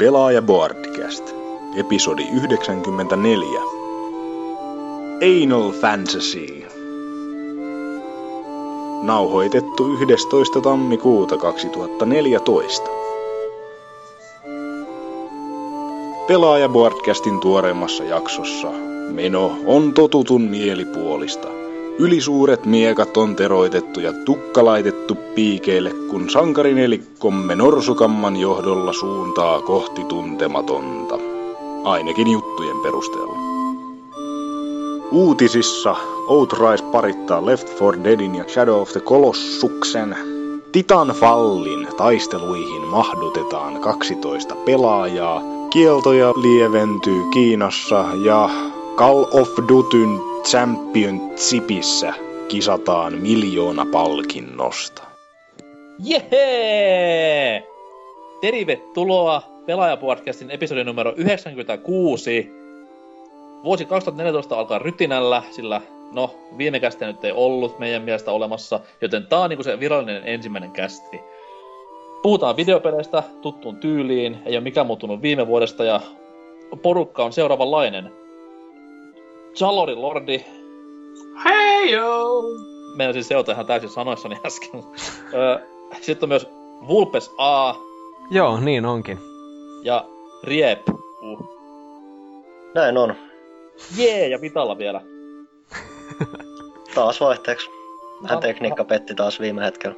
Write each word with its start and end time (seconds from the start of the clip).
Pelaaja 0.00 0.42
Boardcast, 0.42 1.30
episodi 1.76 2.22
94. 2.22 3.62
Anal 5.42 5.72
Fantasy. 5.80 6.64
Nauhoitettu 9.02 9.96
11. 10.00 10.60
tammikuuta 10.62 11.36
2014. 11.36 12.90
Pelaaja 16.28 16.68
Boardcastin 16.68 17.40
tuoreimmassa 17.40 18.04
jaksossa 18.04 18.70
meno 19.12 19.56
on 19.66 19.94
totutun 19.94 20.42
mielipuolista– 20.42 21.48
Ylisuuret 22.00 22.66
miekat 22.66 23.16
on 23.16 23.36
teroitettu 23.36 24.00
ja 24.00 24.12
tukka 24.24 24.64
laitettu 24.64 25.14
piikeille, 25.34 25.90
kun 26.10 26.30
sankarinelikkomme 26.30 27.54
Norsukamman 27.54 28.36
johdolla 28.36 28.92
suuntaa 28.92 29.60
kohti 29.60 30.04
tuntematonta. 30.04 31.18
Ainakin 31.84 32.28
juttujen 32.28 32.76
perusteella. 32.82 33.36
Uutisissa 35.12 35.96
Outrice 36.28 36.84
parittaa 36.92 37.46
Left 37.46 37.80
4 37.80 38.04
Deadin 38.04 38.34
ja 38.34 38.44
Shadow 38.48 38.80
of 38.80 38.92
the 38.92 39.00
Colossuksen. 39.00 40.16
Titanfallin 40.72 41.88
taisteluihin 41.96 42.82
mahdutetaan 42.82 43.80
12 43.80 44.54
pelaajaa. 44.54 45.42
Kieltoja 45.70 46.30
lieventyy 46.30 47.22
Kiinassa 47.32 48.04
ja 48.24 48.50
Call 48.96 49.24
of 49.32 49.48
Dutyn 49.68 50.29
Championshipissa 50.44 52.12
kisataan 52.48 53.14
miljoona 53.14 53.86
palkinnosta. 53.92 55.02
Jehee! 56.04 57.62
Tervetuloa 58.40 59.42
Pelaajapodcastin 59.66 60.50
episodin 60.50 60.86
numero 60.86 61.12
96. 61.16 62.50
Vuosi 63.64 63.84
2014 63.84 64.58
alkaa 64.58 64.78
rytinällä, 64.78 65.42
sillä 65.50 65.80
no, 66.12 66.34
viime 66.58 66.80
kästiä 66.80 67.08
nyt 67.08 67.24
ei 67.24 67.32
ollut 67.32 67.78
meidän 67.78 68.02
mielestä 68.02 68.32
olemassa, 68.32 68.80
joten 69.00 69.26
tää 69.26 69.38
on 69.40 69.50
niinku 69.50 69.62
se 69.62 69.80
virallinen 69.80 70.22
ensimmäinen 70.24 70.70
kästi. 70.70 71.20
Puhutaan 72.22 72.56
videopeleistä 72.56 73.22
tuttuun 73.42 73.76
tyyliin, 73.76 74.38
ei 74.46 74.54
ole 74.56 74.60
mikään 74.60 74.86
muuttunut 74.86 75.22
viime 75.22 75.46
vuodesta 75.46 75.84
ja 75.84 76.00
porukka 76.82 77.24
on 77.24 77.32
seuraavanlainen. 77.32 78.19
Jalorin 79.60 80.02
Lordi. 80.02 80.44
Hei 81.44 81.90
joo! 81.92 82.42
Meidän 82.96 83.14
siis 83.14 83.28
seurata 83.28 83.52
ihan 83.52 83.66
täysin 83.66 83.88
sanoissani 83.88 84.36
äsken. 84.46 84.82
Sitten 86.00 86.24
on 86.24 86.28
myös 86.28 86.48
Vulpes 86.88 87.30
A. 87.38 87.74
Joo, 88.30 88.60
niin 88.60 88.86
onkin. 88.86 89.18
Ja 89.82 90.04
Riep 90.44 90.88
U. 91.22 91.38
Näin 92.74 92.98
on. 92.98 93.14
Jee, 93.96 94.28
ja 94.28 94.40
Vitalla 94.40 94.78
vielä. 94.78 95.00
taas 96.94 97.20
vaihteeksi. 97.20 97.70
Vähän 98.22 98.36
No, 98.36 98.40
tekniikka 98.40 98.84
petti 98.84 99.14
taas 99.14 99.40
viime 99.40 99.64
hetkellä. 99.64 99.96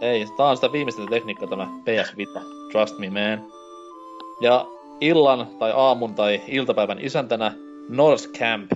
Ei, 0.00 0.26
tää 0.36 0.46
on 0.46 0.56
sitä 0.56 0.72
viimeistä 0.72 1.02
tekniikkaa 1.10 1.48
tämä 1.48 1.68
PS 1.84 2.16
Vita. 2.16 2.40
Trust 2.72 2.98
me, 2.98 3.10
man. 3.10 3.52
Ja 4.40 4.66
illan 5.00 5.46
tai 5.58 5.72
aamun 5.76 6.14
tai 6.14 6.40
iltapäivän 6.46 6.98
isäntänä 7.00 7.52
North 7.88 8.28
Camp. 8.28 8.72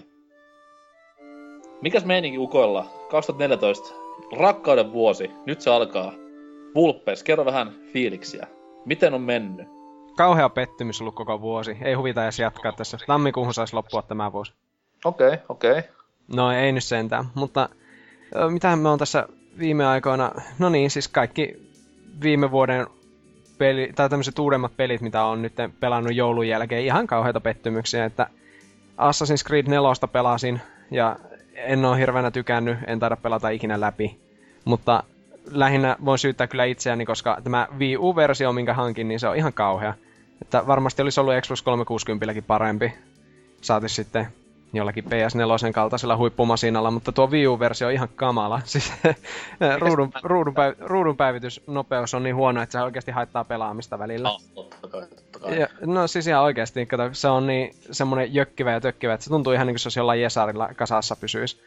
Mikäs 1.85 2.05
meininki 2.05 2.39
ukoilla? 2.39 2.87
2014. 3.11 3.95
Rakkauden 4.37 4.93
vuosi. 4.93 5.31
Nyt 5.47 5.61
se 5.61 5.71
alkaa. 5.71 6.13
Vulpes, 6.75 7.23
kerro 7.23 7.45
vähän 7.45 7.73
fiiliksiä. 7.93 8.47
Miten 8.85 9.15
on 9.15 9.21
mennyt? 9.21 9.69
Kauhea 10.17 10.49
pettymys 10.49 11.01
ollut 11.01 11.15
koko 11.15 11.41
vuosi. 11.41 11.77
Ei 11.83 11.95
huvita 11.95 12.23
edes 12.23 12.39
jatkaa 12.39 12.73
tässä. 12.73 12.99
Tammikuuhun 13.07 13.55
saisi 13.55 13.75
loppua 13.75 14.03
tämä 14.03 14.33
vuosi. 14.33 14.53
Okei, 15.05 15.27
okay, 15.27 15.39
okei. 15.49 15.71
Okay. 15.71 15.83
No 16.37 16.53
ei 16.53 16.73
nyt 16.73 16.85
sentään, 16.85 17.25
mutta 17.35 17.69
ö, 18.37 18.51
mitähän 18.51 18.79
me 18.79 18.89
on 18.89 18.99
tässä 18.99 19.29
viime 19.59 19.87
aikoina... 19.87 20.33
No 20.59 20.69
niin, 20.69 20.91
siis 20.91 21.09
kaikki 21.09 21.71
viime 22.23 22.51
vuoden 22.51 22.87
peli, 23.59 23.93
tai 23.95 24.11
tämmöiset 24.11 24.39
uudemmat 24.39 24.77
pelit, 24.77 25.01
mitä 25.01 25.25
on 25.25 25.43
nyt 25.43 25.53
pelannut 25.81 26.15
joulun 26.15 26.49
jälkeen, 26.49 26.85
ihan 26.85 27.07
kauheita 27.07 27.41
pettymyksiä, 27.41 28.05
että 28.05 28.27
Assassin's 28.99 29.47
Creed 29.47 29.67
4 29.67 30.09
pelasin, 30.13 30.61
ja 30.91 31.17
en 31.55 31.85
ole 31.85 31.99
hirveänä 31.99 32.31
tykännyt, 32.31 32.79
en 32.87 32.99
taida 32.99 33.17
pelata 33.17 33.49
ikinä 33.49 33.81
läpi, 33.81 34.19
mutta 34.65 35.03
lähinnä 35.51 35.97
voin 36.05 36.19
syyttää 36.19 36.47
kyllä 36.47 36.65
itseäni, 36.65 37.07
koska 37.07 37.39
tämä 37.45 37.69
Wii 37.79 37.97
U-versio, 37.97 38.53
minkä 38.53 38.75
hankin, 38.75 39.09
niin 39.09 39.21
se 39.21 39.29
on 39.29 39.37
ihan 39.37 39.53
kauhea. 39.53 39.95
Että 40.43 40.67
varmasti 40.67 41.03
olisi 41.03 41.21
ollut 41.21 41.35
Xbox 41.43 41.63
360 41.63 42.43
parempi. 42.47 42.93
Saati 43.61 43.89
sitten 43.89 44.27
jollakin 44.77 45.05
PS4 45.05 45.73
kaltaisella 45.73 46.17
huippumasinalla, 46.17 46.91
mutta 46.91 47.13
tuo 47.13 47.27
Wii 47.27 47.47
U-versio 47.47 47.87
on 47.87 47.93
ihan 47.93 48.09
kamala. 48.17 48.61
Siis 48.65 48.93
ruudun, 49.79 50.13
ruudun, 50.23 50.55
päiv- 50.55 50.77
ruudun 50.81 51.17
päivitysnopeus 51.17 52.15
on 52.15 52.23
niin 52.23 52.37
huono, 52.37 52.63
että 52.63 52.73
se 52.73 52.83
oikeasti 52.83 53.11
haittaa 53.11 53.45
pelaamista 53.45 53.99
välillä. 53.99 54.31
Oh, 54.31 54.43
totta 54.55 54.89
kai, 54.89 55.07
totta 55.09 55.39
kai. 55.39 55.61
Ja, 55.61 55.69
no 55.87 56.07
siis 56.07 56.27
ihan 56.27 56.43
oikeasti, 56.43 56.87
kato, 56.87 57.09
se 57.13 57.29
on 57.29 57.47
niin 57.47 57.75
semmonen 57.91 58.35
jökkivä 58.35 58.73
ja 58.73 58.81
tökkivä, 58.81 59.15
että 59.15 59.25
se 59.25 59.31
tuntuu 59.31 59.53
ihan 59.53 59.67
niin 59.67 59.75
kuin 59.75 59.81
se 59.81 59.87
olisi 59.87 60.01
jollain 60.01 60.23
Jesarilla 60.23 60.69
kasassa 60.77 61.17
pysyisi. 61.17 61.61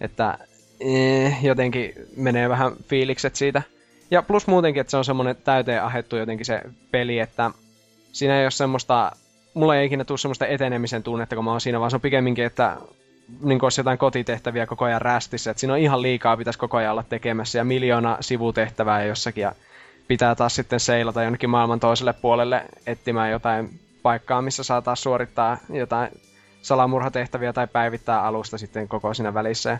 Että 0.00 0.38
eh, 0.80 1.44
jotenkin 1.44 1.92
menee 2.16 2.48
vähän 2.48 2.72
fiilikset 2.88 3.36
siitä. 3.36 3.62
Ja 4.10 4.22
plus 4.22 4.46
muutenkin, 4.46 4.80
että 4.80 4.90
se 4.90 4.96
on 4.96 5.04
semmonen 5.04 5.36
täyteen 5.36 5.82
ahettu 5.82 6.16
jotenkin 6.16 6.46
se 6.46 6.62
peli, 6.90 7.18
että 7.18 7.50
siinä 8.12 8.38
ei 8.38 8.44
ole 8.44 8.50
semmoista, 8.50 9.12
mulla 9.54 9.76
ei 9.76 9.86
ikinä 9.86 10.04
tule 10.04 10.18
semmoista 10.18 10.46
etenemisen 10.46 11.02
tunnetta, 11.02 11.34
kun 11.36 11.44
mä 11.44 11.50
oon 11.50 11.60
siinä, 11.60 11.80
vaan 11.80 11.90
se 11.90 11.96
on 11.96 12.00
pikemminkin, 12.00 12.44
että 12.44 12.76
niin 13.42 13.64
olisi 13.64 13.80
jotain 13.80 13.98
kotitehtäviä 13.98 14.66
koko 14.66 14.84
ajan 14.84 15.02
rästissä, 15.02 15.50
että 15.50 15.60
siinä 15.60 15.72
on 15.72 15.78
ihan 15.78 16.02
liikaa, 16.02 16.36
pitäisi 16.36 16.58
koko 16.58 16.76
ajan 16.76 16.92
olla 16.92 17.02
tekemässä 17.02 17.58
ja 17.58 17.64
miljoona 17.64 18.16
sivutehtävää 18.20 19.04
jossakin 19.04 19.42
ja 19.42 19.52
pitää 20.08 20.34
taas 20.34 20.54
sitten 20.54 20.80
seilata 20.80 21.22
jonnekin 21.22 21.50
maailman 21.50 21.80
toiselle 21.80 22.12
puolelle 22.12 22.64
etsimään 22.86 23.30
jotain 23.30 23.80
paikkaa, 24.02 24.42
missä 24.42 24.62
saa 24.62 24.94
suorittaa 24.94 25.58
jotain 25.72 26.10
salamurhatehtäviä 26.62 27.52
tai 27.52 27.66
päivittää 27.66 28.22
alusta 28.22 28.58
sitten 28.58 28.88
koko 28.88 29.14
siinä 29.14 29.34
välissä. 29.34 29.78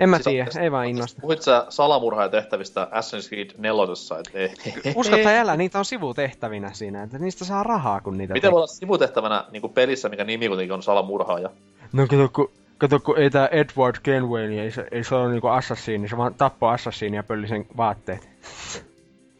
En 0.00 0.08
mä 0.08 0.16
Siis 0.16 0.24
tiedä, 0.24 0.50
ei 0.60 0.72
vaan 0.72 0.86
innosta. 0.86 1.20
Puhuit 1.20 1.42
sä 1.42 1.66
salamurhaajatehtävistä 1.68 2.88
Assassin's 2.90 3.28
Creed 3.28 3.50
4, 3.58 3.84
et 4.20 4.30
ei. 4.34 4.72
Usko 4.96 5.16
tai 5.16 5.38
älä, 5.38 5.56
niitä 5.56 5.78
on 5.78 5.84
sivutehtävinä 5.84 6.72
siinä, 6.72 7.02
että 7.02 7.18
niistä 7.18 7.44
saa 7.44 7.62
rahaa, 7.62 8.00
kun 8.00 8.18
niitä 8.18 8.34
Miten 8.34 8.50
voi 8.50 8.58
olla 8.58 8.66
sivutehtävänä 8.66 9.44
niin 9.50 9.60
kuin 9.60 9.72
pelissä, 9.72 10.08
mikä 10.08 10.24
nimi 10.24 10.48
kuitenkin 10.48 10.72
on 10.72 10.82
salamurhaaja? 10.82 11.50
No 11.92 12.06
kato, 12.06 12.28
kun, 12.32 12.50
kato, 12.78 13.00
kun 13.00 13.18
ei 13.18 13.30
tää 13.30 13.46
Edward 13.46 13.96
Kenway, 14.02 14.48
niin 14.48 14.62
ei 14.62 14.70
se, 14.70 14.86
ei 14.90 15.04
se 15.04 15.14
ole 15.14 15.30
niinku 15.30 15.46
assassini, 15.46 16.08
se 16.08 16.16
vaan 16.16 16.34
tappoi 16.34 16.74
assassini 16.74 17.16
ja 17.16 17.22
pölli 17.22 17.48
sen 17.48 17.66
vaatteet. 17.76 18.28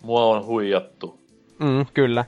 Mua 0.02 0.26
on 0.26 0.46
huijattu. 0.46 1.18
Mm, 1.58 1.86
kyllä. 1.94 2.24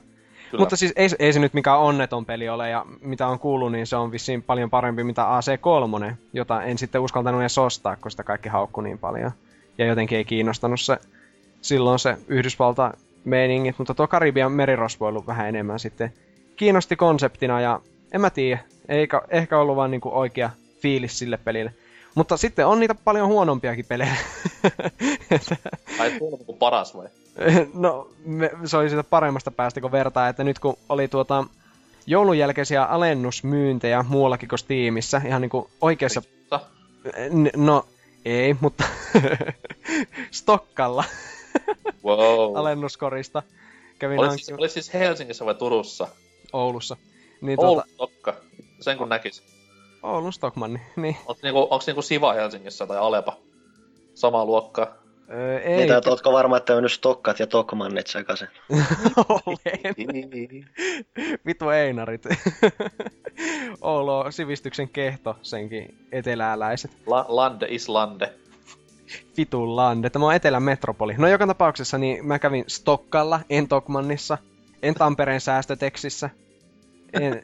Kyllä. 0.52 0.62
Mutta 0.62 0.76
siis 0.76 0.92
ei, 0.96 1.08
ei 1.18 1.32
se 1.32 1.40
nyt 1.40 1.54
mikään 1.54 1.78
onneton 1.78 2.26
peli 2.26 2.48
ole, 2.48 2.70
ja 2.70 2.86
mitä 3.00 3.26
on 3.26 3.38
kuullut, 3.38 3.72
niin 3.72 3.86
se 3.86 3.96
on 3.96 4.12
vissiin 4.12 4.42
paljon 4.42 4.70
parempi 4.70 5.04
mitä 5.04 5.22
AC3, 5.22 6.14
jota 6.32 6.62
en 6.62 6.78
sitten 6.78 7.00
uskaltanut 7.00 7.40
edes 7.40 7.58
ostaa, 7.58 7.96
kun 7.96 8.10
sitä 8.10 8.24
kaikki 8.24 8.48
haukku 8.48 8.80
niin 8.80 8.98
paljon. 8.98 9.32
Ja 9.78 9.86
jotenkin 9.86 10.18
ei 10.18 10.24
kiinnostanut 10.24 10.80
se 10.80 10.96
silloin 11.62 11.98
se 11.98 12.16
Yhdysvalta 12.28 12.94
meiningit, 13.24 13.78
mutta 13.78 13.94
tuo 13.94 14.06
Karibian 14.06 14.52
merirosvo 14.52 15.06
on 15.06 15.08
ollut 15.08 15.26
vähän 15.26 15.48
enemmän 15.48 15.78
sitten 15.78 16.12
kiinnosti 16.56 16.96
konseptina, 16.96 17.60
ja 17.60 17.80
en 18.12 18.20
mä 18.20 18.30
tiedä, 18.30 18.60
eikä 18.88 19.22
ehkä 19.30 19.58
ollut 19.58 19.76
vaan 19.76 19.90
niinku 19.90 20.10
oikea 20.12 20.50
fiilis 20.80 21.18
sille 21.18 21.36
pelille. 21.36 21.74
Mutta 22.14 22.36
sitten 22.36 22.66
on 22.66 22.80
niitä 22.80 22.94
paljon 22.94 23.28
huonompiakin 23.28 23.84
pelejä. 23.88 24.16
Ai 26.00 26.10
tuolla 26.18 26.38
on 26.48 26.56
paras 26.58 26.96
vai? 26.96 27.08
No, 27.74 28.08
me, 28.24 28.50
se 28.64 28.76
oli 28.76 28.88
siitä 28.88 29.04
paremmasta 29.04 29.50
päästä, 29.50 29.80
kun 29.80 29.92
vertaa, 29.92 30.28
että 30.28 30.44
nyt 30.44 30.58
kun 30.58 30.76
oli 30.88 31.08
tuota 31.08 31.44
joulun 32.06 32.38
jälkeisiä 32.38 32.84
alennusmyyntejä 32.84 34.04
muuallakin 34.08 34.48
kuin 34.48 34.58
Steamissa, 34.58 35.20
ihan 35.26 35.40
niinku 35.40 35.70
oikeassa... 35.80 36.22
N- 37.30 37.64
no, 37.66 37.86
ei, 38.24 38.56
mutta 38.60 38.84
Stokkalla 40.30 41.04
Wow. 42.04 42.56
alennuskorista 42.60 43.42
kävin 43.98 44.18
Olit 44.18 44.32
siis, 44.32 44.58
olit 44.58 44.70
siis 44.70 44.94
Helsingissä 44.94 45.44
vai 45.44 45.54
Turussa? 45.54 46.08
Oulussa. 46.52 46.96
Niin 47.40 47.60
Oulu, 47.60 47.72
tuota, 47.74 47.96
tokka. 47.96 48.34
Sen 48.80 48.98
kun 48.98 49.08
näkis. 49.08 49.42
Oulun 50.02 50.32
Stockmanni, 50.32 50.80
niin. 50.96 51.16
Onks 51.26 51.42
niinku, 51.42 51.66
onks 51.70 51.86
niinku 51.86 52.02
Siva 52.02 52.32
Helsingissä 52.32 52.86
tai 52.86 52.98
Alepa? 52.98 53.36
Samaa 54.14 54.44
luokkaa. 54.44 55.01
Öö, 55.32 55.58
ei, 55.58 55.76
Niitä, 55.76 55.96
että 55.96 56.10
ootko 56.10 56.32
varma, 56.32 56.56
että 56.56 56.72
on 56.72 56.76
mennyt 56.76 56.92
Stokkat 56.92 57.38
ja 57.38 57.46
Tokmannit 57.46 58.06
sekaisin? 58.06 58.48
olen. 59.28 59.94
Vitu 61.46 61.68
Einarit. 61.68 62.24
Oulu 63.80 64.12
on 64.12 64.32
sivistyksen 64.32 64.88
kehto, 64.88 65.36
senkin 65.42 66.06
etelääläiset. 66.12 66.90
La, 67.06 67.24
lande 67.28 67.66
is 67.70 67.88
lande. 67.88 68.32
Vitun 69.36 69.76
lande. 69.76 70.10
Tämä 70.10 70.26
on 70.26 70.34
etelän 70.34 70.62
metropoli. 70.62 71.14
No 71.18 71.28
joka 71.28 71.46
tapauksessa 71.46 71.98
niin 71.98 72.26
mä 72.26 72.38
kävin 72.38 72.64
Stokkalla, 72.66 73.40
en 73.50 73.68
Tokmannissa. 73.68 74.38
en 74.82 74.94
Tampereen 74.94 75.40
säästöteksissä. 75.40 76.30
En, 77.12 77.42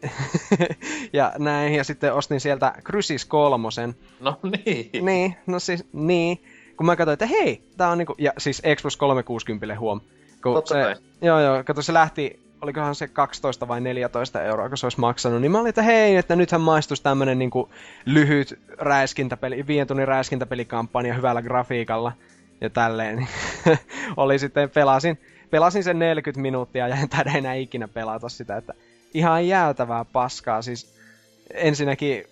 ja 1.13 1.33
näin, 1.39 1.75
ja 1.75 1.85
sitten 1.85 2.15
ostin 2.15 2.41
sieltä 2.41 2.73
Crysis 2.85 3.25
kolmosen. 3.25 3.95
No 4.21 4.39
niin. 4.43 5.05
Niin, 5.05 5.37
no 5.47 5.59
siis, 5.59 5.85
niin. 5.93 6.39
Kun 6.79 6.87
mä 6.87 6.97
katsoin, 6.97 7.13
että 7.13 7.27
hei, 7.27 7.63
tää 7.77 7.91
on 7.91 7.99
niinku, 7.99 8.15
ja 8.19 8.33
siis 8.39 8.63
Xbox 8.77 8.97
360 8.97 9.79
huom. 9.79 10.01
Kun 10.43 10.55
Totta 10.55 10.75
se, 10.75 10.83
kai. 10.83 10.95
joo, 11.23 11.41
joo, 11.41 11.65
kato 11.65 11.83
se 11.83 11.93
lähti, 11.93 12.41
olikohan 12.63 12.95
se 12.95 13.09
12 13.09 13.69
vai 13.69 13.81
14 13.81 14.43
euroa, 14.43 14.69
kun 14.69 14.79
se 14.79 14.87
olisi 14.87 15.01
maksanut, 15.01 15.41
niin 15.41 15.53
mä 15.53 15.59
olin, 15.59 15.69
että 15.69 15.83
hei, 15.83 16.17
että 16.17 16.37
nythän 16.37 16.61
maistuisi 16.61 17.03
tämmönen 17.03 17.39
niinku 17.39 17.71
lyhyt 18.05 18.59
räiskintäpeli, 18.79 19.67
viiden 19.67 19.87
tunnin 19.87 20.09
räiskintäpelikampanja 20.09 21.15
hyvällä 21.15 21.43
grafiikalla 21.43 22.13
ja 22.61 22.71
tälleen. 22.71 23.17
Niin 23.17 23.29
oli 24.17 24.39
sitten, 24.39 24.71
pelasin, 24.71 25.21
pelasin 25.51 25.85
sen 25.85 25.99
40 25.99 26.43
minuuttia 26.43 26.89
ja 26.89 26.97
en 26.97 27.09
taida 27.09 27.31
enää 27.35 27.55
ikinä 27.55 27.89
pelata 27.89 28.29
sitä, 28.29 28.57
että 28.57 28.75
ihan 29.15 29.49
jäätävää 29.49 30.05
paskaa, 30.05 30.63
siis 30.63 30.95
ensinnäkin 31.55 32.25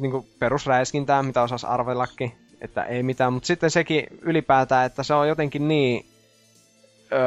niin 0.00 0.26
perusräiskintää, 0.38 1.22
mitä 1.22 1.42
osas 1.42 1.64
arvellakin, 1.64 2.32
että 2.64 2.82
ei 2.84 3.02
mitään, 3.02 3.32
mutta 3.32 3.46
sitten 3.46 3.70
sekin 3.70 4.06
ylipäätään, 4.22 4.86
että 4.86 5.02
se 5.02 5.14
on 5.14 5.28
jotenkin 5.28 5.68
niin 5.68 6.06
öö, 7.12 7.20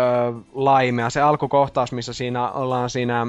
laimea. 0.54 1.10
Se 1.10 1.22
alkukohtaus, 1.22 1.92
missä 1.92 2.14
siinä 2.14 2.52
ollaan 2.52 2.90
siinä 2.90 3.28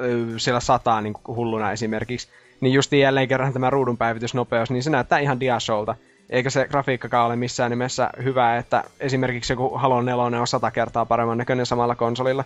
öö, 0.00 0.38
siellä 0.38 0.60
sataa 0.60 1.00
niin 1.00 1.14
hulluna 1.26 1.72
esimerkiksi, 1.72 2.28
niin 2.60 2.72
just 2.72 2.92
jälleen 2.92 3.28
kerran 3.28 3.52
tämä 3.52 3.70
ruudun 3.70 3.96
päivitysnopeus, 3.96 4.70
niin 4.70 4.82
se 4.82 4.90
näyttää 4.90 5.18
ihan 5.18 5.40
diashowlta. 5.40 5.94
Eikä 6.30 6.50
se 6.50 6.68
grafiikkakaan 6.68 7.26
ole 7.26 7.36
missään 7.36 7.70
nimessä 7.70 8.10
hyvä, 8.24 8.56
että 8.56 8.84
esimerkiksi 9.00 9.52
joku 9.52 9.78
Halo 9.78 10.02
4 10.02 10.22
on 10.22 10.46
sata 10.46 10.70
kertaa 10.70 11.06
paremman 11.06 11.38
näköinen 11.38 11.66
samalla 11.66 11.94
konsolilla. 11.94 12.44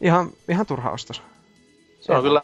Ihan, 0.00 0.30
ihan 0.48 0.66
turha 0.66 0.90
ostos. 0.90 1.22
Se 2.00 2.12
on 2.12 2.22
kyllä 2.22 2.42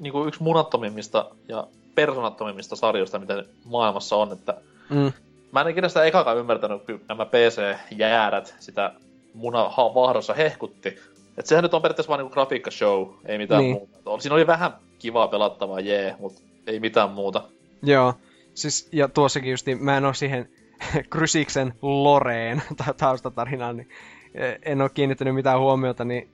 niin 0.00 0.12
kuin 0.12 0.28
yksi 0.28 0.42
munattomimmista 0.42 1.30
ja 1.48 1.66
persoonattomimmista 1.94 2.76
sarjoista, 2.76 3.18
mitä 3.18 3.44
maailmassa 3.64 4.16
on, 4.16 4.32
että 4.32 4.54
Mm. 4.90 5.12
Mä 5.52 5.60
en 5.60 5.68
ikinä 5.68 5.88
sitä 5.88 6.04
ekakaan 6.04 6.36
ymmärtänyt, 6.38 6.82
kun 6.86 7.00
nämä 7.08 7.26
PC-jäärät 7.26 8.54
sitä 8.60 8.92
muna 9.34 9.68
ha- 9.68 9.94
vahdossa 9.94 10.34
hehkutti. 10.34 10.98
Et 11.38 11.46
sehän 11.46 11.62
nyt 11.62 11.74
on 11.74 11.82
periaatteessa 11.82 12.08
vaan 12.08 12.18
niinku 12.20 12.32
grafiikkashow, 12.34 13.08
ei 13.26 13.38
mitään 13.38 13.62
Niin. 13.62 13.76
muuta. 13.76 14.22
Siinä 14.22 14.34
oli 14.34 14.46
vähän 14.46 14.72
kivaa 14.98 15.28
pelattavaa, 15.28 15.80
jee, 15.80 16.16
mutta 16.18 16.40
ei 16.66 16.80
mitään 16.80 17.10
muuta. 17.10 17.42
Joo, 17.82 18.14
siis, 18.54 18.88
ja 18.92 19.08
tuossakin 19.08 19.50
justi, 19.50 19.74
mä 19.74 19.96
en 19.96 20.04
oo 20.04 20.12
siihen 20.12 20.48
Krysiksen 21.10 21.74
loreen 21.82 22.62
taustatarinaan, 22.96 23.76
niin 23.76 23.88
eh, 24.34 24.58
en 24.62 24.80
oo 24.80 24.88
kiinnittänyt 24.88 25.34
mitään 25.34 25.60
huomiota, 25.60 26.04
niin 26.04 26.28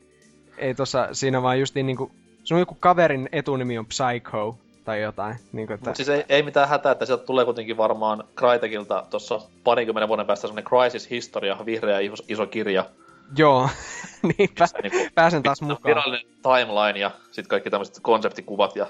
ei 0.59 0.75
tossa, 0.75 1.09
siinä 1.12 1.43
vaan 1.43 1.61
justiin 1.61 1.87
niinku, 1.87 2.11
sun 2.45 2.59
joku 2.59 2.77
kaverin 2.81 3.29
etunimi 3.33 3.79
on 3.79 3.87
Psycho, 3.87 4.59
tai 4.85 5.03
jotain, 5.03 5.37
niinku, 5.53 5.73
että, 5.73 5.91
Mutta 5.91 5.97
siis 5.97 6.09
ei, 6.09 6.25
ei 6.29 6.43
mitään 6.43 6.69
hätää, 6.69 6.93
että 6.93 7.06
sieltä 7.06 7.25
tulee 7.25 7.44
kuitenkin 7.44 7.77
varmaan 7.77 8.25
Crytekilta 8.37 9.06
tuossa 9.11 9.41
parinkymmenen 9.65 10.09
vuoden 10.09 10.27
päästä 10.27 10.47
semmonen 10.47 10.65
Crisis 10.65 11.11
Historia, 11.11 11.56
vihreä 11.67 11.99
iso, 12.00 12.15
iso 12.29 12.47
kirja. 12.47 12.85
joo, 13.37 13.69
niinpä, 14.38 14.67
Niinku, 14.82 14.99
pääsen 15.15 15.43
taas 15.43 15.62
mukaan. 15.62 15.85
Virallinen 15.85 16.27
timeline 16.43 16.99
ja 16.99 17.11
sitten 17.27 17.49
kaikki 17.49 17.71
tämmöiset 17.71 17.99
konseptikuvat 18.03 18.77
ja 18.77 18.87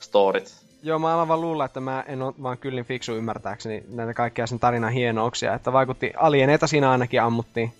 storit. 0.00 0.54
Joo, 0.82 0.98
mä 0.98 1.14
alan 1.14 1.28
vaan 1.28 1.40
luulla, 1.40 1.64
että 1.64 1.80
mä 1.80 2.04
en 2.08 2.22
ole 2.22 2.34
vaan 2.42 2.58
kyllin 2.58 2.84
fiksu 2.84 3.14
ymmärtääkseni 3.14 3.84
näitä 3.88 4.14
kaikkia 4.14 4.46
sen 4.46 4.58
tarinan 4.58 4.92
hienouksia, 4.92 5.54
että 5.54 5.72
vaikutti, 5.72 6.12
alieneita 6.16 6.66
siinä 6.66 6.90
ainakin 6.90 7.22
ammuttiin. 7.22 7.72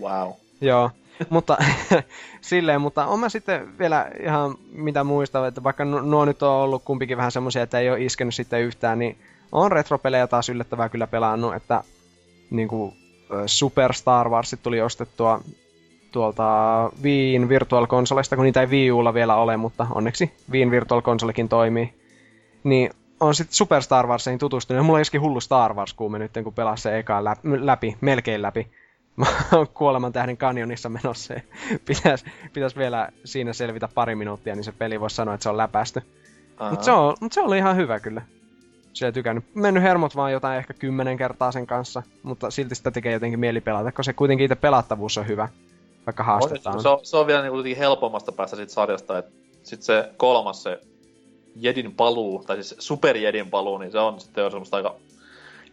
Wow. 0.00 0.32
Joo, 0.60 0.90
mutta 1.30 1.58
silleen, 2.40 2.80
mutta 2.80 3.06
on 3.06 3.20
mä 3.20 3.28
sitten 3.28 3.78
vielä 3.78 4.10
ihan 4.22 4.54
mitä 4.72 5.04
muistan, 5.04 5.48
että 5.48 5.62
vaikka 5.62 5.84
nu- 5.84 6.00
nuo 6.00 6.24
nyt 6.24 6.42
on 6.42 6.50
ollut 6.50 6.84
kumpikin 6.84 7.16
vähän 7.16 7.32
semmoisia, 7.32 7.62
että 7.62 7.78
ei 7.78 7.90
ole 7.90 8.04
iskenyt 8.04 8.34
sitten 8.34 8.62
yhtään, 8.62 8.98
niin 8.98 9.18
on 9.52 9.72
retropelejä 9.72 10.26
taas 10.26 10.48
yllättävää 10.48 10.88
kyllä 10.88 11.06
pelannut, 11.06 11.54
että 11.54 11.84
niin 12.50 12.68
kuin 12.68 12.96
Super 13.46 13.92
Star 13.92 14.28
Warsit 14.28 14.62
tuli 14.62 14.80
ostettua 14.80 15.40
tuolta 16.12 16.44
Viin 17.02 17.48
Virtual 17.48 17.86
Consolesta, 17.86 18.36
kun 18.36 18.44
niitä 18.44 18.60
ei 18.60 18.66
Wii 18.66 18.92
Ulla 18.92 19.14
vielä 19.14 19.36
ole, 19.36 19.56
mutta 19.56 19.86
onneksi 19.94 20.32
Viin 20.52 20.70
Virtual 20.70 21.02
Consolekin 21.02 21.48
toimii. 21.48 21.94
Niin 22.64 22.90
on 23.20 23.34
sitten 23.34 23.54
Super 23.54 23.82
Star 23.82 24.06
Warsiin 24.06 24.38
tutustunut, 24.38 24.78
ja 24.78 24.82
mulla 24.82 24.98
iski 24.98 25.18
hullu 25.18 25.40
Star 25.40 25.74
Wars 25.74 25.94
kuume 25.94 26.18
nyt, 26.18 26.32
kun 26.44 26.54
pelasi 26.54 26.82
se 26.82 27.04
läpi, 27.20 27.66
läpi, 27.66 27.96
melkein 28.00 28.42
läpi. 28.42 28.66
Kuoleman 29.74 30.12
tähden 30.12 30.36
kanjonissa 30.36 30.88
menossa 30.88 31.34
ja 31.34 31.40
pitäis, 31.86 32.24
pitäis 32.52 32.76
vielä 32.76 33.08
siinä 33.24 33.52
selvitä 33.52 33.88
pari 33.94 34.14
minuuttia, 34.14 34.54
niin 34.54 34.64
se 34.64 34.72
peli 34.72 35.00
voisi 35.00 35.16
sanoa, 35.16 35.34
että 35.34 35.42
se 35.42 35.50
on 35.50 35.56
läpästy. 35.56 36.02
Mutta 36.70 36.84
se, 36.84 36.90
on, 36.90 37.16
mut 37.20 37.32
se 37.32 37.40
oli 37.40 37.58
ihan 37.58 37.76
hyvä 37.76 38.00
kyllä. 38.00 38.22
Se 38.92 39.06
ei 39.06 39.12
tykännyt. 39.12 39.44
Mennyt 39.54 39.82
hermot 39.82 40.16
vaan 40.16 40.32
jotain 40.32 40.58
ehkä 40.58 40.74
kymmenen 40.74 41.16
kertaa 41.16 41.52
sen 41.52 41.66
kanssa, 41.66 42.02
mutta 42.22 42.50
silti 42.50 42.74
sitä 42.74 42.90
tekee 42.90 43.12
jotenkin 43.12 43.40
mieli 43.40 43.60
pelata, 43.60 43.92
koska 43.92 44.02
se 44.02 44.12
kuitenkin 44.12 44.44
itse 44.44 44.54
pelattavuus 44.54 45.18
on 45.18 45.28
hyvä, 45.28 45.48
vaikka 46.06 46.22
haastetta 46.22 46.70
on. 46.70 46.82
Se 46.82 46.88
on, 46.88 46.98
se 47.02 47.16
on 47.16 47.26
vielä 47.26 47.46
jotenkin 47.46 47.76
helpommasta 47.76 48.32
päästä 48.32 48.56
siitä 48.56 48.72
sarjasta, 48.72 49.18
että 49.18 49.30
sit 49.62 49.82
se 49.82 50.10
kolmas, 50.16 50.62
se 50.62 50.80
Jedin 51.56 51.94
paluu, 51.94 52.44
tai 52.46 52.56
siis 52.56 52.74
Super 52.78 53.16
Jedin 53.16 53.50
paluu, 53.50 53.78
niin 53.78 53.92
se 53.92 53.98
on 53.98 54.20
sitten 54.20 54.42
jo 54.42 54.50
semmoista 54.50 54.76
aika 54.76 54.94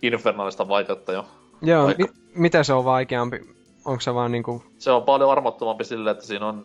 infernaalista 0.02 0.68
vaikeutta 0.68 1.12
jo. 1.12 1.26
Joo, 1.62 1.86
Vaikka- 1.86 2.04
mi- 2.04 2.23
miten 2.36 2.66
se 2.66 2.74
on 2.74 2.86
vaikeampi? 2.86 3.40
Onko 3.86 4.02
se 4.02 4.14
vaan 4.14 4.32
niinku... 4.32 4.64
Se 4.80 4.92
on 4.92 5.04
paljon 5.04 5.32
armottomampi 5.32 5.84
sille, 5.84 6.12
että 6.12 6.26
siinä 6.26 6.48
on 6.48 6.64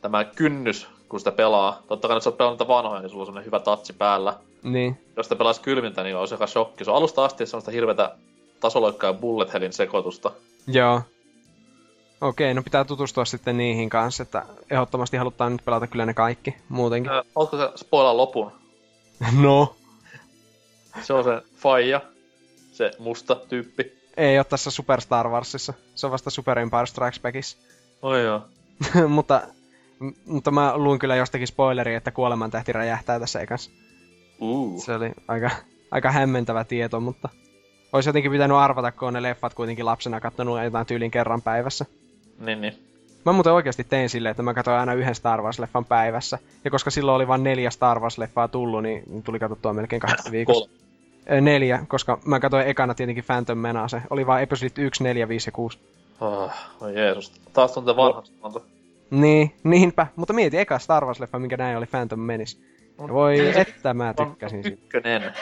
tämä 0.00 0.24
kynnys, 0.24 0.86
kun 1.08 1.20
sitä 1.20 1.32
pelaa. 1.32 1.82
Totta 1.88 2.08
kai, 2.08 2.16
jos 2.16 2.26
oot 2.26 2.36
pelannut 2.38 2.68
vanhoja, 2.68 3.00
niin 3.00 3.10
sulla 3.10 3.32
on 3.38 3.44
hyvä 3.44 3.58
tatsi 3.58 3.92
päällä. 3.92 4.36
Niin, 4.62 4.98
Jos 5.16 5.26
sitä 5.26 5.36
pelaisi 5.36 5.60
kylmintä, 5.60 6.02
niin 6.02 6.16
on 6.16 6.28
se 6.28 6.34
aika 6.34 6.46
shokki. 6.46 6.84
Se 6.84 6.90
on 6.90 6.96
alusta 6.96 7.24
asti 7.24 7.46
semmoista 7.46 7.70
hirvetä 7.70 8.16
tasoloikkaa 8.60 9.10
ja 9.10 9.14
bullet 9.14 9.52
hellin 9.52 9.72
sekoitusta. 9.72 10.30
joo. 10.66 11.00
Okei, 12.20 12.54
no 12.54 12.62
pitää 12.62 12.84
tutustua 12.84 13.24
sitten 13.24 13.56
niihin 13.56 13.90
kanssa, 13.90 14.22
että 14.22 14.42
ehdottomasti 14.70 15.16
halutaan 15.16 15.52
nyt 15.52 15.64
pelata 15.64 15.86
kyllä 15.86 16.06
ne 16.06 16.14
kaikki 16.14 16.56
muutenkin. 16.68 17.12
Ö, 17.12 17.24
Ootko 17.36 17.56
se 17.56 17.70
spoilaa 17.76 18.16
lopun? 18.16 18.52
No, 19.42 19.74
Se 21.02 21.12
on 21.12 21.24
se 21.24 21.42
faija, 21.56 22.00
se 22.72 22.90
musta 22.98 23.34
tyyppi. 23.34 24.01
Ei 24.16 24.38
ole 24.38 24.44
tässä 24.44 24.70
Super 24.70 25.00
Star 25.00 25.28
Warsissa. 25.28 25.74
Se 25.94 26.06
on 26.06 26.12
vasta 26.12 26.30
Super 26.30 26.58
Empire 26.58 26.86
Strikes 26.86 27.20
Backissa. 27.20 27.56
Oi 28.02 28.24
joo. 28.24 28.42
mutta, 29.08 29.42
mutta 30.26 30.50
mä 30.50 30.76
luin 30.76 30.98
kyllä 30.98 31.16
jostakin 31.16 31.46
spoileria, 31.46 31.96
että 31.96 32.10
kuolemantähti 32.10 32.72
räjähtää 32.72 33.20
tässä 33.20 33.40
ekassa. 33.40 33.70
Uh. 34.40 34.84
Se 34.84 34.94
oli 34.94 35.12
aika, 35.28 35.50
aika 35.90 36.10
hämmentävä 36.10 36.64
tieto, 36.64 37.00
mutta 37.00 37.28
olisi 37.92 38.08
jotenkin 38.08 38.32
pitänyt 38.32 38.56
arvata, 38.56 38.92
kun 38.92 39.08
on 39.08 39.14
ne 39.14 39.22
leffat 39.22 39.54
kuitenkin 39.54 39.86
lapsena 39.86 40.20
kattonut 40.20 40.64
jotain 40.64 40.86
tyylin 40.86 41.10
kerran 41.10 41.42
päivässä. 41.42 41.86
Niin, 42.38 42.60
niin. 42.60 42.92
Mä 43.24 43.32
muuten 43.32 43.52
oikeasti 43.52 43.84
tein 43.84 44.08
silleen, 44.08 44.30
että 44.30 44.42
mä 44.42 44.54
katsoin 44.54 44.76
aina 44.76 44.94
yhden 44.94 45.14
Star 45.14 45.40
Wars-leffan 45.40 45.84
päivässä. 45.88 46.38
Ja 46.64 46.70
koska 46.70 46.90
silloin 46.90 47.16
oli 47.16 47.28
vain 47.28 47.44
neljä 47.44 47.70
Star 47.70 47.98
Wars-leffaa 47.98 48.48
tullut, 48.48 48.82
niin 48.82 49.22
tuli 49.22 49.38
katsottua 49.38 49.72
melkein 49.72 50.00
kahdessa 50.00 50.30
viikossa. 50.30 50.68
Kolme. 50.68 50.81
Ö, 51.30 51.40
Neljä, 51.40 51.84
koska 51.88 52.18
mä 52.24 52.40
katsoin 52.40 52.66
ekana 52.66 52.94
tietenkin 52.94 53.24
Phantom 53.24 53.58
Menace. 53.58 54.02
Oli 54.10 54.26
vaan 54.26 54.42
episodit 54.42 54.78
1, 54.78 55.04
4, 55.04 55.28
5 55.28 55.48
ja 55.48 55.52
6. 55.52 55.78
Oh, 56.20 56.50
oi 56.80 56.94
Jeesus. 56.94 57.32
Taas 57.52 57.72
tuntee 57.72 57.96
vanhasta 57.96 58.34
monta. 58.42 58.60
Niin, 59.10 59.52
niinpä. 59.64 60.06
Mutta 60.16 60.32
mieti, 60.32 60.58
eka 60.58 60.78
Star 60.78 61.04
Wars-leffa, 61.04 61.38
minkä 61.38 61.56
näin 61.56 61.76
oli 61.76 61.86
Phantom 61.86 62.20
Menace. 62.20 62.58
Ja 62.98 63.08
voi 63.08 63.58
että 63.58 63.94
mä 63.94 64.14
tykkäsin 64.14 64.62
siitä. 64.62 64.82
Ykkönen. 64.82 65.32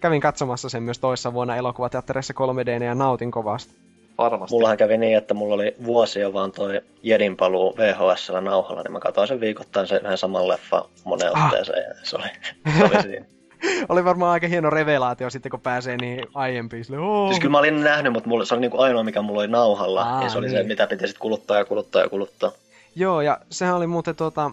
Kävin 0.00 0.20
katsomassa 0.20 0.68
sen 0.68 0.82
myös 0.82 0.98
toissa 0.98 1.32
vuonna 1.32 1.56
elokuvateatterissa 1.56 2.34
3 2.34 2.66
d 2.66 2.82
ja 2.82 2.94
nautin 2.94 3.30
kovasti. 3.30 3.74
Varmasti. 4.18 4.54
Mullahan 4.54 4.76
kävi 4.76 4.98
niin, 4.98 5.16
että 5.16 5.34
mulla 5.34 5.54
oli 5.54 5.74
vuosia 5.84 6.32
vaan 6.32 6.52
toi 6.52 6.80
Jedin 7.02 7.36
paluu 7.36 7.76
vhs 7.76 8.32
nauhalla, 8.40 8.82
niin 8.82 8.92
mä 8.92 9.00
katsoin 9.00 9.28
sen 9.28 9.40
viikoittain 9.40 9.86
sen 9.86 10.00
yhden 10.04 10.18
saman 10.18 10.48
leffan 10.48 10.82
moneen 11.04 11.36
Ah. 11.36 11.44
otteeseen, 11.44 11.84
ja 11.88 11.94
se 12.02 12.16
oli, 12.16 12.26
se 12.78 12.84
oli 12.84 13.02
siinä. 13.02 13.26
Oli 13.88 14.04
varmaan 14.04 14.32
aika 14.32 14.46
hieno 14.46 14.70
revelaatio 14.70 15.30
sitten, 15.30 15.50
kun 15.50 15.60
pääsee 15.60 15.96
niihin 15.96 16.24
aiempiin. 16.34 16.84
Sille, 16.84 16.98
"Oo." 16.98 17.28
Siis 17.28 17.40
kyllä 17.40 17.52
mä 17.52 17.58
olin 17.58 17.80
nähnyt, 17.80 18.12
mutta 18.12 18.28
mulla, 18.28 18.44
se 18.44 18.54
oli 18.54 18.60
niinku 18.60 18.80
ainoa, 18.80 19.02
mikä 19.02 19.22
mulla 19.22 19.40
oli 19.40 19.48
nauhalla, 19.48 20.02
Aa, 20.02 20.22
ja 20.22 20.28
se 20.30 20.38
oli 20.38 20.46
niin. 20.46 20.56
se, 20.58 20.62
mitä 20.62 20.86
piti 20.86 21.06
sitten 21.06 21.20
kuluttaa 21.20 21.58
ja 21.58 21.64
kuluttaa 21.64 22.02
ja 22.02 22.08
kuluttaa. 22.08 22.52
Joo, 22.94 23.20
ja 23.20 23.38
sehän 23.50 23.76
oli 23.76 23.86
muuten 23.86 24.16
tuota... 24.16 24.50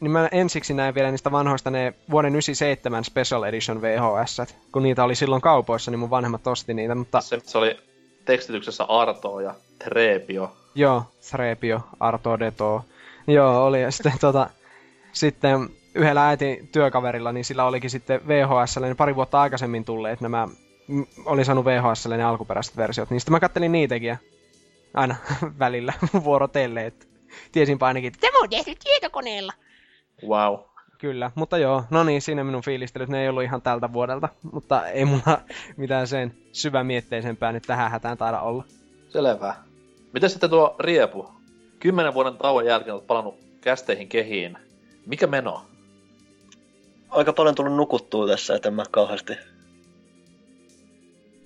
Niin 0.00 0.10
mä 0.10 0.28
ensiksi 0.32 0.74
näin 0.74 0.94
vielä 0.94 1.10
niistä 1.10 1.32
vanhoista 1.32 1.70
ne 1.70 1.94
vuoden 2.10 2.32
97 2.34 3.04
Special 3.04 3.42
Edition 3.42 3.82
VHS, 3.82 4.42
kun 4.72 4.82
niitä 4.82 5.04
oli 5.04 5.14
silloin 5.14 5.42
kaupoissa, 5.42 5.90
niin 5.90 5.98
mun 5.98 6.10
vanhemmat 6.10 6.46
osti 6.46 6.74
niitä, 6.74 6.94
mutta 6.94 7.20
Se, 7.20 7.38
se 7.44 7.58
oli 7.58 7.76
tekstityksessä 8.24 8.84
Arto 8.84 9.40
ja 9.40 9.54
Trepio. 9.84 10.52
joo, 10.74 11.02
Threpio, 11.30 11.80
Arto 12.00 12.38
Deto, 12.38 12.84
joo, 13.26 13.64
oli, 13.66 13.82
ja 13.82 13.90
sitten 13.90 14.12
tota, 14.20 14.50
sitten 15.12 15.68
yhdellä 15.98 16.28
äitin 16.28 16.68
työkaverilla, 16.72 17.32
niin 17.32 17.44
sillä 17.44 17.64
olikin 17.64 17.90
sitten 17.90 18.28
VHS, 18.28 18.78
niin 18.80 18.96
pari 18.96 19.16
vuotta 19.16 19.40
aikaisemmin 19.40 19.84
tulleet 19.84 20.20
nämä, 20.20 20.48
m- 20.88 21.02
oli 21.24 21.44
saanut 21.44 21.64
VHS 21.64 22.08
ne 22.08 22.24
alkuperäiset 22.24 22.76
versiot, 22.76 23.10
niin 23.10 23.20
sitten 23.20 23.32
mä 23.32 23.40
kattelin 23.40 23.72
niitäkin, 23.72 24.08
ja 24.08 24.16
aina 24.94 25.16
välillä 25.58 25.92
vuorotelle, 26.24 26.86
että 26.86 27.06
tiesinpä 27.52 27.86
ainakin, 27.86 28.08
että 28.08 28.20
tämä 28.20 28.38
on 28.42 28.50
tehty 28.50 28.74
tietokoneella. 28.84 29.52
Wow. 30.28 30.54
Kyllä, 30.98 31.30
mutta 31.34 31.58
joo, 31.58 31.84
no 31.90 32.04
niin, 32.04 32.22
siinä 32.22 32.44
minun 32.44 32.62
fiilistelyt, 32.62 33.08
ne 33.08 33.22
ei 33.22 33.28
ollut 33.28 33.42
ihan 33.42 33.62
tältä 33.62 33.92
vuodelta, 33.92 34.28
mutta 34.52 34.88
ei 34.88 35.04
mulla 35.04 35.40
mitään 35.76 36.06
sen 36.06 36.34
syvämietteisempää 36.52 37.52
nyt 37.52 37.62
tähän 37.66 37.90
hätään 37.90 38.18
taida 38.18 38.40
olla. 38.40 38.64
Selvä. 39.08 39.54
Miten 40.12 40.30
sitten 40.30 40.50
tuo 40.50 40.76
Riepu? 40.78 41.30
Kymmenen 41.80 42.14
vuoden 42.14 42.36
tauon 42.36 42.66
jälkeen 42.66 42.94
olet 42.94 43.06
palannut 43.06 43.38
kästeihin 43.60 44.08
kehiin. 44.08 44.58
Mikä 45.06 45.26
meno? 45.26 45.67
Aika 47.08 47.32
paljon 47.32 47.54
tullut 47.54 47.76
nukuttua 47.76 48.26
tässä, 48.26 48.54
että 48.54 48.68
en 48.68 48.74
mä 48.74 48.84
kauheasti 48.90 49.36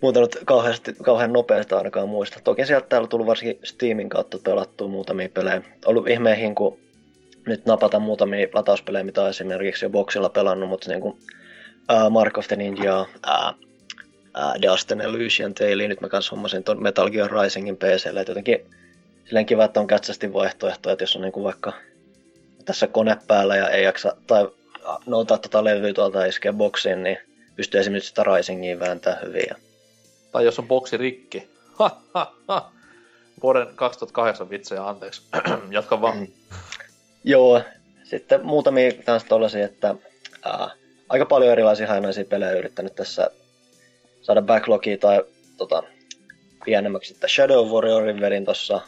muuta 0.02 0.20
nyt 0.20 0.38
kauheasti, 0.44 0.94
kauhean 1.02 1.32
nopeasti 1.32 1.74
ainakaan 1.74 2.08
muista. 2.08 2.40
Toki 2.44 2.66
sieltä 2.66 2.86
täällä 2.86 3.04
on 3.04 3.08
tullut 3.08 3.26
varsinkin 3.26 3.58
Steamin 3.64 4.08
kautta 4.08 4.38
pelattua 4.44 4.88
muutamia 4.88 5.28
pelejä. 5.28 5.62
Ollut 5.86 6.08
ihmeihin, 6.08 6.54
kun 6.54 6.78
nyt 7.46 7.66
napata 7.66 7.98
muutamia 7.98 8.48
latauspelejä, 8.52 9.04
mitä 9.04 9.28
esimerkiksi 9.28 9.84
jo 9.84 9.90
boxilla 9.90 10.28
pelannut, 10.28 10.68
mutta 10.68 10.90
niin 10.90 11.00
kuin 11.00 11.14
uh, 11.92 12.10
Mark 12.10 12.38
of 12.38 12.48
the 12.48 12.56
Ninja, 12.56 13.00
uh, 13.00 13.06
uh, 14.36 14.62
Dust 14.62 14.92
and 14.92 15.00
Illusion 15.00 15.54
Tale, 15.54 15.88
nyt 15.88 16.00
mä 16.00 16.08
kanssa 16.08 16.30
hommasin 16.30 16.64
ton 16.64 16.82
Metal 16.82 17.10
Gear 17.10 17.30
Risingin 17.32 17.76
PClle, 17.76 18.20
että 18.20 18.30
jotenkin 18.30 18.66
silleen 19.24 19.46
kiva, 19.46 19.64
että 19.64 19.80
on 19.80 19.86
kätsästi 19.86 20.32
vaihtoehto, 20.32 20.90
että 20.90 21.02
jos 21.02 21.16
on 21.16 21.22
niin 21.22 21.32
kuin 21.32 21.44
vaikka 21.44 21.72
tässä 22.64 22.86
kone 22.86 23.16
päällä 23.26 23.56
ja 23.56 23.68
ei 23.68 23.84
jaksa, 23.84 24.16
tai 24.26 24.48
noutaa 25.06 25.38
tota 25.38 25.64
levyä 25.64 25.92
tuolta 25.92 26.24
iskeä 26.24 26.52
boksiin, 26.52 27.02
niin 27.02 27.18
pystyy 27.56 27.80
esimerkiksi 27.80 28.08
sitä 28.08 28.22
Risingia 28.24 28.78
vääntämään 28.78 29.22
hyvin. 29.22 29.46
Tai 30.32 30.44
jos 30.44 30.58
on 30.58 30.68
boksi 30.68 30.96
rikki. 30.96 31.48
Ha, 31.74 32.00
ha, 32.14 32.34
ha. 32.48 32.72
Vuoden 33.42 33.66
2008 33.74 34.50
vitsejä, 34.50 34.88
anteeksi. 34.88 35.22
Jatka 35.70 36.00
vaan. 36.00 36.18
Mm. 36.18 36.26
Joo, 37.24 37.62
sitten 38.04 38.46
muutamia 38.46 38.92
taas 39.04 39.24
tollasia, 39.24 39.64
että 39.64 39.94
ää, 40.44 40.70
aika 41.08 41.26
paljon 41.26 41.52
erilaisia 41.52 41.88
hainaisia 41.88 42.24
pelejä 42.24 42.52
yrittänyt 42.52 42.94
tässä 42.94 43.30
saada 44.22 44.42
backlogia 44.42 44.98
tai 44.98 45.24
tota, 45.56 45.82
pienemmäksi. 46.64 47.14
Että 47.14 47.28
Shadow 47.28 47.68
Warriorin 47.68 48.20
vedin 48.20 48.44
tuossa 48.44 48.80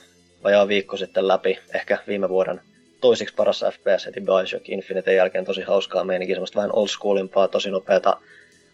vajaa 0.45 0.69
viikko 0.69 0.97
sitten 0.97 1.29
läpi, 1.29 1.59
ehkä 1.75 1.99
viime 2.07 2.29
vuoden 2.29 2.61
toisiksi 3.05 3.35
paras 3.35 3.65
FPS 3.73 4.07
heti 4.07 4.21
Bioshock 4.21 4.69
Infinite 4.69 5.15
jälkeen 5.15 5.45
tosi 5.45 5.63
hauskaa 5.63 6.05
meininkiä, 6.05 6.35
semmoista 6.35 6.57
vähän 6.57 6.73
old 6.73 6.89
schoolimpaa, 6.89 7.49
tosi 7.49 7.71
nopeata 7.71 8.21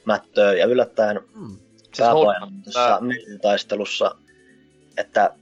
mättöä 0.04 0.52
ja 0.52 0.66
yllättäen 0.66 1.20
mm. 1.34 1.56
siis 1.82 1.98
pääpainoisessa 1.98 3.00
taistelussa, 3.42 4.14
että 4.96 5.34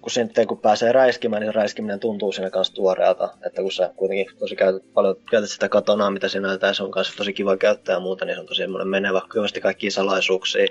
kun 0.00 0.10
sitten 0.10 0.46
kun 0.46 0.58
pääsee 0.58 0.92
räiskimään, 0.92 1.42
niin 1.42 1.54
räiskiminen 1.54 2.00
tuntuu 2.00 2.32
siinä 2.32 2.50
kanssa 2.50 2.74
tuoreelta, 2.74 3.34
että 3.46 3.62
kun 3.62 3.72
sä 3.72 3.92
kuitenkin 3.96 4.26
tosi 4.38 4.56
käytät, 4.56 4.92
paljon 4.94 5.16
käytät 5.30 5.50
sitä 5.50 5.68
katonaa, 5.68 6.10
mitä 6.10 6.28
siinä 6.28 6.46
näytetään, 6.46 6.74
se 6.74 6.82
on 6.82 6.90
kanssa 6.90 7.16
tosi 7.16 7.32
kiva 7.32 7.56
käyttää 7.56 7.92
ja 7.92 8.00
muuta, 8.00 8.24
niin 8.24 8.36
se 8.36 8.40
on 8.40 8.46
tosi 8.46 8.62
semmoinen 8.62 8.88
menevä, 8.88 9.22
kivasti 9.32 9.60
kaikki 9.60 9.90
salaisuuksia. 9.90 10.66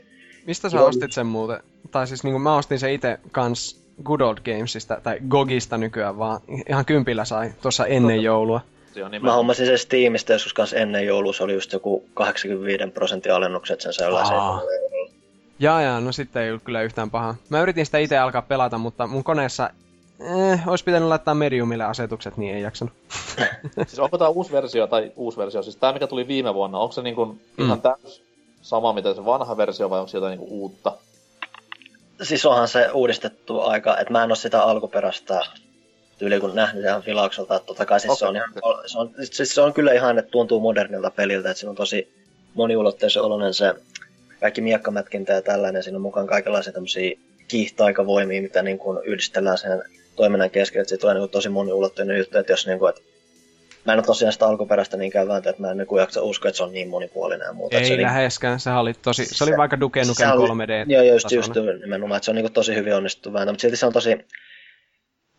Mistä 0.45 0.69
sä 0.69 0.77
Joo. 0.77 0.85
ostit 0.85 1.11
sen 1.11 1.27
muuten? 1.27 1.63
Tai 1.91 2.07
siis 2.07 2.23
niin 2.23 2.33
kuin 2.33 2.41
mä 2.41 2.55
ostin 2.55 2.79
sen 2.79 2.93
itse 2.93 3.19
kans 3.31 3.80
Good 4.03 4.21
Old 4.21 4.37
Gamesista, 4.45 4.99
tai 5.03 5.17
Gogista 5.29 5.77
nykyään 5.77 6.17
vaan. 6.17 6.41
Ihan 6.69 6.85
kympillä 6.85 7.25
sai 7.25 7.51
tuossa 7.61 7.85
ennen 7.85 8.23
joulua. 8.23 8.61
Mä 9.21 9.33
hommasin 9.33 9.65
sen 9.65 9.77
Steamista 9.77 10.33
joskus 10.33 10.53
kanssa 10.53 10.75
ennen 10.75 11.05
joulua, 11.05 11.33
se 11.33 11.43
oli 11.43 11.53
just 11.53 11.73
joku 11.73 12.05
85 12.13 12.91
prosentin 12.91 13.33
alennukset 13.33 13.81
sen 13.81 13.93
sellaisen. 13.93 14.37
Jaa, 15.59 15.81
jaa, 15.81 15.99
no 16.01 16.11
sitten 16.11 16.43
ei 16.43 16.49
ollut 16.49 16.63
kyllä 16.63 16.81
yhtään 16.81 17.11
paha. 17.11 17.35
Mä 17.49 17.61
yritin 17.61 17.85
sitä 17.85 17.97
itse 17.97 18.17
alkaa 18.17 18.41
pelata, 18.41 18.77
mutta 18.77 19.07
mun 19.07 19.23
koneessa 19.23 19.69
eh, 20.19 20.67
olisi 20.67 20.83
pitänyt 20.83 21.09
laittaa 21.09 21.33
Mediumille 21.33 21.83
asetukset, 21.83 22.37
niin 22.37 22.55
ei 22.55 22.61
jaksanut. 22.61 22.93
siis 23.87 23.99
onko 23.99 24.17
tämä 24.17 24.29
uusi 24.29 24.51
versio, 24.51 24.87
tai 24.87 25.11
uusi 25.15 25.37
versio, 25.37 25.63
siis 25.63 25.75
tämä 25.75 25.93
mikä 25.93 26.07
tuli 26.07 26.27
viime 26.27 26.53
vuonna, 26.53 26.79
onko 26.79 26.91
se 26.91 27.01
niin 27.01 27.15
kuin 27.15 27.41
ihan 27.57 27.77
mm. 27.77 27.81
täys 27.81 28.23
sama 28.61 28.93
mitä 28.93 29.13
se 29.13 29.25
vanha 29.25 29.57
versio 29.57 29.89
vai 29.89 29.99
onko 29.99 30.07
se 30.07 30.17
jotain 30.17 30.39
niin 30.39 30.47
kuin 30.47 30.51
uutta? 30.51 30.97
Siis 32.21 32.45
onhan 32.45 32.67
se 32.67 32.89
uudistettu 32.91 33.61
aika, 33.61 33.97
että 33.97 34.11
mä 34.11 34.23
en 34.23 34.29
ole 34.29 34.35
sitä 34.35 34.63
alkuperäistä 34.63 35.41
tyyli 36.17 36.39
kun 36.39 36.55
nähnyt 36.55 36.83
ihan 36.83 37.01
filaukselta, 37.01 37.55
että 37.55 37.65
totta 37.65 37.85
kai 37.85 37.99
siis 37.99 38.11
okay. 38.11 38.19
se, 38.19 38.25
on 38.25 38.35
ihan, 38.35 38.49
se, 38.85 38.97
on, 38.97 39.11
siis 39.23 39.55
se 39.55 39.61
on 39.61 39.73
kyllä 39.73 39.93
ihan, 39.93 40.19
että 40.19 40.31
tuntuu 40.31 40.59
modernilta 40.59 41.11
peliltä, 41.11 41.51
että 41.51 41.61
se 41.61 41.69
on 41.69 41.75
tosi 41.75 42.13
moniulotteisen 42.53 43.23
oloinen 43.23 43.53
se 43.53 43.73
kaikki 44.39 44.61
miekkamätkintä 44.61 45.33
ja 45.33 45.41
tällainen, 45.41 45.83
siinä 45.83 45.97
on 45.97 46.01
mukaan 46.01 46.27
kaikenlaisia 46.27 46.73
tämmöisiä 46.73 47.17
kiihtoaikavoimia, 47.47 48.41
mitä 48.41 48.61
niin 48.61 48.77
kuin 48.77 48.99
yhdistellään 49.03 49.57
sen 49.57 49.83
toiminnan 50.15 50.49
keskellä, 50.49 50.81
että 50.81 50.89
se 50.89 50.97
tulee 50.97 51.15
niin 51.15 51.29
tosi 51.29 51.49
moniulotteinen 51.49 52.17
juttu, 52.17 52.37
että 52.37 52.53
jos 52.53 52.67
niin 52.67 52.79
kuin, 52.79 52.89
että 52.89 53.01
Mä 53.85 53.93
en 53.93 53.99
ole 53.99 54.05
tosiaan 54.05 54.33
sitä 54.33 54.47
alkuperäistä 54.47 54.97
niinkään 54.97 55.27
vääntä, 55.27 55.49
että 55.49 55.61
mä 55.61 55.71
en 55.71 55.77
niin 55.77 55.87
jaksa 55.97 56.21
uskoa, 56.21 56.49
että 56.49 56.57
se 56.57 56.63
on 56.63 56.71
niin 56.71 56.89
monipuolinen 56.89 57.45
ja 57.45 57.53
muuta. 57.53 57.77
Ei 57.77 57.85
se 57.85 58.01
läheskään, 58.01 58.59
sehän 58.59 58.79
oli 58.79 58.93
tosi, 58.93 59.25
se, 59.25 59.35
se 59.35 59.43
oli 59.43 59.57
vaikka 59.57 59.79
Duke 59.79 60.03
Nukem 60.03 60.29
3D. 60.29 60.91
Joo, 60.91 61.03
just, 61.03 61.31
just 61.31 61.51
nimenomaan, 61.81 62.17
että 62.17 62.25
se 62.25 62.31
on 62.31 62.35
niin 62.35 62.53
tosi 62.53 62.75
hyvin 62.75 62.95
onnistuttu 62.95 63.33
vääntö, 63.33 63.51
mutta 63.51 63.61
silti 63.61 63.77
se 63.77 63.85
on 63.85 63.93
tosi, 63.93 64.11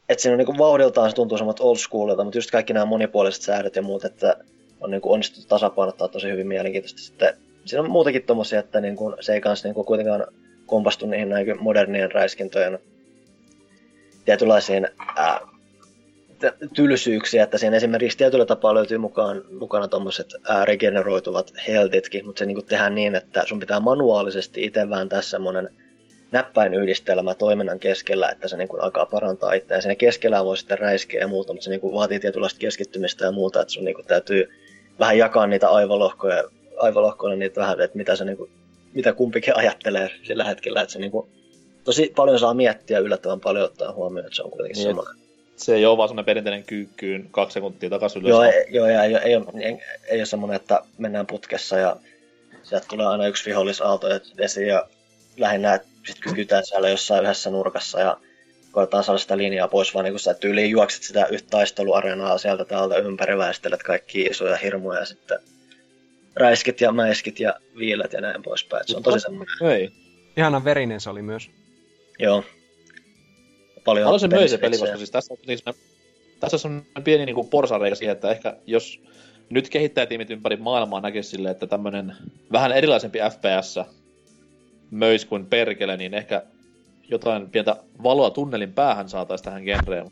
että 0.09 0.23
siinä 0.23 0.33
on 0.35 0.39
niin 0.39 0.59
vauhdiltaan 0.59 1.11
se 1.11 1.17
tuntuu 1.17 1.39
samat 1.39 1.61
old 1.61 1.77
schoolilta, 1.77 2.25
mutta 2.25 2.39
just 2.39 2.51
kaikki 2.51 2.73
nämä 2.73 2.87
monipuoliset 2.87 3.43
säädöt 3.43 3.77
ja 3.77 3.83
muut, 3.83 4.05
että 4.05 4.37
on 4.81 4.91
niin 4.91 5.01
onnistuttu 5.05 5.49
tasapainottaa 5.49 6.09
tosi 6.09 6.29
hyvin 6.31 6.47
mielenkiintoisesti. 6.47 7.03
Sitten 7.03 7.37
siinä 7.65 7.83
on 7.83 7.91
muutakin 7.91 8.23
tommosia, 8.23 8.61
että 8.61 8.81
niin 8.81 8.97
kuin, 8.97 9.15
se 9.21 9.35
ei 9.35 9.41
kanssa 9.41 9.69
niin 9.69 9.75
kuin 9.75 9.87
kuitenkaan 9.87 10.27
kompastu 10.67 11.07
niihin 11.07 11.29
näin 11.29 11.63
modernien 11.63 12.13
räiskintöjen 12.13 12.79
tietynlaisiin 14.25 14.89
ää, 15.17 15.41
tylsyyksiä, 16.75 17.45
että 17.45 17.59
siinä 17.59 17.77
esimerkiksi 17.77 18.19
tietyllä 18.19 18.47
tapaa 18.47 18.75
löytyy 18.75 18.99
mukaan, 18.99 19.45
mukana 19.59 19.89
tuommoiset 19.89 20.35
regeneroituvat 20.65 21.53
heltitkin, 21.69 22.27
mutta 22.27 22.39
se 22.39 22.47
niin 22.47 22.67
tehdään 22.67 22.95
niin, 22.95 23.15
että 23.15 23.45
sun 23.47 23.61
pitää 23.61 23.81
manuaalisesti 23.81 24.65
itse 24.65 24.91
vääntää 24.91 25.23
semmoinen 25.23 25.69
näppäinyhdistelmä 26.33 27.35
toiminnan 27.35 27.79
keskellä, 27.79 28.29
että 28.29 28.49
se 28.49 28.57
niin 28.57 28.69
kuin 28.69 28.83
alkaa 28.83 29.07
parantaa 29.07 29.53
itseä. 29.53 29.81
Siinä 29.81 29.95
keskellä 29.95 30.45
voi 30.45 30.57
sitten 30.57 30.79
räiskeä 30.79 31.21
ja 31.21 31.29
muuta, 31.29 31.53
mutta 31.53 31.65
se 31.65 31.71
niin 31.71 31.81
kuin 31.81 31.95
vaatii 31.95 32.21
tietynlaista 32.21 32.59
keskittymistä 32.61 33.25
ja 33.25 33.33
muuta, 33.33 33.61
että 33.61 33.73
sun 33.73 33.85
niin 33.85 33.95
kuin 33.95 34.07
täytyy 34.07 34.51
vähän 34.99 35.19
jakaa 35.19 35.47
niitä 35.47 35.69
aivolohkoja, 35.69 36.45
aivolohkoja 36.77 37.37
niitä 37.37 37.61
vähän, 37.61 37.81
että 37.81 37.97
mitä, 37.97 38.17
se 38.17 38.25
niin 38.25 38.37
kuin, 38.37 38.51
mitä 38.95 39.13
kumpikin 39.13 39.57
ajattelee 39.57 40.11
sillä 40.23 40.45
hetkellä, 40.45 40.81
että 40.81 40.93
se 40.93 40.99
niin 40.99 41.11
kuin, 41.11 41.29
tosi 41.85 42.13
paljon 42.17 42.39
saa 42.39 42.55
miettiä 42.55 42.99
yllättävän 42.99 43.41
paljon 43.41 43.65
ottaa 43.65 43.93
huomioon, 43.93 44.27
että 44.27 44.37
se 44.37 44.43
on 44.43 44.51
kuitenkin 44.51 44.85
niin, 44.85 44.97
sama 44.97 45.22
se 45.63 45.75
ei 45.75 45.87
ole 45.87 45.97
vaan 45.97 46.09
semmoinen 46.09 46.25
perinteinen 46.27 46.65
kyykkyyn 46.65 47.29
kaksi 47.31 47.55
sekuntia 47.55 47.91
takaisin 47.91 48.23
ylös. 48.23 48.31
Joo, 48.31 48.43
ei, 48.43 48.65
joo 48.69 48.87
ei, 48.87 48.97
ei, 48.97 49.17
ei, 49.17 49.37
ole, 49.37 49.47
ei, 49.61 49.79
ei 50.09 50.21
ole 50.21 50.27
semmoinen, 50.27 50.57
että 50.57 50.83
mennään 50.99 51.27
putkessa 51.27 51.79
ja 51.79 51.97
sieltä 52.63 52.87
tulee 52.89 53.07
aina 53.07 53.27
yksi 53.27 53.47
vihollisaalto 53.47 54.07
esiin 54.39 54.67
ja 54.67 54.89
lähinnä 55.37 55.81
sitten 56.07 56.23
kykytään 56.23 56.67
siellä 56.67 56.89
jossain 56.89 57.25
yhdessä 57.25 57.51
nurkassa 57.51 58.01
ja 58.01 58.17
koetaan 58.71 59.05
saada 59.05 59.19
sitä 59.19 59.37
linjaa 59.37 59.69
pois, 59.69 59.95
vaan 59.95 60.05
niin 60.05 60.13
kun 60.13 60.21
sä 60.21 60.35
tyyliin 60.35 60.71
juokset 60.71 61.03
sitä 61.03 61.27
yhtä 61.27 61.49
taisteluareenaa 61.51 62.39
sieltä 62.39 62.65
täältä 62.65 62.97
ympäri 62.97 63.39
väistelet 63.39 63.83
kaikki 63.83 64.23
isoja 64.23 64.57
hirmuja 64.57 64.99
ja 64.99 65.07
sitten 65.07 65.39
räiskit 66.37 66.81
ja 66.81 66.93
mäiskit 66.93 67.41
ja 67.41 67.55
viilet 67.79 68.13
ja 68.13 68.21
näin 68.21 68.43
poispäin. 68.43 68.83
Se 68.87 68.97
on 68.97 69.03
tosi 69.03 69.21
semmoinen. 69.21 69.55
Ei. 69.71 69.91
Ihana 70.37 70.65
verinen 70.65 71.01
se 71.01 71.11
oli 71.11 71.23
myös. 71.23 71.51
Joo 72.19 72.45
paljon 73.85 74.05
Haluaisin 74.05 74.31
myös 74.31 74.51
se 74.51 74.59
peli, 74.59 74.79
koska 74.79 74.97
siis 74.97 75.11
tässä, 75.11 75.35
siis 75.47 75.67
me, 75.67 75.75
tässä 76.41 76.69
on 76.69 76.85
pieni 77.05 77.27
niin 77.27 77.49
porsareikä 77.51 77.95
siihen, 77.95 78.13
että 78.13 78.31
ehkä 78.31 78.57
jos 78.67 79.01
nyt 79.51 79.69
kehittäjätiimit 79.69 80.31
ympäri 80.31 80.57
maailmaa 80.57 81.01
näkisi 81.01 81.31
sille, 81.31 81.51
että 81.51 81.67
tämmöinen 81.67 82.17
vähän 82.53 82.73
erilaisempi 82.73 83.19
FPS 83.19 83.81
möis 84.91 85.25
kuin 85.25 85.47
perkele, 85.47 85.97
niin 85.97 86.15
ehkä 86.15 86.43
jotain 87.09 87.51
pientä 87.51 87.77
valoa 88.03 88.31
tunnelin 88.31 88.73
päähän 88.73 89.09
saataisiin 89.09 89.45
tähän 89.45 89.65
genreen. 89.65 90.11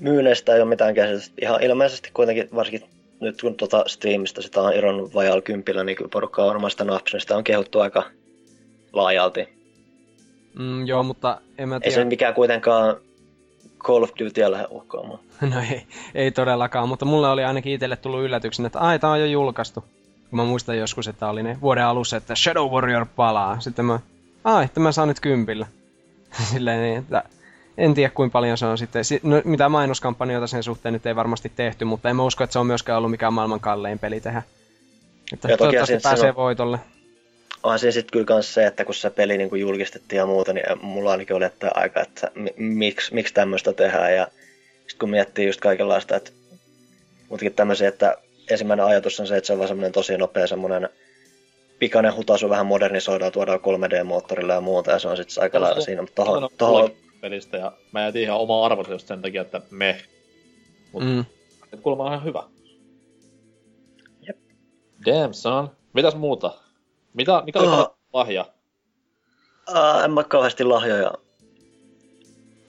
Myyneistä 0.00 0.54
ei 0.54 0.60
ole 0.60 0.68
mitään 0.68 0.94
käsitystä. 0.94 1.34
Ihan 1.42 1.62
ilmeisesti 1.62 2.10
kuitenkin, 2.14 2.48
varsinkin 2.54 2.88
nyt 3.20 3.40
kun 3.40 3.54
tuota 3.54 3.84
Steamista 3.86 4.42
sitä 4.42 4.60
on 4.60 4.74
irronnut 4.74 5.14
vajaalla 5.14 5.42
kympillä, 5.42 5.84
niin 5.84 5.96
kyllä 5.96 6.10
porukka 6.12 6.42
on 6.42 6.48
varmaan. 6.48 6.70
Sitä 7.18 7.36
on 7.36 7.44
kehuttu 7.44 7.80
aika 7.80 8.02
laajalti. 8.92 9.59
Mm, 10.60 10.86
joo, 10.86 11.02
mutta 11.02 11.40
en 11.58 11.68
mä 11.68 11.80
tiedä. 11.80 11.90
Ei 11.90 11.94
se 11.94 12.04
mikään 12.04 12.34
kuitenkaan 12.34 12.96
Call 13.78 14.02
of 14.02 14.10
Duty 14.18 14.50
lähde 14.50 14.66
uhkaamaan. 14.70 15.18
No 15.54 15.60
ei, 15.70 15.86
ei 16.14 16.30
todellakaan, 16.30 16.88
mutta 16.88 17.04
mulle 17.04 17.28
oli 17.28 17.44
ainakin 17.44 17.72
itselle 17.72 17.96
tullut 17.96 18.20
yllätyksen, 18.20 18.66
että 18.66 18.78
ai, 18.78 18.98
tää 18.98 19.10
on 19.10 19.20
jo 19.20 19.26
julkaistu. 19.26 19.84
Mä 20.30 20.44
muistan 20.44 20.78
joskus, 20.78 21.08
että 21.08 21.28
oli 21.28 21.42
ne 21.42 21.58
vuoden 21.60 21.84
alussa, 21.84 22.16
että 22.16 22.34
Shadow 22.34 22.70
Warrior 22.70 23.06
palaa. 23.16 23.60
Sitten 23.60 23.84
mä, 23.84 24.00
ai, 24.44 24.64
että 24.64 24.80
mä 24.80 24.92
saan 24.92 25.08
nyt 25.08 25.20
kympillä. 25.20 25.66
Silleen 26.52 26.82
niin, 26.82 26.98
että 26.98 27.22
en 27.78 27.94
tiedä 27.94 28.12
kuinka 28.14 28.32
paljon 28.32 28.58
se 28.58 28.66
on 28.66 28.78
sitten. 28.78 29.04
No, 29.22 29.42
mitä 29.44 29.68
mainoskampanjoita 29.68 30.46
sen 30.46 30.62
suhteen 30.62 30.92
nyt 30.92 31.06
ei 31.06 31.16
varmasti 31.16 31.52
tehty, 31.56 31.84
mutta 31.84 32.10
en 32.10 32.16
mä 32.16 32.22
usko, 32.22 32.44
että 32.44 32.52
se 32.52 32.58
on 32.58 32.66
myöskään 32.66 32.98
ollut 32.98 33.10
mikään 33.10 33.32
maailman 33.32 33.60
kallein 33.60 33.98
peli 33.98 34.20
tehdä. 34.20 34.42
Että 35.32 35.48
ja 35.48 35.56
toivottavasti 35.56 35.98
pääsee 36.02 36.28
on... 36.28 36.36
voitolle 36.36 36.78
onhan 37.62 37.78
siinä 37.78 37.92
sitten 37.92 38.12
kyllä 38.12 38.24
kans 38.24 38.54
se, 38.54 38.66
että 38.66 38.84
kun 38.84 38.94
se 38.94 39.10
peli 39.10 39.38
niin 39.38 39.50
kuin 39.50 39.60
julkistettiin 39.60 40.18
ja 40.18 40.26
muuta, 40.26 40.52
niin 40.52 40.64
mulla 40.82 41.10
ainakin 41.10 41.36
oli 41.36 41.44
että 41.44 41.70
aika, 41.74 42.00
että 42.00 42.30
miksi, 42.56 43.14
miksi 43.14 43.34
tämmöistä 43.34 43.72
tehdään. 43.72 44.14
Ja 44.14 44.28
sitten 44.70 44.98
kun 44.98 45.10
miettii 45.10 45.46
just 45.46 45.60
kaikenlaista, 45.60 46.16
että 46.16 46.30
muutenkin 47.28 47.54
tämmöisiä, 47.54 47.88
että 47.88 48.16
ensimmäinen 48.50 48.86
ajatus 48.86 49.20
on 49.20 49.26
se, 49.26 49.36
että 49.36 49.46
se 49.46 49.52
on 49.52 49.58
vaan 49.58 49.68
semmoinen 49.68 49.92
tosi 49.92 50.16
nopea 50.16 50.46
semmoinen 50.46 50.88
pikainen 51.78 52.16
hutaisu 52.16 52.48
vähän 52.48 52.66
modernisoidaan, 52.66 53.32
tuodaan 53.32 53.60
3D-moottorilla 53.60 54.52
ja 54.52 54.60
muuta, 54.60 54.90
ja 54.90 54.98
se 54.98 55.08
on 55.08 55.16
sitten 55.16 55.42
aika 55.42 55.60
lailla 55.60 55.80
siinä. 55.80 56.02
Mutta 56.02 56.24
tohon, 56.24 56.48
tohon... 56.58 56.90
pelistä, 57.20 57.56
ja 57.56 57.72
mä 57.92 58.04
jätin 58.04 58.22
ihan 58.22 58.38
oma 58.38 58.66
arvonsa 58.66 58.92
just 58.92 59.06
sen 59.06 59.22
takia, 59.22 59.42
että 59.42 59.60
me. 59.70 60.00
Mutta 60.92 61.08
mm. 61.08 61.24
kuulemma 61.82 62.04
on 62.04 62.12
ihan 62.12 62.24
hyvä. 62.24 62.42
Jep. 64.26 64.36
Damn 65.06 65.34
son. 65.34 65.70
Mitäs 65.92 66.14
muuta? 66.14 66.69
Mitä, 67.14 67.42
mikä 67.44 67.58
oli 67.58 67.68
uh, 67.68 67.96
lahja? 68.12 68.46
Uh, 69.70 70.04
en 70.04 70.10
mä 70.10 70.24
kauheasti 70.24 70.64
lahjoja 70.64 71.12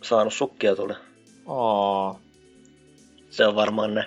saanut 0.01 0.33
sukkia 0.33 0.75
tuli. 0.75 0.93
Oh. 1.45 2.19
Se 3.29 3.47
on 3.47 3.55
varmaan 3.55 3.93
ne 3.93 4.05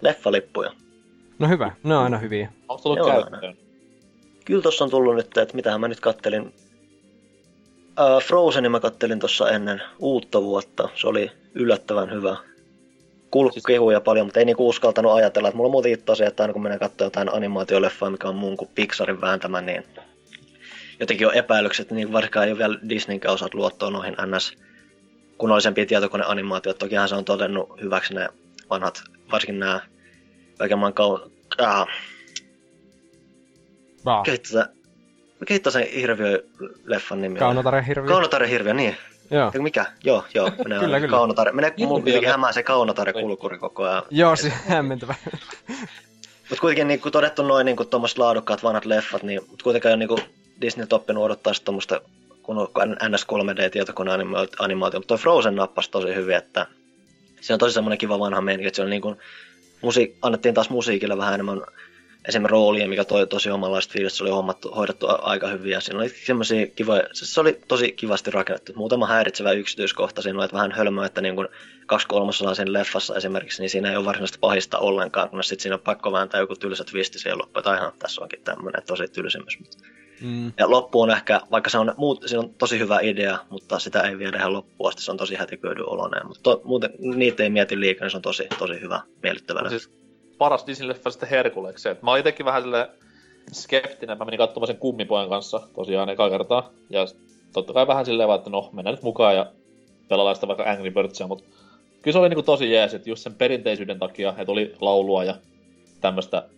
leffalippuja. 0.00 0.72
No 1.38 1.48
hyvä, 1.48 1.72
ne 1.82 1.96
on 1.96 2.04
aina 2.04 2.18
hyviä. 2.18 2.52
Onko 2.68 2.82
tullut 2.82 3.06
käyttöön? 3.06 3.56
Kyllä 4.44 4.62
tossa 4.62 4.84
on 4.84 4.90
tullut 4.90 5.14
nyt, 5.16 5.36
että 5.36 5.54
mitähän 5.56 5.80
mä 5.80 5.88
nyt 5.88 6.00
kattelin. 6.00 6.42
Uh, 6.46 8.22
Frozenin 8.26 8.70
mä 8.70 8.80
kattelin 8.80 9.20
tuossa 9.20 9.50
ennen 9.50 9.82
uutta 9.98 10.42
vuotta. 10.42 10.88
Se 10.94 11.08
oli 11.08 11.30
yllättävän 11.54 12.10
hyvä. 12.10 12.36
Kulkkehuja 13.34 13.98
siis... 13.98 14.04
paljon, 14.04 14.26
mutta 14.26 14.40
ei 14.40 14.44
niinku 14.44 14.68
uskaltanut 14.68 15.12
ajatella. 15.12 15.48
Että 15.48 15.56
mulla 15.56 15.68
on 15.68 15.72
muutenkin 15.72 16.02
tosiaan, 16.02 16.28
että 16.28 16.42
aina 16.42 16.52
kun 16.52 16.62
menen 16.62 16.78
katsoa 16.78 17.06
jotain 17.06 17.34
animaatioleffaa, 17.34 18.10
mikä 18.10 18.28
on 18.28 18.36
muun 18.36 18.56
kuin 18.56 18.70
Pixarin 18.74 19.20
vääntämä, 19.20 19.60
niin 19.60 19.84
jotenkin 21.00 21.26
on 21.26 21.34
epäilykset, 21.34 21.90
niin 21.90 22.12
varsinkaan 22.12 22.46
ei 22.46 22.52
ole 22.52 22.58
vielä 22.58 22.78
Disneyn 22.88 23.20
osaat 23.28 23.54
luottoa 23.54 23.90
noihin 23.90 24.16
NS 24.26 24.52
kunnollisempia 25.38 25.86
tietokoneanimaatioita. 25.86 26.78
Tokihan 26.78 27.08
se 27.08 27.14
on 27.14 27.24
todennut 27.24 27.80
hyväksi 27.80 28.14
ne 28.14 28.28
vanhat, 28.70 29.02
varsinkin 29.32 29.58
nämä 29.58 29.80
kaiken 30.58 30.78
maan 30.78 30.94
kau... 30.94 31.18
Kehittää, 34.24 34.66
mikä 35.40 35.70
sen 35.70 35.86
hirviö-leffan 35.86 37.22
nimi 37.22 37.38
Kaunotare 37.38 37.84
hirviö. 37.86 38.08
Kaunotare 38.08 38.50
hirviö, 38.50 38.74
niin. 38.74 38.96
Joo. 39.34 39.46
Eikö 39.46 39.62
mikä? 39.62 39.86
Joo, 40.04 40.24
joo. 40.34 40.50
Menee 40.64 40.78
kyllä, 40.84 41.00
kyllä. 41.00 41.16
Kaunotare. 41.16 41.52
Menee 41.52 41.74
mun 41.78 42.02
kuitenkin 42.02 42.30
hämää 42.30 42.52
se 42.52 42.62
Kaunotare 42.62 43.12
kulkuri 43.12 43.58
koko 43.58 43.84
ajan. 43.84 44.02
Joo, 44.10 44.36
se 44.36 44.52
hämmentävä. 44.68 45.14
Mutta 46.50 46.60
kuitenkin 46.60 46.88
niin 46.88 47.12
todettu 47.12 47.42
noin 47.42 47.64
niin 47.64 47.76
tuommoiset 47.90 48.18
laadukkaat 48.18 48.62
vanhat 48.62 48.84
leffat, 48.84 49.22
niin 49.22 49.40
mut 49.50 49.62
kuitenkaan 49.62 49.98
niin 49.98 50.08
Disney 50.60 50.86
oppinut 50.92 51.24
odottaa 51.24 51.52
tuommoista 51.64 52.00
kun 52.42 52.58
on 52.58 52.96
NS 53.08 53.26
3D-tietokoneanimaatio, 53.32 55.00
mutta 55.00 55.06
toi 55.06 55.18
Frozen 55.18 55.56
nappasi 55.56 55.90
tosi 55.90 56.14
hyvin, 56.14 56.36
että 56.36 56.66
se 57.40 57.52
on 57.52 57.58
tosi 57.58 57.74
semmoinen 57.74 57.98
kiva 57.98 58.18
vanha 58.18 58.40
meininki, 58.40 58.66
että 58.66 58.76
se 58.76 58.82
on 58.82 58.90
niin 58.90 59.02
kuin, 59.02 59.16
musi- 59.82 60.16
annettiin 60.22 60.54
taas 60.54 60.70
musiikille 60.70 61.18
vähän 61.18 61.34
enemmän 61.34 61.62
esimerkiksi 62.28 62.52
roolia, 62.52 62.88
mikä 62.88 63.04
toi 63.04 63.26
tosi 63.26 63.50
omanlaista 63.50 63.92
fiilistä, 63.92 64.16
se 64.16 64.24
oli 64.24 64.30
hommattu, 64.30 64.70
hoidettu 64.70 65.06
aika 65.08 65.48
hyvin 65.48 65.72
ja 65.72 65.80
siinä 65.80 66.00
oli 66.00 66.08
semmoisia 66.08 66.66
kivoja, 66.66 67.02
se 67.12 67.40
oli 67.40 67.60
tosi 67.68 67.92
kivasti 67.92 68.30
rakennettu. 68.30 68.72
Muutama 68.76 69.06
häiritsevä 69.06 69.52
yksityiskohta 69.52 70.22
siinä 70.22 70.38
oli, 70.38 70.44
että 70.44 70.56
vähän 70.56 70.72
hölmöä, 70.72 71.06
että 71.06 71.20
niin 71.20 71.34
kuin 71.34 71.48
kaksi 71.86 72.06
kolmasosaa 72.06 72.54
siinä 72.54 72.72
leffassa 72.72 73.16
esimerkiksi, 73.16 73.62
niin 73.62 73.70
siinä 73.70 73.90
ei 73.90 73.96
ole 73.96 74.04
varsinaisesti 74.04 74.38
pahista 74.38 74.78
ollenkaan, 74.78 75.30
kun 75.30 75.44
sitten 75.44 75.62
siinä 75.62 75.74
on 75.74 75.80
pakko 75.80 76.12
vääntää 76.12 76.40
joku 76.40 76.56
tylsä 76.56 76.84
twisti 76.84 77.18
siihen 77.18 77.38
loppuun, 77.38 77.60
että 77.60 77.76
ihan 77.76 77.92
tässä 77.98 78.22
onkin 78.22 78.40
tämmöinen 78.44 78.82
tosi 78.86 79.08
tylsimys. 79.08 79.58
Mm. 80.20 80.52
Ja 80.58 80.70
loppu 80.70 81.00
on 81.00 81.10
ehkä, 81.10 81.40
vaikka 81.50 81.70
se 81.70 81.78
on, 81.78 81.94
muut, 81.96 82.22
se 82.26 82.38
on 82.38 82.54
tosi 82.54 82.78
hyvä 82.78 83.00
idea, 83.00 83.38
mutta 83.50 83.78
sitä 83.78 84.00
ei 84.00 84.18
viedä 84.18 84.38
ihan 84.38 84.52
loppuun 84.52 84.88
asti, 84.88 85.02
se 85.02 85.10
on 85.10 85.16
tosi 85.16 85.34
hätiköidyn 85.34 85.88
oloinen. 85.88 86.26
Mutta 86.26 86.42
to, 86.42 86.60
muuten 86.64 86.90
niitä 86.98 87.42
ei 87.42 87.50
mieti 87.50 87.80
liikaa, 87.80 88.04
niin 88.04 88.10
se 88.10 88.16
on 88.16 88.22
tosi, 88.22 88.46
tosi 88.58 88.80
hyvä, 88.80 89.00
miellyttävä. 89.22 89.68
Siis 89.68 90.03
paras 90.44 90.66
Disney-leffa 90.66 91.10
sitten 91.10 91.28
Herkuleksi. 91.28 91.88
Mä 92.02 92.10
olin 92.10 92.20
itsekin 92.20 92.46
vähän 92.46 92.62
sille 92.62 92.90
skeptinen. 93.52 94.18
Mä 94.18 94.24
menin 94.24 94.38
katsomaan 94.38 94.66
sen 94.66 94.76
kummipojan 94.76 95.28
kanssa 95.28 95.60
tosiaan 95.74 96.08
eka 96.08 96.30
kertaa. 96.30 96.70
Ja 96.90 97.06
totta 97.52 97.72
kai 97.72 97.86
vähän 97.86 98.04
silleen 98.04 98.28
vaan, 98.28 98.38
että 98.38 98.50
no, 98.50 98.70
mennään 98.72 98.94
nyt 98.94 99.02
mukaan 99.02 99.36
ja 99.36 99.46
pelaillaan 100.08 100.36
sitä 100.36 100.48
vaikka 100.48 100.64
Angry 100.64 100.90
Birdsia, 100.90 101.26
mutta 101.26 101.44
kyllä 102.02 102.12
se 102.12 102.18
oli 102.18 102.28
niinku 102.28 102.42
tosi 102.42 102.72
jees, 102.72 102.94
että 102.94 103.10
just 103.10 103.22
sen 103.22 103.34
perinteisyyden 103.34 103.98
takia, 103.98 104.34
että 104.38 104.52
oli 104.52 104.74
laulua 104.80 105.24
ja 105.24 105.36
tämmöistä 106.00 106.48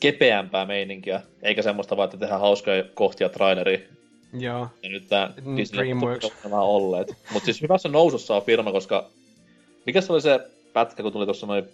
kepeämpää 0.00 0.64
meininkiä, 0.64 1.22
eikä 1.42 1.62
semmoista 1.62 1.96
vaan, 1.96 2.04
että 2.04 2.16
tehdään 2.16 2.40
hauskoja 2.40 2.84
kohtia 2.94 3.28
traileri. 3.28 3.88
Joo. 4.38 4.68
Ja 4.82 4.88
nyt 4.88 5.08
tää 5.08 5.32
mm, 5.44 5.56
on 6.44 6.50
vähän 6.50 6.64
olleet. 6.64 7.16
Mutta 7.32 7.44
siis 7.44 7.62
hyvässä 7.62 7.88
nousussa 7.88 8.36
on 8.36 8.42
firma, 8.42 8.72
koska 8.72 9.10
mikä 9.86 10.00
se 10.00 10.12
oli 10.12 10.20
se 10.20 10.40
pätkä, 10.72 11.02
kun 11.02 11.12
tuli 11.12 11.24
tuossa 11.24 11.46
noin 11.46 11.64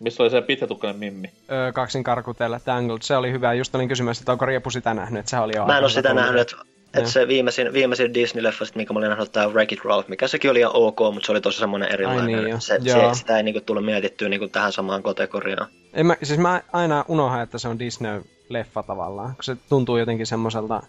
missä 0.00 0.22
oli 0.22 0.30
se 0.30 0.42
pitkätukkainen 0.42 0.98
mimmi? 0.98 1.30
Öö, 1.52 1.72
kaksin 1.72 2.04
karkutella, 2.04 2.60
Tangled. 2.60 2.98
Se 3.02 3.16
oli 3.16 3.32
hyvä. 3.32 3.54
Just 3.54 3.74
olin 3.74 3.88
kysymässä, 3.88 4.22
että 4.22 4.32
onko 4.32 4.46
Riepu 4.46 4.70
sitä 4.70 4.94
nähnyt, 4.94 5.20
että 5.20 5.30
se 5.30 5.38
oli 5.38 5.52
jo 5.56 5.66
Mä 5.66 5.78
en 5.78 5.84
ole 5.84 5.90
sitä 5.90 6.14
nähnyt, 6.14 6.40
että 6.40 6.56
et 6.94 7.06
se 7.06 7.28
viimeisin, 7.28 7.72
viimeisin 7.72 8.14
Disney-leffa, 8.14 8.72
minkä 8.74 8.92
mä 8.92 8.98
olin 8.98 9.08
nähnyt, 9.08 9.32
tämä 9.32 9.46
Wreck-It 9.46 9.84
Ralph, 9.84 10.08
mikä 10.08 10.28
sekin 10.28 10.50
oli 10.50 10.58
ihan 10.58 10.76
ok, 10.76 11.00
mutta 11.00 11.26
se 11.26 11.32
oli 11.32 11.40
tosi 11.40 11.58
semmoinen 11.58 11.92
erilainen. 11.92 12.38
Ai 12.38 12.44
niin, 12.44 12.60
se, 12.60 12.78
se, 12.82 13.14
sitä 13.14 13.36
ei 13.36 13.42
niinku 13.42 13.60
tullut 13.60 13.84
mietittyä 13.84 14.28
niinku 14.28 14.48
tähän 14.48 14.72
samaan 14.72 15.02
kategoriaan. 15.02 15.68
En 15.92 16.06
mä, 16.06 16.16
siis 16.22 16.38
mä 16.38 16.62
aina 16.72 17.04
unohan, 17.08 17.42
että 17.42 17.58
se 17.58 17.68
on 17.68 17.78
Disney-leffa 17.78 18.82
tavallaan, 18.86 19.34
kun 19.34 19.44
se 19.44 19.56
tuntuu 19.68 19.96
jotenkin 19.96 20.26
semmoiselta 20.26 20.82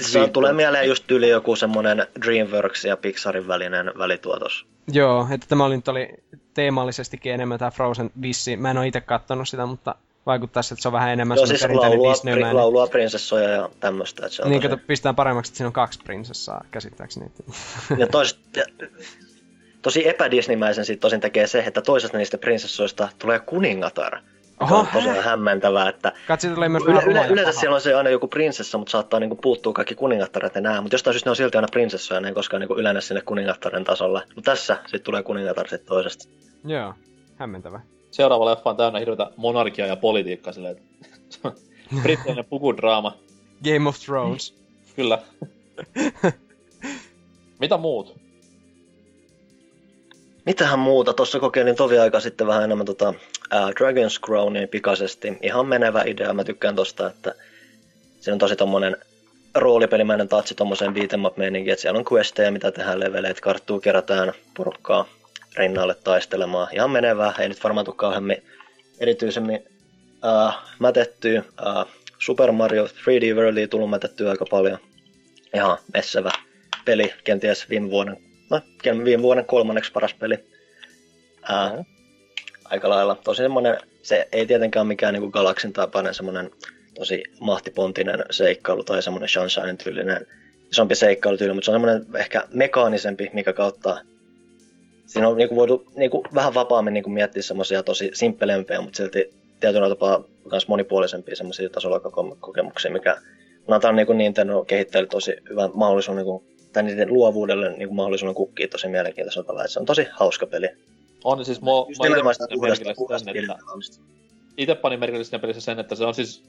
se 0.00 0.28
tulee 0.28 0.52
mieleen 0.52 0.88
just 0.88 1.10
yli 1.10 1.28
joku 1.28 1.56
semmoinen 1.56 2.06
DreamWorks 2.24 2.84
ja 2.84 2.96
Pixarin 2.96 3.48
välinen 3.48 3.92
välituotos. 3.98 4.66
Joo, 4.92 5.28
että 5.30 5.46
tämä 5.48 5.64
oli 5.64 5.76
nyt 5.76 5.88
oli 5.88 6.08
teemallisestikin 6.54 7.34
enemmän 7.34 7.58
tämä 7.58 7.70
Frozen 7.70 8.10
vissi. 8.22 8.56
Mä 8.56 8.70
en 8.70 8.78
ole 8.78 8.86
itse 8.86 9.00
katsonut 9.00 9.48
sitä, 9.48 9.66
mutta 9.66 9.94
vaikuttaa, 10.26 10.60
että 10.60 10.82
se 10.82 10.88
on 10.88 10.92
vähän 10.92 11.12
enemmän 11.12 11.36
Joo, 11.36 11.46
siis 11.46 11.62
laulua, 11.62 12.14
pri, 12.22 12.52
laulua 12.52 12.86
prinsessoja 12.86 13.48
ja 13.48 13.68
tämmöistä. 13.80 14.26
Että 14.26 14.36
se 14.36 14.42
on 14.42 14.50
niin, 14.50 14.62
tosi... 14.62 14.70
kato, 14.70 14.82
pistää 14.86 15.14
paremmaksi, 15.14 15.50
että 15.50 15.56
siinä 15.56 15.66
on 15.66 15.72
kaksi 15.72 16.00
prinsessaa, 16.04 16.64
käsittääkseni. 16.70 17.30
ja 17.98 18.06
toiset, 18.06 18.38
tosi 19.82 20.08
epädisnimäisen 20.08 20.84
siitä 20.84 21.00
tosin 21.00 21.20
tekee 21.20 21.46
se, 21.46 21.58
että 21.58 21.82
toisesta 21.82 22.18
niistä 22.18 22.38
prinsessoista 22.38 23.08
tulee 23.18 23.38
kuningatar. 23.38 24.18
Oho, 24.60 24.76
on 24.76 24.88
tosi 24.92 25.08
hämmentävää, 25.08 25.88
että 25.88 26.12
Katsi, 26.26 26.48
tulee 26.48 26.68
myös 26.68 26.82
yle, 26.86 27.02
yle, 27.06 27.26
yleensä 27.26 27.60
siellä 27.60 27.74
on 27.74 27.80
se 27.80 27.94
aina 27.94 28.10
joku 28.10 28.28
prinsessa, 28.28 28.78
mutta 28.78 28.90
saattaa 28.90 29.20
niinku 29.20 29.36
puuttua 29.36 29.72
kaikki 29.72 29.94
kuningattaret 29.94 30.54
ja 30.54 30.60
nää, 30.60 30.80
mutta 30.80 30.94
jostain 30.94 31.14
syystä 31.14 31.28
ne 31.28 31.30
on 31.30 31.36
silti 31.36 31.58
aina 31.58 31.68
prinsessoja, 31.70 32.20
ne 32.20 32.28
ei 32.28 32.34
koskaan 32.34 32.60
niinku 32.60 32.76
yleensä 32.76 33.00
sinne 33.00 33.20
kuningattaren 33.20 33.84
tasolle. 33.84 34.22
Mutta 34.34 34.50
tässä 34.50 34.76
sitten 34.82 35.02
tulee 35.02 35.22
kuningatar 35.22 35.68
sitten 35.68 35.88
toisesta. 35.88 36.28
Joo, 36.64 36.94
hämmentävä. 37.36 37.80
Seuraava 38.10 38.44
leffa 38.44 38.70
on 38.70 38.76
täynnä 38.76 38.98
hirveätä 38.98 39.30
monarkiaa 39.36 39.88
ja 39.88 39.96
politiikkaa 39.96 40.52
silleen, 40.52 40.76
että 40.76 41.52
brittiläinen 42.02 42.44
pukudraama. 42.44 43.16
Game 43.64 43.88
of 43.88 43.96
Thrones. 43.98 44.54
Kyllä. 44.96 45.18
Mitä 47.60 47.76
muut? 47.76 48.25
Mitähän 50.46 50.78
muuta? 50.78 51.12
Tuossa 51.12 51.40
kokeilin 51.40 51.76
tovi 51.76 51.98
aika 51.98 52.20
sitten 52.20 52.46
vähän 52.46 52.64
enemmän 52.64 52.86
tota, 52.86 53.14
ää, 53.50 53.70
Dragon's 53.70 54.20
Crownin 54.24 54.68
pikaisesti. 54.68 55.38
Ihan 55.42 55.66
menevä 55.66 56.02
idea, 56.06 56.34
mä 56.34 56.44
tykkään 56.44 56.74
tosta, 56.74 57.06
että 57.06 57.34
se 58.20 58.32
on 58.32 58.38
tosi 58.38 58.56
tommonen 58.56 58.96
roolipelimäinen 59.54 60.28
tatsi 60.28 60.54
tommoseen 60.54 60.94
beat'em 60.94 61.26
up 61.26 61.38
että 61.70 61.82
siellä 61.82 61.98
on 61.98 62.04
questeja, 62.12 62.52
mitä 62.52 62.72
tehdään 62.72 63.00
leveleet, 63.00 63.40
karttuu 63.40 63.80
kerätään 63.80 64.32
porukkaa 64.56 65.08
rinnalle 65.56 65.94
taistelemaan. 65.94 66.68
Ihan 66.72 66.90
menevää, 66.90 67.34
ei 67.38 67.48
nyt 67.48 67.64
varmaan 67.64 67.84
tule 67.84 67.96
kauheammin 67.96 68.42
erityisemmin 69.00 69.64
ää, 70.22 70.52
mätettyä. 70.78 71.42
Ää, 71.64 71.86
Super 72.18 72.52
Mario 72.52 72.86
3D 72.86 73.34
Worldia 73.34 73.68
tullut 73.68 73.90
mätettyä 73.90 74.30
aika 74.30 74.44
paljon. 74.50 74.78
Ihan 75.54 75.78
messevä 75.94 76.30
peli, 76.84 77.14
kenties 77.24 77.70
viime 77.70 77.90
vuoden 77.90 78.25
no, 78.50 78.60
viime 79.04 79.22
vuoden 79.22 79.44
kolmanneksi 79.44 79.92
paras 79.92 80.14
peli. 80.14 80.38
Ää, 81.42 81.68
mm-hmm. 81.68 81.84
Aika 82.64 82.88
lailla. 82.88 83.16
Tosi 83.24 83.42
semmonen, 83.42 83.78
se 84.02 84.28
ei 84.32 84.46
tietenkään 84.46 84.86
mikään 84.86 85.14
niinku 85.14 85.30
Galaxin 85.30 85.72
tapainen 85.72 86.14
semmonen 86.14 86.50
tosi 86.94 87.22
mahtipontinen 87.40 88.24
seikkailu 88.30 88.84
tai 88.84 89.02
semmonen 89.02 89.28
Sunshine 89.28 89.76
tyylinen 89.76 90.26
isompi 90.70 90.94
seikkailutyyli, 90.94 91.54
mutta 91.54 91.64
se 91.64 91.70
on 91.70 91.74
semmoinen 91.74 92.06
ehkä 92.14 92.44
mekaanisempi, 92.54 93.30
mikä 93.32 93.52
kautta 93.52 94.00
siinä 95.06 95.28
on 95.28 95.36
niinku 95.36 95.56
voitu 95.56 95.86
niinku 95.96 96.24
vähän 96.34 96.54
vapaammin 96.54 96.94
niinku 96.94 97.10
miettiä 97.10 97.42
semmoisia 97.42 97.82
tosi 97.82 98.10
simppelempiä, 98.14 98.80
mutta 98.80 98.96
silti 98.96 99.34
tietyllä 99.60 99.88
tapaa 99.88 100.24
myös 100.50 100.68
monipuolisempia 100.68 101.36
semmoisia 101.36 101.70
tasolokokemuksia, 101.70 102.92
mikä 102.92 103.16
antaa 103.68 103.92
niinku 103.92 104.12
Nintendo 104.12 104.64
kehittäjille 104.64 105.08
tosi 105.08 105.36
hyvän 105.50 105.70
mahdollisuuden 105.74 106.16
niinku 106.16 106.44
tai 106.76 106.82
niiden 106.82 107.12
luovuudelle 107.12 107.70
niin 107.70 107.88
kuin 107.88 107.96
mahdollisuuden 107.96 108.34
kukkii 108.34 108.68
tosi 108.68 108.88
mielenkiintoisella 108.88 109.46
tavalla. 109.46 109.68
Se 109.68 109.80
on 109.80 109.86
tosi 109.86 110.06
hauska 110.12 110.46
peli. 110.46 110.68
On 111.24 111.44
siis, 111.44 111.60
mä, 111.62 111.66
mä 111.98 112.06
ite 112.06 112.24
panin 112.24 112.60
merkille 112.60 113.18
sen, 113.18 113.28
että 113.28 114.00
itse 114.56 114.74
panin 114.74 115.00
merkille 115.00 115.24
siinä 115.24 115.38
pelissä 115.38 115.60
sen, 115.60 115.78
että 115.78 115.94
se 115.94 116.04
on 116.04 116.14
siis 116.14 116.42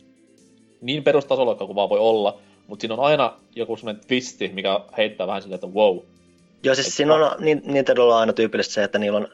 niin 0.82 1.04
perustasolla 1.04 1.56
kuin 1.56 1.76
vaan 1.76 1.90
voi 1.90 2.00
olla, 2.00 2.40
mutta 2.68 2.82
siinä 2.82 2.94
on 2.94 3.00
aina 3.00 3.34
joku 3.56 3.78
semmoinen 3.78 4.04
twisti, 4.08 4.52
mikä 4.54 4.80
heittää 4.98 5.28
vähän 5.28 5.42
silleen, 5.42 5.56
että 5.56 5.68
wow. 5.68 5.98
Joo, 6.64 6.76
siis 6.76 6.88
Et 6.88 6.94
siinä 6.94 7.14
on 7.14 7.44
niin, 7.44 7.62
Nintendolla 7.66 8.20
aina 8.20 8.34
tyypillistä 8.34 8.74
se, 8.74 8.84
että 8.84 9.00
niillä 9.00 9.18
on 9.18 9.28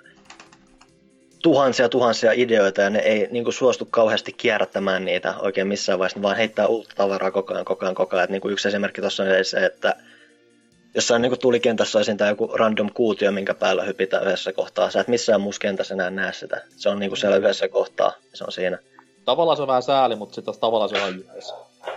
tuhansia 1.44 1.90
tuhansia 1.90 2.32
ideoita 2.32 2.82
ja 2.82 2.90
ne 2.90 3.00
ei 3.00 3.28
niin 3.32 3.44
kuin, 3.44 3.54
suostu 3.54 3.86
kauheasti 3.86 4.34
kierrättämään 4.34 5.06
niitä 5.06 5.34
oikein 5.40 5.68
missään 5.68 6.00
vaiheessa, 6.00 6.22
vaan 6.22 6.38
heittää 6.38 6.68
uutta 6.68 6.96
tavaraa 6.96 7.32
koko 7.32 7.54
ajan, 7.54 7.66
koko 7.66 7.86
ajan, 7.86 7.96
koko 7.96 8.16
ajan. 8.16 8.24
Et, 8.24 8.30
niin 8.30 8.42
kuin 8.42 8.52
yksi 8.52 8.68
esimerkki 8.68 9.02
tuossa 9.02 9.24
on 9.24 9.30
se, 9.46 9.66
että 9.66 9.96
jossain 10.96 11.22
niin 11.22 11.40
tulikentässä 11.40 12.00
olisi 12.00 12.16
tämä 12.16 12.30
joku 12.30 12.48
random 12.48 12.90
kuutio, 12.94 13.32
minkä 13.32 13.54
päällä 13.54 13.84
hypitään 13.84 14.24
yhdessä 14.24 14.54
kohtaa. 14.54 14.90
Sä 14.90 15.00
et 15.00 15.08
missään 15.08 15.42
muussa 15.42 15.60
kentässä 15.60 15.94
enää 15.94 16.10
näe 16.10 16.34
sitä. 16.34 16.62
Se 16.70 16.90
on 16.90 17.00
niin 17.00 17.10
kuin 17.10 17.18
siellä 17.18 17.38
yhdessä 17.38 17.68
kohtaa, 17.68 18.14
se 18.34 18.44
on 18.44 18.52
siinä. 18.52 18.80
Tavallaan 19.26 19.58
se 19.58 19.62
on 19.62 19.68
vähän 19.68 19.84
sääli, 19.84 20.16
mutta 20.16 20.36
sitten 20.36 20.54
tavallaan 20.60 20.90
se 20.90 21.02
on 21.02 21.24
jees. 21.34 21.54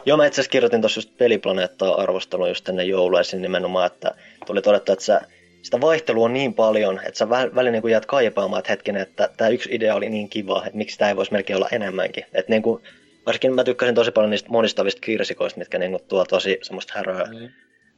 Joo, 0.06 0.16
mä 0.16 0.26
itse 0.26 0.40
asiassa 0.40 0.50
kirjoitin 0.50 0.80
tuossa 0.80 0.98
just 0.98 1.16
peliplaneettaa 1.18 1.94
arvostelua 1.94 2.48
just 2.48 2.68
ennen 2.68 2.88
joulua 2.88 3.20
nimenomaan, 3.38 3.86
että 3.86 4.14
tuli 4.46 4.62
todettu, 4.62 4.92
että 4.92 5.04
sä, 5.04 5.20
sitä 5.62 5.80
vaihtelua 5.80 6.24
on 6.24 6.32
niin 6.32 6.54
paljon, 6.54 7.00
että 7.06 7.18
sä 7.18 7.30
välillä 7.30 7.70
niin 7.70 7.90
jäät 7.90 8.06
kaipaamaan, 8.06 8.58
että 8.58 8.72
hetkinen, 8.72 9.02
että 9.02 9.30
tämä 9.36 9.48
yksi 9.48 9.68
idea 9.72 9.94
oli 9.94 10.08
niin 10.08 10.28
kiva, 10.28 10.62
että 10.66 10.78
miksi 10.78 10.98
tämä 10.98 11.08
ei 11.08 11.16
voisi 11.16 11.32
melkein 11.32 11.56
olla 11.56 11.68
enemmänkin. 11.72 12.24
Että 12.34 12.52
niin 12.52 12.62
kuin, 12.62 12.82
varsinkin 13.26 13.54
mä 13.54 13.64
tykkäsin 13.64 13.94
tosi 13.94 14.10
paljon 14.10 14.30
niistä 14.30 14.50
monistavista 14.50 15.00
kirsikoista, 15.00 15.58
mitkä 15.58 15.78
niin 15.78 15.90
kuin 15.90 16.02
tuo 16.08 16.24
tosi 16.24 16.58
semmoista 16.62 16.92
häröä 16.96 17.24
mm 17.24 17.48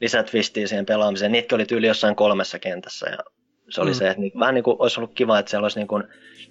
lisätwistiä 0.01 0.67
siihen 0.67 0.87
pelaamiseen. 0.87 1.33
Niitä 1.33 1.55
oli 1.55 1.67
tyyli 1.67 1.87
jossain 1.87 2.17
kolmessa 2.17 2.59
kentässä 2.59 3.11
ja 3.11 3.19
se 3.69 3.81
oli 3.81 3.91
mm. 3.91 3.95
se, 3.95 4.09
että 4.09 4.21
niin, 4.21 4.33
vähän 4.39 4.55
niin 4.55 4.65
kuin 4.65 4.77
olisi 4.79 5.01
ollut 5.01 5.15
kiva, 5.15 5.39
että 5.39 5.51
siellä 5.51 5.65
olisi 5.65 5.79
niin 5.79 5.89
kuin, 5.89 6.05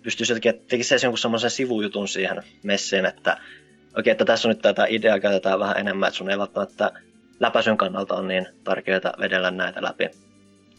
pystyisi 0.03 0.31
jotenkin, 0.31 0.49
että 0.49 0.67
tekisi 0.67 1.05
jonkun 1.05 1.17
semmoisen 1.17 1.49
sivujutun 1.49 2.07
siihen 2.07 2.43
messiin, 2.63 3.05
että 3.05 3.31
okei, 3.31 3.99
okay, 3.99 4.11
että 4.11 4.25
tässä 4.25 4.47
on 4.47 4.49
nyt 4.49 4.61
tätä 4.61 4.85
ideaa, 4.89 5.19
käytetään 5.19 5.59
vähän 5.59 5.77
enemmän, 5.77 6.07
että 6.07 6.17
sun 6.17 6.29
ei 6.29 6.37
välttämättä 6.37 6.91
läpäisyn 7.39 7.77
kannalta 7.77 8.15
on 8.15 8.27
niin 8.27 8.47
tärkeää 8.63 9.13
vedellä 9.19 9.51
näitä 9.51 9.83
läpi. 9.83 10.09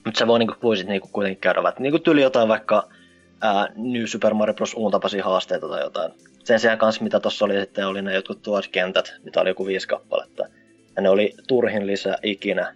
Mutta 0.05 0.19
se 0.19 0.27
voi 0.27 0.39
niinku, 0.39 0.55
voisit 0.63 0.87
niinku 0.87 1.09
kuitenkin 1.13 1.41
käydä, 1.41 1.69
että 1.69 1.83
niinku 1.83 1.99
tyli 1.99 2.23
jotain 2.23 2.49
vaikka 2.49 2.89
ää, 3.41 3.69
New 3.77 4.05
Super 4.05 4.35
Mario 4.35 4.55
Bros. 4.55 4.75
uun 4.75 4.93
tapaisia 4.93 5.25
haasteita 5.25 5.69
tai 5.69 5.81
jotain. 5.81 6.13
Sen 6.45 6.61
sijaan 6.61 6.79
kanssa, 6.79 7.05
mitä 7.05 7.21
tuossa 7.21 7.45
oli 7.45 7.61
sitten, 7.61 7.87
oli 7.87 8.03
ne 8.03 8.15
jotkut 8.15 8.43
tuot 8.43 8.69
kentät, 8.69 9.15
mitä 9.25 9.41
oli 9.41 9.51
joku 9.51 9.67
viisi 9.67 9.89
kappaletta 9.89 10.45
ja 10.99 11.03
ne 11.03 11.09
oli 11.09 11.35
turhin 11.49 11.87
lisä 11.87 12.19
ikinä. 12.23 12.75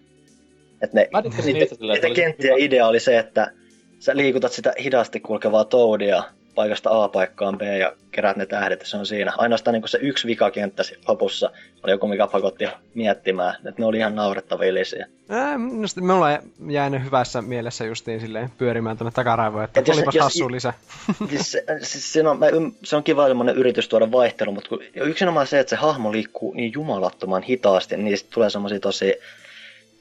Et 0.81 0.93
ne, 0.93 1.09
niitä, 1.23 1.41
niitä, 1.45 1.75
niitä 1.79 2.09
kenttiä 2.09 2.55
idea 2.57 2.87
oli 2.87 2.99
se, 2.99 3.19
että 3.19 3.51
sä 3.99 4.17
liikutat 4.17 4.51
sitä 4.51 4.73
hidasti 4.83 5.19
kulkevaa 5.19 5.65
Toadia 5.65 6.23
paikasta 6.55 7.03
A 7.03 7.07
paikkaan 7.07 7.57
B 7.57 7.61
ja 7.61 7.93
kerät 8.11 8.37
ne 8.37 8.45
tähdet 8.45 8.79
ja 8.79 8.85
se 8.85 8.97
on 8.97 9.05
siinä. 9.05 9.33
Ainoastaan 9.37 9.73
niin 9.73 9.87
se 9.87 9.97
yksi 10.01 10.27
vikakenttä 10.27 10.83
lopussa 11.07 11.51
oli 11.83 11.91
joku, 11.91 12.07
mikä 12.07 12.27
pakotti 12.27 12.67
miettimään, 12.93 13.55
että 13.55 13.81
ne 13.81 13.85
oli 13.85 13.97
ihan 13.97 14.15
naurettavia 14.15 14.73
lisiä. 14.73 15.07
Ää, 15.29 15.57
minusta 15.57 16.01
me 16.01 16.13
ollaan 16.13 16.39
jäänyt 16.69 17.03
hyvässä 17.03 17.41
mielessä 17.41 17.85
justiin 17.85 18.19
silleen 18.19 18.49
pyörimään 18.57 18.97
tuonne 18.97 19.11
takaraivoon, 19.11 19.63
että 19.63 19.79
Et 19.79 19.89
olipas 19.89 20.15
jos, 20.15 20.23
hassu 20.23 20.51
lisä. 20.51 20.73
Siis, 21.29 21.51
se, 21.51 21.63
siis 21.81 22.13
se, 22.13 22.27
on, 22.27 22.39
se 22.83 22.95
on 22.95 23.03
kiva 23.03 23.27
semmoinen 23.27 23.55
yritys 23.55 23.87
tuoda 23.87 24.11
vaihtelu, 24.11 24.51
mutta 24.51 24.69
kun 24.69 24.79
yksinomaan 24.95 25.47
se, 25.47 25.59
että 25.59 25.69
se 25.69 25.75
hahmo 25.75 26.11
liikkuu 26.11 26.53
niin 26.53 26.73
jumalattoman 26.73 27.43
hitaasti, 27.43 27.97
niin 27.97 28.17
tulee 28.33 28.49
semmoisia 28.49 28.79
tosi 28.79 29.13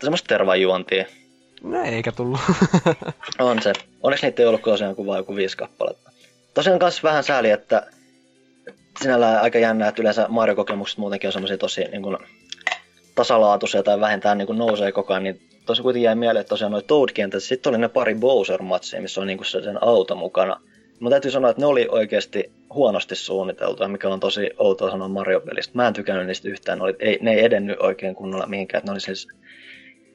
semmoista 0.03 0.29
tervajuontia. 0.29 1.05
No 1.63 1.83
eikä 1.83 2.13
tullut. 2.13 2.41
on 3.39 3.63
se. 3.63 3.73
Onneksi 4.03 4.27
niitä 4.27 4.43
ei 4.43 4.47
ollut 4.47 4.63
tosiaan 4.63 4.97
kuin 4.97 5.07
vain 5.07 5.19
joku 5.19 5.37
viisi 5.37 5.57
kappaletta 5.57 6.12
tosiaan 6.55 6.79
myös 6.83 7.03
vähän 7.03 7.25
sääli, 7.25 7.51
että 7.51 7.87
sinällään 9.03 9.43
aika 9.43 9.59
jännää, 9.59 9.89
että 9.89 10.03
yleensä 10.03 10.27
Mario-kokemukset 10.29 10.99
muutenkin 10.99 11.29
on 11.29 11.33
semmoisia 11.33 11.59
tosi 11.59 11.85
niin 11.85 12.03
kuin, 12.03 12.19
tasalaatuisia 13.15 13.83
tai 13.83 14.01
vähintään 14.01 14.39
niin 14.39 14.47
kuin, 14.47 14.59
nousee 14.59 14.93
koko 14.93 15.13
ajan, 15.13 15.23
niin 15.23 15.41
tosi 15.67 15.83
kuitenkin 15.83 16.07
jäi 16.07 16.15
mieleen, 16.15 16.41
että 16.41 16.49
tosiaan 16.49 16.73
noin 16.73 16.85
Toad-kentät, 16.85 17.43
sitten 17.43 17.71
oli 17.71 17.79
ne 17.79 17.89
pari 17.89 18.15
Bowser-matsia, 18.15 19.01
missä 19.01 19.21
on 19.21 19.27
niin 19.27 19.39
kuin 19.39 19.47
sen 19.47 19.83
auto 19.83 20.15
mukana. 20.17 20.61
Mä 21.01 21.11
täytyy 21.11 21.31
sanoa, 21.31 21.51
että 21.51 21.63
ne 21.63 21.67
oli 21.67 21.87
oikeasti 21.91 22.53
huonosti 22.75 23.15
suunniteltuja, 23.15 23.89
mikä 23.89 24.09
on 24.09 24.21
tosi 24.21 24.51
outoa 24.59 24.91
sanoa 24.91 25.09
Mario-pelistä. 25.09 25.73
Mä 25.75 25.89
en 25.89 25.95
tykännyt 25.95 26.27
niistä 26.27 26.49
yhtään, 26.49 26.79
ne, 26.79 26.85
oli, 26.85 26.97
ei, 26.99 27.19
ne 27.23 27.33
ei 27.33 27.45
edennyt 27.45 27.81
oikein 27.81 28.15
kunnolla 28.15 28.47
mihinkään. 28.47 28.83
Ne 28.85 28.93
oli 28.93 29.01
siis, 29.01 29.29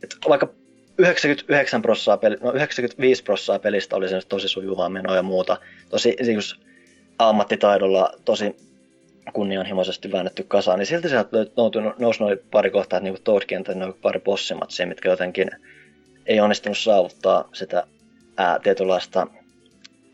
että 0.04 0.16
vaikka 0.30 0.54
99 0.98 1.82
prossaa 1.82 2.18
peli, 2.18 2.38
no 2.42 2.52
95 2.52 3.24
prossaa 3.24 3.60
pelistä 3.60 3.96
oli 3.96 4.10
sen 4.10 4.22
tosi 4.30 4.48
sujuvaa 4.48 4.90
menoa 4.90 5.16
ja 5.16 5.24
muuta. 5.24 5.58
Tosi 5.90 6.16
siis 6.24 6.56
ammattitaidolla 7.20 8.12
tosi 8.26 8.56
kunnianhimoisesti 9.34 10.12
väännetty 10.12 10.44
kasaan, 10.44 10.80
niin 10.80 10.88
silti 10.88 11.10
sieltä 11.10 11.38
nousi 12.00 12.20
noin 12.20 12.40
pari 12.52 12.70
kohtaa, 12.70 13.00
niin 13.00 13.14
kuin 13.14 13.24
Toad-kenttä, 13.24 13.76
noin 13.76 13.94
pari 13.94 14.20
bossimatsia, 14.20 14.88
mitkä 14.88 15.10
jotenkin 15.10 15.50
ei 16.26 16.40
onnistunut 16.40 16.78
saavuttaa 16.78 17.50
sitä 17.54 17.88
ää, 18.38 18.60
tietynlaista 18.60 19.28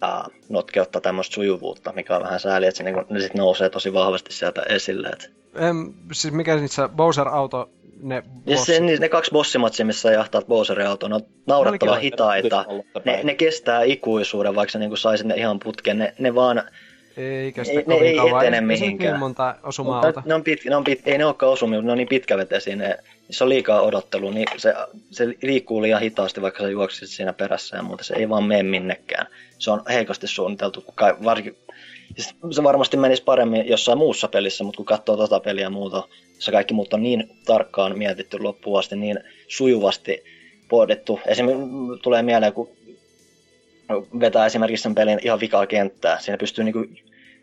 ää, 0.02 0.26
notkeutta, 0.50 1.02
tämmöistä 1.02 1.34
sujuvuutta, 1.34 1.94
mikä 1.94 2.16
on 2.16 2.24
vähän 2.24 2.40
sääli, 2.40 2.66
että 2.66 2.78
se, 2.78 2.84
niin 2.84 2.94
kuin, 2.94 3.06
ne 3.10 3.20
sit 3.20 3.34
nousee 3.34 3.70
tosi 3.70 3.94
vahvasti 3.94 4.34
sieltä 4.34 4.64
esille. 4.70 5.08
Että... 5.08 5.28
Em, 5.56 5.94
siis 6.12 6.34
mikä 6.34 6.56
niissä 6.56 6.90
Bowser-auto 6.90 7.70
ne 8.04 8.24
ja 8.46 8.58
se, 8.58 8.80
niin, 8.80 9.02
ne 9.02 9.10
kaksi 9.10 9.32
bossimatsia, 9.32 9.86
missä 9.86 10.12
jahtaat 10.12 10.48
Bowserin 10.48 10.88
autoon, 10.88 11.14
on 11.14 11.22
naurettavan 11.48 12.02
hitaita. 12.02 12.66
Ne, 13.06 13.24
ne, 13.24 13.36
kestää 13.36 13.84
ikuisuuden, 13.84 14.56
vaikka 14.56 14.72
sä 14.72 14.80
niin 14.80 14.98
saisit 14.98 15.28
ne 15.28 15.36
ihan 15.36 15.60
putkeen. 15.60 15.98
Ne, 15.98 16.14
ne 16.20 16.36
vaan 16.36 16.64
ei 17.18 17.52
kestä 17.52 17.74
ne, 17.74 17.84
ne 17.88 17.96
ei 17.96 18.16
kauan. 18.16 18.46
etene 18.46 18.62
mihinkään. 18.62 19.20
monta 19.20 19.56
osumaa 19.64 20.06
ne, 20.06 20.14
ne, 20.26 20.34
on 20.34 20.44
pit, 20.44 20.66
ne 20.66 20.76
on 20.76 20.84
pit, 20.84 21.02
ei 21.06 21.18
ne 21.18 21.26
olekaan 21.26 21.52
osumia, 21.52 21.80
mutta 21.80 21.86
ne 21.86 21.92
on 21.92 21.98
niin 21.98 22.08
pitkäveteisiä. 22.08 22.76
Ne, 22.76 22.98
se 23.30 23.44
on 23.44 23.50
liikaa 23.50 23.82
odottelu, 23.82 24.32
niin 24.32 24.48
se, 24.58 24.74
se 25.12 25.28
liikkuu 25.42 25.82
liian 25.82 26.02
hitaasti, 26.02 26.42
vaikka 26.42 26.64
sä 26.64 26.70
juoksisit 26.70 27.10
siinä 27.10 27.34
perässä 27.34 27.78
ja 27.78 27.84
muuta. 27.84 28.04
Se 28.04 28.16
ei 28.16 28.30
vaan 28.30 28.44
mene 28.44 28.64
minnekään. 28.64 29.28
Se 29.60 29.72
on 29.72 29.82
heikosti 29.90 30.28
suunniteltu, 30.28 30.86
varsinkin 31.24 31.58
se 32.52 32.64
varmasti 32.64 32.98
menisi 32.98 33.24
paremmin 33.24 33.68
jossain 33.68 33.98
muussa 33.98 34.28
pelissä, 34.28 34.64
mutta 34.64 34.78
kun 34.78 34.86
katsoo 34.86 35.18
tota 35.18 35.40
peliä 35.40 35.64
ja 35.64 35.70
muuta, 35.70 36.08
jossa 36.36 36.52
kaikki 36.52 36.74
muut 36.74 36.94
on 36.94 37.04
niin 37.04 37.30
tarkkaan 37.46 37.98
mietitty 37.98 38.40
loppuun 38.40 38.80
asti, 38.80 38.96
niin 38.96 39.20
sujuvasti 39.48 40.24
pohdittu. 40.70 41.20
Esimerkiksi 41.26 41.70
tulee 42.04 42.22
mieleen, 42.22 42.54
kun 42.54 42.70
vetää 44.20 44.46
esimerkiksi 44.46 44.84
sen 44.84 44.96
pelin 44.96 45.20
ihan 45.24 45.40
vikaa 45.40 45.68
kenttää. 45.68 46.20
Siinä 46.20 46.38
pystyy 46.38 46.64
niinku 46.64 46.86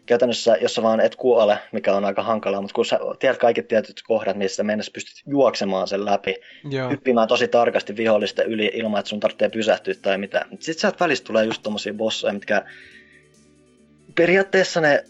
käytännössä, 0.06 0.56
jos 0.60 0.74
sä 0.74 0.82
vaan 0.82 1.00
et 1.00 1.16
kuole, 1.16 1.58
mikä 1.72 1.94
on 1.94 2.04
aika 2.04 2.22
hankalaa, 2.22 2.60
mutta 2.60 2.74
kun 2.74 2.86
sä 2.86 3.00
tiedät 3.18 3.38
kaikki 3.38 3.62
tietyt 3.62 4.02
kohdat, 4.06 4.36
missä 4.36 4.62
mennessä 4.62 4.92
pystyt 4.92 5.22
juoksemaan 5.26 5.88
sen 5.88 6.04
läpi, 6.04 6.34
Joo. 6.70 6.90
hyppimään 6.90 7.28
tosi 7.28 7.48
tarkasti 7.48 7.96
vihollisten 7.96 8.46
yli 8.46 8.70
ilman, 8.74 8.98
että 8.98 9.08
sun 9.08 9.20
tarvitsee 9.20 9.48
pysähtyä 9.48 9.94
tai 10.02 10.18
mitään. 10.18 10.48
Sitten 10.50 10.80
sieltä 10.80 10.96
välistä 11.00 11.26
tulee 11.26 11.44
just 11.44 11.62
tommosia 11.62 11.94
bosseja, 11.94 12.32
mitkä 12.32 12.64
periaatteessa 14.14 14.80
ne 14.80 15.04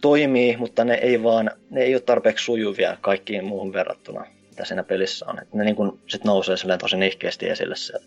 toimii, 0.00 0.56
mutta 0.56 0.84
ne 0.84 0.94
ei 0.94 1.22
vaan, 1.22 1.50
ne 1.70 1.80
ei 1.82 1.94
ole 1.94 2.02
tarpeeksi 2.02 2.44
sujuvia 2.44 2.96
kaikkiin 3.00 3.44
muuhun 3.44 3.72
verrattuna, 3.72 4.24
mitä 4.50 4.64
siinä 4.64 4.82
pelissä 4.82 5.26
on. 5.28 5.38
Et 5.38 5.54
ne 5.54 5.64
niin 5.64 5.76
kun 5.76 5.98
sit 6.06 6.24
nousee 6.24 6.56
silleen 6.56 6.78
tosi 6.78 6.96
nihkeästi 6.96 7.48
esille 7.48 7.76
sieltä. 7.76 8.06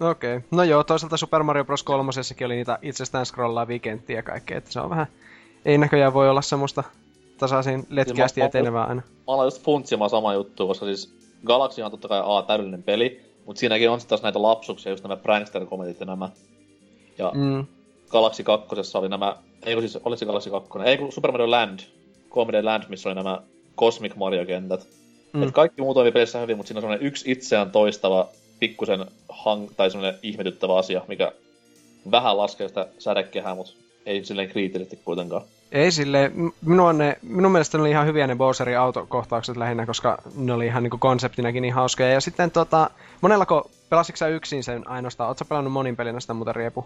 Okei. 0.00 0.36
Okay. 0.36 0.48
No 0.50 0.62
joo, 0.62 0.84
toisaalta 0.84 1.16
Super 1.16 1.42
Mario 1.42 1.64
Bros. 1.64 1.82
3 1.82 2.10
oli 2.44 2.54
niitä 2.54 2.78
itsestään 2.82 3.26
scrollaavia 3.26 3.78
kenttiä 3.78 4.16
ja 4.16 4.22
kaikkea, 4.22 4.58
että 4.58 4.72
se 4.72 4.80
on 4.80 4.90
vähän... 4.90 5.06
Ei 5.64 5.78
näköjään 5.78 6.14
voi 6.14 6.30
olla 6.30 6.42
semmoista 6.42 6.84
tasaisin 7.38 7.86
letkeästi 7.90 8.40
etenevää 8.40 8.84
aina. 8.84 9.02
Mä 9.06 9.12
aloin 9.26 9.46
just 9.46 9.62
funtsimaan 9.62 10.10
sama 10.10 10.34
juttu, 10.34 10.66
koska 10.66 10.86
siis 10.86 11.14
Galaxy 11.46 11.82
on 11.82 11.90
totta 11.90 12.08
kai 12.08 12.22
A, 12.24 12.42
täydellinen 12.42 12.82
peli, 12.82 13.20
mutta 13.46 13.60
siinäkin 13.60 13.90
on 13.90 14.00
sitten 14.00 14.08
taas 14.08 14.22
näitä 14.22 14.42
lapsuksia, 14.42 14.92
just 14.92 15.04
nämä 15.04 15.16
prankster-komediat 15.16 16.00
ja 16.00 16.06
nämä. 16.06 16.28
Ja 17.18 17.32
mm. 17.34 17.66
Galaxy 18.08 18.42
2 18.42 18.98
oli 18.98 19.08
nämä, 19.08 19.36
ei 19.66 19.74
kun 19.74 19.82
siis, 19.82 19.98
oli 20.04 20.16
se 20.16 20.26
Galaxy 20.26 20.50
2, 20.50 20.70
ei 20.84 20.98
kun 20.98 21.12
Super 21.12 21.32
Mario 21.32 21.50
Land, 21.50 21.80
Comedy 22.30 22.62
Land, 22.62 22.82
missä 22.88 23.08
oli 23.08 23.14
nämä 23.14 23.42
Cosmic 23.76 24.16
Mario-kentät. 24.16 24.86
Mm. 25.32 25.42
Et 25.42 25.50
kaikki 25.52 25.82
muu 25.82 25.94
toimi 25.94 26.12
pelissä 26.12 26.40
hyvin, 26.40 26.56
mutta 26.56 26.68
siinä 26.68 26.78
on 26.78 26.82
semmoinen 26.82 27.06
yksi 27.06 27.32
itseään 27.32 27.70
toistava, 27.70 28.28
pikkusen 28.58 29.06
hang, 29.28 29.68
tai 29.76 29.90
semmoinen 29.90 30.18
ihmetyttävä 30.22 30.76
asia, 30.76 31.02
mikä 31.08 31.32
vähän 32.10 32.36
laskee 32.36 32.68
sitä 32.68 32.86
sädekehää, 32.98 33.54
mutta 33.54 33.72
ei 34.06 34.24
silleen 34.24 34.48
kriittisesti 34.48 35.00
kuitenkaan. 35.04 35.42
Ei 35.72 35.92
sille, 35.92 36.32
minun, 36.62 36.98
ne, 36.98 37.18
minun 37.22 37.52
mielestä 37.52 37.78
ne 37.78 37.82
oli 37.82 37.90
ihan 37.90 38.06
hyviä 38.06 38.26
ne 38.26 38.36
Bowserin 38.36 38.78
autokohtaukset 38.78 39.56
lähinnä, 39.56 39.86
koska 39.86 40.22
ne 40.36 40.52
oli 40.52 40.66
ihan 40.66 40.82
niin 40.82 40.90
kuin 40.90 41.00
konseptinakin 41.00 41.62
niin 41.62 41.74
hauskoja. 41.74 42.10
Ja 42.10 42.20
sitten 42.20 42.50
tota, 42.50 42.90
monellako, 43.20 43.70
pelasitko 43.88 44.26
yksin 44.26 44.64
sen 44.64 44.88
ainoastaan? 44.88 45.28
Oletko 45.28 45.44
pelannut 45.44 45.72
monin 45.72 45.96
pelinä 45.96 46.20
sitä 46.20 46.34
muuten 46.34 46.54
riepu? 46.54 46.84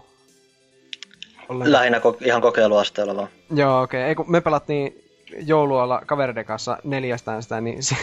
Ollen. 1.48 1.72
Lähinnä 1.72 1.98
ko- 1.98 2.26
ihan 2.26 2.42
kokeiluasteella 2.42 3.16
vaan. 3.16 3.28
Joo, 3.54 3.82
okei. 3.82 4.12
Okay. 4.12 4.24
me 4.28 4.40
pelattiin 4.40 5.04
joulualla 5.46 6.02
kavereiden 6.06 6.44
kanssa 6.44 6.78
neljästään 6.84 7.42
sitä, 7.42 7.60
niin 7.60 7.82
se, 7.82 7.96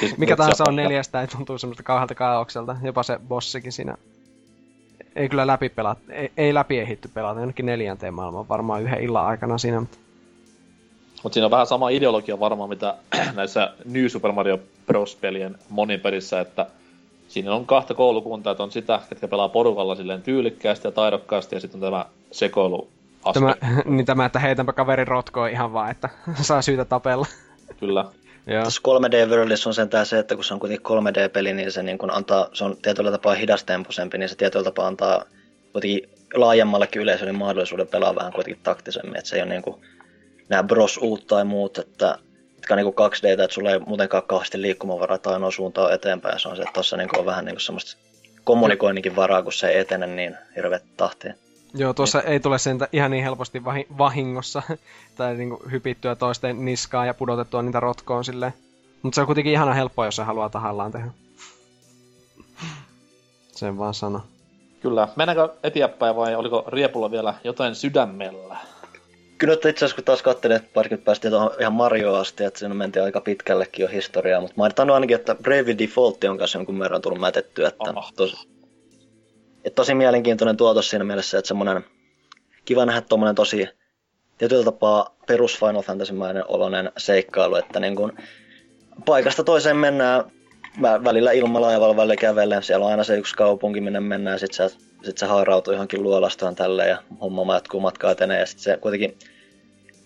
siis 0.00 0.18
mikä 0.18 0.36
tahansa 0.36 0.64
on 0.68 0.76
neljästään, 0.76 1.28
tuntuu 1.28 1.58
semmoista 1.58 1.82
kauhealta 1.82 2.14
kaaukselta. 2.14 2.76
Jopa 2.82 3.02
se 3.02 3.20
bossikin 3.28 3.72
siinä. 3.72 3.96
Ei 5.16 5.28
kyllä 5.28 5.46
läpi 5.46 5.68
pelat, 5.68 5.98
ei, 6.10 6.32
ei 6.36 6.54
läpi 6.54 6.78
ehitty 6.78 7.10
pelata, 7.14 7.40
jonnekin 7.40 7.66
neljänteen 7.66 8.14
maailman 8.14 8.48
varmaan 8.48 8.82
yhden 8.82 9.00
illan 9.00 9.26
aikana 9.26 9.58
siinä. 9.58 9.80
Mutta... 9.80 9.98
Mutta 11.22 11.34
siinä 11.34 11.44
on 11.44 11.50
vähän 11.50 11.66
sama 11.66 11.88
ideologia 11.88 12.40
varmaan, 12.40 12.68
mitä 12.68 12.94
näissä 13.34 13.72
New 13.84 14.06
Super 14.06 14.32
Mario 14.32 14.58
Bros-pelien 14.86 15.58
moniperissä, 15.68 16.40
että 16.40 16.66
siinä 17.30 17.54
on 17.54 17.66
kahta 17.66 17.94
koulukuntaa, 17.94 18.50
että 18.50 18.62
on 18.62 18.72
sitä, 18.72 19.00
ketkä 19.08 19.28
pelaa 19.28 19.48
porukalla 19.48 19.94
silleen 19.94 20.22
tyylikkäästi 20.22 20.88
ja 20.88 20.92
taidokkaasti, 20.92 21.56
ja 21.56 21.60
sitten 21.60 21.78
on 21.78 21.90
tämä 21.90 22.06
sekoilu 22.30 22.88
Tämä, 23.34 23.54
niin 23.96 24.06
tämä, 24.06 24.24
että 24.24 24.38
heitänpä 24.38 24.72
kaverin 24.72 25.08
rotkoon 25.08 25.50
ihan 25.50 25.72
vaan, 25.72 25.90
että 25.90 26.08
saa 26.42 26.62
syytä 26.62 26.84
tapella. 26.84 27.26
Kyllä. 27.80 28.04
Joo. 28.46 28.64
Tässä 28.64 28.80
3D 28.88 29.30
Worldissa 29.30 29.70
on 29.70 29.74
sentään 29.74 30.06
se, 30.06 30.18
että 30.18 30.34
kun 30.34 30.44
se 30.44 30.54
on 30.54 30.60
kuitenkin 30.60 30.86
3D-peli, 30.86 31.52
niin 31.52 31.72
se, 31.72 31.82
niin 31.82 31.98
kun 31.98 32.10
antaa, 32.10 32.48
se 32.52 32.64
on 32.64 32.76
tietyllä 32.82 33.10
tapaa 33.10 33.34
hidastemposempi, 33.34 34.18
niin 34.18 34.28
se 34.28 34.36
tietyllä 34.36 34.64
tapaa 34.64 34.86
antaa 34.86 35.24
kuitenkin 35.72 36.10
laajemmallekin 36.34 37.02
yleisölle 37.02 37.32
mahdollisuuden 37.32 37.86
pelaa 37.86 38.14
vähän 38.14 38.32
kuitenkin 38.32 38.62
taktisemmin, 38.62 39.16
että 39.16 39.28
se 39.28 39.36
ei 39.36 39.42
ole 39.42 39.50
niin 39.50 39.62
kuin 39.62 39.76
nämä 40.48 40.62
bros 40.62 40.98
uut 40.98 41.26
tai 41.26 41.44
muut, 41.44 41.78
että 41.78 42.18
on 42.74 42.78
niin 42.78 42.94
2D, 42.94 43.40
että 43.42 43.54
sulla 43.54 43.70
ei 43.70 43.78
muutenkaan 43.78 44.22
kauheasti 44.22 44.62
liikkumavaraa 44.62 45.18
tai 45.18 45.32
ainoa 45.32 45.50
suuntaan 45.50 45.92
eteenpäin. 45.92 46.40
Se 46.40 46.48
on 46.48 46.56
se, 46.56 46.62
että 46.62 46.72
tuossa 46.72 46.96
niin 46.96 47.18
on 47.18 47.26
vähän 47.26 47.44
niin 47.44 47.60
semmoista 47.60 47.96
kommunikoinninkin 48.44 49.16
varaa, 49.16 49.42
kun 49.42 49.52
se 49.52 49.68
ei 49.68 49.78
etene 49.78 50.06
niin 50.06 50.36
hirveät 50.56 50.82
tahtiin. 50.96 51.34
Joo, 51.74 51.92
tuossa 51.92 52.22
ei 52.22 52.40
tule 52.40 52.58
sen 52.58 52.78
ihan 52.92 53.10
niin 53.10 53.24
helposti 53.24 53.64
vahingossa 53.98 54.62
tai 55.16 55.34
niin 55.34 55.48
kuin 55.48 55.70
hypittyä 55.70 56.14
toisten 56.14 56.64
niskaan 56.64 57.06
ja 57.06 57.14
pudotettua 57.14 57.62
niitä 57.62 57.80
rotkoon 57.80 58.24
silleen. 58.24 58.52
Mutta 59.02 59.14
se 59.14 59.20
on 59.20 59.26
kuitenkin 59.26 59.52
ihana 59.52 59.74
helppoa, 59.74 60.04
jos 60.04 60.16
se 60.16 60.22
haluaa 60.22 60.48
tahallaan 60.48 60.92
tehdä. 60.92 61.10
Sen 63.52 63.78
vaan 63.78 63.94
sano. 63.94 64.22
Kyllä. 64.80 65.08
Mennäänkö 65.16 65.48
eteenpäin 65.62 66.16
vai 66.16 66.34
oliko 66.34 66.64
Riepulla 66.66 67.10
vielä 67.10 67.34
jotain 67.44 67.74
sydämellä? 67.74 68.56
Kyllä 69.40 69.54
itse 69.54 69.68
asiassa 69.68 69.94
kun 69.94 70.04
taas 70.04 70.22
katselin, 70.22 70.56
että 70.56 70.70
parikymmentä 70.74 71.04
päästiin 71.04 71.30
tuohon 71.32 71.50
ihan 71.60 71.72
Mario 71.72 72.14
asti, 72.14 72.44
että 72.44 72.58
siinä 72.58 72.74
mentiin 72.74 73.02
aika 73.04 73.20
pitkällekin 73.20 73.82
jo 73.82 73.88
historiaa, 73.88 74.40
mutta 74.40 74.54
mainitaan 74.56 74.90
ainakin, 74.90 75.14
että 75.14 75.34
Brave 75.34 75.78
Default 75.78 76.24
on 76.24 76.38
kanssa 76.38 76.58
jonkun 76.58 76.78
verran 76.78 77.02
tullut 77.02 77.20
mätettyä, 77.20 77.68
että 77.68 77.94
tosi, 78.16 78.48
että 79.64 79.74
tosi 79.74 79.94
mielenkiintoinen 79.94 80.56
tuotos 80.56 80.90
siinä 80.90 81.04
mielessä, 81.04 81.38
että 81.38 81.48
semmoinen 81.48 81.84
kiva 82.64 82.86
nähdä 82.86 83.00
tuommoinen 83.00 83.34
tosi 83.34 83.68
tietyllä 84.38 84.64
tapaa 84.64 85.16
perus 85.26 85.58
Final 85.58 85.82
Fantasy-mainen 85.82 86.44
oloinen 86.48 86.92
seikkailu, 86.98 87.56
että 87.56 87.80
niin 87.80 87.96
kun 87.96 88.12
paikasta 89.04 89.44
toiseen 89.44 89.76
mennään 89.76 90.24
välillä 90.82 91.32
ilmalaivalla, 91.32 91.96
välillä 91.96 92.16
kävellen. 92.16 92.62
Siellä 92.62 92.86
on 92.86 92.90
aina 92.90 93.04
se 93.04 93.18
yksi 93.18 93.34
kaupunki, 93.34 93.80
minne 93.80 94.00
mennään, 94.00 94.38
sitten 94.38 94.70
se, 94.70 94.76
sit 95.04 95.18
se 95.18 95.26
haarautuu 95.26 95.72
johonkin 95.72 96.02
luolastaan 96.02 96.54
tälle 96.54 96.88
ja 96.88 97.02
homma 97.20 97.54
jatkuu 97.54 97.80
matkaa 97.80 98.10
etenee. 98.10 98.40
Ja 98.40 98.46
sitten 98.46 98.62
se 98.62 98.76
kuitenkin, 98.76 99.18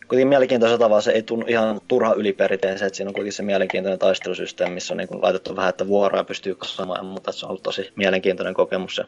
kuitenkin 0.09 0.29
mielenkiintoisella 0.29 0.79
tavalla 0.79 1.00
se 1.00 1.12
ei 1.12 1.22
tunnu 1.22 1.46
ihan 1.48 1.81
turha 1.88 2.14
yliperiteen 2.14 2.79
se, 2.79 2.87
että 2.87 2.96
siinä 2.96 3.09
on 3.09 3.14
kuitenkin 3.14 3.33
se 3.33 3.42
mielenkiintoinen 3.42 3.98
taistelusysteemi, 3.98 4.74
missä 4.74 4.94
on 4.94 4.98
niin 4.98 5.22
laitettu 5.22 5.57
vähän, 5.57 5.70
että 5.70 5.88
vuoroa 5.88 6.24
pystyy 6.24 6.55
kasvamaan, 6.55 7.07
mutta 7.07 7.33
se 7.33 7.46
on 7.46 7.50
ollut 7.50 7.62
tosi 7.62 7.92
mielenkiintoinen 7.96 8.55
kokemus 8.55 8.98
ja 8.98 9.05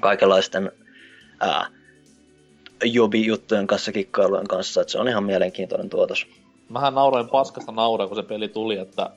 kaikenlaisten 0.00 0.72
ää, 1.40 1.66
jobi-juttujen 2.84 3.66
kanssa, 3.66 3.92
kikkailujen 3.92 4.48
kanssa, 4.48 4.80
että 4.80 4.92
se 4.92 4.98
on 4.98 5.08
ihan 5.08 5.24
mielenkiintoinen 5.24 5.90
tuotos. 5.90 6.26
Mähän 6.68 6.94
nauroin 6.94 7.28
paskasta 7.28 7.72
nauraa, 7.72 8.06
kun 8.06 8.16
se 8.16 8.22
peli 8.22 8.48
tuli, 8.48 8.78
että 8.78 9.10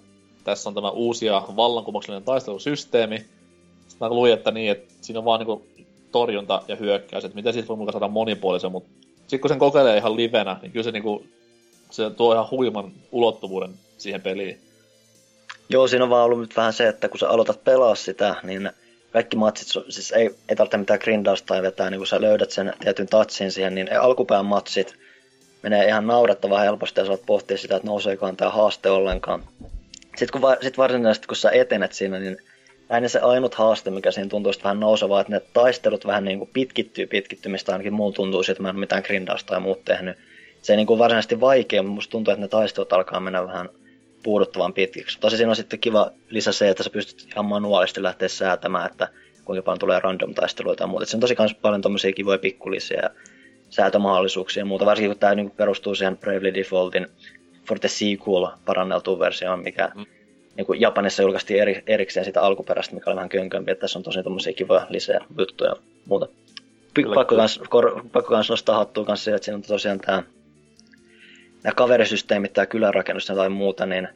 tässä 0.47 0.69
on 0.69 0.75
tämä 0.75 0.89
uusi 0.89 1.25
ja 1.25 1.43
vallankumouksellinen 1.55 2.25
taistelusysteemi. 2.25 3.17
Sitten 3.17 4.07
mä 4.07 4.09
luin, 4.09 4.33
että 4.33 4.51
niin, 4.51 4.71
että 4.71 4.93
siinä 5.01 5.19
on 5.19 5.25
vaan 5.25 5.39
niinku 5.39 5.65
torjunta 6.11 6.61
ja 6.67 6.75
hyökkäys, 6.75 7.25
että 7.25 7.35
miten 7.35 7.53
siitä 7.53 7.67
voi 7.67 7.77
mukaan 7.77 7.93
saada 7.93 8.07
monipuolisen, 8.07 8.71
mutta 8.71 8.89
sitten 9.17 9.39
kun 9.39 9.49
sen 9.49 9.59
kokeilee 9.59 9.97
ihan 9.97 10.15
livenä, 10.15 10.59
niin 10.61 10.71
kyllä 10.71 10.83
se 10.83 10.91
niinku, 10.91 11.25
se 11.89 12.09
tuo 12.09 12.33
ihan 12.33 12.51
huiman 12.51 12.91
ulottuvuuden 13.11 13.73
siihen 13.97 14.21
peliin. 14.21 14.61
Joo, 15.69 15.87
siinä 15.87 16.03
on 16.03 16.09
vaan 16.09 16.25
ollut 16.25 16.39
nyt 16.39 16.57
vähän 16.57 16.73
se, 16.73 16.87
että 16.87 17.09
kun 17.09 17.19
sä 17.19 17.29
aloitat 17.29 17.63
pelaa 17.63 17.95
sitä, 17.95 18.35
niin 18.43 18.71
kaikki 19.11 19.37
matsit, 19.37 19.83
siis 19.89 20.11
ei, 20.11 20.35
ei 20.49 20.55
tarvitse 20.55 20.77
mitään 20.77 20.99
grindausta 21.03 21.47
tai 21.47 21.61
vetää, 21.61 21.89
niin 21.89 21.99
kun 21.99 22.07
sä 22.07 22.21
löydät 22.21 22.51
sen 22.51 22.73
tietyn 22.79 23.07
touchin 23.07 23.51
siihen, 23.51 23.75
niin 23.75 23.99
alkupään 24.01 24.45
matsit 24.45 24.95
menee 25.63 25.87
ihan 25.87 26.07
naurettavan 26.07 26.61
helposti 26.61 26.99
ja 26.99 27.05
saat 27.05 27.25
pohtia 27.25 27.57
sitä, 27.57 27.75
että 27.75 27.87
nouseekohan 27.87 28.37
tämä 28.37 28.51
haaste 28.51 28.89
ollenkaan. 28.89 29.43
Sitten 30.17 30.31
kun, 30.31 30.41
va, 30.41 30.57
sit 30.61 30.77
varsinaisesti 30.77 31.27
kun 31.27 31.37
sä 31.37 31.51
etenet 31.51 31.93
siinä, 31.93 32.19
niin 32.19 32.37
aina 32.89 33.09
se 33.09 33.19
ainut 33.19 33.55
haaste, 33.55 33.89
mikä 33.89 34.11
siinä 34.11 34.29
tuntuu 34.29 34.53
vähän 34.63 34.79
nousevaa, 34.79 35.21
että 35.21 35.33
ne 35.33 35.41
taistelut 35.53 36.05
vähän 36.05 36.25
niin 36.25 36.37
kuin 36.37 36.49
pitkittyy 36.53 37.07
pitkittymistä, 37.07 37.71
ainakin 37.71 37.93
muun 37.93 38.13
tuntuu 38.13 38.41
että 38.51 38.63
mä 38.63 38.69
en 38.69 38.75
ole 38.75 38.79
mitään 38.79 39.03
grindausta 39.05 39.47
tai 39.47 39.59
muut 39.59 39.85
tehnyt. 39.85 40.17
Se 40.61 40.73
ei 40.73 40.77
niin 40.77 40.87
kuin 40.87 40.99
varsinaisesti 40.99 41.39
vaikea, 41.39 41.83
mutta 41.83 41.95
musta 41.95 42.11
tuntuu, 42.11 42.31
että 42.31 42.41
ne 42.41 42.47
taistelut 42.47 42.93
alkaa 42.93 43.19
mennä 43.19 43.47
vähän 43.47 43.69
puuduttavan 44.23 44.73
pitkiksi. 44.73 45.19
Tosi 45.19 45.37
siinä 45.37 45.49
on 45.49 45.55
sitten 45.55 45.79
kiva 45.79 46.11
lisä 46.29 46.51
se, 46.51 46.69
että 46.69 46.83
sä 46.83 46.89
pystyt 46.89 47.31
ihan 47.31 47.45
manuaalisesti 47.45 48.03
lähteä 48.03 48.27
säätämään, 48.27 48.91
että 48.91 49.07
kuinka 49.45 49.63
paljon 49.63 49.79
tulee 49.79 49.99
random 49.99 50.33
taisteluita 50.33 50.83
ja 50.83 50.87
muuta. 50.87 51.05
Se 51.05 51.17
on 51.17 51.21
tosi 51.21 51.35
kans 51.35 51.53
paljon 51.53 51.81
tommosia 51.81 52.13
kivoja 52.13 52.37
pikkulisia 52.37 52.99
ja 53.01 53.09
säätömahdollisuuksia 53.69 54.61
ja 54.61 54.65
muuta, 54.65 54.85
varsinkin 54.85 55.11
kun 55.11 55.19
tämä 55.19 55.35
niin 55.35 55.51
perustuu 55.51 55.95
siihen 55.95 56.17
Bravely 56.17 56.53
Defaultin 56.53 57.07
for 57.67 57.79
the 57.79 57.87
sequel 57.87 58.47
paranneltuun 58.65 59.19
versioon, 59.19 59.63
mikä 59.63 59.91
mm. 59.95 60.05
niin 60.55 60.65
kuin 60.65 60.81
Japanissa 60.81 61.21
julkaistiin 61.23 61.61
eri, 61.61 61.83
erikseen 61.87 62.25
sitä 62.25 62.41
alkuperäistä, 62.41 62.95
mikä 62.95 63.09
oli 63.09 63.15
vähän 63.15 63.29
könkömpi, 63.29 63.71
että 63.71 63.81
tässä 63.81 63.99
on 63.99 64.03
tosi 64.03 64.23
tommosia 64.23 64.53
kivoja 64.53 64.87
lisää 64.89 65.19
juttuja 65.37 65.69
ja 65.69 65.75
muuta. 66.05 66.27
Pakko 67.15 67.35
kans, 67.35 67.59
kor, 67.69 68.01
pakko 68.11 68.29
kans 68.29 68.49
nostaa 68.49 68.77
hattua 68.77 69.05
kanssa 69.05 69.35
että 69.35 69.45
siinä 69.45 69.55
on 69.55 69.61
tosiaan 69.61 69.99
tämä 69.99 70.23
nämä 71.63 71.73
kaverisysteemit 71.75 72.53
tai 72.53 72.67
kylärakennus 72.67 73.25
tai 73.25 73.49
muuta, 73.49 73.85
niin 73.85 74.07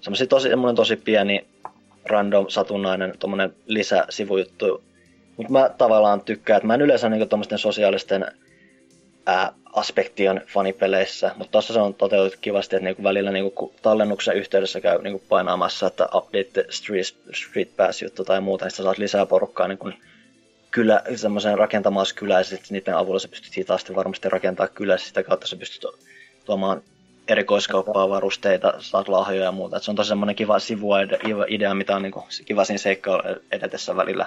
semmoinen 0.00 0.28
tosi, 0.28 0.48
tosi 0.76 0.96
pieni 0.96 1.46
random, 2.04 2.48
satunnainen 2.48 3.14
tommonen 3.18 3.54
lisäsivujuttu. 3.66 4.82
Mutta 5.36 5.52
mä 5.52 5.70
tavallaan 5.78 6.20
tykkään, 6.20 6.56
että 6.56 6.66
mä 6.66 6.74
en 6.74 6.82
yleensä 6.82 7.08
niinku 7.08 7.26
tuommoisten 7.26 7.58
sosiaalisten 7.58 8.26
ää, 9.26 9.52
aspektien 9.72 10.42
fanipeleissä, 10.46 11.30
mutta 11.36 11.52
tuossa 11.52 11.72
se 11.72 11.80
on 11.80 11.94
toteutettu 11.94 12.38
kivasti, 12.40 12.76
että 12.76 12.84
niinku 12.84 13.02
välillä 13.02 13.30
niinku 13.30 13.74
tallennuksen 13.82 14.36
yhteydessä 14.36 14.80
käy 14.80 15.02
niinku 15.02 15.22
painaamassa, 15.28 15.86
että 15.86 16.08
update 16.14 16.66
street, 16.70 17.16
street 17.34 17.76
pass 17.76 18.02
juttu 18.02 18.24
tai 18.24 18.40
muuta, 18.40 18.64
niin 18.64 18.72
saat 18.72 18.98
lisää 18.98 19.26
porukkaa 19.26 19.68
niinku 19.68 19.90
kylä, 20.70 21.02
semmoisen 21.16 21.58
rakentamaan 21.58 22.06
kylää, 22.14 22.40
ja 22.40 22.44
sitten 22.44 22.68
niiden 22.70 22.96
avulla 22.96 23.18
sä 23.18 23.28
pystyt 23.28 23.56
hitaasti 23.56 23.94
varmasti 23.94 24.28
rakentaa 24.28 24.68
kylää, 24.68 24.98
sitä 24.98 25.22
kautta 25.22 25.46
sä 25.46 25.56
pystyt 25.56 25.90
tuomaan 26.44 26.82
erikoiskauppaa, 27.28 28.08
varusteita, 28.08 28.74
saat 28.78 29.08
lahjoja 29.08 29.44
ja 29.44 29.52
muuta. 29.52 29.76
Et 29.76 29.82
se 29.82 29.90
on 29.90 29.96
tosi 29.96 30.08
semmoinen 30.08 30.36
kiva 30.36 30.58
sivuidea, 30.58 31.74
mitä 31.74 31.96
on 31.96 32.02
niin 32.02 32.12
kuin, 32.12 32.24
kiva 32.44 32.64
siinä 32.64 32.78
seikkailla 32.78 33.40
edetessä 33.52 33.96
välillä. 33.96 34.26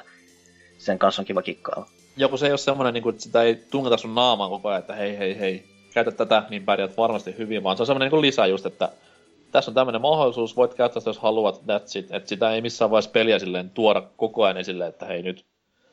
Sen 0.79 0.99
kanssa 0.99 1.21
on 1.21 1.25
kiva 1.25 1.41
kikkailla. 1.41 1.85
Joku 2.17 2.37
se 2.37 2.45
ei 2.45 2.51
ole 2.51 2.57
semmoinen, 2.57 2.93
niin 2.93 3.03
kuin, 3.03 3.13
että 3.13 3.23
sitä 3.23 3.43
ei 3.43 3.55
tungeta 3.71 3.97
sun 3.97 4.15
naamaan 4.15 4.49
koko 4.49 4.69
ajan, 4.69 4.79
että 4.79 4.93
hei 4.93 5.17
hei 5.17 5.39
hei, 5.39 5.63
käytä 5.93 6.11
tätä, 6.11 6.43
niin 6.49 6.65
pärjät 6.65 6.97
varmasti 6.97 7.35
hyvin, 7.37 7.63
vaan 7.63 7.77
se 7.77 7.83
on 7.83 7.87
semmoinen 7.87 8.11
niin 8.11 8.21
lisä 8.21 8.45
just, 8.45 8.65
että 8.65 8.89
tässä 9.51 9.71
on 9.71 9.75
tämmöinen 9.75 10.01
mahdollisuus, 10.01 10.55
voit 10.55 10.73
käyttää 10.73 10.99
sitä, 10.99 11.09
jos 11.09 11.19
haluat, 11.19 11.55
that's 11.55 11.99
it. 11.99 12.11
Että 12.11 12.29
sitä 12.29 12.51
ei 12.51 12.61
missään 12.61 12.91
vaiheessa 12.91 13.11
peliä 13.11 13.39
silleen 13.39 13.69
tuoda 13.69 14.03
koko 14.17 14.43
ajan 14.43 14.57
esille, 14.57 14.87
että 14.87 15.05
hei 15.05 15.23
nyt 15.23 15.45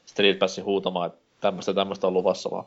Street 0.06 0.38
Passin 0.38 0.64
huutamaan, 0.64 1.06
että 1.06 1.20
tämmöistä 1.40 1.74
tämmöistä 1.74 2.06
on 2.06 2.14
luvassa 2.14 2.50
vaan. 2.50 2.64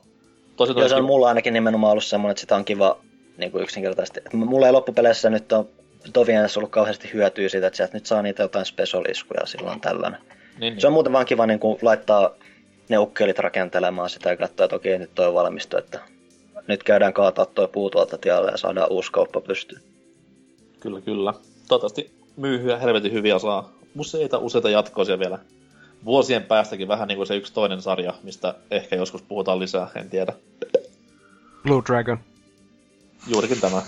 Tosi, 0.55 0.73
tosi 0.73 0.79
Joo, 0.79 0.89
se 0.89 0.95
on 0.95 1.05
mulla 1.05 1.27
ainakin 1.27 1.53
nimenomaan 1.53 1.91
ollut 1.91 2.03
semmoinen, 2.03 2.31
että 2.31 2.41
sitä 2.41 2.55
on 2.55 2.65
kiva 2.65 2.97
niin 3.37 3.51
kuin 3.51 3.63
yksinkertaisesti. 3.63 4.21
Mulla 4.33 4.65
ei 4.65 4.71
loppupeleissä 4.71 5.29
nyt 5.29 5.51
on 5.51 5.67
Tovienessa 6.13 6.59
ollut 6.59 6.71
kauheasti 6.71 7.13
hyötyä 7.13 7.49
siitä, 7.49 7.67
että 7.67 7.77
sieltä 7.77 7.93
nyt 7.93 8.05
saa 8.05 8.21
niitä 8.21 8.43
jotain 8.43 8.65
specialiskuja 8.65 9.45
silloin 9.45 9.81
tällainen. 9.81 10.21
Niin, 10.59 10.73
niin. 10.73 10.81
Se 10.81 10.87
on 10.87 10.93
muuten 10.93 11.13
vaan 11.13 11.25
kiva 11.25 11.45
niin 11.45 11.59
kuin 11.59 11.79
laittaa 11.81 12.29
ne 12.89 12.97
ukkelit 12.97 13.39
rakentelemaan 13.39 14.09
sitä 14.09 14.29
ja 14.29 14.37
katsoa, 14.37 14.63
että 14.63 14.75
okei, 14.75 14.99
nyt 14.99 15.15
toi 15.15 15.27
on 15.27 15.33
valmistu, 15.33 15.77
että 15.77 15.99
nyt 16.67 16.83
käydään 16.83 17.13
kaataa 17.13 17.45
toi 17.45 17.67
puu 17.67 17.89
tuolta 17.89 18.17
tialle 18.17 18.51
ja 18.51 18.57
saadaan 18.57 18.91
uusi 18.91 19.11
kauppa 19.11 19.41
pystyyn. 19.41 19.81
Kyllä, 20.79 21.01
kyllä. 21.01 21.33
Toivottavasti 21.67 22.11
myyhyä 22.37 22.77
helvetin 22.77 23.13
hyviä 23.13 23.39
saa 23.39 23.73
useita, 23.95 24.37
useita 24.37 24.69
jatkoisia 24.69 25.19
vielä 25.19 25.39
vuosien 26.05 26.43
päästäkin 26.43 26.87
vähän 26.87 27.07
niin 27.07 27.17
kuin 27.17 27.27
se 27.27 27.35
yksi 27.35 27.53
toinen 27.53 27.81
sarja, 27.81 28.13
mistä 28.23 28.55
ehkä 28.71 28.95
joskus 28.95 29.21
puhutaan 29.21 29.59
lisää, 29.59 29.87
en 29.95 30.09
tiedä. 30.09 30.33
Blue 31.63 31.81
Dragon. 31.87 32.19
Juurikin 33.27 33.61
tämä. 33.61 33.81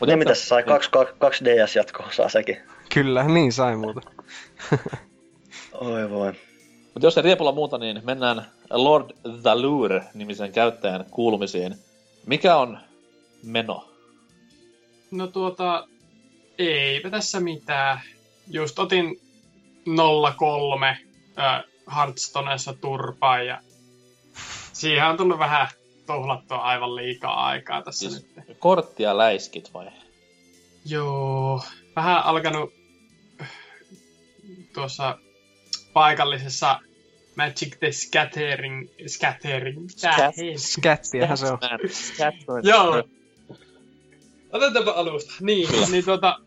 Mut 0.00 0.06
niin 0.06 0.18
mitä 0.18 0.34
se 0.34 0.44
sai? 0.46 0.62
Kaksi, 0.62 0.90
kaksi 1.18 1.44
DS-jatkoa 1.44 2.08
saa 2.12 2.28
sekin. 2.28 2.56
Kyllä, 2.94 3.24
niin 3.24 3.52
sai 3.52 3.76
muuta. 3.76 4.00
Oi 5.80 6.10
voi. 6.10 6.32
Mutta 6.94 7.06
jos 7.06 7.16
ei 7.16 7.22
riepulla 7.22 7.52
muuta, 7.52 7.78
niin 7.78 8.00
mennään 8.04 8.46
Lord 8.70 9.10
Thalur 9.42 10.00
nimisen 10.14 10.52
käyttäjän 10.52 11.04
kuulumisiin. 11.10 11.76
Mikä 12.26 12.56
on 12.56 12.78
meno? 13.42 13.88
No 15.10 15.26
tuota, 15.26 15.88
eipä 16.58 17.10
tässä 17.10 17.40
mitään. 17.40 18.00
Just 18.48 18.78
otin 18.78 19.20
03 20.38 20.98
äh, 21.38 21.62
Hearthstoneessa 21.96 22.72
turpaa 22.72 23.42
ja 23.42 23.60
siihen 24.72 25.06
on 25.06 25.16
tullut 25.16 25.38
vähän 25.38 25.68
tuhlattua 26.06 26.58
aivan 26.58 26.96
liikaa 26.96 27.46
aikaa 27.46 27.82
tässä 27.82 28.10
Siis 28.10 28.26
nyt. 28.36 28.58
korttia 28.58 29.16
läiskit 29.18 29.74
vai? 29.74 29.86
Joo, 30.84 31.62
vähän 31.96 32.24
alkanut 32.24 32.72
tuossa 34.74 35.18
paikallisessa 35.92 36.80
Magic 37.36 37.78
the 37.78 37.92
Scattering, 37.92 38.88
Scattering, 39.06 39.80
mitä 39.80 40.10
Scat- 40.10 40.36
hei- 40.36 40.58
Skättiähän 40.58 41.36
se 41.36 41.46
on. 41.46 41.58
Joo. 42.62 43.02
Otetaanpa 44.52 44.90
alusta. 44.90 45.34
Niin, 45.40 45.68
niin 45.90 46.04
tuota, 46.04 46.38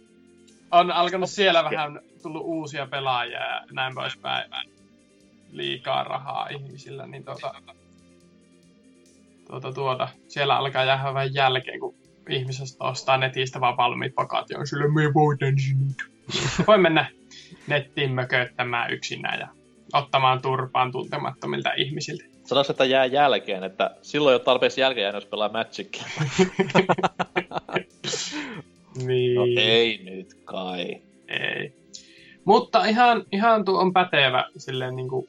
on 0.70 0.90
alkanut 0.90 1.30
siellä 1.30 1.64
vähän 1.64 2.00
tullut 2.22 2.42
uusia 2.44 2.86
pelaajia 2.86 3.38
ja 3.40 3.62
näin 3.72 3.94
poispäin. 3.94 4.50
Liikaa 5.52 6.04
rahaa 6.04 6.48
ihmisillä, 6.48 7.06
niin 7.06 7.24
tuota, 7.24 7.54
tuota, 9.46 9.72
tuota, 9.72 10.08
siellä 10.28 10.56
alkaa 10.56 10.84
jäädä 10.84 11.14
vähän 11.14 11.34
jälkeen, 11.34 11.80
kun 11.80 11.94
ihmiset 12.28 12.76
ostaa 12.80 13.16
netistä 13.16 13.60
vaan 13.60 13.76
valmiit 13.76 14.14
pakat 14.14 14.50
ja 14.50 14.58
on 14.58 14.66
sille, 14.66 14.88
me 14.88 15.14
voitan 15.14 15.58
sinut. 15.58 16.10
Voi 16.66 16.78
mennä 16.78 17.10
nettiin 17.66 18.12
mököttämään 18.12 18.92
yksinään 18.92 19.40
ja 19.40 19.48
ottamaan 19.92 20.42
turpaan 20.42 20.92
tuntemattomilta 20.92 21.72
ihmisiltä. 21.72 22.24
Sanoiko, 22.44 22.72
että 22.72 22.84
jää 22.84 23.06
jälkeen, 23.06 23.64
että 23.64 23.96
silloin 24.02 24.32
ei 24.32 24.36
ole 24.36 24.44
tarpeeksi 24.44 24.80
jälkeen, 24.80 25.14
jos 25.14 25.26
pelaa 25.26 25.48
Magicia. 25.48 26.04
Niin. 29.06 29.34
No 29.34 29.42
ei 29.56 30.00
nyt 30.04 30.34
kai. 30.44 31.02
Ei. 31.28 31.72
Mutta 32.44 32.84
ihan, 32.84 33.24
ihan 33.32 33.64
tuo 33.64 33.80
on 33.80 33.92
pätevä 33.92 34.44
silleen 34.56 34.96
niin 34.96 35.08
kuin, 35.08 35.28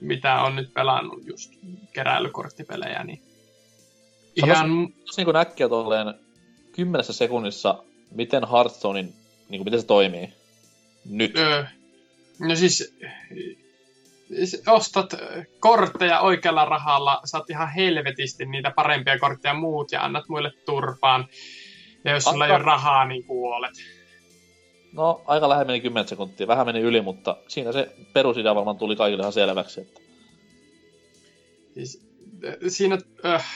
mitä 0.00 0.42
on 0.42 0.56
nyt 0.56 0.74
pelannut 0.74 1.26
just 1.26 1.52
keräilykorttipelejä, 1.92 3.04
niin 3.04 3.22
ihan, 4.36 4.88
Jos 5.06 5.16
niin 5.16 5.24
kuin 5.24 5.36
äkkiä 5.36 5.68
tolleen 5.68 6.14
kymmenessä 6.72 7.12
sekunnissa, 7.12 7.82
miten 8.10 8.48
Hearthstonein, 8.50 9.06
niin 9.48 9.58
kuin 9.58 9.64
miten 9.64 9.80
se 9.80 9.86
toimii 9.86 10.32
nyt? 11.08 11.36
öö, 11.36 11.64
no 12.40 12.56
siis 12.56 12.94
ostat 14.66 15.14
kortteja 15.60 16.20
oikealla 16.20 16.64
rahalla, 16.64 17.20
saat 17.24 17.50
ihan 17.50 17.68
helvetisti 17.68 18.46
niitä 18.46 18.70
parempia 18.70 19.18
kortteja 19.18 19.54
muut 19.54 19.92
ja 19.92 20.04
annat 20.04 20.28
muille 20.28 20.52
turpaan. 20.66 21.28
Ja 22.04 22.12
jos 22.12 22.24
sulla 22.24 22.46
ei 22.46 22.52
ole 22.52 22.62
rahaa, 22.62 23.04
niin 23.04 23.24
kuolet. 23.24 23.74
No, 24.92 25.22
aika 25.26 25.48
lähellä 25.48 25.66
meni 25.66 25.80
10 25.80 26.08
sekuntia. 26.08 26.46
Vähän 26.46 26.66
meni 26.66 26.80
yli, 26.80 27.00
mutta 27.00 27.36
siinä 27.48 27.72
se 27.72 27.96
perusidea 28.12 28.54
varmaan 28.54 28.78
tuli 28.78 28.96
kaikille 28.96 29.22
ihan 29.22 29.32
selväksi. 29.32 29.80
Että... 29.80 30.00
Siis, 31.74 32.06
siinä 32.68 32.98
äh, 33.24 33.46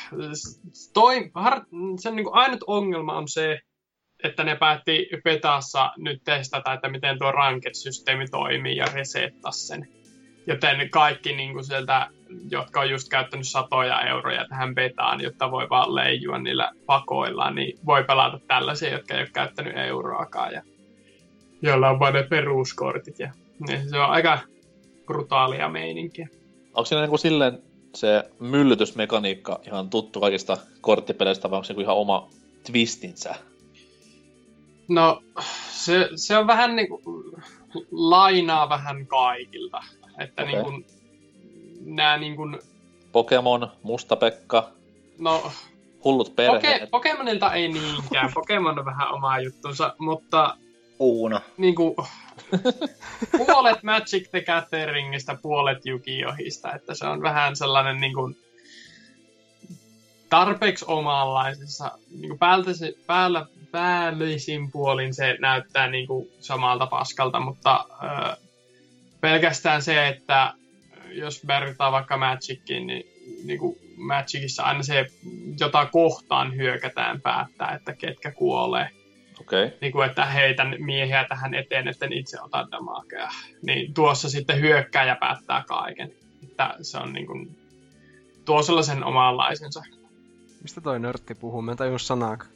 toi, 0.93 1.31
har, 1.35 1.65
sen 1.99 2.17
niin 2.17 2.27
ainut 2.33 2.61
ongelma 2.67 3.17
on 3.17 3.29
se, 3.29 3.61
että 4.23 4.45
ne 4.45 4.57
päätti 4.57 5.09
Petassa 5.25 5.91
nyt 5.97 6.21
testata, 6.25 6.73
että 6.73 6.89
miten 6.89 7.19
tuo 7.19 7.33
ranked-systeemi 7.33 8.29
toimii 8.31 8.77
ja 8.77 8.87
resettaa 8.95 9.53
sen. 9.53 9.89
Joten 10.47 10.91
kaikki 10.91 11.33
niin 11.33 11.53
kuin 11.53 11.65
sieltä, 11.65 12.07
jotka 12.51 12.81
on 12.81 12.91
just 12.91 13.09
käyttänyt 13.09 13.49
satoja 13.49 14.01
euroja 14.01 14.47
tähän 14.49 14.75
betaan, 14.75 15.21
jotta 15.21 15.51
voi 15.51 15.69
vaan 15.71 15.95
leijua 15.95 16.39
niillä 16.39 16.71
pakoillaan, 16.87 17.55
niin 17.55 17.79
voi 17.87 18.05
pelata 18.05 18.41
tällaisia, 18.47 18.93
jotka 18.93 19.15
ei 19.15 19.21
ole 19.21 19.31
käyttänyt 19.33 19.77
euroakaan 19.77 20.53
ja 20.53 20.63
joilla 21.63 21.91
on 21.91 21.99
vain 21.99 22.15
ne 22.15 22.23
peruskortit. 22.23 23.19
Ja, 23.19 23.33
niin 23.69 23.91
se 23.91 23.99
on 23.99 24.11
aika 24.11 24.39
brutaalia 25.07 25.69
meininkiä. 25.69 26.29
Onko 26.75 26.85
siinä 26.85 27.01
niin 27.01 27.11
kuin 27.11 27.19
silleen 27.19 27.63
se 27.95 28.31
myllytysmekaniikka 28.41 29.61
ihan 29.67 29.91
tuttu 29.91 30.21
kaikista 30.21 30.57
korttipeleistä, 30.81 31.51
vai 31.51 31.57
onko 31.57 31.65
se 31.65 31.73
niin 31.73 31.83
ihan 31.83 31.97
oma 31.97 32.29
twistinsä? 32.67 33.35
No, 34.91 35.23
se, 35.71 36.09
se 36.17 36.37
on 36.37 36.47
vähän 36.47 36.77
niin 36.77 36.89
kuin, 36.89 37.03
lainaa 37.91 38.69
vähän 38.69 39.07
kaikilta. 39.07 39.83
Että 40.19 40.43
Okei. 40.43 40.55
niin 40.55 40.65
kuin, 40.65 40.87
nämä 41.85 42.19
niin 42.19 42.37
kuin, 42.37 42.59
Pokemon, 43.13 43.73
Musta-Pekka, 43.83 44.71
no, 45.19 45.53
hullut 46.05 46.37
perheet. 46.37 46.63
Poke, 46.63 46.89
Pokemonilta 46.91 47.53
ei 47.53 47.69
niinkään. 47.69 48.31
Pokemon 48.35 48.79
on 48.79 48.85
vähän 48.85 49.13
oma 49.13 49.41
juttunsa, 49.41 49.95
mutta 49.99 50.57
Uuno. 50.99 51.41
niin 51.57 51.75
kuin, 51.75 51.95
puolet 53.47 53.83
Magic 53.83 54.31
the 54.31 54.41
Gatheringista, 54.41 55.39
puolet 55.43 55.87
Yu-Gi-Ohista, 55.87 56.75
että 56.75 56.95
se 56.95 57.07
on 57.07 57.23
vähän 57.23 57.57
sellainen 57.57 58.01
niin 58.01 58.15
kuin, 58.15 58.37
tarpeeksi 60.31 60.85
omanlaisessa, 60.89 61.99
niin 62.11 62.29
kuin 62.29 62.39
päältä 62.39 62.75
se, 62.75 62.95
päällä, 63.07 63.47
päällisin 63.73 64.71
puolin 64.71 65.15
se 65.15 65.37
näyttää 65.41 65.91
niin 65.91 66.07
kuin 66.07 66.29
samalta 66.41 66.87
paskalta, 66.87 67.41
mutta 67.41 67.87
ö, 68.03 68.37
pelkästään 69.21 69.83
se, 69.83 70.09
että 70.09 70.55
jos 71.13 71.47
vertaa 71.47 71.93
vaikka 71.93 72.17
Magickiin, 72.17 72.87
niin, 72.87 73.05
niin 73.45 73.59
kuin 73.59 73.79
Magicissa 73.97 74.63
aina 74.63 74.83
se, 74.83 75.07
jota 75.61 75.87
kohtaan 75.87 76.57
hyökätään, 76.57 77.21
päättää, 77.21 77.75
että 77.75 77.93
ketkä 77.93 78.31
kuolee 78.31 78.91
Okei. 79.41 79.65
Okay. 79.65 79.79
niin 79.81 79.93
kuin, 79.93 80.09
että 80.09 80.27
heitän 80.27 80.77
miehiä 80.79 81.25
tähän 81.29 81.55
eteen, 81.55 81.89
että 81.89 82.07
en 82.07 82.13
itse 82.13 82.41
ota 82.41 82.69
damakea. 82.71 83.29
Niin 83.63 83.95
tuossa 83.95 84.31
sitten 84.31 84.61
hyökkääjä 84.61 85.17
päättää 85.17 85.65
kaiken. 85.69 86.13
Että 86.43 86.77
se 86.83 86.99
on 86.99 87.13
niin 87.13 87.27
kuin, 87.27 87.59
tuo 88.45 88.63
sellaisen 88.63 89.05
omanlaisensa. 89.05 89.83
Mistä 90.63 90.81
toi 90.81 91.01
nörtti 91.01 91.35
puhuu? 91.35 91.63
Mä 91.63 91.71
en 91.71 91.77
tajunnut 91.77 92.03
sanaakaan. 92.03 92.51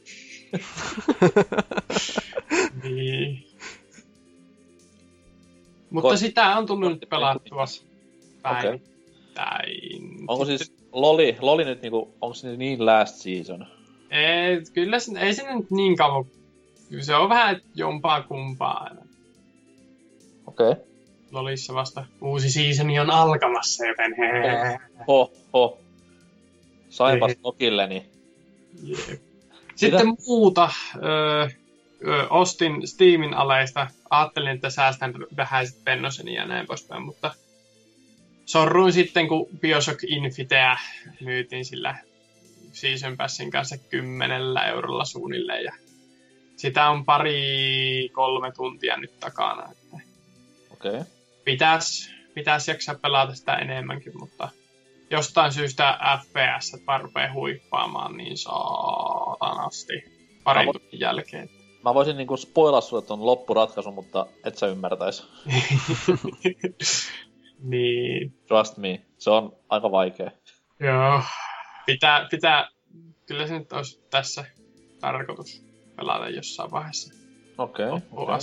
Niin. 2.82 3.44
Mutta 5.90 6.14
Ko- 6.14 6.16
sitä 6.16 6.56
on 6.56 6.66
tullut 6.66 6.92
nyt 6.92 7.08
pelattua 7.10 7.62
Okei. 7.62 7.80
päivittäin. 8.42 10.24
Onko 10.28 10.44
siis 10.44 10.72
Loli, 10.92 11.36
Loli 11.40 11.64
nyt 11.64 11.82
niinku, 11.82 12.14
onko 12.20 12.34
se 12.34 12.56
niin 12.56 12.86
last 12.86 13.16
season? 13.16 13.66
Ei, 14.10 14.62
kyllä 14.72 14.98
se, 14.98 15.18
ei 15.18 15.34
se 15.34 15.54
nyt 15.54 15.70
niin 15.70 15.96
kauan. 15.96 16.24
Se 17.00 17.14
on 17.14 17.28
vähän 17.28 17.60
jompaa 17.74 18.22
kumpaa 18.22 18.84
aina. 18.84 19.00
Okei. 20.46 20.70
Okay. 20.70 20.84
Lolissa 21.32 21.74
vasta 21.74 22.04
uusi 22.20 22.50
seasoni 22.50 23.00
on 23.00 23.10
alkamassa, 23.10 23.86
joten 23.86 24.14
hee. 24.18 24.78
Ho, 25.08 25.32
ho. 25.52 25.78
Sainpas 26.88 27.30
Ei. 27.30 27.38
nokilleni. 27.44 28.06
Jep. 28.82 29.20
Sitten 29.76 30.06
muuta. 30.26 30.70
Öö, 31.04 31.48
ostin 32.30 32.86
Steamin 32.86 33.34
aleista. 33.34 33.86
Ajattelin, 34.10 34.50
että 34.54 34.70
säästän 34.70 35.14
vähäiset 35.36 35.84
pennoseni 35.84 36.34
ja 36.34 36.46
näin 36.46 36.66
poispäin, 36.66 37.02
mutta 37.02 37.34
sorruin 38.46 38.92
sitten, 38.92 39.28
kun 39.28 39.46
Bioshock 39.60 40.04
Infitea 40.06 40.76
myytiin 41.20 41.64
sillä 41.64 41.98
Season 42.72 43.16
Passin 43.16 43.50
kanssa 43.50 43.78
kymmenellä 43.78 44.66
eurolla 44.66 45.04
suunnilleen. 45.04 45.64
Ja 45.64 45.72
sitä 46.56 46.90
on 46.90 47.04
pari, 47.04 48.08
kolme 48.12 48.52
tuntia 48.52 48.96
nyt 48.96 49.20
takana. 49.20 49.68
Okei. 50.70 50.90
Okay. 50.90 51.04
pitäisi 51.44 52.14
pitäis 52.34 52.68
jaksaa 52.68 52.94
pelata 52.94 53.34
sitä 53.34 53.56
enemmänkin, 53.56 54.18
mutta 54.18 54.48
jostain 55.14 55.52
syystä 55.52 55.98
FPS 56.20 56.86
vaan 56.86 57.00
rupeaa 57.00 57.32
huippaamaan 57.32 58.16
niin 58.16 58.38
saatanasti 58.38 59.92
parin 60.44 60.68
vo- 60.68 60.80
jälkeen. 60.92 61.48
Mä 61.84 61.94
voisin 61.94 62.16
niinku 62.16 62.36
spoilaa 62.36 62.80
sulle 62.80 63.02
ton 63.02 63.26
loppuratkaisun, 63.26 63.94
mutta 63.94 64.26
et 64.44 64.58
sä 64.58 64.66
ymmärtäis. 64.66 65.26
niin, 67.70 68.32
Trust 68.48 68.76
me. 68.76 69.02
Se 69.18 69.30
on 69.30 69.56
aika 69.68 69.90
vaikea. 69.90 70.30
joo. 70.80 71.22
Pitää, 71.86 72.26
pitää, 72.30 72.68
kyllä 73.26 73.46
se 73.46 73.58
nyt 73.58 73.72
olisi 73.72 74.02
tässä 74.10 74.44
tarkoitus 75.00 75.64
pelata 75.96 76.28
jossain 76.28 76.70
vaiheessa 76.70 77.14
Okei. 77.58 77.88
Okay, 77.88 78.00
okay. 78.12 78.38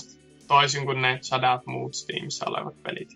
Toisin 0.47 0.85
kuin 0.85 1.01
ne 1.01 1.19
sadat 1.21 1.65
muut 1.65 1.93
Steamissa 1.93 2.45
olevat 2.49 2.83
pelit. 2.83 3.09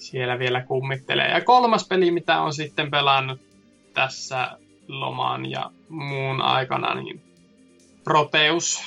Siellä 0.00 0.38
vielä 0.38 0.62
kummittelee. 0.62 1.28
Ja 1.28 1.40
kolmas 1.40 1.88
peli, 1.88 2.10
mitä 2.10 2.40
on 2.40 2.54
sitten 2.54 2.90
pelannut 2.90 3.40
tässä 3.94 4.58
loman 4.88 5.50
ja 5.50 5.70
muun 5.88 6.40
aikana, 6.42 6.94
niin 6.94 7.22
Proteus, 8.04 8.82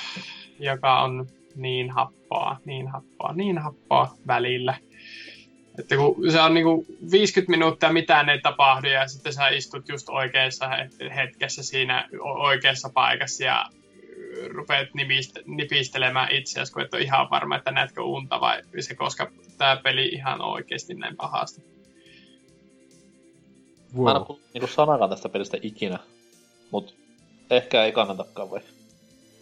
joka 0.58 1.00
on 1.00 1.26
niin 1.56 1.90
happoa, 1.90 2.56
niin 2.64 2.88
happoa, 2.88 3.32
niin 3.32 3.58
happoa 3.58 4.14
välillä. 4.26 4.74
Että 5.78 5.96
kun 5.96 6.16
se 6.32 6.40
on 6.40 6.54
niinku 6.54 6.86
50 7.10 7.50
minuuttia 7.50 7.92
mitään 7.92 8.28
ei 8.28 8.40
tapahdu 8.40 8.88
ja 8.88 9.08
sitten 9.08 9.32
sä 9.32 9.48
istut 9.48 9.88
just 9.88 10.08
oikeassa 10.08 10.68
he- 10.68 11.14
hetkessä 11.16 11.62
siinä 11.62 12.08
oikeassa 12.20 12.90
paikassa 12.94 13.44
ja 13.44 13.66
rupeat 14.48 14.88
nipist- 14.88 15.42
nipistelemään 15.46 16.32
itseäsi, 16.34 16.72
kun 16.72 16.82
et 16.82 16.94
ole 16.94 17.02
ihan 17.02 17.30
varma, 17.30 17.56
että 17.56 17.70
näetkö 17.70 18.02
unta 18.02 18.40
vai 18.40 18.62
se, 18.80 18.94
koska 18.94 19.30
tämä 19.58 19.76
peli 19.84 20.06
ihan 20.06 20.40
oikeasti 20.40 20.94
näin 20.94 21.16
pahasti. 21.16 21.60
Mä 21.60 21.66
en 24.00 24.04
Wow. 24.04 24.16
oo 24.16 24.24
kuullut 24.24 24.44
niinku 24.54 24.66
sanakaan 24.66 25.10
tästä 25.10 25.28
pelistä 25.28 25.56
ikinä. 25.62 25.98
Mut 26.70 26.94
ehkä 27.50 27.84
ei 27.84 27.92
kannatakaan 27.92 28.50
vai? 28.50 28.60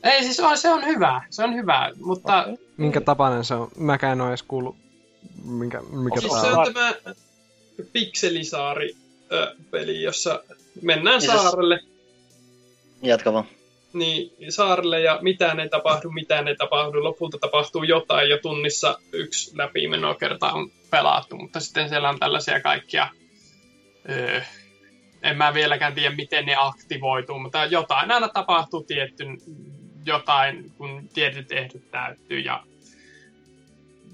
Ei 0.03 0.25
siis 0.25 0.41
on, 0.41 0.59
se 0.59 0.71
on 0.71 0.87
hyvä, 0.87 1.23
se 1.31 1.45
on 1.45 1.55
hyvä, 1.55 1.93
mutta 2.05 2.43
Okei. 2.43 2.57
Minkä 2.77 3.01
tapainen 3.01 3.45
se 3.45 3.55
on? 3.55 3.69
Mäkään 3.77 4.13
en 4.13 4.21
oo 4.21 4.29
edes 4.29 4.43
kuullut, 4.43 4.77
minkä, 5.45 5.81
mikä 5.91 6.21
siis 6.21 6.33
se 6.41 6.47
on. 6.47 6.75
tämä 6.75 6.93
pikselisaari-peli, 7.93 10.03
jossa 10.03 10.45
mennään 10.83 11.21
se- 11.21 11.27
saarelle, 11.27 11.81
Jatka 13.03 13.33
vaan. 13.33 13.45
Niin 13.95 14.53
saarelle 14.53 15.01
ja 15.01 15.19
mitään 15.23 15.61
ei 15.61 15.69
tapahdu, 15.69 16.11
mitään 16.11 16.49
ei 16.49 16.57
tapahdu, 16.57 17.05
lopulta 17.05 17.39
tapahtuu 17.39 17.83
jotain 17.83 18.31
ja 18.31 18.39
tunnissa 18.39 18.99
yksi 19.13 19.59
läpimenokerta 19.59 20.53
on 20.53 20.71
pelattu, 20.91 21.37
mutta 21.37 21.61
sitten 21.61 21.89
siellä 21.89 22.09
on 22.09 22.19
tällaisia 22.19 22.61
kaikkia, 22.61 23.09
öö, 24.11 24.41
en 25.23 25.37
mä 25.37 25.55
vieläkään 25.55 25.95
tiedä 25.95 26.15
miten 26.15 26.47
ne 26.47 26.55
aktivoituu, 26.59 27.39
mutta 27.39 27.65
jotain 27.65 28.11
aina 28.11 28.29
tapahtuu 28.29 28.85
tietty 28.85 29.25
jotain, 30.07 30.73
kun 30.79 31.09
tietyt 31.15 31.53
ehdot 31.53 31.91
täyttyy 31.91 32.39
ja 32.39 32.65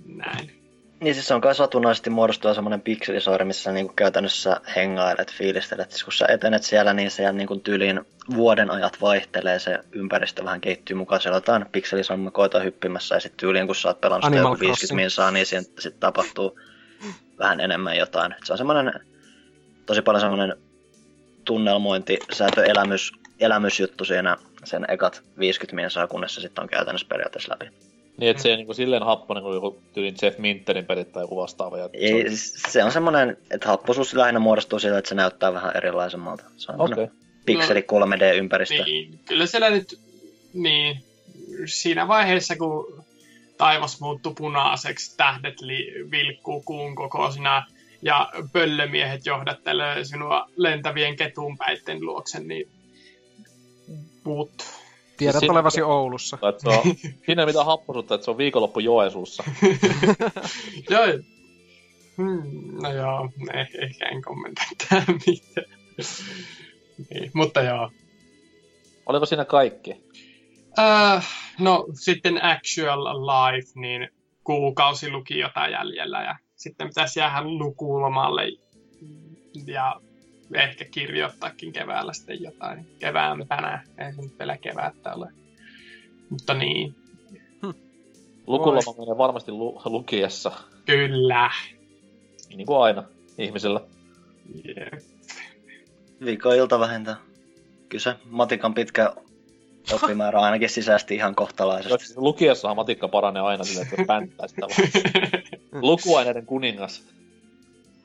näin. 0.06 0.57
Niin 1.00 1.14
siis 1.14 1.28
se 1.28 1.34
on 1.34 1.40
kai 1.40 1.54
satunnaisesti 1.54 2.10
muodostua 2.10 2.54
semmoinen 2.54 2.80
pikselisaari, 2.80 3.44
missä 3.44 3.72
niinku 3.72 3.92
käytännössä 3.96 4.60
hengailet, 4.76 5.32
fiilistelet. 5.32 5.90
Siis 5.90 6.04
kun 6.04 6.12
sä 6.12 6.26
etenet 6.28 6.62
siellä, 6.62 6.92
niin 6.92 7.10
siellä 7.10 7.32
niinku 7.32 7.56
tyyliin 7.56 8.00
vuoden 8.34 8.70
ajat 8.70 9.00
vaihtelee, 9.00 9.58
se 9.58 9.78
ympäristö 9.92 10.44
vähän 10.44 10.60
kehittyy 10.60 10.96
mukaan. 10.96 11.20
Siellä 11.20 11.36
on 11.36 11.42
jotain 11.42 11.66
pikselisammakoita 11.72 12.60
hyppimässä 12.60 13.14
ja 13.14 13.20
sitten 13.20 13.36
tyyliin 13.36 13.66
kun 13.66 13.76
sä 13.76 13.88
oot 13.88 14.00
pelannut 14.00 14.24
sitä 14.24 14.36
Animal 14.36 14.52
joku 14.52 14.60
50 14.60 14.78
Crossing. 14.78 14.96
minsaa, 14.96 15.30
niin 15.30 15.46
siinä 15.46 15.64
sitten 15.78 16.00
tapahtuu 16.00 16.60
vähän 17.38 17.60
enemmän 17.60 17.96
jotain. 17.96 18.32
Et 18.32 18.38
se 18.44 18.52
on 18.52 18.58
semmoinen 18.58 18.92
tosi 19.86 20.02
paljon 20.02 20.20
semmoinen 20.20 20.56
tunnelmointi, 21.44 22.18
säätö, 22.32 22.64
elämys, 22.64 23.12
elämysjuttu 23.40 24.04
siinä 24.04 24.36
sen 24.64 24.84
ekat 24.88 25.22
50 25.38 25.76
minsaa, 25.82 26.06
kunnes 26.06 26.34
se 26.34 26.40
sitten 26.40 26.62
on 26.62 26.68
käytännössä 26.68 27.06
periaatteessa 27.08 27.52
läpi. 27.52 27.87
Niin, 28.18 28.30
et 28.30 28.38
se 28.38 28.48
ei 28.48 28.56
niinku 28.56 28.74
silleen 28.74 29.02
happonen 29.02 29.42
kuin 29.42 29.54
joku 29.54 29.82
tyylin 29.92 30.14
Jeff 30.22 30.38
Minterin 30.38 30.86
pelit 30.86 31.12
tai 31.12 31.22
joku 31.22 31.36
vastaava. 31.36 31.78
Ja 31.78 31.88
Ei, 31.92 32.28
siis 32.28 32.62
se 32.68 32.84
on 32.84 32.92
semmoinen, 32.92 33.36
että 33.50 33.68
happoisuus 33.68 34.14
lähinnä 34.14 34.40
muodostuu 34.40 34.78
siitä, 34.78 34.98
että 34.98 35.08
se 35.08 35.14
näyttää 35.14 35.52
vähän 35.52 35.76
erilaisemmalta. 35.76 36.44
Se 36.56 36.72
on 36.72 36.80
okay. 36.80 37.08
pikseli 37.46 37.80
3D-ympäristö. 37.80 38.84
Niin, 38.84 39.20
kyllä 39.24 39.46
siellä 39.46 39.70
nyt, 39.70 40.00
niin, 40.54 41.04
siinä 41.66 42.08
vaiheessa, 42.08 42.56
kun 42.56 43.04
taivas 43.58 44.00
muuttuu 44.00 44.34
punaiseksi, 44.34 45.16
tähdet 45.16 45.60
li, 45.60 46.10
vilkkuu 46.10 46.62
kuun 46.62 46.94
kokoisina 46.94 47.66
ja 48.02 48.30
pöllömiehet 48.52 49.26
johdattelee 49.26 50.04
sinua 50.04 50.50
lentävien 50.56 51.16
ketunpäitten 51.16 52.00
luokse, 52.00 52.40
niin 52.40 52.68
but. 54.24 54.77
Tiedät 55.18 55.38
Siis- 55.40 55.50
olevasi 55.50 55.82
Oulussa. 55.82 56.38
Se 56.58 56.68
on, 56.68 56.82
siinä 57.26 57.42
ei 57.42 57.46
mitään 57.46 57.66
happosuutta, 57.66 58.14
että 58.14 58.24
se 58.24 58.30
on 58.30 58.38
viikonloppu 58.38 58.80
Joensuussa. 58.80 59.44
joo, 60.90 61.06
hmm, 62.16 62.82
no 62.82 62.92
joo, 62.92 63.30
eh, 63.54 63.68
ehkä 63.82 64.08
en 64.08 64.22
kommentoi 64.22 64.64
tähän 64.88 65.06
mitään. 65.26 65.66
niin, 67.10 67.30
mutta 67.34 67.60
joo. 67.62 67.90
Oliko 69.06 69.26
siinä 69.26 69.44
kaikki? 69.44 69.96
Äh, 70.78 71.26
no 71.58 71.86
sitten 71.94 72.44
actual 72.44 73.04
life, 73.04 73.72
niin 73.74 74.08
kuukausi 74.44 75.10
lukiota 75.10 75.68
jäljellä 75.68 76.22
ja 76.22 76.36
sitten 76.56 76.88
pitäisi 76.88 77.20
jäädä 77.20 77.42
lukulomalle 77.44 78.42
ja 79.66 80.00
ehkä 80.54 80.84
kirjoittaakin 80.84 81.72
keväällä 81.72 82.12
sitten 82.12 82.42
jotain 82.42 82.86
keväänpänä. 82.98 83.84
Ei 83.98 84.12
se 84.12 84.22
nyt 84.22 84.38
vielä 84.38 84.56
kevättä 84.56 85.14
ole. 85.14 85.32
Mutta 86.30 86.54
niin, 86.54 86.94
Lukuloma 88.46 88.94
menee 88.98 89.18
varmasti 89.18 89.52
lu- 89.52 89.82
lukiessa. 89.84 90.52
kyllä. 90.86 91.50
Niin 92.48 92.66
kuin 92.66 92.78
aina 92.78 93.04
ihmisellä. 93.38 93.80
Yeah. 94.66 95.02
Viikon 96.24 96.56
ilta 96.56 96.80
vähintään. 96.80 97.16
Kyllä 97.88 98.02
se 98.02 98.14
matikan 98.24 98.74
pitkä 98.74 99.12
oppimäärä 99.92 100.40
ainakin 100.40 100.68
sisäisesti 100.68 101.14
ihan 101.14 101.34
kohtalaisesti. 101.34 102.14
Lukiessahan 102.16 102.76
matikka 102.76 103.08
paranee 103.08 103.42
aina 103.42 103.64
silleen, 103.64 103.88
että 103.90 104.04
pänttää 104.06 104.48
sitä 104.48 104.60
vaan. 104.60 104.88
Lukuaineiden 105.90 106.46
kuningas. 106.46 107.06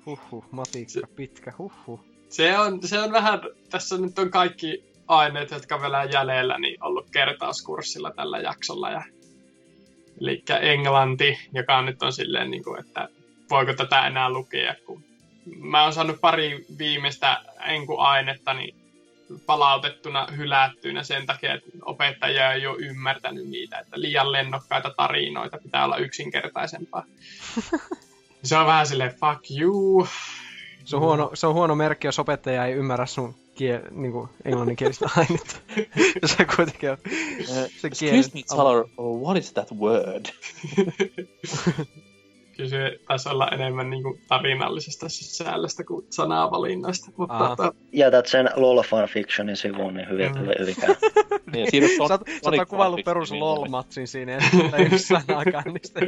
Huhhuh, 0.05 0.45
matikka, 0.51 1.07
pitkä, 1.15 1.53
huhhuh. 1.57 2.12
Se, 2.33 2.57
on, 2.57 2.87
se 2.87 2.99
on 2.99 3.11
vähän, 3.11 3.41
tässä 3.69 3.97
nyt 3.97 4.19
on 4.19 4.29
kaikki 4.29 4.83
aineet, 5.07 5.51
jotka 5.51 5.81
vielä 5.81 6.03
jäljellä, 6.03 6.59
niin 6.59 6.83
ollut 6.83 7.09
kertauskurssilla 7.11 8.11
tällä 8.11 8.39
jaksolla. 8.39 8.91
Ja, 8.91 9.03
eli 10.21 10.43
englanti, 10.61 11.39
joka 11.53 11.81
nyt 11.81 12.03
on 12.03 12.13
silleen, 12.13 12.51
niin 12.51 12.63
kuin, 12.63 12.79
että 12.79 13.09
voiko 13.49 13.73
tätä 13.73 14.07
enää 14.07 14.29
lukea, 14.29 14.75
kun 14.85 15.03
mä 15.57 15.83
oon 15.83 15.93
saanut 15.93 16.21
pari 16.21 16.65
viimeistä 16.77 17.41
enkuainetta 17.67 18.53
niin 18.53 18.75
palautettuna 19.45 20.27
hylättyinä 20.37 21.03
sen 21.03 21.25
takia, 21.25 21.53
että 21.53 21.69
opettaja 21.85 22.53
ei 22.53 22.67
ole 22.67 22.77
ymmärtänyt 22.77 23.47
niitä, 23.47 23.79
että 23.79 24.01
liian 24.01 24.31
lennokkaita 24.31 24.93
tarinoita 24.97 25.57
pitää 25.63 25.85
olla 25.85 25.97
yksinkertaisempaa. 25.97 27.03
Se 28.43 28.57
on 28.57 28.65
vähän 28.65 28.87
silleen, 28.87 29.15
fuck 29.19 29.59
you. 29.59 30.07
Se 30.85 30.95
on, 30.95 31.01
huono, 31.01 31.31
se 31.33 31.47
on 31.47 31.53
huono 31.53 31.75
merkki, 31.75 32.07
jos 32.07 32.19
opettaja 32.19 32.65
ei 32.65 32.73
ymmärrä 32.73 33.05
sun 33.05 33.35
kie, 33.55 33.81
niinku 33.91 34.29
englanninkielistä 34.45 35.09
ainetta. 35.17 35.55
ja 36.21 36.27
se 36.27 36.45
kuitenkin 36.55 36.89
on 36.91 36.97
se 37.81 37.89
kieli. 37.89 38.17
Excuse 38.17 38.37
me, 38.37 38.41
Tyler, 38.55 38.85
what 39.23 39.37
is 39.37 39.53
that 39.53 39.71
word? 39.71 40.25
Kyllä 42.57 42.69
se 42.69 42.99
taisi 43.07 43.29
olla 43.29 43.47
enemmän 43.47 43.89
niin 43.89 44.03
kuin 44.03 44.21
tarinallisesta 44.27 45.09
sisällöstä 45.09 45.83
kuin 45.83 46.05
sanavalinnoista. 46.09 47.11
Mutta 47.17 47.33
Aa. 47.33 47.55
tota, 47.55 47.73
Jätät 47.93 48.25
sen 48.27 48.49
LOL 48.55 48.83
Fanfictionin 48.83 49.57
sivuun, 49.57 49.93
niin 49.93 50.09
hyvin, 50.09 50.31
Mm. 50.31 50.39
hyvin, 50.39 50.55
hyvin 50.59 50.75
käy. 50.75 50.95
Niin, 51.53 51.71
siinä 51.71 51.87
on 51.99 52.07
Sä 52.09 52.19
sä 52.43 52.49
oot 52.57 52.69
kuvaillut 52.69 53.03
perus 53.05 53.29
Fanfiction, 53.29 53.59
LOL-matsin 53.59 54.07
siinä, 54.07 54.37
että 54.37 54.77
ei 54.77 54.85
yksi 54.85 54.99
sanaakaan 55.07 55.73
niistä. 55.73 55.99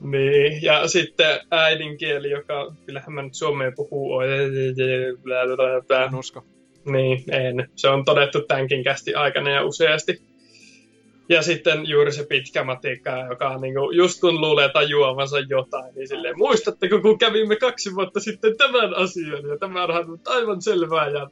Niin, 0.00 0.62
ja 0.62 0.88
sitten 0.88 1.40
äidinkieli, 1.50 2.30
joka 2.30 2.74
kyllähän 2.86 3.12
mä 3.12 3.22
nyt 3.22 3.34
suomeen 3.34 3.72
puhuu. 3.76 4.20
En 4.20 6.14
usko. 6.18 6.44
Niin, 6.84 7.24
en. 7.30 7.68
Se 7.76 7.88
on 7.88 8.04
todettu 8.04 8.40
tämänkin 8.40 8.84
kästi 8.84 9.14
aikana 9.14 9.50
ja 9.50 9.64
useasti. 9.64 10.22
Ja 11.28 11.42
sitten 11.42 11.88
juuri 11.88 12.12
se 12.12 12.26
pitkä 12.26 12.64
matikka, 12.64 13.10
joka 13.30 13.48
on 13.48 13.60
niinku, 13.60 13.90
just 13.90 14.20
kun 14.20 14.40
luulee 14.40 14.68
tajuavansa 14.68 15.38
jotain, 15.38 15.94
niin 15.94 16.08
silleen, 16.08 16.38
muistatteko 16.38 17.00
kun 17.00 17.18
kävimme 17.18 17.56
kaksi 17.56 17.94
vuotta 17.94 18.20
sitten 18.20 18.56
tämän 18.56 18.94
asian, 18.94 19.48
ja 19.48 19.58
tämä 19.58 19.84
on 19.84 20.10
nyt 20.10 20.28
aivan 20.28 20.62
selvää, 20.62 21.08
ja... 21.08 21.30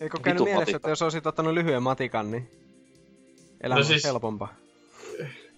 Eikö 0.00 0.18
käynyt 0.22 0.44
mielessä, 0.44 0.76
että 0.76 0.90
jos 0.90 1.02
olisit 1.02 1.26
ottanut 1.26 1.54
lyhyen 1.54 1.82
matikan, 1.82 2.30
niin 2.30 2.50
elämä 3.60 3.80
No 3.80 3.84
siis... 3.84 4.04
helpompaa? 4.04 4.54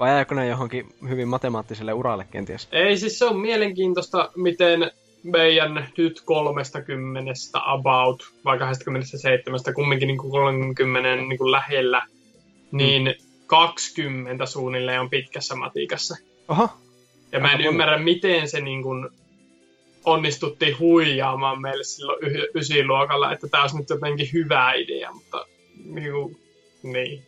Vai 0.00 0.10
jääkö 0.10 0.34
ne 0.34 0.46
johonkin 0.46 0.88
hyvin 1.08 1.28
matemaattiselle 1.28 1.92
uralle 1.92 2.26
kenties? 2.30 2.68
Ei, 2.72 2.96
siis 2.98 3.18
se 3.18 3.24
on 3.24 3.40
mielenkiintoista, 3.40 4.30
miten 4.36 4.90
meidän 5.22 5.88
nyt 5.96 6.20
30 6.24 7.32
about, 7.54 8.32
vai 8.44 8.58
27, 8.58 9.60
kumminkin 9.74 10.06
niin 10.06 10.18
kuin 10.18 10.30
30 10.30 11.16
niin 11.16 11.38
kuin 11.38 11.50
lähellä, 11.50 12.02
niin 12.72 13.14
20 13.46 14.46
suunnilleen 14.46 15.00
on 15.00 15.10
pitkässä 15.10 15.54
matikassa. 15.54 16.16
Oho, 16.48 16.68
Ja 17.32 17.40
mä 17.40 17.48
en 17.48 17.56
paljon. 17.56 17.72
ymmärrä, 17.74 17.98
miten 17.98 18.48
se 18.48 18.60
niin 18.60 18.82
kuin 18.82 19.08
onnistuttiin 20.04 20.78
huijaamaan 20.78 21.60
meille 21.60 21.84
silloin 21.84 22.18
ysiluokalla, 22.54 23.32
että 23.32 23.48
tämä 23.48 23.62
olisi 23.62 23.76
nyt 23.76 23.90
jotenkin 23.90 24.28
hyvä 24.32 24.72
idea, 24.72 25.12
mutta 25.12 25.46
niin, 25.84 26.12
kuin, 26.12 26.36
niin 26.82 27.22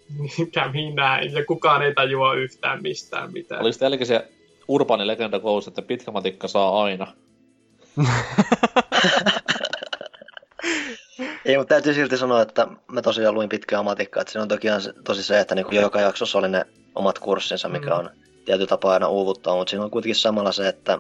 kävi 0.53 0.90
näin, 0.90 1.32
ja 1.32 1.44
kukaan 1.44 1.82
ei 1.82 1.94
tajua 1.94 2.34
yhtään 2.34 2.82
mistään 2.82 3.32
mitään. 3.32 3.62
Oliko 3.62 3.78
teilläkin 3.78 4.07
se 4.07 4.28
urbaani 4.68 5.07
legenda 5.07 5.40
koulussa, 5.40 5.68
että 5.70 5.82
pitkä 5.82 6.11
matikka 6.11 6.48
saa 6.48 6.82
aina? 6.82 7.07
Ei, 11.44 11.57
mutta 11.59 11.74
täytyy 11.74 11.94
silti 11.94 12.16
sanoa, 12.16 12.42
että 12.42 12.66
mä 12.92 13.03
tosiaan 13.03 13.34
luin 13.34 13.48
pitkää 13.48 13.82
matikkaa, 13.82 14.20
että 14.20 14.32
siinä 14.32 14.42
on 14.42 14.48
toki 14.48 14.68
se- 14.80 14.92
tosi 15.05 15.22
se, 15.22 15.40
että 15.40 15.55
niinku 15.55 15.74
joka 15.74 16.00
jaksossa 16.00 16.38
oli 16.38 16.48
ne 16.48 16.66
omat 16.94 17.18
kurssinsa, 17.18 17.68
mikä 17.68 17.90
Mm. 17.90 17.92
on 17.98 18.11
tietyllä 18.44 18.66
tapaa 18.68 18.92
aina 18.92 19.09
uuvuttaa, 19.09 19.57
mutta 19.57 19.70
siinä 19.70 19.84
on 19.84 19.90
kuitenkin 19.90 20.14
samalla 20.16 20.53
se, 20.53 20.68
että 20.68 20.98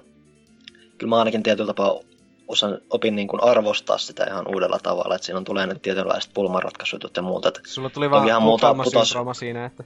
kyllä 0.98 1.10
mä 1.10 1.18
ainakin 1.18 1.42
tietyllä 1.42 1.66
tapaa 1.66 2.00
osan, 2.48 2.78
opin 2.90 3.16
niin 3.16 3.28
kuin 3.28 3.42
arvostaa 3.42 3.98
sitä 3.98 4.24
ihan 4.24 4.48
uudella 4.48 4.78
tavalla, 4.82 5.14
että 5.14 5.26
siinä 5.26 5.38
on 5.38 5.44
tulee 5.44 5.66
ne 5.66 5.74
tietynlaiset 5.74 6.30
pulmanratkaisut 6.34 7.16
ja 7.16 7.22
muuta. 7.22 7.52
Sulla 7.66 7.90
tuli 7.90 8.10
vaan 8.10 8.28
ihan 8.28 8.42
muuta 8.42 8.70
Okama-syndrooma 8.70 9.34
siinä, 9.34 9.64
että 9.64 9.84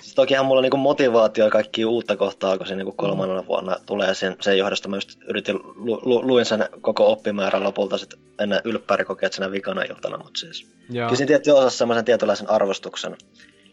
siis 0.00 0.14
tokihan 0.20 0.46
mulla 0.46 0.58
on 0.58 0.62
niinku 0.62 0.76
motivaatio 0.76 1.50
kaikki 1.50 1.84
uutta 1.84 2.16
kohtaa, 2.16 2.58
kun 2.58 2.66
se 2.66 2.76
niinku 2.76 2.92
kolmannella 2.92 3.46
vuonna 3.46 3.76
tulee 3.86 4.14
sen, 4.14 4.36
sen 4.40 4.58
johdosta. 4.58 4.88
Mä 4.88 4.96
just 4.96 5.18
yritin, 5.28 5.60
lu, 5.74 6.00
lu, 6.04 6.26
luin 6.26 6.44
sen 6.44 6.68
koko 6.80 7.12
oppimäärän 7.12 7.64
lopulta 7.64 7.98
sit 7.98 8.14
ennen 8.38 8.60
ylppärikokeet 8.64 9.32
senä 9.32 9.50
vikana 9.50 9.82
iltana, 9.82 10.18
mutta 10.18 10.40
siis 10.40 10.66
Joo. 10.90 11.06
kyllä 11.06 11.16
siinä 11.16 11.28
tietty 11.28 11.50
osassa 11.50 11.78
semmoisen 11.78 12.04
tietynlaisen 12.04 12.50
arvostuksen 12.50 13.16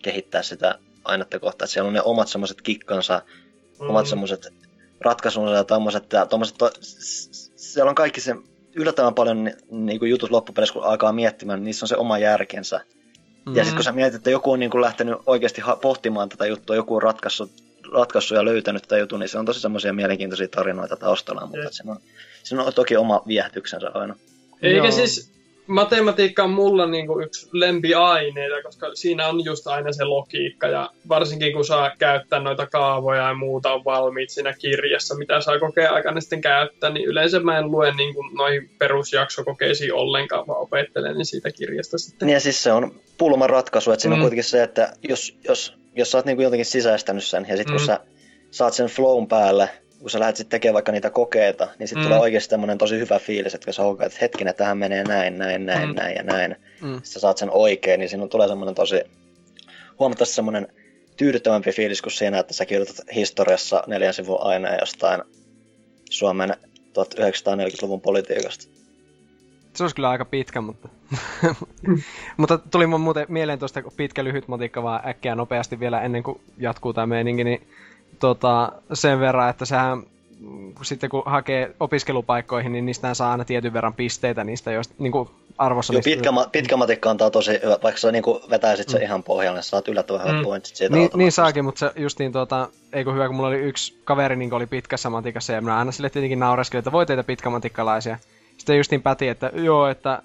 kehittää 0.01 0.43
sitä 0.43 0.79
ainetta 1.03 1.39
kohtaa, 1.39 1.65
että 1.65 1.73
siellä 1.73 1.87
on 1.87 1.93
ne 1.93 2.01
omat 2.01 2.27
semmoiset 2.27 2.61
kikkansa, 2.61 3.21
mm. 3.79 3.89
omat 3.89 4.07
semmoiset 4.07 4.53
ratkaisunsa 5.05 5.55
ja 5.55 5.63
tommoset, 5.63 6.13
ja 6.13 6.25
tommoset 6.25 6.57
to, 6.57 6.71
siellä 7.55 7.89
on 7.89 7.95
kaikki 7.95 8.21
se 8.21 8.35
yllättävän 8.75 9.13
paljon 9.13 9.43
ni, 9.43 9.53
niinku 9.69 10.05
jutut 10.05 10.31
loppupeleissä, 10.31 10.73
kun 10.73 10.83
alkaa 10.83 11.11
miettimään, 11.11 11.59
niin 11.59 11.65
niissä 11.65 11.83
on 11.83 11.87
se 11.87 11.95
oma 11.95 12.17
järkensä. 12.17 12.81
Mm. 13.45 13.55
Ja 13.55 13.63
sitten 13.63 13.75
kun 13.75 13.83
sä 13.83 13.91
mietit, 13.91 14.15
että 14.15 14.29
joku 14.29 14.51
on 14.51 14.59
niinku 14.59 14.81
lähtenyt 14.81 15.17
oikeasti 15.25 15.61
ha- 15.61 15.75
pohtimaan 15.75 16.29
tätä 16.29 16.45
juttua, 16.45 16.75
joku 16.75 16.95
on 16.95 17.01
ratkaissut, 17.01 17.51
ratkaissut 17.93 18.35
ja 18.35 18.45
löytänyt 18.45 18.83
tätä 18.83 18.97
juttua, 18.97 19.19
niin 19.19 19.29
se 19.29 19.39
on 19.39 19.45
tosi 19.45 19.59
semmoisia 19.59 19.93
mielenkiintoisia 19.93 20.47
tarinoita 20.47 20.95
taustalla, 20.95 21.41
mutta 21.41 21.71
siinä, 21.71 21.91
on, 21.91 21.99
siinä 22.43 22.63
on 22.63 22.73
toki 22.73 22.97
oma 22.97 23.23
viehätyksensä 23.27 23.91
aina. 23.93 24.15
Eikä 24.61 24.77
Joo. 24.77 24.91
siis 24.91 25.33
matematiikka 25.67 26.43
on 26.43 26.49
mulla 26.49 26.87
niinku 26.87 27.19
yksi 27.19 27.49
lempiaineita, 27.51 28.63
koska 28.63 28.95
siinä 28.95 29.27
on 29.27 29.43
just 29.45 29.67
aina 29.67 29.91
se 29.91 30.03
logiikka 30.03 30.67
ja 30.67 30.89
varsinkin 31.09 31.53
kun 31.53 31.65
saa 31.65 31.91
käyttää 31.99 32.39
noita 32.39 32.67
kaavoja 32.67 33.27
ja 33.27 33.33
muuta 33.33 33.73
on 33.73 33.85
valmiit 33.85 34.29
siinä 34.29 34.53
kirjassa, 34.53 35.15
mitä 35.15 35.41
saa 35.41 35.59
kokea 35.59 35.91
aikana 35.91 36.21
sitten 36.21 36.41
käyttää, 36.41 36.89
niin 36.89 37.05
yleensä 37.05 37.39
mä 37.39 37.57
en 37.57 37.71
lue 37.71 37.93
niinku 37.93 38.21
noihin 38.21 38.69
perusjaksokokeisiin 38.79 39.93
ollenkaan, 39.93 40.47
vaan 40.47 40.61
opettelen 40.61 41.17
niin 41.17 41.25
siitä 41.25 41.51
kirjasta 41.51 41.97
sitten. 41.97 42.25
Niin 42.25 42.33
ja 42.33 42.39
siis 42.39 42.63
se 42.63 42.71
on 42.71 42.95
pulman 43.17 43.49
ratkaisu, 43.49 43.91
että 43.91 44.01
siinä 44.01 44.15
mm. 44.15 44.21
On 44.21 44.23
kuitenkin 44.23 44.43
se, 44.43 44.63
että 44.63 44.93
jos, 45.09 45.37
jos, 45.43 45.73
jos 45.95 46.11
sä 46.11 46.17
oot 46.17 46.25
niinku 46.25 46.41
jotenkin 46.41 46.65
sisäistänyt 46.65 47.23
sen 47.23 47.45
ja 47.49 47.57
sitten 47.57 47.73
mm. 47.73 47.77
kun 47.77 47.85
sä 47.85 47.99
saat 48.51 48.73
sen 48.73 48.87
flown 48.87 49.27
päälle, 49.27 49.69
kun 50.03 50.09
sä 50.09 50.19
lähdet 50.19 50.35
sitten 50.35 50.51
tekemään 50.51 50.73
vaikka 50.73 50.91
niitä 50.91 51.09
kokeita, 51.09 51.67
niin 51.79 51.87
sitten 51.87 52.03
mm. 52.03 52.07
Tulee 52.07 52.19
oikeasti 52.19 52.49
tämmöinen 52.49 52.77
tosi 52.77 52.99
hyvä 52.99 53.19
fiilis, 53.19 53.55
että 53.55 53.65
kun 53.65 53.73
sä 53.73 53.83
huokaat, 53.83 54.07
että 54.07 54.19
hetkinen, 54.21 54.55
tähän 54.55 54.77
menee 54.77 55.03
näin, 55.03 55.37
näin, 55.37 55.65
näin, 55.65 55.89
Mm. 55.89 55.95
näin 55.95 56.15
ja 56.15 56.23
näin. 56.23 56.55
Mm. 56.81 56.93
Sitten 56.93 57.05
sä 57.05 57.19
saat 57.19 57.37
sen 57.37 57.49
oikein, 57.51 57.99
niin 57.99 58.09
siinä 58.09 58.27
tulee 58.27 58.47
semmoinen 58.47 58.75
tosi 58.75 59.01
huomattavasti 59.99 60.35
semmoinen 60.35 60.67
tyydyttävämpi 61.17 61.71
fiilis 61.71 62.01
kuin 62.01 62.13
siinä, 62.13 62.39
että 62.39 62.53
sä 62.53 62.65
kirjoitat 62.65 62.95
historiassa 63.15 63.83
neljän 63.87 64.13
sivun 64.13 64.41
aineen 64.41 64.77
jostain 64.81 65.21
Suomen 66.09 66.49
1940-luvun 66.69 68.01
politiikasta. 68.01 68.65
Se 69.73 69.83
olisi 69.83 69.95
kyllä 69.95 70.09
aika 70.09 70.25
pitkä, 70.25 70.61
mutta... 70.61 70.89
mutta 72.37 72.57
tuli 72.57 72.87
mun 72.87 73.01
muuten 73.01 73.25
mieleen 73.29 73.59
tuosta 73.59 73.81
kun 73.81 73.91
pitkä 73.97 74.23
lyhyt 74.23 74.47
matikka 74.47 74.83
vaan 74.83 75.07
äkkiä 75.07 75.35
nopeasti 75.35 75.79
vielä 75.79 76.01
ennen 76.01 76.23
kuin 76.23 76.41
jatkuu 76.57 76.93
tämä 76.93 77.07
meininki, 77.07 77.43
niin 77.43 77.67
tota, 78.27 78.71
sen 78.93 79.19
verran, 79.19 79.49
että 79.49 79.65
sehän 79.65 80.03
mm, 80.39 80.73
sitten 80.81 81.09
kun 81.09 81.23
hakee 81.25 81.75
opiskelupaikkoihin, 81.79 82.71
niin 82.71 82.85
niistähän 82.85 83.15
saa 83.15 83.31
aina 83.31 83.45
tietyn 83.45 83.73
verran 83.73 83.93
pisteitä 83.93 84.43
niistä, 84.43 84.71
joista 84.71 84.93
niin 84.99 85.11
kuin 85.11 85.29
arvossa 85.57 85.93
Joo, 85.93 85.97
niistä- 85.97 86.09
pitkä, 86.09 86.31
ma- 86.31 86.47
pitkä 86.51 86.77
matikka 86.77 87.09
antaa 87.09 87.29
tosi 87.29 87.51
hyvä, 87.63 87.77
vaikka 87.83 88.01
sä 88.01 88.11
niinku 88.11 88.41
vetäisit 88.49 88.89
sen 88.89 89.01
ihan 89.01 89.23
pohjalle, 89.23 89.61
sä 89.61 89.69
saat 89.69 89.87
yllättävän 89.87 90.21
hyvät 90.21 90.35
Mm. 90.35 90.43
pointsit 90.43 90.75
siitä 90.75 90.95
Niin, 90.95 91.09
niin 91.13 91.31
saakin, 91.31 91.65
mutta 91.65 91.79
se 91.79 91.91
justiin 91.95 92.31
tuota, 92.31 92.69
ei 92.93 93.03
kun 93.03 93.13
hyvä, 93.13 93.27
kun 93.27 93.35
mulla 93.35 93.49
oli 93.49 93.57
yksi 93.57 94.01
kaveri, 94.03 94.35
niin 94.35 94.53
oli 94.53 94.67
pitkässä 94.67 95.09
matikassa, 95.09 95.53
ja 95.53 95.61
minä 95.61 95.77
aina 95.77 95.91
sille 95.91 96.09
tietenkin 96.09 96.39
naureskelin, 96.39 96.79
että 96.79 96.91
voi 96.91 97.05
teitä 97.05 97.23
pitkämatikkalaisia. 97.23 98.17
Sitten 98.57 98.77
justiin 98.77 99.01
päti, 99.01 99.27
että 99.27 99.51
joo, 99.53 99.87
että 99.87 100.21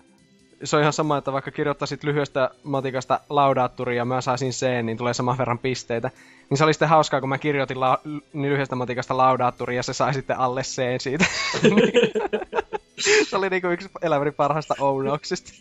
se 0.64 0.76
on 0.76 0.82
ihan 0.82 0.92
sama, 0.92 1.18
että 1.18 1.32
vaikka 1.32 1.50
kirjoittaisit 1.50 2.04
lyhyestä 2.04 2.50
matikasta 2.62 3.20
laudaatturia 3.30 3.96
ja 3.96 4.04
mä 4.04 4.20
saisin 4.20 4.50
C, 4.50 4.66
niin 4.82 4.98
tulee 4.98 5.14
saman 5.14 5.38
verran 5.38 5.58
pisteitä. 5.58 6.10
Niin 6.50 6.58
se 6.58 6.64
oli 6.64 6.74
sitten 6.74 6.88
hauskaa, 6.88 7.20
kun 7.20 7.28
mä 7.28 7.38
kirjoitin 7.38 7.80
la- 7.80 8.00
niin 8.32 8.52
lyhyestä 8.52 8.76
matikasta 8.76 9.16
laudaatturia 9.16 9.76
ja 9.76 9.82
se 9.82 9.92
sai 9.92 10.14
sitten 10.14 10.38
alle 10.38 10.62
C 10.62 10.82
siitä. 11.00 11.24
se 13.28 13.36
oli 13.36 13.50
niinku 13.50 13.68
yksi 13.68 13.88
elämäni 14.02 14.30
parhaista 14.30 14.74
ounauksista. 14.80 15.52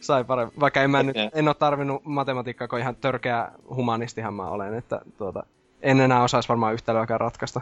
Sai 0.00 0.24
paremmin. 0.24 0.60
Vaikka 0.60 0.82
en 0.82 0.90
mä 0.90 1.02
nyt, 1.02 1.16
en 1.34 1.48
ole 1.48 1.54
tarvinnut 1.54 2.04
matematiikkaa, 2.04 2.68
kun 2.68 2.78
ihan 2.78 2.96
törkeä 2.96 3.48
humanistihan 3.76 4.34
mä 4.34 4.48
olen, 4.48 4.74
että 4.74 5.00
tuota, 5.18 5.42
en 5.82 6.00
enää 6.00 6.22
osaisi 6.22 6.48
varmaan 6.48 6.74
yhtälöäkään 6.74 7.20
ratkaista. 7.20 7.60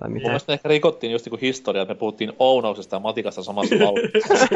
Tai 0.00 0.08
Mun 0.10 0.22
mielestä 0.22 0.50
me 0.50 0.54
ehkä 0.54 0.68
rikottiin 0.68 1.12
just 1.12 1.24
niinku 1.26 1.38
historiaa, 1.40 1.82
että 1.82 1.94
me 1.94 1.98
puhuttiin 1.98 2.32
Ounauksesta 2.38 2.96
ja 2.96 3.00
Matikasta 3.00 3.42
samassa 3.42 3.74
vauhdissa. 3.84 4.48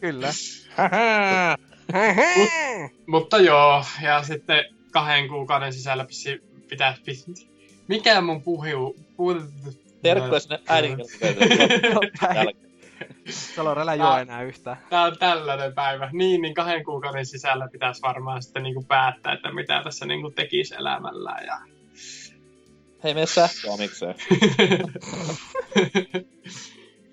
Kyllä. 0.00 0.28
Mutta 3.06 3.38
joo, 3.38 3.84
ja 4.02 4.22
sitten 4.22 4.64
kahden 4.98 5.28
kuukauden 5.28 5.72
sisällä 5.72 6.06
pitäisi 6.68 7.02
pissi, 7.02 7.48
mikä 7.88 8.20
mun 8.20 8.42
puhu, 8.42 8.96
puhu 9.16 9.34
Terkkuja 10.02 10.40
sinne 10.40 10.60
äidinkieltä. 10.68 11.44
Salorella 13.30 13.92
ei 13.94 14.00
ole 14.00 14.20
enää 14.20 14.42
yhtään. 14.42 14.76
Tää 14.90 15.02
on 15.02 15.18
tällainen 15.18 15.74
päivä. 15.74 16.10
Niin, 16.12 16.42
niin 16.42 16.54
kahden 16.54 16.84
kuukauden 16.84 17.26
sisällä 17.26 17.68
pitäisi 17.72 18.02
varmaan 18.02 18.42
sitten 18.42 18.62
niinku 18.62 18.82
päättää, 18.82 19.32
että 19.32 19.52
mitä 19.52 19.82
tässä 19.84 20.06
niinku 20.06 20.30
tekisi 20.30 20.74
elämällään. 20.74 21.46
Ja... 21.46 21.58
Hei, 23.04 23.14
mene 23.14 23.26
sähköä, 23.26 23.76
miksei? 23.76 24.14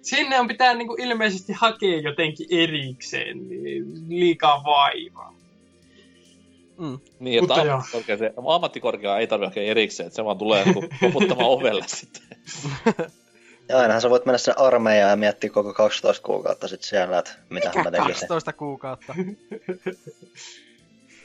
Sinne 0.01 0.39
on 0.39 0.47
pitää 0.47 0.73
niinku 0.73 0.95
ilmeisesti 0.99 1.53
hakea 1.53 1.99
jotenkin 1.99 2.47
erikseen, 2.49 3.49
niin 3.49 3.85
liikaa 4.09 4.63
vaivaa. 4.63 5.34
Mm. 6.77 6.99
Niin, 7.19 7.43
että 7.43 7.55
Mutta 7.55 7.73
ammattikorkea, 7.73 8.17
se, 8.17 8.33
ammattikorkea 8.47 9.17
ei 9.17 9.27
tarvitse 9.27 9.49
hakea 9.49 9.63
erikseen, 9.63 10.07
että 10.07 10.15
se 10.15 10.25
vaan 10.25 10.37
tulee 10.37 10.63
niinku 10.63 10.83
koputtamaan 11.01 11.49
ovelle 11.49 11.85
sitten. 11.87 12.23
Ja 13.69 13.77
ainahan 13.79 14.01
sä 14.01 14.09
voit 14.09 14.25
mennä 14.25 14.37
sen 14.37 14.59
armeijaan 14.59 15.09
ja 15.09 15.15
miettiä 15.15 15.49
koko 15.49 15.73
12 15.73 16.23
kuukautta 16.25 16.67
sitten 16.67 16.89
siellä, 16.89 17.19
että 17.19 17.31
mitä 17.49 17.71
mä 17.75 17.91
tekisin. 17.91 18.07
12 18.07 18.53
kuukautta. 18.53 19.15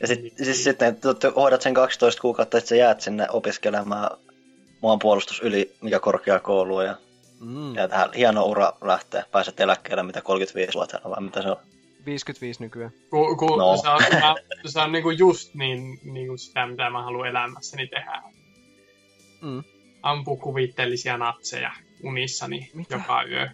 Ja 0.01 0.07
sit, 0.07 0.21
siis 0.37 0.65
sitten 0.65 0.99
hoidat 1.37 1.63
sen 1.63 1.75
12 1.75 2.23
kuukautta, 2.23 2.59
että 2.59 2.69
sä 2.69 2.77
jäät 2.77 3.01
sinne 3.01 3.27
opiskelemaan 3.31 4.19
maanpuolustus 4.83 5.41
yli 5.41 5.77
mikä 5.81 6.01
korkeakouluun 6.01 6.85
ja, 6.85 6.97
Mm. 7.41 7.75
ja 7.75 7.89
tähän 7.89 8.11
hieno 8.17 8.45
ura 8.45 8.73
lähtee. 8.81 9.25
Pääset 9.33 9.61
eläkkeelle 9.61 10.03
mitä 10.03 10.21
35-vuotiaana 10.21 11.11
vai 11.11 11.23
mitä 11.23 11.43
se 11.43 11.49
on. 11.49 11.57
55 12.07 12.63
nykyään. 12.63 12.93
Ku, 13.11 13.37
ku, 13.37 13.57
No. 13.57 13.77
Se 13.77 13.89
on, 13.89 14.01
se 14.67 14.81
on 14.81 14.93
niinku 14.93 15.11
just 15.11 15.55
niin 15.55 16.01
niinku 16.05 16.37
sitä, 16.37 16.67
mitä 16.67 16.91
mä 16.91 17.03
haluan 17.03 17.29
elämässäni 17.29 17.87
tehdä. 17.87 18.23
Mm. 19.43 19.63
Ampu 20.03 20.37
kuvitteellisia 20.37 21.19
natseja 21.19 21.73
unissani 22.03 22.71
Mitä? 22.75 22.95
joka 22.95 23.25
yö. 23.25 23.49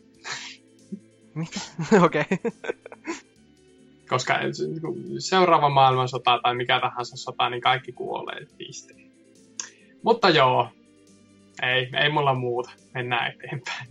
Mitä? 1.34 1.60
Okei. 2.06 2.24
Koska 4.08 4.34
se- 4.52 4.66
niinku 4.66 4.94
seuraava 5.18 5.68
maailmansota 5.68 6.38
tai 6.42 6.54
mikä 6.54 6.80
tahansa 6.80 7.16
sota, 7.16 7.50
niin 7.50 7.60
kaikki 7.60 7.92
kuolee 7.92 8.46
piste. 8.58 8.94
Mutta 10.02 10.30
joo, 10.30 10.68
ei, 11.62 11.88
ei 12.02 12.08
mulla 12.12 12.34
muuta. 12.34 12.70
Mennään 12.94 13.32
eteenpäin. 13.32 13.88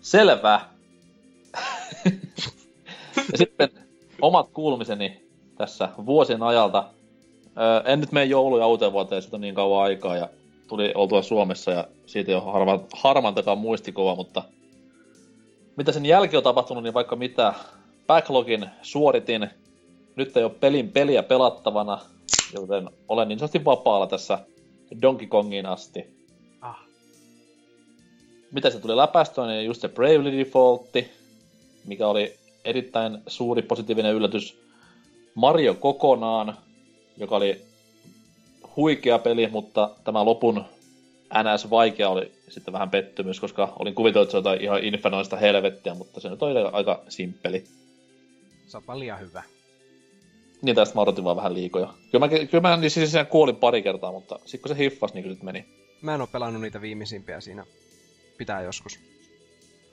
Selvä. 0.00 0.60
ja 3.16 3.38
sitten 3.38 3.68
omat 4.22 4.48
kuulumiseni 4.52 5.28
tässä 5.56 5.88
vuosien 6.06 6.42
ajalta. 6.42 6.84
Öö, 7.58 7.92
en 7.92 8.00
nyt 8.00 8.12
mene 8.12 8.26
joulu- 8.26 8.58
ja 8.58 8.66
uuteen 8.66 8.92
vuoteen, 8.92 9.22
siitä 9.22 9.36
on 9.36 9.40
niin 9.40 9.54
kauan 9.54 9.82
aikaa 9.82 10.16
ja 10.16 10.28
tuli 10.68 10.92
oltua 10.94 11.22
Suomessa 11.22 11.70
ja 11.70 11.88
siitä 12.06 12.30
ei 12.30 12.34
ole 12.34 12.52
harva, 12.52 12.80
harmantakaan 12.92 13.58
muistikuva, 13.58 14.16
mutta 14.16 14.42
mitä 15.76 15.92
sen 15.92 16.06
jälkeen 16.06 16.38
on 16.38 16.44
tapahtunut, 16.44 16.82
niin 16.82 16.94
vaikka 16.94 17.16
mitä. 17.16 17.54
Backlogin 18.06 18.66
suoritin. 18.82 19.50
Nyt 20.16 20.36
ei 20.36 20.44
ole 20.44 20.52
pelin 20.60 20.92
peliä 20.92 21.22
pelattavana, 21.22 22.00
joten 22.54 22.90
olen 23.08 23.28
niin 23.28 23.38
sanotusti 23.38 23.64
vapaalla 23.64 24.06
tässä 24.06 24.38
Donkey 25.02 25.26
Kongiin 25.26 25.66
asti. 25.66 26.14
Ah. 26.60 26.78
Mitä 28.52 28.70
se 28.70 28.80
tuli 28.80 28.96
läpäistyä, 28.96 29.46
niin 29.46 29.66
just 29.66 29.80
se 29.80 29.88
Bravely 29.88 30.38
Defaultti, 30.38 31.10
mikä 31.86 32.08
oli 32.08 32.39
erittäin 32.64 33.18
suuri 33.26 33.62
positiivinen 33.62 34.14
yllätys. 34.14 34.60
Mario 35.34 35.74
kokonaan, 35.74 36.56
joka 37.16 37.36
oli 37.36 37.60
huikea 38.76 39.18
peli, 39.18 39.48
mutta 39.48 39.90
tämä 40.04 40.24
lopun 40.24 40.64
NS 41.34 41.70
vaikea 41.70 42.08
oli 42.08 42.32
sitten 42.48 42.72
vähän 42.72 42.90
pettymys, 42.90 43.40
koska 43.40 43.72
olin 43.78 43.94
kuvitellut, 43.94 44.26
että 44.26 44.32
se 44.32 44.38
jotain 44.38 44.60
ihan 44.60 44.84
infernoista 44.84 45.36
helvettiä, 45.36 45.94
mutta 45.94 46.20
se 46.20 46.28
nyt 46.28 46.42
oli 46.42 46.60
aika 46.72 47.02
simppeli. 47.08 47.64
Se 48.66 48.76
on 48.76 48.82
paljon 48.82 49.20
hyvä. 49.20 49.42
Niin 50.62 50.76
tästä 50.76 50.94
mä 50.94 51.00
odotin 51.00 51.24
vaan 51.24 51.36
vähän 51.36 51.54
liikoja. 51.54 51.94
Kyllä 52.10 52.26
mä, 52.26 52.28
kyllä 52.28 52.60
mä 52.60 52.76
niin 52.76 52.90
siis 52.90 53.12
kuolin 53.30 53.56
pari 53.56 53.82
kertaa, 53.82 54.12
mutta 54.12 54.38
sitten 54.44 54.60
kun 54.60 54.76
se 54.76 54.82
hiffas, 54.82 55.14
niin 55.14 55.22
kyllä 55.22 55.34
nyt 55.34 55.42
meni. 55.42 55.64
Mä 56.02 56.14
en 56.14 56.20
oo 56.20 56.26
pelannut 56.26 56.62
niitä 56.62 56.80
viimeisimpiä 56.80 57.40
siinä. 57.40 57.66
Pitää 58.38 58.62
joskus. 58.62 58.98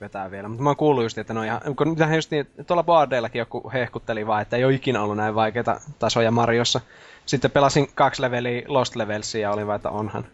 Vetää 0.00 0.30
vielä. 0.30 0.48
Mutta 0.48 0.62
mä 0.62 0.68
oon 0.68 0.76
kuullut 0.76 1.04
just, 1.04 1.18
että 1.18 1.34
no 1.34 1.42
ihan, 1.42 1.60
kun 1.76 1.88
mitähän 1.88 2.14
just 2.14 2.30
niin, 2.30 2.46
tuolla 2.66 2.82
boardeillakin 2.82 3.38
joku 3.38 3.70
hehkutteli 3.72 4.26
vaan, 4.26 4.42
että 4.42 4.56
ei 4.56 4.64
ole 4.64 4.74
ikinä 4.74 5.02
ollut 5.02 5.16
näin 5.16 5.34
vaikeita 5.34 5.80
tasoja 5.98 6.30
Mariossa. 6.30 6.80
Sitten 7.26 7.50
pelasin 7.50 7.88
kaksi 7.94 8.22
leveliä 8.22 8.62
Lost 8.66 8.96
Levelsia 8.96 9.40
ja 9.40 9.52
oli 9.52 9.66
vaan, 9.66 9.76
että 9.76 9.90
onhan. 9.90 10.26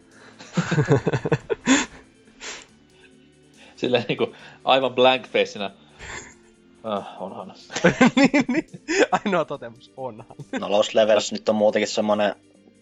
Silleen 3.77 4.05
niinku 4.09 4.35
aivan 4.65 4.95
blank 4.95 5.27
facenä. 5.29 5.71
Ah, 6.85 7.23
onhan. 7.23 7.55
niin, 8.17 8.45
niin. 8.49 8.67
Ainoa 9.13 9.45
totemus, 9.45 9.93
onhan. 9.97 10.37
No 10.61 10.71
Lost 10.71 10.95
Levels 10.95 11.33
nyt 11.33 11.49
on 11.49 11.55
muutenkin 11.55 11.89
semmonen 11.89 12.35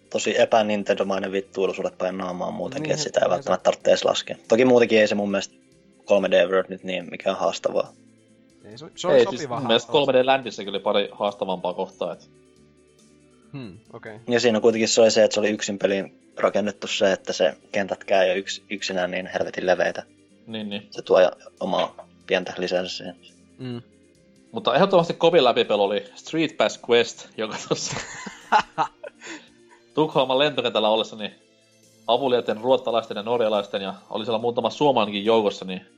tosi 0.09 0.41
epä-Nintendo-mainen 0.41 1.31
vittuilu 1.31 1.73
sulle 1.73 1.91
päin 1.97 2.17
naamaan 2.17 2.53
muutenkin, 2.53 2.83
Niin, 2.83 2.93
että 2.93 3.03
sitä 3.03 3.19
ei 3.23 3.29
välttämättä 3.29 3.63
tarvitse 3.63 3.89
edes 3.89 4.05
laskea. 4.05 4.35
Toki 4.47 4.65
muutenkin 4.65 4.99
ei 4.99 5.07
se 5.07 5.15
mun 5.15 5.31
mielestä 5.31 5.62
3D 6.03 6.49
World 6.51 6.65
nyt 6.69 6.83
niin 6.83 7.07
mikään 7.11 7.37
haastavaa. 7.37 7.93
Ei, 8.65 8.77
se, 8.77 8.85
se 8.95 9.07
oli 9.07 9.17
Ei, 9.17 9.23
sopiva 9.23 9.37
siis 9.37 9.49
mun 9.49 9.67
mielestä 9.67 9.93
3D 9.93 10.25
Landissa 10.25 10.63
oli 10.67 10.79
pari 10.79 11.09
haastavampaa 11.11 11.73
kohtaa. 11.73 12.13
Et... 12.13 12.29
Hmm, 13.53 13.77
okei. 13.93 14.15
Okay. 14.15 14.33
Ja 14.33 14.39
siinä 14.39 14.59
kuitenkin 14.59 14.87
se 14.87 15.01
oli 15.01 15.11
se, 15.11 15.23
että 15.23 15.33
se 15.33 15.39
oli 15.39 15.49
yksin 15.49 15.79
peliin 15.79 16.33
rakennettu 16.37 16.87
se, 16.87 17.11
että 17.11 17.33
se 17.33 17.57
kentät 17.71 18.03
käy 18.03 18.27
jo 18.27 18.33
yks, 18.33 18.61
yksinään 18.69 19.11
niin 19.11 19.27
helvetin 19.27 19.65
leveitä. 19.65 20.03
Niin, 20.47 20.69
niin. 20.69 20.87
Se 20.91 21.01
tuo 21.01 21.31
omaa 21.59 22.07
pientä 22.27 22.53
lisänsä 22.57 22.97
siihen. 22.97 23.15
Mm. 23.57 23.81
Mutta 24.51 24.75
ehdottomasti 24.75 25.13
kovin 25.13 25.43
läpipelu 25.43 25.83
oli 25.83 26.05
Street 26.15 26.57
Pass 26.57 26.79
Quest, 26.89 27.27
joka 27.37 27.55
tuossa 27.67 27.95
Tukholman 29.95 30.39
lentokentällä 30.39 30.89
ollessani 30.89 31.31
avulijoiden 32.07 32.61
ruottalaisten 32.61 33.17
ja 33.17 33.23
norjalaisten 33.23 33.81
ja 33.81 33.93
oli 34.09 34.25
siellä 34.25 34.39
muutama 34.39 34.69
suomalainenkin 34.69 35.25
joukossa, 35.25 35.65
niin 35.65 35.92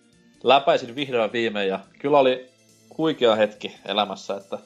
läpäisin 0.46 0.96
vihdoin 0.96 1.32
viimein 1.32 1.70
ja 1.70 1.80
kyllä 2.00 2.20
oli 2.20 2.50
huikea 2.98 3.36
hetki 3.36 3.76
elämässä, 3.86 4.36
että 4.36 4.60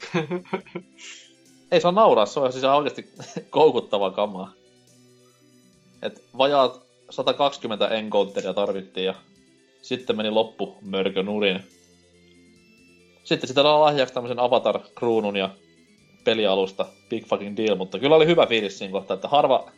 ei 1.71 1.81
saa 1.81 1.91
nauraa, 1.91 2.25
se 2.25 2.39
on 2.39 2.51
siis 2.51 2.63
oikeasti 2.63 3.09
koukuttavaa 3.49 4.11
kamaa. 4.11 4.51
Et 6.01 6.23
vajaat 6.37 6.81
120 7.09 7.87
encounteria 7.87 8.53
tarvittiin 8.53 9.05
ja 9.05 9.15
sitten 9.81 10.17
meni 10.17 10.29
loppu 10.29 10.77
mörkö 10.81 11.23
nurin. 11.23 11.63
Sitten 13.23 13.47
sitä 13.47 13.63
lahjaksi 13.63 14.13
tämmöisen 14.13 14.39
Avatar-kruunun 14.39 15.35
ja 15.35 15.49
pelialusta. 16.23 16.85
Big 17.09 17.25
fucking 17.25 17.57
deal, 17.57 17.75
mutta 17.75 17.99
kyllä 17.99 18.15
oli 18.15 18.25
hyvä 18.25 18.45
fiilis 18.45 18.77
siinä 18.77 18.91
kohtaa, 18.91 19.15
että 19.15 19.27
harva 19.27 19.71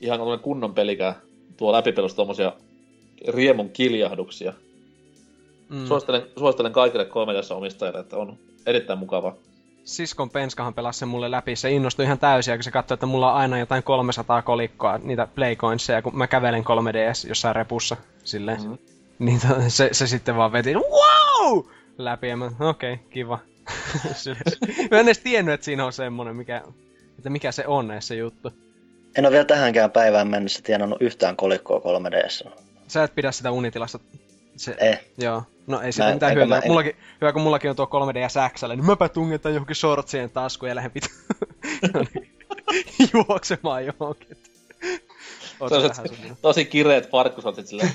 ihan 0.00 0.40
kunnon 0.42 0.74
pelikään 0.74 1.14
tuo 1.56 1.72
läpipelusta 1.72 2.16
tommosia 2.16 2.52
riemun 3.28 3.70
kiljahduksia. 3.70 4.52
Mm. 5.68 5.86
Suosittelen, 5.86 6.22
suosittelen 6.38 6.72
kaikille 6.72 7.04
3 7.04 7.32
omistajille, 7.54 8.00
että 8.00 8.16
on 8.16 8.38
erittäin 8.66 8.98
mukava. 8.98 9.36
Siskon 9.84 10.30
Penskahan 10.30 10.74
pelasi 10.74 10.98
sen 10.98 11.08
mulle 11.08 11.30
läpi, 11.30 11.56
se 11.56 11.70
innostui 11.70 12.04
ihan 12.04 12.18
täysin, 12.18 12.54
kun 12.54 12.64
se 12.64 12.70
katsoi, 12.70 12.94
että 12.94 13.06
mulla 13.06 13.32
on 13.32 13.38
aina 13.38 13.58
jotain 13.58 13.82
300 13.82 14.42
kolikkoa, 14.42 14.98
niitä 14.98 15.28
playcoinsia, 15.34 16.02
kun 16.02 16.18
mä 16.18 16.26
kävelen 16.26 16.64
3DS 16.64 17.28
jossain 17.28 17.56
repussa, 17.56 17.96
silleen. 18.24 18.60
Mm-hmm. 18.60 18.78
Niin 19.18 19.40
to, 19.40 19.46
se, 19.68 19.88
se, 19.92 20.06
sitten 20.06 20.36
vaan 20.36 20.52
veti, 20.52 20.74
wow! 20.74 21.64
Läpi, 21.98 22.28
ja 22.28 22.36
mä, 22.36 22.50
okei, 22.60 22.92
okay, 22.92 23.06
kiva. 23.10 23.38
mä 24.90 24.98
en 24.98 25.06
edes 25.06 25.18
tiennyt, 25.18 25.54
että 25.54 25.64
siinä 25.64 25.84
on 25.86 25.92
semmonen, 25.92 26.36
mikä, 26.36 26.62
että 27.18 27.30
mikä 27.30 27.52
se 27.52 27.66
on 27.66 27.88
näissä 27.88 28.14
juttu. 28.14 28.52
En 29.18 29.24
ole 29.24 29.32
vielä 29.32 29.44
tähänkään 29.44 29.90
päivään 29.90 30.28
mennessä 30.28 30.62
tienannut 30.62 31.02
yhtään 31.02 31.36
kolikkoa 31.36 31.78
3DS. 31.78 32.50
Sä 32.88 33.04
et 33.04 33.14
pidä 33.14 33.32
sitä 33.32 33.50
unitilasta 33.50 33.98
se, 34.56 34.76
eh. 34.80 35.04
Joo. 35.18 35.42
No 35.66 35.80
ei 35.80 35.92
sitä 35.92 36.12
mitään 36.12 36.34
hyötyä. 36.34 36.58
En... 36.58 36.68
Mullakin, 36.68 36.96
hyvä 37.20 37.32
kun 37.32 37.42
mullakin 37.42 37.70
on 37.70 37.76
tuo 37.76 37.86
3DS 37.86 38.52
XL, 38.54 38.68
niin 38.68 38.86
mäpä 38.86 39.08
tungetaan 39.08 39.54
johonkin 39.54 39.76
shortsien 39.76 40.30
taskuun 40.30 40.68
ja 40.68 40.74
lähden 40.74 40.92
pitu 40.92 41.08
juoksemaan 43.14 43.86
johonkin. 43.86 44.36
Tosi, 45.58 46.02
tosi 46.42 46.64
kireet 46.64 47.10
farkkusortsit 47.10 47.66
silleen. 47.66 47.92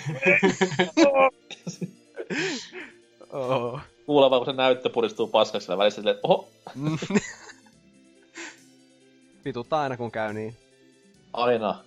oh. 3.33 3.79
Kuulee 4.05 4.29
vaan, 4.29 4.39
kun 4.39 4.45
se 4.45 4.53
näyttö 4.53 4.89
puristuu 4.89 5.27
paskaksi 5.27 5.65
sillä 5.65 5.77
välissä 5.77 6.01
silleen, 6.01 6.17
oho. 6.23 6.49
Vituttaa 9.45 9.81
aina 9.81 9.97
kun 9.97 10.11
käy 10.11 10.33
niin. 10.33 10.55
Aina. 11.33 11.83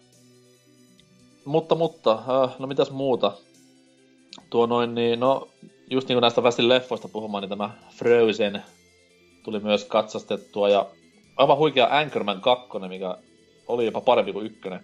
Mutta, 1.45 1.75
mutta, 1.75 2.13
äh, 2.13 2.55
no 2.59 2.67
mitäs 2.67 2.91
muuta? 2.91 3.33
Tuo 4.51 4.67
noin 4.67 4.95
niin, 4.95 5.21
no 5.21 5.49
just 5.91 6.09
niin 6.09 6.17
kuin 6.17 6.23
näistä 6.23 6.43
päästiin 6.43 6.69
leffoista 6.69 7.09
puhumaan, 7.09 7.43
niin 7.43 7.49
tämä 7.49 7.71
Frozen 7.91 8.63
tuli 9.43 9.61
myös 9.61 9.85
katsastettua 9.85 10.69
ja 10.69 10.87
aivan 11.37 11.57
huikea 11.57 11.89
Anchorman 11.91 12.41
2, 12.41 12.69
mikä 12.89 13.19
oli 13.69 13.85
jopa 13.85 14.01
parempi 14.01 14.33
kuin 14.33 14.47
ykkönen. 14.47 14.81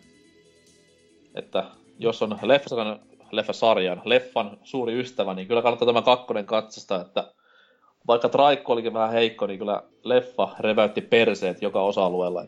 Että 1.34 1.64
jos 1.98 2.22
on 2.22 2.38
leffasarjan, 2.42 3.00
leffasarjan, 3.30 4.02
leffan 4.04 4.58
suuri 4.64 5.00
ystävä, 5.00 5.34
niin 5.34 5.48
kyllä 5.48 5.62
kannattaa 5.62 5.86
tämä 5.86 6.02
kakkonen 6.02 6.46
katsasta, 6.46 7.00
että 7.00 7.32
vaikka 8.06 8.28
traikko 8.28 8.72
olikin 8.72 8.92
vähän 8.92 9.12
heikko, 9.12 9.46
niin 9.46 9.58
kyllä 9.58 9.82
leffa 10.04 10.48
reväytti 10.60 11.00
perseet 11.00 11.62
joka 11.62 11.82
osa-alueella. 11.82 12.44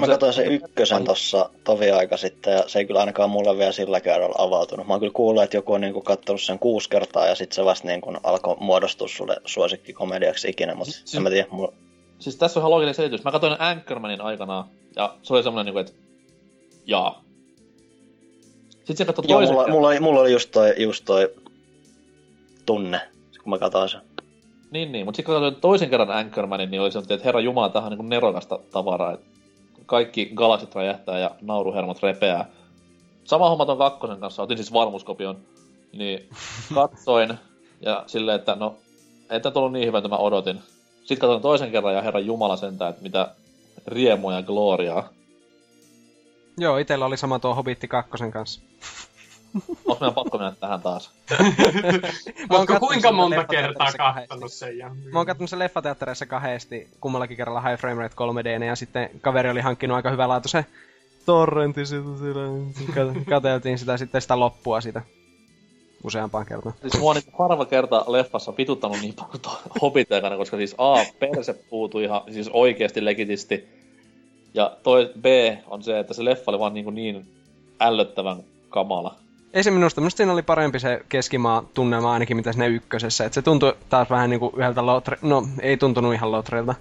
Mä 0.00 0.06
katsoin 0.06 0.32
se 0.32 0.44
ykkösen 0.44 1.04
tossa 1.04 1.50
tovi 1.64 1.90
aika 1.90 2.16
sitten 2.16 2.52
ja 2.52 2.64
se 2.66 2.78
ei 2.78 2.86
kyllä 2.86 3.00
ainakaan 3.00 3.30
mulle 3.30 3.58
vielä 3.58 3.72
sillä 3.72 4.00
kerralla 4.00 4.34
avautunut. 4.38 4.86
Mä 4.86 4.92
oon 4.92 5.00
kyllä 5.00 5.12
kuullut, 5.12 5.42
että 5.42 5.56
joku 5.56 5.72
on 5.72 5.80
niinku 5.80 6.00
katsonut 6.00 6.42
sen 6.42 6.58
kuusi 6.58 6.90
kertaa 6.90 7.26
ja 7.26 7.34
sitten 7.34 7.54
se 7.54 7.64
vasta 7.64 7.88
niinku 7.88 8.12
alkoi 8.22 8.56
muodostua 8.60 9.08
sulle 9.08 9.36
suosikkikomediaksi 9.44 10.48
ikinä, 10.48 10.74
mutta 10.74 10.92
siis, 10.92 11.14
en 11.14 11.22
mä 11.22 11.30
tiedä. 11.30 11.48
Mulla... 11.50 11.72
Siis 12.18 12.36
tässä 12.36 12.60
on 12.60 12.62
ihan 12.62 12.70
looginen 12.70 12.94
selitys. 12.94 13.24
Mä 13.24 13.32
katsoin 13.32 13.56
Anchormanin 13.58 14.20
aikanaan 14.20 14.64
ja 14.96 15.16
se 15.22 15.34
oli 15.34 15.42
semmonen 15.42 15.66
niinku, 15.66 15.78
että 15.78 15.92
jaa. 16.86 17.24
Sitten 18.70 18.96
se 18.96 19.04
katsoi 19.04 19.24
toisen 19.26 19.54
mulla, 19.54 19.68
mulla, 19.68 19.88
oli, 19.88 20.00
mulla 20.00 20.20
oli 20.20 20.32
just 20.32 20.50
toi, 20.50 20.74
just 20.78 21.04
toi 21.04 21.34
tunne, 22.66 23.00
kun 23.42 23.50
mä 23.50 23.58
katsoin 23.58 23.88
sen. 23.88 24.00
Niin, 24.70 24.92
niin, 24.92 25.04
mutta 25.04 25.16
sitten 25.16 25.34
kun 25.34 25.60
toisen 25.60 25.90
kerran 25.90 26.10
Anchormanin, 26.10 26.70
niin 26.70 26.80
oli 26.80 26.92
semmoinen, 26.92 27.14
että 27.14 27.24
herra 27.24 27.40
jumala, 27.40 27.68
tähän 27.68 27.86
on 27.86 27.90
niinku 27.90 28.08
nerokasta 28.08 28.58
tavaraa. 28.70 29.12
Että 29.12 29.35
kaikki 29.86 30.30
galaksit 30.34 30.74
räjähtää 30.74 31.18
ja 31.18 31.30
nauruhermot 31.40 32.02
repeää. 32.02 32.46
Sama 33.24 33.48
homma 33.48 33.66
ton 33.66 33.78
kakkosen 33.78 34.20
kanssa, 34.20 34.42
otin 34.42 34.56
siis 34.56 34.72
varmuuskopion, 34.72 35.38
niin 35.92 36.28
katsoin 36.74 37.38
ja 37.80 38.04
silleen, 38.06 38.36
että 38.36 38.54
no, 38.54 38.76
ei 39.30 39.40
tämä 39.40 39.52
tullut 39.52 39.72
niin 39.72 39.86
hyvä, 39.86 39.98
että 39.98 40.08
mä 40.08 40.16
odotin. 40.16 40.60
Sitten 40.98 41.18
katsoin 41.18 41.42
toisen 41.42 41.70
kerran 41.70 41.94
ja 41.94 42.02
herran 42.02 42.26
jumala 42.26 42.56
sentään, 42.56 42.90
että 42.90 43.02
mitä 43.02 43.34
riemua 43.86 44.34
ja 44.34 44.42
gloriaa. 44.42 45.08
Joo, 46.58 46.78
itellä 46.78 47.06
oli 47.06 47.16
sama 47.16 47.38
tuo 47.38 47.54
Hobitti 47.54 47.88
kakkosen 47.88 48.30
kanssa. 48.30 48.60
Onko 49.86 49.96
meidän 50.00 50.14
pakko 50.14 50.38
mennä 50.38 50.52
tähän 50.60 50.82
taas? 50.82 51.10
Oletko 52.50 52.80
kuinka 52.80 53.12
monta 53.12 53.44
kertaa 53.44 53.92
katsonut 53.92 54.52
sen? 54.52 54.78
Ja... 54.78 54.88
Mä 55.12 55.18
oon 55.18 55.26
katsonut 55.26 55.50
sen 55.50 55.58
leffateattereissa 55.58 56.26
kahdesti, 56.26 56.88
kummallakin 57.00 57.36
kerralla 57.36 57.60
High 57.60 57.80
Frame 57.80 58.02
Rate 58.02 58.16
3 58.16 58.44
d 58.44 58.62
ja 58.66 58.76
sitten 58.76 59.10
kaveri 59.20 59.50
oli 59.50 59.60
hankkinut 59.60 59.96
aika 59.96 60.10
hyvää 60.10 60.28
laatu 60.28 60.48
se 60.48 60.64
torrentti 61.26 61.86
sitä, 61.86 62.02
kateltiin 63.30 63.78
sitä 63.78 63.96
sitten 63.96 64.22
sitä 64.22 64.40
loppua 64.40 64.80
sitä 64.80 65.02
useampaan 66.04 66.46
kertaan. 66.46 66.74
Siis 66.80 66.98
mua 66.98 67.10
on 67.10 67.16
niin 67.16 67.34
harva 67.38 67.64
kerta 67.64 68.04
leffassa 68.08 68.52
vituttanut 68.58 69.00
niin 69.00 69.14
paljon 69.14 69.40
Hobbitekana, 69.82 70.36
koska 70.36 70.56
siis 70.56 70.74
A, 70.78 71.04
perse 71.18 71.54
puutui 71.70 72.04
ihan 72.04 72.22
siis 72.32 72.50
oikeasti 72.52 73.04
legitisti. 73.04 73.68
Ja 74.54 74.76
toi 74.82 75.10
B 75.20 75.24
on 75.66 75.82
se, 75.82 75.98
että 75.98 76.14
se 76.14 76.24
leffa 76.24 76.50
oli 76.50 76.58
vaan 76.58 76.74
niin, 76.74 76.94
niin 76.94 77.26
ällöttävän 77.80 78.42
kamala. 78.68 79.14
Ei 79.56 79.62
se 79.62 79.70
minusta, 79.70 80.00
minusta 80.00 80.16
siinä 80.16 80.32
oli 80.32 80.42
parempi 80.42 80.80
se 80.80 81.00
keskimaa 81.08 81.64
tunnelma 81.74 82.12
ainakin 82.12 82.36
mitä 82.36 82.52
sinne 82.52 82.68
ykkösessä. 82.68 83.24
Et 83.24 83.32
se 83.32 83.42
tuntui 83.42 83.76
taas 83.88 84.10
vähän 84.10 84.30
niinku 84.30 84.52
yhdeltä 84.56 84.86
lotre... 84.86 85.18
No, 85.22 85.48
ei 85.60 85.76
tuntunut 85.76 86.14
ihan 86.14 86.32
lotreilta, 86.32 86.74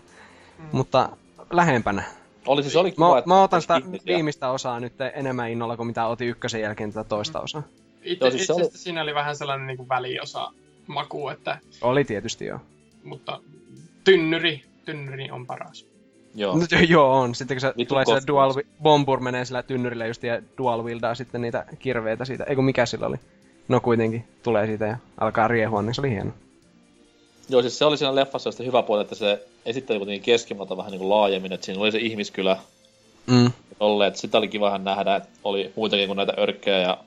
mm. 0.57 0.65
mutta 0.71 1.09
lähempänä. 1.51 2.03
Oli 2.47 2.63
siis 2.63 2.75
oli 2.75 2.91
kiva, 2.91 3.15
mä, 3.15 3.23
mä 3.25 3.43
otan 3.43 3.61
sitä 3.61 3.77
ihmisiä. 3.77 4.15
viimeistä 4.15 4.49
osaa 4.49 4.79
nyt 4.79 4.93
enemmän 5.13 5.49
innolla 5.49 5.77
kuin 5.77 5.87
mitä 5.87 6.07
otin 6.07 6.27
ykkösen 6.27 6.61
jälkeen 6.61 6.93
tätä 6.93 7.09
toista 7.09 7.39
osaa. 7.39 7.63
Itse, 8.03 8.31
siis 8.31 8.41
itse 8.41 8.53
oli... 8.53 8.69
siinä 8.73 9.01
oli 9.01 9.13
vähän 9.13 9.35
sellainen 9.35 9.67
niinku 9.67 9.89
väliosa 9.89 10.51
maku, 10.87 11.29
että... 11.29 11.57
Oli 11.81 12.03
tietysti 12.03 12.45
joo. 12.45 12.59
Mutta 13.03 13.39
tynnyri, 14.03 14.63
tynnyri 14.85 15.31
on 15.31 15.45
paras. 15.45 15.85
Joo. 16.35 16.57
No, 16.57 16.65
joo, 16.87 17.19
on. 17.19 17.35
Sitten 17.35 17.57
kun 17.57 17.61
se 17.61 17.73
Vittu 17.77 17.95
tulee 17.95 18.05
se 18.05 18.27
dual, 18.27 18.53
bombur 18.81 19.19
menee 19.19 19.45
sillä 19.45 19.63
tynnyrillä 19.63 20.05
just 20.05 20.23
ja 20.23 20.41
dual 20.57 20.83
wieldaa 20.83 21.15
sitten 21.15 21.41
niitä 21.41 21.65
kirveitä 21.79 22.25
siitä. 22.25 22.43
Eiku 22.43 22.61
mikä 22.61 22.85
sillä 22.85 23.07
oli? 23.07 23.17
No 23.67 23.79
kuitenkin, 23.79 24.27
tulee 24.43 24.65
siitä 24.65 24.85
ja 24.85 24.97
alkaa 25.17 25.47
riehua, 25.47 25.81
niin 25.81 25.95
se 25.95 26.01
oli 26.01 26.09
hieno. 26.09 26.31
Joo, 27.49 27.61
siis 27.61 27.77
se 27.77 27.85
oli 27.85 27.97
siinä 27.97 28.15
leffassa 28.15 28.51
sitten 28.51 28.65
hyvä 28.65 28.83
puoli, 28.83 29.01
että 29.01 29.15
se 29.15 29.47
esitteli 29.65 29.99
kuitenkin 29.99 30.23
keskimalta 30.23 30.77
vähän 30.77 30.91
niin 30.91 30.99
kuin 30.99 31.09
laajemmin, 31.09 31.53
että 31.53 31.65
siinä 31.65 31.81
oli 31.81 31.91
se 31.91 31.97
ihmiskylä. 31.97 32.57
Mm. 33.27 33.51
Olleet, 33.79 34.15
sitä 34.15 34.37
oli 34.37 34.47
kiva 34.47 34.77
nähdä, 34.77 35.15
että 35.15 35.29
oli 35.43 35.71
muitakin 35.75 36.07
kuin 36.07 36.17
näitä 36.17 36.33
örkkejä 36.37 36.79
ja 36.79 36.97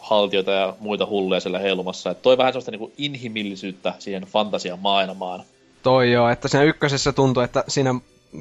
haltioita 0.00 0.50
ja 0.50 0.74
muita 0.80 1.06
hulluja 1.06 1.40
siellä 1.40 1.58
heilumassa. 1.58 2.10
Et 2.10 2.22
toi 2.22 2.38
vähän 2.38 2.52
sellaista 2.52 2.70
niinku 2.70 2.92
inhimillisyyttä 2.98 3.94
siihen 3.98 4.22
fantasian 4.22 4.78
maailmaan. 4.78 5.42
Toi 5.82 6.12
joo, 6.12 6.28
että 6.28 6.48
siinä 6.48 6.64
ykkösessä 6.64 7.12
tuntui, 7.12 7.44
että 7.44 7.64
siinä 7.68 7.94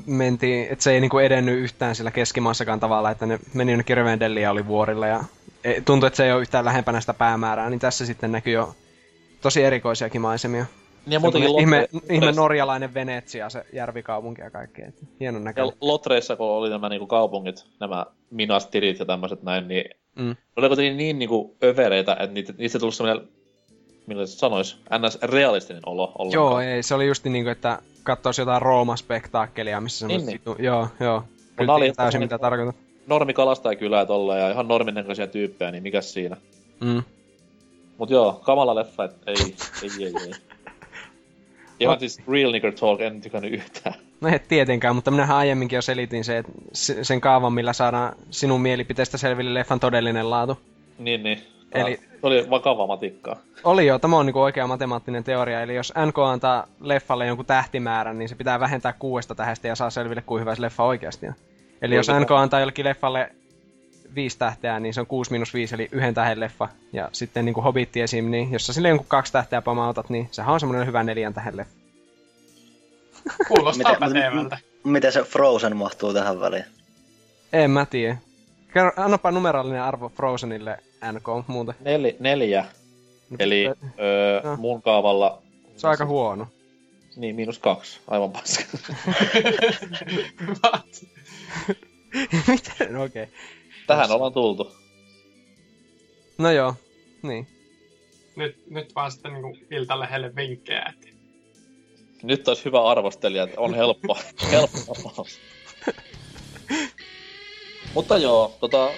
mentiin, 0.06 0.68
että 0.72 0.84
se 0.84 0.92
ei 0.92 1.02
niinku 1.02 1.18
edennyt 1.20 1.58
yhtään 1.60 1.96
sillä 1.96 2.12
keskimaassakaan 2.12 2.80
tavalla, 2.80 3.12
että 3.12 3.26
ne 3.26 3.40
meni 3.54 3.72
jonnekin 3.72 3.98
Revendelliin 3.98 4.44
ja 4.44 4.52
oli 4.52 4.68
vuorilla 4.68 5.08
ja 5.08 5.24
e, 5.64 5.82
tuntui, 5.82 6.08
että 6.08 6.18
se 6.18 6.26
ei 6.26 6.32
ole 6.32 6.42
yhtään 6.42 6.66
lähempänä 6.66 7.02
sitä 7.02 7.14
päämäärää, 7.14 7.70
niin 7.70 7.80
tässä 7.80 8.06
sitten 8.06 8.32
näkyy 8.32 8.54
jo 8.54 8.76
tosi 9.42 9.64
erikoisiakin 9.64 10.22
maisemia. 10.22 10.66
Niin 11.06 11.14
ja 11.14 11.20
muutenkin 11.20 11.60
ihme, 11.60 11.88
Lotreissa- 11.94 12.14
ihme 12.14 12.32
norjalainen 12.32 12.94
Venetsia, 12.94 13.50
se 13.50 13.66
järvikaupunki 13.74 14.42
ja 14.42 14.52
kaikki. 14.52 14.82
Että 14.82 15.06
hienon 15.20 15.42
Ja 15.42 15.46
näköinen. 15.46 15.74
Lotreissa, 15.82 16.36
kun 16.36 16.48
oli 16.48 16.70
nämä 16.70 16.90
niinku 16.90 17.08
kaupungit, 17.08 17.66
nämä 17.80 18.06
Minas 18.32 18.68
Tirith 18.68 19.00
ja 19.00 19.06
tämmöiset 19.06 19.44
näin, 19.44 19.68
niin 19.68 19.86
Mm. 20.16 20.36
oli 20.56 20.68
kuitenkin 20.68 20.98
niin 20.98 21.20
niinku 21.20 21.58
övereitä, 21.64 22.12
että 22.14 22.34
niitä, 22.34 22.54
niistä 22.58 22.80
tullut 22.80 22.96
semmoinen, 22.96 23.28
millä 24.08 24.26
se 24.26 24.38
sanois, 24.38 24.78
ns. 25.00 25.18
realistinen 25.22 25.82
olo 25.86 26.12
ollenkaan. 26.18 26.32
Joo, 26.34 26.60
ei, 26.60 26.84
se 26.84 26.96
oli 26.96 27.08
just 27.08 27.24
niin 27.24 27.44
kuin, 27.44 27.52
että 27.52 27.80
katsoisi 28.08 28.42
jotain 28.42 28.62
Rooma-spektaakkelia, 28.62 29.82
missä. 29.82 30.08
Niin, 30.08 30.26
Niin, 30.26 30.42
joo, 30.60 30.88
joo. 31.00 31.24
Kyllä 31.56 31.74
oli 31.74 31.84
tiedän 31.84 31.96
täysin, 31.96 32.22
mitä 32.22 32.38
tarkoitat. 32.40 32.76
Normi 33.08 33.34
kalastajakylää 33.34 34.06
tolleen 34.06 34.42
ja 34.42 34.52
ihan 34.52 34.68
normin 34.68 34.94
näköisiä 34.96 35.28
tyyppejä, 35.28 35.72
niin 35.72 35.84
mikäs 35.84 36.14
siinä. 36.14 36.38
Mm. 36.80 37.04
Mut 37.98 38.10
joo, 38.10 38.34
kamala 38.44 38.76
leffa, 38.76 39.04
et 39.04 39.16
ei, 39.28 39.36
ei, 39.84 39.90
ei, 40.06 40.14
ei. 40.26 40.32
Ihan 41.80 42.00
siis 42.00 42.22
real 42.32 42.52
nigger 42.52 42.74
talk, 42.74 43.02
en 43.02 43.22
tykännyt 43.22 43.54
yhtään. 43.54 43.96
No 44.22 44.30
et 44.30 44.48
tietenkään, 44.48 44.96
mutta 44.96 45.12
minähän 45.12 45.38
aiemminkin 45.38 45.78
jo 45.78 45.82
selitin 45.82 46.24
se, 46.24 46.38
että 46.38 46.52
se- 46.74 47.04
sen 47.04 47.22
kaavan, 47.22 47.54
millä 47.54 47.74
saadaan 47.74 48.16
sinun 48.32 48.62
mielipiteestä 48.62 49.18
selville 49.18 49.54
leffan 49.54 49.80
todellinen 49.80 50.30
laatu. 50.30 50.60
Niin, 51.00 51.24
niin. 51.24 51.42
Eli- 51.72 52.00
oli 52.24 52.50
vakavaa 52.50 52.88
matikkaa. 52.88 53.36
Oli 53.64 53.88
jo, 53.88 54.00
tämä 54.00 54.18
on 54.18 54.26
niinku 54.26 54.42
oikea 54.42 54.68
matemaattinen 54.68 55.24
teoria, 55.24 55.62
eli 55.62 55.76
jos 55.76 55.94
NK 56.06 56.18
antaa 56.20 56.68
leffalle 56.82 57.28
jonkun 57.28 57.46
tähtimäärän, 57.46 58.20
niin 58.20 58.30
se 58.30 58.36
pitää 58.36 58.60
vähentää 58.60 58.94
kuudesta 58.94 59.36
tähdestä 59.36 59.68
ja 59.68 59.76
saa 59.76 59.90
selville, 59.90 60.22
kuin 60.22 60.42
hyvä 60.42 60.56
se 60.56 60.62
leffa 60.62 60.84
oikeasti 60.84 61.28
on. 61.28 61.34
Eli 61.82 61.96
jos 61.96 62.08
Kyllä. 62.08 62.20
NK 62.20 62.32
antaa 62.32 62.60
jollekin 62.60 62.86
leffalle 62.86 63.32
viisi 64.16 64.40
tähteä, 64.40 64.80
niin 64.80 64.94
se 64.94 65.00
on 65.00 65.08
6 65.08 65.32
minus 65.32 65.54
5, 65.54 65.76
eli 65.76 65.90
yhden 65.92 66.14
tähden 66.14 66.40
leffa. 66.40 66.70
Ja 66.94 67.10
sitten 67.12 67.46
niin 67.46 67.54
kuin 67.54 67.64
Hobbit 67.64 67.98
esim, 67.98 68.32
niin 68.32 68.52
jos 68.52 68.66
sä 68.66 68.74
sille 68.74 68.90
jonkun 68.90 69.08
kaksi 69.10 69.34
tähteä 69.34 69.62
pamautat, 69.62 70.10
niin 70.10 70.28
sehän 70.32 70.54
on 70.54 70.60
semmoinen 70.60 70.88
hyvä 70.88 71.04
neljän 71.04 71.34
tähden 71.34 71.58
leffa. 71.58 71.74
Kuulostaa 73.48 73.94
Miten- 73.94 74.14
pätevältä. 74.14 74.58
Miten 74.84 75.12
se 75.12 75.24
Frozen 75.24 75.78
mahtuu 75.78 76.14
tähän 76.14 76.40
väliin? 76.40 76.66
En 77.54 77.72
mä 77.72 77.86
tiedä. 77.86 78.18
Annapa 78.98 79.32
numeraalinen 79.32 79.82
arvo 79.82 80.10
Frozenille 80.10 80.78
NK 81.12 81.48
muuten. 81.48 81.76
Nel, 81.80 82.12
neljä. 82.20 82.66
Eli 83.40 83.66
öö, 84.00 84.42
No. 84.44 84.56
mun 84.58 84.82
kaavalla... 84.82 85.42
Se 85.78 85.88
on 85.88 85.92
aika 85.92 86.06
huono. 86.06 86.48
Niin, 87.16 87.36
miinus 87.36 87.60
kaksi. 87.60 88.00
Aivan 88.08 88.32
paska. 88.32 88.64
What? 90.64 90.86
Miten? 92.48 92.96
Okei. 92.98 93.24
Okay. 93.24 93.36
Tähän 93.88 94.12
ollaan 94.12 94.34
tultu. 94.34 94.76
No 96.38 96.52
joo, 96.52 96.76
niin. 97.22 97.48
Nyt, 98.36 98.58
nyt 98.70 98.96
vaan 98.96 99.12
sitten 99.12 99.34
niinku 99.34 99.58
iltalehdelle 99.72 100.36
vinkkejä, 100.36 100.94
että 100.94 101.08
Nyt 102.24 102.48
olisi 102.48 102.66
hyvä 102.66 102.84
arvostelija, 102.84 103.44
että 103.44 103.62
on 103.62 103.74
helppo. 103.74 104.18
helppo. 104.52 105.26
Mutta 107.94 108.18
joo, 108.18 108.58
tota, 108.60 108.90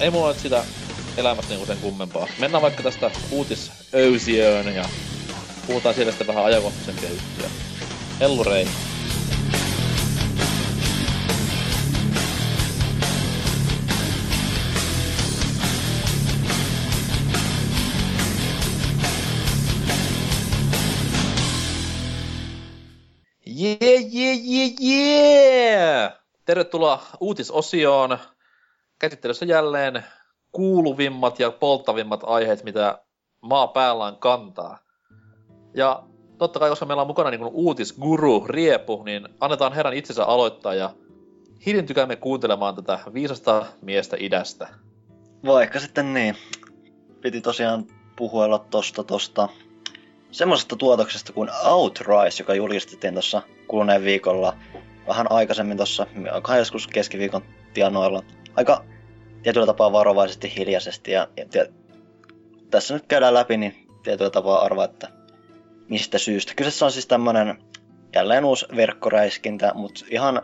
ei 0.00 0.10
mulla 0.10 0.28
nyt 0.28 0.38
sitä 0.38 0.64
elämästä 1.16 1.50
niinku 1.50 1.66
sen 1.66 1.78
kummempaa. 1.78 2.26
Mennään 2.38 2.62
vaikka 2.62 2.82
tästä 2.82 3.10
uutisöysiöön 3.30 4.74
ja 4.74 4.84
puhutaan 5.66 5.94
siellä 5.94 6.12
sitten 6.12 6.26
vähän 6.26 6.44
ajankohtaisempia 6.44 7.10
juttuja. 7.10 7.48
Hellurei. 8.20 8.68
Jee, 23.46 23.76
jee, 24.12 24.34
jee, 24.42 24.70
jee! 24.80 26.12
Tervetuloa 26.44 27.02
uutisosioon. 27.20 28.18
Käsittelyssä 28.98 29.44
jälleen 29.44 30.04
kuuluvimmat 30.54 31.40
ja 31.40 31.50
polttavimmat 31.50 32.20
aiheet, 32.26 32.64
mitä 32.64 32.98
maa 33.40 33.66
päällään 33.66 34.16
kantaa. 34.16 34.78
Ja 35.74 36.02
totta 36.38 36.58
kai, 36.58 36.70
koska 36.70 36.86
meillä 36.86 37.00
on 37.00 37.06
mukana 37.06 37.30
niin 37.30 37.44
uutisguru 37.44 38.46
Riepu, 38.46 39.02
niin 39.02 39.28
annetaan 39.40 39.72
herran 39.72 39.94
itsensä 39.94 40.24
aloittaa 40.24 40.74
ja 40.74 40.90
hiljentykäämme 41.66 42.16
kuuntelemaan 42.16 42.74
tätä 42.74 42.98
viisasta 43.14 43.66
miestä 43.82 44.16
idästä. 44.20 44.68
Vaikka 45.46 45.80
sitten 45.80 46.14
niin. 46.14 46.36
Piti 47.20 47.40
tosiaan 47.40 47.84
puhuella 48.16 48.58
tosta 48.58 49.04
tosta 49.04 49.48
semmoisesta 50.30 50.76
tuotoksesta 50.76 51.32
kuin 51.32 51.50
Outrise, 51.64 52.42
joka 52.42 52.54
julkistettiin 52.54 53.14
tuossa 53.14 53.42
kuluneen 53.68 54.04
viikolla 54.04 54.56
vähän 55.06 55.32
aikaisemmin 55.32 55.76
tuossa, 55.76 56.06
onkohan 56.34 56.58
joskus 56.58 56.86
keskiviikon 56.86 57.42
tienoilla. 57.74 58.22
Aika 58.56 58.84
tietyllä 59.44 59.66
tapaa 59.66 59.92
varovaisesti, 59.92 60.52
hiljaisesti 60.56 61.12
ja, 61.12 61.28
ja 61.36 61.46
tie, 61.50 61.72
tässä 62.70 62.94
nyt 62.94 63.06
käydään 63.08 63.34
läpi, 63.34 63.56
niin 63.56 63.86
tietyllä 64.02 64.30
tapaa 64.30 64.64
arvaa, 64.64 64.84
että 64.84 65.08
mistä 65.88 66.18
syystä. 66.18 66.52
Kyseessä 66.56 66.84
on 66.84 66.92
siis 66.92 67.06
tämmönen 67.06 67.58
jälleen 68.14 68.44
uusi 68.44 68.66
verkkoräiskintä, 68.76 69.72
mutta 69.74 70.04
ihan 70.10 70.42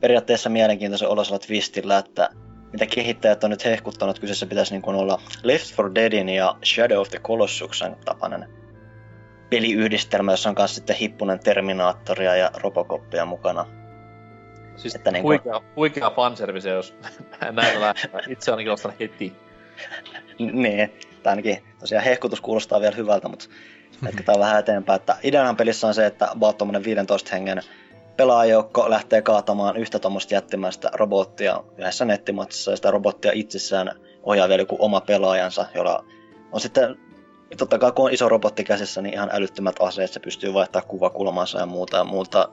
periaatteessa 0.00 0.50
mielenkiintoisen 0.50 1.08
oloisella 1.08 1.38
twistillä, 1.38 1.98
että 1.98 2.28
mitä 2.72 2.86
kehittäjät 2.86 3.44
on 3.44 3.50
nyt 3.50 3.64
hehkuttanut, 3.64 4.18
kyseessä 4.18 4.46
pitäisi 4.46 4.72
niin 4.72 4.82
kuin 4.82 4.96
olla 4.96 5.20
Left 5.42 5.78
4 5.78 5.94
Deadin 5.94 6.28
ja 6.28 6.56
Shadow 6.64 6.98
of 6.98 7.08
the 7.08 7.18
Colossuksen 7.18 7.96
tapainen 8.04 8.48
peliyhdistelmä, 9.50 10.32
jossa 10.32 10.48
on 10.48 10.54
myös 10.58 10.74
sitten 10.74 10.96
hippunen 10.96 11.40
Terminaattoria 11.40 12.36
ja 12.36 12.50
Robocopia 12.62 13.24
mukana. 13.24 13.66
Siis 14.76 14.94
Että 14.94 15.10
niin 15.10 15.22
kuin- 15.22 15.40
huikea, 15.44 15.60
huikea 15.76 16.10
fanservice, 16.10 16.68
jos 16.70 16.94
näin 17.52 17.80
lähtee. 17.80 18.20
Itse 18.28 18.50
ainakin 18.50 18.72
ostan 18.72 18.92
heti. 19.00 19.32
Niin, 20.38 20.92
tai 21.22 21.30
ainakin 21.32 21.62
tosiaan 21.80 22.04
hehkutus 22.04 22.40
kuulostaa 22.40 22.80
vielä 22.80 22.96
hyvältä, 22.96 23.28
mutta 23.28 23.46
jatketaan 24.06 24.38
vähän 24.38 24.58
eteenpäin. 24.58 25.00
Että 25.00 25.16
ideanan 25.22 25.56
pelissä 25.56 25.86
on 25.86 25.94
se, 25.94 26.06
että 26.06 26.30
about 26.30 26.58
tuommoinen 26.58 26.84
15 26.84 27.30
hengen 27.32 27.62
pelaajoukko 28.16 28.90
lähtee 28.90 29.22
kaatamaan 29.22 29.76
yhtä 29.76 29.98
tuommoista 29.98 30.34
jättimäistä 30.34 30.90
robottia 30.92 31.62
yhdessä 31.78 32.04
nettimatsissa, 32.04 32.70
ja 32.70 32.76
sitä 32.76 32.90
robottia 32.90 33.32
itsessään 33.34 33.90
ohjaa 34.22 34.48
vielä 34.48 34.62
joku 34.62 34.76
oma 34.78 35.00
pelaajansa, 35.00 35.66
jolla 35.74 36.04
on 36.52 36.60
sitten, 36.60 36.96
totta 37.56 37.78
kai 37.78 37.92
kun 37.92 38.04
on 38.04 38.12
iso 38.14 38.28
robotti 38.28 38.64
käsissä, 38.64 39.02
niin 39.02 39.14
ihan 39.14 39.30
älyttömät 39.32 39.76
aseet, 39.80 40.12
se 40.12 40.20
pystyy 40.20 40.54
vaihtamaan 40.54 40.88
kuvakulmansa 40.88 41.58
ja 41.58 41.66
muuta, 41.66 41.96
ja 41.96 42.04
muuta 42.04 42.48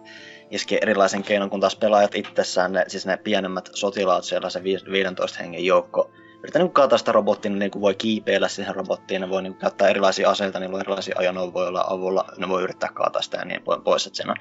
iskee 0.54 0.80
erilaisen 0.82 1.24
keinon, 1.24 1.50
kun 1.50 1.60
taas 1.60 1.76
pelaajat 1.76 2.16
itsessään, 2.16 2.72
ne, 2.72 2.86
siis 2.88 3.06
ne 3.06 3.18
pienemmät 3.18 3.70
sotilaat 3.74 4.24
siellä, 4.24 4.50
se 4.50 4.64
vi- 4.64 4.92
15 4.92 5.40
hengen 5.40 5.66
joukko, 5.66 6.12
yritän 6.44 6.62
niin 6.62 6.74
kaataa 6.74 6.98
sitä 6.98 7.12
robottia, 7.12 7.52
niin, 7.52 7.60
niin 7.60 7.72
kuin 7.72 7.82
voi 7.82 7.96
kiipeillä 7.96 8.48
siihen 8.48 8.76
robottiin, 8.76 9.22
ne 9.22 9.30
voi 9.30 9.44
niin 9.44 9.56
käyttää 9.56 9.90
erilaisia 9.90 10.30
aseita, 10.30 10.60
niillä 10.60 10.76
on 10.76 10.82
erilaisia 10.82 11.16
joilla 11.22 11.86
avulla 11.90 12.26
ne 12.38 12.50
voi 12.50 12.64
yrittää 12.64 12.90
kaataa 12.94 13.22
sitä 13.22 13.38
ja 13.38 13.46
niin 13.46 13.62
po- 13.62 13.82
pois. 13.84 14.08
Että 14.08 14.18
siinä 14.18 14.36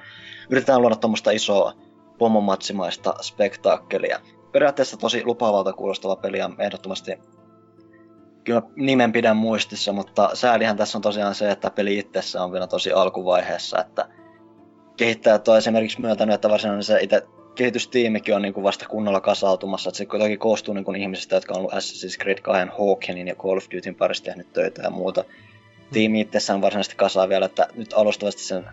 yritetään 0.49 0.81
luoda 0.81 0.95
tuommoista 0.95 1.31
isoa 1.31 1.73
pomomatsimaista 2.17 3.13
spektaakkelia. 3.21 4.19
Periaatteessa 4.51 4.97
tosi 4.97 5.25
lupaavalta 5.25 5.73
kuulostava 5.73 6.15
peli 6.15 6.37
ja 6.37 6.49
ehdottomasti 6.59 7.11
kyllä 8.43 8.61
nimen 8.75 9.11
pidän 9.11 9.37
muistissa, 9.37 9.93
mutta 9.93 10.29
säälihän 10.33 10.77
tässä 10.77 10.97
on 10.97 11.01
tosiaan 11.01 11.35
se, 11.35 11.51
että 11.51 11.69
peli 11.69 11.97
itsessä 11.97 12.43
on 12.43 12.51
vielä 12.51 12.67
tosi 12.67 12.91
alkuvaiheessa, 12.91 13.79
että 13.79 14.07
kehittäjät 14.97 15.47
on 15.47 15.57
esimerkiksi 15.57 16.01
myöntänyt, 16.01 16.35
että 16.35 16.49
varsinainen 16.49 16.83
se 16.83 16.99
itse 17.01 17.21
kehitystiimikin 17.55 18.35
on 18.35 18.41
niin 18.41 18.53
kuin 18.53 18.63
vasta 18.63 18.87
kunnolla 18.87 19.21
kasautumassa, 19.21 19.89
että 19.89 19.97
se 19.97 20.05
kuitenkin 20.05 20.39
koostuu 20.39 20.73
niin 20.73 20.85
kuin 20.85 21.01
ihmisistä, 21.01 21.35
jotka 21.35 21.53
on 21.53 21.57
ollut 21.57 21.73
Assassin's 21.73 22.21
Creed 22.21 22.41
2 22.41 22.67
Hawkenin 22.79 23.27
ja 23.27 23.35
Call 23.35 23.57
of 23.57 23.65
Dutyn 23.75 23.95
parissa 23.95 24.23
tehnyt 24.23 24.53
töitä 24.53 24.81
ja 24.81 24.89
muuta. 24.89 25.23
Tiimi 25.91 26.21
itsessään 26.21 26.61
varsinaisesti 26.61 26.95
kasaa 26.95 27.29
vielä, 27.29 27.45
että 27.45 27.67
nyt 27.75 27.93
alustavasti 27.93 28.43
sen 28.43 28.65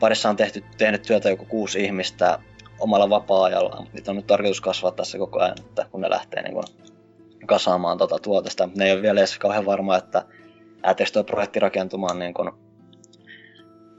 parissa 0.00 0.30
on 0.30 0.36
tehty, 0.36 0.64
tehnyt 0.78 1.02
työtä 1.02 1.30
joku 1.30 1.44
kuusi 1.44 1.84
ihmistä 1.84 2.38
omalla 2.80 3.10
vapaa-ajalla. 3.10 3.86
Niitä 3.92 4.10
on 4.10 4.16
nyt 4.16 4.26
tarkoitus 4.26 4.60
kasvaa 4.60 4.90
tässä 4.90 5.18
koko 5.18 5.40
ajan, 5.40 5.56
että 5.60 5.86
kun 5.90 6.00
ne 6.00 6.10
lähtee 6.10 6.42
niin 6.42 6.54
kuin 6.54 6.64
kasaamaan 7.46 7.98
tota 7.98 8.18
tuotesta. 8.18 8.68
Ne 8.76 8.84
ei 8.84 8.92
ole 8.92 9.02
vielä 9.02 9.20
edes 9.20 9.38
kauhean 9.38 9.66
varma, 9.66 9.96
että 9.96 10.22
lähteekö 10.82 11.12
tuo 11.12 11.24
projekti 11.24 11.60
rakentumaan 11.60 12.18
niin 12.18 12.34
kuin 12.34 12.50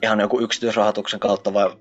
ihan 0.04 0.20
joku 0.20 0.40
yksityisrahoituksen 0.40 1.20
kautta 1.20 1.54
vai 1.54 1.72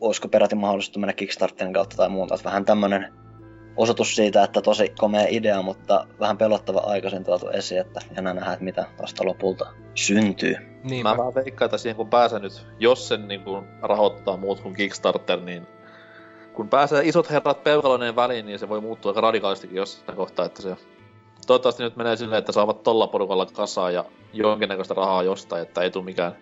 olisiko 0.00 0.28
peräti 0.28 0.54
mahdollista 0.54 0.98
mennä 0.98 1.12
Kickstarterin 1.12 1.72
kautta 1.72 1.96
tai 1.96 2.08
muuta. 2.08 2.34
Että 2.34 2.44
vähän 2.44 2.64
tämmönen 2.64 3.12
osoitus 3.76 4.16
siitä, 4.16 4.42
että 4.44 4.60
tosi 4.60 4.92
komea 4.98 5.26
idea, 5.28 5.62
mutta 5.62 6.06
vähän 6.20 6.38
pelottava 6.38 6.78
aikaisin 6.78 7.24
tuotu 7.24 7.48
esiin, 7.48 7.80
että 7.80 8.00
enää 8.18 8.34
nähdä, 8.34 8.52
että 8.52 8.64
mitä 8.64 8.86
tuosta 8.96 9.26
lopulta 9.26 9.66
syntyy. 9.94 10.56
Niin, 10.84 11.02
Mä 11.02 11.16
vähän 11.16 11.34
veikkaan, 11.34 11.66
että 11.66 11.78
siihen 11.78 11.96
kun 11.96 12.10
pääsee 12.10 12.38
nyt, 12.38 12.66
jos 12.78 13.08
sen 13.08 13.28
niin 13.28 13.40
kuin 13.40 13.66
rahoittaa 13.82 14.36
muut 14.36 14.60
kuin 14.60 14.74
Kickstarter, 14.74 15.40
niin 15.40 15.66
kun 16.52 16.68
pääsee 16.68 17.02
isot 17.04 17.30
herrat 17.30 17.64
peukaloineen 17.64 18.16
väliin, 18.16 18.46
niin 18.46 18.58
se 18.58 18.68
voi 18.68 18.80
muuttua 18.80 19.10
aika 19.10 19.20
radikaalistikin 19.20 19.76
jossain 19.76 20.16
kohtaa, 20.16 20.46
että 20.46 20.62
se 20.62 20.76
toivottavasti 21.46 21.82
nyt 21.82 21.96
menee 21.96 22.16
silleen, 22.16 22.38
että 22.38 22.52
saavat 22.52 22.82
tolla 22.82 23.06
porukalla 23.06 23.46
kasaa 23.46 23.90
ja 23.90 24.04
jonkinnäköistä 24.32 24.94
rahaa 24.94 25.22
jostain, 25.22 25.62
että 25.62 25.80
ei 25.80 25.90
tule 25.90 26.04
mikään 26.04 26.36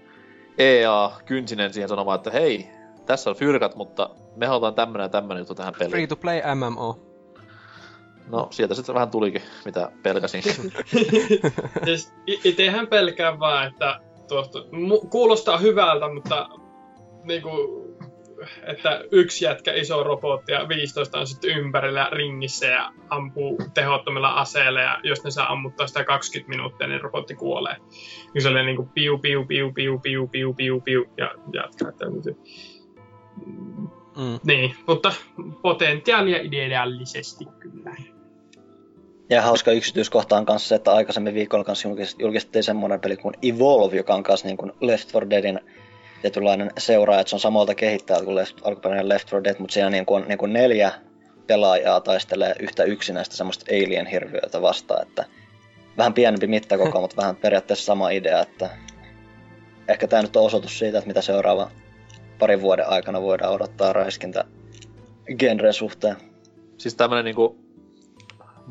EA 0.58 1.10
kynsinen 1.24 1.72
siihen 1.72 1.88
sanomaan, 1.88 2.16
että 2.16 2.30
hei, 2.30 2.68
tässä 3.06 3.30
on 3.30 3.36
fyrkat, 3.36 3.74
mutta 3.74 4.10
me 4.36 4.46
halutaan 4.46 4.74
tämmönen 4.74 5.04
ja 5.04 5.08
tämmönen 5.08 5.40
juttu 5.40 5.54
tähän 5.54 5.74
peliin. 5.78 5.90
Free 5.90 6.06
to 6.06 6.16
play 6.16 6.40
MMO. 6.54 6.98
No, 8.28 8.48
sieltä 8.50 8.74
sitten 8.74 8.94
vähän 8.94 9.10
tulikin, 9.10 9.42
mitä 9.64 9.92
pelkäsin. 10.02 10.42
siis 11.84 12.12
itehän 12.26 12.86
pelkään 12.86 13.40
vaan, 13.40 13.66
että 13.66 14.00
tuosta, 14.28 14.58
mu- 14.58 15.08
kuulostaa 15.08 15.58
hyvältä, 15.58 16.14
mutta 16.14 16.48
niinku, 17.24 17.50
että 18.66 19.04
yksi 19.12 19.44
jätkä 19.44 19.74
iso 19.74 20.02
robotti 20.02 20.52
ja 20.52 20.68
15 20.68 21.18
on 21.18 21.26
sitten 21.26 21.50
ympärillä 21.50 22.08
ringissä 22.12 22.66
ja 22.66 22.92
ampuu 23.08 23.58
tehottomilla 23.74 24.28
aseilla 24.28 24.80
ja 24.80 25.00
jos 25.02 25.24
ne 25.24 25.30
saa 25.30 25.52
ammuttaa 25.52 25.86
sitä 25.86 26.04
20 26.04 26.50
minuuttia, 26.50 26.86
niin 26.86 27.00
robotti 27.00 27.34
kuolee. 27.34 27.76
Niin 28.34 28.42
se 28.42 28.48
oli 28.48 28.64
niinku 28.64 28.88
piu, 28.94 29.18
piu, 29.18 29.44
piu, 29.44 29.72
piu, 29.72 29.98
piu, 29.98 30.28
piu, 30.28 30.54
piu, 30.54 30.80
piu 30.80 31.04
ja 31.16 31.34
jatkaa. 31.52 31.88
Että 31.88 32.06
Mm. 34.16 34.40
Niin, 34.44 34.74
mutta 34.86 35.12
potentiaalia 35.62 36.40
ideaalisesti 36.42 37.44
kyllä. 37.58 37.94
Ja 39.30 39.42
hauska 39.42 39.72
yksityiskohta 39.72 40.36
on 40.36 40.46
kanssa 40.46 40.68
se, 40.68 40.74
että 40.74 40.92
aikaisemmin 40.92 41.34
viikolla 41.34 41.64
kanssa 41.64 41.88
julkistettiin 42.18 42.62
semmoinen 42.62 43.00
peli 43.00 43.16
kuin 43.16 43.34
Evolve, 43.42 43.96
joka 43.96 44.14
on 44.14 44.22
kanssa 44.22 44.46
niin 44.46 44.56
kuin 44.56 44.72
Left 44.80 45.14
4 45.14 45.30
Deadin 45.30 45.60
tietynlainen 46.22 46.70
seuraaja, 46.78 47.20
että 47.20 47.28
se 47.30 47.36
on 47.36 47.40
samalta 47.40 47.74
kehittäjältä 47.74 48.24
kuin 48.24 48.34
Left, 48.34 48.58
alkuperäinen 48.62 49.08
Left 49.08 49.32
4 49.32 49.44
Dead, 49.44 49.56
mutta 49.58 49.74
siinä 49.74 49.90
niin 49.90 50.06
kuin 50.06 50.22
on 50.22 50.28
niin 50.28 50.38
kuin 50.38 50.52
neljä 50.52 50.92
pelaajaa 51.46 52.00
taistelee 52.00 52.54
yhtä 52.60 52.84
yksinäistä 52.84 53.36
semmoista 53.36 53.64
alien-hirviötä 53.70 54.62
vastaan, 54.62 55.02
että 55.08 55.24
vähän 55.96 56.14
pienempi 56.14 56.46
mittakoko, 56.46 57.00
mutta 57.00 57.16
vähän 57.16 57.36
periaatteessa 57.36 57.84
sama 57.84 58.10
idea, 58.10 58.40
että 58.40 58.70
ehkä 59.88 60.08
tämä 60.08 60.22
nyt 60.22 60.36
on 60.36 60.44
osoitus 60.44 60.78
siitä, 60.78 60.98
että 60.98 61.08
mitä 61.08 61.22
seuraava 61.22 61.70
parin 62.38 62.62
vuoden 62.62 62.88
aikana 62.88 63.22
voidaan 63.22 63.52
odottaa 63.52 63.92
räiskintä 63.92 64.44
genren 65.38 65.72
suhteen. 65.72 66.16
siis 66.78 66.94
tämmönen 66.94 67.24
niinku 67.24 67.56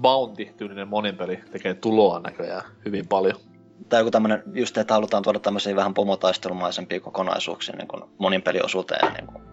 Bounty-tyylinen 0.02 0.88
moninpeli 0.88 1.40
tekee 1.52 1.74
tuloa 1.74 2.20
näköjään 2.20 2.64
hyvin 2.86 3.08
paljon. 3.08 3.51
Tai 3.90 4.00
joku 4.00 4.12
tämmönen, 4.12 4.44
just 4.54 4.78
että 4.78 4.94
halutaan 4.94 5.24
tuoda 5.24 5.40
tämmöisiä 5.40 5.76
vähän 5.76 5.94
pomotaistelumaisempia 5.94 7.00
kokonaisuuksia 7.00 7.76
niin 7.76 7.88
kuin 7.88 8.04
monin 8.18 8.42
peliosuuteen 8.42 9.14
niin 9.14 9.28
kuin 9.28 9.44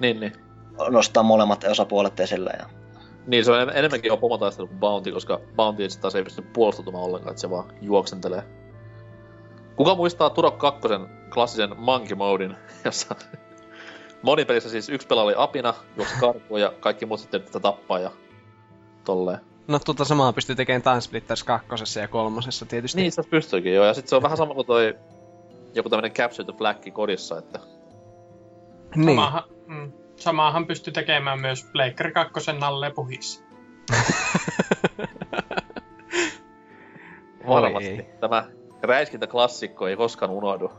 Niin, 0.00 0.20
niin. 0.20 0.32
nostaa 0.90 1.22
molemmat 1.22 1.64
osapuolet 1.64 2.20
esille. 2.20 2.50
Ja... 2.58 2.66
Niin, 3.26 3.44
se 3.44 3.52
on 3.52 3.60
en- 3.60 3.76
enemmänkin 3.76 4.12
on 4.12 4.18
pomotaistelu 4.18 4.66
kuin 4.66 4.78
Bounty, 4.78 5.12
koska 5.12 5.40
Bounty 5.56 5.82
taas 6.00 6.14
ei 6.14 6.24
pysty 6.24 6.42
puolustautumaan 6.42 7.04
ollenkaan, 7.04 7.30
että 7.30 7.40
se 7.40 7.50
vaan 7.50 7.72
juoksentelee. 7.80 8.42
Kuka 9.76 9.94
muistaa 9.94 10.30
Turok 10.30 10.58
2 10.58 10.80
klassisen 11.34 11.74
Monkey 11.76 12.16
Modin, 12.16 12.56
jossa 12.84 13.14
monipelissä 14.22 14.70
siis 14.70 14.88
yksi 14.88 15.06
pelaaja 15.06 15.24
oli 15.24 15.34
apina, 15.36 15.74
juoksi 15.96 16.14
karkuun 16.20 16.60
ja 16.60 16.72
kaikki 16.80 17.06
muut 17.06 17.20
sitten 17.20 17.42
tätä 17.42 17.60
tappaa 17.60 17.98
ja 17.98 18.10
tolleen. 19.04 19.40
No 19.68 19.78
tuota 19.78 20.04
samaa 20.04 20.32
pystyy 20.32 20.56
tekemään 20.56 20.82
Time 20.82 21.00
Splitters 21.00 21.44
kakkosessa 21.44 22.00
ja 22.00 22.08
kolmosessa 22.08 22.66
tietysti. 22.66 23.00
Niin, 23.00 23.12
se 23.12 23.22
pystyykin 23.22 23.74
joo, 23.74 23.84
ja 23.84 23.94
sitten 23.94 24.08
se 24.08 24.16
on 24.16 24.22
vähän 24.22 24.36
sama 24.36 24.54
kuin 24.54 24.66
toi 24.66 24.96
joku 25.74 25.90
tämmönen 25.90 26.12
Capture 26.12 26.44
the 26.44 26.58
Flag 26.58 26.76
kodissa, 26.92 27.38
että 27.38 27.60
niin. 28.96 29.08
Samahan, 29.08 29.42
mm, 29.66 29.92
samahan 30.16 30.66
pystyi 30.66 30.92
tekemään 30.92 31.40
myös 31.40 31.64
Pleikkari 31.72 32.12
2 32.12 32.52
Nalle 32.52 32.90
Puhis. 32.90 33.44
varmasti 37.48 37.88
ei. 37.88 38.06
tämä 38.20 38.46
räiskintäklassikko 38.82 39.88
ei 39.88 39.96
koskaan 39.96 40.30
unohdu. 40.30 40.72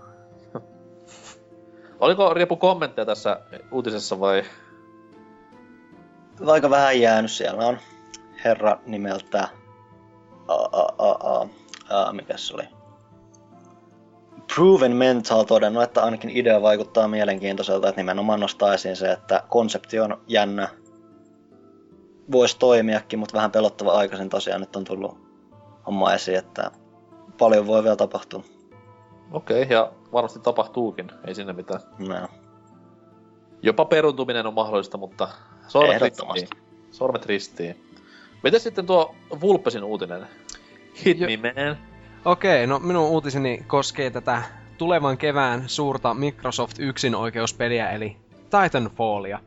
Oliko 1.99 2.33
Riepu 2.33 2.55
kommentteja 2.55 3.05
tässä 3.05 3.39
uutisessa 3.71 4.19
vai? 4.19 4.43
Aika 6.47 6.69
vähän 6.69 7.01
jäänyt 7.01 7.31
siellä 7.31 7.67
on 7.67 7.77
herra 8.43 8.79
nimeltä... 8.85 9.47
A, 10.47 10.53
a, 10.53 10.87
a, 10.97 11.11
a, 11.11 11.47
a, 11.89 12.13
mikä 12.13 12.37
se 12.37 12.53
oli? 12.53 12.63
Proven 14.55 14.95
Mental 14.95 15.43
todennut, 15.43 15.83
että 15.83 16.03
ainakin 16.03 16.29
idea 16.29 16.61
vaikuttaa 16.61 17.07
mielenkiintoiselta, 17.07 17.89
että 17.89 18.01
nimenomaan 18.01 18.39
nostaa 18.39 18.73
esiin 18.73 18.95
se, 18.95 19.11
että 19.11 19.43
konsepti 19.49 19.99
on 19.99 20.21
jännä. 20.27 20.69
Voisi 22.31 22.59
toimiakin, 22.59 23.19
mutta 23.19 23.35
vähän 23.35 23.51
pelottava 23.51 23.91
aikaisin 23.91 24.29
tosiaan 24.29 24.61
nyt 24.61 24.75
on 24.75 24.83
tullut 24.83 25.17
homma 25.85 26.13
esiin, 26.13 26.37
että 26.37 26.71
paljon 27.37 27.67
voi 27.67 27.83
vielä 27.83 27.95
tapahtua. 27.95 28.43
Okei, 29.31 29.63
okay, 29.63 29.75
ja 29.75 29.91
varmasti 30.13 30.39
tapahtuukin, 30.39 31.11
ei 31.27 31.35
sinne 31.35 31.53
mitään. 31.53 31.79
No. 31.99 32.27
Jopa 33.61 33.85
peruuntuminen 33.85 34.47
on 34.47 34.53
mahdollista, 34.53 34.97
mutta 34.97 35.27
sormet 35.67 36.01
ristiin. 36.01 36.47
Sormet 36.91 37.25
ristiin. 37.25 37.86
Miten 38.43 38.59
sitten 38.59 38.85
tuo 38.85 39.15
Vulpesin 39.41 39.83
uutinen? 39.83 40.27
Hit 41.05 41.19
Jo- 41.19 41.27
me 41.27 41.37
man. 41.37 41.77
Okei, 42.25 42.67
no 42.67 42.79
minun 42.79 43.09
uutiseni 43.09 43.63
koskee 43.67 44.09
tätä 44.09 44.43
tulevan 44.77 45.17
kevään 45.17 45.63
suurta 45.67 46.13
Microsoft 46.13 46.79
yksin 46.79 47.15
oikeuspeliä, 47.15 47.91
eli 47.91 48.17
Titanfallia, 48.43 49.39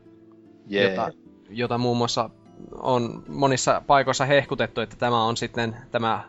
Jee. 0.67 0.89
jota, 0.89 1.11
jota 1.49 1.77
muun 1.77 1.97
muassa 1.97 2.29
on 2.71 3.23
monissa 3.27 3.81
paikoissa 3.87 4.25
hehkutettu, 4.25 4.81
että 4.81 4.95
tämä 4.95 5.23
on 5.23 5.37
sitten 5.37 5.75
tämä 5.91 6.23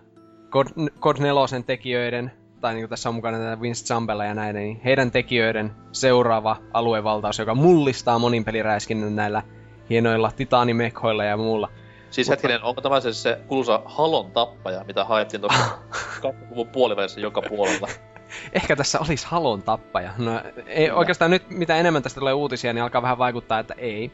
God, 0.51 0.67
God 1.01 1.17
4 1.19 1.63
tekijöiden, 1.67 2.33
tai 2.61 2.75
niin 2.75 2.83
kuin 2.83 2.91
tässä 2.91 3.09
on 3.09 3.15
mukana 3.15 3.39
tätä 3.39 3.61
Vince 3.61 3.85
Zambella 3.87 4.25
ja 4.25 4.35
näiden, 4.35 4.63
niin 4.63 4.81
heidän 4.85 5.11
tekijöiden 5.11 5.73
seuraava 5.93 6.57
aluevaltaus, 6.73 7.39
joka 7.39 7.55
mullistaa 7.55 8.19
monin 8.19 8.45
peliräiskinnän 8.45 9.17
näillä 9.17 9.43
hienoilla 9.91 10.33
titaanimekhoilla 10.37 11.25
ja 11.25 11.37
muulla. 11.37 11.69
Siis 12.13 12.29
Mutta- 12.29 12.33
hetkinen, 12.33 12.63
onko 12.63 12.81
tämä 12.81 13.01
se, 13.01 13.13
se 13.13 13.41
kuuluisa 13.47 13.83
Halon 13.85 14.31
tappaja, 14.31 14.85
mitä 14.85 15.05
haettiin 15.05 15.41
tuossa 15.41 15.65
20-luvun 16.25 16.69
puolivälissä 16.69 17.21
joka 17.21 17.43
puolella? 17.43 17.89
Ehkä 18.53 18.77
tässä 18.77 19.01
olisi 19.01 19.27
halon 19.27 19.63
tappaja. 19.63 20.13
No, 20.19 20.43
ei, 20.67 20.91
oikeastaan 20.91 21.31
nyt 21.31 21.51
mitä 21.51 21.77
enemmän 21.77 22.03
tästä 22.03 22.21
tulee 22.21 22.33
uutisia, 22.33 22.73
niin 22.73 22.83
alkaa 22.83 23.03
vähän 23.03 23.19
vaikuttaa, 23.19 23.59
että 23.59 23.75
ei. 23.79 24.13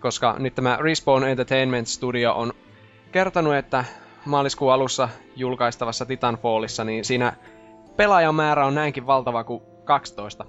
Koska 0.00 0.36
nyt 0.38 0.54
tämä 0.54 0.78
Respawn 0.80 1.24
Entertainment 1.24 1.86
Studio 1.86 2.32
on 2.32 2.52
kertonut, 3.12 3.54
että 3.54 3.84
maaliskuun 4.24 4.72
alussa 4.72 5.08
julkaistavassa 5.36 6.06
Titanfallissa, 6.06 6.84
niin 6.84 7.04
siinä 7.04 7.32
pelaajamäärä 7.96 8.66
on 8.66 8.74
näinkin 8.74 9.06
valtava 9.06 9.44
kuin 9.44 9.62
12 9.84 10.44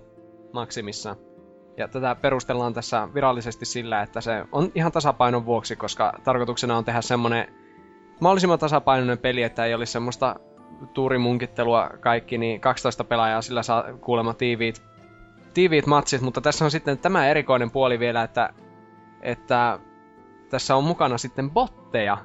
maksimissaan. 0.54 1.16
Ja 1.78 1.88
tätä 1.88 2.16
perustellaan 2.16 2.74
tässä 2.74 3.08
virallisesti 3.14 3.66
sillä, 3.66 4.02
että 4.02 4.22
se 4.22 4.46
on 4.52 4.72
ihan 4.76 4.92
tasapainon 4.92 5.46
vuoksi, 5.46 5.76
koska 5.76 6.14
tarkoituksena 6.24 6.78
on 6.78 6.86
tehdä 6.86 7.02
semmonen 7.02 7.48
mahdollisimman 8.22 8.60
tasapainoinen 8.60 9.18
peli, 9.18 9.44
että 9.44 9.66
ei 9.66 9.74
olisi 9.74 9.92
semmoista 9.92 10.36
tuurimunkittelua 10.94 11.90
kaikki, 12.00 12.38
niin 12.38 12.62
12 12.62 13.04
pelaajaa 13.04 13.42
sillä 13.42 13.64
saa 13.64 13.84
kuulemma 14.02 14.34
tiiviit, 14.34 14.84
tiiviit 15.54 15.86
matsit, 15.86 16.22
mutta 16.22 16.42
tässä 16.42 16.66
on 16.66 16.72
sitten 16.72 16.98
tämä 16.98 17.28
erikoinen 17.28 17.72
puoli 17.72 18.00
vielä, 18.00 18.24
että, 18.24 18.54
että 19.22 19.80
tässä 20.50 20.76
on 20.76 20.84
mukana 20.84 21.18
sitten 21.18 21.52
botteja, 21.52 22.18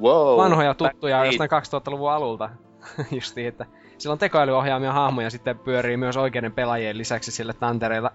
Wow. 0.00 0.36
vanhoja 0.36 0.74
tuttuja 0.74 1.24
jostain 1.24 1.50
2000-luvun 1.50 2.10
alulta. 2.12 2.50
Justiin, 3.16 3.48
että 3.48 3.66
sillä 3.98 4.12
on 4.12 4.18
tekoälyohjaamia 4.18 4.92
hahmoja 4.92 5.30
sitten 5.30 5.58
pyörii 5.58 5.96
myös 5.96 6.16
oikeiden 6.16 6.52
pelaajien 6.52 6.98
lisäksi 6.98 7.32
sille 7.32 7.52
tantereilla, 7.52 8.10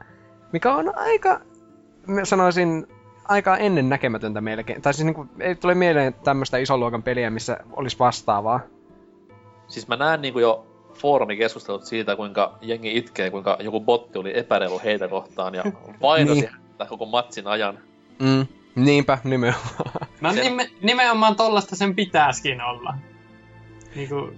mikä 0.56 0.74
on 0.74 0.98
aika, 0.98 1.42
mä 2.08 2.26
sanoisin, 2.26 2.88
aika 3.24 3.58
ennen 3.58 3.90
näkemätöntä 3.90 4.42
melkein. 4.42 4.82
Tai 4.82 4.94
siis 4.94 5.06
niinku, 5.06 5.28
ei 5.40 5.56
tule 5.56 5.76
mieleen 5.76 6.14
tämmöistä 6.14 6.58
isoluokan 6.58 7.04
peliä, 7.04 7.30
missä 7.30 7.58
olisi 7.72 8.00
vastaavaa. 8.00 8.60
Siis 9.68 9.88
mä 9.88 9.96
näen 9.96 10.22
niinku 10.22 10.40
jo 10.40 10.68
foorumikeskustelut 10.94 11.86
siitä, 11.86 12.16
kuinka 12.16 12.58
jengi 12.62 12.98
itkee, 12.98 13.30
kuinka 13.30 13.58
joku 13.60 13.80
botti 13.82 14.20
oli 14.20 14.38
epäreilu 14.40 14.82
heitä 14.84 15.08
kohtaan 15.08 15.56
ja 15.56 15.64
vainosi 16.02 16.42
Niin. 16.42 16.52
häntä 16.52 16.86
koko 16.86 17.06
matsin 17.06 17.48
ajan. 17.48 17.80
Mm, 18.20 18.46
niinpä, 18.76 19.18
nimenomaan. 19.24 20.08
No 20.22 20.32
nime, 20.32 20.70
nimenomaan 20.82 21.36
tollasta 21.36 21.76
sen 21.76 21.96
pitäisikin 21.96 22.62
olla. 22.62 22.94
Niinku, 23.96 24.30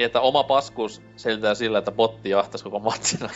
Niin, 0.00 0.06
että 0.06 0.20
oma 0.20 0.44
paskuus 0.44 1.02
selitää 1.16 1.54
sillä, 1.54 1.78
että 1.78 1.92
botti 1.92 2.30
jahtas 2.30 2.62
koko 2.62 2.78
matsin 2.78 3.20
ajan. 3.22 3.34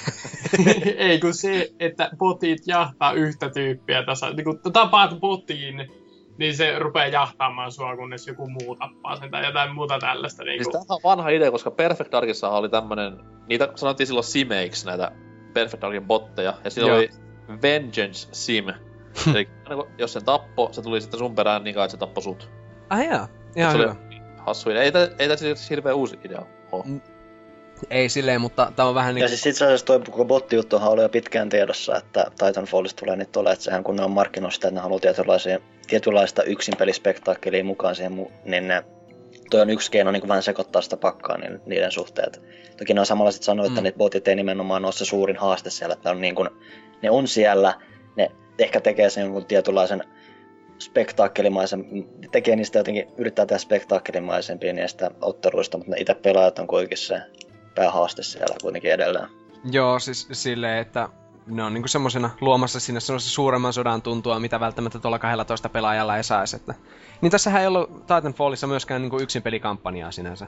ei 1.10 1.20
kun 1.20 1.34
se, 1.34 1.70
että 1.80 2.10
botit 2.18 2.58
jahtaa 2.66 3.12
yhtä 3.12 3.50
tyyppiä 3.50 4.02
tasa, 4.02 4.30
niinku 4.30 4.70
tapaat 4.72 5.20
botiin 5.20 5.90
niin 6.38 6.56
se 6.56 6.78
rupeaa 6.78 7.06
jahtaamaan 7.06 7.72
sua, 7.72 7.96
kunnes 7.96 8.26
joku 8.26 8.48
muu 8.48 8.76
tappaa 8.76 9.16
sen 9.16 9.30
tai 9.30 9.46
jotain 9.46 9.74
muuta 9.74 9.98
tällaista. 9.98 10.44
Niin 10.44 10.58
Siis 10.58 10.68
kuin... 10.68 10.72
tämähän 10.72 10.86
on 10.90 11.10
vanha 11.10 11.28
idea, 11.28 11.50
koska 11.50 11.70
Perfect 11.70 12.12
Darkissa 12.12 12.50
oli 12.50 12.68
tämmönen, 12.68 13.20
niitä 13.48 13.68
sanottiin 13.74 14.06
silloin 14.06 14.24
simeiksi 14.24 14.86
näitä 14.86 15.12
Perfect 15.54 15.82
Darkin 15.82 16.06
botteja, 16.06 16.54
ja 16.64 16.70
siinä 16.70 16.88
Joo. 16.88 16.98
oli 16.98 17.10
Vengeance 17.62 18.28
Sim. 18.32 18.68
Eli 19.34 19.48
aina 19.64 19.82
kun- 19.82 19.92
jos 19.98 20.12
sen 20.12 20.24
tappo, 20.24 20.68
se 20.72 20.82
tuli 20.82 21.00
sitten 21.00 21.18
sun 21.18 21.34
perään 21.34 21.64
niin 21.64 21.74
kauan, 21.74 21.84
että 21.84 21.92
se 21.92 21.98
tappoi 21.98 22.22
sut. 22.22 22.50
Ah 22.90 23.04
jaa, 23.04 23.28
ihan 23.56 23.72
se 23.72 23.78
hyvä. 23.78 23.96
oli 24.08 24.20
hassu 24.46 24.70
idea. 24.70 24.82
Ei, 24.82 24.92
ei 25.18 25.28
tässä 25.28 25.44
siis 25.44 25.70
hirveä 25.70 25.94
uusi 25.94 26.18
idea 26.24 26.42
ole. 26.74 26.84
Mm. 26.86 27.00
Ei 27.90 28.08
silleen, 28.08 28.40
mutta 28.40 28.72
tämä 28.76 28.88
on 28.88 28.94
vähän 28.94 29.18
Ja 29.18 29.20
niin 29.20 29.28
siis 29.28 29.46
itse 29.46 29.64
asiassa 29.64 29.86
toi 29.86 30.00
koko 30.00 30.24
bottijuttuhan 30.24 30.90
oli 30.90 31.02
jo 31.02 31.08
pitkään 31.08 31.48
tiedossa, 31.48 31.96
että 31.96 32.26
Titanfallista 32.46 33.00
tulee 33.00 33.16
niitä 33.16 33.40
ole, 33.40 33.52
että 33.52 33.64
sehän 33.64 33.84
kun 33.84 33.96
ne 33.96 34.04
on 34.04 34.10
markkinoinut 34.10 34.54
sitä, 34.54 34.68
että 34.68 34.80
ne 34.80 34.82
haluaa 34.82 35.00
tietynlaisia, 35.00 35.58
tietynlaista 35.86 36.42
yksinpelispektaakkelia 36.42 37.64
mukaan 37.64 37.94
siihen, 37.94 38.26
niin 38.44 38.68
ne, 38.68 38.84
toi 39.50 39.60
on 39.60 39.70
yksi 39.70 39.90
keino 39.90 40.10
niin 40.10 40.28
vähän 40.28 40.42
sekoittaa 40.42 40.82
sitä 40.82 40.96
pakkaa 40.96 41.38
niin, 41.38 41.60
niiden 41.66 41.90
suhteet. 41.92 42.42
Toki 42.76 42.94
ne 42.94 43.00
on 43.00 43.06
samalla 43.06 43.30
sitten 43.30 43.46
sanonut, 43.46 43.66
että 43.66 43.80
Mm. 43.80 43.84
niitä 43.84 43.98
botit 43.98 44.28
ei 44.28 44.36
nimenomaan 44.36 44.84
ole 44.84 44.92
se 44.92 45.04
suurin 45.04 45.36
haaste 45.36 45.70
siellä, 45.70 45.92
että 45.92 46.10
on 46.10 46.20
niin 46.20 46.34
kuin, 46.34 46.48
ne 47.02 47.10
on 47.10 47.28
siellä, 47.28 47.74
ne 48.16 48.30
ehkä 48.58 48.80
tekee 48.80 49.10
sen 49.10 49.22
jonkun 49.22 49.46
tietynlaisen 49.46 50.04
spektaakkelimaisen, 50.78 51.84
tekee 52.32 52.56
niistä 52.56 52.78
jotenkin, 52.78 53.06
yrittää 53.18 53.46
tehdä 53.46 53.58
spektaakkelimaisempia 53.58 54.72
niistä 54.72 55.10
otteluista, 55.20 55.78
mutta 55.78 55.90
ne 55.90 56.00
itse 56.00 56.14
pelaajat 56.14 56.58
on 56.58 56.66
kuitenkin 56.66 56.98
se 56.98 57.22
päähaaste 57.74 58.22
siellä 58.22 58.56
kuitenkin 58.62 58.92
edelleen. 58.92 59.28
Joo, 59.70 59.98
siis 59.98 60.28
silleen, 60.32 60.78
että 60.78 61.08
ne 61.46 61.62
on 61.62 61.74
niinku 61.74 61.88
semmosena 61.88 62.30
luomassa 62.40 62.80
sinne 62.80 63.00
semmoisen 63.00 63.30
suuremman 63.30 63.72
sodan 63.72 64.02
tuntua, 64.02 64.40
mitä 64.40 64.60
välttämättä 64.60 64.98
tuolla 64.98 65.18
12 65.18 65.68
pelaajalla 65.68 66.16
ei 66.16 66.24
saisi. 66.24 66.56
Että... 66.56 66.74
Niin 67.20 67.30
tässähän 67.30 67.60
ei 67.60 67.66
ollut 67.66 68.06
Titanfallissa 68.06 68.66
myöskään 68.66 69.02
niinku 69.02 69.18
yksin 69.18 69.42
pelikampanjaa 69.42 70.10
sinänsä 70.10 70.46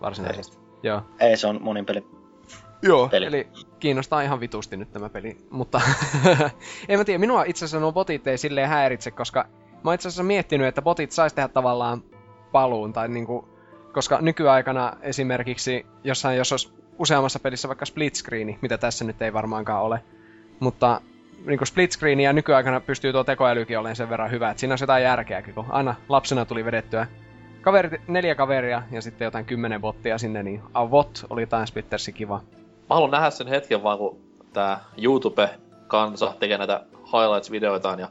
varsinaisesti. 0.00 0.58
Joo. 0.82 1.02
Ei, 1.20 1.36
se 1.36 1.46
on 1.46 1.62
monin 1.62 1.86
peli. 1.86 2.06
Joo, 2.82 3.08
Peli. 3.08 3.26
eli 3.26 3.48
kiinnostaa 3.80 4.22
ihan 4.22 4.40
vitusti 4.40 4.76
nyt 4.76 4.92
tämä 4.92 5.08
peli, 5.08 5.36
mutta 5.50 5.80
en 6.88 6.98
mä 6.98 7.04
tiedä, 7.04 7.18
minua 7.18 7.44
itse 7.44 7.64
asiassa 7.64 7.80
nuo 7.80 7.92
botit 7.92 8.26
ei 8.26 8.38
silleen 8.38 8.68
häiritse, 8.68 9.10
koska 9.10 9.48
mä 9.84 9.94
itse 9.94 10.08
asiassa 10.08 10.22
miettinyt, 10.22 10.66
että 10.66 10.82
botit 10.82 11.12
sais 11.12 11.32
tehdä 11.32 11.48
tavallaan 11.48 12.02
paluun, 12.52 12.92
tai 12.92 13.08
niinku, 13.08 13.48
koska 13.92 14.18
nykyaikana 14.20 14.92
esimerkiksi 15.02 15.86
jossain, 16.04 16.36
jos 16.36 16.52
olisi 16.52 16.72
useammassa 16.98 17.40
pelissä 17.40 17.68
vaikka 17.68 17.84
split 17.84 18.14
screeni, 18.14 18.58
mitä 18.62 18.78
tässä 18.78 19.04
nyt 19.04 19.22
ei 19.22 19.32
varmaankaan 19.32 19.82
ole, 19.82 20.00
mutta 20.60 21.00
niinku 21.46 21.64
split 21.64 21.92
screeni 21.92 22.24
ja 22.24 22.32
nykyaikana 22.32 22.80
pystyy 22.80 23.12
tuo 23.12 23.24
tekoälykin 23.24 23.78
olemaan 23.78 23.96
sen 23.96 24.10
verran 24.10 24.30
hyvä, 24.30 24.50
että 24.50 24.60
siinä 24.60 24.72
on 24.72 24.78
jotain 24.80 25.04
järkeäkin, 25.04 25.54
kun 25.54 25.66
aina 25.68 25.94
lapsena 26.08 26.44
tuli 26.44 26.64
vedettyä 26.64 27.06
kaverit, 27.60 28.08
neljä 28.08 28.34
kaveria 28.34 28.82
ja 28.90 29.02
sitten 29.02 29.24
jotain 29.24 29.44
kymmenen 29.44 29.80
bottia 29.80 30.18
sinne, 30.18 30.42
niin 30.42 30.62
avot 30.74 31.26
oli 31.30 31.42
jotain 31.42 31.66
Splittersi 31.66 32.12
kiva. 32.12 32.40
Mä 32.88 32.94
haluan 32.94 33.10
nähdä 33.10 33.30
sen 33.30 33.46
hetken 33.46 33.82
vaan, 33.82 33.98
kun 33.98 34.20
tää 34.52 34.80
YouTube-kansa 35.02 36.34
tekee 36.40 36.58
näitä 36.58 36.84
highlights-videoitaan 36.92 37.98
ja 38.00 38.08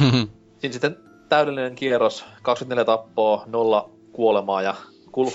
siinä 0.62 0.72
sitten 0.72 0.96
täydellinen 1.28 1.74
kierros, 1.74 2.24
24 2.42 2.84
tappoa, 2.84 3.42
nolla 3.46 3.90
kuolemaa 4.12 4.62
ja 4.62 4.74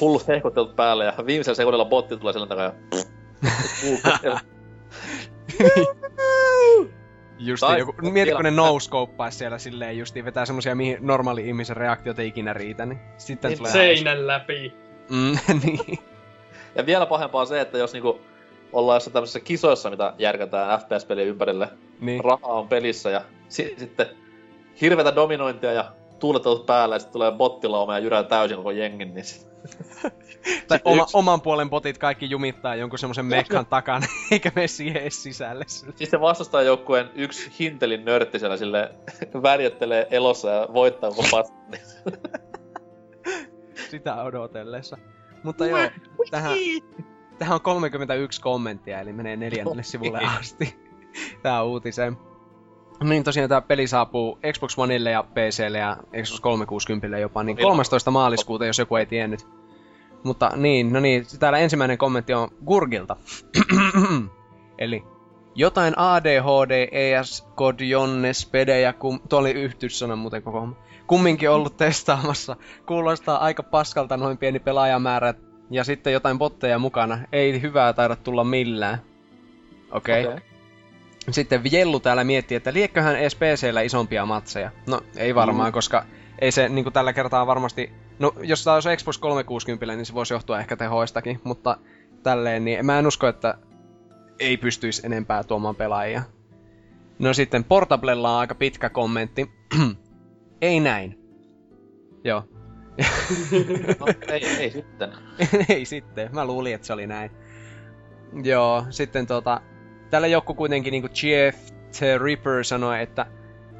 hullut 0.01 0.27
hehkottelut 0.27 0.75
päälle 0.75 1.05
ja 1.05 1.13
viimeisellä 1.25 1.55
sekunnilla 1.55 1.85
botti 1.85 2.17
tulee 2.17 2.33
selän 2.33 2.47
takaa 2.47 2.65
ja... 2.65 2.73
Justi 7.39 7.65
Tai 7.65 7.79
joku, 7.79 7.93
mieti 8.01 8.31
kun 8.31 8.43
ne 8.43 8.51
no-scopeaisi 8.51 9.37
siellä 9.37 9.57
silleen 9.57 9.97
justiin, 9.97 10.25
vetää 10.25 10.45
semmosia 10.45 10.75
mihin 10.75 10.97
normaali 11.01 11.47
ihmisen 11.47 11.77
reaktiot 11.77 12.19
ei 12.19 12.27
ikinä 12.27 12.53
riitä, 12.53 12.85
niin 12.85 12.99
sitten 13.17 13.49
Niin 13.49 13.57
tulee 13.57 13.71
Seinän 13.71 14.27
läpi. 14.27 14.73
hauska. 15.09 15.53
Mm, 15.53 15.61
niin. 15.63 15.99
ja 16.75 16.85
vielä 16.85 17.05
pahempaa 17.05 17.41
on 17.41 17.47
se, 17.47 17.61
että 17.61 17.77
jos 17.77 17.93
niinku 17.93 18.21
ollaan 18.73 18.95
jossain 18.95 19.13
tämmöisissä 19.13 19.39
kisoissa, 19.39 19.89
mitä 19.89 20.13
järkätään 20.17 20.79
FPS-pelien 20.79 21.27
ympärille, 21.27 21.69
niin. 21.99 22.23
rahaa 22.23 22.53
on 22.53 22.67
pelissä 22.67 23.09
ja 23.09 23.21
si- 23.49 23.75
sitten 23.77 24.07
hirveätä 24.81 25.15
dominointia 25.15 25.71
ja 25.71 25.91
tuulettelut 26.19 26.65
päällä 26.65 26.95
ja 26.95 26.99
sitten 26.99 27.13
tulee 27.13 27.31
bottilauma 27.31 27.93
ja 27.93 27.99
jyrää 27.99 28.23
täysin 28.23 28.57
koko 28.57 28.71
jengin, 28.71 29.13
niin 29.13 29.25
sit- 29.25 29.47
Tai 30.67 30.79
oma, 30.83 31.03
yksi- 31.03 31.17
oman 31.17 31.41
puolen 31.41 31.69
botit 31.69 31.97
kaikki 31.97 32.29
jumittaa 32.29 32.75
jonkun 32.75 32.99
semmoisen 32.99 33.25
mekkan 33.25 33.65
takana, 33.65 34.07
eikä 34.31 34.51
mene 34.55 34.67
siihen 34.67 35.01
edes 35.01 35.23
sisälle. 35.23 35.65
Siis 35.67 36.09
se 36.09 36.21
vastustajajoukkueen 36.21 37.09
yksi 37.15 37.51
hintelin 37.59 38.05
nörtti 38.05 38.39
siellä 38.39 38.57
sille 38.57 38.95
värjöttelee 39.43 40.07
elossa 40.11 40.49
ja 40.49 40.67
voittaa 40.73 41.09
koko 41.09 41.27
pasta. 41.31 41.55
Sitä 43.89 44.23
odotellessa. 44.23 44.97
Mutta 45.43 45.65
joo, 45.65 45.79
tähän, 46.31 46.57
tähän 47.39 47.55
on 47.55 47.61
31 47.61 48.41
kommenttia, 48.41 48.99
eli 48.99 49.13
menee 49.13 49.35
neljännelle 49.35 49.83
sivulle 49.83 50.19
asti. 50.39 50.75
Tää 51.43 51.63
uutiseen. 51.63 52.17
Niin 53.03 53.23
tosiaan 53.23 53.49
tämä 53.49 53.61
peli 53.61 53.87
saapuu 53.87 54.39
Xbox 54.53 54.77
Oneille 54.77 55.11
ja 55.11 55.23
PClle 55.23 55.77
ja 55.77 55.97
Xbox 56.23 56.39
360 56.39 57.17
jopa, 57.17 57.43
niin 57.43 57.57
13. 57.57 58.11
maaliskuuta, 58.11 58.65
jos 58.65 58.79
joku 58.79 58.95
ei 58.95 59.05
tiennyt. 59.05 59.47
Mutta 60.23 60.51
niin, 60.55 60.93
no 60.93 60.99
niin, 60.99 61.25
täällä 61.39 61.59
ensimmäinen 61.59 61.97
kommentti 61.97 62.33
on 62.33 62.49
Gurgilta. 62.65 63.15
Eli 64.77 65.03
jotain 65.55 65.93
ADHD, 65.97 66.87
ES, 66.91 67.47
Kod, 67.55 67.79
Jonne, 67.79 68.33
Spede 68.33 68.81
ja 68.81 68.93
kum... 68.93 69.19
Tuo 69.29 69.39
oli 69.39 69.51
yhtyssana 69.51 70.15
muuten 70.15 70.43
koko 70.43 70.59
homma. 70.59 70.75
Kumminkin 71.07 71.49
ollut 71.49 71.77
testaamassa. 71.77 72.55
Kuulostaa 72.85 73.37
aika 73.37 73.63
paskalta 73.63 74.17
noin 74.17 74.37
pieni 74.37 74.59
pelaajamäärä 74.59 75.33
ja 75.71 75.83
sitten 75.83 76.13
jotain 76.13 76.37
botteja 76.37 76.79
mukana. 76.79 77.19
Ei 77.31 77.61
hyvää 77.61 77.93
taida 77.93 78.15
tulla 78.15 78.43
millään. 78.43 79.01
Okei. 79.91 80.25
Okay. 80.25 80.33
Okei. 80.33 80.46
Sitten 81.31 81.63
Viellu 81.63 81.99
täällä 81.99 82.23
miettii, 82.23 82.57
että 82.57 82.73
liekköhän 82.73 83.15
edes 83.15 83.35
PCllä 83.35 83.81
isompia 83.81 84.25
matseja. 84.25 84.71
No, 84.87 85.01
ei 85.15 85.35
varmaan, 85.35 85.69
mm. 85.69 85.73
koska 85.73 86.05
ei 86.39 86.51
se 86.51 86.69
niin 86.69 86.93
tällä 86.93 87.13
kertaa 87.13 87.47
varmasti... 87.47 87.91
No, 88.19 88.33
jos 88.41 88.63
tämä 88.63 88.73
olisi 88.73 88.97
Xbox 88.97 89.17
360, 89.17 89.95
niin 89.95 90.05
se 90.05 90.13
voisi 90.13 90.33
johtua 90.33 90.59
ehkä 90.59 90.75
tehoistakin, 90.75 91.41
mutta 91.43 91.77
tälleen, 92.23 92.65
niin 92.65 92.85
mä 92.85 92.99
en 92.99 93.07
usko, 93.07 93.27
että 93.27 93.57
ei 94.39 94.57
pystyisi 94.57 95.01
enempää 95.05 95.43
tuomaan 95.43 95.75
pelaajia. 95.75 96.21
No 97.19 97.33
sitten 97.33 97.63
Portablella 97.63 98.33
on 98.33 98.39
aika 98.39 98.55
pitkä 98.55 98.89
kommentti. 98.89 99.51
ei 100.61 100.79
näin. 100.79 101.19
Joo. 102.23 102.43
No, 103.99 104.05
ei, 104.27 104.45
ei 104.45 104.71
sitten. 104.71 105.11
ei 105.69 105.85
sitten, 105.85 106.29
mä 106.33 106.45
luulin, 106.45 106.75
että 106.75 106.87
se 106.87 106.93
oli 106.93 107.07
näin. 107.07 107.31
Joo, 108.43 108.85
sitten 108.89 109.27
tota... 109.27 109.61
Täällä 110.09 110.27
joku 110.27 110.53
kuitenkin 110.53 110.91
niinku 110.91 111.09
Jeff 111.23 111.57
the 111.99 112.17
Ripper 112.17 112.63
sanoi, 112.63 113.01
että 113.01 113.25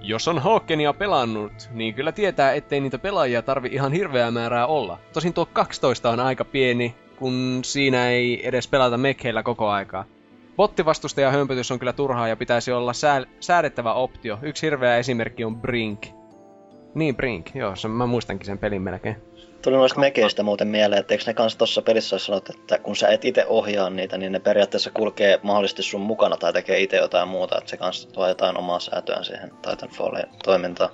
jos 0.01 0.28
on 0.28 0.39
Hawkenia 0.39 0.93
pelannut, 0.93 1.69
niin 1.71 1.93
kyllä 1.93 2.11
tietää, 2.11 2.53
ettei 2.53 2.80
niitä 2.80 2.97
pelaajia 2.97 3.41
tarvi 3.41 3.67
ihan 3.71 3.91
hirveää 3.91 4.32
määrää 4.32 4.67
olla. 4.67 4.99
Tosin 5.13 5.34
tuo 5.34 5.45
12 5.45 6.09
on 6.09 6.19
aika 6.19 6.45
pieni, 6.45 6.95
kun 7.15 7.59
siinä 7.63 8.09
ei 8.09 8.47
edes 8.47 8.67
pelata 8.67 8.97
mekheillä 8.97 9.43
koko 9.43 9.69
aikaa. 9.69 10.05
Bottivastusta 10.55 11.21
ja 11.21 11.32
hömpötys 11.32 11.71
on 11.71 11.80
kyllä 11.80 11.93
turhaa 11.93 12.28
ja 12.28 12.36
pitäisi 12.36 12.71
olla 12.71 12.93
sää- 12.93 13.25
säädettävä 13.39 13.93
optio. 13.93 14.39
Yksi 14.41 14.65
hirveä 14.65 14.97
esimerkki 14.97 15.43
on 15.43 15.61
Brink. 15.61 16.05
Niin, 16.95 17.15
Brink. 17.15 17.55
Joo, 17.55 17.75
se, 17.75 17.88
mä 17.88 18.05
muistankin 18.05 18.45
sen 18.45 18.57
pelin 18.57 18.82
melkein. 18.82 19.26
Tuli 19.62 19.76
noista 19.76 19.99
mekeistä 19.99 20.43
muuten 20.43 20.68
mieleen, 20.68 20.99
että 20.99 21.14
eikö 21.14 21.24
ne 21.28 21.34
kans 21.34 21.55
tossa 21.55 21.82
pelissä 21.82 22.20
sanottu, 22.20 22.53
että 22.55 22.80
kun 22.80 22.95
sä 22.95 23.08
et 23.08 23.26
itse 23.26 23.45
ohjaa 23.47 23.89
niitä, 23.89 24.18
niin 24.18 24.32
ne 24.32 24.39
periaatteessa 24.39 24.91
kulkee 24.93 25.39
mahdollisesti 25.43 25.84
sun 25.84 26.01
mukana 26.01 26.38
tai 26.38 26.53
tekee 26.53 26.80
itse 26.80 26.97
jotain 26.97 27.28
muuta, 27.28 27.58
että 27.58 27.70
se 27.70 27.78
kans 27.78 28.05
tuo 28.05 28.28
jotain 28.28 28.58
omaa 28.58 28.80
säätöään 28.80 29.26
siihen 29.26 29.51
Titanfallin 29.62 30.26
toimintaan. 30.43 30.89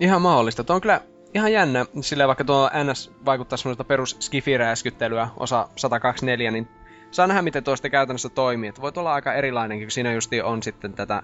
Ihan 0.00 0.22
mahdollista. 0.22 0.64
Tuo 0.64 0.76
on 0.76 0.82
kyllä 0.82 1.00
ihan 1.34 1.52
jännä, 1.52 1.86
sillä 2.00 2.26
vaikka 2.26 2.44
tuo 2.44 2.70
NS 2.84 3.12
vaikuttaa 3.24 3.56
semmoista 3.56 3.84
perus 3.84 4.16
skifiräiskyttelyä 4.20 5.28
osa 5.36 5.68
124, 5.76 6.50
niin 6.50 6.68
saa 7.10 7.26
nähdä, 7.26 7.42
miten 7.42 7.64
tuo 7.64 7.74
käytännössä 7.90 8.28
toimii. 8.28 8.68
Että 8.68 8.82
voi 8.82 8.92
olla 8.96 9.14
aika 9.14 9.34
erilainenkin, 9.34 9.86
kun 9.86 9.92
siinä 9.92 10.12
justiin 10.12 10.44
on 10.44 10.62
sitten 10.62 10.92
tätä 10.92 11.22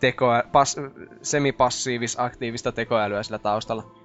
tekoä, 0.00 0.44
pas, 0.52 0.76
semipassiivis-aktiivista 1.22 2.72
tekoälyä 2.72 3.22
sillä 3.22 3.38
taustalla. 3.38 4.01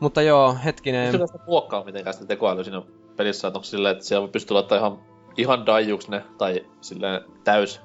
Mutta 0.00 0.22
joo, 0.22 0.56
hetkinen. 0.64 1.04
Pystyykö 1.04 1.26
sitä 1.26 1.44
muokkaa 1.46 1.84
mitenkään 1.84 2.14
sitä 2.14 2.26
tekoälyä 2.26 2.64
siinä 2.64 2.82
pelissä, 3.16 3.48
että 3.48 3.58
onko 3.58 3.64
silleen, 3.64 3.92
että 3.92 4.04
siellä 4.04 4.28
pystyy 4.28 4.54
laittamaan 4.54 4.92
ihan, 4.92 5.04
ihan 5.36 5.66
daijuks 5.66 6.08
ne, 6.08 6.24
tai 6.38 6.66
silleen 6.80 7.20
täys 7.44 7.80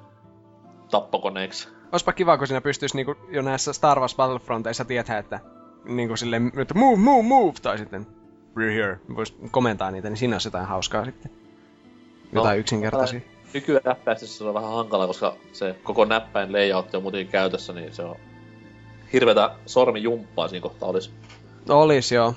tappokoneeksi. 0.90 1.68
Olisipa 1.92 2.12
kiva, 2.12 2.38
kun 2.38 2.46
siinä 2.46 2.60
pystyisi 2.60 2.96
niinku 2.96 3.14
jo 3.30 3.42
näissä 3.42 3.72
Star 3.72 4.00
Wars 4.00 4.16
Battlefronteissa 4.16 4.84
tietää, 4.84 5.18
että 5.18 5.40
niinku 5.84 6.16
silleen, 6.16 6.52
että 6.60 6.74
move, 6.74 6.96
move, 6.96 7.22
move, 7.22 7.52
tai 7.62 7.78
sitten 7.78 8.06
we're 8.58 8.72
here. 8.72 9.00
Voisi 9.16 9.34
komentaa 9.50 9.90
niitä, 9.90 10.08
niin 10.08 10.16
siinä 10.16 10.34
olisi 10.34 10.48
jotain 10.48 10.66
hauskaa 10.66 11.04
sitten. 11.04 11.30
Jotain 12.32 12.56
No, 12.56 12.60
yksinkertaisia. 12.60 13.20
Nykyään 13.54 13.96
se 14.14 14.44
on 14.44 14.54
vähän 14.54 14.72
hankala, 14.72 15.06
koska 15.06 15.36
se 15.52 15.76
koko 15.82 16.04
näppäin 16.04 16.52
layout 16.52 16.94
on 16.94 17.02
muutenkin 17.02 17.32
käytössä, 17.32 17.72
niin 17.72 17.92
se 17.92 18.02
on 18.02 18.16
hirvetä 19.12 19.50
sormijumppaa 19.66 20.48
siinä 20.48 20.62
kohtaa 20.62 20.88
olisi. 20.88 21.10
Olis 21.70 22.12
joo. 22.12 22.34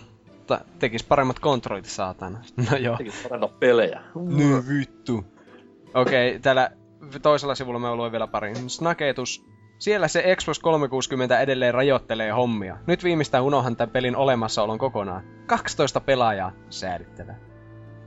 Tekis 0.79 1.03
paremmat 1.03 1.39
kontrollit 1.39 1.85
saatana. 1.85 2.39
No 2.71 2.77
joo. 2.77 2.97
Tekis 2.97 3.23
paremmat 3.23 3.59
pelejä. 3.59 4.01
No 4.15 4.63
vittu. 4.69 5.25
Okei, 5.93 6.29
okay, 6.29 6.39
täällä 6.39 6.71
toisella 7.21 7.55
sivulla 7.55 7.79
mä 7.79 7.95
luin 7.95 8.11
vielä 8.11 8.27
pari. 8.27 8.53
Snaketus. 8.67 9.45
Siellä 9.79 10.07
se 10.07 10.35
Xbox 10.35 10.59
360 10.59 11.39
edelleen 11.39 11.73
rajoittelee 11.73 12.31
hommia. 12.31 12.77
Nyt 12.87 13.03
viimeistään 13.03 13.43
unohan 13.43 13.75
tämän 13.75 13.91
pelin 13.91 14.15
olemassaolon 14.15 14.77
kokonaan. 14.77 15.23
12 15.45 15.99
pelaajaa. 15.99 16.51
Säädyttävää. 16.69 17.39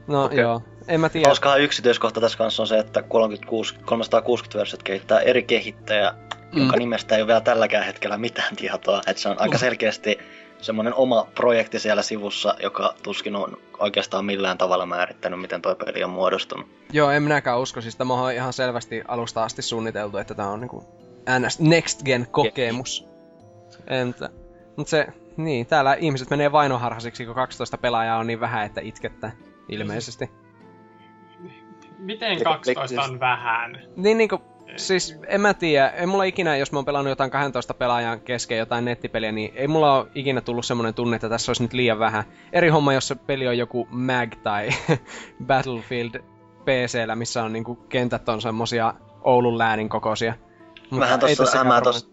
No 0.06 0.24
okay. 0.24 0.38
joo, 0.38 0.62
en 0.88 1.00
mä 1.00 1.08
tiedä. 1.08 1.28
Hauskahan 1.28 1.60
yksityiskohta 1.60 2.20
tässä 2.20 2.38
kanssa 2.38 2.62
on 2.62 2.66
se, 2.66 2.78
että 2.78 3.02
36, 3.02 3.74
360 3.84 4.58
versiot 4.58 4.82
kehittää 4.82 5.20
eri 5.20 5.42
kehittäjä, 5.42 6.14
mm. 6.52 6.58
jonka 6.58 6.76
nimestä 6.76 7.16
ei 7.16 7.22
ole 7.22 7.26
vielä 7.26 7.40
tälläkään 7.40 7.84
hetkellä 7.84 8.18
mitään 8.18 8.56
tietoa. 8.56 9.00
Että 9.06 9.22
se 9.22 9.28
on 9.28 9.40
aika 9.40 9.58
selkeästi 9.58 10.18
semmoinen 10.60 10.94
oma 10.94 11.26
projekti 11.34 11.78
siellä 11.78 12.02
sivussa, 12.02 12.54
joka 12.62 12.94
tuskin 13.02 13.36
on 13.36 13.58
oikeastaan 13.78 14.24
millään 14.24 14.58
tavalla 14.58 14.86
määrittänyt, 14.86 15.40
miten 15.40 15.62
toi 15.62 15.74
peli 15.74 16.04
on 16.04 16.10
muodostunut. 16.10 16.66
Joo, 16.92 17.10
en 17.10 17.22
minäkään 17.22 17.60
usko. 17.60 17.80
Siis 17.80 17.96
tämä 17.96 18.14
on 18.14 18.32
ihan 18.32 18.52
selvästi 18.52 19.02
alusta 19.08 19.44
asti 19.44 19.62
suunniteltu, 19.62 20.18
että 20.18 20.34
tämä 20.34 20.48
on 20.48 20.60
niinku 20.60 20.84
NS 21.38 21.60
Next 21.60 22.02
Gen 22.02 22.26
kokemus. 22.30 23.08
Entä? 23.86 24.30
Mutta 24.76 24.90
se, 24.90 25.06
niin, 25.36 25.66
täällä 25.66 25.94
ihmiset 25.94 26.30
menee 26.30 26.52
vainoharhasiksi, 26.52 27.26
kun 27.26 27.34
12 27.34 27.78
pelaajaa 27.78 28.18
on 28.18 28.26
niin 28.26 28.40
vähän, 28.40 28.66
että 28.66 28.80
itkettää 28.80 29.32
ilmeisesti. 29.68 30.30
Miten 31.98 32.44
12 32.44 33.02
on 33.02 33.20
vähän? 33.20 33.82
Niin 33.96 34.18
niinku, 34.18 34.42
siis 34.76 35.18
en 35.26 35.40
mä 35.40 35.54
tiedä, 35.54 35.88
en 35.88 36.08
mulla 36.08 36.24
ikinä, 36.24 36.56
jos 36.56 36.72
mä 36.72 36.78
oon 36.78 36.84
pelannut 36.84 37.10
jotain 37.10 37.30
12 37.30 37.74
pelaajan 37.74 38.20
kesken 38.20 38.58
jotain 38.58 38.84
nettipeliä, 38.84 39.32
niin 39.32 39.52
ei 39.54 39.68
mulla 39.68 39.98
ole 39.98 40.06
ikinä 40.14 40.40
tullut 40.40 40.66
semmonen 40.66 40.94
tunne, 40.94 41.16
että 41.16 41.28
tässä 41.28 41.50
olisi 41.50 41.62
nyt 41.62 41.72
liian 41.72 41.98
vähän. 41.98 42.24
Eri 42.52 42.68
homma, 42.68 42.92
jos 42.92 43.08
se 43.08 43.14
peli 43.14 43.48
on 43.48 43.58
joku 43.58 43.88
Mag 43.90 44.32
tai 44.42 44.68
Battlefield 45.46 46.20
PCllä, 46.64 47.16
missä 47.16 47.42
on 47.42 47.52
niinku 47.52 47.74
kentät 47.74 48.28
on 48.28 48.42
semmosia 48.42 48.94
Oulun 49.24 49.58
läänin 49.58 49.88
kokoisia. 49.88 50.34
Mutta 50.90 51.04
vähän 51.04 51.20
tossa 51.20 51.58
hämää, 51.58 51.80
tossa, 51.80 52.06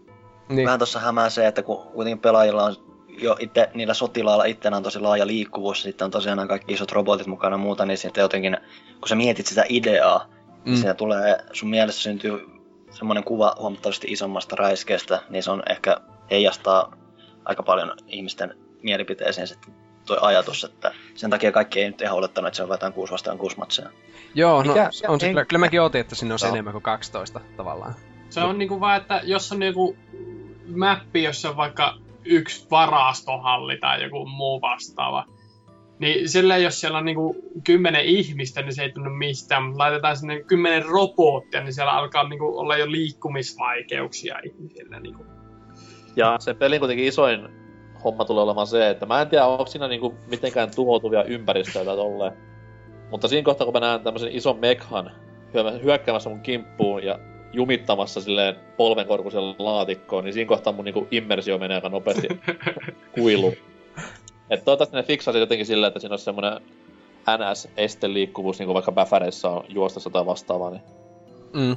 niin. 0.48 0.66
vähän 0.66 0.78
tossa 0.78 1.00
hämää 1.00 1.30
se, 1.30 1.46
että 1.46 1.62
kun 1.62 1.82
kuitenkin 1.92 2.20
pelaajilla 2.20 2.64
on 2.64 2.76
jo 3.18 3.36
itse, 3.40 3.70
niillä 3.74 3.94
sotilailla 3.94 4.44
itse 4.44 4.68
on 4.68 4.82
tosi 4.82 5.00
laaja 5.00 5.26
liikkuvuus, 5.26 5.82
sitten 5.82 6.04
on 6.04 6.10
tosiaan 6.10 6.36
nämä 6.36 6.48
kaikki 6.48 6.72
isot 6.72 6.92
robotit 6.92 7.26
mukana 7.26 7.54
ja 7.54 7.58
muuta, 7.58 7.86
niin 7.86 7.98
sitten 7.98 8.22
jotenkin, 8.22 8.56
kun 9.00 9.08
sä 9.08 9.14
mietit 9.14 9.46
sitä 9.46 9.64
ideaa, 9.68 10.26
mm. 10.64 10.74
siinä 10.74 10.94
tulee, 10.94 11.38
sun 11.52 11.70
mielessä 11.70 12.02
syntyy 12.02 12.46
semmoinen 12.90 13.24
kuva 13.24 13.54
huomattavasti 13.58 14.06
isommasta 14.10 14.56
räiskeestä, 14.56 15.22
niin 15.28 15.42
se 15.42 15.50
on 15.50 15.62
ehkä 15.70 15.96
heijastaa 16.30 16.96
aika 17.44 17.62
paljon 17.62 17.92
ihmisten 18.06 18.56
mielipiteeseen 18.82 19.46
sitten 19.46 19.74
tuo 20.06 20.18
ajatus, 20.20 20.64
että 20.64 20.92
sen 21.14 21.30
takia 21.30 21.52
kaikki 21.52 21.80
ei 21.80 21.86
nyt 21.86 22.00
ihan 22.00 22.16
olettanut, 22.16 22.48
että 22.48 22.56
se 22.56 22.62
on 22.62 22.68
jotain 22.68 22.92
6 22.92 23.12
vastaan 23.12 23.38
6 23.38 23.58
matseja. 23.58 23.90
Joo, 24.34 24.62
no 24.62 24.68
Mikä, 24.68 24.90
on 25.08 25.20
se 25.20 25.28
kyllä, 25.28 25.44
kyllä 25.44 25.60
mäkin 25.60 25.80
otin, 25.80 26.00
että 26.00 26.14
sinne 26.14 26.34
on 26.34 26.40
no. 26.42 26.48
enemmän 26.48 26.72
kuin 26.72 26.82
12 26.82 27.40
tavallaan. 27.56 27.94
Se 28.30 28.40
on 28.40 28.58
niinku 28.58 28.80
vaan, 28.80 29.00
että 29.00 29.20
jos 29.24 29.52
on 29.52 29.58
niinku 29.58 29.96
mappi, 30.76 31.22
jossa 31.22 31.50
on 31.50 31.56
vaikka 31.56 31.94
yksi 32.24 32.66
varastohalli 32.70 33.76
tai 33.76 34.02
joku 34.02 34.26
muu 34.26 34.60
vastaava, 34.60 35.26
niin 35.98 36.28
sillä 36.28 36.56
jos 36.56 36.80
siellä 36.80 36.98
on 36.98 37.04
niinku 37.04 37.36
kymmenen 37.64 38.04
ihmistä, 38.04 38.62
niin 38.62 38.74
se 38.74 38.82
ei 38.82 38.92
tunnu 38.92 39.10
mistään, 39.10 39.62
mutta 39.62 39.78
laitetaan 39.78 40.16
sinne 40.16 40.42
kymmenen 40.42 40.84
robottia, 40.86 41.62
niin 41.62 41.74
siellä 41.74 41.92
alkaa 41.92 42.28
niinku 42.28 42.58
olla 42.58 42.76
jo 42.76 42.90
liikkumisvaikeuksia 42.90 44.38
ihmisille. 44.44 45.00
Niinku. 45.00 45.24
Ja 46.16 46.36
se 46.38 46.54
pelin 46.54 46.78
kuitenkin 46.78 47.06
isoin 47.06 47.48
homma 48.04 48.24
tulee 48.24 48.44
olemaan 48.44 48.66
se, 48.66 48.90
että 48.90 49.06
mä 49.06 49.20
en 49.20 49.28
tiedä, 49.28 49.46
onko 49.46 49.66
siinä 49.66 49.88
niinku 49.88 50.14
mitenkään 50.26 50.70
tuhoutuvia 50.74 51.24
ympäristöitä 51.24 51.96
tolleen. 51.96 52.32
Mutta 53.10 53.28
siinä 53.28 53.44
kohtaa, 53.44 53.64
kun 53.64 53.74
mä 53.74 53.80
näen 53.80 54.00
tämmöisen 54.00 54.32
ison 54.32 54.58
mekhan 54.58 55.10
hyökkäämässä 55.82 56.30
mun 56.30 56.40
kimppuun 56.40 57.04
ja 57.04 57.18
jumittamassa 57.52 58.20
silleen 58.20 58.56
polvenkorkuisella 58.76 59.54
laatikkoon, 59.58 60.24
niin 60.24 60.34
siinä 60.34 60.48
kohtaa 60.48 60.72
mun 60.72 60.84
niinku 60.84 61.08
immersio 61.10 61.58
menee 61.58 61.74
aika 61.74 61.88
nopeasti 61.88 62.28
kuiluun. 63.14 63.54
Et 64.50 64.64
toivottavasti 64.64 64.96
ne 64.96 65.02
fiksasi 65.02 65.38
jotenkin 65.38 65.66
silleen, 65.66 65.88
että 65.88 66.00
siinä 66.00 66.12
olisi 66.12 66.24
semmoinen 66.24 66.60
NS-esteliikkuvuus, 67.26 68.58
niin 68.58 68.66
kuin 68.66 68.74
vaikka 68.74 68.92
Bäfäreissä 68.92 69.50
on 69.50 69.64
juostassa 69.68 70.10
tai 70.10 70.26
vastaavaa. 70.26 70.70
Niin... 70.70 70.82
Mm. 71.52 71.76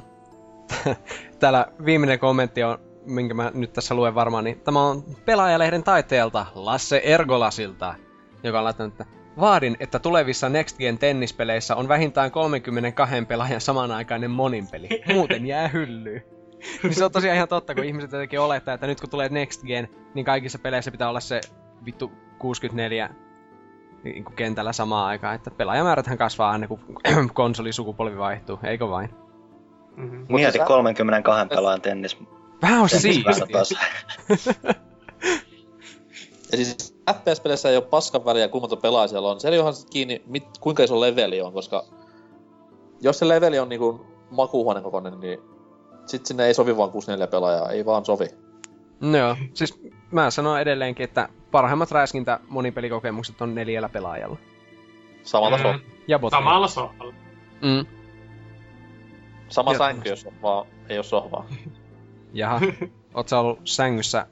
Täällä 1.40 1.66
viimeinen 1.84 2.18
kommentti 2.18 2.62
on, 2.62 2.78
minkä 3.04 3.34
mä 3.34 3.50
nyt 3.54 3.72
tässä 3.72 3.94
luen 3.94 4.14
varmaan, 4.14 4.44
niin 4.44 4.60
tämä 4.60 4.86
on 4.86 5.04
pelaajalehden 5.24 5.82
taiteelta 5.82 6.46
Lasse 6.54 7.00
Ergolasilta, 7.04 7.94
joka 8.42 8.58
on 8.58 8.64
laittanut, 8.64 8.92
että 8.92 9.18
Vaadin, 9.40 9.76
että 9.80 9.98
tulevissa 9.98 10.48
Next 10.48 10.78
Gen 10.78 10.98
tennispeleissä 10.98 11.76
on 11.76 11.88
vähintään 11.88 12.30
32 12.30 13.24
pelaajan 13.28 13.60
samanaikainen 13.60 14.30
moninpeli. 14.30 14.88
Muuten 15.14 15.46
jää 15.46 15.68
hyllyyn. 15.68 16.24
niin 16.82 16.94
se 16.94 17.04
on 17.04 17.12
tosiaan 17.12 17.36
ihan 17.36 17.48
totta, 17.48 17.74
kun 17.74 17.84
ihmiset 17.84 18.12
jotenkin 18.12 18.40
olettaa, 18.40 18.74
että 18.74 18.86
nyt 18.86 19.00
kun 19.00 19.10
tulee 19.10 19.28
Next 19.28 19.62
Gen, 19.64 19.88
niin 20.14 20.24
kaikissa 20.24 20.58
peleissä 20.58 20.90
pitää 20.90 21.08
olla 21.08 21.20
se 21.20 21.40
vittu 21.84 22.12
64 22.38 23.10
niin 24.04 24.24
kuin 24.24 24.36
kentällä 24.36 24.72
samaan 24.72 25.06
aikaan, 25.06 25.34
että 25.34 25.50
pelaajamääräthän 25.50 26.18
kasvaa 26.18 26.50
aina 26.50 26.68
kun 26.68 26.80
konsolisukupolvi 27.34 28.18
vaihtuu, 28.18 28.58
eikö 28.62 28.88
vain? 28.88 29.10
Mm-hmm. 29.96 30.26
Mieti 30.28 30.58
32 30.58 31.48
pelaajan 31.48 31.80
tennis. 31.80 32.18
Vähän 32.62 32.82
on 32.82 32.88
se 32.88 32.98
siistiä. 32.98 33.34
ja 36.52 36.56
siis 36.56 36.98
FPS-peleissä 37.10 37.68
ei 37.68 37.76
ole 37.76 37.84
paskan 37.84 38.24
väliä, 38.24 38.48
kuinka 38.48 38.68
monta 38.68 38.82
pelaajaa 38.82 39.08
siellä 39.08 39.28
on. 39.30 39.40
Se 39.40 39.48
ei 39.48 39.58
kiinni, 39.90 40.22
mit, 40.26 40.44
kuinka 40.60 40.82
iso 40.82 41.00
leveli 41.00 41.40
on, 41.40 41.52
koska 41.52 41.84
jos 43.00 43.18
se 43.18 43.28
leveli 43.28 43.58
on 43.58 43.68
niinku 43.68 44.06
makuuhuoneen 44.30 44.84
kokoinen, 44.84 45.20
niin 45.20 45.38
sit 46.06 46.26
sinne 46.26 46.46
ei 46.46 46.54
sovi 46.54 46.76
vaan 46.76 46.90
64 46.90 47.26
pelaajaa, 47.26 47.70
ei 47.70 47.86
vaan 47.86 48.04
sovi. 48.04 48.26
No 49.00 49.18
joo, 49.18 49.36
siis 49.54 49.80
mä 50.10 50.30
sanon 50.30 50.60
edelleenkin, 50.60 51.04
että 51.04 51.28
parhaimmat 51.50 51.90
räiskintä 51.90 52.40
monipelikokemukset 52.48 53.42
on 53.42 53.54
neljällä 53.54 53.88
pelaajalla. 53.88 54.36
Samalla 55.22 55.56
mm. 55.56 55.62
so- 55.62 55.78
ja 56.08 56.20
Samalla 56.30 56.68
sohvalla. 56.68 57.14
Mm. 57.62 57.86
Sama 59.48 59.72
ja, 59.72 59.78
sänky, 59.78 60.08
jos 60.08 60.26
on 60.26 60.32
vaan, 60.42 60.66
ei 60.88 60.96
oo 60.96 61.02
sohvaa. 61.02 61.46
Jaha, 62.32 62.60
oot 63.14 63.28
sä 63.28 63.40
ollut 63.40 63.60
sängyssä 63.64 64.26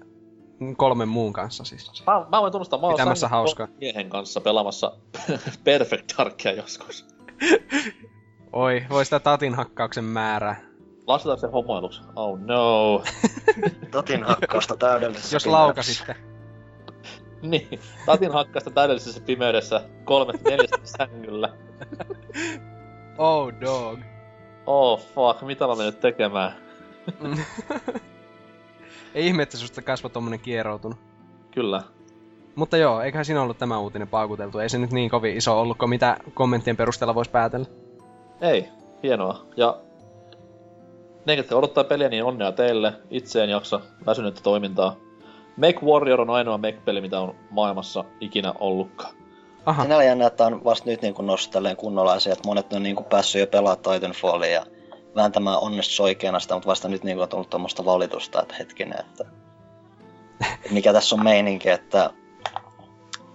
kolmen 0.76 1.08
muun 1.08 1.32
kanssa 1.32 1.64
siis? 1.64 2.04
Mä, 2.06 2.26
mä 2.32 2.40
voin 2.40 2.52
tunnustaa, 2.52 2.80
mä 2.80 2.86
oon 2.86 3.30
hauskaa. 3.30 3.68
miehen 3.80 4.10
kanssa 4.10 4.40
pelaamassa 4.40 4.92
Perfect 5.64 6.12
Darkia 6.18 6.52
joskus. 6.52 7.06
Oi, 8.52 8.86
voi 8.90 9.04
sitä 9.04 9.20
tatin 9.20 9.54
hakkauksen 9.54 10.04
määrää. 10.04 10.60
Lasketaanko 11.06 11.40
se 11.40 11.46
homoiluksi? 11.52 12.00
Oh 12.16 12.38
no. 12.38 13.02
tatin 13.90 14.24
hakkausta 14.24 14.76
täydellisessä 14.76 15.36
Jos 15.36 15.46
laukasitte. 15.46 16.16
niin, 17.42 17.80
tatin 18.06 18.32
hakkausta 18.32 18.70
täydellisessä 18.70 19.20
pimeydessä 19.20 19.82
kolmet 20.04 20.44
neljästä 20.44 20.78
sängyllä. 20.98 21.52
oh 23.18 23.52
dog. 23.60 23.98
Oh 24.66 25.00
fuck, 25.00 25.42
mitä 25.42 25.66
mä 25.66 25.74
nyt 25.74 26.00
tekemään? 26.00 26.52
Ei 29.14 29.26
ihme, 29.26 29.42
että 29.42 29.56
susta 29.56 29.82
kasvoi 29.82 30.10
tommonen 30.10 30.40
kieroutunut. 30.40 30.98
Kyllä. 31.54 31.82
Mutta 32.54 32.76
joo, 32.76 33.00
eiköhän 33.00 33.24
siinä 33.24 33.42
ollut 33.42 33.58
tämä 33.58 33.78
uutinen 33.78 34.08
paukuteltu. 34.08 34.58
Ei 34.58 34.68
se 34.68 34.78
nyt 34.78 34.92
niin 34.92 35.10
kovin 35.10 35.36
iso 35.36 35.60
ollut, 35.60 35.78
kuin 35.78 35.90
mitä 35.90 36.16
kommenttien 36.34 36.76
perusteella 36.76 37.14
voisi 37.14 37.30
päätellä. 37.30 37.66
Ei, 38.40 38.68
hienoa. 39.02 39.46
Ja 39.56 39.78
ne, 41.26 41.36
ketkä 41.36 41.56
odottaa 41.56 41.84
peliä, 41.84 42.08
niin 42.08 42.24
onnea 42.24 42.52
teille. 42.52 42.92
Itse 43.10 43.44
en 43.44 43.50
jaksa 43.50 43.80
väsynyttä 44.06 44.40
toimintaa. 44.42 44.96
Make 45.56 45.86
Warrior 45.86 46.20
on 46.20 46.30
ainoa 46.30 46.58
Make-peli, 46.58 47.00
mitä 47.00 47.20
on 47.20 47.34
maailmassa 47.50 48.04
ikinä 48.20 48.54
ollutkaan. 48.58 49.14
Aha. 49.66 49.82
Sinällä 49.82 50.04
jännä, 50.04 50.26
että 50.26 50.46
on 50.46 50.64
vasta 50.64 50.90
nyt 50.90 51.02
niin 51.02 51.14
nostelleen 51.20 51.76
kunnolla 51.76 52.12
asia, 52.12 52.32
että 52.32 52.48
monet 52.48 52.72
on 52.72 52.82
niin 52.82 52.96
kuin 52.96 53.06
päässyt 53.06 53.40
jo 53.40 53.46
pelaamaan 53.46 53.94
Titanfallia 53.94 54.50
ja 54.50 54.66
vääntämään 55.16 55.58
onnesta 55.58 55.94
soikeana 55.94 56.40
sitä, 56.40 56.54
mutta 56.54 56.68
vasta 56.68 56.88
nyt 56.88 57.04
niin 57.04 57.16
kuin 57.16 57.22
on 57.22 57.28
tullut 57.28 57.50
tuommoista 57.50 57.84
valitusta, 57.84 58.42
että 58.42 58.54
hetkinen, 58.58 59.00
että 59.00 59.24
mikä 60.70 60.92
tässä 60.92 61.16
on 61.16 61.24
meininki, 61.24 61.68
että 61.68 62.10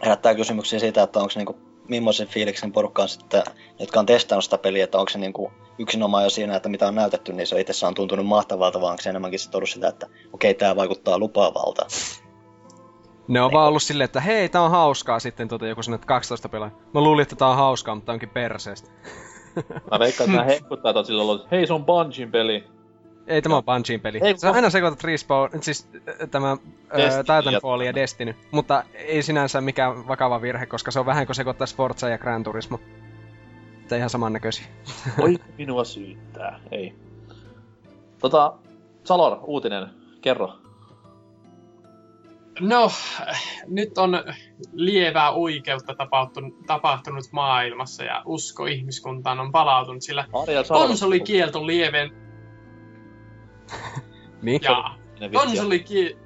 herättää 0.04 0.36
kysymyksiä 0.36 0.80
siitä, 0.80 1.04
että 1.04 1.20
onko 1.20 1.32
niinku, 1.36 1.71
millaisen 1.88 2.28
fiiliksen 2.28 2.72
porukka 2.72 3.02
on 3.02 3.10
sitten, 3.10 3.44
jotka 3.80 4.00
on 4.00 4.06
testannut 4.06 4.44
sitä 4.44 4.58
peliä, 4.58 4.84
että 4.84 4.98
onko 4.98 5.10
se 5.10 5.18
niinku 5.18 5.52
yksinomaan 5.80 6.24
jo 6.24 6.30
siinä, 6.30 6.56
että 6.56 6.70
mitä 6.70 6.88
on 6.88 6.96
näytetty, 6.96 7.34
niin 7.34 7.48
se 7.48 7.56
on 7.56 7.62
itsessään 7.62 7.94
tuntunut 7.94 8.26
mahtavalta, 8.26 8.82
vaan 8.82 8.92
onko 8.92 9.02
se 9.02 9.10
enemmänkin 9.10 9.40
se 9.40 9.50
ollut 9.54 9.70
sitä, 9.70 9.88
että 9.88 10.06
okei, 10.34 10.52
okay, 10.52 10.60
tämä 10.60 10.76
vaikuttaa 10.76 11.20
lupaavalta. 11.20 11.86
Ne 13.28 13.42
on 13.42 13.52
vaan 13.52 13.68
ollut 13.68 13.84
silleen, 13.84 14.06
että 14.06 14.22
hei, 14.22 14.50
tää 14.50 14.62
on 14.62 14.72
hauskaa 14.72 15.20
sitten 15.20 15.48
tota, 15.48 15.68
joku 15.68 15.82
että 15.96 16.08
12 16.08 16.50
pelaa. 16.50 16.72
Mä 16.94 17.02
luulin, 17.02 17.24
että 17.24 17.36
tää 17.36 17.48
on 17.48 17.56
hauskaa, 17.56 17.96
mutta 17.96 18.06
tää 18.06 18.14
onkin 18.14 18.30
perseestä. 18.30 18.92
Mä 19.92 20.00
veikkaan, 20.00 20.30
että 20.30 20.42
nää 20.42 20.46
hehkuttaa, 20.46 20.90
että 20.90 21.04
silloin 21.04 21.30
ollut, 21.30 21.52
hei 21.52 21.68
se 21.68 21.74
on 21.74 21.86
Bungin 21.86 22.32
peli. 22.32 22.64
Ei 23.28 23.42
tämä 23.42 23.58
on 23.58 23.64
Bungien 23.64 24.00
peli. 24.02 24.20
Ei, 24.24 24.38
Sä 24.38 24.48
kun- 24.48 24.56
aina 24.56 24.70
sekoitat 24.70 25.04
Respawn, 25.04 25.50
siis 25.62 25.90
äh, 25.96 26.30
tämä 26.32 26.58
Destiny 26.98 27.20
äh, 27.20 27.44
Titanfall 27.44 27.82
ja 27.82 27.96
Destiny. 27.96 28.36
Mutta 28.52 28.84
ei 28.94 29.24
sinänsä 29.24 29.62
mikään 29.62 30.08
vakava 30.08 30.42
virhe, 30.42 30.66
koska 30.66 30.92
se 30.92 31.00
on 31.00 31.06
vähän 31.06 31.26
kuin 31.26 31.36
sekoittaisi 31.36 31.76
Forza 31.76 32.10
ja 32.10 32.18
Gran 32.18 32.44
Turismo. 32.44 32.80
Että 33.82 33.96
ihan 33.96 34.10
samannäköisiä. 34.10 34.66
Voi 35.22 35.40
minua 35.58 35.84
syyttää. 35.84 36.60
Ei. 36.72 36.96
Tota, 38.20 38.54
Salor, 39.04 39.38
uutinen. 39.44 39.88
Kerro. 40.22 40.54
No, 42.60 42.92
nyt 43.68 43.98
on 43.98 44.24
lievää 44.74 45.32
oikeutta 45.32 45.96
tapahtunut, 45.96 46.66
tapahtunut 46.68 47.24
maailmassa 47.32 48.04
ja 48.04 48.22
usko 48.26 48.66
ihmiskuntaan 48.66 49.40
on 49.40 49.52
palautunut, 49.52 50.02
sillä 50.02 50.26
konsolikielto 50.68 51.68
lieven... 51.68 52.31
Niin? 54.42 54.62
Jaa, 54.64 54.98
konsoliki... 55.34 56.18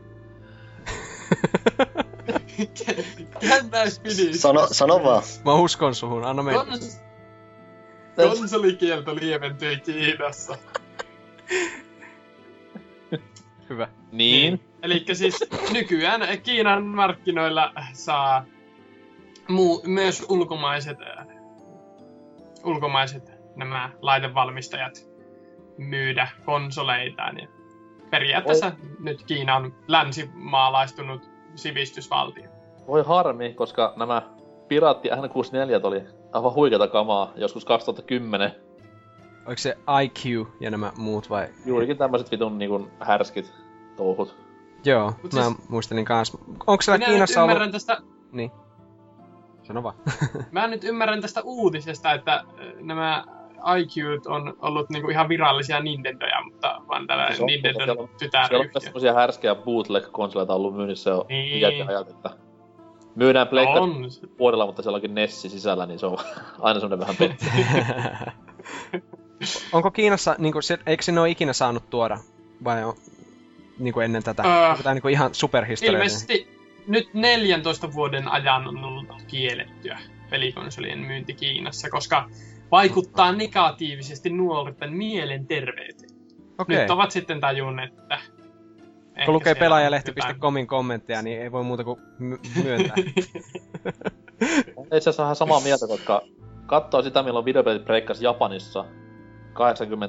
Can 2.76 3.66
I 3.88 3.90
finish? 4.04 4.40
Sano, 4.40 4.68
sano 4.72 5.04
vaan. 5.04 5.24
Mä 5.46 5.54
uskon 5.54 5.96
suhun, 5.96 6.26
anna 6.26 6.44
mennä. 6.44 6.66
Kons... 6.66 7.02
Konsolikielto 8.16 9.16
lieventyi 9.16 9.78
Kiinassa. 9.78 10.58
Hyvä. 13.70 13.88
Niin. 14.12 14.62
Eli 14.84 15.06
siis 15.14 15.44
nykyään 15.72 16.42
Kiinan 16.44 16.84
markkinoilla 16.84 17.74
saa 17.94 18.46
muu, 19.48 19.82
myös 19.86 20.26
ulkomaiset, 20.30 20.98
äh, 21.02 21.28
ulkomaiset 22.64 23.32
nämä 23.56 23.90
laitevalmistajat 24.02 25.15
myydä 25.78 26.28
konsoleitaan. 26.46 27.40
Ja 27.40 27.48
periaatteessa 28.10 28.72
nyt 29.00 29.24
Kiina 29.24 29.56
on 29.56 29.74
länsimaalaistunut 29.88 31.30
sivistysvaltio. 31.56 32.44
Voi 32.88 33.04
harmi, 33.06 33.54
koska 33.54 33.94
nämä 33.96 34.22
Piraatti 34.68 35.10
N64 35.10 35.86
oli 35.86 36.04
aivan 36.32 36.54
huikeata 36.54 36.88
kamaa 36.88 37.32
joskus 37.36 37.66
2010. 37.66 38.52
Oliko 39.46 39.60
se 39.60 39.78
IQ 40.04 40.48
ja 40.60 40.72
nämä 40.72 40.92
muut 40.98 41.30
vai? 41.30 41.48
Juurikin 41.66 41.98
tämmöiset 41.98 42.32
vitun 42.32 42.58
niinku 42.58 42.88
härskit 43.00 43.54
touhut. 43.98 44.36
Joo, 44.86 45.14
Mut 45.24 45.34
mä 45.34 45.44
siis- 45.44 45.70
muistelin 45.70 46.06
kans. 46.06 46.38
Onko 46.68 46.82
siellä 46.82 46.98
Minä 46.98 47.08
nyt 47.08 47.14
Kiinassa 47.14 47.42
ollut... 47.44 47.52
ymmärrän 47.52 47.72
tästä 47.72 47.98
Niin. 48.32 48.52
Sano 49.64 49.84
vaan. 49.84 49.96
Mä 50.52 50.68
nyt 50.68 50.84
ymmärrän 50.84 51.22
tästä 51.22 51.42
uutisesta, 51.44 52.14
että 52.14 52.34
äh, 52.34 52.44
nämä 52.82 53.26
IQ 53.80 53.96
on 54.28 54.58
ollut 54.62 54.90
niinku 54.90 55.10
ihan 55.10 55.30
virallisia 55.30 55.80
Nintendoja, 55.80 56.44
mutta 56.44 56.82
vaan 56.88 57.08
tällä 57.08 57.28
Siis 57.28 57.40
on, 57.40 57.46
Nintendon 57.46 57.84
siellä 57.86 58.02
on- 58.02 58.10
tytäryhtiö. 58.20 58.82
semmosia 58.82 59.14
härskejä 59.14 59.56
bootleg-konsoleita 59.56 60.54
ollut 60.54 60.76
myynnissä 60.76 61.10
jo 61.10 61.26
Niin. 61.30 61.58
iät 61.60 61.78
ja 61.78 61.86
ajat, 61.88 62.10
että 62.10 62.30
myydään 63.16 63.48
pleikka 63.48 63.80
vuodella, 64.40 64.66
mutta 64.66 64.82
siellä 64.82 64.96
onkin 64.96 65.16
Nessi 65.16 65.50
sisällä, 65.50 65.86
niin 65.86 66.00
se 66.00 66.06
on 66.06 66.18
aina 66.62 66.80
semmonen 66.80 67.00
vähän 67.00 67.16
petti. 67.16 67.46
Onko 69.74 69.92
Kiinassa, 69.92 70.36
niinku, 70.38 70.62
se, 70.62 70.80
eikö 70.86 71.04
sinne 71.04 71.22
ole 71.22 71.30
ikinä 71.30 71.54
saanut 71.54 71.90
tuoda? 71.90 72.18
Vai 72.64 72.84
on, 72.84 72.94
niinku 73.80 74.00
ennen 74.00 74.24
tätä? 74.24 74.44
Öö, 74.44 74.70
Onko 74.70 74.84
tää 74.84 74.94
niinku 74.94 75.08
ihan 75.08 75.34
superhistoriallinen? 75.36 76.02
Ilmeisesti 76.02 76.60
nyt 76.88 77.14
14 77.14 77.94
vuoden 77.94 78.28
ajan 78.28 78.68
on 78.68 78.84
ollut 78.84 79.08
kiellettyä 79.28 80.00
pelikonsolien 80.30 81.00
myynti 81.00 81.34
Kiinassa, 81.34 81.90
koska 81.90 82.30
vaikuttaa 82.72 83.32
negatiivisesti 83.32 84.30
nuorten 84.30 84.94
mielenterveyteen. 84.94 86.10
Okei. 86.58 86.78
Nyt 86.78 86.90
ovat 86.90 87.12
sitten 87.12 87.40
tajunneet, 87.40 87.94
että... 87.98 88.20
Kun 89.26 89.34
lukee 89.34 89.56
pelaajalehti.comin 89.56 90.68
kommentteja, 90.68 91.22
niin 91.22 91.42
ei 91.42 91.52
voi 91.52 91.64
muuta 91.64 91.84
kuin 91.84 92.00
my- 92.20 92.40
myöntää. 92.64 92.96
Itse 94.84 94.98
asiassa 94.98 95.24
ihan 95.24 95.36
samaa 95.36 95.60
mieltä, 95.60 95.88
koska 95.88 96.22
katsoo 96.66 97.02
sitä, 97.02 97.24
milloin 97.24 97.46
videopelit 97.46 97.86
breikkas 97.86 98.22
Japanissa 98.22 98.84
80- 98.84 98.86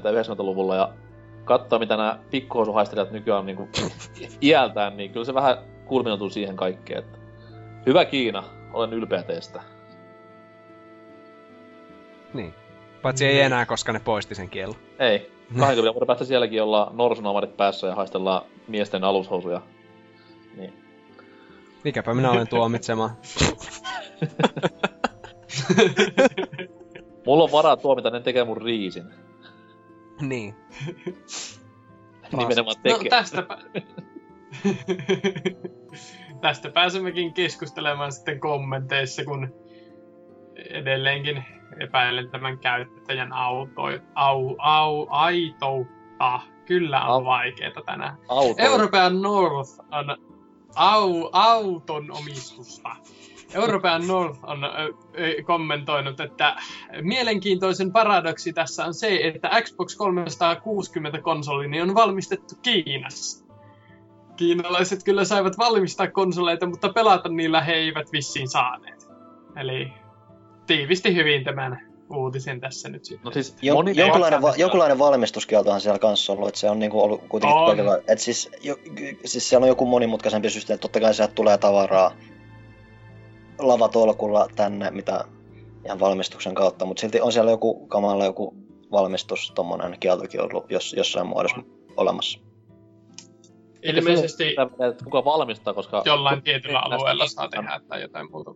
ja 0.05 0.23
90-luvulla 0.23 0.77
ja 0.77 0.93
katsoo, 1.45 1.79
mitä 1.79 1.97
nämä 1.97 2.19
pikkuhosuhaistelijat 2.31 3.11
nykyään 3.11 3.41
on 3.41 3.47
niinku 3.47 3.69
iältään, 4.43 4.97
niin 4.97 5.13
kyllä 5.13 5.25
se 5.25 5.35
vähän 5.35 5.57
kulminoituu 5.85 6.31
siihen 6.31 6.57
kaikkeen. 6.57 6.99
Että 6.99 7.19
hyvä 7.87 8.05
Kiina, 8.05 8.45
olen 8.73 8.93
ylpeä 8.93 9.23
teistä. 9.23 9.63
Niin. 12.37 12.55
Paitsi 13.03 13.27
ei 13.27 13.41
enää, 13.41 13.67
koska 13.67 13.93
ne 13.93 14.01
poisti 14.01 14.35
sen 14.35 14.49
kiellon. 14.51 14.79
Ei. 14.99 15.31
20 15.59 15.93
vuoden 15.95 16.07
päästä 16.07 16.25
sielläkin 16.25 16.63
ollaan 16.63 16.97
norsunamarit 16.97 17.57
päässä 17.57 17.87
ja 17.87 17.95
haistellaan 17.95 18.43
miesten 18.69 19.05
alushousuja. 19.05 19.63
Niin. 20.57 20.73
Mikäpä 21.85 22.15
minä 22.15 22.31
olen 22.31 22.49
tuomitsemaan. 22.49 23.11
Mulla 27.27 27.45
on 27.45 27.53
varaa 27.53 27.77
tuomita, 27.77 28.11
ne 28.11 28.21
tekee 28.21 28.45
mun 28.45 28.57
riisin. 28.63 29.05
niin. 30.21 30.55
Nimenomaan 32.37 32.77
No 32.85 32.97
tekee. 32.97 33.11
tästäpä... 33.11 33.59
Tästä 36.41 36.71
pääsemmekin 36.71 37.35
keskustelemaan 37.35 38.13
sitten 38.13 38.41
kommenteissa, 38.41 39.25
kun 39.25 39.55
edelleenkin 40.57 41.45
epäilen 41.81 42.31
tämän 42.31 42.59
käyttäjän 42.59 43.33
auto, 43.33 43.83
au, 44.15 44.57
au, 44.59 45.07
aitoutta. 45.11 46.41
Kyllä 46.67 47.01
on 47.05 47.11
Au. 47.11 47.25
vaikeeta 47.25 47.81
tänään. 47.87 48.17
Auto. 48.29 48.63
Euroopan 48.63 49.23
North 49.23 49.71
on 49.93 50.17
au, 50.77 51.29
auton 51.33 52.11
omistusta. 52.11 52.97
Euroopan 53.55 54.07
North 54.07 54.45
on 54.45 54.65
ö, 54.65 54.69
ö, 54.69 55.43
kommentoinut, 55.43 56.21
että 56.21 56.57
mielenkiintoisen 57.03 57.93
paradoksi 57.93 58.53
tässä 58.53 58.85
on 58.85 58.95
se, 58.95 59.21
että 59.23 59.51
Xbox 59.63 59.97
360 59.97 61.21
konsolini 61.21 61.83
on 61.83 61.95
valmistettu 61.95 62.55
Kiinassa. 62.63 63.47
Kiinalaiset 64.37 65.05
kyllä 65.05 65.25
saivat 65.25 65.59
valmistaa 65.59 66.11
konsoleita, 66.11 66.67
mutta 66.67 66.89
pelata 66.89 67.29
niillä 67.29 67.61
he 67.61 67.73
eivät 67.73 68.13
vissiin 68.13 68.49
saaneet. 68.49 69.09
Eli 69.57 69.93
tiivisti 70.67 71.15
hyvin 71.15 71.45
tämän 71.45 71.81
uutisen 72.11 72.61
tässä 72.61 72.89
nyt 72.89 73.05
sitten. 73.05 73.25
No 73.25 73.31
siis 73.31 73.57
Jo, 73.63 73.75
jonkunlainen, 73.95 74.43
va, 74.43 74.55
jonkunlainen 74.57 74.99
valmistuskieltohan 74.99 75.81
siellä 75.81 75.99
kanssa 75.99 76.33
ollut, 76.33 76.49
että 76.49 76.61
se 76.61 76.71
on 76.71 76.79
niinku 76.79 77.01
ollut 77.01 77.21
kuitenkin 77.29 77.59
On. 77.59 77.67
kaikilla, 77.67 77.97
että 77.97 78.17
siis, 78.17 78.51
jo, 78.63 78.77
siis 79.25 79.49
siellä 79.49 79.65
on 79.65 79.69
joku 79.69 79.87
monimutkaisempi 79.87 80.51
systeemi, 80.51 80.79
totta 80.79 81.01
kai 81.01 81.15
sieltä 81.15 81.35
tulee 81.35 81.59
tavaraa 81.59 82.13
lavatolkulla 83.59 84.49
tänne, 84.57 84.91
mitä 84.91 85.25
ihan 85.85 86.01
valmistuksen 86.01 86.55
kautta, 86.55 86.85
mutta 86.85 87.01
silti 87.01 87.21
on 87.21 87.33
siellä 87.33 87.51
joku 87.51 87.87
kamalla 87.87 88.25
joku 88.25 88.55
valmistus, 88.93 89.53
tommonen 89.55 89.97
kieltokin 90.01 90.41
ollut 90.41 90.71
jos, 90.71 90.95
jossain 90.97 91.27
muodossa 91.27 91.63
olemassa. 91.97 92.41
Ilmeisesti 93.83 94.45
että 94.89 95.05
kuka 95.05 95.25
valmistaa, 95.25 95.75
koska 95.75 96.03
jollain 96.07 96.43
tietyllä 96.43 96.79
alueella 96.79 97.27
saa 97.27 97.49
tehdä 97.49 97.81
tai 97.89 98.03
jotain 98.03 98.31
muuta. 98.31 98.55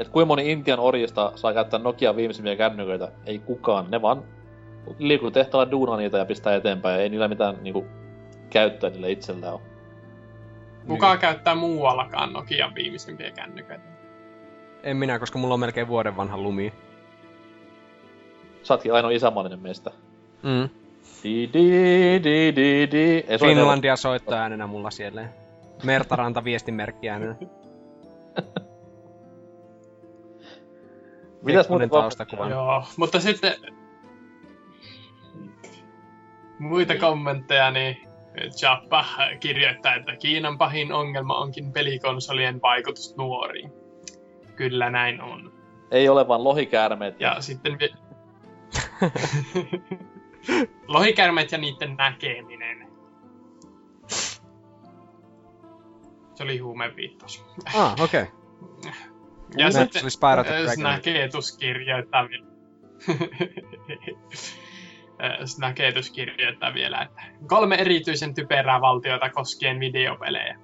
Et 0.00 0.08
kuinka 0.08 0.26
moni 0.26 0.52
Intian 0.52 0.78
orjista 0.78 1.32
saa 1.34 1.54
käyttää 1.54 1.80
Nokia 1.80 2.16
viimeisimpiä 2.16 2.56
kännyköitä? 2.56 3.12
Ei 3.26 3.38
kukaan. 3.38 3.90
Ne 3.90 4.02
vaan 4.02 4.24
liikkuu 4.98 5.30
tehtaalla 5.30 5.70
duunaa 5.70 5.96
niitä 5.96 6.18
ja 6.18 6.24
pistää 6.24 6.54
eteenpäin. 6.54 7.00
Ei 7.00 7.08
niillä 7.08 7.28
mitään 7.28 7.56
niinku, 7.60 7.86
käyttöä 8.50 8.90
niille 8.90 9.10
itsellään 9.10 9.52
ole. 9.52 9.60
Kuka 10.86 11.16
käyttää 11.16 11.54
muuallakaan 11.54 12.32
Nokian 12.32 12.74
viimeisimpiä 12.74 13.30
kännyköitä? 13.30 13.84
En 14.82 14.96
minä, 14.96 15.18
koska 15.18 15.38
mulla 15.38 15.54
on 15.54 15.60
melkein 15.60 15.88
vuoden 15.88 16.16
vanha 16.16 16.38
lumi. 16.38 16.72
Sä 18.62 18.74
ootkin 18.74 18.94
ainoa 18.94 19.10
isämaallinen 19.10 19.60
meistä. 19.60 19.90
Mm. 20.42 20.68
Di 21.22 21.50
di 21.52 21.70
di 22.24 22.56
di 22.56 22.88
di. 22.90 23.24
Ei, 23.28 23.38
Finlandia 23.38 23.96
soittoäänenä 23.96 24.66
mulla 24.66 24.90
siellä. 24.90 25.28
Mertaranta 25.84 26.44
viestimerkki 26.44 27.10
äänenä. 27.10 27.36
Mitäs 31.42 31.68
muuta 31.68 31.88
taustakuva. 31.88 32.48
Joo, 32.48 32.84
mutta 32.96 33.20
sitten 33.20 33.54
muita 36.58 36.94
kommentteja, 36.96 37.70
niin 37.70 37.96
Jappa 38.62 39.04
kirjoittaa, 39.40 39.94
että 39.94 40.16
Kiinan 40.16 40.58
pahin 40.58 40.92
ongelma 40.92 41.38
onkin 41.38 41.72
pelikonsolien 41.72 42.62
vaikutus 42.62 43.16
nuoriin. 43.16 43.72
Kyllä 44.56 44.90
näin 44.90 45.22
on. 45.22 45.52
Ei 45.90 46.08
ole 46.08 46.28
vaan 46.28 46.44
lohikäärmeet. 46.44 47.20
Ja 47.20 47.40
sitten 47.40 47.78
vi- 47.78 47.94
lohikärmet 50.88 51.52
ja 51.52 51.58
niiden 51.58 51.96
näkeminen. 51.96 52.90
Se 56.34 56.42
oli 56.44 56.58
huumeviittaus. 56.58 57.44
Ah, 57.74 58.00
okei. 58.00 58.22
Okay. 58.22 58.92
Ja 59.56 59.66
Nyt 59.66 59.74
sitten 59.74 59.92
se 59.92 60.04
oli 60.04 60.10
Spyro 60.10 60.44
the 60.44 60.54
äh, 60.54 60.62
Dragon. 60.62 60.74
Snaketus 60.74 61.56
kirjoittaa 61.56 62.28
vielä. 62.28 62.46
Snaketus 65.44 66.10
kirjoittaa 66.10 66.74
vielä, 66.74 67.02
että 67.02 67.22
kolme 67.46 67.74
erityisen 67.74 68.34
typerää 68.34 68.80
valtiota 68.80 69.30
koskien 69.30 69.80
videopelejä. 69.80 70.58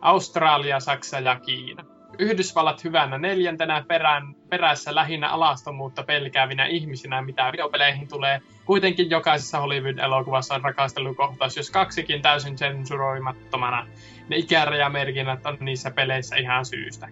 Australia, 0.00 0.80
Saksa 0.80 1.20
ja 1.20 1.40
Kiina. 1.40 1.84
Yhdysvallat 2.18 2.84
hyvänä 2.84 3.18
neljäntenä 3.18 3.84
perään, 3.88 4.34
perässä 4.48 4.94
lähinnä 4.94 5.28
alastomuutta 5.28 6.02
pelkäävinä 6.02 6.66
ihmisinä, 6.66 7.22
mitä 7.22 7.52
videopeleihin 7.52 8.08
tulee. 8.08 8.40
Kuitenkin 8.64 9.10
jokaisessa 9.10 9.58
Hollywood-elokuvassa 9.58 10.54
on 10.54 10.64
rakastelukohtaus, 10.64 11.56
jos 11.56 11.70
kaksikin 11.70 12.22
täysin 12.22 12.58
sensuroimattomana. 12.58 13.86
Ne 14.28 14.36
ikärajamerkinnät 14.36 15.46
on 15.46 15.56
niissä 15.60 15.90
peleissä 15.90 16.36
ihan 16.36 16.64
syystä. 16.64 17.08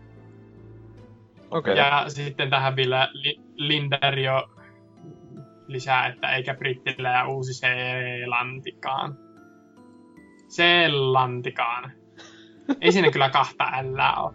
Okei. 1.55 1.77
Ja 1.77 2.05
sitten 2.09 2.51
tähän 2.51 2.77
vielä 2.77 3.09
Li- 3.13 3.41
Lindario 3.55 4.49
lisää, 5.67 6.07
että 6.07 6.33
eikä 6.33 6.55
Brittillä 6.55 7.09
ja 7.09 7.29
Uusi-Seelantikaan. 7.29 9.19
Seelantikaan. 10.49 11.93
Ei 12.81 12.93
siinä 12.93 13.11
kyllä 13.11 13.31
kahta 13.31 13.71
ällää 13.73 14.15
ole. 14.15 14.35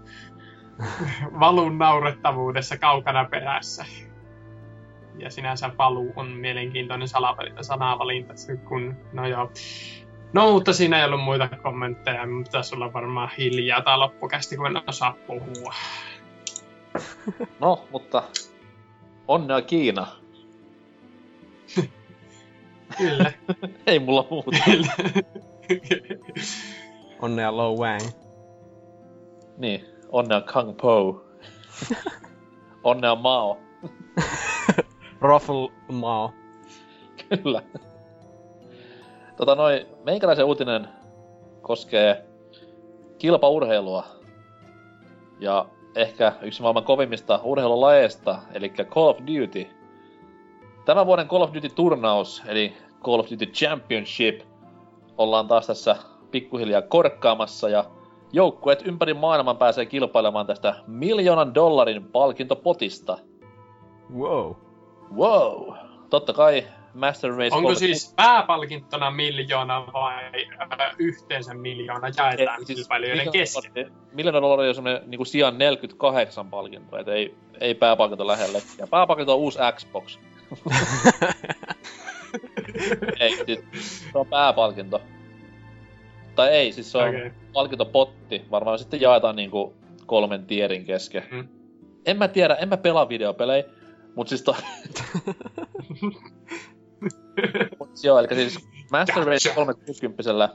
Valun 1.39 1.77
naurettavuudessa 1.77 2.77
kaukana 2.77 3.25
perässä. 3.25 3.85
Ja 5.17 5.29
sinänsä 5.29 5.71
valu 5.77 6.13
on 6.15 6.27
mielenkiintoinen 6.27 7.07
sanavalinta, 7.61 8.33
kun 8.67 8.97
no 9.13 9.27
joo. 9.27 9.51
No, 10.33 10.51
mutta 10.51 10.73
siinä 10.73 10.99
ei 10.99 11.05
ollut 11.05 11.23
muita 11.23 11.49
kommentteja, 11.63 12.27
mutta 12.27 12.51
tässä 12.51 12.75
olla 12.75 12.93
varmaan 12.93 13.29
hiljaa 13.37 13.81
tai 13.81 13.97
loppukästi, 13.97 14.57
kun 14.57 14.67
en 14.67 14.81
osaa 14.87 15.15
puhua. 15.27 15.73
No, 17.59 17.87
mutta 17.91 18.23
onnea 19.27 19.61
Kiina. 19.61 20.07
Kyllä. 22.97 23.31
Ei 23.87 23.99
mulla 23.99 24.27
muuta. 24.29 24.51
Kyllä. 24.65 24.93
Onnea 27.21 27.57
Low 27.57 27.79
Wang. 27.79 28.01
Niin, 29.57 29.85
onnea 30.09 30.41
Kang 30.41 30.77
Po. 30.81 31.25
onnea 32.83 33.15
Mao. 33.15 33.57
Ruffle 35.21 35.69
Mao. 35.91 36.33
Kyllä. 37.43 37.61
Tota 39.37 39.55
noin, 39.55 39.85
meikäläisen 40.03 40.45
uutinen 40.45 40.87
koskee 41.61 42.25
kilpaurheilua. 43.17 44.07
Ja 45.39 45.65
ehkä 45.99 46.34
yksi 46.41 46.61
maailman 46.61 46.84
kovimmista 46.84 47.39
urheilulajeista, 47.43 48.39
eli 48.53 48.69
Call 48.69 49.07
of 49.07 49.17
Duty. 49.17 49.67
Tämän 50.85 51.05
vuoden 51.05 51.27
Call 51.27 51.41
of 51.41 51.53
Duty-turnaus, 51.53 52.43
eli 52.47 52.73
Call 53.03 53.19
of 53.19 53.31
Duty 53.31 53.45
Championship, 53.45 54.41
ollaan 55.17 55.47
taas 55.47 55.67
tässä 55.67 55.95
pikkuhiljaa 56.31 56.81
korkkaamassa 56.81 57.69
ja 57.69 57.84
joukkueet 58.31 58.88
ympäri 58.88 59.13
maailman 59.13 59.57
pääsee 59.57 59.85
kilpailemaan 59.85 60.45
tästä 60.45 60.76
miljoonan 60.88 61.55
dollarin 61.55 62.03
palkintopotista. 62.11 63.17
Wow. 64.17 64.51
Wow! 65.15 65.73
Totta 66.09 66.34
kai 66.34 66.67
Master 66.93 67.31
Race 67.31 67.55
Onko 67.55 67.69
3 67.69 67.75
siis 67.75 68.13
pääpalkintona 68.15 69.11
miljoona 69.11 69.87
vai 69.93 70.47
äh, 70.61 70.95
yhteensä 70.97 71.53
miljoona 71.53 72.07
jaetaan 72.17 72.65
siis 72.65 72.79
kilpailijoiden 72.79 73.31
kesken? 73.31 73.91
Miljoona 74.11 74.41
dollaria 74.41 74.69
on 74.69 74.75
semmonen 74.75 75.01
niinku 75.05 75.25
sijaan 75.25 75.57
48 75.57 76.49
palkinto, 76.49 76.97
et 76.97 77.07
ei, 77.07 77.35
ei 77.59 77.75
pääpalkinto 77.75 78.27
lähelle. 78.27 78.61
Ja 78.77 78.87
pääpalkinto 78.87 79.33
on 79.33 79.39
uusi 79.39 79.59
Xbox. 79.75 80.19
ei, 83.19 83.45
siis 83.45 83.59
se 84.11 84.17
on 84.17 84.27
pääpalkinto. 84.27 85.01
Tai 86.35 86.49
ei, 86.49 86.71
siis 86.71 86.91
se 86.91 86.97
on 86.97 87.09
okay. 87.09 87.31
palkintopotti. 87.53 88.45
Varmaan 88.51 88.79
sitten 88.79 89.01
jaetaan 89.01 89.35
niinku 89.35 89.73
kolmen 90.05 90.45
tierin 90.45 90.85
kesken. 90.85 91.23
Mm. 91.31 91.47
En 92.05 92.17
mä 92.17 92.27
tiedä, 92.27 92.55
en 92.55 92.69
mä 92.69 92.77
pelaa 92.77 93.09
videopelejä, 93.09 93.63
mut 94.15 94.27
siis 94.27 94.43
to... 94.43 94.55
mut 97.80 97.89
joo, 98.03 98.19
eli 98.19 98.27
siis 98.35 98.69
Master 98.91 99.23
Race 99.23 99.49
Gotcha. 99.49 99.55
360 99.55 100.49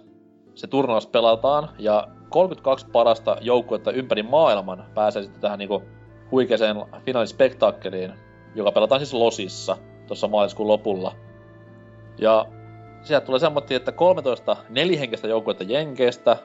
se 0.54 0.66
turnaus 0.66 1.06
pelataan, 1.06 1.68
ja 1.78 2.08
32 2.28 2.86
parasta 2.92 3.36
joukkuetta 3.40 3.92
ympäri 3.92 4.22
maailman 4.22 4.84
pääsee 4.94 5.22
sitten 5.22 5.40
tähän 5.40 5.58
niinku 5.58 5.82
huikeeseen 6.30 6.76
finaalispektaakkeliin, 7.04 8.12
joka 8.54 8.72
pelataan 8.72 9.00
siis 9.00 9.14
Losissa 9.14 9.76
tuossa 10.06 10.28
maaliskuun 10.28 10.68
lopulla. 10.68 11.14
Ja 12.18 12.46
sieltä 13.02 13.26
tulee 13.26 13.40
semmoinen, 13.40 13.76
että 13.76 13.92
13 13.92 14.56
nelihenkistä 14.68 15.28
joukkuetta 15.28 15.64
Jenkeistä, 15.64 16.36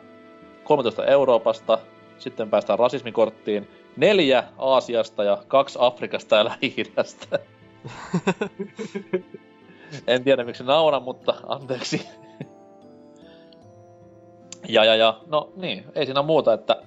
13 0.63 1.05
Euroopasta, 1.05 1.79
sitten 2.17 2.49
päästään 2.49 2.79
rasismikorttiin, 2.79 3.67
neljä 3.97 4.43
Aasiasta 4.57 5.23
ja 5.23 5.43
kaksi 5.47 5.79
Afrikasta 5.81 6.35
ja 6.35 6.45
lähi 6.49 6.75
En 10.07 10.23
tiedä 10.23 10.43
miksi 10.43 10.63
nauran, 10.63 11.03
mutta 11.03 11.33
anteeksi. 11.47 12.07
ja, 14.69 14.85
ja, 14.85 14.95
ja, 14.95 15.19
no 15.27 15.49
niin, 15.55 15.83
ei 15.95 16.05
siinä 16.05 16.21
muuta, 16.21 16.53
että 16.53 16.81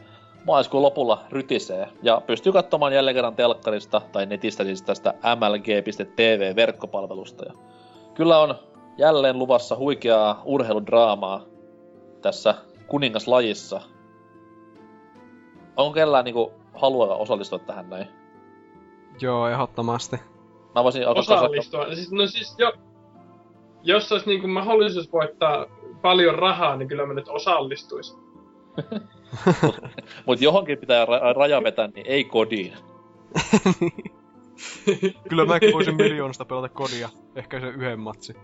maaliskuun 0.46 0.82
lopulla 0.82 1.24
rytisee. 1.30 1.88
Ja 2.02 2.22
pystyy 2.26 2.52
katsomaan 2.52 2.92
jälleen 2.92 3.14
kerran 3.14 3.36
telkkarista 3.36 4.02
tai 4.12 4.26
netistä 4.26 4.64
siis 4.64 4.82
tästä 4.82 5.14
mlg.tv-verkkopalvelusta. 5.36 7.44
Ja 7.44 7.52
kyllä 8.14 8.38
on 8.38 8.54
jälleen 8.98 9.38
luvassa 9.38 9.76
huikeaa 9.76 10.42
urheiludraamaa 10.44 11.44
tässä 12.22 12.54
kuningaslajissa. 12.86 13.80
Onko 15.76 15.92
kellään 15.92 16.24
niinku 16.24 16.52
halua 16.74 17.16
osallistua 17.16 17.58
tähän 17.58 17.90
näin? 17.90 18.06
Joo, 19.20 19.48
ehdottomasti. 19.48 20.16
Mä 20.74 20.84
voisin 20.84 21.08
alkaa 21.08 21.22
kasata- 21.22 21.40
Osallistua. 21.40 21.94
Siis, 21.94 22.12
no 22.12 22.26
siis 22.26 22.54
jo, 22.58 22.72
jos 23.82 24.12
olisi 24.12 24.26
niinku 24.26 24.48
mahdollisuus 24.48 25.12
voittaa 25.12 25.66
paljon 26.02 26.34
rahaa, 26.34 26.76
niin 26.76 26.88
kyllä 26.88 27.06
mä 27.06 27.14
nyt 27.14 27.28
osallistuisin. 27.28 28.18
Mut 30.26 30.40
johonkin 30.40 30.78
pitää 30.78 31.04
ra- 31.04 31.36
raja 31.36 31.62
vetää, 31.62 31.88
niin 31.94 32.06
ei 32.06 32.24
kodiin. 32.24 32.72
Kyllä 35.28 35.44
mäkin 35.44 35.72
voisin 35.72 35.96
miljoonasta 35.96 36.44
pelata 36.44 36.68
kodia. 36.68 37.08
Ehkä 37.36 37.60
se 37.60 37.68
yhden 37.68 38.00
matsi. 38.00 38.36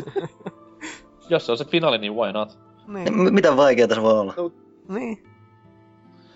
Jos 1.30 1.46
se 1.46 1.52
on 1.52 1.58
se 1.58 1.64
finaali, 1.64 1.98
niin 1.98 2.14
why 2.14 2.32
not? 2.32 2.58
Niin. 2.86 3.14
M- 3.14 3.34
mitä 3.34 3.56
vaikeaa 3.56 3.94
se 3.94 4.02
voi 4.02 4.20
olla? 4.20 4.34
niin. 4.88 5.22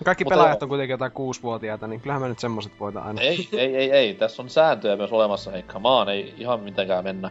Kaikki 0.05 0.25
Mutta 0.25 0.35
pelaajat 0.35 0.63
on 0.63 0.69
kuitenkin 0.69 0.93
jotain 0.93 1.13
kuusivuotiaita, 1.13 1.87
niin 1.87 2.01
kyllähän 2.01 2.23
me 2.23 2.29
nyt 2.29 2.39
semmoset 2.39 2.73
voita 2.81 3.01
aina. 3.01 3.21
Ei, 3.21 3.49
ei, 3.53 3.77
ei, 3.77 3.91
ei. 3.91 4.15
Tässä 4.15 4.43
on 4.43 4.49
sääntöjä 4.49 4.97
myös 4.97 5.13
olemassa, 5.13 5.51
hei, 5.51 5.63
come 5.63 5.89
on, 5.89 6.09
ei 6.09 6.35
ihan 6.39 6.61
mitenkään 6.61 7.05
mennä. 7.05 7.31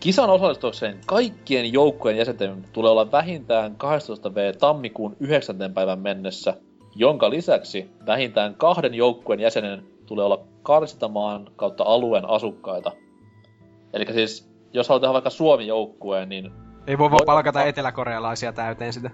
Kisan 0.00 0.30
osallistuakseen 0.30 1.00
kaikkien 1.06 1.72
joukkojen 1.72 2.18
jäsenten 2.18 2.64
tulee 2.72 2.90
olla 2.90 3.12
vähintään 3.12 3.72
12V 3.72 4.58
tammikuun 4.58 5.16
9. 5.20 5.56
päivän 5.74 5.98
mennessä, 5.98 6.54
jonka 6.94 7.30
lisäksi 7.30 7.90
vähintään 8.06 8.54
kahden 8.54 8.94
joukkueen 8.94 9.40
jäsenen 9.40 9.82
tulee 10.06 10.24
olla 10.24 10.44
karsittamaan 10.62 11.50
kautta 11.56 11.84
alueen 11.84 12.28
asukkaita. 12.28 12.92
Eli 13.92 14.06
siis, 14.12 14.50
jos 14.72 14.88
haluat 14.88 15.02
tehdä 15.02 15.12
vaikka 15.12 15.30
Suomi-joukkueen, 15.30 16.28
niin, 16.28 16.52
Ei 16.86 16.98
voi 16.98 17.10
vaan 17.10 17.26
palkata 17.26 17.64
eteläkorealaisia 17.64 18.52
täyteen 18.52 18.92
sitä. 18.92 19.10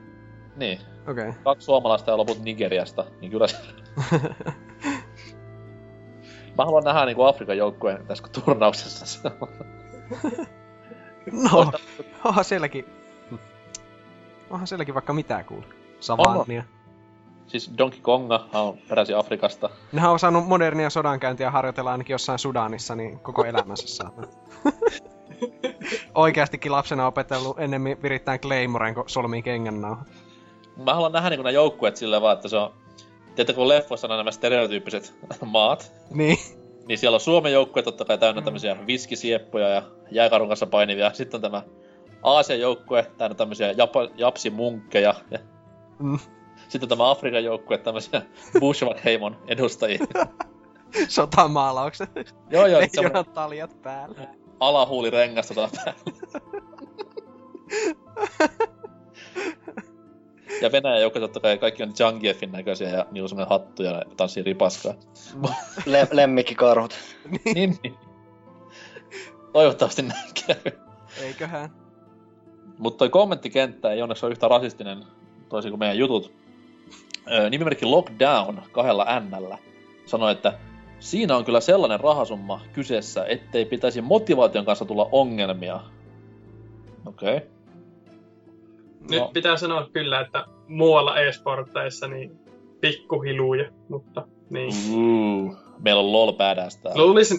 niin, 0.56 0.78
Okei. 1.08 1.28
Okay. 1.28 1.42
kaksi 1.44 1.64
suomalaista 1.64 2.10
ja 2.10 2.16
loput 2.16 2.38
Nigeriasta, 2.42 3.04
niin 3.20 3.30
kyllä 3.30 3.46
se... 3.46 3.56
Mä 6.58 6.64
haluan 6.64 6.84
nähdä 6.84 7.04
niinku 7.04 7.22
Afrikan 7.22 7.56
joukkueen 7.56 8.06
tässä 8.06 8.24
turnauksessa. 8.44 9.30
No, 11.32 11.72
onhan 12.24 12.44
sielläkin... 12.44 12.84
Onhan 14.50 14.66
sielläkin 14.66 14.94
vaikka 14.94 15.12
mitä 15.12 15.44
kuule. 15.44 15.64
Savannia. 16.00 16.64
siis 17.46 17.70
Donkey 17.78 18.00
Konga 18.00 18.48
on 18.52 18.78
peräisin 18.88 19.16
Afrikasta. 19.16 19.70
Nehän 19.92 20.10
on 20.10 20.18
saanut 20.18 20.46
modernia 20.48 20.90
sodankäyntiä 20.90 21.50
harjoitella 21.50 21.92
ainakin 21.92 22.14
jossain 22.14 22.38
Sudanissa, 22.38 22.94
niin 22.94 23.20
koko 23.20 23.44
elämänsä 23.44 23.88
saatana. 23.88 24.26
Oikeastikin 26.14 26.72
lapsena 26.72 27.06
opetellut 27.06 27.58
ennemmin 27.58 28.02
virittää 28.02 28.38
Claymoren, 28.38 28.94
kun 28.94 29.04
solmii 29.06 29.42
kengännauhat. 29.42 30.08
Mä 30.76 30.94
haluan 30.94 31.12
nähdä 31.12 31.30
niinku 31.30 31.42
nämä 31.42 31.50
joukkueet 31.50 31.96
silleen 31.96 32.22
vaan, 32.22 32.36
että 32.36 32.48
se 32.48 32.56
on... 32.56 32.72
Tiedätkö, 33.34 33.54
kun 33.54 33.68
leffoissa 33.68 34.06
on 34.06 34.18
nämä 34.18 34.30
stereotyyppiset 34.30 35.14
maat, 35.44 35.92
Niin. 36.10 36.38
Niin 36.88 36.98
siellä 36.98 37.14
on 37.14 37.20
Suomen 37.20 37.52
joukkue 37.52 37.82
totta 37.82 38.04
kai 38.04 38.18
täynnä 38.18 38.42
tämmöisiä 38.42 38.76
viskisieppoja 38.86 39.68
ja 39.68 39.82
jääkarun 40.10 40.48
kanssa 40.48 40.66
painivia. 40.66 41.12
Sitten 41.12 41.38
on 41.38 41.42
tämä 41.42 41.62
Aasian 42.22 42.60
joukkue 42.60 43.06
täynnä 43.18 43.34
tämmöisiä 43.34 43.72
japa, 43.72 44.08
japsimunkkeja. 44.16 45.14
Ja 45.30 45.38
Mm. 45.98 46.18
sitten 46.68 46.88
tämä 46.88 47.10
Afrikan 47.10 47.44
joukkue 47.44 47.78
tämmöisiä 47.78 48.22
Bushwack-heimon 48.60 49.36
edustajia. 49.48 49.98
Sotamaalaukset. 51.08 52.10
joo, 52.50 52.66
joo, 52.66 52.80
Ei 52.80 52.88
semmoinen 52.88 53.18
jonan 53.18 53.34
taljat 53.34 53.82
päällä. 53.82 54.28
alahuulirengasta 54.60 55.54
tuolla 55.54 55.70
päällä. 55.84 56.00
ja 60.62 60.72
Venäjän 60.72 61.00
joukko 61.00 61.20
totta 61.20 61.40
kai 61.40 61.58
kaikki 61.58 61.82
on 61.82 61.92
Jangiefin 61.98 62.52
näköisiä 62.52 62.88
ja 62.88 63.06
niillä 63.10 63.24
on 63.24 63.28
semmoinen 63.28 63.50
hattu 63.50 63.82
ja 63.82 63.92
ne 63.92 64.14
tanssii 64.16 64.42
ripaskaa. 64.42 64.94
Le- 65.86 66.08
lemmikkikarhut. 66.12 66.94
niin, 67.54 67.78
niin. 67.82 67.94
Toivottavasti 69.52 70.02
näin 70.02 70.30
käy. 70.46 70.72
Eiköhän. 71.22 71.70
Mutta 72.78 72.98
toi 72.98 73.08
kommenttikenttä 73.08 73.92
ei 73.92 74.02
onneksi 74.02 74.26
ole 74.26 74.32
yhtä 74.32 74.48
rasistinen 74.48 75.04
toisin 75.48 75.70
kuin 75.70 75.78
meidän 75.78 75.98
jutut. 75.98 76.32
Öö, 77.30 77.50
nimimerkki 77.50 77.86
Lockdown 77.86 78.62
kahdella 78.72 79.20
Nllä 79.20 79.58
sanoi, 80.06 80.32
että 80.32 80.58
siinä 80.98 81.36
on 81.36 81.44
kyllä 81.44 81.60
sellainen 81.60 82.00
rahasumma 82.00 82.60
kyseessä, 82.72 83.24
ettei 83.24 83.64
pitäisi 83.64 84.00
motivaation 84.00 84.64
kanssa 84.64 84.84
tulla 84.84 85.08
ongelmia. 85.12 85.80
Okei. 87.06 87.36
Okay. 87.36 87.48
Nyt 89.10 89.20
No. 89.20 89.30
pitää 89.34 89.56
sanoa 89.56 89.88
kyllä, 89.92 90.20
että 90.20 90.44
muualla 90.68 91.20
e-sporteissa 91.20 92.08
niin 92.08 92.38
pikkuhiluja, 92.80 93.70
mutta 93.88 94.26
niin. 94.50 94.72
Uh, 94.92 95.56
meillä 95.78 96.00
on 96.00 96.12
LOL 96.12 96.32
badass 96.32 96.76
täällä. 96.76 97.02
Luulisin... 97.02 97.38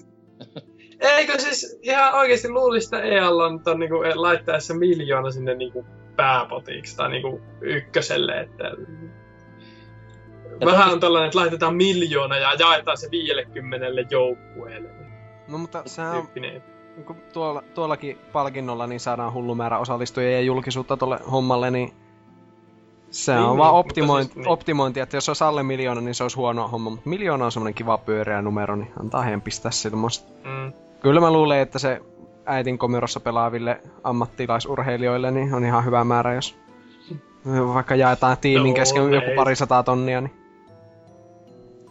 Eikö 1.00 1.40
siis 1.40 1.80
ihan 1.82 2.14
oikeasti 2.14 2.50
luulisi, 2.50 2.86
että 2.86 3.02
EAL 3.02 3.40
on 3.40 3.64
ton 3.64 3.80
niinku 3.80 3.96
laittaessa 4.16 4.74
miljoona 4.74 5.32
sinne 5.32 5.56
niinku 5.56 5.86
pääpotiksi 6.16 6.98
tai 6.98 7.10
niinku 7.10 7.42
ykköselle, 7.62 8.40
että 8.40 8.72
Vähän 10.66 10.92
on 10.94 11.00
tällainen, 11.00 11.28
että 11.28 11.40
laitetaan 11.40 11.76
miljoona 11.76 12.38
ja 12.38 12.54
jaetaan 12.60 12.98
se 12.98 13.08
50 13.12 13.88
joukkueelle. 14.12 14.90
No 15.48 15.58
mutta 15.58 15.84
sehän 15.86 16.12
on, 16.12 16.22
Tyyppinen. 16.22 16.64
Kun 17.06 17.16
tuolla, 17.34 17.64
tuollakin 17.74 18.18
palkinnolla 18.34 18.88
niin 18.88 19.00
saadaan 19.00 19.34
hullu 19.34 19.56
määrä 19.56 19.78
osallistujia 19.78 20.32
ja 20.32 20.42
julkisuutta 20.42 20.98
tuolle 20.98 21.20
hommalle, 21.32 21.72
niin 21.72 21.94
se 23.10 23.34
Niin, 23.34 23.44
on 23.44 23.50
niin, 23.50 23.58
vaan 23.58 23.74
optimointi, 23.74 24.26
siis- 24.34 24.36
niin. 24.46 24.48
optimointi, 24.48 25.00
että 25.00 25.18
jos 25.18 25.30
olisi 25.30 25.44
alle 25.44 25.64
miljoona, 25.64 26.02
niin 26.02 26.16
se 26.16 26.24
olisi 26.24 26.38
huono 26.38 26.68
homma, 26.68 26.90
mutta 26.90 27.10
miljoona 27.10 27.46
on 27.46 27.52
semmoinen 27.52 27.74
kiva 27.74 27.98
pyöreä 27.98 28.42
numero, 28.42 28.76
niin 28.76 28.92
antaa 29.00 29.22
heidän 29.22 29.42
pistää 29.42 29.72
silmoista. 29.72 30.30
Mm. 30.44 30.74
Kyllä 31.00 31.22
mä 31.22 31.32
luulen, 31.32 31.60
että 31.60 31.80
se 31.80 32.02
äitin 32.46 32.78
komerossa 32.78 33.20
pelaaville 33.20 33.82
ammattilaisurheilijoille 34.04 35.32
niin 35.32 35.54
on 35.54 35.66
ihan 35.66 35.86
hyvä 35.86 36.04
määrä, 36.04 36.34
jos 36.34 36.58
vaikka 37.74 37.96
jaetaan 37.96 38.38
tiimin 38.42 38.70
No, 38.70 38.76
kesken 38.76 39.14
joku 39.14 39.30
ei. 39.30 39.36
pari 39.36 39.56
sataa 39.56 39.84
tonnia, 39.84 40.22
niin 40.22 40.34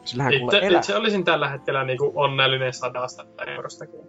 sillähän 0.05 0.33
kuule 0.39 0.57
Itse, 0.57 0.67
elää. 0.67 0.81
itse 0.81 0.97
olisin 0.97 1.25
tällä 1.25 1.49
hetkellä 1.49 1.85
niinku 1.85 2.13
onnellinen 2.15 2.73
sadasta 2.73 3.25
eurostakin. 3.47 4.01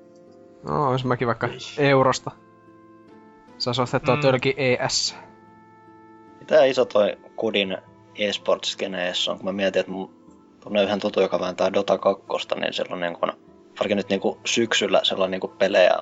No, 0.67 0.89
olisi 0.89 1.07
mäkin 1.07 1.27
vaikka 1.27 1.47
Ei. 1.47 1.87
eurosta. 1.89 2.31
Saisi 3.57 3.81
ostettua 3.81 4.15
Mm. 4.15 4.19
mm. 4.19 4.21
tölki 4.21 4.53
ES. 4.57 5.15
Mitä 6.39 6.63
iso 6.65 6.85
toi 6.85 7.17
Kudin 7.35 7.77
e-sports-skene 8.15 9.05
edes 9.05 9.27
on, 9.27 9.37
kun 9.37 9.45
mä 9.45 9.51
mietin, 9.51 9.79
että 9.79 9.91
mun 9.91 10.13
tuonne 10.59 10.83
yhden 10.83 10.99
tutu, 10.99 11.21
joka 11.21 11.39
vääntää 11.39 11.73
Dota 11.73 11.97
2, 11.97 12.19
niin 12.59 12.73
siellä 12.73 12.93
on 12.93 13.01
niin 13.01 13.19
kuin, 13.19 13.31
varsinkin 13.79 13.97
nyt 13.97 14.09
niin 14.09 14.19
kuin 14.19 14.39
syksyllä 14.45 14.99
sellainen 15.03 15.31
niin 15.31 15.41
kuin 15.41 15.57
pelejä, 15.57 15.95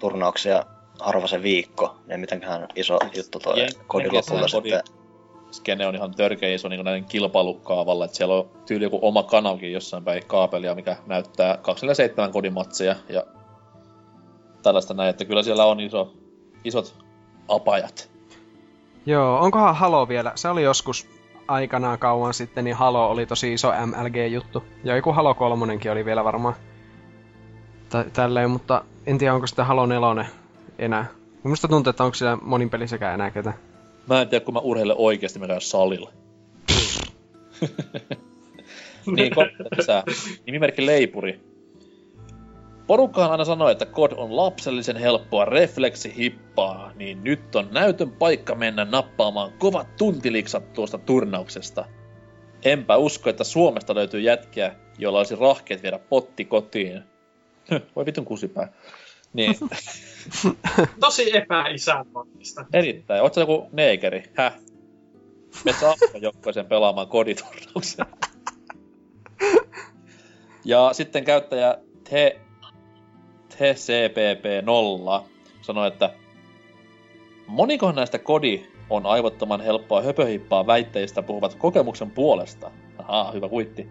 turnauksia 0.00 0.62
harva 1.00 1.26
se 1.26 1.42
viikko, 1.42 1.96
niin 2.06 2.20
mitenköhän 2.20 2.68
iso 2.76 2.98
juttu 3.16 3.38
toi 3.38 3.54
Jen- 3.56 3.84
Kodin 3.86 4.10
Kodin 4.10 4.48
sitten. 4.48 4.80
skene 5.50 5.86
on 5.86 5.94
ihan 5.94 6.14
törkeä 6.14 6.54
iso 6.54 6.68
niin 6.68 6.84
näiden 6.84 7.04
kilpailukaavalla, 7.04 8.04
että 8.04 8.16
siellä 8.16 8.34
on 8.34 8.50
tyyli 8.66 8.84
joku 8.84 8.98
oma 9.02 9.22
kanavkin 9.22 9.72
jossain 9.72 10.04
päin 10.04 10.26
kaapelia, 10.26 10.74
mikä 10.74 10.96
näyttää 11.06 11.56
247 11.56 12.32
kodimatseja 12.32 12.96
ja 13.08 13.24
tällaista 14.62 14.94
näin, 14.94 15.10
että 15.10 15.24
kyllä 15.24 15.42
siellä 15.42 15.64
on 15.64 15.80
iso, 15.80 16.12
isot 16.64 16.94
apajat. 17.48 18.10
Joo, 19.06 19.38
onkohan 19.38 19.76
Halo 19.76 20.08
vielä? 20.08 20.32
Se 20.34 20.48
oli 20.48 20.62
joskus 20.62 21.08
aikanaan 21.48 21.98
kauan 21.98 22.34
sitten, 22.34 22.64
niin 22.64 22.76
Halo 22.76 23.10
oli 23.10 23.26
tosi 23.26 23.52
iso 23.52 23.72
MLG-juttu. 23.86 24.64
Ja 24.84 24.96
joku 24.96 25.12
Halo 25.12 25.34
kolmonenkin 25.34 25.92
oli 25.92 26.04
vielä 26.04 26.24
varmaan 26.24 26.54
tä- 27.88 28.04
tälleen, 28.12 28.50
mutta 28.50 28.84
en 29.06 29.18
tiedä 29.18 29.34
onko 29.34 29.46
sitten 29.46 29.66
Halo 29.66 29.86
nelonen 29.86 30.26
enää. 30.78 31.06
Minusta 31.44 31.68
tuntuu, 31.68 31.90
että 31.90 32.04
onko 32.04 32.14
siellä 32.14 32.38
monin 32.42 32.70
pelisäkään 32.70 33.14
enää 33.14 33.30
ketään. 33.30 33.56
Mä 34.06 34.20
en 34.20 34.28
tiedä, 34.28 34.44
kun 34.44 34.54
mä 34.54 34.60
urheilen 34.60 34.96
oikeasti, 34.98 35.38
mä 35.38 35.46
käyn 35.46 35.60
salilla. 35.60 36.10
niin, 39.16 39.34
kommentti 39.34 39.62
lisää. 39.76 40.02
Nimimerkki 40.46 40.86
Leipuri. 40.86 41.40
Porukkaan 42.92 43.30
aina 43.30 43.44
sanoo, 43.44 43.68
että 43.68 43.86
kod 43.86 44.12
on 44.16 44.36
lapsellisen 44.36 44.96
helppoa 44.96 45.44
refleksihippaa, 45.44 46.92
niin 46.94 47.24
nyt 47.24 47.56
on 47.56 47.68
näytön 47.70 48.10
paikka 48.10 48.54
mennä 48.54 48.84
nappaamaan 48.84 49.52
kovat 49.58 49.96
tuntiliksat 49.96 50.72
tuosta 50.72 50.98
turnauksesta. 50.98 51.84
Enpä 52.64 52.96
usko, 52.96 53.30
että 53.30 53.44
Suomesta 53.44 53.94
löytyy 53.94 54.20
jätkiä, 54.20 54.74
joilla 54.98 55.18
olisi 55.18 55.36
rahkeet 55.36 55.82
viedä 55.82 55.98
potti 55.98 56.44
kotiin. 56.44 57.02
Voi 57.96 58.06
vitun 58.06 58.24
kusipää. 58.24 58.72
Niin, 59.32 59.54
Tosi 61.00 61.36
epäisänmaallista. 61.36 62.64
Erittäin. 62.72 63.22
Ootko 63.22 63.40
joku 63.40 63.68
neekeri? 63.72 64.22
Häh? 64.34 64.54
Me 65.64 65.72
saamme 65.72 66.18
joukkueeseen 66.20 66.66
pelaamaan 66.66 67.08
koditurnauksen. 67.08 68.06
ja 70.64 70.90
sitten 70.92 71.24
käyttäjä 71.24 71.78
T, 72.04 72.10
TCPP0 73.54 75.22
sanoi, 75.62 75.88
että 75.88 76.10
monikohan 77.46 77.94
näistä 77.94 78.18
kodi 78.18 78.66
on 78.90 79.06
aivottoman 79.06 79.60
helppoa 79.60 80.02
höpöhippaa 80.02 80.66
väitteistä 80.66 81.22
puhuvat 81.22 81.54
kokemuksen 81.54 82.10
puolesta. 82.10 82.70
Ahaa, 82.98 83.32
hyvä 83.32 83.48
kuitti. 83.48 83.88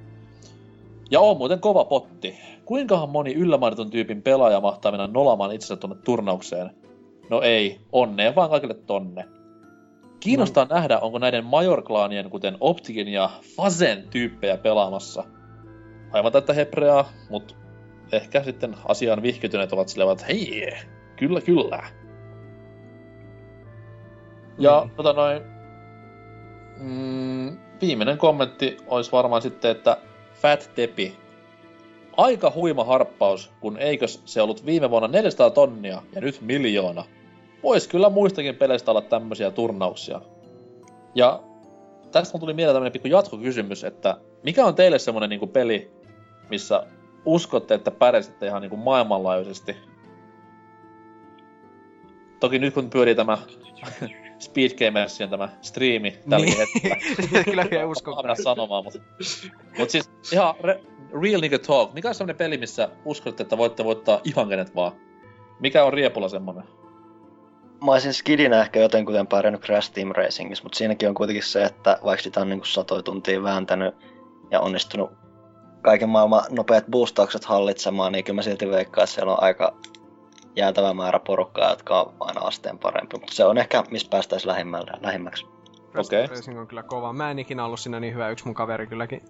Ja 1.11 1.19
on 1.19 1.37
muuten 1.37 1.59
kova 1.59 1.85
potti. 1.85 2.39
Kuinkahan 2.65 3.09
moni 3.09 3.33
yllämainitun 3.33 3.91
tyypin 3.91 4.21
pelaaja 4.21 4.61
mahtaa 4.61 4.91
mennä 4.91 5.07
nolamaan 5.07 5.51
itsensä 5.51 5.75
tuonne 5.75 5.97
turnaukseen? 6.05 6.71
No 7.29 7.41
ei, 7.41 7.79
onnea 7.91 8.35
vaan 8.35 8.49
kaikille 8.49 8.73
tonne. 8.73 9.25
Kiinnostaa 10.19 10.65
no. 10.65 10.75
nähdä, 10.75 10.99
onko 10.99 11.19
näiden 11.19 11.45
majorklaanien, 11.45 12.29
kuten 12.29 12.57
Optikin 12.59 13.07
ja 13.07 13.29
Fazen 13.55 14.07
tyyppejä 14.09 14.57
pelaamassa. 14.57 15.23
Aivan 16.11 16.31
tätä 16.31 16.53
hepreaa, 16.53 17.09
mutta 17.29 17.55
ehkä 18.11 18.43
sitten 18.43 18.75
asiaan 18.85 19.21
vihkytyneet 19.21 19.73
ovat 19.73 19.89
silleen, 19.89 20.11
että 20.11 20.25
hei, 20.25 20.71
kyllä 21.15 21.41
kyllä. 21.41 21.83
Ja 24.59 24.81
Mm. 24.85 24.89
tota 24.95 25.13
noin, 25.13 25.41
mm, 26.77 27.57
viimeinen 27.81 28.17
kommentti 28.17 28.77
olisi 28.87 29.11
varmaan 29.11 29.41
sitten, 29.41 29.71
että 29.71 29.97
Fat 30.33 30.71
Tepi. 30.75 31.17
Aika 32.17 32.51
huima 32.55 32.83
harppaus, 32.83 33.51
kun 33.59 33.77
eikös 33.77 34.21
se 34.25 34.41
ollut 34.41 34.65
viime 34.65 34.89
vuonna 34.89 35.07
400 35.07 35.49
tonnia 35.49 36.01
ja 36.15 36.21
nyt 36.21 36.41
miljoona. 36.41 37.03
Vois 37.63 37.87
kyllä 37.87 38.09
muistakin 38.09 38.55
peleistä 38.55 38.91
olla 38.91 39.01
tämmöisiä 39.01 39.51
turnauksia. 39.51 40.21
Ja 41.15 41.43
tästä 42.11 42.33
mun 42.33 42.39
tuli 42.39 42.53
mieleen 42.53 42.75
tämmönen 42.75 42.91
pikku 42.91 43.07
jatkokysymys, 43.07 43.83
että 43.83 44.17
mikä 44.43 44.65
on 44.65 44.75
teille 44.75 44.99
semmonen 44.99 45.29
niinku 45.29 45.47
peli, 45.47 45.91
missä 46.49 46.83
uskotte, 47.25 47.73
että 47.73 47.91
pärjäsitte 47.91 48.45
ihan 48.45 48.61
niinku 48.61 48.77
maailmanlaajuisesti? 48.77 49.75
Toki 52.39 52.59
nyt 52.59 52.73
kun 52.73 52.89
pyörii 52.89 53.15
tämä 53.15 53.37
Speed 54.39 54.71
Gamersien 54.85 55.29
tämä 55.29 55.49
striimi 55.61 56.17
tälläkin 56.29 56.55
Niin. 56.57 56.67
hetkellä. 56.83 57.43
Kyllä 57.45 57.65
vielä 57.71 57.85
uskon. 57.85 58.27
Mä 58.27 58.35
sanomaan, 58.35 58.83
mutta... 58.83 58.99
Mut 59.77 59.89
siis 59.89 60.11
ihan 60.33 60.55
re, 60.61 60.83
real 61.21 61.41
nigga 61.41 61.59
talk. 61.59 61.93
Mikä 61.93 62.07
on 62.07 62.15
semmonen 62.15 62.35
peli, 62.35 62.57
missä 62.57 62.89
uskotte, 63.05 63.43
että 63.43 63.57
voitte 63.57 63.83
voittaa 63.83 64.21
ihan 64.23 64.49
kenet 64.49 64.75
vaan? 64.75 64.91
Mikä 65.59 65.83
on 65.83 65.93
Riepula 65.93 66.29
semmonen? 66.29 66.63
Mä 67.85 67.91
olisin 67.91 68.13
skidinä 68.13 68.61
ehkä 68.61 68.79
jotenkuten 68.79 69.27
pärjännyt 69.27 69.61
Crash 69.61 69.93
Team 69.93 70.11
Racingissa, 70.15 70.63
mutta 70.63 70.77
siinäkin 70.77 71.09
on 71.09 71.15
kuitenkin 71.15 71.43
se, 71.43 71.63
että 71.63 71.99
vaikka 72.03 72.23
sitä 72.23 72.39
on 72.39 72.49
niin 72.49 72.61
satoja 72.65 73.03
tuntia 73.03 73.43
vääntänyt 73.43 73.95
ja 74.51 74.59
onnistunut 74.59 75.11
kaiken 75.81 76.09
maailman 76.09 76.43
nopeat 76.49 76.85
boostaukset 76.91 77.45
hallitsemaan, 77.45 78.11
niin 78.11 78.23
kyllä 78.23 78.37
mä 78.37 78.41
silti 78.41 78.69
veikkaan, 78.69 79.03
että 79.03 79.13
siellä 79.13 79.33
on 79.33 79.43
aika 79.43 79.73
jäätävä 80.55 80.93
määrä 80.93 81.19
porukkaa, 81.19 81.69
jotka 81.69 82.01
on 82.01 82.13
aina 82.19 82.41
asteen 82.41 82.79
parempi. 82.79 83.17
Mutta 83.17 83.33
se 83.33 83.45
on 83.45 83.57
ehkä, 83.57 83.83
missä 83.91 84.07
päästäisiin 84.09 84.47
lähimmälle, 84.47 84.91
lähimmäksi. 85.01 85.45
Okei. 85.97 86.23
Okay. 86.23 86.35
Racing 86.35 86.59
on 86.59 86.67
kyllä 86.67 86.83
kova. 86.83 87.13
Mä 87.13 87.31
en 87.31 87.39
ikinä 87.39 87.65
ollut 87.65 87.79
siinä 87.79 87.99
niin 87.99 88.13
hyvä, 88.13 88.29
yksi 88.29 88.45
mun 88.45 88.53
kaveri 88.53 88.87
kylläkin. 88.87 89.21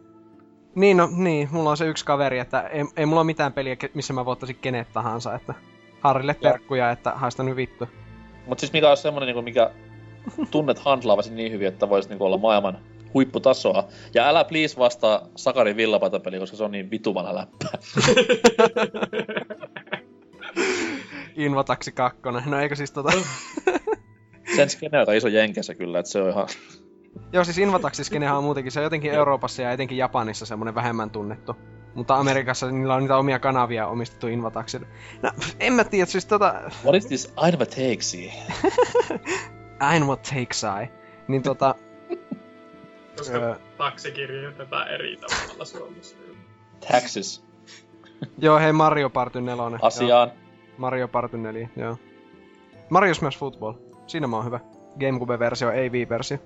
Niin, 0.75 0.97
no, 0.97 1.09
niin, 1.15 1.49
mulla 1.51 1.69
on 1.69 1.77
se 1.77 1.85
yksi 1.85 2.05
kaveri, 2.05 2.39
että 2.39 2.61
ei, 2.61 2.85
ei 2.97 3.05
mulla 3.05 3.21
ole 3.21 3.25
mitään 3.25 3.53
peliä, 3.53 3.75
missä 3.93 4.13
mä 4.13 4.25
voittaisin 4.25 4.57
kenet 4.61 4.87
tahansa, 4.93 5.35
että 5.35 5.53
Harrille 5.99 6.33
terkkuja, 6.33 6.91
että 6.91 7.11
haista 7.11 7.43
nyt 7.43 7.55
vittu. 7.55 7.87
Mut 8.47 8.59
siis 8.59 8.73
mikä 8.73 8.89
on 8.89 8.97
semmonen, 8.97 9.27
niinku, 9.27 9.41
mikä 9.41 9.71
tunnet 10.51 10.79
handlaavasi 10.79 11.33
niin 11.33 11.51
hyvin, 11.51 11.67
että 11.67 11.89
voisit 11.89 12.09
niinku 12.09 12.25
olla 12.25 12.37
maailman 12.37 12.79
huipputasoa. 13.13 13.87
Ja 14.13 14.27
älä 14.27 14.43
please 14.43 14.77
vastaa 14.77 15.27
Sakarin 15.35 15.77
villapatapeli, 15.77 16.39
koska 16.39 16.57
se 16.57 16.63
on 16.63 16.71
niin 16.71 16.91
vitu 16.91 17.13
vanha 17.13 17.35
läppä. 17.35 17.65
Invataksi 21.35 21.91
2. 21.91 22.19
No 22.45 22.59
eikö 22.59 22.75
siis 22.75 22.91
tota... 22.91 23.11
Sen 24.55 24.69
skene 24.69 25.01
on 25.07 25.15
iso 25.15 25.27
jenkessä 25.27 25.75
kyllä, 25.75 25.99
että 25.99 26.11
se 26.11 26.21
on 26.21 26.29
ihan... 26.29 26.47
Joo, 27.33 27.43
siis 27.43 27.57
Invataxi 27.57 28.03
skenehän 28.03 28.37
on 28.37 28.43
muutenkin, 28.43 28.71
se 28.71 28.79
on 28.79 28.83
jotenkin 28.83 29.11
Euroopassa 29.11 29.61
ja 29.61 29.71
etenkin 29.71 29.97
Japanissa 29.97 30.45
semmonen 30.45 30.75
vähemmän 30.75 31.09
tunnettu. 31.09 31.55
Mutta 31.95 32.15
Amerikassa 32.15 32.71
niillä 32.71 32.95
on 32.95 33.01
niitä 33.01 33.17
omia 33.17 33.39
kanavia 33.39 33.87
omistettu 33.87 34.27
Invataxille. 34.27 34.87
No, 35.21 35.31
en 35.59 35.73
mä 35.73 35.83
tiedä, 35.83 36.05
siis 36.05 36.25
tota... 36.25 36.61
What 36.83 36.95
is 36.95 37.05
this 37.05 37.33
Ainva 37.35 37.65
Takesi? 37.65 38.31
I. 40.83 40.89
Niin 41.27 41.43
tota... 41.43 41.75
Koska 43.21 43.37
Öö. 43.37 43.55
taksi 43.77 44.11
kirjoitetaan 44.11 44.87
eri 44.87 45.17
tavalla 45.17 45.65
Suomessa. 45.65 46.15
Taxes. 46.91 47.43
Joo, 48.37 48.59
hei 48.59 48.73
Mario 48.73 49.09
Party 49.09 49.41
4. 49.41 49.63
Joo, 49.63 49.79
Asiaan. 49.81 50.31
Mario 50.77 51.07
Party 51.07 51.37
4, 51.37 51.69
joo. 51.75 51.97
Mario 52.89 53.13
Smash 53.13 53.37
Football. 53.39 53.73
Siinä 54.07 54.27
mä 54.27 54.35
oon 54.35 54.45
hyvä. 54.45 54.59
Gamecube-versio, 54.99 55.71
ei 55.71 55.89
Wii-versio. 55.89 56.37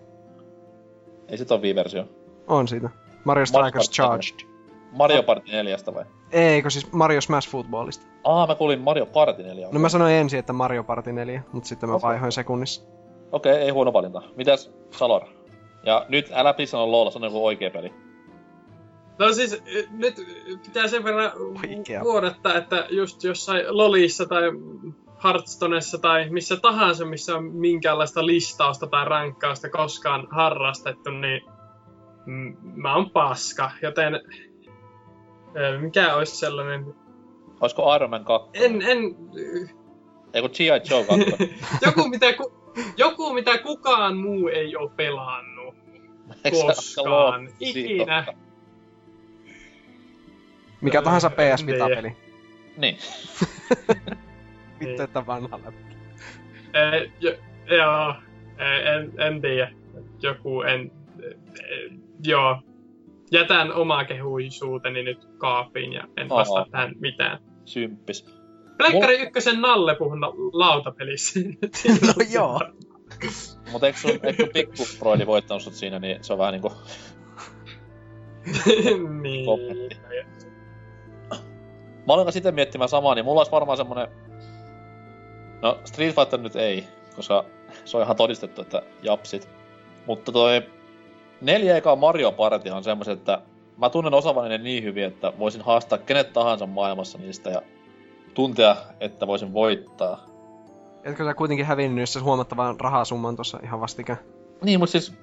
Ei 1.28 1.38
sit 1.38 1.52
oo 1.52 1.58
Wii-versio. 1.58 2.06
On 2.48 2.68
siitä. 2.68 2.90
Mario 3.24 3.46
Strikers 3.46 3.90
Charged. 3.92 4.48
Mario 4.92 5.24
Party 5.24 5.52
4 5.52 5.78
vai? 5.94 6.06
Eikö 6.32 6.70
siis 6.70 6.92
Mario 6.92 7.22
Smash 7.22 7.50
Footballista? 7.50 8.06
Aa, 8.24 8.48
mä 8.48 8.56
kuulin 8.56 8.82
Mario 8.82 9.06
Party 9.06 9.44
4. 9.44 9.68
No 9.72 9.80
mä 9.80 9.90
sanoin 9.90 10.14
ensin, 10.14 10.40
että 10.40 10.54
Mario 10.54 10.84
Party 10.84 11.14
4, 11.14 11.44
mutta 11.52 11.70
sitten 11.70 11.90
mä 11.90 11.96
Okei. 11.96 12.08
vaihoin 12.08 12.32
sekunnissa. 12.32 12.82
Okei, 13.32 13.52
okay, 13.52 13.64
ei 13.64 13.70
huono 13.70 13.94
valinta. 13.94 14.22
Mitäs 14.36 14.72
Salor? 14.92 15.35
Ja 15.86 16.06
nyt 16.10 16.30
älä 16.34 16.54
please 16.54 16.70
sano 16.70 16.92
LOL, 16.92 17.10
sano 17.10 17.26
joku 17.26 17.46
oikea 17.46 17.72
peli. 17.72 17.94
No 19.20 19.34
siis 19.34 19.64
nyt 19.92 20.16
pitää 20.66 20.88
sen 20.88 21.04
verran 21.04 21.32
vuodattaa, 22.04 22.56
että 22.56 22.88
just 22.90 23.24
jossain 23.24 23.66
Lolissa 23.70 24.26
tai 24.26 24.44
Hearthstonessa 25.24 25.98
tai 25.98 26.30
missä 26.30 26.58
tahansa, 26.58 27.06
missä 27.06 27.36
on 27.36 27.44
minkäänlaista 27.44 28.26
listausta 28.26 28.88
tai 28.88 29.06
rankkausta 29.06 29.70
koskaan 29.70 30.28
harrastettu, 30.32 31.10
niin 31.10 31.42
mä 32.76 32.96
oon 32.96 33.10
paska, 33.10 33.72
joten 33.82 34.16
eh, 34.16 35.82
mikä 35.82 36.16
olisi 36.16 36.38
sellainen... 36.38 36.96
Olisiko 37.62 37.96
Iron 37.96 38.10
Man 38.10 38.26
2? 38.26 38.50
En, 38.54 38.82
en, 38.82 39.16
Ei 40.34 40.42
kun 40.42 40.52
G.I. 40.52 40.82
Joe 40.90 41.04
2. 41.04 41.56
joku, 41.86 42.10
mitä, 42.10 42.34
ku, 42.34 42.65
joku, 42.98 43.34
mitä 43.34 43.58
kukaan 43.58 44.18
muu 44.18 44.48
ei 44.48 44.76
ole 44.76 44.92
pelannut. 44.96 45.76
Koskaan. 46.52 47.50
Ikinä. 47.60 48.26
Mikä 50.82 51.02
tahansa 51.02 51.30
PS 51.30 51.62
En 51.62 51.68
Vita-peli. 51.68 52.16
Niin. 52.78 52.98
Vittu, 54.80 55.04
että 55.04 55.26
vanhalla. 55.26 55.74
Eh, 56.74 57.12
jo, 57.20 57.32
joo, 57.78 58.16
en, 58.58 59.22
en 59.22 59.42
tiedä. 59.42 59.72
Joku 60.22 60.62
en... 60.62 60.92
Eh, 61.24 61.92
joo. 62.24 62.62
Jätän 63.32 63.74
omaa 63.74 64.06
kehuisuuteni 64.06 65.04
nyt 65.04 65.28
kaapiin 65.38 65.94
ja 65.94 66.08
en 66.18 66.32
Oho. 66.32 66.40
vastaa 66.40 66.66
tähän 66.72 66.96
mitään. 67.00 67.40
Symppis. 67.66 68.26
Pleikkari 68.78 69.22
ykkösen 69.22 69.62
Nalle 69.62 69.96
puhun 69.96 70.22
la- 70.22 70.34
lautapelissä. 70.54 71.40
No 72.08 72.14
joo. 72.30 72.62
Mut 73.72 73.84
eikö 73.84 74.00
sun, 74.00 74.12
eikö 74.12 74.44
sun 74.44 74.50
pikkuproidi 74.54 75.26
voittanut 75.26 75.64
sut 75.64 75.74
siinä, 75.74 76.00
niin 76.00 76.24
se 76.24 76.34
on 76.34 76.40
vähän 76.40 76.52
niinku 76.52 76.72
niin. 79.22 79.46
kommentti. 79.46 79.96
Mä 82.08 82.14
olen 82.14 82.34
sitten 82.34 82.56
miettimään 82.56 82.90
samaa, 82.90 83.16
niin 83.16 83.26
mulla 83.26 83.40
olisi 83.40 83.52
varmaan 83.52 83.78
semmonen... 83.78 84.08
No, 85.62 85.80
Street 85.86 86.16
Fighter 86.16 86.40
nyt 86.40 86.56
ei, 86.56 86.88
koska 87.16 87.46
se 87.86 87.98
on 87.98 88.04
ihan 88.04 88.16
todistettu, 88.16 88.62
että 88.62 88.82
japsit. 89.04 89.50
Mutta 90.06 90.32
toi 90.32 90.62
neljä 91.42 91.78
ekaa 91.78 91.96
Mario 91.96 92.32
Party 92.32 92.70
on 92.70 92.84
semmoiset, 92.84 93.20
että 93.20 93.42
mä 93.78 93.90
tunnen 93.90 94.14
osaavani 94.14 94.50
ne 94.50 94.58
niin 94.58 94.84
hyvin, 94.84 95.04
että 95.04 95.34
voisin 95.40 95.62
haastaa 95.62 95.98
kenet 95.98 96.34
tahansa 96.34 96.66
maailmassa 96.66 97.18
niistä 97.18 97.50
ja 97.50 97.62
tuntea, 98.36 98.76
että 99.00 99.28
voisin 99.28 99.54
voittaa. 99.54 100.26
Etkö 101.04 101.26
sä 101.26 101.34
kuitenkin 101.34 101.66
hävinnyt 101.66 101.96
niissä 101.96 102.22
huomattavan 102.22 102.80
rahasumman 102.80 103.36
tuossa 103.36 103.60
ihan 103.64 103.82
vastikään? 103.82 104.20
Niin, 104.64 104.80
mutta 104.80 104.92
siis 104.92 105.14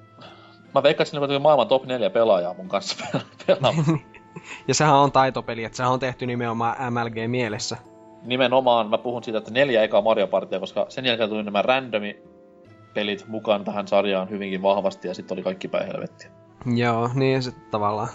mä 0.75 0.83
veikkaan, 0.83 1.23
että 1.23 1.35
on 1.35 1.41
maailman 1.41 1.67
top 1.67 1.85
4 1.85 2.09
pelaajaa 2.09 2.53
mun 2.53 2.69
kanssa 2.69 3.05
pelaamaan. 3.47 3.99
ja 4.67 4.73
sehän 4.73 4.95
on 4.95 5.11
taitopeli, 5.11 5.63
että 5.63 5.75
sehän 5.75 5.91
on 5.91 5.99
tehty 5.99 6.25
nimenomaan 6.25 6.93
MLG-mielessä. 6.93 7.77
Nimenomaan 8.23 8.89
mä 8.89 8.97
puhun 8.97 9.23
siitä, 9.23 9.37
että 9.37 9.51
neljä 9.51 9.83
ekaa 9.83 10.01
Mario 10.01 10.27
Partia, 10.27 10.59
koska 10.59 10.85
sen 10.89 11.05
jälkeen 11.05 11.29
tuli 11.29 11.43
nämä 11.43 11.61
randomi 11.61 12.21
pelit 12.93 13.25
mukaan 13.27 13.63
tähän 13.63 13.87
sarjaan 13.87 14.29
hyvinkin 14.29 14.61
vahvasti 14.61 15.07
ja 15.07 15.13
sitten 15.13 15.35
oli 15.35 15.43
kaikki 15.43 15.67
päin 15.67 15.87
helvettiä. 15.87 16.31
Joo, 16.75 17.09
niin 17.13 17.43
se 17.43 17.51
tavallaan. 17.71 18.09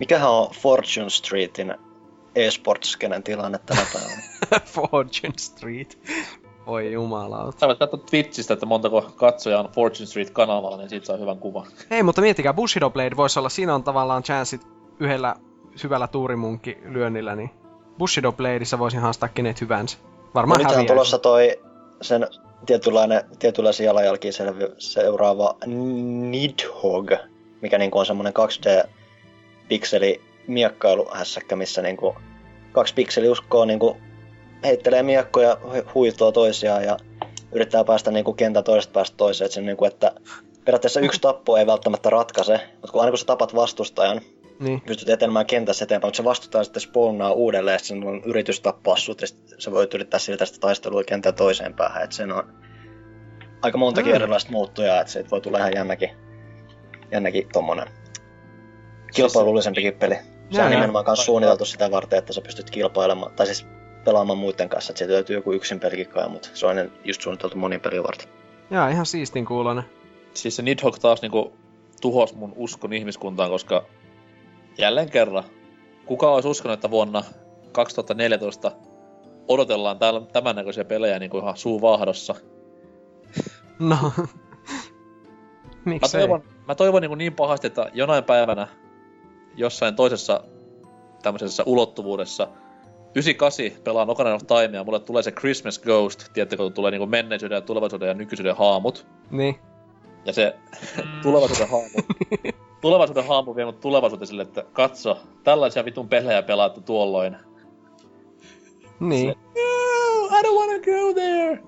Mikähän 0.00 0.30
on 0.30 0.48
Fortune 0.50 1.10
Streetin 1.10 1.74
e-sports-skenen 2.34 3.22
tilanne 3.22 3.58
tänä 3.66 3.86
päivänä? 3.92 4.22
Fortune 4.74 5.34
Street. 5.38 5.98
Oi 6.66 6.92
jumalauta. 6.92 7.58
Sä 7.60 7.66
voit 7.66 7.78
katsoa 7.78 8.00
Twitchistä, 8.10 8.54
että 8.54 8.66
montako 8.66 9.02
katsojaa 9.16 9.60
on 9.60 9.68
Fortune 9.74 10.06
Street-kanavalla, 10.06 10.76
niin 10.76 10.88
siitä 10.88 11.06
saa 11.06 11.16
hyvän 11.16 11.38
kuvan. 11.38 11.66
Hei, 11.90 12.02
mutta 12.02 12.20
miettikää, 12.20 12.54
Bushido 12.54 12.90
Blade 12.90 13.16
voisi 13.16 13.38
olla, 13.38 13.48
siinä 13.48 13.74
on 13.74 13.84
tavallaan 13.84 14.22
chanssit 14.22 14.66
yhdellä 15.00 15.36
hyvällä 15.82 16.08
tuurimunkki 16.08 16.78
lyönnillä, 16.84 17.36
niin 17.36 17.50
Bushido 17.98 18.32
Bladeissa 18.32 18.78
voisin 18.78 19.00
haastaa 19.00 19.28
kenet 19.28 19.60
hyvänsä. 19.60 19.98
Varmaan 20.34 20.62
No 20.62 20.72
on 20.72 20.86
tulossa 20.86 21.18
toi 21.18 21.60
sen 22.02 22.26
tietynlainen, 22.66 23.22
tietynlaisia 23.38 23.86
jalanjälkiä 23.86 24.32
selvi, 24.32 24.64
seuraava 24.78 25.56
Nidhogg, 26.30 27.12
mikä 27.60 27.78
niinku 27.78 27.98
on 27.98 28.06
semmonen 28.06 28.32
2D 28.32 28.88
pikseli 29.68 30.20
miekkailuhässäkkä, 30.46 31.56
missä 31.56 31.82
niinku 31.82 32.16
kaksi 32.72 32.94
pikseliuskoa 32.94 33.66
niinku 33.66 33.96
heittelee 34.64 35.02
miekkoja, 35.02 35.56
hu- 35.62 35.90
huitoo 35.94 36.32
toisiaan 36.32 36.84
ja 36.84 36.96
yrittää 37.52 37.84
päästä 37.84 38.10
niinku 38.10 38.32
kentän 38.32 38.64
toisesta 38.64 38.92
päästä 38.92 39.16
toiseen. 39.16 39.46
Et 39.46 39.52
se 39.52 39.60
niinku, 39.60 39.84
että 39.84 40.12
periaatteessa 40.64 41.00
yksi 41.00 41.20
tappo 41.20 41.56
ei 41.56 41.66
välttämättä 41.66 42.10
ratkaise, 42.10 42.60
mutta 42.72 42.92
kun 42.92 43.00
aina 43.00 43.10
kun 43.10 43.18
sä 43.18 43.26
tapat 43.26 43.54
vastustajan, 43.54 44.20
Niin. 44.60 44.80
pystyt 44.80 45.08
etenemään 45.08 45.46
kentässä 45.46 45.84
eteenpäin, 45.84 46.08
mutta 46.08 46.16
se 46.16 46.24
vastustaja 46.24 46.64
sitten 46.64 46.80
spawnaa 46.82 47.32
uudelleen, 47.32 47.74
että 47.76 47.88
sen 47.88 48.04
on 48.06 48.22
yritys 48.24 48.60
tappaa 48.60 48.96
sut, 48.96 49.20
ja 49.20 49.26
sä 49.58 49.70
voit 49.72 49.94
yrittää 49.94 50.20
siltä 50.20 50.46
sitä 50.46 50.60
taistelua 50.60 51.04
kentän 51.04 51.34
toiseen 51.34 51.74
päähän, 51.74 52.04
että 52.04 52.16
sen 52.16 52.32
on 52.32 52.52
aika 53.62 53.78
montakin 53.78 54.12
Mm. 54.12 54.16
erilaista 54.16 54.52
muuttujaa, 54.52 55.00
että 55.00 55.12
siitä 55.12 55.30
voi 55.30 55.40
tulla 55.40 55.58
ihan 55.58 55.72
jännäkin, 55.74 56.10
jännäkin 57.12 57.48
tommonen 57.52 57.88
kilpailullisempikin 59.14 59.94
peli. 59.94 60.14
Se 60.50 60.62
on 60.62 60.70
nimenomaan 60.70 61.04
myös 61.08 61.24
suunniteltu 61.24 61.64
sitä 61.64 61.90
varten, 61.90 62.18
että 62.18 62.32
sä 62.32 62.40
pystyt 62.40 62.70
kilpailemaan, 62.70 63.32
tai 63.32 63.46
siis 63.46 63.66
pelaamaan 64.04 64.38
muiden 64.38 64.68
kanssa, 64.68 64.92
että 64.92 64.98
sieltä 64.98 65.14
löytyy 65.14 65.36
joku 65.36 65.52
yksin 65.52 65.80
pelikin 65.80 66.08
kai, 66.08 66.28
mutta 66.28 66.48
se 66.54 66.66
on 66.66 66.92
just 67.04 67.22
suunniteltu 67.22 67.58
monin 67.58 67.80
pelin 67.80 68.02
varten. 68.02 68.28
Jaa, 68.70 68.88
ihan 68.88 69.06
siistin 69.06 69.44
kuulonen. 69.44 69.84
Siis 70.34 70.56
se 70.56 70.62
Nidhogg 70.62 70.98
taas 70.98 71.22
niinku 71.22 71.52
tuhos 72.00 72.34
mun 72.34 72.52
uskon 72.56 72.92
ihmiskuntaan, 72.92 73.50
koska 73.50 73.84
jälleen 74.78 75.10
kerran, 75.10 75.44
kuka 76.06 76.30
olisi 76.30 76.48
uskonut, 76.48 76.74
että 76.74 76.90
vuonna 76.90 77.24
2014 77.72 78.72
odotellaan 79.48 79.98
täällä 79.98 80.20
tämän 80.20 80.56
näköisiä 80.56 80.84
pelejä 80.84 81.18
niinku 81.18 81.38
ihan 81.38 81.56
suu 81.56 81.80
vahdossa. 81.80 82.34
No. 83.78 83.96
Mä 85.84 85.90
Miksei? 85.90 86.20
toivon, 86.20 86.42
mä 86.68 86.74
toivon 86.74 87.02
niin, 87.02 87.18
niin 87.18 87.32
pahasti, 87.32 87.66
että 87.66 87.90
jonain 87.94 88.24
päivänä 88.24 88.68
jossain 89.56 89.96
toisessa 89.96 90.44
tämmöisessä 91.22 91.62
ulottuvuudessa 91.66 92.48
98 93.14 93.82
pelaan 93.84 94.10
Ocarina 94.10 94.34
of 94.34 94.46
Time 94.46 94.76
ja 94.76 94.84
mulle 94.84 95.00
tulee 95.00 95.22
se 95.22 95.30
Christmas 95.32 95.78
Ghost, 95.78 96.24
tiedättekö, 96.32 96.62
kun 96.62 96.72
tulee 96.72 96.90
niin 96.90 97.10
menneisyyden 97.10 97.56
ja 97.56 97.60
tulevaisuuden 97.60 98.08
ja 98.08 98.14
nykyisyyden 98.14 98.56
haamut. 98.56 99.06
Niin. 99.30 99.58
Ja 100.24 100.32
se 100.32 100.56
tulevaisuuden 101.22 101.68
haamu. 101.68 101.88
tulevaisuuden 102.80 103.26
haamu 103.26 103.56
vie 103.56 103.64
mut 103.64 103.80
tulevaisuuteen 103.80 104.26
sille, 104.26 104.42
että 104.42 104.64
katso, 104.72 105.18
tällaisia 105.44 105.84
vitun 105.84 106.08
pelejä 106.08 106.42
pelaattu 106.42 106.80
tuolloin. 106.80 107.36
Niin. 109.00 109.28
No, 109.28 110.38
I 110.38 110.42
don't 110.42 110.58
wanna 110.58 110.78
go 110.78 111.14
there! 111.14 111.62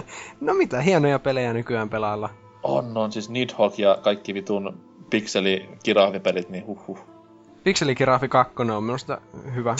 No 0.40 0.54
mitä 0.54 0.80
hienoja 0.80 1.18
pelejä 1.18 1.52
nykyään 1.52 1.90
pelailla. 1.90 2.30
On, 2.62 2.96
on 2.96 3.12
siis 3.12 3.30
Nidhogg 3.30 3.78
ja 3.78 3.98
kaikki 4.02 4.34
vitun 4.34 4.80
pikseli 5.10 5.68
kirahvipelit, 5.82 6.48
niin 6.48 6.66
huhhuh. 6.66 6.98
Pixelikiraffi 7.64 8.28
2 8.28 8.54
on 8.72 8.84
minusta 8.84 9.20
hyvä. 9.54 9.76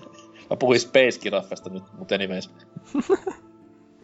Mä 0.50 0.56
puhuin 0.56 0.80
Space 0.80 1.18
Giraffesta 1.22 1.70
nyt, 1.70 1.82
mutta 1.98 2.14
anyways. 2.14 2.50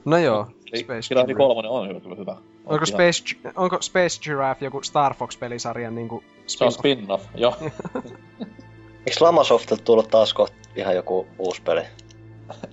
No 0.05 0.19
joo, 0.19 0.47
Space 0.79 1.09
Giraffe. 1.09 1.35
3 1.35 1.69
on 1.69 1.89
hyvä, 1.89 2.01
kyllä 2.01 2.17
hyvä. 2.17 2.33
On 2.33 2.39
Onko 2.67 2.75
ihan- 2.75 2.87
Space, 2.87 3.37
onko 3.57 3.79
Space 3.83 4.21
Giraffe 4.23 4.65
joku 4.65 4.83
Star 4.83 5.15
Fox-pelisarjan 5.15 5.95
niinku 5.95 6.25
Se 6.47 6.65
on 6.65 6.73
spin-off? 6.73 7.23
spin-off, 7.23 7.25
joo. 7.35 7.57
Eikö 9.07 9.25
Lamasoftilta 9.25 9.83
tullut 9.85 10.09
taas 10.11 10.35
kohta 10.35 10.57
ihan 10.77 10.95
joku 10.97 11.27
uusi 11.39 11.63
peli? 11.63 11.83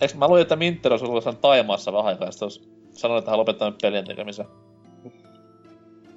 Eikö 0.01 0.17
mä 0.17 0.27
luin, 0.27 0.41
että 0.41 0.55
Minter 0.55 0.91
olisi 0.93 1.05
ollut 1.05 1.41
Taimaassa 1.41 1.93
vähän 1.93 2.05
aikaa, 2.05 2.31
sitten 2.31 2.45
olisi 2.45 2.61
sanonut, 2.91 3.21
että 3.21 3.31
hän 3.31 3.35
on 3.35 3.39
lopettanut 3.39 3.77
pelien 3.81 4.05
tekemisen. 4.07 4.45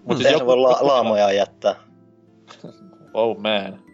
Mut 0.07 0.17
siis 0.17 0.33
joku... 0.33 0.47
voi 0.47 0.57
la- 0.57 0.79
laamoja 0.81 1.33
jättää. 1.33 1.75
oh 3.15 3.39
man. 3.39 3.87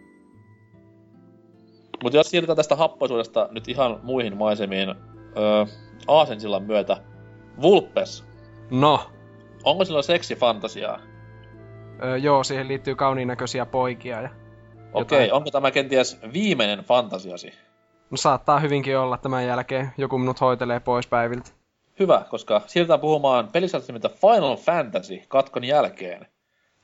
Mutta 2.02 2.16
jos 2.16 2.30
siirrytään 2.30 2.56
tästä 2.56 2.76
happoisuudesta 2.76 3.48
nyt 3.50 3.68
ihan 3.68 4.00
muihin 4.02 4.36
maisemiin, 4.36 4.88
öö, 4.88 5.66
Aasensillan 6.08 6.62
myötä, 6.62 6.96
Vulpes. 7.62 8.24
No. 8.70 9.00
Onko 9.64 9.84
sillä 9.84 10.02
seksifantasiaa? 10.02 11.00
Öö, 12.04 12.16
joo, 12.16 12.44
siihen 12.44 12.68
liittyy 12.68 12.94
kauniin 12.94 13.28
näköisiä 13.28 13.66
poikia 13.66 14.20
ja 14.20 14.30
Okei, 14.92 15.26
okay, 15.26 15.36
onko 15.36 15.50
tämä 15.50 15.70
kenties 15.70 16.18
viimeinen 16.32 16.78
fantasiasi? 16.78 17.52
No 18.10 18.16
saattaa 18.16 18.60
hyvinkin 18.60 18.98
olla 18.98 19.16
tämän 19.16 19.46
jälkeen. 19.46 19.92
Joku 19.98 20.18
minut 20.18 20.40
hoitelee 20.40 20.80
pois 20.80 21.06
päiviltä. 21.06 21.50
Hyvä, 21.98 22.24
koska 22.30 22.62
siirrytään 22.66 23.00
puhumaan 23.00 23.48
pelisarjasta 23.48 24.08
Final 24.08 24.56
Fantasy 24.56 25.22
katkon 25.28 25.64
jälkeen. 25.64 26.26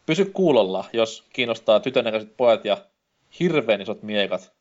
Pysy 0.06 0.24
kuulolla, 0.24 0.84
jos 0.92 1.24
kiinnostaa 1.32 1.80
tytönäköiset 1.80 2.36
pojat 2.36 2.64
ja 2.64 2.76
hirveän 3.40 3.80
isot 3.80 4.02
miekat. 4.02 4.52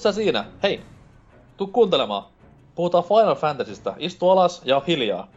Just, 0.00 0.16
sä 0.16 0.22
siinä. 0.22 0.44
Hei, 0.62 0.80
tuu 1.56 1.66
kuuntelemaan. 1.66 2.22
Puhutaan 2.74 3.04
Final 3.04 3.34
Fantasystä. 3.34 3.94
Istu 3.98 4.30
alas 4.30 4.62
ja 4.64 4.82
hiljaa. 4.86 5.28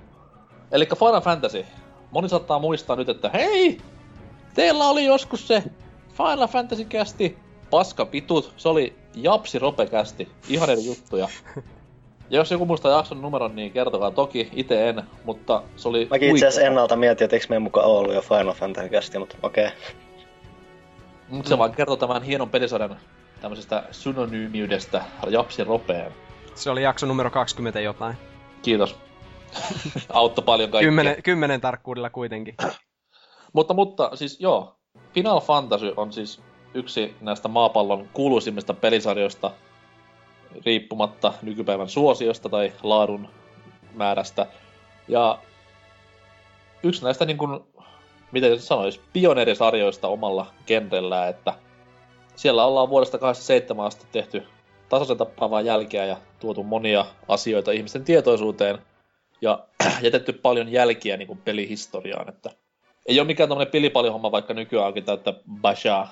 Eli 0.72 0.88
Final 1.00 1.22
Fantasy. 1.22 1.66
Moni 2.12 2.30
saattaa 2.30 2.60
muistaa 2.60 2.96
nyt, 2.96 3.10
että 3.10 3.30
hei! 3.30 3.78
Teillä 4.54 4.90
oli 4.90 5.06
joskus 5.06 5.48
se 5.48 5.64
Final 6.18 6.48
Fantasy 6.48 6.86
kästi. 6.86 7.38
Paska 7.70 8.06
pitut. 8.06 8.54
Se 8.58 8.70
oli 8.70 8.96
Japsi 9.16 9.60
Rope 9.60 9.86
kästi. 9.86 10.30
Ihan 10.50 10.70
eri 10.70 10.86
juttuja. 10.86 11.28
Ja 12.30 12.40
jos 12.40 12.52
joku 12.52 12.66
muistaa 12.66 12.92
jakson 12.92 13.22
numeron, 13.22 13.56
niin 13.56 13.72
kertokaa 13.72 14.12
toki. 14.12 14.50
Itse 14.54 14.90
en, 14.90 15.04
mutta 15.24 15.64
se 15.76 15.88
oli 15.88 16.08
Mäkin 16.10 16.30
itse 16.30 16.48
asiassa 16.48 16.68
ennalta 16.68 16.96
mietin, 16.96 17.26
että 17.26 17.36
eikö 17.36 17.46
meidän 17.50 17.64
mukaan 17.64 17.88
ollut 17.88 18.14
jo 18.14 18.22
Final 18.22 18.54
Fantasy 18.54 18.90
kästi, 18.90 19.20
mutta 19.20 19.36
okei. 19.44 19.66
Okay. 19.68 19.78
Mutta 21.30 21.50
se 21.50 21.56
mm. 21.56 21.60
vaan 21.60 21.72
kertoo 21.72 21.96
tämän 21.96 22.24
hienon 22.24 22.50
pelisarjan 22.50 22.98
tämmöisestä 23.44 23.84
synonyymiydestä 23.92 25.04
Japsi 25.30 25.64
Ropeen. 25.64 26.12
Se 26.56 26.70
oli 26.70 26.84
jakso 26.84 27.06
numero 27.06 27.32
20 27.32 27.80
jotain. 27.80 28.16
Kiitos. 28.62 28.96
Autto 30.10 30.42
paljon 30.42 30.72
kaikkia. 30.72 30.88
Kymmenen, 30.88 31.24
kymmenen 31.24 31.62
tarkkuudella 31.62 32.10
kuitenkin. 32.10 32.56
mutta, 33.54 33.74
mutta 33.74 34.16
siis 34.16 34.40
joo, 34.40 34.76
Final 35.14 35.42
Fantasy 35.42 35.94
on 35.98 36.14
siis 36.14 36.42
yksi 36.74 37.16
näistä 37.22 37.48
maapallon 37.48 38.10
kuuluisimmista 38.14 38.74
pelisarjoista, 38.74 39.52
riippumatta 40.66 41.34
nykypäivän 41.42 41.90
suosiosta 41.90 42.50
tai 42.50 42.74
laadun 42.84 43.30
määrästä. 43.94 44.48
Ja 45.08 45.40
yksi 46.84 47.04
näistä 47.04 47.26
niin 47.26 47.38
kuin 47.38 47.60
miten 48.32 48.62
sanoisi, 48.62 49.02
pioneerisarjoista 49.14 50.08
omalla 50.08 50.46
genrellä, 50.68 51.28
että 51.28 51.54
siellä 52.36 52.66
ollaan 52.66 52.90
vuodesta 52.90 53.18
87 53.18 53.86
asti 53.86 54.06
tehty 54.12 54.44
tasaisen 54.90 55.18
tappavaa 55.18 55.62
jälkeä 55.62 56.06
ja 56.06 56.18
tuotu 56.40 56.64
monia 56.64 57.06
asioita 57.28 57.72
ihmisten 57.72 58.04
tietoisuuteen 58.04 58.80
ja 59.42 59.66
jätetty 60.02 60.34
paljon 60.34 60.72
jälkiä 60.72 61.18
niin 61.18 61.28
kuin 61.28 61.40
pelihistoriaan, 61.40 62.30
että 62.30 62.50
ei 63.06 63.20
ole 63.20 63.28
mikään 63.28 63.50
tämmöinen 63.50 63.72
pilipalihomma, 63.72 64.32
vaikka 64.32 64.54
nykyäänkin 64.54 65.06
täyttä 65.06 65.34
bashaa. 65.62 66.12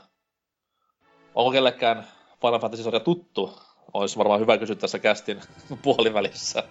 Onko 1.36 1.52
kellekään 1.52 2.08
Final 2.42 2.60
Fantasy-sarja 2.60 3.00
tuttu? 3.00 3.60
Olisi 3.94 4.18
varmaan 4.18 4.40
hyvä 4.40 4.58
kysyä 4.58 4.76
tässä 4.76 5.00
kästin 5.00 5.42
puolivälissä. 5.84 6.64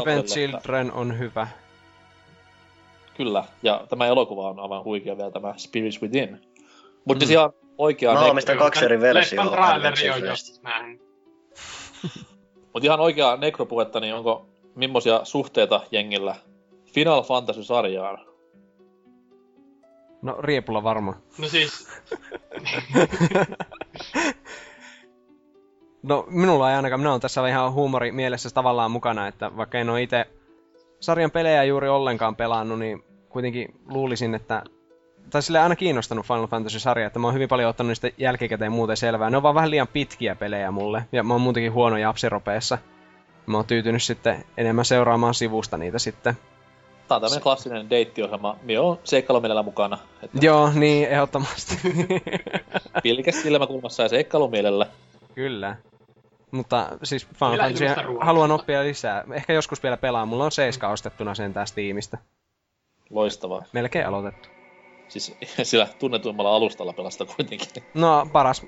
Advent 0.00 0.26
Children 0.26 0.92
on 0.92 1.18
hyvä. 1.18 1.48
Kyllä, 3.16 3.44
ja 3.62 3.86
tämä 3.88 4.06
elokuva 4.06 4.50
on 4.50 4.60
aivan 4.60 4.84
huikea 4.84 5.16
vielä, 5.16 5.30
tämä 5.30 5.54
Spirits 5.56 6.02
Within. 6.02 6.40
Mutta 7.04 7.24
mm. 7.24 7.30
ihan 7.32 7.52
oikea... 7.78 8.14
Mä 8.14 8.34
mistä 8.34 8.56
kaksi 8.56 8.84
eri 8.84 9.00
versiota. 9.00 9.50
Leffan 9.50 9.64
traileri 9.64 10.10
on 10.10 10.28
just 10.28 10.62
näin. 10.62 11.00
Mutta 12.72 12.86
ihan 12.86 13.00
oikea 13.00 13.36
nekropuhetta, 13.36 14.00
niin 14.00 14.14
onko 14.14 14.46
millaisia 14.74 15.20
suhteita 15.24 15.80
jengillä 15.90 16.34
Final 16.94 17.22
Fantasy-sarjaan? 17.22 18.18
No 20.22 20.36
riepulla 20.40 20.82
varma. 20.82 21.14
No 21.38 21.48
siis... 21.48 21.88
no 26.02 26.24
minulla 26.28 26.70
ei 26.70 26.76
ainakaan, 26.76 27.00
minä 27.00 27.10
olen 27.10 27.20
tässä 27.20 27.48
ihan 27.48 27.72
huumori 27.72 28.12
mielessä 28.12 28.50
tavallaan 28.50 28.90
mukana, 28.90 29.28
että 29.28 29.56
vaikka 29.56 29.78
en 29.78 29.90
ole 29.90 30.02
itse 30.02 30.26
sarjan 31.00 31.30
pelejä 31.30 31.64
juuri 31.64 31.88
ollenkaan 31.88 32.36
pelannut, 32.36 32.78
niin 32.78 33.04
kuitenkin 33.28 33.80
luulisin, 33.88 34.34
että 34.34 34.62
tai 35.30 35.42
sille 35.42 35.58
aina 35.58 35.76
kiinnostanut 35.76 36.26
Final 36.26 36.46
Fantasy-sarja, 36.46 37.06
että 37.06 37.18
mä 37.18 37.26
oon 37.26 37.34
hyvin 37.34 37.48
paljon 37.48 37.70
ottanut 37.70 37.88
niistä 37.88 38.10
jälkikäteen 38.18 38.72
muuten 38.72 38.96
selvää. 38.96 39.30
Ne 39.30 39.36
on 39.36 39.42
vaan 39.42 39.54
vähän 39.54 39.70
liian 39.70 39.88
pitkiä 39.88 40.34
pelejä 40.34 40.70
mulle, 40.70 41.04
ja 41.12 41.22
mä 41.22 41.34
oon 41.34 41.40
muutenkin 41.40 41.72
huono 41.72 41.96
japsiropeessa. 41.96 42.78
Mä 43.46 43.56
oon 43.56 43.66
tyytynyt 43.66 44.02
sitten 44.02 44.44
enemmän 44.56 44.84
seuraamaan 44.84 45.34
sivusta 45.34 45.76
niitä 45.76 45.98
sitten. 45.98 46.34
Tää 47.08 47.16
on 47.16 47.22
tämmönen 47.22 47.42
klassinen 47.42 47.90
deittiohjelma. 47.90 48.56
Mie 48.62 48.78
on 48.78 48.98
seikkailumielellä 49.04 49.62
mukana. 49.62 49.98
Että... 50.22 50.38
Joo, 50.40 50.70
niin, 50.74 51.08
ehdottomasti. 51.08 51.78
Pilkäs 53.02 53.42
silmäkulmassa 53.42 54.02
ja 54.02 54.08
seikkailumielellä. 54.08 54.86
Kyllä. 55.34 55.76
Mutta 56.50 56.98
siis 57.02 57.26
Final 57.26 57.58
Fantasy 57.58 57.86
haluan 58.20 58.50
oppia 58.50 58.82
lisää. 58.82 59.24
Ehkä 59.32 59.52
joskus 59.52 59.82
vielä 59.82 59.96
pelaa. 59.96 60.26
Mulla 60.26 60.44
on 60.44 60.52
7 60.52 60.92
ostettuna 60.92 61.34
sen 61.34 61.52
tästä 61.54 61.74
tiimistä. 61.74 62.18
Loistavaa. 63.10 63.62
Melkein 63.72 64.06
aloitettu. 64.06 64.57
Siis 65.08 65.36
sillä 65.62 65.88
tunnetuimmalla 65.98 66.56
alustalla 66.56 66.92
pelasta 66.92 67.26
kuitenkin. 67.26 67.82
No 67.94 68.26
paras, 68.32 68.66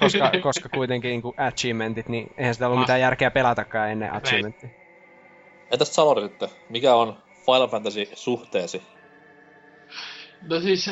koska, 0.00 0.30
koska 0.42 0.68
kuitenkin 0.68 1.08
niin 1.08 1.34
achievementit, 1.36 2.08
niin 2.08 2.26
eihän 2.36 2.54
sitä 2.54 2.66
ollut 2.66 2.80
mitään 2.80 3.00
järkeä 3.00 3.30
pelatakaan 3.30 3.90
ennen 3.90 4.12
achievementia. 4.12 4.68
Entäs 5.70 5.94
Salori 5.94 6.22
sitten? 6.22 6.48
Mikä 6.68 6.94
on 6.94 7.22
Final 7.46 7.68
Fantasy 7.68 8.08
suhteesi? 8.14 8.82
No 10.42 10.60
siis 10.60 10.90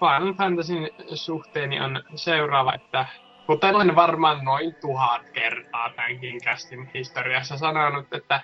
Final 0.00 0.34
Fantasyn 0.34 0.88
suhteeni 1.14 1.80
on 1.80 2.02
seuraava, 2.14 2.74
että 2.74 3.06
kuten 3.46 3.74
olen 3.74 3.96
varmaan 3.96 4.44
noin 4.44 4.74
tuhat 4.80 5.22
kertaa 5.32 5.90
tämänkin 5.96 6.40
kästin 6.44 6.90
historiassa 6.94 7.56
sanonut, 7.56 8.14
että 8.14 8.40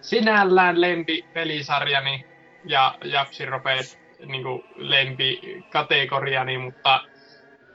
sinällään 0.00 0.80
lempi-pelisarjani 0.80 2.24
ja 2.64 2.98
Japsiropeet 3.04 4.05
niin 4.26 4.64
lempikategoriani, 4.76 6.58
mutta 6.58 7.00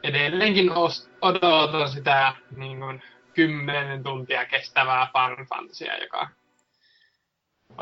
edelleenkin 0.03 0.71
odotan 1.21 1.89
sitä 1.89 2.35
niin 2.57 2.79
kuin, 2.79 3.01
kymmenen 3.33 4.03
tuntia 4.03 4.45
kestävää 4.45 5.07
Final 5.13 5.45
Fantasyä, 5.45 5.97
joka 5.97 6.29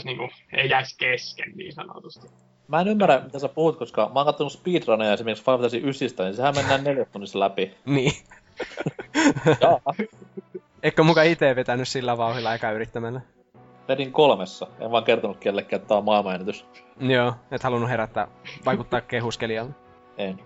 niin 0.03 0.17
kuin, 0.17 0.31
ei 0.53 0.69
jäisi 0.69 0.97
kesken 0.97 1.51
niin 1.55 1.73
sanotusti. 1.73 2.27
Mä 2.67 2.81
en 2.81 2.87
ymmärrä, 2.87 3.21
mitä 3.23 3.39
sä 3.39 3.49
puhut, 3.49 3.77
koska 3.77 4.11
mä 4.13 4.19
oon 4.19 4.25
kattonut 4.25 4.53
speedruneja 4.53 5.13
esimerkiksi 5.13 5.43
Final 5.43 5.57
Fantasy 5.57 5.77
9, 5.77 6.25
niin 6.25 6.35
sehän 6.35 6.55
mennään 6.55 6.83
neljä 6.83 7.05
tunnissa 7.05 7.39
läpi. 7.39 7.77
Niin. 7.85 8.11
Eikö 10.83 11.03
muka 11.03 11.23
itse 11.23 11.55
vetänyt 11.55 11.87
sillä 11.87 12.17
vauhilla 12.17 12.53
eikä 12.53 12.71
yrittämällä? 12.71 13.21
Vedin 13.89 14.11
kolmessa. 14.11 14.67
En 14.79 14.91
vaan 14.91 15.03
kertonut 15.03 15.37
kellekään, 15.37 15.81
että 15.81 15.87
tää 15.87 15.97
on 15.97 16.05
maailmanennätys. 16.05 16.65
Joo, 16.99 17.33
et 17.51 17.63
halunnut 17.63 17.89
herättää, 17.89 18.27
vaikuttaa 18.65 19.01
kehuskelijalle. 19.01 19.71
En. 20.17 20.39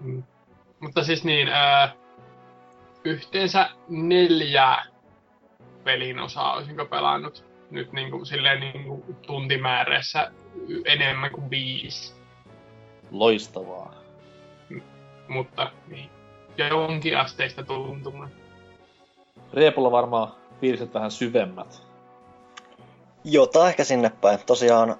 Mm. 0.00 0.22
Mutta 0.80 1.04
siis 1.04 1.24
niin, 1.24 1.48
ää, 1.48 1.92
yhteensä 3.04 3.70
neljä 3.88 4.76
pelin 5.84 6.18
osaa 6.18 6.54
olisinko 6.54 6.84
pelannut 6.84 7.44
nyt 7.70 7.92
niin 7.92 8.10
kuin, 8.10 8.26
silleen 8.26 8.60
niin 8.60 8.84
kuin 8.84 9.16
tuntimäärässä 9.26 10.32
enemmän 10.84 11.30
kuin 11.30 11.50
viisi. 11.50 12.14
Loistavaa. 13.10 13.94
M- 14.68 14.80
mutta 15.28 15.70
niin, 15.88 16.10
jonkin 16.70 17.18
asteista 17.18 17.62
tuntumaan. 17.62 18.30
Riepulla 19.52 19.90
varmaan 19.90 20.32
piiriset 20.60 20.94
vähän 20.94 21.10
syvemmät. 21.10 21.85
Jota 23.28 23.68
ehkä 23.68 23.84
sinne 23.84 24.10
päin. 24.20 24.38
Tosiaan 24.46 24.96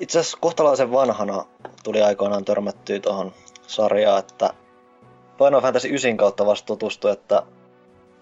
itse 0.00 0.18
asiassa 0.18 0.38
kohtalaisen 0.40 0.92
vanhana 0.92 1.44
tuli 1.84 2.02
aikoinaan 2.02 2.44
törmättyä 2.44 3.00
tuohon 3.00 3.32
sarjaan, 3.66 4.18
että 4.18 4.54
Final 5.38 5.60
Fantasy 5.60 5.88
9 5.88 6.16
kautta 6.16 6.46
vasta 6.46 6.66
tutustui, 6.66 7.10
että 7.10 7.42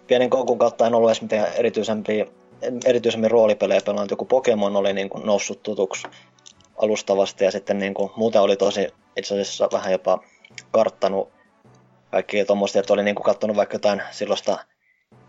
pienen 0.06 0.30
koukun 0.30 0.58
kautta 0.58 0.86
en 0.86 0.94
ollut 0.94 1.10
edes 1.10 1.22
mitään 1.22 1.52
erityisempiä, 1.54 2.26
erityisemmin 2.84 3.30
roolipelejä 3.30 3.80
pelannut. 3.84 4.10
Joku 4.10 4.24
Pokemon 4.24 4.76
oli 4.76 4.92
niin 4.92 5.08
kuin 5.10 5.26
noussut 5.26 5.62
tutuksi 5.62 6.08
alustavasti 6.76 7.44
ja 7.44 7.50
sitten 7.50 7.78
niin 7.78 7.94
kuin, 7.94 8.10
muuten 8.16 8.40
oli 8.40 8.56
tosi 8.56 8.88
itse 9.16 9.34
asiassa 9.34 9.68
vähän 9.72 9.92
jopa 9.92 10.18
karttanut 10.70 11.28
kaikki 12.10 12.44
tuommoista, 12.44 12.78
että 12.78 12.92
oli 12.92 13.02
niin 13.02 13.14
kuin 13.14 13.24
katsonut 13.24 13.56
vaikka 13.56 13.74
jotain 13.74 14.02
silloista 14.10 14.58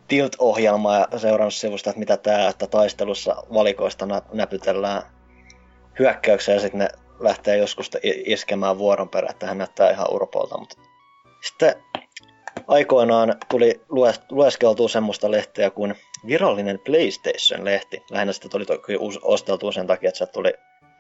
Tilt-ohjelmaa 0.10 1.08
ja 1.12 1.20
seurannut 1.20 1.54
sivusta, 1.54 1.90
että 1.90 2.00
mitä 2.00 2.18
tämä, 2.18 2.50
että 2.50 2.68
taistelussa 2.68 3.44
valikoista 3.54 4.08
näpytellään 4.34 5.02
hyökkäyksiä 6.00 6.54
ja 6.54 6.60
sitten 6.60 6.80
ne 6.80 6.88
lähtee 7.20 7.58
joskus 7.58 7.92
iskemään 8.04 8.78
vuoron 8.78 9.10
perään, 9.10 9.32
että 9.32 9.48
hän 9.48 9.58
näyttää 9.58 9.92
ihan 9.92 10.08
urpolta. 10.12 10.58
Mutta 10.58 10.76
sitten 11.48 11.76
aikoinaan 12.68 13.36
tuli 13.50 13.82
lueskeltua 14.30 14.90
semmoista 14.90 15.32
lehteä 15.32 15.70
kuin 15.70 15.96
virallinen 16.28 16.80
PlayStation-lehti. 16.80 18.04
Lähinnä 18.12 18.34
sitä 18.34 18.50
tuli 18.50 18.66
toki 18.66 18.98
osteltua 19.22 19.72
sen 19.72 19.88
takia, 19.88 20.10
että 20.10 20.18
se 20.18 20.26
tuli 20.26 20.54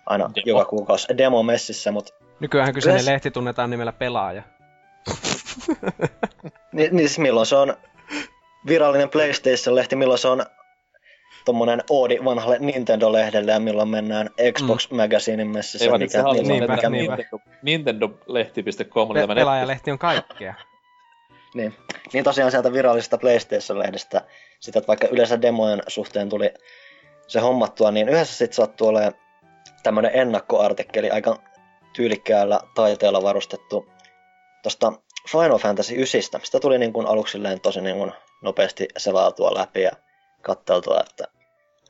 aina 0.06 0.30
demo. 0.36 0.44
joka 0.46 0.66
kuukausi 0.66 1.18
demo 1.18 1.44
messissä, 1.44 1.92
mutta... 1.92 2.14
Nykyään 2.40 2.74
kyseinen 2.74 3.00
Res... 3.00 3.08
lehti 3.08 3.32
tunnetaan 3.32 3.70
nimellä 3.70 3.94
pelaaja. 3.94 4.44
niin, 6.72 6.96
niin 6.96 7.10
milloin 7.18 7.46
se 7.46 7.56
on 7.56 7.78
virallinen 8.68 9.10
PlayStation-lehti, 9.10 9.96
milloin 9.96 10.20
se 10.20 10.28
on 10.28 10.46
tommonen 11.46 11.84
oodi 11.90 12.20
vanhalle 12.26 12.58
Nintendo-lehdelle 12.60 13.52
ja 13.52 13.60
milloin 13.60 13.90
mennään 13.90 14.30
Xbox 14.54 14.92
mm. 14.92 14.98
Magazinein 14.98 15.50
messissä. 15.50 15.86
Ei 15.86 15.92
mikä, 15.92 16.24
mikä, 16.24 16.48
niinpä, 16.48 16.76
mikä, 16.76 16.90
niinpä. 16.90 17.18
Nintendo-lehti.com. 17.62 19.14
Pe- 19.14 19.28
pelaajalehti 19.36 19.92
on 19.92 20.00
kaikkea. 20.00 20.54
niin. 21.56 21.76
niin 22.14 22.24
tosiaan 22.24 22.52
sieltä 22.52 22.74
virallisesta 22.74 23.18
PlayStation-lehdestä, 23.18 24.22
sitä, 24.60 24.80
että 24.80 24.88
vaikka 24.88 25.08
yleensä 25.08 25.42
demojen 25.42 25.84
suhteen 25.88 26.30
tuli 26.30 26.54
se 27.28 27.40
hommattua, 27.40 27.92
niin 27.92 28.10
yhdessä 28.10 28.38
sitten 28.38 28.56
sattui 28.56 28.88
olemaan 28.88 29.14
tämmönen 29.84 30.12
ennakkoartikkeli, 30.14 31.10
aika 31.12 31.40
tyylikkäällä 31.94 32.60
taiteella 32.76 33.24
varustettu 33.24 33.92
tosta 34.64 34.94
Final 35.32 35.58
Fantasy 35.58 35.96
9. 35.96 36.42
Sitä 36.44 36.60
tuli 36.60 36.78
niin 36.78 36.94
kuin 36.94 37.08
aluksi 37.08 37.38
tosi 37.62 37.82
niin 37.82 37.98
kuin 37.98 38.12
nopeasti 38.42 38.88
selautua 38.98 39.54
läpi 39.54 39.82
ja 39.82 39.92
katteltua, 40.42 41.00
että 41.10 41.28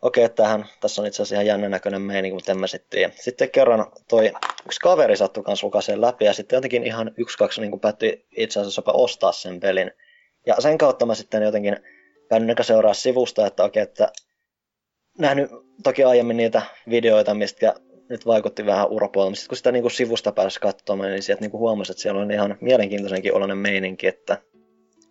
okei, 0.02 0.26
okay, 0.26 0.36
tähän, 0.36 0.66
tässä 0.80 1.02
on 1.02 1.08
itse 1.08 1.22
asiassa 1.22 1.36
ihan 1.36 1.46
jännän 1.46 1.72
näköinen 1.72 2.02
meininki, 2.02 2.34
mutta 2.34 2.52
en 2.52 2.60
mä 2.60 2.68
sitten 2.68 3.14
Sitten 3.16 3.52
kerran 3.52 3.92
toi 4.10 4.32
yksi 4.66 4.80
kaveri 4.80 5.18
sattui 5.18 5.44
kanssa 5.44 5.68
lukaseen 5.68 6.02
läpi 6.02 6.26
ja 6.26 6.34
sitten 6.34 6.58
jotenkin 6.58 6.84
ihan 6.84 7.12
yksi, 7.18 7.38
kaksi 7.38 7.62
niin 7.62 7.80
päätti 7.80 8.28
itse 8.38 8.60
asiassa 8.60 8.80
jopa 8.80 8.92
ostaa 8.92 9.32
sen 9.32 9.60
pelin. 9.60 9.92
Ja 10.46 10.56
sen 10.60 10.78
kautta 10.78 11.06
mä 11.06 11.16
sitten 11.16 11.44
jotenkin 11.44 11.78
käynyt 12.30 12.58
seuraa 12.62 12.94
sivusta, 12.94 13.48
että 13.48 13.64
okei, 13.64 13.84
okay, 13.84 13.92
että 13.92 14.12
nähnyt 15.18 15.52
toki 15.84 16.04
aiemmin 16.04 16.38
niitä 16.38 16.62
videoita, 16.90 17.34
mistä 17.34 17.74
nyt 18.10 18.26
vaikutti 18.26 18.66
vähän 18.66 18.90
urapuolella. 18.90 19.36
Sitten 19.36 19.50
kun 19.50 19.58
sitä 19.58 19.72
niin 19.72 19.82
kuin 19.82 19.92
sivusta 19.92 20.32
pääsi 20.32 20.60
katsomaan, 20.60 21.12
niin 21.12 21.24
sieltä 21.24 21.42
niin 21.42 21.52
kuin 21.52 21.60
huomasi, 21.60 21.92
että 21.92 22.02
siellä 22.02 22.22
on 22.22 22.32
ihan 22.32 22.58
mielenkiintoisenkin 22.62 23.34
oloinen 23.34 23.58
meininki, 23.58 24.08
että 24.08 24.38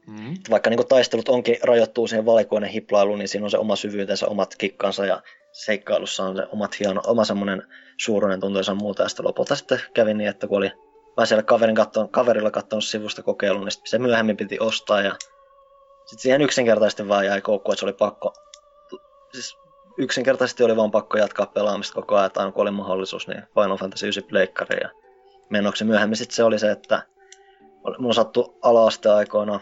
Mm. 0.09 0.35
Vaikka 0.51 0.71
niin 0.71 0.89
taistelut 0.89 1.29
onkin 1.29 1.57
rajoittuu 1.63 2.07
siihen 2.07 2.27
valikoinen 2.27 2.71
hiplailuun, 2.71 3.19
niin 3.19 3.29
siinä 3.29 3.45
on 3.45 3.51
se 3.51 3.59
oma 3.59 3.77
syvyytensä, 3.77 4.27
omat 4.27 4.55
kikkansa 4.59 5.07
ja 5.07 5.23
seikkailussa 5.53 6.25
on 6.25 6.37
se 6.37 6.47
omat 6.53 6.81
hieno, 6.81 7.01
oma 7.07 7.25
semmoinen 7.25 7.63
suuruinen 7.97 8.41
tuntuisa 8.41 8.75
muuta. 8.75 9.03
Ja 9.03 9.09
sitten 9.09 9.27
lopulta 9.27 9.57
sitten 9.57 9.81
kävi 9.95 10.15
niin, 10.15 10.31
että 10.31 10.47
kun 10.47 10.59
oli 10.59 10.73
vai 11.17 11.27
siellä 11.27 11.43
kaverin 11.43 11.75
katton, 11.75 12.09
kaverilla 12.09 12.51
katsonut 12.51 12.85
sivusta 12.85 13.23
kokeilun, 13.23 13.65
niin 13.65 13.73
se 13.85 13.99
myöhemmin 13.99 14.37
piti 14.37 14.57
ostaa 14.61 15.03
ja 15.03 15.17
sitten 16.07 16.23
siihen 16.23 16.43
yksinkertaisesti 16.43 17.09
vaan 17.09 17.27
jäi 17.27 17.41
koukku, 17.41 17.73
että 17.73 17.81
se 17.81 17.87
oli 17.87 17.93
pakko, 17.93 18.33
siis 19.33 19.57
yksinkertaisesti 19.99 20.65
oli 20.65 20.77
vaan 20.77 20.91
pakko 20.91 21.19
jatkaa 21.19 21.47
pelaamista 21.47 21.95
koko 21.95 22.15
ajan, 22.15 22.27
että 22.27 22.41
aina 22.41 22.53
kun 22.53 22.63
oli 22.63 22.71
mahdollisuus, 22.71 23.29
niin 23.29 23.43
Final 23.55 23.77
Fantasy 23.77 24.07
9 24.07 24.25
pleikkari 24.25 24.81
ja 24.83 24.91
menoksi 25.51 25.85
myöhemmin 25.85 26.17
sitten 26.17 26.37
se 26.37 26.45
oli 26.45 26.59
se, 26.59 26.71
että 26.71 27.03
mulla 27.99 28.15
sattui 28.15 28.55
ala 28.63 29.15
aikoina 29.17 29.61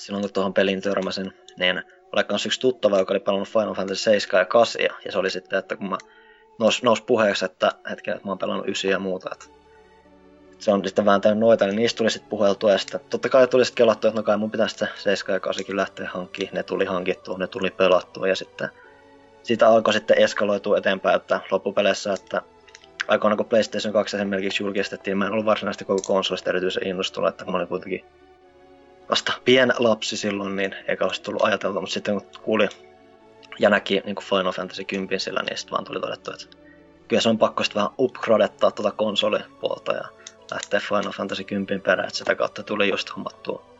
silloin 0.00 0.22
kun 0.22 0.32
tuohon 0.32 0.54
peliin 0.54 0.80
törmäsin, 0.80 1.32
niin 1.58 1.82
oli 2.12 2.24
myös 2.28 2.46
yksi 2.46 2.60
tuttava, 2.60 2.98
joka 2.98 3.14
oli 3.14 3.20
pelannut 3.20 3.48
Final 3.48 3.74
Fantasy 3.74 4.02
7 4.02 4.40
ja 4.40 4.44
8, 4.44 4.82
ja 4.82 5.12
se 5.12 5.18
oli 5.18 5.30
sitten, 5.30 5.58
että 5.58 5.76
kun 5.76 5.88
mä 5.88 5.98
nous, 6.58 6.82
nous 6.82 7.02
puheeksi, 7.02 7.44
että 7.44 7.72
hetken, 7.90 8.14
että 8.14 8.26
mä 8.26 8.30
oon 8.30 8.38
pelannut 8.38 8.66
9 8.66 8.90
ja 8.90 8.98
muuta, 8.98 9.30
että 9.32 9.44
se 10.58 10.72
on 10.72 10.84
sitten 10.84 11.04
vääntänyt 11.04 11.38
noita, 11.38 11.66
niin 11.66 11.76
niistä 11.76 11.98
tuli 11.98 12.10
sitten 12.10 12.30
puheltua, 12.30 12.72
ja 12.72 12.78
sitten 12.78 13.00
totta 13.10 13.28
kai 13.28 13.48
tuli 13.48 13.64
sitten 13.64 13.84
kelattua, 13.84 14.08
että 14.08 14.20
no 14.20 14.24
kai 14.24 14.36
mun 14.36 14.50
pitäisi 14.50 14.84
7 14.94 15.34
ja 15.34 15.40
8 15.40 15.76
lähteä 15.76 16.10
hankkimaan, 16.12 16.54
ne 16.54 16.62
tuli 16.62 16.84
hankittua, 16.84 17.38
ne 17.38 17.46
tuli 17.46 17.70
pelattua, 17.70 18.28
ja 18.28 18.36
sitten 18.36 18.68
siitä 19.42 19.68
alkoi 19.68 19.92
sitten 19.92 20.18
eskaloitua 20.18 20.78
eteenpäin, 20.78 21.16
että 21.16 21.40
loppupeleissä, 21.50 22.12
että 22.12 22.42
aikoina 23.08 23.36
kun 23.36 23.46
PlayStation 23.46 23.92
2 23.92 24.16
esimerkiksi 24.16 24.62
julkistettiin, 24.62 25.18
mä 25.18 25.26
en 25.26 25.32
ollut 25.32 25.46
varsinaisesti 25.46 25.84
koko 25.84 26.02
konsolista 26.06 26.50
erityisen 26.50 26.86
innostunut, 26.86 27.28
että 27.28 27.44
mä 27.44 27.56
olin 27.56 27.68
kuitenkin 27.68 28.04
vasta 29.10 29.32
pien 29.44 29.72
lapsi 29.78 30.16
silloin, 30.16 30.56
niin 30.56 30.74
eikä 30.88 31.04
olisi 31.04 31.22
tullut 31.22 31.42
ajateltua, 31.42 31.80
mutta 31.80 31.94
sitten 31.94 32.20
kun 32.20 32.42
kuuli 32.42 32.68
ja 33.58 33.70
näki 33.70 34.02
niin 34.04 34.14
kuin 34.14 34.24
Final 34.24 34.52
Fantasy 34.52 34.84
10 34.84 35.20
sillä, 35.20 35.42
niin 35.42 35.58
sitten 35.58 35.72
vaan 35.72 35.84
tuli 35.84 36.00
todettu, 36.00 36.30
että 36.32 36.56
kyllä 37.08 37.22
se 37.22 37.28
on 37.28 37.38
pakko 37.38 37.64
sitten 37.64 37.80
vähän 37.80 37.94
upgradettaa 37.98 38.70
tuota 38.70 38.90
konsolipuolta 38.90 39.92
ja 39.92 40.04
lähteä 40.50 40.80
Final 40.80 41.12
Fantasy 41.12 41.44
10 41.44 41.82
perään, 41.82 42.08
että 42.08 42.18
sitä 42.18 42.34
kautta 42.34 42.62
tuli 42.62 42.88
just 42.88 43.16
hommattua 43.16 43.70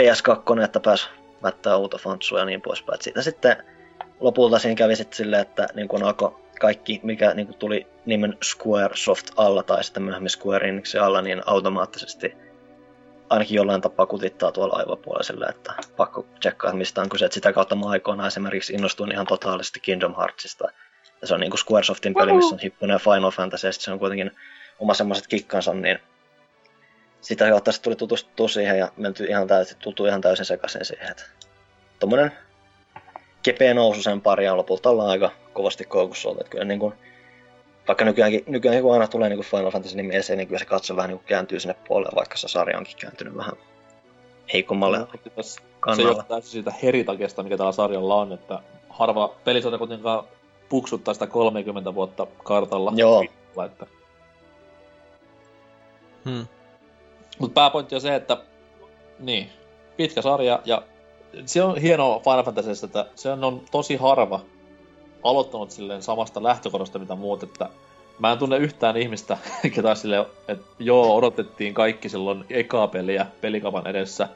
PS2, 0.00 0.62
että 0.64 0.80
pääsi 0.80 1.08
mättää 1.42 1.72
autofantsua 1.72 2.38
ja 2.38 2.44
niin 2.44 2.60
poispäin. 2.60 2.94
Et 2.94 3.02
siitä 3.02 3.22
sitten 3.22 3.64
lopulta 4.20 4.58
siinä 4.58 4.74
kävi 4.74 4.96
sitten 4.96 5.16
silleen, 5.16 5.42
että 5.42 5.68
niin 5.74 5.88
kun 5.88 6.02
alkoi 6.02 6.36
kaikki, 6.60 7.00
mikä 7.02 7.34
niin 7.34 7.54
tuli 7.54 7.86
nimen 8.06 8.38
Squaresoft 8.44 9.26
alla 9.36 9.62
tai 9.62 9.84
sitten 9.84 10.02
myöhemmin 10.02 10.30
Square 10.30 10.68
Enix 10.68 10.94
alla, 10.94 11.22
niin 11.22 11.42
automaattisesti 11.46 12.34
ainakin 13.30 13.56
jollain 13.56 13.80
tapaa 13.80 14.06
kutittaa 14.06 14.52
tuolla 14.52 14.76
aivopuoliselle, 14.76 15.46
että 15.46 15.72
pakko 15.96 16.26
tsekkaa, 16.40 16.72
mistä 16.72 17.00
on 17.00 17.08
kyse. 17.08 17.28
Sitä 17.30 17.52
kautta 17.52 17.76
mä 17.76 17.88
aikoinaan 17.88 18.28
esimerkiksi 18.28 18.72
innostuin 18.72 19.12
ihan 19.12 19.26
totaalisesti 19.26 19.80
Kingdom 19.80 20.14
Heartsista. 20.16 20.68
Ja 21.20 21.26
se 21.26 21.34
on 21.34 21.40
niin 21.40 21.50
kuin 21.50 21.58
Squaresoftin 21.58 22.14
peli, 22.14 22.32
missä 22.32 22.54
on 22.54 22.60
hippunen 22.60 23.00
Final 23.00 23.30
Fantasy, 23.30 23.66
ja 23.66 23.72
se 23.72 23.92
on 23.92 23.98
kuitenkin 23.98 24.30
oma 24.78 24.94
semmoiset 24.94 25.26
kikkansa, 25.26 25.74
niin 25.74 25.98
sitä 27.20 27.48
kautta 27.48 27.70
tuli 27.82 27.96
tutustuttua 27.96 28.48
siihen 28.48 28.78
ja 28.78 28.92
menty 28.96 29.24
ihan 29.24 29.46
täysin, 29.46 29.76
tultu 29.78 30.06
ihan 30.06 30.20
täysin 30.20 30.44
sekaisin 30.44 30.84
siihen. 30.84 31.10
Että 31.10 31.24
tommonen 31.98 32.32
kepeä 33.42 33.74
nousu 33.74 34.02
sen 34.02 34.20
pari 34.20 34.44
ja 34.44 34.56
lopulta 34.56 34.90
ollaan 34.90 35.10
aika 35.10 35.30
kovasti 35.52 35.84
koukussa 35.84 36.28
oltu. 36.28 36.40
Että 36.40 36.50
kyllä 36.50 36.64
niin 36.64 36.80
kuin, 36.80 36.94
vaikka 37.90 38.04
nykyäänkin, 38.04 38.44
nykyäänkin 38.46 38.82
kun 38.82 38.92
aina 38.92 39.08
tulee 39.08 39.28
niin 39.28 39.36
kuin 39.36 39.46
Final 39.46 39.70
Fantasy 39.70 39.96
nimi 39.96 40.16
esiin, 40.16 40.36
niin 40.36 40.48
kyllä 40.48 40.58
se 40.58 40.64
katso 40.64 40.96
vähän 40.96 41.10
niin 41.10 41.20
kääntyy 41.26 41.60
sinne 41.60 41.74
puolelle, 41.88 42.16
vaikka 42.16 42.36
se 42.36 42.48
sarja 42.48 42.78
onkin 42.78 42.96
kääntynyt 43.00 43.36
vähän 43.36 43.52
heikommalle 44.52 44.98
No, 44.98 45.94
Se 45.94 46.02
johtaa 46.02 46.40
siitä 46.40 46.72
heritakesta, 46.82 47.42
mikä 47.42 47.56
tällä 47.56 47.72
sarjalla 47.72 48.14
on, 48.14 48.32
että 48.32 48.58
harva 48.88 49.34
pelisarja 49.44 49.78
kuitenkaan 49.78 50.24
puksuttaa 50.68 51.14
sitä 51.14 51.26
30 51.26 51.94
vuotta 51.94 52.26
kartalla. 52.44 52.92
Joo. 52.96 53.24
Että. 53.66 53.86
Hmm. 56.24 56.46
Mutta 57.38 57.54
pääpointti 57.54 57.94
on 57.94 58.00
se, 58.00 58.14
että 58.14 58.36
niin, 59.18 59.50
pitkä 59.96 60.22
sarja 60.22 60.60
ja 60.64 60.82
se 61.46 61.62
on 61.62 61.78
hienoa 61.78 62.20
Final 62.20 62.42
Fantasyssä, 62.42 62.86
että 62.86 63.06
se 63.14 63.30
on 63.30 63.62
tosi 63.70 63.96
harva 63.96 64.40
aloittanut 65.22 65.70
silleen 65.70 66.02
samasta 66.02 66.42
lähtökohdasta 66.42 66.98
mitä 66.98 67.14
muut, 67.14 67.42
että 67.42 67.68
mä 68.18 68.32
en 68.32 68.38
tunne 68.38 68.56
yhtään 68.56 68.96
ihmistä, 68.96 69.38
ketä 69.74 69.94
silleen, 69.94 70.26
että 70.48 70.64
joo, 70.78 71.16
odotettiin 71.16 71.74
kaikki 71.74 72.08
silloin 72.08 72.44
ekaa 72.50 72.88
peliä 72.88 73.26
pelikapan 73.40 73.86
edessä, 73.86 74.28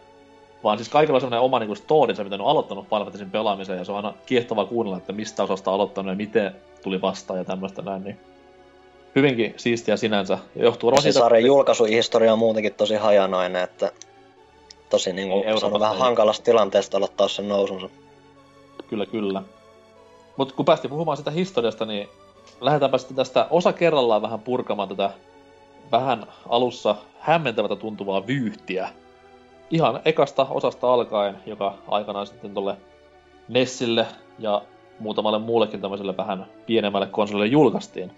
vaan 0.64 0.78
siis 0.78 0.88
kaikilla 0.88 1.16
on 1.16 1.20
semmoinen 1.20 1.44
oma 1.44 1.58
niinku 1.58 1.74
storinsa, 1.74 2.24
mitä 2.24 2.36
on 2.36 2.50
aloittanut 2.50 2.88
Final 2.88 3.04
Fantasyn 3.04 3.30
pelaamisen, 3.30 3.78
ja 3.78 3.84
se 3.84 3.92
on 3.92 3.96
aina 3.96 4.14
kiehtovaa 4.26 4.64
kuunnella, 4.64 4.98
että 4.98 5.12
mistä 5.12 5.42
osasta 5.42 5.74
aloittanut 5.74 6.12
ja 6.12 6.16
miten 6.16 6.54
tuli 6.82 7.00
vastaan 7.00 7.38
ja 7.38 7.44
tämmöistä 7.44 7.82
näin, 7.82 8.04
niin 8.04 8.18
hyvinkin 9.16 9.54
siistiä 9.56 9.96
sinänsä. 9.96 10.38
Ja 10.56 10.64
johtuu 10.64 10.86
varmaan 10.86 11.02
siitä, 11.02 11.18
sarjan 11.18 11.44
julkaisuhistoria 11.44 12.32
on 12.32 12.38
muutenkin 12.38 12.74
tosi 12.74 12.94
hajanainen, 12.94 13.62
että 13.62 13.92
tosi 14.90 15.12
niin 15.12 15.28
kuin, 15.28 15.64
on 15.64 15.80
vähän 15.80 15.98
hankalasta 15.98 16.44
tilanteesta 16.44 16.96
aloittaa 16.96 17.28
sen 17.28 17.48
nousunsa. 17.48 17.88
Kyllä, 18.88 19.06
kyllä. 19.06 19.42
Mutta 20.36 20.54
kun 20.54 20.64
päästiin 20.64 20.90
puhumaan 20.90 21.16
sitä 21.16 21.30
historiasta, 21.30 21.84
niin 21.84 22.08
lähdetäänpä 22.60 22.98
sitten 22.98 23.16
tästä 23.16 23.46
osa 23.50 23.72
kerrallaan 23.72 24.22
vähän 24.22 24.40
purkamaan 24.40 24.88
tätä 24.88 25.10
vähän 25.92 26.26
alussa 26.48 26.96
hämmentävältä 27.20 27.76
tuntuvaa 27.76 28.26
vyyhtiä. 28.26 28.88
Ihan 29.70 30.00
ekasta 30.04 30.46
osasta 30.50 30.92
alkaen, 30.92 31.38
joka 31.46 31.74
aikanaan 31.88 32.26
sitten 32.26 32.54
tolle 32.54 32.76
Nessille 33.48 34.06
ja 34.38 34.62
muutamalle 34.98 35.38
muullekin 35.38 35.80
tämmöiselle 35.80 36.16
vähän 36.16 36.46
pienemmälle 36.66 37.06
konsolille 37.06 37.46
julkaistiin. 37.46 38.12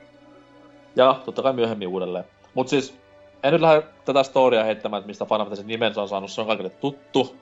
Ja 0.96 1.20
totta 1.24 1.42
kai 1.42 1.52
myöhemmin 1.52 1.88
uudelleen. 1.88 2.24
Mutta 2.54 2.70
siis 2.70 2.98
en 3.42 3.52
nyt 3.52 3.60
lähde 3.62 3.82
tätä 4.04 4.22
storia 4.22 4.64
heittämään, 4.64 5.00
että 5.00 5.06
mistä 5.06 5.24
Final 5.24 5.38
Fantasy 5.38 5.64
nimensä 5.64 6.02
on 6.02 6.08
saanut. 6.08 6.30
Se 6.30 6.40
on 6.40 6.46
kaikille 6.46 6.70
tuttu. 6.70 7.36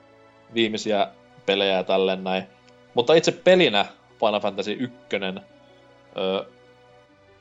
Viimeisiä 0.53 1.07
pelejä 1.45 1.73
ja 1.73 1.83
tälleen 1.83 2.23
näin. 2.23 2.43
Mutta 2.93 3.13
itse 3.13 3.31
pelinä 3.31 3.85
Final 4.25 4.39
Fantasy 4.39 4.71
1 4.71 4.97
öö, 6.17 6.43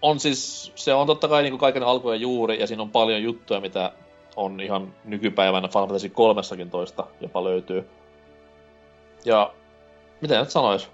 on 0.02 0.20
siis, 0.20 0.72
se 0.74 0.94
on 0.94 1.06
totta 1.06 1.28
kai 1.28 1.42
niin 1.42 1.52
kuin 1.52 1.60
kaiken 1.60 1.82
alku 1.82 2.10
ja 2.10 2.16
juuri, 2.16 2.60
ja 2.60 2.66
siinä 2.66 2.82
on 2.82 2.90
paljon 2.90 3.22
juttuja, 3.22 3.60
mitä 3.60 3.92
on 4.36 4.60
ihan 4.60 4.94
nykypäivänä 5.04 5.68
Final 5.68 5.86
Fantasy 5.86 6.08
3 6.08 6.42
toista 6.70 7.06
jopa 7.20 7.44
löytyy. 7.44 7.88
Ja 9.24 9.52
miten 10.20 10.40
nyt 10.40 10.50
sanois? 10.50 10.90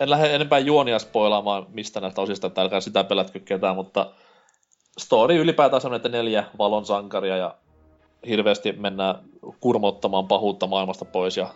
En 0.00 0.10
lähde 0.10 0.34
enempää 0.34 0.58
juonia 0.58 0.98
spoilaamaan 0.98 1.66
mistä 1.68 2.00
näistä 2.00 2.20
osista, 2.20 2.46
että 2.46 2.62
älkää 2.62 2.80
sitä 2.80 3.04
pelätkö 3.04 3.40
ketään, 3.40 3.76
mutta 3.76 4.10
story 4.98 5.36
ylipäätään 5.36 5.82
on, 5.84 5.94
että 5.94 6.08
neljä 6.08 6.44
valon 6.58 6.86
sankaria 6.86 7.36
ja 7.36 7.54
hirveästi 8.28 8.72
mennään 8.72 9.14
kurmottamaan 9.60 10.28
pahuutta 10.28 10.66
maailmasta 10.66 11.04
pois 11.04 11.36
ja 11.36 11.48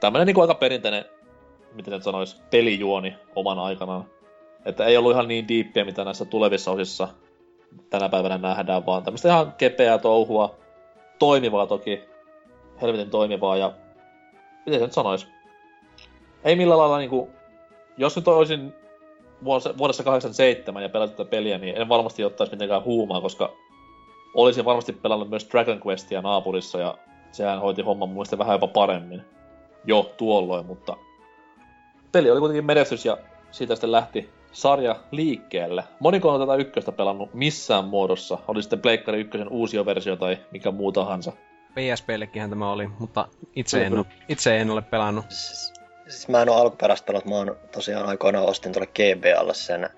tämmönen 0.00 0.26
niin 0.26 0.40
aika 0.40 0.54
perinteinen, 0.54 1.04
miten 1.74 1.92
nyt 1.92 2.02
sanois, 2.02 2.42
pelijuoni 2.50 3.14
oman 3.36 3.58
aikanaan. 3.58 4.04
Että 4.64 4.84
ei 4.84 4.96
ollut 4.96 5.12
ihan 5.12 5.28
niin 5.28 5.48
diippiä, 5.48 5.84
mitä 5.84 6.04
näissä 6.04 6.24
tulevissa 6.24 6.70
osissa 6.70 7.08
tänä 7.90 8.08
päivänä 8.08 8.38
nähdään, 8.38 8.86
vaan 8.86 9.02
tämmöistä 9.02 9.28
ihan 9.28 9.52
kepeää 9.52 9.98
touhua, 9.98 10.54
toimivaa 11.18 11.66
toki, 11.66 12.00
helvetin 12.82 13.10
toimivaa 13.10 13.56
ja 13.56 13.72
miten 14.66 14.80
se 14.80 14.86
nyt 14.86 14.92
sanois? 14.92 15.28
Ei 16.44 16.56
millään 16.56 16.78
lailla 16.78 16.98
niinku, 16.98 17.30
jos 17.96 18.16
nyt 18.16 18.28
olisin 18.28 18.74
vuodessa, 19.44 19.78
vuodessa 19.78 20.02
87 20.02 20.82
ja 20.82 20.88
pelannut 20.88 21.16
tätä 21.16 21.30
peliä, 21.30 21.58
niin 21.58 21.76
en 21.76 21.88
varmasti 21.88 22.24
ottaisi 22.24 22.52
mitenkään 22.52 22.84
huumaa, 22.84 23.20
koska 23.20 23.52
olisin 24.34 24.64
varmasti 24.64 24.92
pelannut 24.92 25.30
myös 25.30 25.48
Dragon 25.50 25.80
Questia 25.86 26.22
naapurissa 26.22 26.80
ja 26.80 26.98
sehän 27.32 27.60
hoiti 27.60 27.82
homman 27.82 28.08
mielestä 28.08 28.38
vähän 28.38 28.54
jopa 28.54 28.66
paremmin 28.66 29.22
jo 29.84 30.14
tuolloin, 30.16 30.66
mutta 30.66 30.96
peli 32.12 32.30
oli 32.30 32.40
kuitenkin 32.40 32.66
menestys 32.66 33.04
ja 33.04 33.18
siitä 33.50 33.74
sitten 33.74 33.92
lähti 33.92 34.30
sarja 34.52 34.96
liikkeelle. 35.10 35.84
Moniko 36.00 36.30
on 36.30 36.40
tätä 36.40 36.54
ykköstä 36.54 36.92
pelannut 36.92 37.34
missään 37.34 37.84
muodossa? 37.84 38.38
Oli 38.48 38.62
sitten 38.62 38.80
Pleikkari 38.80 39.20
ykkösen 39.20 39.48
uusi 39.48 39.86
versio 39.86 40.16
tai 40.16 40.38
mikä 40.50 40.70
muu 40.70 40.92
tahansa. 40.92 41.32
PSPllekinhän 41.74 42.50
tämä 42.50 42.70
oli, 42.70 42.88
mutta 42.98 43.28
itse 43.56 43.86
en, 43.86 43.98
ole, 43.98 44.06
itse 44.28 44.60
en 44.60 44.70
ole 44.70 44.82
pelannut. 44.82 45.24
Siis, 45.28 45.72
siis 46.08 46.28
mä 46.28 46.42
en 46.42 46.48
ole 46.48 46.60
alkuperäistä 46.60 47.06
pelannut, 47.06 47.30
mä 47.30 47.36
oon 47.36 47.56
tosiaan 47.72 48.06
aikoinaan 48.06 48.46
ostin 48.46 48.72
tuolle 48.72 48.86
GBAlle 48.86 49.54
sen 49.54 49.90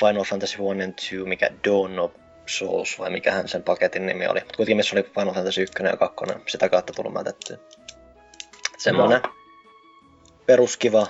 Final 0.00 0.24
Fantasy 0.24 0.56
1 0.56 0.84
and 0.84 0.92
2, 0.92 1.16
mikä 1.24 1.50
Dawn 1.64 1.98
of 1.98 2.12
Souls, 2.46 2.98
vai 2.98 3.10
mikähän 3.10 3.48
sen 3.48 3.62
paketin 3.62 4.06
nimi 4.06 4.26
oli. 4.26 4.40
Mutta 4.40 4.56
kuitenkin 4.56 4.76
missä 4.76 4.96
oli 4.96 5.02
Final 5.02 5.34
Fantasy 5.34 5.62
1 5.62 5.82
ja 5.82 5.96
2, 5.96 6.24
sitä 6.46 6.68
kautta 6.68 6.92
tullut 6.92 7.12
mätettyä. 7.12 7.56
Semmonen 8.78 9.20
peruskiva, 10.46 11.06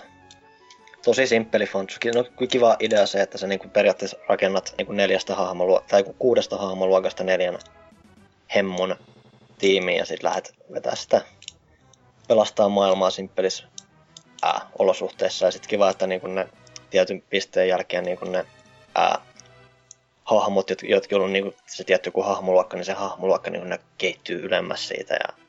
tosi 1.05 1.27
simppeli 1.27 1.67
fontsu. 1.67 1.99
No, 2.15 2.47
kiva 2.49 2.77
idea 2.81 3.07
se, 3.07 3.23
että 3.23 3.39
sä 3.39 3.47
niinku 3.47 3.69
periaatteessa 3.69 4.19
rakennat 4.29 4.75
niinku 4.79 4.93
neljästä 4.93 5.35
hahmoluokasta, 5.35 5.91
tai 5.91 6.15
kuudesta 6.19 6.57
hahmoluokasta 6.57 7.25
neljän 7.25 7.59
hemmon 8.55 8.97
tiimiin 9.59 9.99
ja 9.99 10.05
sitten 10.05 10.29
lähdet 10.29 10.55
vetää 10.73 10.95
sitä 10.95 11.21
pelastaa 12.29 12.69
maailmaa 12.69 13.11
simppelissä 13.11 13.65
ää, 14.43 14.61
olosuhteissa. 14.79 15.47
Ja 15.47 15.51
sitten 15.51 15.69
kiva, 15.69 15.91
että 15.91 16.07
niinku 16.07 16.27
ne 16.27 16.49
tietyn 16.91 17.23
pisteen 17.31 17.69
jälkeen 17.69 18.05
niinku 18.05 18.25
ne 18.25 18.47
ää, 18.95 19.19
hahmot, 20.25 20.71
jot- 20.71 20.89
jotka 20.89 21.17
on 21.17 21.33
niinku 21.33 21.55
se 21.67 21.85
tietty 21.85 22.09
joku 22.09 22.23
hahmoluokka, 22.23 22.77
niin 22.77 22.85
se 22.85 22.93
hahmoluokka 22.93 23.51
niinku 23.51 23.69
ne 23.69 23.79
kehittyy 23.99 24.41
ylemmäs 24.41 24.89
siitä 24.89 25.15
ja 25.15 25.40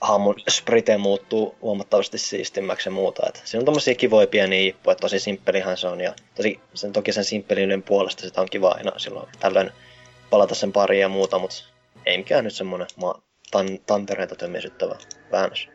hahmon 0.00 0.34
sprite 0.48 0.98
muuttuu 0.98 1.54
huomattavasti 1.62 2.18
siistimmäksi 2.18 2.88
ja 2.88 2.92
muuta. 2.92 3.26
Et 3.28 3.42
siinä 3.44 3.60
on 3.60 3.64
tommosia 3.64 3.94
kivoja 3.94 4.26
pieniä 4.26 4.60
ippuja, 4.60 4.92
että 4.92 5.00
tosi 5.00 5.20
simppelihan 5.20 5.76
se 5.76 5.88
on 5.88 6.00
ja 6.00 6.14
tosi, 6.34 6.60
sen, 6.74 6.92
toki 6.92 7.12
sen 7.12 7.24
simppeliyden 7.24 7.82
puolesta 7.82 8.22
sitä 8.22 8.40
on 8.40 8.48
kiva 8.50 8.68
aina 8.68 8.92
silloin 8.96 9.28
tällöin 9.40 9.70
palata 10.30 10.54
sen 10.54 10.72
pariin 10.72 11.00
ja 11.00 11.08
muuta, 11.08 11.38
mutta 11.38 11.56
ei 12.06 12.18
mikään 12.18 12.44
nyt 12.44 12.54
semmonen 12.54 12.86
ma- 12.96 13.22
tan, 13.50 13.66
tantereita 13.86 14.36
tömisyttävä 14.36 14.94
väännös. 15.32 15.68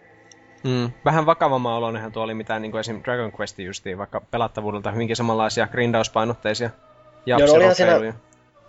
Mm, 0.64 0.92
vähän 1.06 1.26
vakavamman 1.26 1.74
olonenhan 1.74 2.12
tuo 2.12 2.24
oli 2.24 2.34
mitään 2.34 2.62
niin 2.62 2.72
kuin 2.72 2.80
esim. 2.80 3.04
Dragon 3.04 3.32
Quest 3.40 3.60
justiin, 3.60 3.98
vaikka 3.98 4.22
pelattavuudelta 4.22 4.92
hyvinkin 4.92 5.16
samanlaisia 5.16 5.68
grindauspainotteisia 5.68 6.70
Joo, 7.26 7.40
no 7.40 7.54
olihan 7.54 7.76
siinä-. 7.76 8.14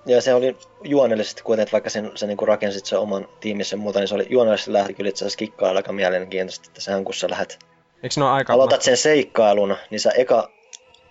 Ja 0.07 0.23
se 0.23 0.35
oli 0.35 0.57
juonellisesti 0.85 1.43
kuitenkin, 1.43 1.63
että 1.63 1.73
vaikka 1.73 1.91
sen, 1.91 2.13
sen 2.15 2.29
niin 2.29 2.49
rakensit 2.49 2.87
sen 2.87 2.99
oman 2.99 3.29
tiimissä 3.41 3.75
ja 3.75 3.79
muuta, 3.81 3.99
niin 3.99 4.09
se 4.09 4.15
oli 4.15 4.27
juonellisesti 4.31 4.73
lähti 4.73 4.95
kyllä 4.95 5.09
itse 5.09 5.25
asiassa 5.25 5.39
kikkailla 5.39 5.79
aika 5.79 5.93
mielenkiintoista, 5.93 6.69
että 6.69 6.81
sehän 6.81 7.05
kun 7.05 7.15
sä 7.15 7.31
lähdet, 7.31 7.59
Eikö 8.03 8.15
ne 8.21 8.27
aika... 8.27 8.53
aloitat 8.53 8.83
sen 8.83 8.97
seikkailun, 8.97 9.77
niin 9.91 10.01
sä 10.01 10.11
eka, 10.11 10.51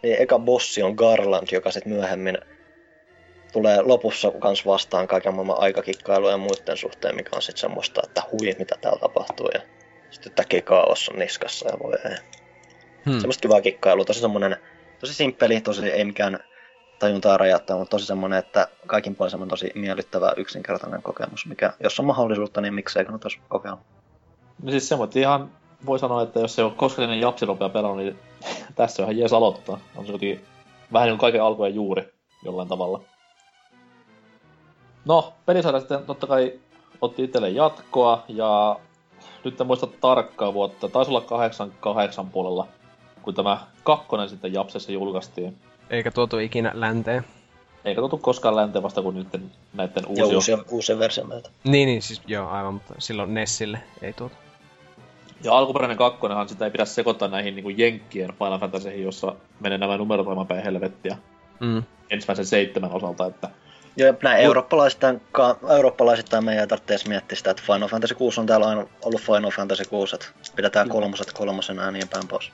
niin 0.04 0.22
eka 0.22 0.40
bossi 0.40 0.84
on 0.84 0.94
Garland, 0.94 1.48
joka 1.52 1.72
sitten 1.72 1.94
myöhemmin 1.94 2.38
tulee 3.52 3.82
lopussa 3.82 4.32
kans 4.32 4.66
vastaan 4.66 5.08
kaiken 5.08 5.34
maailman 5.34 5.60
aikakikkailua 5.60 6.32
ja 6.32 6.38
muiden 6.38 6.78
suhteen, 6.78 7.16
mikä 7.16 7.30
on 7.36 7.42
sitten 7.42 7.62
semmoista, 7.62 8.02
että 8.04 8.24
hui, 8.32 8.56
mitä 8.60 8.76
täällä 8.82 9.00
tapahtuu, 9.00 9.50
ja 9.54 9.62
sitten 10.10 10.32
yhtäkkiä 10.32 10.62
kaos 10.62 11.10
on 11.10 11.20
niskassa 11.20 11.70
ja 11.70 11.80
voi 11.84 11.94
ei. 11.94 12.18
Hmm. 13.06 13.20
Semmoista 13.20 13.42
kivaa 13.42 13.62
kikkailua, 13.62 14.06
tosi 14.06 14.20
semmonen, 14.20 14.58
tosi 15.00 15.14
simppeli, 15.14 15.62
tosi 15.62 15.90
ei 15.90 16.06
mikään 16.06 16.40
tajuntaa 17.02 17.38
rajoittaa, 17.38 17.78
mutta 17.78 17.90
tosi 17.90 18.06
semmonen, 18.06 18.40
että 18.40 18.68
kaikin 18.88 19.16
puolin 19.16 19.32
semmonen 19.32 19.50
tosi 19.50 19.72
miellyttävä 19.76 20.34
yksinkertainen 20.38 21.02
kokemus, 21.02 21.46
mikä 21.46 21.74
jos 21.84 22.00
on 22.00 22.06
mahdollisuutta, 22.06 22.62
niin 22.62 22.74
miksei 22.74 23.06
kannattaisi 23.06 23.40
kokeilla. 23.50 23.82
No 24.64 24.72
siis 24.72 24.90
semmoinen 24.90 25.18
ihan 25.18 25.52
voi 25.86 26.00
sanoa, 26.00 26.24
että 26.24 26.40
jos 26.40 26.56
se 26.56 26.64
on 26.64 26.76
koskellinen 26.76 27.20
japsiropea 27.20 27.70
pelannut, 27.70 27.98
niin 27.98 28.20
tässä 28.76 29.04
on 29.04 29.06
ihan 29.06 29.18
jees 29.18 29.34
aloittaa. 29.34 29.80
On 29.96 30.06
se 30.06 30.12
kuitenkin 30.12 30.46
vähän 30.94 31.06
niin 31.06 31.14
kuin 31.14 31.20
kaiken 31.20 31.44
alku 31.44 31.64
ja 31.64 31.70
juuri 31.70 32.14
jollain 32.44 32.68
tavalla. 32.68 33.02
No, 35.06 35.34
pelisarja 35.46 35.80
sitten 35.80 36.06
totta 36.06 36.28
kai 36.28 36.60
otti 37.02 37.24
itselleen 37.24 37.56
jatkoa 37.56 38.24
ja 38.28 38.80
nyt 39.44 39.62
en 39.62 39.68
muista 39.68 39.88
tarkkaa 39.88 40.54
vuotta, 40.54 40.88
taisi 40.88 41.12
olla 41.12 41.22
88 41.22 42.30
puolella, 42.30 42.68
kun 43.22 43.34
tämä 43.34 43.58
kakkonen 43.84 44.30
sitten 44.30 44.54
Japsessa 44.54 44.92
julkaistiin. 44.92 45.58
Eikä 45.92 46.12
tuotu 46.12 46.38
ikinä 46.40 46.72
länteen. 46.74 47.24
Eikä 47.86 48.02
tuotu 48.02 48.18
koskaan 48.18 48.56
länteen 48.56 48.84
vasta 48.84 49.02
kuin 49.02 49.16
nyt 49.16 49.28
näiden 49.74 50.04
Ja 50.04 50.08
uusio. 50.08 50.28
uusia, 50.28 50.58
uusia 50.70 51.00
versioita. 51.00 51.50
Niin, 51.64 51.86
niin, 51.86 52.02
siis 52.02 52.22
joo, 52.28 52.50
aivan, 52.50 52.74
mutta 52.74 52.94
silloin 52.98 53.34
Nessille 53.34 53.80
ei 54.02 54.14
tuotu. 54.14 54.36
Ja 55.44 55.54
alkuperäinen 55.58 55.98
kakkonenhan 55.98 56.50
sitä 56.50 56.66
ei 56.66 56.72
pidä 56.72 56.86
sekoittaa 56.86 57.28
näihin 57.28 57.56
niin 57.56 57.64
kuin 57.64 57.78
Jenkkien 57.78 58.34
Final 58.34 58.60
Fantasyihin, 58.60 59.04
jossa 59.04 59.36
menee 59.60 59.78
nämä 59.78 59.98
numerot 59.98 60.28
aivan 60.28 60.48
päin 60.48 60.64
helvettiä. 60.64 61.18
Mm. 61.60 61.84
Ensimmäisen 62.10 62.46
seitsemän 62.46 62.92
osalta, 62.92 63.26
että 63.26 63.50
Ja 63.98 64.14
näin 64.24 64.40
eurooppalaisittain, 64.44 65.22
ka, 65.32 65.58
eurooppalaisittain 65.70 66.46
meidän 66.46 66.62
ei 66.62 66.68
tarvitse 66.68 66.94
edes 66.94 67.08
miettiä 67.08 67.38
sitä, 67.38 67.52
että 67.52 67.64
Final 67.66 67.88
Fantasy 67.88 68.16
6 68.16 68.40
on 68.40 68.46
täällä 68.46 68.68
aina 68.68 68.86
ollut 69.06 69.22
Final 69.22 69.52
Fantasy 69.52 69.86
6, 69.86 70.16
että 70.16 70.28
pidetään 70.56 70.90
kolmoset 70.90 71.34
kolmosena 71.34 71.84
ja 71.84 71.92
niin 71.92 72.08
päin 72.08 72.28
pois. 72.28 72.52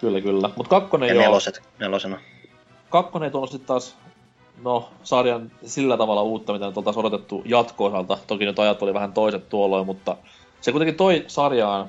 kyllä 0.00 0.20
kyllä. 0.20 0.50
Mut 0.56 0.68
kakkonen 0.68 1.08
Ja 1.08 1.14
joo, 1.14 1.22
neloset 1.24 1.62
nelosena. 1.78 2.18
Kakkonen 2.90 3.26
ei 3.26 3.30
tuonut 3.30 3.50
sitten 3.50 3.66
taas, 3.66 3.96
no, 4.62 4.88
sarjan 5.02 5.52
sillä 5.64 5.96
tavalla 5.96 6.22
uutta, 6.22 6.52
mitä 6.52 6.66
nyt 6.66 6.76
oltaisiin 6.76 7.06
odotettu 7.06 7.42
jatko-osalta. 7.44 8.18
Toki 8.26 8.44
nyt 8.44 8.58
ajat 8.58 8.82
oli 8.82 8.94
vähän 8.94 9.12
toiset 9.12 9.48
tuolloin, 9.48 9.86
mutta 9.86 10.16
se 10.60 10.72
kuitenkin 10.72 10.94
toi 10.94 11.24
sarjaan 11.26 11.88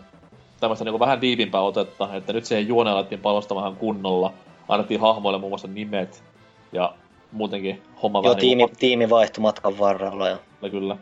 tämmöistä 0.59 0.85
niin 0.85 0.99
vähän 0.99 1.21
diipimpää 1.21 1.61
otetta, 1.61 2.15
että 2.15 2.33
nyt 2.33 2.45
siihen 2.45 2.67
juoneen 2.67 2.95
alettiin 2.95 3.21
panostaa 3.21 3.57
vähän 3.57 3.75
kunnolla. 3.75 4.33
Annettiin 4.67 4.99
hahmoille 4.99 5.39
muun 5.39 5.51
muassa 5.51 5.67
nimet 5.67 6.23
ja 6.71 6.93
muutenkin 7.31 7.81
homma 8.03 8.19
Joo, 8.19 8.23
vähän 8.23 8.37
tiimi, 8.37 8.55
niinku, 8.55 8.75
tiimi 8.79 9.09
vaihtui 9.09 9.41
matkan 9.41 9.79
varrella 9.79 10.29
ja 10.29 10.37
kyllä, 10.59 10.71
kyllä. 10.71 10.97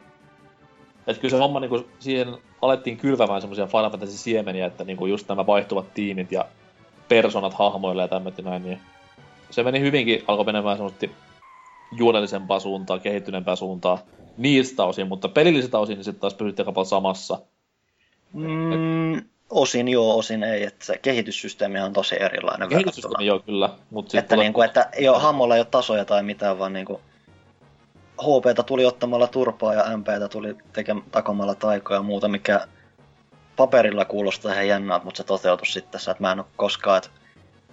Että 1.07 1.21
kyllä 1.21 1.31
se 1.31 1.37
homma 1.37 1.59
niinku, 1.59 1.85
siihen 1.99 2.37
alettiin 2.61 2.97
kylvämään 2.97 3.41
semmoisia 3.41 3.67
Final 3.67 3.89
Fantasy 3.89 4.17
siemeniä, 4.17 4.65
että 4.65 4.83
niinku 4.83 5.05
just 5.05 5.29
nämä 5.29 5.47
vaihtuvat 5.47 5.93
tiimit 5.93 6.31
ja 6.31 6.45
personat 7.09 7.53
hahmoille 7.53 8.01
ja 8.01 8.07
tämmöinen 8.07 8.45
näin, 8.45 8.63
niin 8.63 8.81
se 9.49 9.63
meni 9.63 9.79
hyvinkin, 9.79 10.23
alkoi 10.27 10.45
menemään 10.45 10.77
semmoisesti 10.77 11.11
juonellisempaa 11.91 12.59
suuntaa, 12.59 12.99
kehittyneempää 12.99 13.55
suuntaa 13.55 13.99
niistä 14.37 14.83
osin, 14.83 15.07
mutta 15.07 15.29
pelillisiltä 15.29 15.79
osin 15.79 15.95
niin 15.95 16.03
sitten 16.03 16.21
taas 16.21 16.33
pysyttiin 16.33 16.63
aika 16.63 16.71
paljon 16.71 16.85
samassa. 16.85 17.39
mm, 18.33 19.21
osin 19.49 19.87
joo, 19.87 20.17
osin 20.17 20.43
ei, 20.43 20.63
että 20.63 20.85
se 20.85 20.97
kehityssysteemi 20.97 21.79
on 21.79 21.93
tosi 21.93 22.15
erilainen 22.21 22.69
Kehityssysteemi 22.69 23.25
joo 23.25 23.39
kyllä, 23.39 23.69
mutta 23.89 24.19
Että, 24.19 24.35
niinku, 24.35 24.61
että 24.61 24.89
ei 24.93 25.09
ole, 25.09 25.19
hammolla 25.19 25.55
ei 25.55 25.61
ole 25.61 25.67
tasoja 25.71 26.05
tai 26.05 26.23
mitään, 26.23 26.59
vaan 26.59 26.73
niinku, 26.73 27.01
HPtä 28.21 28.63
tuli 28.63 28.85
ottamalla 28.85 29.27
turpaa 29.27 29.73
ja 29.73 29.97
MPtä 29.97 30.27
tuli 30.27 30.55
tekemään 30.73 31.05
takomalla 31.11 31.55
taikoja 31.55 31.97
ja 31.97 32.03
muuta, 32.03 32.27
mikä 32.27 32.67
paperilla 33.55 34.05
kuulostaa 34.05 34.53
ihan 34.53 34.67
jännältä, 34.67 35.05
mutta 35.05 35.17
se 35.17 35.23
toteutui 35.23 35.67
sitten 35.67 35.91
tässä, 35.91 36.11
että 36.11 36.23
mä 36.23 36.31
en 36.31 36.39
ole 36.39 36.47
koskaan, 36.55 36.97
että 36.97 37.09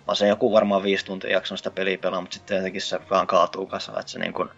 mä 0.08 0.14
sen 0.14 0.28
joku 0.28 0.52
varmaan 0.52 0.82
viisi 0.82 1.04
tuntia 1.04 1.30
jaksanut 1.30 1.58
sitä 1.58 1.70
peliä 1.70 1.98
pelaa, 1.98 2.20
mutta 2.20 2.34
sitten 2.34 2.56
jotenkin 2.56 2.82
se 2.82 3.00
vaan 3.10 3.26
kaatuu 3.26 3.66
kasaan, 3.66 4.00
että 4.00 4.12
se 4.12 4.18
niin 4.18 4.32
kuin, 4.32 4.48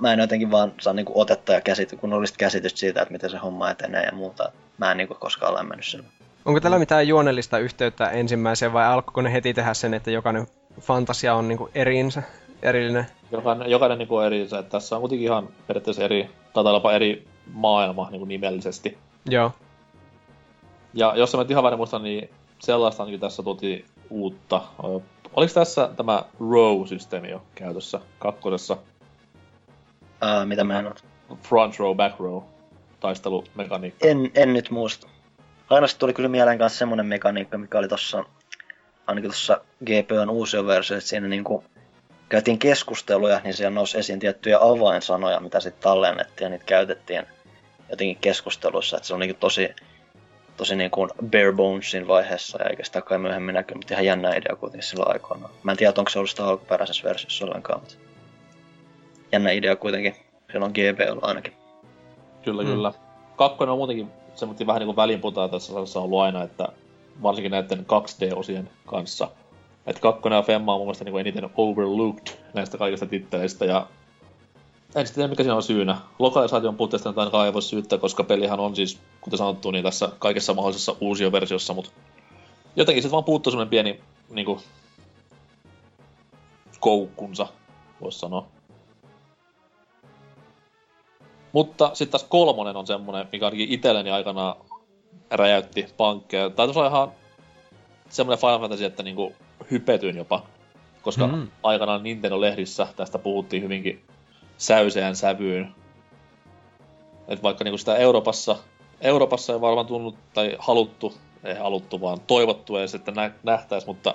mä 0.00 0.12
en 0.12 0.18
jotenkin 0.18 0.50
vaan 0.50 0.72
saa 0.80 0.92
niin 0.92 1.06
kuin 1.06 1.16
otetta 1.16 1.52
ja 1.52 1.60
käsity, 1.60 1.96
kunnollista 1.96 2.36
käsitystä 2.36 2.78
siitä, 2.78 3.02
että 3.02 3.12
miten 3.12 3.30
se 3.30 3.36
homma 3.36 3.70
etenee 3.70 4.04
ja 4.04 4.12
muuta. 4.12 4.52
Mä 4.78 4.90
en 4.90 4.96
niin 4.96 5.08
kuin 5.08 5.18
koskaan 5.20 5.54
lämmennyt 5.54 5.86
sillä. 5.86 6.04
Onko 6.44 6.60
tällä 6.60 6.78
mitään 6.78 7.08
juonellista 7.08 7.58
yhteyttä 7.58 8.10
ensimmäiseen 8.10 8.72
vai 8.72 8.86
alkoiko 8.86 9.22
ne 9.22 9.32
heti 9.32 9.54
tehdä 9.54 9.74
sen, 9.74 9.94
että 9.94 10.10
jokainen 10.10 10.46
fantasia 10.80 11.34
on 11.34 11.48
niinku 11.48 11.70
erinsä, 11.74 12.22
erillinen? 12.62 13.06
jokainen, 13.32 13.70
jokainen 13.70 13.98
niinku 13.98 14.16
on 14.16 14.26
eri, 14.26 14.42
että 14.42 14.62
tässä 14.62 14.96
on 14.96 15.00
kuitenkin 15.00 15.26
ihan 15.26 15.48
periaatteessa 15.66 16.04
eri, 16.04 16.30
tai 16.52 16.94
eri 16.94 17.26
maailma 17.52 18.10
niinku 18.10 18.24
nimellisesti. 18.24 18.98
Joo. 19.26 19.52
Ja 20.94 21.12
jos 21.16 21.34
mä 21.34 21.40
nyt 21.40 21.50
ihan 21.50 21.62
väärin 21.62 21.78
muista, 21.78 21.98
niin 21.98 22.30
sellaista 22.58 23.02
ainakin 23.02 23.20
tässä 23.20 23.42
tuotiin 23.42 23.84
uutta. 24.10 24.62
Oliko 25.32 25.52
tässä 25.54 25.90
tämä 25.96 26.22
row-systeemi 26.40 27.30
jo 27.30 27.42
käytössä 27.54 28.00
kakkosessa? 28.18 28.76
Ää, 30.20 30.46
mitä 30.46 30.64
mä 30.64 30.78
en 30.78 30.86
ole. 30.86 30.94
Front 31.42 31.78
row, 31.78 31.96
back 31.96 32.20
row 32.20 32.42
taistelumekaniikka. 33.00 34.08
En, 34.08 34.30
en 34.34 34.52
nyt 34.52 34.70
muista. 34.70 35.08
Ainoastaan 35.70 36.00
tuli 36.00 36.12
kyllä 36.12 36.28
mieleen 36.28 36.58
kanssa 36.58 36.78
semmonen 36.78 37.06
mekaniikka, 37.06 37.58
mikä 37.58 37.78
oli 37.78 37.88
tossa, 37.88 38.24
ainakin 39.06 39.30
tuossa 39.30 39.60
GPOn 39.84 40.30
uusia 40.30 40.66
versio, 40.66 40.96
että 40.96 41.08
siinä 41.08 41.28
niinku 41.28 41.64
käytiin 42.28 42.58
keskusteluja, 42.58 43.40
niin 43.44 43.54
siellä 43.54 43.74
nousi 43.74 43.98
esiin 43.98 44.18
tiettyjä 44.18 44.58
avainsanoja, 44.60 45.40
mitä 45.40 45.60
sitten 45.60 45.82
tallennettiin 45.82 46.46
ja 46.46 46.50
niitä 46.50 46.64
käytettiin 46.64 47.26
jotenkin 47.90 48.16
keskusteluissa, 48.20 48.96
että 48.96 49.06
se 49.06 49.14
on 49.14 49.20
niinku 49.20 49.36
tosi, 49.40 49.68
tosi 50.60 50.76
niinku 50.76 51.08
bare 51.30 51.52
bonesin 51.52 52.08
vaiheessa 52.08 52.62
ja 52.62 52.70
eikä 52.70 52.84
sitä 52.84 53.00
kai 53.02 53.18
myöhemmin 53.18 53.54
näkynyt, 53.54 53.78
mutta 53.78 53.94
ihan 53.94 54.04
jännä 54.04 54.34
idea 54.34 54.56
kuitenkin 54.56 54.88
silloin 54.88 55.12
aikoina. 55.12 55.48
Mä 55.62 55.70
en 55.70 55.76
tiedä, 55.76 55.92
onko 55.98 56.10
se 56.10 56.18
ollut 56.18 56.30
sitä 56.30 56.44
alkuperäisessä 56.46 57.08
versiossa 57.08 57.44
ollenkaan, 57.44 57.80
mutta 57.80 57.94
jännä 59.32 59.50
idea 59.50 59.76
kuitenkin 59.76 60.14
silloin 60.52 60.72
GPOlla 60.72 61.26
ainakin. 61.26 61.52
Kyllä, 62.44 62.62
Mm. 62.62 62.68
mm. 62.68 62.74
kyllä. 62.74 62.92
Kakkonen 63.36 63.72
on 63.72 63.78
muutenkin 63.78 64.08
semmoinen 64.34 64.66
vähän 64.66 64.80
niin 64.80 64.86
kuin 64.86 64.96
välinputaa 64.96 65.48
tässä 65.48 65.72
sarjassa 65.72 66.00
ollut 66.00 66.20
aina, 66.20 66.42
että 66.42 66.68
varsinkin 67.22 67.50
näiden 67.50 67.86
2D-osien 67.86 68.70
kanssa. 68.86 69.28
Että 69.86 70.02
kakkonen 70.02 70.36
ja 70.36 70.42
Femma 70.42 70.74
on 70.74 70.78
mun 70.80 70.86
mielestä 70.86 71.04
niin 71.04 71.12
kuin 71.12 71.20
eniten 71.20 71.50
overlooked 71.56 72.36
näistä 72.54 72.78
kaikista 72.78 73.06
titteleistä 73.06 73.64
ja 73.64 73.86
en 74.94 75.06
sitten 75.06 75.14
tiedä 75.14 75.28
mikä 75.28 75.42
siinä 75.42 75.56
on 75.56 75.62
syynä. 75.62 75.96
Lokalisaation 76.18 76.76
puutteesta 76.76 77.08
nyt 77.08 77.18
ainakaan 77.18 77.46
ei 77.46 77.52
voi 77.52 77.62
syyttää, 77.62 77.98
koska 77.98 78.24
pelihän 78.24 78.60
on 78.60 78.76
siis, 78.76 78.98
kuten 79.20 79.38
sanottu, 79.38 79.70
niin 79.70 79.84
tässä 79.84 80.08
kaikessa 80.18 80.54
mahdollisessa 80.54 80.96
uusioversiossa, 81.00 81.74
mutta 81.74 81.90
jotenkin 82.76 83.02
sitten 83.02 83.12
vaan 83.12 83.24
puuttuu 83.24 83.50
semmoinen 83.50 83.70
pieni 83.70 84.00
niin 84.30 84.46
kuin, 84.46 84.60
koukkunsa, 86.80 87.46
voisi 88.00 88.18
sanoa. 88.18 88.46
Mutta 91.52 91.90
sitten 91.94 92.10
taas 92.10 92.28
kolmonen 92.28 92.76
on 92.76 92.86
semmonen, 92.86 93.28
mikä 93.32 93.44
ainakin 93.44 93.68
itselleni 93.72 94.10
aikana 94.10 94.56
räjäytti 95.30 95.86
pankkeja. 95.96 96.50
Tai 96.50 96.66
tuossa 96.66 96.86
ihan 96.86 97.12
semmonen 98.08 98.38
Final 98.38 98.60
Fantasy, 98.60 98.84
että 98.84 99.02
niinku 99.02 99.32
hypetyin 99.70 100.16
jopa. 100.16 100.42
Koska 101.02 101.26
mm. 101.26 101.48
aikanaan 101.62 102.02
Nintendo-lehdissä 102.02 102.86
tästä 102.96 103.18
puhuttiin 103.18 103.62
hyvinkin 103.62 104.02
säyseään 104.60 105.16
sävyyn. 105.16 105.74
Et 107.28 107.42
vaikka 107.42 107.64
niinku 107.64 107.78
sitä 107.78 107.96
Euroopassa, 107.96 108.56
Euroopassa 109.00 109.52
ei 109.52 109.60
varmaan 109.60 109.86
tunnut 109.86 110.14
tai 110.34 110.56
haluttu, 110.58 111.14
ei 111.44 111.54
haluttu 111.54 112.00
vaan 112.00 112.18
toivottu 112.26 112.76
edes, 112.76 112.94
että 112.94 113.12
nä- 113.12 113.32
nähtäis, 113.42 113.86
mutta 113.86 114.14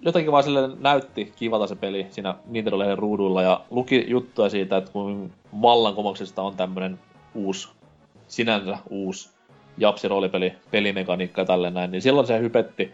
jotenkin 0.00 0.32
vaan 0.32 0.44
sille 0.44 0.70
näytti 0.78 1.32
kivalta 1.36 1.66
se 1.66 1.76
peli 1.76 2.06
siinä 2.10 2.34
Nintendo-lehden 2.46 2.98
ruuduilla 2.98 3.42
ja 3.42 3.60
luki 3.70 4.04
juttuja 4.08 4.48
siitä, 4.48 4.76
että 4.76 4.92
kun 4.92 5.32
vallankumouksesta 5.62 6.42
on 6.42 6.56
tämmönen 6.56 6.98
uusi, 7.34 7.68
sinänsä 8.28 8.78
uusi 8.90 9.30
japsi 9.78 10.08
roolipeli, 10.08 10.52
pelimekaniikka 10.70 11.40
ja 11.40 11.46
tälleen 11.46 11.74
näin, 11.74 11.90
niin 11.90 12.02
silloin 12.02 12.26
se 12.26 12.38
hypetti. 12.38 12.92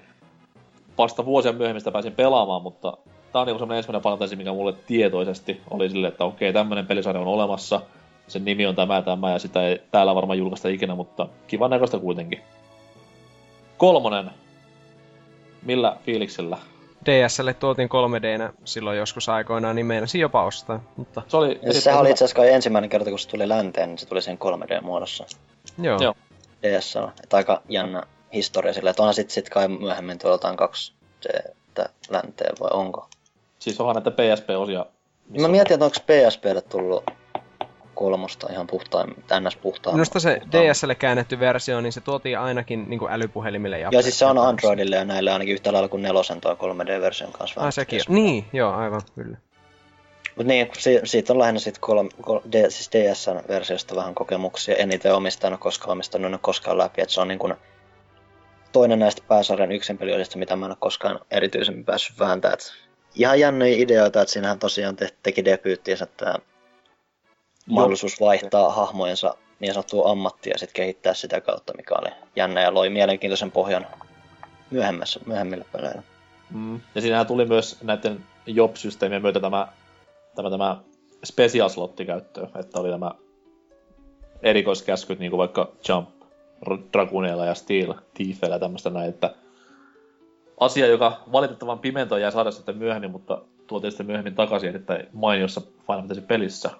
Vasta 0.98 1.24
vuosia 1.24 1.52
myöhemmin 1.52 1.80
sitä 1.80 1.90
pääsin 1.90 2.12
pelaamaan, 2.12 2.62
mutta 2.62 2.96
tää 3.32 3.40
on 3.40 3.46
niinku 3.46 3.58
semmonen 3.58 3.76
ensimmäinen 3.76 4.02
fantasi, 4.02 4.36
mikä 4.36 4.52
mulle 4.52 4.72
tietoisesti 4.86 5.60
oli 5.70 5.90
silleen, 5.90 6.12
että 6.12 6.24
okei, 6.24 6.52
tämmönen 6.52 6.86
pelisarja 6.86 7.20
on 7.20 7.26
olemassa, 7.26 7.80
sen 8.28 8.44
nimi 8.44 8.66
on 8.66 8.74
tämä 8.74 9.02
tämä 9.02 9.32
ja 9.32 9.38
sitä 9.38 9.66
ei 9.66 9.82
täällä 9.90 10.14
varmaan 10.14 10.38
julkaista 10.38 10.68
ikinä, 10.68 10.94
mutta 10.94 11.28
kivan 11.46 11.70
näköistä 11.70 11.98
kuitenkin. 11.98 12.40
Kolmonen. 13.76 14.30
Millä 15.62 15.96
fiiliksellä? 16.06 16.58
DSlle 17.04 17.54
tuotiin 17.54 17.88
3Dnä 17.88 18.52
silloin 18.64 18.98
joskus 18.98 19.28
aikoinaan, 19.28 19.76
niin 19.76 19.86
meinasin 19.86 20.20
jopa 20.20 20.44
ostaa. 20.44 20.80
Mutta 20.96 21.22
Se 21.28 21.36
oli 21.36 21.60
Ja 21.62 21.72
sehän 21.72 22.00
oli 22.00 22.10
itse 22.10 22.24
asiassa 22.24 22.44
ensimmäinen 22.44 22.90
kerta, 22.90 23.10
kun 23.10 23.18
se 23.18 23.28
tuli 23.28 23.48
länteen, 23.48 23.88
niin 23.88 23.98
se 23.98 24.06
tuli 24.06 24.22
sen 24.22 24.38
3D-muodossa. 24.38 25.26
joo. 25.82 25.98
Joo. 26.02 26.14
DS 26.62 26.96
on. 26.96 27.12
Että 27.22 27.36
aika 27.36 27.62
jännä 27.68 28.02
historia 28.32 28.72
sille, 28.72 28.90
että 28.90 29.02
onhan 29.02 29.14
sit, 29.14 29.30
sit 29.30 29.50
kai 29.50 29.68
myöhemmin 29.68 30.18
tuolla 30.18 30.34
jotain 30.34 30.56
2D 30.58 31.88
länteen 32.10 32.54
vai 32.60 32.70
onko? 32.72 33.08
Siis 33.62 33.80
onhan 33.80 33.94
näitä 33.94 34.10
PSP-osia. 34.10 34.86
Mä 35.40 35.48
mietin, 35.48 35.74
että 35.74 35.84
onko 35.84 35.96
PSPlle 36.06 36.60
tullut 36.60 37.04
kolmosta 37.94 38.48
ihan 38.52 38.66
puhtain, 38.66 39.14
ns. 39.40 39.56
puhtaan. 39.56 39.96
Minusta 39.96 40.20
se 40.20 40.40
DSlle 40.52 40.94
käännetty 40.94 41.40
versio, 41.40 41.80
niin 41.80 41.92
se 41.92 42.00
tuotiin 42.00 42.38
ainakin 42.38 42.84
niin 42.88 42.98
kuin 42.98 43.12
älypuhelimille 43.12 43.78
ja 43.78 43.88
Joo, 43.92 44.02
siis 44.02 44.18
se 44.18 44.26
on 44.26 44.38
Androidille 44.38 44.96
ja 44.96 45.04
näille 45.04 45.32
ainakin 45.32 45.54
yhtä 45.54 45.72
lailla 45.72 45.88
kuin 45.88 46.02
nelosen 46.02 46.40
tuo 46.40 46.54
3D-version 46.54 47.32
kanssa. 47.32 47.60
Ah, 47.60 47.72
sekin. 47.72 48.00
Niin, 48.08 48.44
joo, 48.52 48.72
aivan, 48.72 49.00
kyllä. 49.14 49.36
Mut 50.36 50.46
niin, 50.46 50.68
si- 50.78 51.00
siitä 51.04 51.32
on 51.32 51.38
lähinnä 51.38 51.60
sit 51.60 51.78
kolme, 51.78 52.08
kol, 52.20 52.40
D, 52.52 52.70
siis 52.70 52.90
DS-versiosta 52.92 53.96
vähän 53.96 54.14
kokemuksia. 54.14 54.74
En 54.74 54.92
itse 54.92 55.12
omistanut 55.12 55.60
koskaan 55.60 55.92
omistanut 55.92 56.32
en 56.32 56.38
koskaan 56.40 56.78
läpi, 56.78 57.02
että 57.02 57.14
se 57.14 57.20
on 57.20 57.28
niin 57.28 57.38
kuin 57.38 57.54
toinen 58.72 58.98
näistä 58.98 59.22
pääsarjan 59.28 59.72
yksin 59.72 59.98
peliosista, 59.98 60.38
mitä 60.38 60.56
mä 60.56 60.66
en 60.66 60.70
ole 60.72 60.76
koskaan 60.80 61.20
erityisemmin 61.30 61.84
päässyt 61.84 62.18
vääntämään. 62.18 62.58
Ihan 63.14 63.40
jänniä 63.40 63.76
ideoita, 63.76 64.22
että 64.22 64.32
siinähän 64.32 64.58
tosiaan 64.58 64.96
te, 64.96 65.08
teki 65.22 65.44
debyyttiinsä 65.44 66.06
tämä 66.16 66.34
mahdollisuus 67.66 68.20
vaihtaa 68.20 68.70
hahmojensa 68.70 69.34
niin 69.60 69.74
sanottua 69.74 70.10
ammattia 70.10 70.52
ja 70.52 70.58
sitten 70.58 70.74
kehittää 70.74 71.14
sitä 71.14 71.40
kautta, 71.40 71.72
mikä 71.76 71.94
oli 71.94 72.10
jännä 72.36 72.60
ja 72.60 72.74
loi 72.74 72.90
mielenkiintoisen 72.90 73.50
pohjan 73.50 73.86
myöhemmässä, 74.70 75.20
myöhemmillä 75.26 75.64
peleillä. 75.72 76.02
Mm. 76.50 76.80
Ja 76.94 77.00
siinähän 77.00 77.26
tuli 77.26 77.44
myös 77.44 77.78
näiden 77.82 78.24
job-systeemien 78.46 79.22
myötä 79.22 79.40
tämä, 79.40 79.68
tämä, 80.34 80.50
tämä 80.50 80.80
special 81.24 81.68
slotti 81.68 82.04
käyttöön, 82.04 82.48
että 82.58 82.80
oli 82.80 82.90
nämä 82.90 83.10
erikoiskäskyt, 84.42 85.18
niin 85.18 85.30
kuin 85.30 85.38
vaikka 85.38 85.72
jump, 85.88 86.08
Draguneilla 86.92 87.46
ja 87.46 87.54
Steel 87.54 87.94
Thiefillä 88.14 88.54
ja 88.54 88.58
tämmöistä 88.58 88.90
näin, 88.90 89.08
että 89.10 89.34
asia, 90.60 90.86
joka 90.86 91.20
valitettavan 91.32 91.78
pimentoon 91.78 92.20
jää 92.20 92.30
saada 92.30 92.50
sitten 92.50 92.78
myöhemmin, 92.78 93.10
mutta 93.10 93.42
tuotiin 93.66 93.90
sitten 93.90 94.06
myöhemmin 94.06 94.34
takaisin 94.34 94.68
erittäin 94.68 95.06
mainiossa 95.12 95.60
Final 95.60 96.00
Fantasy 96.00 96.20
pelissä. 96.20 96.70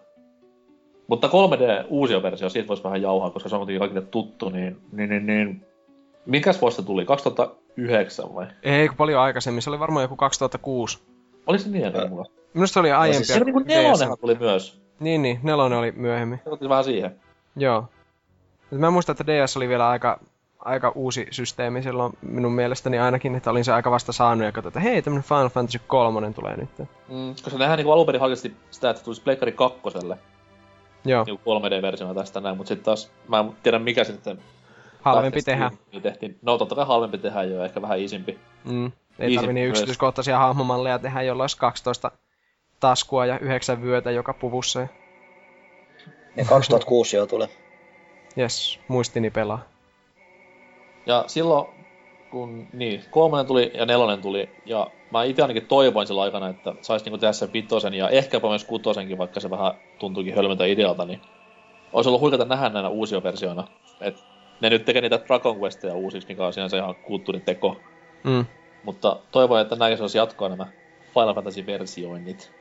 Mutta 1.07 1.29
3D 1.29 1.87
uusia 1.89 2.23
versio, 2.23 2.49
siitä 2.49 2.69
voisi 2.69 2.85
vähän 2.85 3.03
jauhaa, 3.03 3.31
koska 3.31 3.49
se 3.49 3.55
on 3.55 3.61
kuitenkin 3.61 3.81
kaikille 3.81 4.03
tuttu, 4.03 4.49
niin, 4.49 4.81
niin, 4.93 5.11
niin, 5.11 5.27
niin 5.27 5.67
Mikäs 6.27 6.61
vuosi 6.61 6.77
se 6.77 6.83
tuli? 6.83 7.05
2009 7.05 8.35
vai? 8.35 8.47
Ei, 8.63 8.89
paljon 8.97 9.21
aikaisemmin. 9.21 9.63
Se 9.63 9.71
oli 9.71 9.79
varmaan 9.79 10.05
joku 10.05 10.17
2006. 10.17 11.03
Oliko 11.47 11.65
se 11.65 11.71
niin 11.71 11.85
ennen 11.85 12.11
mulla? 12.11 12.25
Minusta 12.55 12.75
se 12.75 12.81
oli 12.81 12.93
aiempia. 12.93 13.25
Se 13.25 13.43
oli 13.43 13.53
niin 13.53 13.67
nelonenhan 13.67 14.19
tuli 14.21 14.35
myös. 14.35 14.83
Niin, 15.01 15.23
niin. 15.23 15.41
Nelonen 15.43 15.79
oli 15.79 15.93
myöhemmin. 15.93 16.41
Se 16.61 16.69
vähän 16.69 16.85
siihen. 16.85 17.21
Joo. 17.57 17.85
Mä 18.71 18.91
muistan, 18.91 19.17
että 19.21 19.27
DS 19.27 19.57
oli 19.57 19.69
vielä 19.69 19.89
aika, 19.89 20.21
aika 20.65 20.93
uusi 20.95 21.27
systeemi 21.31 21.83
silloin 21.83 22.13
minun 22.23 22.53
mielestäni 22.53 22.99
ainakin, 22.99 23.35
että 23.35 23.51
olin 23.51 23.65
se 23.65 23.73
aika 23.73 23.91
vasta 23.91 24.13
saanut 24.13 24.45
ja 24.45 24.53
katsoin, 24.53 24.71
että 24.71 24.81
hei, 24.81 25.03
tämmönen 25.03 25.25
Final 25.25 25.49
Fantasy 25.49 25.81
3 25.87 26.33
tulee 26.33 26.57
nyt. 26.57 26.79
Mm, 27.09 27.35
koska 27.45 27.59
nehän 27.59 27.77
niinku 27.77 27.93
alun 27.93 28.07
perin 28.07 28.21
hakesti 28.21 28.57
sitä, 28.71 28.91
että 28.91 29.05
tulisi 29.05 29.23
Pleikkari 29.23 29.53
2. 29.53 29.79
Joo. 31.05 31.25
Niinku 31.25 31.43
3D-versiona 31.51 32.15
tästä 32.15 32.41
näin, 32.41 32.57
mutta 32.57 32.69
sitten 32.69 32.85
taas, 32.85 33.11
mä 33.29 33.41
en 33.41 33.53
tiedä 33.63 33.79
mikä 33.79 34.05
sitten 34.05 34.39
Halvempi 35.03 35.43
tehdä. 35.43 35.71
Tehtiin. 36.03 36.39
No 36.43 36.59
totta 36.59 36.75
kai 36.75 36.87
halvempi 36.87 37.19
tehdä 37.19 37.43
jo, 37.43 37.65
ehkä 37.65 37.83
vähän 37.83 37.99
isimpi. 37.99 38.39
Mm. 38.65 38.93
Ei 39.19 39.37
tarvi 39.37 39.53
niin 39.53 39.69
yksityiskohtaisia 39.69 40.39
hahmomalleja 40.39 40.99
tehdä, 40.99 41.23
jolla 41.23 41.43
olisi 41.43 41.57
12 41.57 42.11
taskua 42.81 43.27
ja 43.27 43.39
9 43.39 43.83
vyötä 43.83 44.11
joka 44.11 44.35
puvussa. 44.35 44.81
Ja 46.37 46.45
2006 46.45 47.17
jo 47.17 47.27
tuli. 47.27 47.47
Jes, 48.37 48.81
muistini 48.89 49.31
pelaa. 49.31 49.72
Ja 51.07 51.25
silloin, 51.27 51.67
kun 52.31 52.69
niin, 52.73 53.05
kolmonen 53.11 53.47
tuli 53.47 53.71
ja 53.75 53.87
nelonen 53.87 54.23
tuli, 54.23 54.51
ja 54.67 54.91
mä 55.11 55.25
itse 55.25 55.43
ainakin 55.43 55.67
toivoin 55.67 56.07
sillä 56.07 56.23
aikana, 56.23 56.49
että 56.49 56.75
saisi 56.81 57.05
niinku 57.05 57.19
tehdä 57.19 57.33
sen 57.33 57.53
vitosen 57.53 57.95
ja 57.95 58.09
ehkäpä 58.09 58.49
myös 58.49 58.65
kutosenkin, 58.65 59.19
vaikka 59.19 59.41
se 59.41 59.51
vähän 59.51 59.75
tuntuikin 59.99 60.35
hölmöltä 60.35 60.65
idealta, 60.65 61.05
niin 61.05 61.21
olisi 61.93 62.09
ollut 62.09 62.21
huikata 62.21 62.45
nähdä 62.45 62.69
näinä 62.69 62.89
uusia 62.89 63.23
versioina. 63.23 63.69
Et 64.01 64.25
ne 64.61 64.71
nyt 64.71 64.85
tekee 64.85 65.03
niitä 65.03 65.21
Dragon 65.27 65.61
Questia 65.61 65.95
uusiksi, 65.95 66.29
mikä 66.29 66.47
on 66.47 66.53
sinänsä 66.53 66.77
ihan 66.77 66.95
kulttuuriteko. 66.95 67.77
Mm. 68.25 68.47
Mutta 68.85 69.21
toivon, 69.33 69.61
että 69.61 69.77
näin 69.77 70.01
olisi 70.01 70.19
jatkoa 70.19 70.49
nämä 70.49 70.67
Final 71.15 71.35
Fantasy-versioinnit. 71.35 72.53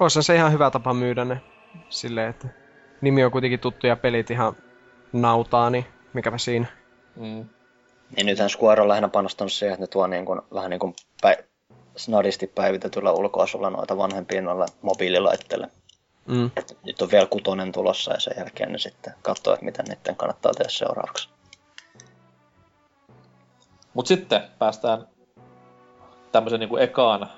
Olisi 0.00 0.22
se 0.22 0.34
ihan 0.34 0.52
hyvä 0.52 0.70
tapa 0.70 0.94
myydä 0.94 1.24
ne 1.24 1.40
silleen, 1.88 2.30
että 2.30 2.48
nimi 3.00 3.24
on 3.24 3.30
kuitenkin 3.30 3.60
tuttu 3.60 3.86
ja 3.86 3.96
pelit 3.96 4.30
ihan 4.30 4.56
nautaa, 5.12 5.70
niin 5.70 5.84
mikäpä 6.12 6.38
siinä. 6.38 6.66
Mm. 7.20 7.48
Niin 8.16 8.26
nythän 8.26 8.50
Square 8.50 8.82
on 8.82 8.88
lähinnä 8.88 9.08
panostanut 9.08 9.52
siihen, 9.52 9.72
että 9.74 9.82
ne 9.82 9.86
tuo 9.86 10.06
niin 10.06 10.24
kuin, 10.24 10.40
vähän 10.54 10.70
niin 10.70 10.80
kuin 10.80 10.94
päi- 11.22 11.44
snadisti 11.96 12.46
päivitetyllä 12.46 13.12
ulkoasulla 13.12 13.70
noita 13.70 13.96
vanhempia 13.96 14.42
noilla 14.42 14.66
mobiililaitteille. 14.82 15.70
Mm. 16.26 16.50
Et 16.56 16.78
nyt 16.84 17.02
on 17.02 17.10
vielä 17.10 17.26
kutonen 17.26 17.72
tulossa 17.72 18.12
ja 18.12 18.20
sen 18.20 18.34
jälkeen 18.36 18.72
ne 18.72 18.78
sitten 18.78 19.14
katsoo, 19.22 19.54
että 19.54 19.64
mitä 19.64 19.82
niiden 19.82 20.16
kannattaa 20.16 20.52
tehdä 20.52 20.70
seuraavaksi. 20.70 21.28
Mut 23.94 24.06
sitten 24.06 24.42
päästään 24.58 25.06
tämmöisen 26.32 26.60
niinku 26.60 26.76
ekaan 26.76 27.30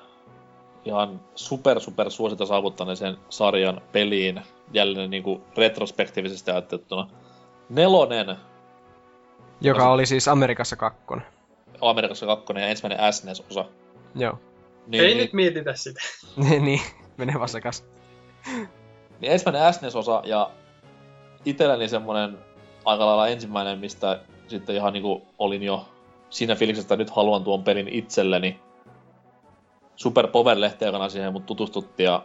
ihan 0.85 1.21
super 1.35 1.81
super 1.81 2.11
suosita 2.11 2.47
saavuttaneeseen 2.47 3.17
sarjan 3.29 3.81
peliin 3.93 4.43
jälleen 4.73 5.11
niinku 5.11 5.41
retrospektiivisesti 5.57 6.51
ajatteluna. 6.51 7.11
Nelonen. 7.69 8.37
Joka 9.63 9.89
oli 9.89 10.07
siis 10.07 10.29
Amerikassa 10.29 10.77
kakkonen. 10.77 11.27
Amerikassa 11.81 12.27
kakkonen 12.27 12.63
ja 12.63 12.69
ensimmäinen 12.69 13.13
SNES-osa. 13.13 13.65
Joo. 14.15 14.39
Niin, 14.87 15.05
Ei 15.05 15.09
niin, 15.09 15.19
nyt 15.19 15.33
mietitä 15.33 15.75
sitä. 15.75 16.01
niin, 16.61 16.81
menee 17.17 17.35
vaan 17.35 17.49
sekas. 17.49 17.85
Niin 19.21 19.33
ensimmäinen 19.33 19.75
SNES-osa 19.75 20.23
ja 20.25 20.51
itselläni 21.45 21.89
semmonen 21.89 22.39
aika 22.85 23.07
lailla 23.07 23.29
ensimmäinen, 23.29 23.79
mistä 23.79 24.21
sitten 24.49 24.77
ihan 24.77 24.93
niinku 24.93 25.23
olin 25.39 25.63
jo 25.63 25.89
siinä 26.31 26.55
fiiliksessä, 26.55 26.85
että 26.85 26.97
nyt 26.97 27.11
haluan 27.11 27.45
tuon 27.45 27.65
pelin 27.65 27.89
itselleni. 27.89 28.61
Super 29.97 30.29
power 30.29 30.61
lehteä 30.61 31.09
siihen 31.09 31.33
mut 31.33 31.47
tutustuttiin 31.47 32.05
ja 32.05 32.25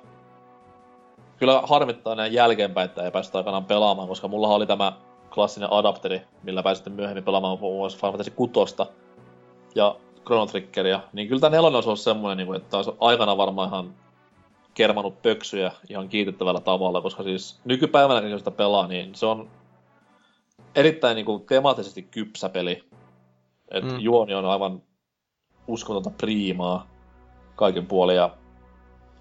kyllä 1.38 1.62
harmittaa 1.64 2.16
näin 2.16 2.34
jälkeenpäin, 2.34 2.86
että 2.86 3.04
ei 3.04 3.12
päästä 3.12 3.38
aikanaan 3.38 3.66
pelaamaan, 3.66 4.08
koska 4.08 4.28
mulla 4.28 4.48
oli 4.48 4.66
tämä 4.66 4.94
klassinen 5.34 5.74
adapteri, 5.74 6.22
millä 6.44 6.64
pääsitte 6.64 6.90
myöhemmin 6.90 7.24
pelaamaan 7.24 7.60
muun 7.60 7.78
muassa 7.78 7.98
Final 7.98 8.12
Fantasy 8.12 8.32
6 8.32 8.54
ja 9.76 9.96
Chrono 10.26 10.46
Triggeria, 10.46 11.00
niin 11.14 11.28
kyllä 11.28 11.40
tämä 11.40 11.56
nelonen 11.56 11.88
olisi 11.88 12.04
semmoinen, 12.04 12.38
niinku, 12.38 12.54
että 12.54 12.78
olisi 12.78 12.92
aikana 13.00 13.38
varmaan 13.38 13.70
ihan 13.70 13.94
kermanut 14.74 15.22
pöksyjä 15.22 15.72
ihan 15.90 16.10
kiitettävällä 16.10 16.60
tavalla, 16.60 17.02
koska 17.02 17.24
siis 17.24 17.60
nykypäivänä, 17.66 18.30
kun 18.30 18.38
sitä 18.38 18.52
pelaa, 18.52 18.88
niin 18.88 19.16
se 19.16 19.26
on 19.26 19.50
erittäin 20.76 21.16
niin 21.16 21.26
kuin, 21.26 21.46
temaattisesti 21.46 22.04
kypsä 22.04 22.50
peli. 22.50 22.84
Et 23.72 23.84
mm. 23.84 24.00
juoni 24.00 24.34
on 24.34 24.46
aivan 24.46 24.82
uskotonta 25.68 26.10
priimaa 26.10 26.88
kaiken 27.56 27.88
puolin 27.88 28.16
ja 28.16 28.30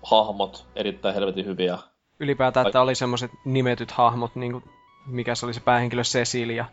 hahmot 0.03 0.67
erittäin 0.77 1.15
helvetin 1.15 1.47
hyviä. 1.47 1.79
Ylipäätään, 2.21 2.67
että 2.67 2.81
oli 2.81 2.95
semmoiset 2.95 3.31
nimetyt 3.45 3.91
hahmot, 3.91 4.37
niin 4.37 4.53
kuin, 4.53 4.65
mikä 5.07 5.35
se 5.35 5.47
oli 5.47 5.55
se 5.55 5.61
päähenkilö 5.61 6.03
Cecilia. 6.03 6.65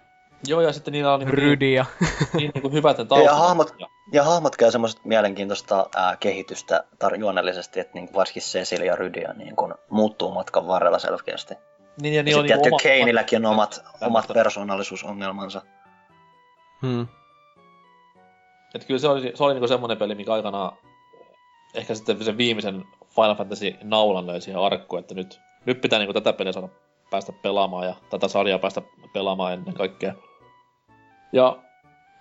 Joo, 0.47 0.61
ja 0.61 0.73
sitten 0.73 0.91
niillä 0.91 1.13
on 1.13 1.19
niin, 1.19 1.29
Rydia. 1.29 1.85
niin, 1.99 2.11
niin, 2.33 2.51
niin 2.53 2.61
kuin 2.61 2.73
hyvät 2.73 2.97
ne 2.97 3.23
ja, 3.23 3.35
hahmot, 3.35 3.75
ja 4.11 4.23
hahmot 4.23 4.55
käy 4.55 4.71
semmoista 4.71 5.01
mielenkiintoista 5.05 5.89
ää, 5.95 6.17
kehitystä 6.19 6.83
tar- 7.03 7.19
juonellisesti, 7.19 7.79
että 7.79 7.93
niin 7.93 8.09
varsinkin 8.15 8.43
Cecilia 8.43 8.85
ja 8.85 8.95
Rydia 8.95 9.33
niin 9.33 9.55
kuin, 9.55 9.73
muuttuu 9.89 10.33
matkan 10.33 10.67
varrella 10.67 10.99
selkeästi. 10.99 11.53
Niin, 12.01 12.13
ja, 12.13 12.23
niin 12.23 12.35
ja 12.35 12.41
sitten 12.41 12.61
niin 12.61 12.73
oma... 12.73 12.77
Kaneilläkin 12.83 13.45
on 13.45 13.51
omat, 13.51 13.83
omat 14.01 14.27
persoonallisuusongelmansa. 14.33 15.61
Hmm. 16.81 17.07
Että 18.75 18.87
kyllä 18.87 18.99
se 18.99 19.07
oli, 19.07 19.31
se 19.35 19.43
oli 19.43 19.53
niinku 19.53 19.67
semmoinen 19.67 19.97
peli, 19.97 20.15
mikä 20.15 20.33
aikana 20.33 20.71
ehkä 21.73 21.95
sitten 21.95 22.23
sen 22.23 22.37
viimeisen 22.37 22.85
Final 23.15 23.35
Fantasy 23.35 23.73
naulan 23.83 24.27
löi 24.27 24.41
siihen 24.41 24.61
arkkuun, 24.61 24.99
että 24.99 25.15
nyt, 25.15 25.39
nyt 25.65 25.81
pitää 25.81 25.99
niinku 25.99 26.13
tätä 26.13 26.33
peliä 26.33 26.51
saada 26.51 26.69
päästä 27.13 27.31
pelaamaan 27.31 27.85
ja 27.85 27.95
tätä 28.09 28.27
sarjaa 28.27 28.59
päästä 28.59 28.81
pelaamaan 29.13 29.53
ennen 29.53 29.73
kaikkea. 29.73 30.13
Ja 31.33 31.57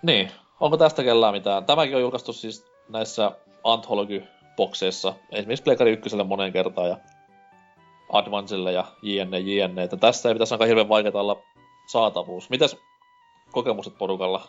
niin, 0.03 0.31
onko 0.59 0.77
tästä 0.77 1.03
kellään 1.03 1.33
mitään? 1.33 1.65
Tämäkin 1.65 1.95
on 1.95 2.01
julkaistu 2.01 2.33
siis 2.33 2.65
näissä 2.89 3.31
Anthology-bokseissa, 3.63 5.13
esimerkiksi 5.31 5.63
Pleikkari 5.63 5.91
1 5.91 6.23
moneen 6.23 6.53
kertaan 6.53 6.89
ja 6.89 6.97
Advancelle 8.11 8.71
ja 8.71 8.85
jne, 9.01 9.39
jne. 9.39 9.83
Että 9.83 9.97
tässä 9.97 10.29
ei 10.29 10.35
pitäisi 10.35 10.53
aika 10.53 10.65
hirveän 10.65 10.89
vaikeaa 10.89 11.21
olla 11.21 11.41
saatavuus. 11.87 12.49
Mitäs 12.49 12.77
kokemukset 13.51 13.97
porukalla 13.97 14.47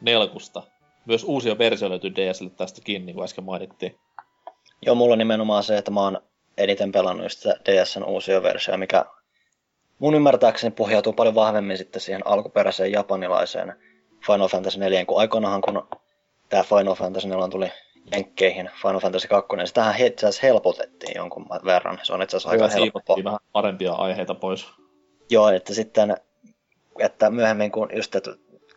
Nelkusta? 0.00 0.62
Myös 1.06 1.24
uusia 1.24 1.58
versioita 1.58 1.90
löytyy 1.90 2.14
DSlle 2.14 2.50
tästäkin, 2.50 3.06
niin 3.06 3.14
kuin 3.14 3.24
äsken 3.24 3.44
mainittiin. 3.44 3.98
Joo, 4.86 4.94
mulla 4.94 5.12
on 5.12 5.18
nimenomaan 5.18 5.62
se, 5.62 5.78
että 5.78 5.90
mä 5.90 6.00
oon 6.00 6.20
eniten 6.56 6.92
pelannut 6.92 7.32
sitä 7.32 7.54
DSn 7.64 8.04
uusia 8.04 8.42
versioita, 8.42 8.78
mikä 8.78 9.04
mun 9.98 10.14
ymmärtääkseni 10.14 10.70
pohjautuu 10.70 11.12
paljon 11.12 11.34
vahvemmin 11.34 11.78
sitten 11.78 12.00
siihen 12.00 12.26
alkuperäiseen 12.26 12.92
japanilaiseen 12.92 13.74
Final 14.26 14.48
Fantasy 14.48 14.78
4, 14.78 15.04
kun 15.04 15.20
aikoinahan 15.20 15.60
kun 15.60 15.88
tämä 16.48 16.62
Final 16.62 16.94
Fantasy 16.94 17.28
4 17.28 17.48
tuli 17.48 17.72
Jenkkeihin 18.12 18.70
Final 18.82 19.00
Fantasy 19.00 19.28
2, 19.28 19.56
niin 19.56 19.66
sitähän 19.66 19.94
itse 19.98 20.26
asiassa 20.26 20.46
helpotettiin 20.46 21.16
jonkun 21.16 21.46
verran. 21.64 21.98
Se 22.02 22.12
on 22.12 22.22
itse 22.22 22.36
asiassa 22.36 22.50
aika 22.50 22.68
helppo. 22.68 23.16
vähän 23.24 23.38
parempia 23.52 23.92
aiheita 23.92 24.34
pois. 24.34 24.66
Joo, 25.30 25.48
että 25.48 25.74
sitten, 25.74 26.16
että 26.98 27.30
myöhemmin 27.30 27.72
kun 27.72 27.88
just, 27.96 28.14
että 28.14 28.30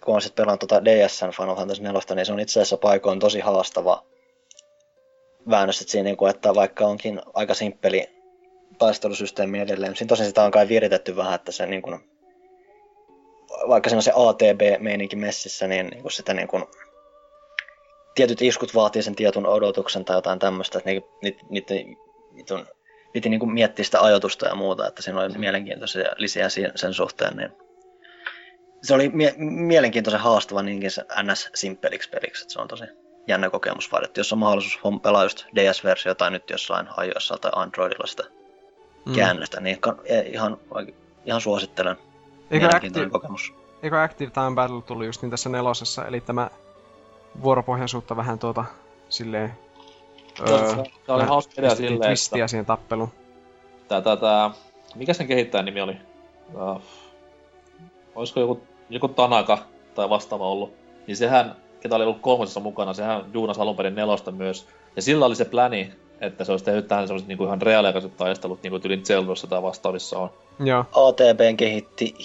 kun 0.04 0.16
on 0.16 0.22
sitten 0.22 0.44
pelannut 0.44 0.60
tuota 0.60 0.86
DSn 0.86 1.32
Final 1.38 1.56
Fantasy 1.56 1.84
4, 1.84 2.02
niin 2.16 2.26
se 2.26 2.34
on 2.34 2.40
itse 2.40 2.60
asiassa 2.60 2.78
paikoin 2.78 3.20
tosi 3.20 3.40
haastava 3.40 4.04
väännös, 5.50 5.82
että 5.82 5.92
siinä 5.92 6.04
niin 6.04 6.18
kuin, 6.18 6.30
että 6.30 6.56
vaikka 6.56 6.86
onkin 6.86 7.22
aika 7.34 7.54
simppeli 7.54 8.21
taistelusysteemi 8.82 9.60
edelleen, 9.60 9.96
siinä 9.96 10.10
tosin 10.10 10.26
sitä 10.26 10.44
on 10.44 10.52
kai 10.52 10.68
viritetty 10.68 11.16
vähän, 11.16 11.36
että 11.36 11.52
se 11.52 11.66
niin 11.66 11.82
kuin, 11.82 12.00
vaikka 13.68 13.90
siinä 13.90 13.98
on 13.98 14.04
se 14.04 14.12
ATB-meininki 14.16 15.16
messissä, 15.16 15.68
niin, 15.68 15.88
niin 15.88 16.02
kuin 16.02 16.12
sitä 16.12 16.34
niin 16.34 16.48
kuin, 16.48 16.64
tietyt 18.16 18.42
iskut 18.42 18.76
vaatii 18.76 19.02
sen 19.02 19.16
tietyn 19.16 19.46
odotuksen 19.46 20.06
tai 20.06 20.18
jotain 20.18 20.40
tämmöistä, 20.40 20.78
että 20.78 20.90
niitä, 20.90 21.08
niitä, 21.22 21.44
niitä, 21.50 21.74
niitä 22.32 22.56
on, 22.56 22.68
piti 23.14 23.30
niin 23.30 23.40
kuin 23.40 23.54
miettiä 23.54 23.86
sitä 23.86 24.02
ajoitusta 24.02 24.48
ja 24.48 24.56
muuta, 24.56 24.88
että 24.88 25.02
siinä 25.02 25.20
oli 25.20 25.38
mielenkiintoisia 25.38 26.12
lisiä 26.18 26.48
sen 26.76 26.94
suhteen, 26.94 27.38
niin 27.38 27.50
se 28.84 28.94
oli 28.94 29.10
mie- 29.10 29.36
mielenkiintoisen 29.38 30.22
haastava 30.22 30.62
niinkin 30.64 30.92
se 30.92 31.02
NS-simppeliksi 31.02 32.10
peliksi, 32.10 32.44
että 32.44 32.54
se 32.54 32.62
on 32.62 32.68
tosi 32.68 32.86
jännä 33.28 33.50
kokemus 33.50 33.92
vaan, 33.92 34.06
että 34.06 34.20
jos 34.20 34.34
on 34.34 34.40
mahdollisuus 34.40 35.02
pelaa 35.04 35.24
just 35.24 35.46
DS-versio 35.56 36.16
tai 36.16 36.32
nyt 36.32 36.50
jossain 36.50 36.88
iOS 37.06 37.34
tai 37.42 37.52
Androidilla 37.56 38.08
sitä 38.08 38.41
mm. 39.06 39.14
käännöstä, 39.14 39.60
niin 39.62 39.78
ihan, 40.26 40.58
ihan 41.26 41.42
suosittelen. 41.42 41.96
Eikö 42.52 42.68
Acti- 42.68 43.10
kokemus. 43.12 43.54
eikö 43.84 44.04
Active 44.04 44.32
Time 44.32 44.56
Battle 44.56 44.82
tuli 44.82 45.06
just 45.06 45.22
niin 45.22 45.30
tässä 45.30 45.50
nelosessa, 45.50 46.06
eli 46.06 46.22
tämä 46.22 46.50
vuoropohjaisuutta 47.44 48.16
vähän 48.16 48.40
tuota 48.40 48.66
silleen... 49.10 49.54
Joo, 50.48 50.58
se- 50.58 50.92
se 51.06 51.12
oli 51.12 51.24
hauska 51.24 51.54
idea 51.58 51.76
silleen, 51.76 52.02
twistiä 52.02 52.38
että- 52.38 52.48
siihen 52.48 52.66
tappeluun. 52.66 53.10
Tää, 53.88 54.02
tää, 54.02 54.18
tää, 54.18 54.52
mikä 54.96 55.14
sen 55.14 55.28
kehittäjän 55.28 55.66
nimi 55.66 55.82
oli? 55.82 55.98
Uh, 56.54 56.82
olisiko 58.16 58.40
joku, 58.40 58.62
joku 58.90 59.08
Tanaka 59.08 59.58
tai 59.96 60.10
vastaava 60.10 60.48
ollut? 60.50 60.74
Niin 61.08 61.18
sehän, 61.18 61.56
ketä 61.80 61.96
oli 61.96 62.04
ollut 62.04 62.22
kolmosessa 62.22 62.60
mukana, 62.60 62.94
sehän 62.94 63.34
duunas 63.34 63.60
alun 63.60 63.76
perin 63.76 63.96
nelosta 63.96 64.32
myös. 64.32 64.68
Ja 64.96 65.02
sillä 65.02 65.26
oli 65.26 65.36
se 65.36 65.46
pläni, 65.46 65.94
että 66.22 66.44
se 66.44 66.52
olisi 66.52 66.66
tehnyt 66.66 66.88
tähän 66.88 67.08
sellaiset 67.08 67.28
niinku 67.28 67.44
ihan 67.44 67.62
reaaliaikaiset 67.62 68.18
taistelut, 68.18 68.64
niin 68.64 68.72
kuin 68.72 68.82
tylin 68.82 69.06
Zeldossa 69.06 69.48
tai 69.48 69.62
vastaavissa 69.64 70.20
on. 70.20 70.30
Joo. 70.60 70.86
ATBn 70.92 71.58
kehitti 71.58 72.16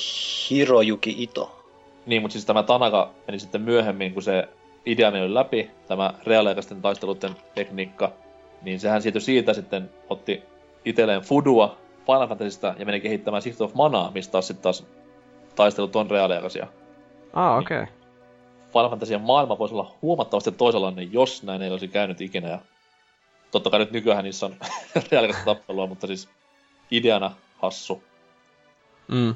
Hirojuki 0.51 1.14
Ito. 1.18 1.62
Niin, 2.06 2.23
mutta 2.23 2.32
siis 2.32 2.44
tämä 2.44 2.62
Tanaka 2.62 3.10
meni 3.27 3.39
sitten 3.39 3.62
myöhemmin, 3.62 4.14
kun 4.14 4.23
se 4.23 4.48
idea 4.86 5.10
meni 5.10 5.35
läpi, 5.35 5.70
tämä 5.89 6.14
reaaliaikaisten 6.27 6.82
taisteluiden 6.82 7.36
tekniikka, 7.55 8.12
niin 8.62 8.81
sehän 8.81 9.02
siirtyi 9.02 9.20
siitä 9.20 9.52
sitten, 9.52 9.90
otti 10.09 10.43
itselleen 10.85 11.20
Fudua 11.20 11.77
Final 12.06 12.28
Fantasysta 12.28 12.74
ja 12.78 12.86
meni 12.86 13.01
kehittämään 13.01 13.43
Six 13.43 13.60
of 13.60 13.74
Manaa, 13.74 14.10
mistä 14.10 14.32
taas 14.32 14.47
sitten 14.47 14.62
taas 14.62 14.86
taistelut 15.56 15.97
on 15.97 16.10
reaaliaikaisia. 16.10 16.66
Ah, 17.32 17.59
okei. 17.59 17.82
Okay. 17.82 17.94
Final 18.73 18.90
Fantasyn 18.90 19.20
maailma 19.20 19.59
voisi 19.59 19.74
olla 19.74 19.93
huomattavasti 20.02 20.52
toisenlainen, 20.52 21.12
jos 21.12 21.43
näin 21.43 21.62
ei 21.62 21.70
olisi 21.70 21.89
käynyt 21.89 22.20
ikinä. 22.20 22.48
Ja 22.48 22.59
totta 23.51 23.70
kai 23.70 23.78
nyt 23.78 23.90
nykyään 23.90 24.24
niissä 24.24 24.47
on 24.47 24.56
reaaliaikaista 25.10 25.55
tappelua, 25.55 25.86
mutta 25.86 26.06
siis 26.06 26.28
ideana 26.90 27.32
hassu. 27.62 28.02
Mm. 29.09 29.35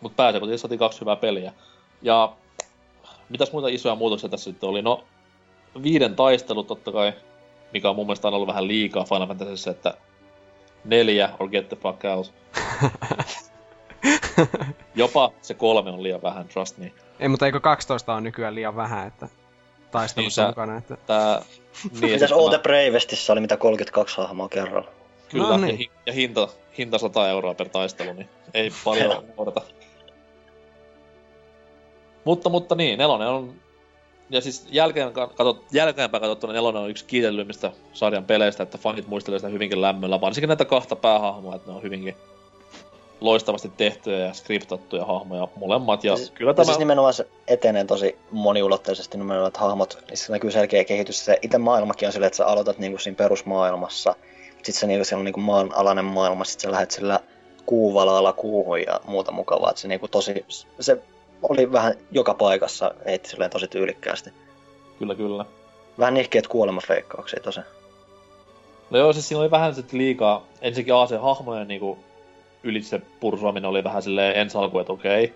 Mutta 0.00 0.16
pääsääntöisesti 0.16 0.58
saatiin 0.58 0.78
kaksi 0.78 1.00
hyvää 1.00 1.16
peliä. 1.16 1.52
Ja 2.02 2.32
mitäs 3.28 3.52
muita 3.52 3.68
isoja 3.68 3.94
muutoksia 3.94 4.30
tässä 4.30 4.50
sitten 4.50 4.68
oli? 4.68 4.82
No, 4.82 5.04
viiden 5.82 6.16
taistelu 6.16 6.64
totta 6.64 6.92
kai, 6.92 7.12
mikä 7.72 7.90
on 7.90 7.96
mun 7.96 8.06
mielestä 8.06 8.28
aina 8.28 8.36
ollut 8.36 8.48
vähän 8.48 8.68
liikaa 8.68 9.04
Final 9.04 9.26
Fantasyssä, 9.26 9.70
että 9.70 9.94
neljä 10.84 11.30
or 11.38 11.48
get 11.48 11.68
the 11.68 11.76
fuck 11.76 12.04
out. 12.04 12.32
Jopa 14.94 15.32
se 15.42 15.54
kolme 15.54 15.90
on 15.90 16.02
liian 16.02 16.22
vähän, 16.22 16.48
trust 16.48 16.78
me. 16.78 16.92
Ei, 17.20 17.28
mutta 17.28 17.46
eikö 17.46 17.60
12 17.60 18.14
on 18.14 18.22
nykyään 18.22 18.54
liian 18.54 18.76
vähän, 18.76 19.06
että 19.06 19.28
taistelussa 19.94 20.42
Niin, 20.42 20.50
mukana, 20.50 20.78
että... 20.78 20.96
Tää, 21.06 21.42
niin, 22.00 22.12
Mitäs 22.12 22.32
Ote 22.32 22.58
Bravestissä 22.58 23.32
oli 23.32 23.40
mitä 23.40 23.56
32 23.56 24.16
hahmoa 24.16 24.48
kerralla? 24.48 24.90
Kyllä, 25.28 25.48
No 25.48 25.56
niin. 25.56 25.68
ja, 25.68 25.76
hi- 25.76 25.90
ja 26.06 26.12
hinta, 26.12 26.48
hinta 26.78 26.98
100 26.98 27.28
euroa 27.28 27.54
per 27.54 27.68
taistelu, 27.68 28.12
niin 28.12 28.28
ei 28.54 28.70
paljon 28.84 29.24
odota. 29.36 29.60
Mutta, 32.24 32.48
mutta 32.48 32.74
niin, 32.74 32.98
nelonen 32.98 33.28
on... 33.28 33.54
Ja 34.30 34.40
siis 34.40 34.66
jälkeen, 34.70 35.12
katsot, 35.12 35.64
jälkeenpäin 35.72 36.20
katsottuna 36.20 36.52
nelonen 36.52 36.82
on 36.82 36.90
yksi 36.90 37.04
kiitellyimmistä 37.04 37.72
sarjan 37.92 38.24
peleistä, 38.24 38.62
että 38.62 38.78
fanit 38.78 39.06
muistelee 39.06 39.38
sitä 39.38 39.48
hyvinkin 39.48 39.80
lämmöllä, 39.80 40.20
varsinkin 40.20 40.48
näitä 40.48 40.64
kahta 40.64 40.96
päähahmoa, 40.96 41.54
että 41.54 41.70
ne 41.70 41.76
on 41.76 41.82
hyvinkin 41.82 42.16
loistavasti 43.24 43.72
tehtyjä 43.76 44.18
ja 44.18 44.32
skriptattuja 44.32 45.04
hahmoja 45.04 45.48
molemmat, 45.56 46.04
ja 46.04 46.16
Siis- 46.16 46.30
kyllä 46.30 46.54
tämä... 46.54 46.64
siis 46.64 46.78
nimenomaan 46.78 47.14
se 47.14 47.26
etenee 47.48 47.84
tosi 47.84 48.18
moniulotteisesti 48.30 49.18
nimenomaan, 49.18 49.48
että 49.48 49.60
hahmot, 49.60 49.98
niissä 50.08 50.32
näkyy 50.32 50.50
selkeä 50.50 50.84
kehitys. 50.84 51.24
Se 51.24 51.38
itse 51.42 51.58
maailmakin 51.58 52.08
on 52.08 52.12
silleen, 52.12 52.26
että 52.26 52.36
sä 52.36 52.46
aloitat 52.46 52.78
niinku 52.78 52.98
siinä 52.98 53.16
perusmaailmassa, 53.16 54.14
sitten 54.56 54.74
se 54.74 54.86
niinku, 54.86 55.04
siellä 55.04 55.20
on 55.20 55.24
niinku 55.24 55.40
maanalainen 55.40 56.04
maailma, 56.04 56.44
sitten 56.44 56.62
sä 56.62 56.72
lähdet 56.72 56.90
sillä 56.90 57.20
kuuvalalla 57.66 58.32
kuuhun 58.32 58.80
ja 58.80 59.00
muuta 59.06 59.32
mukavaa. 59.32 59.70
Että 59.70 59.82
se 59.82 59.88
niinku 59.88 60.08
tosi, 60.08 60.44
se 60.80 61.02
oli 61.42 61.72
vähän 61.72 61.94
joka 62.10 62.34
paikassa, 62.34 62.94
heitti 63.06 63.28
silleen 63.30 63.50
tosi 63.50 63.68
tyylikkäästi. 63.68 64.30
Kyllä, 64.98 65.14
kyllä. 65.14 65.44
Vähän 65.98 66.14
nihkeet 66.14 66.46
kuolemafeikkauksia 66.46 67.40
tosi. 67.42 67.60
No 68.90 68.98
joo, 68.98 69.12
siis 69.12 69.28
siinä 69.28 69.40
oli 69.40 69.50
vähän 69.50 69.74
sit 69.74 69.92
liikaa, 69.92 70.46
ensinnäkin 70.62 70.94
A, 70.94 71.06
se 71.06 71.16
hahmojen 71.16 71.68
niinku 71.68 71.98
ylitse 72.64 73.02
pursuaminen 73.20 73.70
oli 73.70 73.84
vähän 73.84 74.02
silleen 74.02 74.36
ensi 74.36 74.58
alkuun, 74.58 74.80
että 74.80 74.92
okei. 74.92 75.34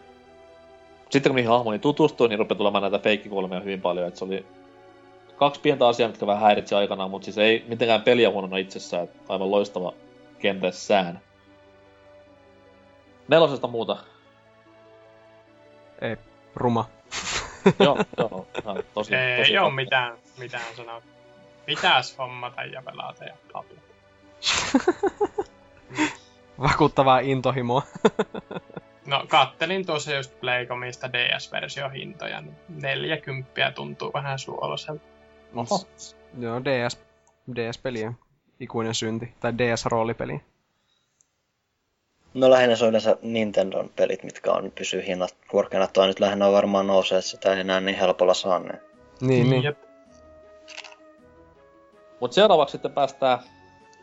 Sitten 1.11 1.31
kun 1.31 1.37
niihin 1.37 1.51
hahmoihin 1.51 1.81
tutustui, 1.81 2.29
niin 2.29 2.39
rupesi 2.39 2.59
tulemaan 2.59 2.83
näitä 2.83 2.99
feikkikuolemia 2.99 3.61
hyvin 3.61 3.81
paljon, 3.81 4.09
että 4.09 4.19
se 4.19 4.25
oli 4.25 4.47
kaksi 5.37 5.61
pientä 5.61 5.89
asiaa, 5.89 6.09
mitkä 6.09 6.27
vähän 6.27 6.43
häiritsi 6.43 6.75
aikanaan, 6.75 7.11
mutta 7.11 7.25
siis 7.25 7.39
ei 7.39 7.65
mitenkään 7.69 8.03
peliä 8.03 8.31
huonona 8.31 8.57
itsessään, 8.57 9.05
että 9.05 9.19
aivan 9.29 9.51
loistava 9.51 9.93
kentässään. 10.39 11.21
Nelosesta 13.29 13.67
muuta. 13.67 13.97
Ei, 16.01 16.17
ruma. 16.55 16.89
joo, 17.85 17.99
joo, 18.19 18.47
ihan 18.63 18.83
tosi, 18.95 19.15
Ei, 19.15 19.39
tosi 19.39 19.53
ei 19.53 19.59
ole 19.59 19.75
mitään, 19.75 20.19
mitään 20.39 20.75
sanoa. 20.77 21.03
Pitäis 21.67 22.19
hommata 22.19 22.63
ja 22.63 22.83
pelata 22.83 23.25
ja 23.25 23.35
taplata. 23.53 23.83
Vakuuttavaa 26.61 27.19
intohimoa. 27.19 27.83
No, 29.07 29.25
kattelin 29.29 29.87
tuossa 29.87 30.15
just 30.15 30.41
Playcomista 30.41 31.13
DS-version 31.13 31.93
hintoja, 31.93 32.41
niin 32.41 32.57
40 32.69 33.73
tuntuu 33.75 34.11
vähän 34.13 34.39
suoloselta. 34.39 35.05
Oho. 35.55 35.81
Joo, 36.39 36.65
DS, 36.65 37.01
DS-peliä. 37.55 38.13
Ikuinen 38.61 38.95
synti. 38.95 39.35
Tai 39.41 39.53
DS-roolipeli. 39.59 40.41
No 42.35 42.51
lähinnä 42.51 42.77
se 42.77 42.85
on 42.85 42.89
yleensä 42.89 43.17
Nintendon 43.23 43.91
pelit, 43.97 44.23
mitkä 44.23 44.53
on 44.53 44.73
pysyy 44.79 45.07
hinnat 45.07 45.37
korkeana. 45.47 45.87
Toi 45.87 46.07
nyt 46.07 46.21
lähinnä 46.21 46.53
varmaan 46.53 46.87
nousee, 46.87 47.19
että 47.19 47.31
sitä 47.31 47.53
ei 47.55 47.61
enää 47.61 47.81
niin 47.81 47.99
helpolla 47.99 48.35
saa. 48.35 48.59
Niin. 48.59 48.79
Niin, 49.21 49.51
niin. 49.51 49.63
Jep. 49.63 49.79
Mutta 52.21 52.35
seuraavaksi 52.35 52.73
sitten 52.73 52.93
päästään 52.93 53.39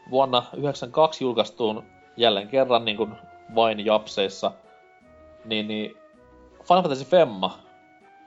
vuonna 0.09 0.41
1992 0.41 1.23
julkaistuun 1.23 1.83
jälleen 2.17 2.47
kerran 2.47 2.85
niin 2.85 2.97
kuin 2.97 3.11
vain 3.55 3.85
japseissa, 3.85 4.51
niin, 5.45 5.67
niin 5.67 5.97
Final 6.63 6.81
Fantasy 6.81 7.05
Femma, 7.05 7.59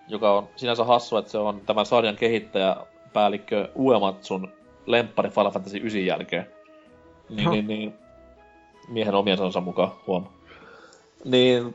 joka 0.08 0.32
on 0.32 0.48
sinänsä 0.56 0.84
hassu, 0.84 1.16
että 1.16 1.30
se 1.30 1.38
on 1.38 1.60
tämän 1.60 1.86
sarjan 1.86 2.16
kehittäjä 2.16 2.76
päällikkö 3.12 3.68
Uematsun 3.76 4.52
lemppari 4.86 5.30
Final 5.30 5.50
Fantasy 5.50 5.78
9 5.78 6.06
jälkeen. 6.06 6.46
Niin, 7.28 7.50
niin, 7.50 7.66
niin, 7.66 7.94
miehen 8.88 9.14
omien 9.14 9.36
sanonsa 9.36 9.60
mukaan, 9.60 9.92
huom. 10.06 10.26
Niin, 11.24 11.74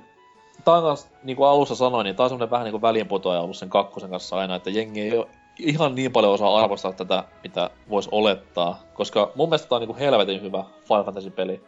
tää 0.65 0.73
on 0.73 0.83
kans, 0.83 1.11
niin 1.23 1.37
kuin 1.37 1.49
alussa 1.49 1.75
sanoin, 1.75 2.03
niin 2.03 2.15
tää 2.15 2.23
on 2.23 2.29
semmonen 2.29 2.51
vähän 2.51 2.63
niin 2.63 2.71
kuin 2.71 2.81
väliinputoaja 2.81 3.41
ollut 3.41 3.57
sen 3.57 3.69
kakkosen 3.69 4.09
kanssa 4.09 4.35
aina, 4.37 4.55
että 4.55 4.69
jengi 4.69 5.01
ei 5.01 5.17
ole 5.17 5.27
ihan 5.59 5.95
niin 5.95 6.11
paljon 6.11 6.33
osaa 6.33 6.57
arvostaa 6.57 6.93
tätä, 6.93 7.23
mitä 7.43 7.69
voisi 7.89 8.09
olettaa. 8.11 8.79
Koska 8.93 9.31
mun 9.35 9.49
mielestä 9.49 9.69
tää 9.69 9.75
on 9.75 9.81
niinku 9.81 9.95
helvetin 9.99 10.41
hyvä 10.41 10.63
Final 10.87 11.03
Fantasy-peli. 11.03 11.61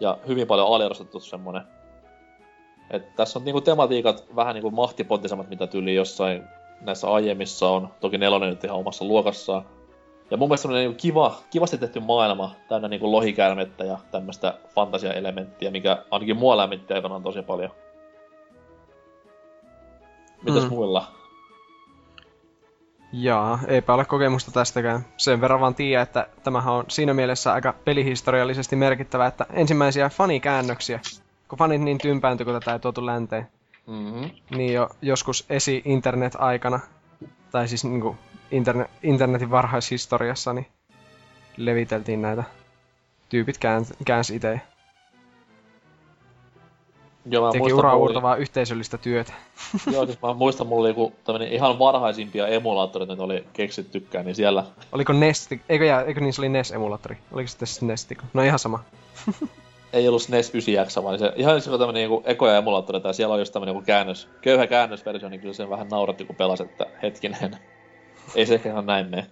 Ja 0.00 0.18
hyvin 0.28 0.46
paljon 0.46 0.74
aliarvostettu 0.74 1.20
semmonen. 1.20 1.62
Et 2.90 3.16
tässä 3.16 3.38
on 3.38 3.44
niinku 3.44 3.60
tematiikat 3.60 4.24
vähän 4.36 4.54
niinku 4.54 4.70
mahtipontisemmat, 4.70 5.48
mitä 5.48 5.66
tyyli 5.66 5.94
jossain 5.94 6.44
näissä 6.80 7.12
aiemmissa 7.12 7.68
on. 7.68 7.88
Toki 8.00 8.18
nelonen 8.18 8.50
nyt 8.50 8.64
ihan 8.64 8.78
omassa 8.78 9.04
luokassaan. 9.04 9.64
Ja 10.30 10.36
mun 10.36 10.48
mielestä 10.48 10.62
semmonen 10.62 10.84
niinku 10.84 11.00
kiva, 11.02 11.36
kivasti 11.50 11.78
tehty 11.78 12.00
maailma, 12.00 12.54
täynnä 12.68 12.88
niinku 12.88 13.12
lohikäärmettä 13.12 13.84
ja 13.84 13.98
tämmöistä 14.10 14.54
fantasia-elementtiä, 14.74 15.70
mikä 15.70 16.04
ainakin 16.10 16.36
mua 16.36 16.56
lämmitti 16.56 16.94
aikanaan 16.94 17.22
tosi 17.22 17.42
paljon. 17.42 17.70
Mitäs 20.42 20.62
mm. 20.62 20.68
muilla? 20.68 21.23
Jaa, 23.16 23.58
eipä 23.66 23.94
ole 23.94 24.04
kokemusta 24.04 24.50
tästäkään. 24.50 25.04
Sen 25.16 25.40
verran 25.40 25.60
vaan 25.60 25.74
tiedä, 25.74 26.02
että 26.02 26.26
tämähän 26.42 26.74
on 26.74 26.84
siinä 26.88 27.14
mielessä 27.14 27.52
aika 27.52 27.74
pelihistoriallisesti 27.84 28.76
merkittävä, 28.76 29.26
että 29.26 29.46
ensimmäisiä 29.52 30.08
fanikäännöksiä, 30.08 31.00
kun 31.48 31.58
fanit 31.58 31.80
niin 31.82 31.98
tympääntyi, 31.98 32.44
kun 32.44 32.54
tätä 32.54 32.72
ei 32.72 32.78
tuotu 32.78 33.06
länteen, 33.06 33.48
Mm-hmm. 33.86 34.30
niin 34.56 34.72
jo 34.74 34.88
joskus 35.02 35.46
esi-internet-aikana, 35.50 36.80
tai 37.50 37.68
siis 37.68 37.84
niinku 37.84 38.16
interne- 38.52 38.88
internetin 39.02 39.50
varhaishistoriassa, 39.50 40.52
niin 40.52 40.66
leviteltiin 41.56 42.22
näitä. 42.22 42.44
Tyypit 43.28 43.58
käänsi, 43.58 43.94
käänsi 44.04 44.36
itse. 44.36 44.60
Joo, 47.26 47.46
mä 47.46 47.52
Teki 47.52 47.58
muistan, 47.58 47.78
uraa 47.78 47.96
uurtavaa 47.96 48.36
yhteisöllistä 48.36 48.98
työtä. 48.98 49.32
Joo, 49.92 50.06
siis 50.06 50.22
mä 50.22 50.34
muistan, 50.34 50.66
mulla 50.66 50.80
oli 50.80 50.88
joku 50.88 51.12
tämmönen 51.24 51.48
ihan 51.48 51.78
varhaisimpia 51.78 52.46
emulaattoreita, 52.46 53.12
mitä 53.12 53.24
oli 53.24 53.44
keksittykään, 53.52 54.24
niin 54.24 54.34
siellä... 54.34 54.64
Oliko 54.92 55.12
Nesti? 55.12 55.60
Eikö, 55.68 55.84
jää, 55.84 56.02
eikö 56.02 56.20
niin 56.20 56.32
se 56.32 56.40
oli 56.40 56.48
NES-emulaattori? 56.48 57.16
Oliko 57.32 57.48
se 57.48 57.66
sitten 57.66 57.88
Nestiko? 57.88 58.22
No 58.32 58.42
ihan 58.42 58.58
sama. 58.58 58.84
Ei 59.92 60.08
ollut 60.08 60.22
SNES 60.22 60.52
9X, 60.54 61.02
vaan 61.02 61.18
se 61.18 61.32
ihan 61.36 61.60
se 61.60 61.70
tämmönen 61.70 61.94
niinku 61.94 62.22
ekoja 62.24 62.56
emulaattoreita, 62.56 63.08
ja 63.08 63.12
siellä 63.12 63.34
oli 63.34 63.40
just 63.40 63.52
tämmönen 63.52 63.74
joku 63.74 63.86
käännös, 63.86 64.28
köyhä 64.40 64.66
käännösversio, 64.66 65.28
niin 65.28 65.40
kyllä 65.40 65.54
sen 65.54 65.70
vähän 65.70 65.88
nauratti, 65.88 66.24
kun 66.24 66.36
pelasi, 66.36 66.62
että 66.62 66.86
hetkinen. 67.02 67.58
Ei 68.34 68.46
se 68.46 68.54
ehkä 68.54 68.68
ihan 68.68 68.86
näin 68.86 69.10
mene. 69.10 69.26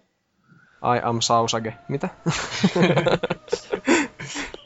I 0.97 1.01
am 1.03 1.21
Sausage. 1.21 1.75
Mitä? 1.89 2.09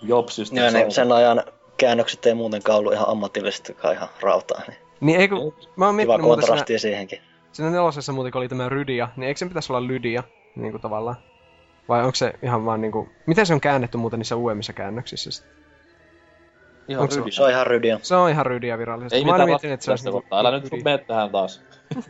Jops 0.03 0.39
just 0.39 0.53
Ja 0.53 0.71
ne, 0.71 0.91
sen 0.91 1.13
ajan 1.13 1.43
käännökset 1.77 2.27
ei 2.27 2.35
muutenkaan 2.35 2.79
ollut 2.79 2.93
ihan 2.93 3.09
ammatillisesti 3.09 3.77
ihan 3.93 4.09
rautaa. 4.21 4.63
Niin. 4.69 4.79
Niin 5.01 5.21
eikö, 5.21 5.35
mä 5.35 5.43
oon 5.43 5.53
Kiva 5.77 5.93
miettinyt 5.93 6.21
muuten 6.21 6.43
siinä, 6.43 6.49
kontrastia 6.49 6.79
siihenkin. 6.79 7.19
siinä 7.53 7.71
nelosessa 7.71 8.13
muuten, 8.13 8.33
kun 8.33 8.39
oli 8.39 8.49
tämä 8.49 8.69
Rydia, 8.69 9.09
niin 9.17 9.29
eikö 9.29 9.39
sen 9.39 9.49
pitäisi 9.49 9.73
olla 9.73 9.87
Lydia, 9.87 10.23
niin 10.57 10.71
kuin 10.71 10.83
tavallaan? 10.83 11.17
Vai 11.89 12.01
onko 12.01 12.15
se 12.15 12.33
ihan 12.43 12.65
vaan 12.65 12.81
niinku... 12.81 13.09
Miten 13.27 13.47
se 13.47 13.55
on 13.55 13.61
käännetty 13.61 13.99
muuten 13.99 14.19
niissä 14.19 14.37
uudemmissa 14.37 14.73
käännöksissä? 14.73 15.31
sit? 15.31 15.47
Ihan 16.89 17.03
Onks 17.03 17.15
se-. 17.15 17.21
Se 17.31 17.43
on 17.43 17.51
ihan 17.51 17.67
rydia. 17.67 17.99
Se 18.03 18.15
on 18.15 18.31
ihan 18.31 18.47
Rydia 18.47 18.79
virallisesti. 18.79 19.17
Ei 19.17 19.25
Mä 19.25 19.33
mitään 19.33 19.49
mietin, 19.49 19.73
että 19.73 19.85
se 19.85 19.91
olisi 19.91 20.11
kohtaa. 20.11 20.39
Älä 20.41 20.51
nyt 20.51 20.85
mene 20.85 20.99
tähän 20.99 21.31
taas. 21.31 21.63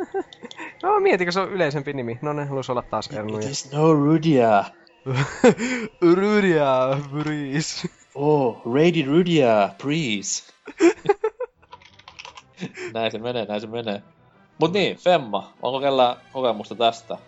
No 0.83 1.01
mietinkö 1.01 1.33
se 1.33 1.41
on 1.41 1.53
yleisempi 1.53 1.93
nimi. 1.93 2.19
No 2.23 2.33
ne 2.33 2.45
halus 2.45 2.71
olla 2.71 2.83
taas 2.83 3.11
Ernuja. 3.11 3.49
is 3.49 3.73
no 3.73 3.95
Rydia. 4.05 4.65
Rydia, 6.17 6.99
Breeze. 7.13 7.89
Oh, 8.19 8.63
Lady 8.65 9.03
Rydia, 9.03 9.71
please. 9.83 10.53
näin 12.95 13.13
se 13.13 13.19
menee, 13.19 13.45
näin 13.45 13.61
se 13.61 13.67
menee. 13.67 14.03
Mut 14.59 14.73
niin, 14.73 14.97
Femma, 14.97 15.53
onko 15.63 15.81
kellä 15.81 16.17
kokemusta 16.33 16.75
tästä? 16.75 17.19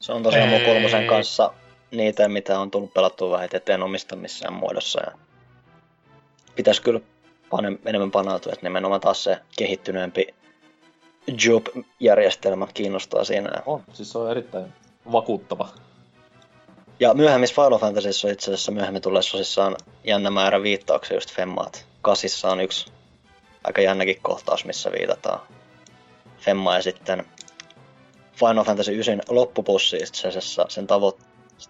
Se 0.00 0.12
on 0.12 0.22
tosiaan 0.22 0.48
mun 0.48 0.60
kolmosen 0.60 1.06
kanssa 1.06 1.52
niitä, 1.90 2.28
mitä 2.28 2.60
on 2.60 2.70
tullut 2.70 2.94
pelattua 2.94 3.30
vähiten, 3.30 3.56
et 3.56 3.68
en 3.68 3.82
omista 3.82 4.16
missään 4.16 4.54
muodossa. 4.54 5.00
Ja 5.00 5.12
pitäisi 6.54 6.82
kyllä 6.82 7.00
pane, 7.50 7.78
enemmän 7.84 8.10
panautua, 8.10 8.52
että 8.52 8.66
nimenomaan 8.66 9.00
taas 9.00 9.24
se 9.24 9.38
kehittyneempi 9.58 10.34
job-järjestelmä 11.44 12.66
kiinnostaa 12.74 13.24
siinä. 13.24 13.62
On, 13.66 13.82
siis 13.92 14.12
se 14.12 14.18
on 14.18 14.30
erittäin 14.30 14.72
vakuuttava. 15.12 15.68
Ja 17.02 17.14
myöhemmissä 17.14 17.54
Final 17.54 17.78
Fantasyissa 17.78 18.28
itse 18.28 18.50
asiassa 18.50 18.72
myöhemmin 18.72 19.02
tulleessa 19.02 19.36
osissaan 19.36 19.76
jännä 20.04 20.30
määrä 20.30 20.62
viittauksia 20.62 21.16
just 21.16 21.30
Femmaat. 21.30 21.86
Kasissa 22.02 22.50
on 22.50 22.60
yksi 22.60 22.92
aika 23.64 23.80
jännäkin 23.80 24.18
kohtaus, 24.22 24.64
missä 24.64 24.92
viitataan 24.92 25.40
Femmaa 26.38 26.76
ja 26.76 26.82
sitten 26.82 27.24
Final 28.34 28.64
Fantasy 28.64 28.92
9 28.92 29.20
loppupussi 29.28 29.96
itse 29.96 30.28
asiassa 30.28 30.66
sen, 30.68 30.86
tavo- 30.86 31.18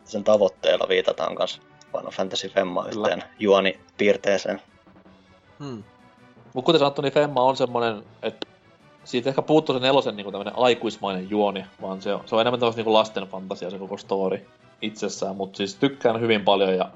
sen 0.05 0.25
tavoitteella 0.25 0.89
viitataan 0.89 1.35
myös 1.39 1.61
Final 1.97 2.11
Fantasy 2.11 2.49
Femma 2.49 2.87
yhteen 2.89 3.25
juonipiirteeseen. 3.39 4.63
Hmm. 5.59 5.85
Mut 6.55 6.65
kuten 6.65 6.79
sanottu, 6.79 7.03
niin 7.03 7.13
Femma 7.13 7.43
on 7.43 7.57
semmonen, 7.57 8.05
että 8.23 8.47
siitä 9.05 9.29
ehkä 9.29 9.43
puuttuu 9.43 9.75
se 9.75 9.81
nelosen 9.81 10.17
niin 10.17 10.27
aikuismainen 10.55 11.31
juoni, 11.31 11.65
vaan 11.83 12.03
se 12.03 12.15
on, 12.15 12.23
se 12.27 12.35
on 12.35 12.41
enemmän 12.41 12.61
tämmöistä 12.61 12.83
niin 12.83 12.93
lasten 12.93 13.29
fantasia 13.29 13.71
se 13.71 13.79
koko 13.79 13.97
story 13.97 14.47
itsessään, 14.83 15.37
mutta 15.37 15.57
siis 15.57 15.75
tykkään 15.75 16.21
hyvin 16.21 16.45
paljon 16.45 16.75
ja 16.75 16.91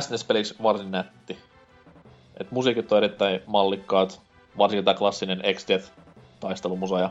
SNES-peliksi 0.00 0.54
varsin 0.62 0.90
nätti. 0.90 1.38
Et 2.40 2.50
musiikit 2.50 2.92
on 2.92 2.98
erittäin 2.98 3.40
mallikkaat, 3.46 4.20
varsinkin 4.58 4.84
tämä 4.84 4.98
klassinen 4.98 5.42
x 5.54 5.66
taistelumusa 6.40 6.98
ja 6.98 7.10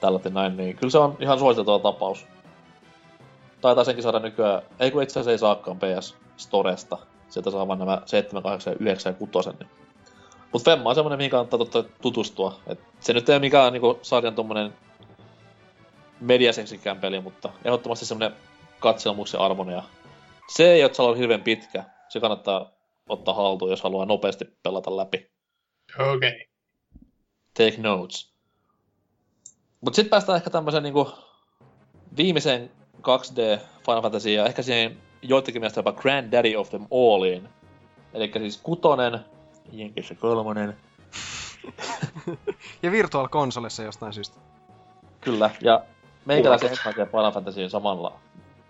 tällainen 0.00 0.34
näin, 0.34 0.56
niin 0.56 0.76
kyllä 0.76 0.90
se 0.90 0.98
on 0.98 1.16
ihan 1.20 1.38
suositeltava 1.38 1.78
tapaus. 1.78 2.26
Taitaa 3.60 3.84
senkin 3.84 4.02
saada 4.02 4.18
nykyään, 4.18 4.62
ei 4.80 4.90
kun 4.90 5.02
itse 5.02 5.20
asiassa 5.20 5.30
ei 5.30 5.38
saakaan 5.38 5.78
PS 5.78 6.16
Storesta. 6.36 6.98
Sieltä 7.28 7.50
saa 7.50 7.68
vaan 7.68 7.78
nämä 7.78 8.02
7, 8.06 8.42
8, 8.42 8.76
9 8.80 9.10
ja 9.10 9.26
6. 9.32 9.50
Niin. 9.50 9.70
Mut 10.52 10.64
Femma 10.64 10.88
on 10.88 10.94
semmonen, 10.94 11.18
mihin 11.18 11.30
kannattaa 11.30 11.58
totta 11.58 11.82
tutustua. 11.82 12.60
Et 12.66 12.80
se 13.00 13.12
nyt 13.12 13.28
ei 13.28 13.34
ole 13.34 13.40
mikään 13.40 13.72
niinku 13.72 13.98
sarjan 14.02 14.34
tommonen 14.34 14.74
mediaseksikään 16.20 17.00
peli, 17.00 17.20
mutta 17.20 17.48
ehdottomasti 17.64 18.06
semmonen 18.06 18.32
katselmuksen 18.80 19.40
arvoinen. 19.40 19.74
Ja 19.76 19.82
se 20.48 20.72
ei 20.72 20.84
ole 20.84 21.18
hirveän 21.18 21.42
pitkä. 21.42 21.84
Se 22.08 22.20
kannattaa 22.20 22.72
ottaa 23.08 23.34
haltuun, 23.34 23.70
jos 23.70 23.82
haluaa 23.82 24.06
nopeasti 24.06 24.44
pelata 24.62 24.96
läpi. 24.96 25.30
Okei. 25.98 26.14
Okay. 26.14 26.32
Take 27.54 27.82
notes. 27.82 28.32
Mut 29.80 29.94
sitten 29.94 30.10
päästään 30.10 30.36
ehkä 30.36 30.50
tämmöisen 30.50 30.82
niinku 30.82 31.12
viimeiseen 32.16 32.70
2D 32.96 33.60
Final 33.86 34.02
Fantasy 34.02 34.30
ja 34.30 34.46
ehkä 34.46 34.62
siihen 34.62 34.98
joidenkin 35.22 35.62
mielestä 35.62 35.78
jopa 35.78 35.92
Granddaddy 35.92 36.56
of 36.56 36.70
them 36.70 36.86
alliin. 36.90 37.48
Eli 38.14 38.32
siis 38.38 38.60
kutonen, 38.62 39.20
Jenkissä 39.72 40.14
kolmonen, 40.14 40.76
Ja 42.82 42.92
Virtual 42.92 43.28
Consolessa 43.28 43.82
jostain 43.82 44.12
syystä. 44.12 44.40
kyllä. 45.20 45.50
Ja 45.60 45.84
meikäläisen 46.24 46.70
ensimmäisen 46.70 47.06
Final 47.06 47.32
Fantasyin 47.32 47.70
samalla 47.70 48.20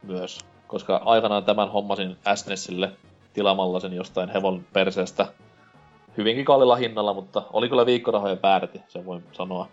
myös, 0.03 0.39
koska 0.67 1.03
aikanaan 1.05 1.45
tämän 1.45 1.73
hommasin 1.73 2.17
SNESille 2.35 2.93
tilaamalla 3.33 3.81
sen 3.81 3.93
jostain 3.93 4.29
hevon 4.29 4.65
perseestä 4.73 5.27
hyvinkin 6.17 6.45
kallilla 6.45 6.77
hinnalla, 6.77 7.15
mutta 7.15 7.43
oli 7.53 7.69
kyllä 7.69 7.87
viikkorahojen 7.87 8.43
väärti, 8.43 8.83
sen 8.89 9.07
voin 9.07 9.25
sanoa. 9.33 9.69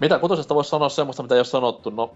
Mitä 0.00 0.18
kutosesta 0.18 0.54
voisi 0.54 0.70
sanoa 0.70 0.88
semmoista, 0.88 1.22
mitä 1.22 1.34
ei 1.34 1.38
ole 1.38 1.44
sanottu? 1.44 1.90
No, 1.90 2.10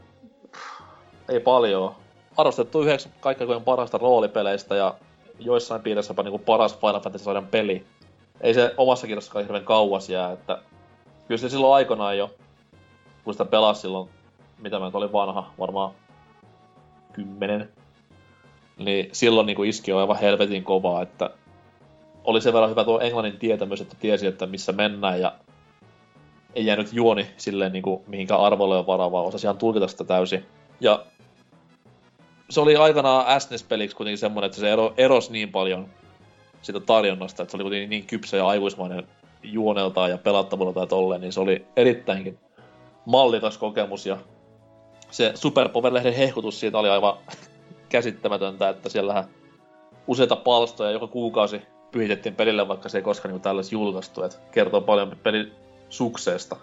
ei 1.28 1.40
paljon. 1.40 1.94
Arvostettu 2.36 2.82
yhdeksi 2.82 3.08
kaikkein 3.20 3.62
parasta 3.64 3.98
roolipeleistä 3.98 4.74
ja 4.74 4.94
joissain 5.38 5.82
piirissä 5.82 6.10
jopa 6.10 6.22
niinku 6.22 6.38
paras 6.38 6.78
Final 6.78 7.00
Fantasy-sarjan 7.00 7.46
peli. 7.46 7.86
Ei 8.40 8.54
se 8.54 8.74
omassa 8.76 9.06
kirjassakaan 9.06 9.44
hirveän 9.44 9.64
kauas 9.64 10.08
jää, 10.08 10.32
että 10.32 10.58
kyllä 11.28 11.38
se 11.38 11.48
silloin 11.48 11.74
aikanaan 11.74 12.18
jo, 12.18 12.30
kun 13.24 13.34
sitä 13.34 13.44
pelasi 13.44 13.80
silloin, 13.80 14.10
mitä 14.58 14.78
mä 14.78 14.84
nyt 14.84 14.94
olin 14.94 15.12
vanha, 15.12 15.50
varmaan 15.58 15.92
kymmenen, 17.12 17.68
niin 18.78 19.08
silloin 19.12 19.46
niinku 19.46 19.62
iski 19.62 19.90
jo 19.90 19.98
aivan 19.98 20.18
helvetin 20.18 20.64
kovaa, 20.64 21.02
että 21.02 21.30
oli 22.24 22.40
sen 22.40 22.52
verran 22.52 22.70
hyvä 22.70 22.84
tuo 22.84 23.00
englannin 23.00 23.38
tietämys, 23.38 23.80
että 23.80 23.96
tiesi, 24.00 24.26
että 24.26 24.46
missä 24.46 24.72
mennään 24.72 25.20
ja 25.20 25.34
ei 26.54 26.66
jäänyt 26.66 26.92
juoni 26.92 27.26
silleen 27.36 27.72
niinku 27.72 28.04
mihinkään 28.06 28.40
arvolle 28.40 28.78
on 28.78 28.86
varaa, 28.86 29.12
vaan 29.12 29.26
osasi 29.26 29.46
ihan 29.46 29.58
tulkita 29.58 29.88
sitä 29.88 30.04
täysin. 30.04 30.44
Ja 30.80 31.06
se 32.50 32.60
oli 32.60 32.76
aikanaan 32.76 33.40
SNES-peliksi 33.40 33.96
kuitenkin 33.96 34.18
semmonen, 34.18 34.46
että 34.46 34.60
se 34.60 34.72
ero, 34.72 34.94
erosi 34.96 35.32
niin 35.32 35.52
paljon 35.52 35.88
siitä 36.62 36.80
tarjonnasta, 36.80 37.42
että 37.42 37.50
se 37.50 37.56
oli 37.56 37.64
kuitenkin 37.64 37.90
niin 37.90 38.06
kypsä 38.06 38.36
ja 38.36 38.46
aikuismainen 38.46 39.08
juoneltaan 39.42 40.10
ja 40.10 40.18
pelattavuudeltaan 40.18 40.82
ja 40.84 40.88
tolleen, 40.88 41.20
niin 41.20 41.32
se 41.32 41.40
oli 41.40 41.66
erittäinkin 41.76 42.38
mallikas 43.04 43.58
kokemus 43.58 44.06
ja 44.06 44.16
se 45.10 45.32
Super 45.34 45.68
Power-lehden 45.68 46.14
hehkutus 46.14 46.60
siitä 46.60 46.78
oli 46.78 46.88
aivan 46.88 47.16
käsittämätöntä, 47.88 48.68
että 48.68 48.88
siellähän 48.88 49.24
useita 50.06 50.36
palstoja 50.36 50.90
joka 50.90 51.06
kuukausi 51.06 51.62
pyhitettiin 51.90 52.34
pelille, 52.34 52.68
vaikka 52.68 52.88
se 52.88 52.98
ei 52.98 53.02
koskaan 53.02 53.32
niin 53.32 53.42
tällaisi 53.42 53.74
julkaistu, 53.74 54.22
että 54.22 54.38
kertoo 54.50 54.80
paljon 54.80 55.16
pelin 55.22 55.52
sukseesta. 55.88 56.56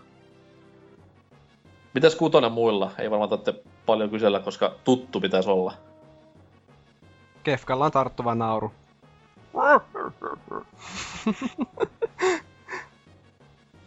Mitäs 1.93 2.15
kutonen 2.15 2.51
muilla? 2.51 2.91
Ei 2.99 3.11
varmaan 3.11 3.29
tarvitse 3.29 3.63
paljon 3.85 4.09
kysellä, 4.09 4.39
koska 4.39 4.75
tuttu 4.83 5.21
pitäisi 5.21 5.49
olla. 5.49 5.73
Kefkalla 7.43 7.85
on 7.85 7.91
tarttuva 7.91 8.35
nauru. 8.35 8.71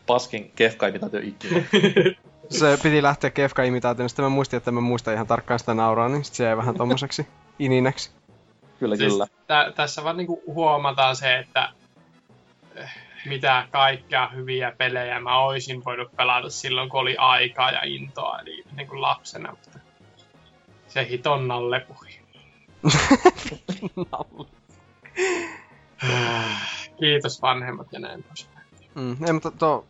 Paskin 0.07 0.53
kefkaimitaatio 0.57 1.21
ikinä. 1.21 1.63
Se 2.51 2.79
piti 2.83 3.03
lähteä 3.03 3.31
kefka 3.31 3.63
imitaatioon, 3.63 4.09
sitten 4.09 4.25
mä 4.25 4.29
muistin, 4.29 4.57
että 4.57 4.71
mä 4.71 4.81
muistan 4.81 5.15
ihan 5.15 5.27
tarkkaan 5.27 5.61
sitä 5.61 5.75
nauraa, 5.75 6.09
niin 6.09 6.25
sit 6.25 6.35
se 6.35 6.45
jäi 6.45 6.57
vähän 6.57 6.75
tommoseksi 6.75 7.27
ininäksi. 7.59 8.11
Kyllä, 8.79 8.97
Siis 8.97 9.13
kyllä. 9.13 9.27
tä- 9.47 9.73
tässä 9.77 10.05
vaan 10.05 10.17
niinku 10.17 10.43
huomataan 10.47 11.17
se, 11.17 11.39
että 11.39 11.69
eh, 12.75 12.91
mitä 13.27 13.69
kaikkea 13.71 14.29
hyviä 14.29 14.73
pelejä 14.79 15.21
mä 15.21 15.45
oisin 15.45 15.85
voinut 15.85 16.17
pelata 16.17 16.51
silloin, 16.51 16.89
kun 16.89 17.01
oli 17.01 17.17
aikaa 17.17 17.71
ja 17.71 17.81
intoa, 17.85 18.39
eli 18.39 18.65
niin 18.77 18.89
kuin 18.89 19.03
lapsena. 19.03 19.51
Mutta 19.51 19.79
se 20.89 21.09
hiton 21.09 21.49
nalle 21.49 21.81
puhi. 21.81 22.21
Kiitos 27.01 27.43
vanhemmat 27.43 27.87
ja 27.93 28.01
näin 28.01 28.23
poispäin. 28.23 28.67
Mm, 28.95 29.25
ei, 29.27 29.33
mutta 29.33 29.51
tuo 29.51 29.87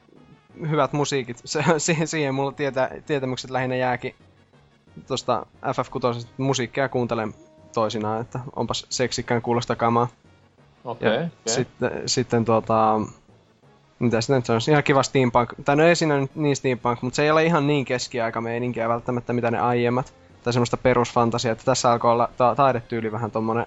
hyvät 0.71 0.93
musiikit, 0.93 1.41
se, 1.45 1.65
siihen, 1.79 2.09
siihen 2.09 2.35
mulla 2.35 2.53
tietä, 2.53 2.91
tietämykset 3.07 3.51
lähinnä 3.51 3.77
jääkin 3.77 4.15
tuosta 5.07 5.47
FF6 5.65 6.27
musiikkia 6.37 6.89
kuuntelen 6.89 7.35
toisinaan, 7.75 8.21
että 8.21 8.41
onpas 8.57 8.87
seksikkään 8.89 9.43
kuulosta 9.43 9.77
kamaa. 9.77 10.09
Okei, 10.85 11.09
okay, 11.09 11.25
okay. 11.25 11.31
sitten, 11.47 11.91
sitten 12.07 12.45
tuota, 12.45 13.01
mitä 13.99 14.21
sitten 14.21 14.45
se 14.45 14.53
on, 14.53 14.61
ihan 14.71 14.85
kiva 14.85 15.03
steampunk, 15.03 15.53
tai 15.65 15.77
no 15.77 15.85
ei 15.85 15.97
siinä 15.97 16.19
nyt 16.21 16.35
niin 16.35 16.57
steampunk, 16.57 17.03
mutta 17.03 17.17
se 17.17 17.23
ei 17.23 17.31
ole 17.31 17.45
ihan 17.45 17.67
niin 17.67 17.85
keskiaikameininkiä 17.85 18.89
välttämättä 18.89 19.33
mitä 19.33 19.51
ne 19.51 19.59
aiemmat, 19.59 20.15
tai 20.43 20.53
semmoista 20.53 20.77
perusfantasiaa, 20.77 21.53
että 21.53 21.65
tässä 21.65 21.93
alkoi 21.93 22.13
olla 22.13 22.29
ta- 22.37 22.55
taidetyyli 22.55 23.13
vähän 23.13 23.31
tommonen 23.31 23.67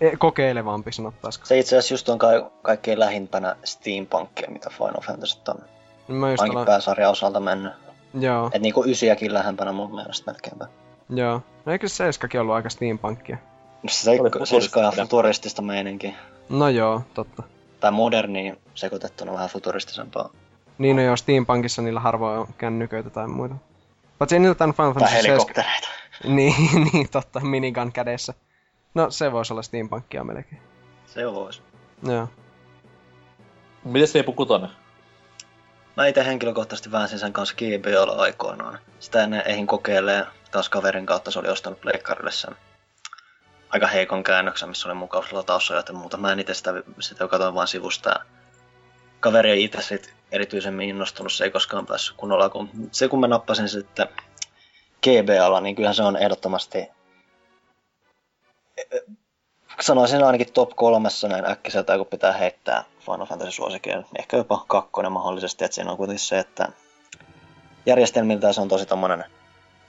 e- 0.00 0.16
kokeilevampi 0.16 0.92
sanottaisiko. 0.92 1.46
Se 1.46 1.58
itse 1.58 1.76
asiassa 1.76 1.94
just 1.94 2.08
on 2.08 2.18
ka- 2.18 2.50
kaikkein 2.62 3.00
lähimpänä 3.00 3.56
steampunkia, 3.64 4.50
mitä 4.50 4.70
Final 4.70 5.00
Fantasy 5.06 5.38
on. 5.48 5.75
Mä 6.08 6.30
just 6.30 6.42
Ainakin 6.42 6.66
pääsarjan 6.66 7.10
osalta 7.10 7.40
mennyt. 7.40 7.72
joo, 8.20 8.50
Et 8.54 8.62
niinku 8.62 8.84
ysiäkin 8.84 9.34
lähempänä 9.34 9.72
mun 9.72 9.94
mielestä 9.94 10.30
melkeinpä. 10.32 10.66
joo. 11.10 11.42
No 11.66 11.72
eikö 11.72 11.88
se 11.88 11.94
seiskakin 11.94 12.40
ollut 12.40 12.54
aika 12.54 12.70
steampunkia? 12.70 13.36
Se 13.88 14.10
Oli 14.10 14.18
seikka- 14.30 14.46
seiska 14.46 14.80
on 14.80 14.92
futuristista. 14.92 15.62
meininkiä. 15.62 16.12
No 16.48 16.68
joo, 16.68 17.02
totta. 17.14 17.42
tai 17.80 17.90
moderniin 17.90 18.58
sekoitettuna 18.74 19.32
vähän 19.32 19.48
futuristisempaa. 19.48 20.30
Niin, 20.78 20.96
no 20.96 21.02
joo, 21.02 21.16
Steampunkissa 21.16 21.82
niillä 21.82 22.00
harvoin 22.00 22.38
on 22.38 22.46
kännyköitä 22.58 23.10
tai 23.10 23.28
muita. 23.28 23.54
Paitsi 24.18 24.34
ei 24.36 24.40
niillä 24.40 24.54
tämän 24.54 24.74
Final 24.74 24.92
Tai 24.92 25.00
Fantasy 25.02 25.22
7... 25.22 25.30
helikoptereita. 25.32 25.88
Niin, 26.36 26.54
niin, 26.92 27.08
totta, 27.10 27.40
minigun 27.40 27.92
kädessä. 27.92 28.34
No, 28.94 29.10
se 29.10 29.32
voisi 29.32 29.52
olla 29.52 29.62
Steampunkia 29.62 30.24
melkein. 30.24 30.62
Se 31.06 31.32
voisi. 31.34 31.60
Joo. 32.02 32.28
Miten 33.84 34.08
se 34.08 34.18
ei 34.18 34.24
kutonen? 34.24 34.70
Mä 35.96 36.06
itse 36.06 36.26
henkilökohtaisesti 36.26 36.92
väänsin 36.92 37.18
sen 37.18 37.32
kanssa 37.32 37.54
GBAlla 37.54 38.22
aikoinaan. 38.22 38.78
Sitä 38.98 39.24
ennen 39.24 39.42
eihin 39.46 39.66
kokeilee 39.66 40.26
taas 40.50 40.68
kaverin 40.68 41.06
kautta, 41.06 41.30
se 41.30 41.38
oli 41.38 41.48
ostanut 41.48 41.80
pleikkarille 41.80 42.32
sen 42.32 42.56
aika 43.70 43.86
heikon 43.86 44.22
käännöksen, 44.22 44.68
missä 44.68 44.88
oli 44.88 44.94
mukauslatausajat 44.94 45.88
ja 45.88 45.94
muuta. 45.94 46.16
Mä 46.16 46.32
en 46.32 46.40
itse 46.40 46.54
sitä, 46.54 46.74
sitä 47.00 47.28
katsoin 47.28 47.54
vain 47.54 47.68
sivusta. 47.68 48.20
Kaveri 49.20 49.50
ei 49.50 49.64
itse 49.64 49.82
sit 49.82 50.14
erityisemmin 50.32 50.88
innostunut, 50.88 51.32
se 51.32 51.44
ei 51.44 51.50
koskaan 51.50 51.86
päässyt 51.86 52.16
kunnolla. 52.16 52.48
Kun, 52.48 52.70
se 52.92 53.08
kun 53.08 53.20
mä 53.20 53.28
nappasin 53.28 53.68
sitten 53.68 54.08
GBAlla, 55.02 55.60
niin 55.60 55.76
kyllähän 55.76 55.94
se 55.94 56.02
on 56.02 56.16
ehdottomasti 56.16 56.88
sanoisin 59.80 60.24
ainakin 60.24 60.52
top 60.52 60.70
kolmessa 60.76 61.28
näin 61.28 61.50
äkkiseltä, 61.50 61.96
kun 61.96 62.06
pitää 62.06 62.32
heittää 62.32 62.84
Final 63.00 63.26
Fantasy 63.26 63.50
suosikeen. 63.50 64.06
Ehkä 64.18 64.36
jopa 64.36 64.64
kakkonen 64.68 65.12
mahdollisesti, 65.12 65.64
että 65.64 65.74
siinä 65.74 65.90
on 65.90 65.96
kuitenkin 65.96 66.24
se, 66.24 66.38
että 66.38 66.68
järjestelmiltä 67.86 68.52
se 68.52 68.60
on 68.60 68.68
tosi 68.68 68.86
tommonen 68.86 69.24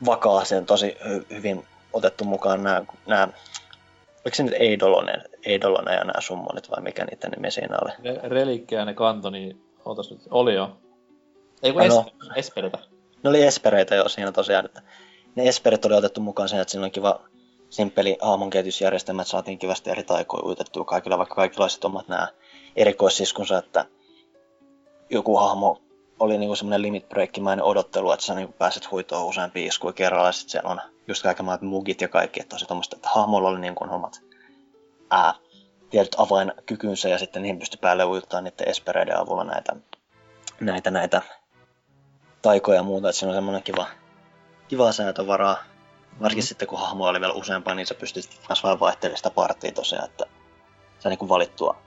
vakaa, 0.05 0.45
se 0.45 0.57
on 0.57 0.65
tosi 0.65 0.97
hy- 1.01 1.35
hyvin 1.35 1.67
otettu 1.93 2.23
mukaan 2.23 2.63
nämä, 2.63 2.83
nämä 3.07 3.27
oliko 4.25 4.35
se 4.35 4.43
nyt 4.43 4.53
Eidolonen, 4.59 5.23
Eidolonen 5.45 5.93
ja 5.93 6.03
nämä 6.03 6.21
summonit 6.21 6.69
vai 6.69 6.83
mikä 6.83 7.05
niiden 7.05 7.31
nimi 7.31 7.51
siinä 7.51 7.77
oli? 7.81 7.91
Ne 7.99 8.29
relikkejä 8.29 8.85
ne 8.85 8.93
kanto, 8.93 9.29
niin 9.29 9.61
ootas 9.85 10.11
nyt, 10.11 10.21
oli 10.29 10.53
jo. 10.53 10.77
Ei 11.63 11.73
kun 11.73 11.87
no. 11.87 12.05
es, 12.11 12.29
Esperitä. 12.35 12.77
Ne 13.23 13.29
oli 13.29 13.43
espereitä 13.43 13.95
jo 13.95 14.09
siinä 14.09 14.31
tosiaan, 14.31 14.65
että 14.65 14.81
ne 15.35 15.47
esperit 15.47 15.85
oli 15.85 15.93
otettu 15.93 16.21
mukaan 16.21 16.49
sen, 16.49 16.59
että 16.59 16.71
siinä 16.71 16.85
on 16.85 16.91
kiva 16.91 17.21
simppeli 17.69 18.17
aamunkehitysjärjestelmä, 18.21 19.21
että 19.21 19.29
saatiin 19.31 19.59
kivasti 19.59 19.89
eri 19.89 20.03
taikoja 20.03 20.43
uitettua 20.45 20.85
kaikilla, 20.85 21.17
vaikka 21.17 21.35
kaikilla 21.35 21.63
olisi 21.63 21.79
omat 21.83 22.07
nämä 22.07 22.27
erikoissiskunsa, 22.75 23.57
että 23.57 23.85
joku 25.09 25.37
hahmo 25.37 25.81
oli 26.19 26.37
niinku 26.37 26.55
semmoinen 26.55 26.81
limit 26.81 27.09
breakkimäinen 27.09 27.65
odottelu, 27.65 28.11
että 28.11 28.25
sä 28.25 28.35
niinku 28.35 28.53
pääset 28.57 28.91
huitoon 28.91 29.25
useampia 29.25 29.67
iskuja 29.67 29.93
kerralla, 29.93 30.27
ja 30.27 30.31
sitten 30.31 30.51
siellä 30.51 30.69
on 30.69 30.81
just 31.07 31.23
kaikenlaiset 31.23 31.61
mugit 31.61 32.01
ja 32.01 32.07
kaikki, 32.07 32.39
että 32.39 32.55
tosi 32.55 32.65
tommoista, 32.65 32.95
että 32.95 33.09
hahmolla 33.15 33.49
oli 33.49 33.59
niinku 33.59 33.83
omat 33.89 34.21
ää, 35.11 35.33
tietyt 35.89 36.15
avainkykynsä, 36.17 37.09
ja 37.09 37.17
sitten 37.17 37.41
niihin 37.41 37.59
pystyi 37.59 37.79
päälle 37.81 38.05
uittaa 38.05 38.41
niiden 38.41 38.69
espereiden 38.69 39.19
avulla 39.19 39.43
näitä, 39.43 39.75
näitä, 40.59 40.91
näitä 40.91 41.21
taikoja 42.41 42.77
ja 42.77 42.83
muuta, 42.83 43.09
että 43.09 43.19
siinä 43.19 43.29
on 43.29 43.37
semmoinen 43.37 43.63
kiva, 43.63 43.87
kiva 44.67 44.91
säätövaraa. 44.91 45.57
Varsinkin 46.21 46.43
mm. 46.43 46.47
sitten 46.47 46.67
kun 46.67 46.79
hahmo 46.79 47.05
oli 47.05 47.19
vielä 47.19 47.33
useampaa, 47.33 47.75
niin 47.75 47.87
sä 47.87 47.95
pystyt 47.95 48.29
myös 48.49 48.63
vaan 48.63 48.79
vaihtelemaan 48.79 49.17
sitä 49.17 49.29
partia 49.29 49.71
tosiaan, 49.71 50.05
että 50.05 50.25
sä 50.99 51.09
niin 51.09 51.29
valittua 51.29 51.77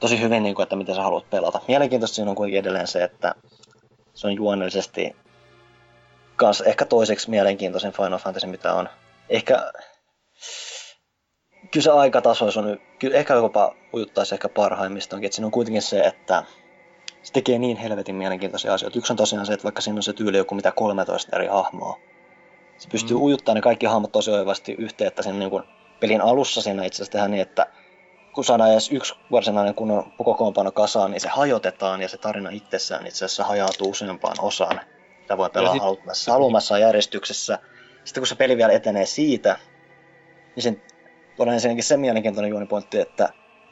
tosi 0.00 0.20
hyvin, 0.20 0.42
niin 0.42 0.54
kuin, 0.54 0.62
että 0.62 0.76
miten 0.76 0.94
sä 0.94 1.02
haluat 1.02 1.30
pelata. 1.30 1.60
Mielenkiintoista 1.68 2.14
siinä 2.14 2.30
on 2.30 2.36
kuitenkin 2.36 2.60
edelleen 2.60 2.86
se, 2.86 3.04
että 3.04 3.34
se 4.14 4.26
on 4.26 4.32
juonellisesti 4.32 5.16
kans 6.36 6.60
ehkä 6.60 6.84
toiseksi 6.84 7.30
mielenkiintoisen 7.30 7.92
Final 7.92 8.18
Fantasy, 8.18 8.46
mitä 8.46 8.74
on. 8.74 8.88
Ehkä 9.28 9.72
kyllä 11.70 11.84
se 11.84 11.90
aikatasois 11.90 12.56
on, 12.56 12.80
kyllä 12.98 13.16
ehkä 13.16 13.34
jopa 13.34 13.74
ujuttaisi 13.94 14.34
ehkä 14.34 14.48
parhaimmistoonkin, 14.48 15.26
että 15.26 15.34
siinä 15.34 15.46
on 15.46 15.52
kuitenkin 15.52 15.82
se, 15.82 16.00
että 16.00 16.44
se 17.22 17.32
tekee 17.32 17.58
niin 17.58 17.76
helvetin 17.76 18.14
mielenkiintoisia 18.14 18.74
asioita. 18.74 18.98
Yksi 18.98 19.12
on 19.12 19.16
tosiaan 19.16 19.46
se, 19.46 19.52
että 19.52 19.64
vaikka 19.64 19.80
siinä 19.80 19.96
on 19.96 20.02
se 20.02 20.12
tyyli 20.12 20.36
joku 20.36 20.54
mitä 20.54 20.72
13 20.72 21.36
eri 21.36 21.46
hahmoa, 21.46 21.98
se 22.78 22.88
pystyy 22.88 23.16
mm. 23.16 23.22
ujuttamaan 23.22 23.56
ne 23.56 23.62
kaikki 23.62 23.86
hahmot 23.86 24.12
tosi 24.12 24.30
oivasti 24.30 24.72
yhteen, 24.78 25.08
että 25.08 25.22
sen 25.22 25.38
niin 25.38 25.50
kuin 25.50 25.62
pelin 26.00 26.20
alussa 26.20 26.62
siinä 26.62 26.84
itse 26.84 26.96
asiassa 26.96 27.12
tehdään 27.12 27.30
niin, 27.30 27.42
että 27.42 27.66
kun 28.34 28.44
saadaan 28.44 28.72
edes 28.72 28.92
yksi 28.92 29.14
varsinainen 29.30 29.74
kunnon 29.74 30.12
kokoonpano 30.24 30.72
kasaan, 30.72 31.10
niin 31.10 31.20
se 31.20 31.28
hajotetaan 31.28 32.02
ja 32.02 32.08
se 32.08 32.18
tarina 32.18 32.50
itsessään 32.50 33.06
itse 33.06 33.24
asiassa 33.24 33.44
hajautuu 33.44 33.90
useampaan 33.90 34.36
osaan. 34.40 34.80
Sitä 35.20 35.36
voi 35.36 35.50
pelaa 35.50 35.74
sit- 36.12 36.32
haluamassa 36.32 36.78
järjestyksessä. 36.78 37.58
Sitten 38.04 38.20
kun 38.20 38.26
se 38.26 38.34
peli 38.34 38.56
vielä 38.56 38.72
etenee 38.72 39.06
siitä, 39.06 39.58
niin 40.56 40.62
sen 40.62 40.82
on 41.38 41.48
ensinnäkin 41.48 41.84
se 41.84 41.96
mielenkiintoinen 41.96 42.50
juonipointti, 42.50 43.00
että 43.00 43.28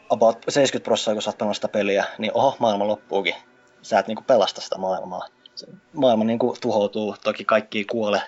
about 0.09 0.37
70 0.49 0.85
prosenttia, 0.85 1.15
kun 1.15 1.23
sä 1.23 1.33
oot 1.47 1.55
sitä 1.55 1.69
peliä, 1.69 2.05
niin 2.19 2.33
oho, 2.35 2.57
maailma 2.59 2.87
loppuukin. 2.87 3.35
Sä 3.83 3.99
et 3.99 4.07
niinku 4.07 4.23
pelasta 4.27 4.61
sitä 4.61 4.79
maailmaa. 4.79 5.27
Se 5.55 5.67
maailma 5.93 6.25
niinku 6.25 6.57
tuhoutuu, 6.61 7.17
toki 7.25 7.45
kaikki 7.45 7.79
ei 7.79 7.85
kuole, 7.85 8.23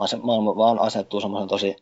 vaan 0.00 0.08
se 0.08 0.16
maailma 0.22 0.56
vaan 0.56 0.78
asettuu 0.78 1.20
semmoisen 1.20 1.48
tosi 1.48 1.76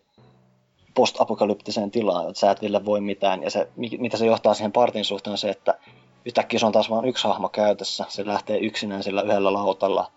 post-apokalyptiseen 0.95 1.90
tilaan, 1.90 2.28
että 2.28 2.40
sä 2.40 2.51
et 2.51 2.61
vielä 2.61 2.85
voi 2.85 3.01
mitään. 3.01 3.43
Ja 3.43 3.51
se, 3.51 3.69
mi- 3.77 3.99
mitä 3.99 4.16
se 4.16 4.27
johtaa 4.27 4.55
siihen 4.55 4.73
partin 4.73 5.05
suhteen 5.05 5.32
on 5.32 5.39
se, 5.39 5.51
että 5.51 5.78
yhtäkkiä 6.24 6.61
se 6.61 6.66
on 6.66 6.73
taas 6.73 6.90
vain 6.90 7.05
yksi 7.05 7.28
hahmo 7.28 7.49
käytössä. 7.49 8.05
Se 8.09 8.27
lähtee 8.27 8.59
yksinään 8.59 9.03
sillä 9.03 9.23
yhdellä 9.23 9.53
lautalla 9.53 10.11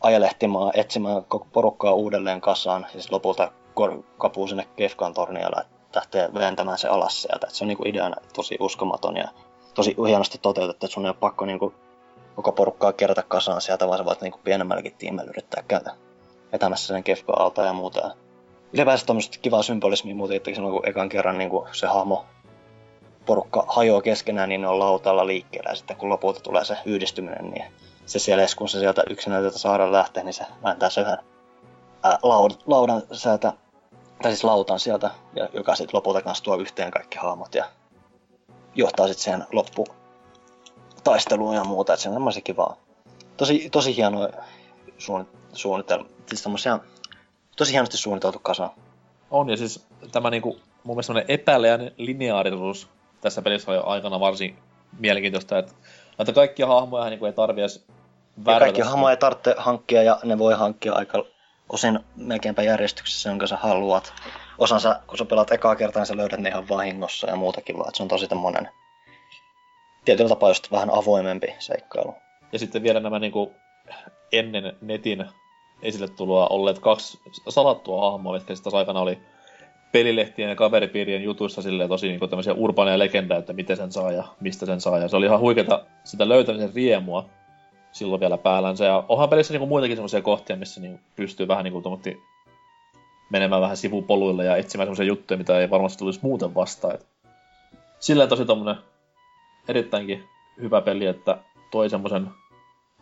ajelehtimaan, 0.00 0.72
etsimään 0.74 1.24
koko 1.24 1.46
porukkaa 1.52 1.92
uudelleen 1.92 2.40
kasaan. 2.40 2.82
Ja 2.82 2.88
siis 2.88 3.12
lopulta 3.12 3.52
kapuu 4.18 4.46
sinne 4.46 4.68
Kefkan 4.76 5.14
tornialle, 5.14 5.64
lähtee 5.94 6.34
vääntämään 6.34 6.78
se 6.78 6.88
alas 6.88 7.22
sieltä. 7.22 7.46
Et 7.46 7.54
se 7.54 7.64
on 7.64 7.68
niinku 7.68 7.84
ideana 7.86 8.16
tosi 8.34 8.56
uskomaton 8.60 9.16
ja 9.16 9.28
tosi 9.74 9.96
hienosti 10.06 10.38
toteutettu, 10.38 10.86
että 10.86 10.94
sun 10.94 11.06
ei 11.06 11.10
ole 11.10 11.16
pakko 11.20 11.46
niinku 11.46 11.74
koko 12.36 12.52
porukkaa 12.52 12.92
kerätä 12.92 13.22
kasaan 13.22 13.60
sieltä, 13.60 13.86
vaan 13.86 13.98
sä 13.98 14.04
voit 14.04 14.20
niinku 14.20 14.40
pienemmälläkin 14.44 14.94
tiimellä 14.98 15.30
yrittää 15.30 15.64
käydä 15.68 16.07
vetämässä 16.52 16.86
sen 16.86 17.04
Kefka 17.04 17.32
alta 17.36 17.62
ja 17.62 17.72
muuta. 17.72 18.10
Ylipäänsä 18.72 19.06
tuommoista 19.06 19.38
kivaa 19.42 19.62
symbolismia 19.62 20.14
muuten, 20.14 20.36
että 20.36 20.50
silloin 20.54 20.74
kun 20.74 20.88
ekan 20.88 21.08
kerran 21.08 21.38
niin 21.38 21.50
kuin 21.50 21.68
se 21.72 21.86
hahmo 21.86 22.24
porukka 23.26 23.64
hajoaa 23.68 24.02
keskenään, 24.02 24.48
niin 24.48 24.60
ne 24.60 24.68
on 24.68 24.78
lautalla 24.78 25.26
liikkeellä. 25.26 25.70
Ja 25.70 25.76
sitten 25.76 25.96
kun 25.96 26.08
lopulta 26.08 26.40
tulee 26.40 26.64
se 26.64 26.76
yhdistyminen, 26.84 27.50
niin 27.50 27.64
se 28.06 28.18
siellä, 28.18 28.42
kun 28.56 28.68
se 28.68 28.78
sieltä 28.78 29.02
yksinään 29.10 29.44
tätä 29.44 29.58
saada 29.58 29.92
lähtee, 29.92 30.24
niin 30.24 30.34
se 30.34 30.44
vääntää 30.62 30.90
se 30.90 31.00
yhden 31.00 31.18
ää, 32.02 32.18
laud, 32.22 32.50
laudan 32.66 33.02
sieltä, 33.12 33.52
tai 34.22 34.30
siis 34.30 34.44
lautan 34.44 34.80
sieltä, 34.80 35.10
ja 35.36 35.48
joka 35.52 35.74
sitten 35.74 35.96
lopulta 35.96 36.22
kanssa 36.22 36.44
tuo 36.44 36.56
yhteen 36.56 36.90
kaikki 36.90 37.18
hahmot 37.18 37.54
ja 37.54 37.64
johtaa 38.74 39.06
sitten 39.06 39.24
siihen 39.24 39.44
loppu 39.52 39.86
taisteluun 41.04 41.54
ja 41.54 41.64
muuta, 41.64 41.92
että 41.92 42.02
se 42.02 42.08
on 42.08 42.14
semmoisen 42.14 42.42
kivaa. 42.42 42.76
Tosi, 43.36 43.70
tosi 43.70 43.96
hieno 43.96 44.28
suunnitelma, 45.58 46.08
siis 46.26 46.42
tommosia 46.42 46.78
tosi 47.56 47.72
hienosti 47.72 47.96
suunniteltu 47.96 48.38
kasa. 48.38 48.70
On, 49.30 49.50
ja 49.50 49.56
siis 49.56 49.86
tämä 50.12 50.30
niinku, 50.30 50.60
mun 50.84 50.96
mielestä 50.96 51.06
semmoinen 51.06 51.30
epäleän 51.30 51.90
lineaarisuus 51.96 52.88
tässä 53.20 53.42
pelissä 53.42 53.70
oli 53.70 53.80
aikana 53.84 54.20
varsin 54.20 54.58
mielenkiintoista, 54.98 55.58
että 55.58 55.72
näitä 56.18 56.32
kaikkia 56.32 56.66
hahmoja 56.66 57.10
niin 57.10 57.26
ei 57.26 57.32
tarvi 57.32 57.60
edes 57.60 57.86
värvätä. 58.44 58.60
kaikki 58.60 58.80
hahmoja 58.80 59.10
ei 59.10 59.16
tarvitse 59.16 59.54
hankkia 59.58 60.02
ja 60.02 60.18
ne 60.24 60.38
voi 60.38 60.54
hankkia 60.54 60.92
aika 60.92 61.24
osin 61.68 62.00
melkeinpä 62.16 62.62
järjestyksessä, 62.62 63.28
jonka 63.28 63.46
sä 63.46 63.56
haluat. 63.56 64.12
Osansa, 64.58 65.00
kun 65.06 65.18
sä 65.18 65.24
pelaat 65.24 65.52
ekaa 65.52 65.76
kertaa, 65.76 66.00
niin 66.00 66.06
sä 66.06 66.16
löydät 66.16 66.40
ne 66.40 66.48
ihan 66.48 66.68
vahingossa 66.68 67.30
ja 67.30 67.36
muutakin 67.36 67.78
vaan. 67.78 67.94
Se 67.94 68.02
on 68.02 68.08
tosi 68.08 68.28
tämmönen 68.28 68.68
tietyllä 70.04 70.28
tapaa 70.28 70.50
just 70.50 70.72
vähän 70.72 70.90
avoimempi 70.90 71.54
seikkailu. 71.58 72.14
Ja 72.52 72.58
sitten 72.58 72.82
vielä 72.82 73.00
nämä 73.00 73.18
niinku 73.18 73.52
ennen 74.32 74.76
netin 74.80 75.26
esille 75.82 76.08
tuloa 76.08 76.46
olleet 76.46 76.78
kaksi 76.78 77.20
salattua 77.48 78.10
hahmoa, 78.10 78.36
jotka 78.36 78.54
sitten 78.54 78.74
aikana 78.74 79.00
oli 79.00 79.18
pelilehtien 79.92 80.48
ja 80.48 80.56
kaveripiirien 80.56 81.22
jutuissa 81.22 81.62
silleen 81.62 81.88
tosi 81.88 82.08
niinku 82.08 82.28
tämmöisiä 82.28 82.52
urbaaneja 82.52 82.98
legendaa, 82.98 83.38
että 83.38 83.52
miten 83.52 83.76
sen 83.76 83.92
saa 83.92 84.12
ja 84.12 84.24
mistä 84.40 84.66
sen 84.66 84.80
saa. 84.80 84.98
Ja 84.98 85.08
se 85.08 85.16
oli 85.16 85.26
ihan 85.26 85.40
huikeeta 85.40 85.84
sitä 86.04 86.28
löytämisen 86.28 86.74
riemua 86.74 87.24
silloin 87.92 88.20
vielä 88.20 88.38
päällänsä. 88.38 88.84
Ja 88.84 89.04
onhan 89.08 89.28
pelissä 89.28 89.54
niinku 89.54 89.66
muitakin 89.66 89.96
semmoisia 89.96 90.22
kohtia, 90.22 90.56
missä 90.56 90.80
niinku 90.80 91.00
pystyy 91.16 91.48
vähän 91.48 91.64
niinku 91.64 91.80
tommotti 91.80 92.22
menemään 93.30 93.62
vähän 93.62 93.76
sivupoluille 93.76 94.44
ja 94.44 94.56
etsimään 94.56 94.86
semmoisia 94.86 95.04
juttuja, 95.04 95.38
mitä 95.38 95.58
ei 95.58 95.70
varmasti 95.70 95.98
tulisi 95.98 96.20
muuten 96.22 96.54
vastaan. 96.54 96.94
Et 96.94 97.06
silleen 98.00 98.28
tosi 98.28 98.44
tommonen 98.44 98.76
erittäinkin 99.68 100.24
hyvä 100.60 100.80
peli, 100.80 101.06
että 101.06 101.38
toi 101.70 101.90
semmoisen 101.90 102.30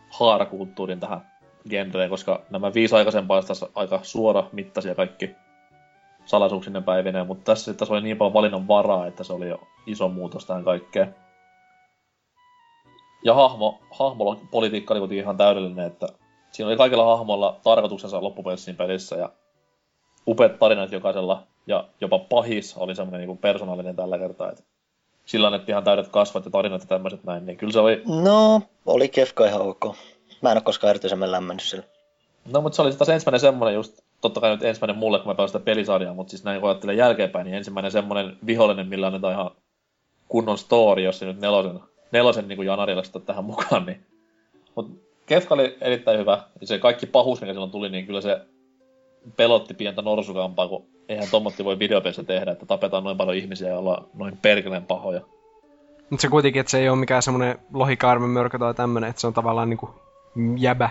haarakulttuurin 0.09 0.99
tähän 0.99 1.36
genreen, 1.69 2.09
koska 2.09 2.41
nämä 2.49 2.73
viisi 2.73 2.95
aikaisempaa 2.95 3.41
taas 3.41 3.65
aika 3.75 3.99
suora 4.03 4.43
mittaisia 4.51 4.95
kaikki 4.95 5.35
salaisuuksinen 6.25 6.83
päivineen, 6.83 7.27
mutta 7.27 7.43
tässä 7.43 7.71
sitten 7.71 7.87
oli 7.89 8.01
niin 8.01 8.17
paljon 8.17 8.33
valinnan 8.33 8.67
varaa, 8.67 9.07
että 9.07 9.23
se 9.23 9.33
oli 9.33 9.49
jo 9.49 9.59
iso 9.85 10.09
muutos 10.09 10.45
tähän 10.45 10.63
kaikkeen. 10.63 11.15
Ja 13.23 13.33
hahmo, 13.33 13.79
hahmopolitiikka 13.91 14.93
oli 14.93 14.99
kuitenkin 14.99 15.23
ihan 15.23 15.37
täydellinen, 15.37 15.85
että 15.87 16.07
siinä 16.51 16.67
oli 16.67 16.77
kaikilla 16.77 17.17
hahmoilla 17.17 17.59
tarkoituksensa 17.63 18.23
loppupeleissä 18.23 18.73
pelissä 18.73 19.15
ja 19.15 19.29
upeat 20.27 20.59
tarinat 20.59 20.91
jokaisella 20.91 21.43
ja 21.67 21.87
jopa 22.01 22.19
pahis 22.19 22.77
oli 22.77 22.95
semmoinen 22.95 23.27
niin 23.27 23.37
persoonallinen 23.37 23.95
tällä 23.95 24.17
kertaa, 24.17 24.49
että 24.49 24.63
sillä 25.25 25.55
että 25.55 25.71
ihan 25.71 25.83
täydet 25.83 26.07
kasvat 26.07 26.45
ja 26.45 26.51
tarinat 26.51 26.81
ja 26.81 26.87
tämmöiset 26.87 27.23
näin, 27.23 27.45
niin 27.45 27.57
kyllä 27.57 27.73
se 27.73 27.79
oli... 27.79 28.03
No, 28.23 28.61
oli 28.85 29.09
Kefka 29.09 29.45
ihan 29.45 29.61
ok. 29.61 29.95
Mä 30.41 30.51
en 30.51 30.57
ole 30.57 30.63
koskaan 30.63 30.89
erityisemmin 30.89 31.31
lämmennyt 31.31 31.63
sillä. 31.63 31.83
No, 32.53 32.61
mutta 32.61 32.75
se 32.75 32.81
oli 32.81 32.93
taas 32.93 33.09
ensimmäinen 33.09 33.39
semmoinen 33.39 33.75
just, 33.75 34.01
totta 34.21 34.41
kai 34.41 34.51
nyt 34.51 34.63
ensimmäinen 34.63 34.97
mulle, 34.97 35.19
kun 35.19 35.27
mä 35.27 35.35
pelasin 35.35 35.51
sitä 35.51 35.65
pelisarjaa, 35.65 36.13
mutta 36.13 36.31
siis 36.31 36.43
näin 36.43 36.61
kun 36.61 36.69
ajattelen 36.69 36.97
jälkeenpäin, 36.97 37.45
niin 37.45 37.55
ensimmäinen 37.55 37.91
semmoinen 37.91 38.37
vihollinen, 38.45 38.87
millä 38.87 39.07
annetaan 39.07 39.33
ihan 39.33 39.51
kunnon 40.27 40.57
story, 40.57 41.01
jos 41.01 41.19
se 41.19 41.25
nyt 41.25 41.41
nelosen, 41.41 41.79
nelosen 42.11 42.47
niin 42.47 42.55
kuin 42.55 42.65
janarilla 42.65 43.21
tähän 43.25 43.45
mukaan, 43.45 43.85
niin... 43.85 44.05
Mutta 44.75 45.07
Kefka 45.25 45.55
oli 45.55 45.77
erittäin 45.81 46.19
hyvä, 46.19 46.43
ja 46.61 46.67
se 46.67 46.79
kaikki 46.79 47.05
pahuus, 47.05 47.41
mikä 47.41 47.53
silloin 47.53 47.71
tuli, 47.71 47.89
niin 47.89 48.05
kyllä 48.05 48.21
se 48.21 48.41
pelotti 49.37 49.73
pientä 49.73 50.01
norsukampaa, 50.01 50.67
kun 50.67 50.85
eihän 51.09 51.27
tommotti 51.31 51.65
voi 51.65 51.79
videopelissä 51.79 52.23
tehdä, 52.23 52.51
että 52.51 52.65
tapetaan 52.65 53.03
noin 53.03 53.17
paljon 53.17 53.37
ihmisiä 53.37 53.67
ja 53.69 53.77
ollaan 53.77 54.07
noin 54.13 54.37
perkeleen 54.37 54.85
pahoja. 54.85 55.21
Mutta 56.09 56.21
se 56.21 56.27
kuitenkin, 56.27 56.59
että 56.59 56.71
se 56.71 56.79
ei 56.79 56.89
ole 56.89 56.97
mikään 56.97 57.21
semmoinen 57.21 57.59
lohikaarmen 57.73 58.29
mörkö 58.29 58.59
tai 58.59 58.73
tämmönen, 58.73 59.09
että 59.09 59.21
se 59.21 59.27
on 59.27 59.33
tavallaan 59.33 59.69
niinku 59.69 59.89
jäbä. 60.57 60.89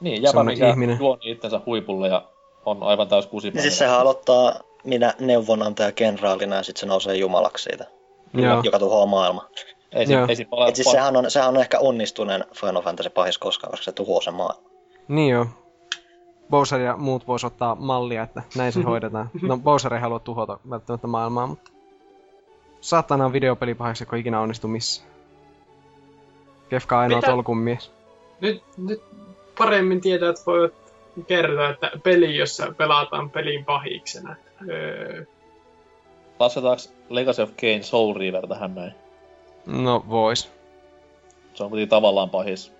Niin, 0.00 0.22
jäbä, 0.22 0.44
mikä 0.44 0.70
ihminen. 0.70 0.98
juoni 0.98 1.30
itsensä 1.30 1.60
huipulle 1.66 2.08
ja 2.08 2.22
on 2.66 2.82
aivan 2.82 3.08
täys 3.08 3.26
kusipäivä. 3.26 3.56
Niin 3.56 3.62
siis 3.62 3.78
sehän 3.78 3.98
aloittaa 4.00 4.52
minä 4.84 5.14
neuvonantaja 5.20 5.92
kenraalina 5.92 6.56
ja 6.56 6.62
sitten 6.62 6.80
se 6.80 6.86
nousee 6.86 7.16
jumalaksi 7.16 7.64
siitä, 7.64 7.86
Joo. 8.34 8.60
joka 8.64 8.78
tuhoaa 8.78 9.06
maailma. 9.06 9.48
Ei, 9.92 10.12
Joo. 10.12 10.26
ei 10.28 10.44
pala- 10.44 10.74
siis 10.74 10.90
sehän 10.90 11.16
on, 11.16 11.30
sehän 11.30 11.48
on 11.48 11.56
ehkä 11.56 11.78
onnistuneen 11.78 12.44
Final 12.60 12.82
Fantasy 12.82 13.10
pahis 13.10 13.38
koskaan, 13.38 13.70
koska 13.70 13.84
se 13.84 13.92
tuhoaa 13.92 14.20
sen 14.20 14.34
maailman. 14.34 14.70
Niin 15.08 15.30
joo. 15.30 15.46
Bowser 16.50 16.80
ja 16.80 16.96
muut 16.96 17.26
vois 17.26 17.44
ottaa 17.44 17.74
mallia, 17.74 18.22
että 18.22 18.42
näin 18.56 18.72
se 18.72 18.82
hoidetaan. 18.90 19.30
No 19.42 19.58
Bowser 19.58 19.94
ei 19.94 20.00
halua 20.00 20.18
tuhota 20.18 20.58
välttämättä 20.70 21.06
maailmaa, 21.06 21.46
mutta... 21.46 21.70
Saatana 22.80 23.24
on 23.24 23.32
videopelipahaksi, 23.32 24.06
kun 24.06 24.18
ikinä 24.18 24.40
onnistu 24.40 24.68
missä. 24.68 25.02
Kefka 26.68 27.00
ainoa 27.00 27.18
Mitä? 27.18 27.30
tolkun 27.30 27.58
mies. 27.58 27.92
Nyt, 28.40 28.62
nyt 28.76 29.02
paremmin 29.58 30.00
tietää, 30.00 30.30
että 30.30 30.42
voivat 30.46 30.72
kertoa, 31.26 31.70
että 31.70 31.90
peli, 32.02 32.36
jossa 32.36 32.74
pelataan 32.76 33.30
pelin 33.30 33.64
pahiksena. 33.64 34.36
Öö... 34.68 35.24
Lasketaanko 36.38 36.82
Legacy 37.08 37.42
of 37.42 37.50
Kane 37.60 37.82
Soul 37.82 38.14
River 38.14 38.46
tähän 38.46 38.74
näin? 38.74 38.94
No, 39.66 40.04
vois. 40.08 40.52
Se 41.54 41.64
on 41.64 41.70
kuitenkin 41.70 41.88
tavallaan 41.88 42.30
pahis 42.30 42.76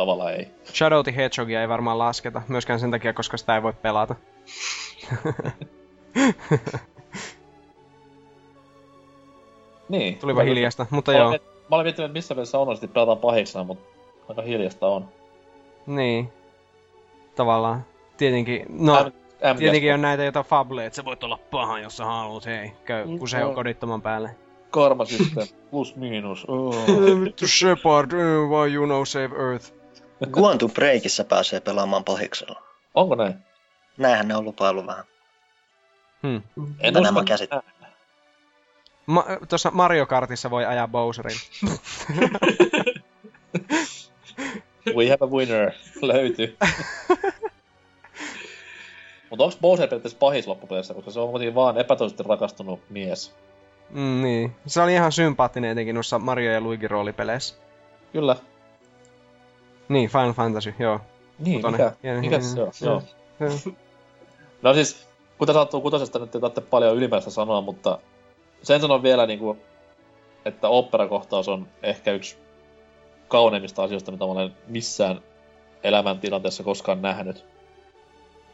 tavallaan 0.00 0.34
ei. 0.34 0.48
Shadow 0.74 1.02
the 1.02 1.16
Hedgehogia 1.16 1.60
ei 1.60 1.68
varmaan 1.68 1.98
lasketa, 1.98 2.42
myöskään 2.48 2.80
sen 2.80 2.90
takia, 2.90 3.12
koska 3.12 3.36
sitä 3.36 3.54
ei 3.54 3.62
voi 3.62 3.72
pelata. 3.72 4.14
niin. 9.88 10.18
Tulipa 10.18 10.42
hiljasta, 10.42 10.86
mutta 10.90 11.12
joo. 11.12 11.30
Mä 11.30 11.76
olin 11.76 11.84
miettinyt, 11.84 12.12
missä 12.12 12.34
mielessä 12.34 12.58
onnosti 12.58 12.88
pelataan 12.88 13.18
pahiksena, 13.18 13.64
mutta 13.64 13.84
aika 14.30 14.42
hiljasta 14.42 14.86
on. 14.86 15.08
Niin. 15.86 16.32
Tavallaan. 17.34 17.84
Tietenkin, 18.16 18.66
no, 18.68 19.04
M- 19.04 19.06
M- 19.54 19.58
tietenkin 19.58 19.94
on 19.94 20.02
näitä 20.02 20.24
jotain 20.24 20.46
fableja, 20.46 20.86
että 20.86 20.96
sä 20.96 21.04
voit 21.04 21.24
olla 21.24 21.38
paha, 21.50 21.78
jos 21.78 21.96
sä 21.96 22.04
haluat, 22.04 22.46
hei, 22.46 22.72
käy 22.84 23.06
mm, 23.06 23.18
kusee 23.18 23.40
no. 23.40 23.54
kodittoman 23.54 24.02
päälle. 24.02 24.36
Karma 24.70 25.04
sitten, 25.04 25.46
plus 25.70 25.96
miinus. 25.96 26.44
Oh. 26.48 26.74
Vittu 27.24 27.46
Shepard, 27.48 28.12
why 28.48 28.74
you 28.74 28.86
know 28.86 29.04
save 29.04 29.36
Earth? 29.36 29.72
Quantum 30.38 30.70
Breakissä 30.70 31.24
pääsee 31.24 31.60
pelaamaan 31.60 32.04
pahiksella. 32.04 32.62
Onko 32.94 33.14
näin? 33.14 33.34
Näinhän 33.98 34.28
ne 34.28 34.36
on 34.36 34.44
lupailu 34.44 34.86
vähän. 34.86 35.04
Hmm. 36.22 36.42
En 36.56 36.72
Mitä 36.80 37.00
nämä 37.00 37.24
käsit? 37.24 37.50
Ma- 39.06 39.26
Tuossa 39.48 39.70
Mario 39.70 40.06
Kartissa 40.06 40.50
voi 40.50 40.64
ajaa 40.64 40.88
Bowserin. 40.88 41.36
We 44.96 45.08
have 45.08 45.18
a 45.20 45.26
winner. 45.26 45.72
Löytyy. 46.02 46.56
Mutta 49.30 49.44
onko 49.44 49.56
Bowser 49.60 49.88
periaatteessa 49.88 50.18
pahis 50.18 50.46
loppupeleissä, 50.46 50.94
koska 50.94 51.10
se 51.10 51.20
on 51.20 51.30
kuitenkin 51.30 51.54
vaan 51.54 51.78
epätoisesti 51.78 52.22
rakastunut 52.22 52.80
mies? 52.90 53.34
Mm, 53.90 54.22
niin. 54.22 54.52
Se 54.66 54.82
oli 54.82 54.94
ihan 54.94 55.12
sympaattinen 55.12 55.70
etenkin 55.70 55.94
noissa 55.94 56.18
Mario 56.18 56.52
ja 56.52 56.60
Luigi 56.60 56.88
roolipeleissä. 56.88 57.54
Kyllä. 58.12 58.36
Niin, 59.88 60.10
Final 60.10 60.32
Fantasy, 60.32 60.74
joo. 60.78 61.00
Niin, 61.38 61.70
mikä, 61.70 61.92
mikä 62.20 62.40
se 62.40 62.62
on? 62.62 62.72
Joo. 62.80 63.02
no 64.62 64.74
siis, 64.74 65.08
kuten 65.38 65.54
sattuu 65.54 65.80
kutosesta 65.80 66.18
nyt 66.18 66.34
ei 66.34 66.40
tarvitse 66.40 66.60
paljon 66.60 66.96
ylimääräistä 66.96 67.30
sanoa, 67.30 67.60
mutta 67.60 67.98
sen 68.62 68.80
sanon 68.80 69.02
vielä 69.02 69.26
niinku, 69.26 69.56
että 70.44 70.68
operakohtaus 70.68 71.48
on 71.48 71.68
ehkä 71.82 72.12
yksi 72.12 72.36
kauneimmista 73.30 73.82
asioista, 73.82 74.12
mitä 74.12 74.24
mä 74.24 74.32
olen 74.32 74.54
missään 74.68 75.20
elämäntilanteessa 75.82 76.62
koskaan 76.62 77.02
nähnyt. 77.02 77.44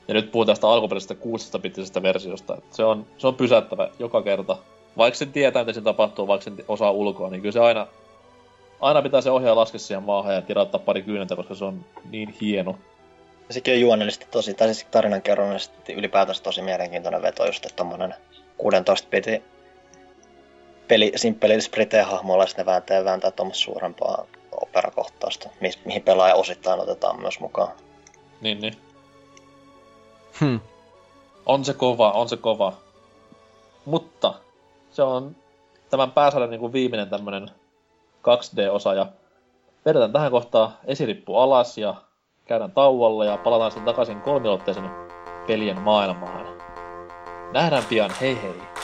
Ja 0.08 0.14
nyt 0.14 0.32
puhun 0.32 0.46
tästä 0.46 0.68
alkuperäisestä 0.68 1.14
16 1.14 1.58
bittisestä 1.58 2.02
versiosta. 2.02 2.62
Se 2.70 2.84
on, 2.84 3.06
se 3.18 3.26
on 3.26 3.34
pysäyttävä 3.34 3.90
joka 3.98 4.22
kerta. 4.22 4.58
Vaikka 4.96 5.18
sen 5.18 5.32
tietää, 5.32 5.62
mitä 5.62 5.72
siinä 5.72 5.84
tapahtuu, 5.84 6.26
vaikka 6.26 6.44
sen 6.44 6.56
osaa 6.68 6.90
ulkoa, 6.90 7.30
niin 7.30 7.40
kyllä 7.40 7.52
se 7.52 7.60
aina 7.60 7.86
aina 8.80 9.02
pitää 9.02 9.20
se 9.20 9.30
ohjaa 9.30 9.56
laskea 9.56 9.78
siihen 9.78 10.02
maahan 10.02 10.34
ja 10.34 10.42
tirauttaa 10.42 10.80
pari 10.80 11.02
kyynettä, 11.02 11.36
koska 11.36 11.54
se 11.54 11.64
on 11.64 11.84
niin 12.10 12.34
hieno. 12.40 12.78
Ja 13.48 13.54
sekin 13.54 13.74
on 13.74 13.80
juonellisesti 13.80 14.26
tosi, 14.30 14.54
tai 14.54 14.74
siis 14.74 14.86
tarinankerronnallisesti 14.90 15.92
ylipäätänsä 15.92 16.42
tosi 16.42 16.62
mielenkiintoinen 16.62 17.22
veto, 17.22 17.46
just 17.46 17.66
että 17.66 17.76
tommonen 17.76 18.14
16 18.56 19.08
piti 19.10 19.42
peli, 20.88 21.12
simppeli 21.16 21.60
Sprite-hahmolla, 21.60 22.46
sitten 22.46 22.66
ne 22.66 22.72
vääntää, 22.72 23.04
vääntää 23.04 23.30
tuommoista 23.30 23.64
suurempaa 23.64 24.26
operakohtausta, 24.62 25.48
mi- 25.60 25.70
mihin 25.84 26.02
pelaaja 26.02 26.34
osittain 26.34 26.80
otetaan 26.80 27.20
myös 27.20 27.40
mukaan. 27.40 27.72
Niin, 28.40 28.60
niin. 28.60 28.74
Hmm. 30.40 30.60
On 31.46 31.64
se 31.64 31.74
kova, 31.74 32.10
on 32.10 32.28
se 32.28 32.36
kova. 32.36 32.72
Mutta 33.84 34.34
se 34.90 35.02
on 35.02 35.36
tämän 35.90 36.10
pääsarjan 36.12 36.50
niin 36.50 36.60
kuin 36.60 36.72
viimeinen 36.72 37.10
tämmönen 37.10 37.50
2D-osa 38.22 38.94
ja 38.94 39.06
vedetään 39.86 40.12
tähän 40.12 40.30
kohtaan 40.30 40.72
esirippu 40.84 41.36
alas 41.36 41.78
ja 41.78 41.94
käydään 42.44 42.72
tauolla 42.72 43.24
ja 43.24 43.36
palataan 43.36 43.70
sitten 43.70 43.86
takaisin 43.86 44.20
kolmiulotteisen 44.20 44.90
pelien 45.46 45.80
maailmaan. 45.80 46.46
Nähdään 47.52 47.84
pian, 47.88 48.10
hei 48.20 48.42
hei! 48.42 48.75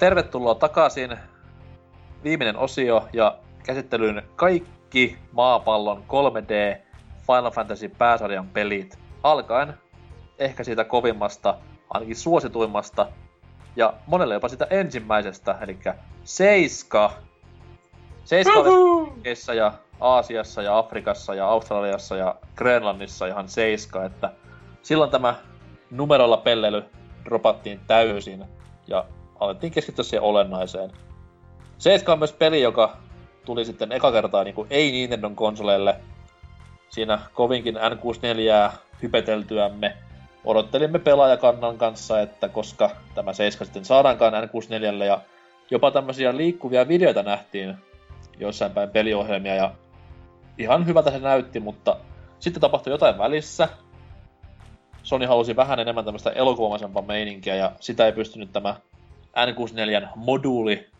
Tervetuloa 0.00 0.54
takaisin. 0.54 1.16
Viimeinen 2.24 2.56
osio 2.56 3.08
ja 3.12 3.38
käsittelyyn 3.62 4.22
kaikki 4.36 5.18
maapallon 5.32 6.04
3D 6.08 6.80
Final 7.26 7.50
Fantasy 7.50 7.88
pääsarjan 7.88 8.48
pelit. 8.48 8.98
Alkaen 9.22 9.74
ehkä 10.38 10.64
siitä 10.64 10.84
kovimmasta, 10.84 11.58
ainakin 11.90 12.16
suosituimmasta, 12.16 13.06
ja 13.76 13.94
monelle 14.06 14.34
jopa 14.34 14.48
sitä 14.48 14.66
ensimmäisestä, 14.70 15.58
eli 15.60 15.78
Seiska. 16.24 17.12
Seiska 18.24 18.52
oli 18.52 19.56
ja 19.56 19.72
Aasiassa 20.00 20.62
ja 20.62 20.78
Afrikassa 20.78 21.34
ja 21.34 21.48
Australiassa 21.48 22.16
ja 22.16 22.34
Grönlannissa 22.56 23.26
ihan 23.26 23.48
Seiska, 23.48 24.04
että 24.04 24.32
silloin 24.82 25.10
tämä 25.10 25.34
numerolla 25.90 26.36
pellely 26.36 26.84
dropattiin 27.24 27.80
täysin 27.86 28.44
ja 28.86 29.04
alettiin 29.40 29.72
keskittyä 29.72 30.02
siihen 30.02 30.22
olennaiseen. 30.22 30.90
7 31.78 32.12
on 32.12 32.18
myös 32.18 32.32
peli, 32.32 32.62
joka 32.62 32.96
tuli 33.44 33.64
sitten 33.64 33.92
eka 33.92 34.12
kertaa 34.12 34.44
niin 34.44 34.54
kuin 34.54 34.66
ei 34.70 34.92
Nintendon 34.92 35.36
konsoleille. 35.36 35.96
Siinä 36.88 37.20
kovinkin 37.34 37.76
N64 37.76 38.72
hypeteltyämme 39.02 39.96
odottelimme 40.44 40.98
pelaajakannan 40.98 41.78
kanssa, 41.78 42.20
että 42.20 42.48
koska 42.48 42.90
tämä 43.14 43.32
7 43.32 43.66
sitten 43.66 43.84
saadaankaan 43.84 44.32
N64 44.32 45.04
ja 45.04 45.20
jopa 45.70 45.90
tämmöisiä 45.90 46.36
liikkuvia 46.36 46.88
videoita 46.88 47.22
nähtiin 47.22 47.76
jossain 48.38 48.72
päin 48.72 48.90
peliohjelmia 48.90 49.54
ja 49.54 49.72
ihan 50.58 50.86
hyvältä 50.86 51.10
se 51.10 51.18
näytti, 51.18 51.60
mutta 51.60 51.96
sitten 52.38 52.60
tapahtui 52.60 52.92
jotain 52.92 53.18
välissä. 53.18 53.68
Sony 55.02 55.26
halusi 55.26 55.56
vähän 55.56 55.80
enemmän 55.80 56.04
tämmöistä 56.04 56.30
elokuvaisempaa 56.30 57.02
meininkiä 57.02 57.54
ja 57.54 57.72
sitä 57.80 58.06
ei 58.06 58.12
pystynyt 58.12 58.52
tämä 58.52 58.76
N64 59.36 60.08
moduuli 60.16 60.90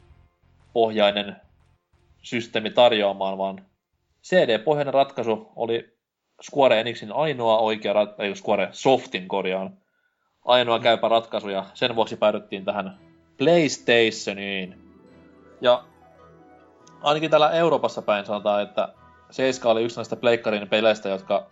pohjainen 0.73 1.37
systeemi 2.23 2.71
tarjoamaan, 2.71 3.39
vaan 3.39 3.67
CD-pohjainen 4.23 4.95
ratkaisu 4.95 5.53
oli 5.57 5.97
Square 6.51 6.81
Enixin 6.81 7.13
ainoa 7.13 7.59
oikea, 7.59 7.93
rat- 7.93 8.23
ei 8.23 8.37
Square 8.37 8.69
Softin 8.73 9.29
korjaan, 9.29 9.79
ainoa 10.45 10.79
käypä 10.79 11.09
ratkaisu 11.09 11.49
ja 11.49 11.67
sen 11.75 11.97
vuoksi 11.97 12.17
päädyttiin 12.17 12.65
tähän 12.65 12.99
PlayStationiin. 13.39 14.79
Ja 15.61 15.85
ainakin 17.03 17.31
täällä 17.31 17.51
Euroopassa 17.51 18.03
päin 18.03 18.27
sanotaan, 18.27 18.63
että 18.63 18.95
7 19.31 19.73
oli 19.73 19.85
yksi 19.85 19.97
näistä 19.97 20.17
pleikkarin 20.17 20.69
peleistä, 20.69 21.09
jotka 21.09 21.51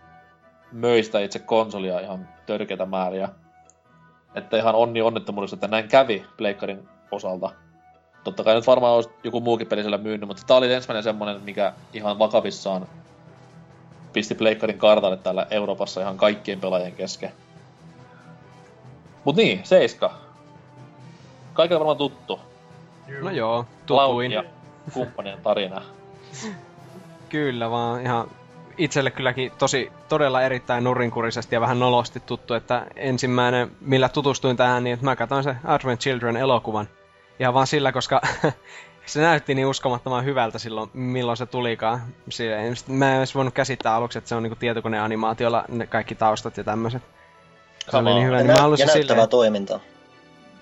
möistä 0.73 1.21
itse 1.21 1.39
konsolia 1.39 2.01
ihan 2.01 2.29
törkeitä 2.47 2.87
määriä. 2.87 3.29
Että 4.35 4.57
ihan 4.57 4.75
onni 4.75 5.03
onnettomuudessa, 5.03 5.57
että 5.57 5.69
näin 5.69 5.89
kävi 5.89 6.25
pleikkarin 6.37 6.89
osalta. 7.11 7.51
Totta 8.25 8.45
kai 8.45 8.55
nyt 8.55 8.67
varmaan 8.67 8.95
olisi 8.95 9.11
joku 9.25 9.41
muukin 9.41 9.67
peli 9.67 9.81
siellä 9.81 9.99
myynyt, 9.99 10.27
mutta 10.27 10.43
tämä 10.47 10.59
oli 10.59 10.73
ensimmäinen 10.75 11.03
semmonen, 11.03 11.41
mikä 11.43 11.73
ihan 11.93 12.19
vakavissaan 12.19 12.87
pisti 14.13 14.35
pleikkarin 14.35 14.79
kartalle 14.79 15.17
täällä 15.17 15.47
Euroopassa 15.51 16.01
ihan 16.01 16.17
kaikkien 16.17 16.61
pelaajien 16.61 16.93
kesken. 16.93 17.33
Mut 19.25 19.37
niin, 19.37 19.61
Seiska. 19.65 20.15
Kaikille 21.53 21.79
varmaan 21.79 21.97
tuttu. 21.97 22.41
No 23.21 23.31
joo, 23.31 23.67
Cloud 23.87 24.11
tutuin. 24.11 24.33
ja 24.33 24.45
kumppanien 24.93 25.43
tarina. 25.43 25.83
Kyllä 27.29 27.71
vaan 27.71 28.03
ihan 28.03 28.31
itselle 28.79 29.11
kylläkin 29.11 29.53
tosi 29.59 29.93
todella 30.09 30.43
erittäin 30.43 30.85
nurinkurisesti 30.85 31.55
ja 31.55 31.61
vähän 31.61 31.79
nolosti 31.79 32.21
tuttu, 32.21 32.55
että 32.55 32.87
ensimmäinen, 32.97 33.71
millä 33.81 34.09
tutustuin 34.09 34.57
tähän, 34.57 34.85
niin 34.85 34.95
että 34.95 35.05
mä 35.05 35.17
katsoin 35.17 35.45
se 35.45 35.57
Advent 35.65 36.01
Children-elokuvan. 36.01 36.89
Ihan 37.41 37.55
vaan 37.55 37.67
sillä, 37.67 37.93
koska 37.93 38.21
se 39.07 39.21
näytti 39.21 39.55
niin 39.55 39.67
uskomattoman 39.67 40.25
hyvältä 40.25 40.59
silloin, 40.59 40.91
milloin 40.93 41.37
se 41.37 41.47
tulikaan. 41.47 42.01
Silleen, 42.29 42.75
mä 42.87 43.11
en 43.11 43.19
edes 43.19 43.35
voinut 43.35 43.55
käsittää 43.55 43.95
aluksi, 43.95 44.19
että 44.19 44.29
se 44.29 44.35
on 44.35 44.43
niinku 44.43 44.57
tietokoneanimaatiolla 44.57 45.65
ne 45.69 45.87
kaikki 45.87 46.15
taustat 46.15 46.57
ja 46.57 46.65
tämmöiset. 46.65 47.03
Se 47.91 47.97
oli 47.97 48.15
niin 48.15 48.27
hyvä, 48.27 48.37
Ja, 48.37 48.43
niin 48.43 48.47
mä 48.53 48.57
ja 48.57 48.63
halusin 48.63 48.87
näyttävää 48.87 49.15
silleen... 49.15 49.29
toimintaa. 49.29 49.81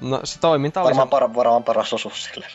No 0.00 0.20
se 0.24 0.40
toiminta 0.40 0.80
oli 0.80 0.86
Varmaan, 0.96 1.08
se... 1.08 1.26
par- 1.26 1.34
varmaan 1.34 1.64
paras 1.64 1.92
osuus 1.92 2.24
sille. 2.24 2.46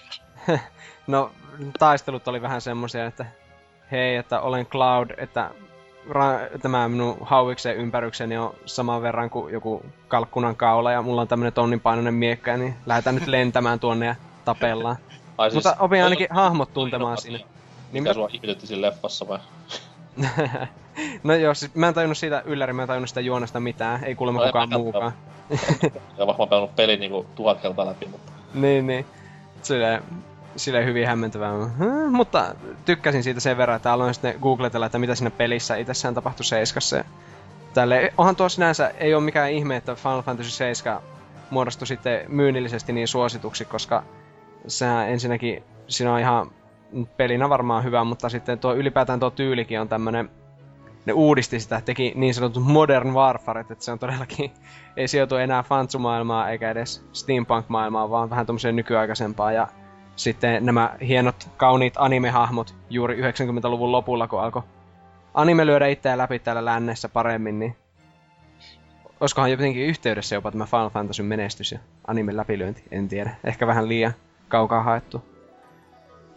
No, 1.08 1.32
taistelut 1.80 2.28
oli 2.28 2.42
vähän 2.42 2.62
semmosia, 2.62 3.06
että 3.06 3.26
hei, 3.92 4.16
että 4.16 4.40
olen 4.42 4.66
Cloud, 4.66 5.10
että 5.18 5.50
ra- 6.10 6.60
tämä 6.62 6.88
minun 6.90 7.18
hauiksen 7.22 7.76
ympärykseni 7.76 8.38
on 8.38 8.56
saman 8.66 9.02
verran 9.02 9.30
kuin 9.30 9.54
joku 9.54 9.86
kalkkunan 10.08 10.56
kaula 10.56 10.92
ja 10.92 11.02
mulla 11.02 11.22
on 11.22 11.28
tämmönen 11.28 11.54
tonnin 11.54 11.80
painoinen 11.80 12.14
miekka, 12.14 12.58
niin 12.58 12.74
lähdetään 12.86 13.16
nyt 13.16 13.28
lentämään 13.28 13.80
tuonne 13.80 14.06
ja 14.06 14.16
tapellaan. 14.46 14.96
Ai 15.38 15.50
Mutta 15.54 15.76
opin 15.80 16.04
ainakin 16.04 16.28
toi- 16.28 16.36
hahmot 16.38 16.74
tuntemaan 16.74 17.18
siinä. 17.18 17.38
Niin, 17.38 17.48
Niin 17.92 18.04
mikä 18.04 18.10
mitä- 18.10 18.14
sua 18.14 18.30
ihmetytti 18.34 18.68
siinä 18.68 18.82
leffassa 18.82 19.28
vai? 19.28 19.40
no 21.24 21.34
joo, 21.34 21.54
siis 21.54 21.76
mä 21.76 21.88
en 21.88 21.94
tajunnut 21.94 22.18
siitä 22.18 22.42
ylläri, 22.46 22.74
mä 22.74 22.82
en 22.82 22.88
tajunnut 22.88 23.10
sitä 23.10 23.22
juonesta 23.22 23.60
mitään, 23.60 24.04
ei 24.04 24.16
kuulemma 24.16 24.40
No 24.42 24.46
kukaan 24.48 24.70
muukaan. 24.70 25.12
Ja 26.18 26.28
varmaan 26.28 26.50
pelannut 26.50 26.76
pelin 26.76 27.00
niinku 27.00 27.26
tuhat 27.36 27.62
kertaa 27.62 27.86
läpi, 27.86 28.06
mutta... 28.06 28.32
niin, 28.54 28.88
niin. 28.88 29.06
Silleen, 29.62 30.04
silleen 30.56 30.86
hyvin 30.86 31.08
hämmentävää. 31.08 31.52
Hmm, 31.52 32.16
mutta 32.16 32.56
tykkäsin 32.86 33.24
siitä 33.24 33.40
sen 33.40 33.58
verran, 33.58 33.76
että 33.76 33.94
aloin 33.94 34.14
sitten 34.14 34.36
googletella, 34.42 34.86
että 34.86 35.00
mitä 35.00 35.16
siinä 35.16 35.32
pelissä 35.32 35.76
itsessään 35.76 36.14
tapahtui 36.14 36.46
Seiskassa. 36.46 37.04
Tälle, 37.74 38.14
onhan 38.18 38.36
tuo 38.36 38.50
sinänsä, 38.50 38.90
ei 38.98 39.14
ole 39.14 39.24
mikään 39.24 39.52
ihme, 39.52 39.76
että 39.76 39.96
Final 39.96 40.22
Fantasy 40.22 40.50
7 40.50 41.02
muodostui 41.50 41.88
sitten 41.88 42.26
myynnillisesti 42.28 42.94
niin 42.94 43.08
suosituksi, 43.08 43.66
koska 43.66 44.04
sehän 44.68 45.10
ensinnäkin, 45.10 45.64
siinä 45.88 46.14
on 46.14 46.20
ihan 46.20 46.52
pelinä 47.18 47.50
varmaan 47.50 47.84
hyvä, 47.84 48.04
mutta 48.04 48.30
sitten 48.30 48.60
tuo 48.60 48.74
ylipäätään 48.74 49.20
tuo 49.20 49.30
tyylikin 49.30 49.82
on 49.82 49.90
tämmönen, 49.90 50.30
ne 51.06 51.14
uudisti 51.14 51.60
sitä, 51.60 51.82
teki 51.86 52.14
niin 52.16 52.34
sanotut 52.34 52.64
modern 52.64 53.14
warfare, 53.14 53.62
että 53.62 53.76
se 53.80 53.92
on 53.92 54.00
todellakin, 54.00 54.52
ei 54.98 55.08
sijoitu 55.08 55.36
enää 55.36 55.64
fantsumaailmaa 55.64 56.50
eikä 56.50 56.72
edes 56.72 57.06
steampunk-maailmaa, 57.14 58.10
vaan 58.10 58.30
vähän 58.30 58.46
tuommoiseen 58.46 58.76
nykyaikaisempaa. 58.76 59.52
Ja 59.52 59.68
sitten 60.24 60.66
nämä 60.66 60.96
hienot, 61.08 61.50
kauniit 61.58 61.94
anime-hahmot 61.98 62.76
juuri 62.90 63.22
90-luvun 63.22 63.92
lopulla, 63.92 64.28
kun 64.28 64.42
alkoi 64.42 64.64
anime 65.34 65.66
lyödä 65.66 65.88
itseään 65.88 66.18
läpi 66.18 66.40
täällä 66.40 66.66
lännessä 66.66 67.10
paremmin, 67.10 67.60
niin 67.60 67.76
olisikohan 69.20 69.52
jotenkin 69.52 69.86
yhteydessä 69.86 70.36
jopa 70.36 70.52
tämä 70.52 70.66
Final 70.66 70.90
Fantasy 70.90 71.24
menestys 71.24 71.72
ja 71.72 71.80
anime 72.08 72.38
läpilyönti, 72.38 72.84
en 72.92 73.08
tiedä. 73.08 73.36
Ehkä 73.44 73.68
vähän 73.68 73.88
liian 73.88 74.14
kaukaa 74.48 74.84
haettu. 74.84 75.24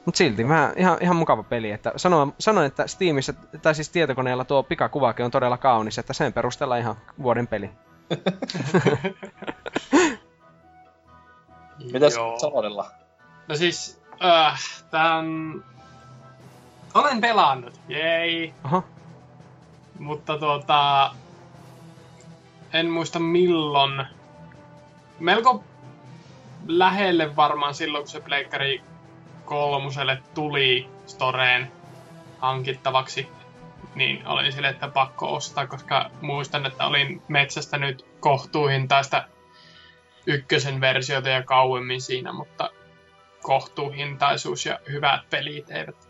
Mut 0.06 0.14
silti 0.14 0.48
vähän 0.48 0.72
ihan, 0.76 0.98
ihan 1.00 1.16
mukava 1.16 1.42
peli, 1.42 1.70
että 1.70 1.92
sanoin, 1.96 2.32
sanoin, 2.38 2.66
että 2.66 2.86
Steamissa, 2.86 3.32
tai 3.62 3.74
siis 3.74 3.88
tietokoneella 3.88 4.44
tuo 4.44 4.62
pikakuvake 4.62 5.24
on 5.24 5.30
todella 5.30 5.58
kaunis, 5.58 5.98
että 5.98 6.12
sen 6.12 6.32
perusteella 6.32 6.76
ihan 6.76 6.96
vuoden 7.22 7.46
peli. 7.46 7.70
Mitäs. 11.92 12.14
Salonella? 12.14 13.03
No 13.48 13.56
siis, 13.56 14.02
äh, 14.24 14.60
tämän... 14.90 15.64
Olen 16.94 17.20
pelannut, 17.20 17.81
jei. 17.89 18.55
Oho, 18.64 18.84
Mutta 19.98 20.39
tuota... 20.39 21.10
En 22.73 22.90
muista 22.90 23.18
milloin. 23.18 24.06
Melko 25.20 25.64
lähelle 26.66 27.36
varmaan 27.36 27.74
silloin, 27.74 28.05
kun 28.05 28.10
se 28.10 28.20
Pleikkari 28.20 28.82
kolmoselle 29.44 30.23
tuli 30.34 30.89
Storeen 31.06 31.73
hankittavaksi, 32.39 33.28
niin 33.94 34.26
olin 34.26 34.52
sille, 34.52 34.68
että 34.68 34.89
pakko 34.89 35.34
ostaa, 35.34 35.66
koska 35.66 36.10
muistan, 36.20 36.66
että 36.66 36.86
olin 36.86 37.23
metsästä 37.28 37.78
nyt 37.78 38.06
kohtuuhintaista 38.20 39.24
ykkösen 40.26 40.81
versiota 40.81 41.28
ja 41.28 41.42
kauemmin 41.42 42.00
siinä, 42.00 42.32
mutta 42.32 42.70
kohtuuhintaisuus 43.44 44.66
ja 44.66 44.78
hyvät 44.90 45.31
pelit 45.31 45.70
eivät 45.70 46.08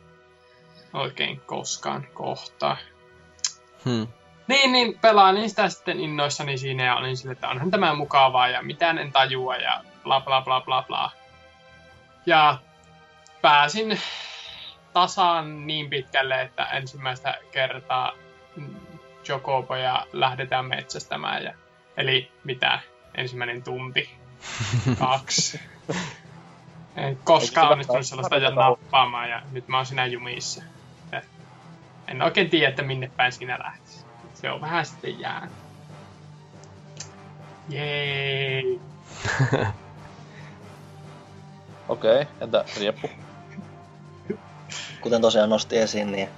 oikein 0.92 1.40
koskaan 1.40 2.06
kohtaa. 2.14 2.76
hmm. 3.84 4.06
Niin, 4.48 4.72
niin 4.72 4.98
pelailin 4.98 5.48
sitä 5.50 5.68
sitten 5.68 6.00
innoissani 6.00 6.58
siinä 6.58 6.84
ja 6.84 6.96
olin 6.96 7.16
sille, 7.16 7.32
että 7.32 7.48
onhan 7.48 7.70
tämä 7.70 7.94
mukavaa 7.94 8.48
ja 8.48 8.62
mitään 8.62 8.98
en 8.98 9.12
tajua 9.12 9.56
ja 9.56 9.84
bla 10.02 10.20
bla 10.20 10.40
bla 10.40 10.60
bla 10.60 10.82
bla. 10.82 11.10
Ja 12.26 12.58
pääsin 13.42 14.00
tasan 14.92 15.66
niin 15.66 15.90
pitkälle, 15.90 16.42
että 16.42 16.64
ensimmäistä 16.64 17.38
kertaa 17.50 18.12
Jokoboja 19.28 20.06
lähdetään 20.12 20.64
metsästämään. 20.64 21.44
Ja, 21.44 21.54
eli 21.96 22.32
mitä? 22.44 22.80
Ensimmäinen 23.14 23.62
tunti. 23.62 24.10
Kaksi. 24.98 25.60
En 26.96 27.18
koskaan 27.24 27.72
onnistunut 27.72 28.06
sellaista 28.06 28.36
ja 28.36 28.50
nappaamaan 28.50 29.30
ja 29.30 29.42
nyt 29.52 29.68
mä 29.68 29.76
oon 29.76 29.86
siinä 29.86 30.06
jumissa. 30.06 30.62
En 32.08 32.22
oikein 32.22 32.50
tiedä, 32.50 32.68
että 32.68 32.82
minne 32.82 33.10
päin 33.16 33.32
siinä 33.32 33.58
lähtisi. 33.64 34.04
Se 34.34 34.50
on 34.50 34.60
vähän 34.60 34.86
sitten 34.86 35.20
jäänyt. 35.20 35.52
Jee. 37.68 38.62
Okei, 41.88 42.20
okay, 42.20 42.26
entä 42.40 42.64
Rieppu? 42.80 43.08
Kuten 45.00 45.20
tosiaan 45.20 45.50
nosti 45.50 45.78
esiin, 45.78 46.12
niin 46.12 46.28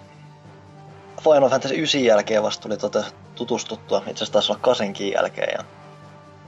Final 1.23 1.49
Fantasy 1.49 1.75
9 1.75 2.05
jälkeen 2.05 2.43
vasta 2.43 2.63
tuli 2.63 2.77
tota 2.77 3.05
tutustuttua, 3.35 3.99
itse 3.99 4.11
asiassa 4.11 4.33
taisi 4.33 4.53
olla 4.53 4.61
kasenkin 4.61 5.13
jälkeen. 5.13 5.55
Ja 5.59 5.65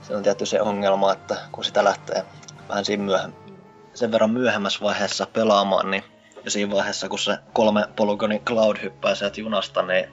se 0.01 0.15
on 0.15 0.23
tietty 0.23 0.45
se 0.45 0.61
ongelma, 0.61 1.13
että 1.13 1.37
kun 1.51 1.63
sitä 1.63 1.83
lähtee 1.83 2.25
vähän 2.69 2.85
siinä 2.85 3.03
myöhemmin, 3.03 3.48
sen 3.99 4.11
verran 4.11 4.31
myöhemmässä 4.31 4.79
vaiheessa 4.81 5.27
pelaamaan, 5.33 5.91
niin 5.91 6.03
ja 6.45 6.51
siinä 6.51 6.75
vaiheessa, 6.75 7.09
kun 7.09 7.19
se 7.19 7.37
kolme 7.53 7.87
polygoni 7.95 8.39
Cloud 8.39 8.77
hyppää 8.81 9.15
sieltä 9.15 9.41
junasta, 9.41 9.81
niin 9.81 10.05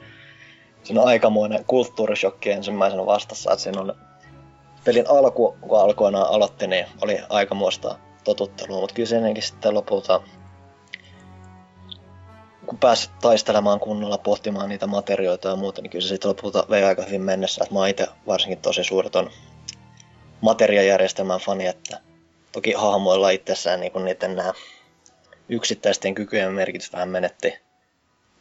siinä 0.82 1.00
on 1.00 1.08
aikamoinen 1.08 1.64
kulttuurishokki 1.64 2.50
ensimmäisenä 2.50 3.06
vastassa, 3.06 3.52
että 3.52 3.62
siinä 3.62 3.80
on 3.80 3.94
pelin 4.84 5.04
alku, 5.08 5.56
kun 5.60 5.80
alkuinaan 5.80 6.28
aloitti, 6.28 6.66
niin 6.66 6.86
oli 7.00 7.18
aikamoista 7.28 7.98
totuttelua, 8.24 8.80
mutta 8.80 8.94
kyllä 8.94 9.08
se 9.08 9.16
ennenkin 9.16 9.42
sitten 9.42 9.74
lopulta 9.74 10.20
kun 12.66 12.78
pääsit 12.78 13.10
taistelemaan 13.20 13.80
kunnolla, 13.80 14.18
pohtimaan 14.18 14.68
niitä 14.68 14.86
materioita 14.86 15.48
ja 15.48 15.56
muuta, 15.56 15.82
niin 15.82 15.90
kyllä 15.90 16.02
se 16.02 16.08
sitten 16.08 16.28
lopulta 16.28 16.66
vei 16.70 16.84
aika 16.84 17.02
hyvin 17.02 17.22
mennessä. 17.22 17.64
Et 17.64 17.70
mä 17.70 17.88
itse 17.88 18.06
varsinkin 18.26 18.58
tosi 18.58 18.84
suuri 18.84 19.10
ton 19.10 19.30
materiajärjestelmän 20.40 21.40
fani, 21.40 21.66
että 21.66 22.00
toki 22.56 22.72
hahmoilla 22.72 23.30
itsessään 23.30 23.80
niin 23.80 23.92
niiden 24.04 24.36
nämä 24.36 24.52
yksittäisten 25.48 26.14
kykyjen 26.14 26.52
merkitys 26.52 26.92
vähän 26.92 27.08
menetti. 27.08 27.58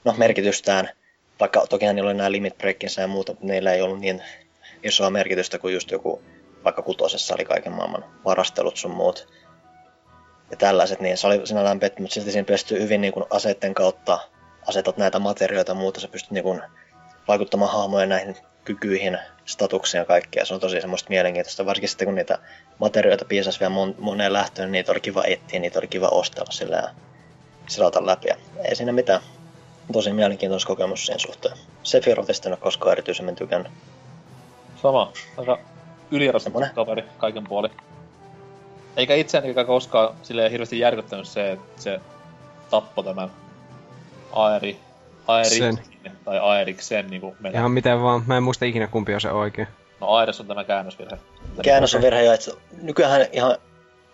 No, 0.05 0.13
merkitystään, 0.17 0.89
vaikka 1.39 1.67
toki 1.67 1.93
niillä 1.93 2.09
oli 2.09 2.17
nämä 2.17 2.31
limit 2.31 2.57
breakinsä 2.57 3.01
ja 3.01 3.07
muuta, 3.07 3.31
mutta 3.31 3.45
niillä 3.47 3.73
ei 3.73 3.81
ollut 3.81 3.99
niin 3.99 4.21
isoa 4.83 5.09
merkitystä 5.09 5.59
kuin 5.59 5.73
just 5.73 5.91
joku, 5.91 6.21
vaikka 6.63 6.81
kutosessa 6.81 7.33
oli 7.33 7.45
kaiken 7.45 7.71
maailman 7.71 8.05
varastelut 8.25 8.77
sun 8.77 8.91
muut. 8.91 9.27
Ja 10.51 10.57
tällaiset, 10.57 10.99
niin 10.99 11.17
se 11.17 11.27
oli 11.27 11.47
sinällään 11.47 11.79
pettymys. 11.79 12.13
Silti 12.13 12.31
siinä 12.31 12.45
pystyy 12.45 12.81
hyvin 12.81 13.01
niin 13.01 13.13
kuin 13.13 13.25
aseiden 13.29 13.73
kautta. 13.73 14.19
Asetat 14.67 14.97
näitä 14.97 15.19
materioita 15.19 15.71
ja 15.71 15.75
muuta, 15.75 15.99
sä 15.99 16.07
pystyt 16.07 16.31
niin 16.31 16.43
kuin 16.43 16.61
vaikuttamaan 17.27 17.71
hahmojen 17.71 18.09
näihin 18.09 18.37
kykyihin, 18.63 19.17
statuksiin 19.45 19.99
ja 19.99 20.05
kaikkea. 20.05 20.45
Se 20.45 20.53
on 20.53 20.59
tosi 20.59 20.81
semmoista 20.81 21.09
mielenkiintoista, 21.09 21.65
varsinkin 21.65 21.89
sitten 21.89 22.05
kun 22.05 22.15
niitä 22.15 22.39
materioita 22.79 23.25
piisasi 23.25 23.59
vielä 23.59 23.73
mon- 23.75 23.95
moneen 23.97 24.33
lähtöön, 24.33 24.65
niin 24.65 24.71
niitä 24.71 24.91
oli 24.91 24.99
kiva 24.99 25.23
etsiä, 25.23 25.59
niitä 25.59 25.79
oli 25.79 25.87
kiva 25.87 26.07
ostella 26.07 26.51
sillä 26.51 26.75
ja 26.75 26.89
selata 27.67 28.05
läpi. 28.05 28.27
Ja 28.27 28.35
ei 28.65 28.75
siinä 28.75 28.91
mitään. 28.91 29.21
Tosi 29.93 30.13
mielenkiintoista 30.13 30.67
kokemus 30.67 31.05
sen 31.05 31.19
suhteen. 31.19 31.57
Sephirothista 31.83 32.49
en 32.49 32.53
ole 32.53 32.59
koskaan 32.59 32.91
erityisemmin 32.91 33.35
tykännyt. 33.35 33.71
Sama. 34.81 35.11
Aika 35.37 35.59
Semmonen. 36.37 36.69
kaveri 36.75 37.03
kaiken 37.17 37.43
puoli. 37.43 37.69
Eikä 38.97 39.15
itseäni 39.15 39.53
koskaan 39.53 40.15
silleen 40.23 40.51
hirveästi 40.51 40.79
järkyttänyt 40.79 41.27
se, 41.27 41.51
että 41.51 41.81
se 41.81 41.99
tappoi 42.69 43.03
tämän 43.03 43.31
Aeri, 44.31 44.79
Aeriksen, 45.27 45.79
tai 46.25 46.39
Aeriksen 46.39 47.07
niinku 47.07 47.35
meidän. 47.39 47.59
Ihan 47.59 47.71
miten 47.71 48.01
vaan. 48.01 48.23
Mä 48.27 48.37
en 48.37 48.43
muista 48.43 48.65
ikinä 48.65 48.87
kumpi 48.87 49.13
on 49.13 49.21
se 49.21 49.31
oikein. 49.31 49.67
No 50.01 50.07
Aeres 50.07 50.39
on 50.39 50.47
tämä 50.47 50.63
käännösvirhe. 50.63 51.17
Käännös 51.63 51.95
on 51.95 52.01
virhe 52.01 52.33
että 52.33 52.51
nykyään 52.81 53.25
ihan 53.31 53.57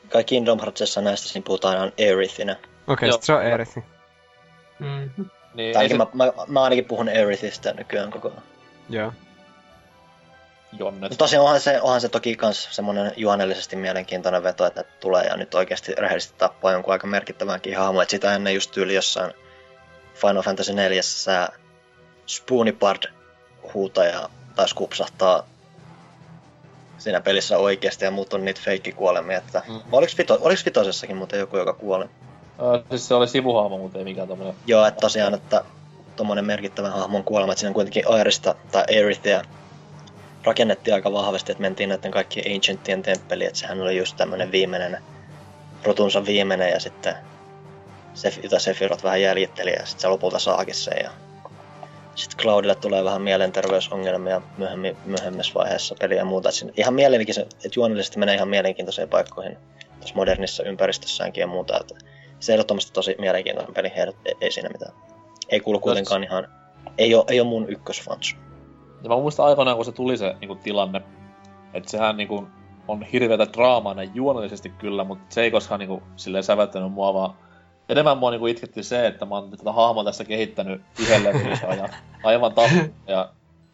kai 0.09 0.23
Kingdom 0.23 0.59
Heartsissa 0.59 1.01
näistä 1.01 1.27
siinä 1.27 1.45
puhutaan 1.45 1.77
aina 1.77 1.91
Aerithinä. 1.99 2.56
Okei, 2.88 3.09
okay, 3.09 3.11
sit 3.11 3.23
se 3.23 3.33
on 3.33 3.43
Erithi. 3.43 3.83
Mm-hmm. 4.80 5.25
Niin, 5.53 5.90
se, 5.90 5.98
mä, 5.98 6.07
mä, 6.14 6.33
mä, 6.48 6.64
ainakin 6.64 6.85
puhun 6.85 7.07
Aerithistä 7.07 7.73
nykyään 7.73 8.11
koko 8.11 8.27
ajan. 8.27 8.43
Joo. 8.90 9.14
Jonnet. 10.80 11.01
Mutta 11.01 11.15
tosiaan 11.15 11.45
onhan 11.45 11.61
se, 11.61 11.81
onhan 11.81 12.01
se 12.01 12.09
toki 12.09 12.35
kans 12.35 12.67
semmoinen 12.72 13.11
juonellisesti 13.15 13.75
mielenkiintoinen 13.75 14.43
veto, 14.43 14.65
että 14.65 14.83
tulee 14.99 15.23
ja 15.23 15.38
nyt 15.38 15.56
oikeasti 15.56 15.95
rehellisesti 15.95 16.35
tappaa 16.38 16.72
jonkun 16.72 16.93
aika 16.93 17.07
merkittävänkin 17.07 17.77
hahmo. 17.77 18.01
Että 18.01 18.11
sitä 18.11 18.35
ennen 18.35 18.53
just 18.53 18.72
tyyli 18.72 18.95
jossain 18.95 19.33
Final 20.14 20.41
Fantasy 20.41 20.73
4 20.73 21.01
sä 21.01 21.49
Spoonipard 22.25 23.03
huutaja 23.74 24.30
taas 24.56 24.74
kupsahtaa 24.74 25.48
siinä 26.98 27.22
pelissä 27.22 27.58
oikeasti 27.58 28.06
ja 28.06 28.11
muut 28.11 28.33
on 28.33 28.45
niitä 28.45 28.61
feikkikuolemia. 28.64 29.38
Että... 29.38 29.61
Mm. 29.67 29.80
Oliko, 29.91 30.14
vito, 30.17 30.38
oliko 30.41 30.61
vitosessakin 30.66 31.17
muuten 31.17 31.40
joku, 31.40 31.58
joka 31.58 31.74
kuoli? 31.74 32.06
Ö, 32.06 32.83
siis 32.90 33.08
se 33.08 33.14
oli 33.14 33.27
sivuhahmo, 33.27 33.77
mutta 33.77 33.98
ei 33.98 34.03
mikään 34.03 34.27
tommonen. 34.27 34.56
Joo, 34.67 34.85
että 34.85 35.01
tosiaan, 35.01 35.33
että 35.33 35.64
tuommoinen 36.16 36.45
merkittävä 36.45 36.90
hahmon 36.90 37.24
kuolema, 37.24 37.51
että 37.51 37.59
siinä 37.59 37.74
kuitenkin 37.74 38.03
Aerista 38.08 38.56
tai 38.72 38.83
Aerithia 38.90 39.41
rakennettiin 40.43 40.93
aika 40.93 41.14
vahvasti, 41.14 41.51
että 41.51 41.61
mentiin 41.61 41.90
näiden 41.90 42.11
kaikkien 42.11 42.56
Ancientien 42.56 43.03
temppeliin, 43.03 43.48
että 43.48 43.59
sehän 43.59 43.82
oli 43.82 43.98
just 43.98 44.17
tämmöinen 44.17 44.51
viimeinen, 44.51 44.98
rotunsa 45.83 46.25
viimeinen 46.25 46.69
ja 46.69 46.80
sitten 46.80 47.16
se, 48.14 48.33
jota 48.43 48.59
Sephiroth 48.59 49.03
vähän 49.03 49.22
jäljitteli 49.22 49.72
ja 49.72 49.85
sitten 49.85 50.01
se 50.01 50.08
lopulta 50.08 50.40
saakin 50.40 50.75
sen 50.75 50.98
ja 51.03 51.11
sitten 52.15 52.40
Cloudille 52.40 52.75
tulee 52.75 53.03
vähän 53.03 53.22
mielenterveysongelmia 53.22 54.41
myöhemmin, 54.57 54.98
myöhemmässä 55.06 55.53
vaiheessa 55.53 55.95
peliä 55.99 56.17
ja 56.17 56.25
muuta. 56.25 56.49
Et 56.49 56.56
siinä 56.56 56.73
ihan 56.77 56.93
mielenkiintoisen, 56.93 57.43
että 57.43 57.80
juonellisesti 57.80 58.19
menee 58.19 58.35
ihan 58.35 58.48
mielenkiintoisiin 58.48 59.09
paikkoihin 59.09 59.57
tässä 59.99 60.15
modernissa 60.15 60.64
ympäristössäänkin 60.64 61.41
ja 61.41 61.48
muuta. 61.48 61.80
Että 61.80 61.95
se 62.40 62.53
ehdottomasti 62.53 62.93
tosi 62.93 63.15
mielenkiintoinen 63.19 63.73
peli, 63.73 63.91
ei, 63.95 64.35
ei 64.41 64.51
siinä 64.51 64.69
mitään. 64.69 64.93
Ei 65.49 65.59
kuulu 65.59 65.80
kuitenkaan 65.80 66.23
ihan, 66.23 66.48
ei 66.98 67.15
ole, 67.15 67.25
ei 67.27 67.40
ole 67.40 67.49
mun 67.49 67.69
ykkösfans. 67.69 68.35
Ja 69.03 69.09
mä 69.09 69.15
muistan 69.15 69.45
aikoinaan, 69.45 69.77
kun 69.77 69.85
se 69.85 69.91
tuli 69.91 70.17
se 70.17 70.35
niinku, 70.40 70.56
tilanne, 70.56 71.01
että 71.73 71.91
sehän 71.91 72.17
niinku, 72.17 72.48
on 72.88 73.03
hirveätä 73.03 73.48
draamaa 73.53 73.93
näin 73.93 74.11
juonellisesti 74.14 74.69
kyllä, 74.69 75.03
mutta 75.03 75.25
se 75.30 75.41
ei 75.41 75.51
koskaan 75.51 75.80
niinku, 75.80 76.03
silleen 76.15 76.43
säväyttänyt 76.43 76.91
mua, 76.91 77.14
vaan 77.14 77.33
enemmän 77.92 78.18
mua 78.18 78.32
niinku, 78.32 78.48
itketti 78.48 78.84
se, 78.84 79.08
että 79.08 79.26
mä 79.26 79.36
oon 79.36 79.52
tätä 79.52 79.72
hahmoa 79.72 80.03
tässä 80.03 80.24
kehittänyt 80.24 80.82
levelissä 81.24 81.68
ja 81.68 81.90
aivan 82.24 82.53
tappunut 82.53 82.92
ja 83.08 83.30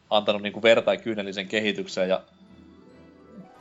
antanut 0.10 0.42
niinku, 0.42 0.62
verta 0.62 0.94
ja 0.94 1.00
kyynellisen 1.00 1.48
kehityksen 1.48 2.10
ja 2.10 2.22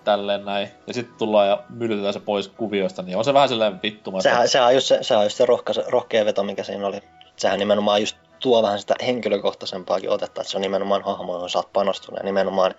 tälleen 0.05 0.44
näin. 0.44 0.68
Ja 0.86 0.94
sitten 0.94 1.18
tullaan 1.18 1.49
ja 1.49 1.62
myllytetään 1.68 2.12
se 2.12 2.20
pois 2.20 2.49
kuvioista, 2.49 3.02
niin 3.02 3.17
on 3.17 3.25
se 3.25 3.35
vähän 3.35 3.49
silleen 3.49 3.83
vittumaista. 3.83 4.31
Sehän, 4.31 4.49
sehän 4.49 4.68
on 4.68 4.75
just 4.75 4.86
se, 4.86 4.99
sehän 5.02 5.20
on 5.20 5.26
just 5.26 5.36
se 5.36 5.47
rohka, 5.47 5.73
rohkea 5.89 6.25
veto, 6.25 6.43
mikä 6.43 6.62
siinä 6.62 6.86
oli. 6.86 7.01
Sehän 7.36 7.59
nimenomaan 7.59 8.01
just 8.01 8.17
tuo 8.41 8.62
vähän 8.62 8.78
sitä 8.78 8.94
henkilökohtaisempaakin 9.07 10.10
otetta, 10.10 10.41
että 10.41 10.51
se 10.51 10.57
on 10.57 10.62
nimenomaan 10.62 11.02
hahmo, 11.05 11.33
johon 11.33 11.51
sä 11.51 11.59
oot 11.59 11.73
panostunut 11.73 12.18
ja 12.18 12.25
nimenomaan 12.25 12.75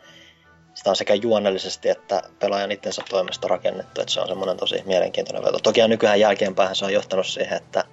sitä 0.78 0.90
on 0.90 0.96
sekä 0.96 1.14
juonellisesti 1.14 1.90
että 1.90 2.24
pelaajan 2.40 2.72
itsensä 2.72 3.02
toimesta 3.10 3.48
rakennettu, 3.48 4.02
että 4.02 4.14
se 4.14 4.22
on 4.22 4.28
semmoinen 4.28 4.58
tosi 4.58 4.84
mielenkiintoinen 4.86 5.44
veto. 5.44 5.60
Toki 5.60 5.88
nykyään 5.88 6.20
jälkeenpäin 6.20 6.76
se 6.76 6.86
on 6.86 6.94
johtanut 6.94 7.28
siihen, 7.28 7.58
että 7.58 7.84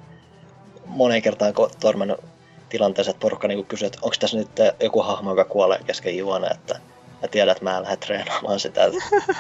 moneen 0.87 1.23
kertaan 1.23 1.53
ko- 1.53 1.77
törmännyt 1.81 2.21
tilanteeseen, 2.69 3.15
että 3.15 3.23
porukka 3.23 3.49
niinku 3.49 3.65
kysyy, 3.65 3.87
että 3.87 3.99
onko 4.03 4.17
tässä 4.21 4.37
nyt 4.37 4.49
joku 4.81 5.03
hahmo, 5.03 5.31
joka 5.31 5.45
kuolee 5.45 5.79
kesken 5.87 6.17
juone, 6.17 6.47
että 6.47 6.81
mä 7.23 7.29
tiedän, 7.29 7.53
että 7.53 7.65
mä 7.65 7.77
en 7.77 7.83
lähde 7.83 7.97
treenaamaan 7.97 8.61
sitä. 8.61 8.81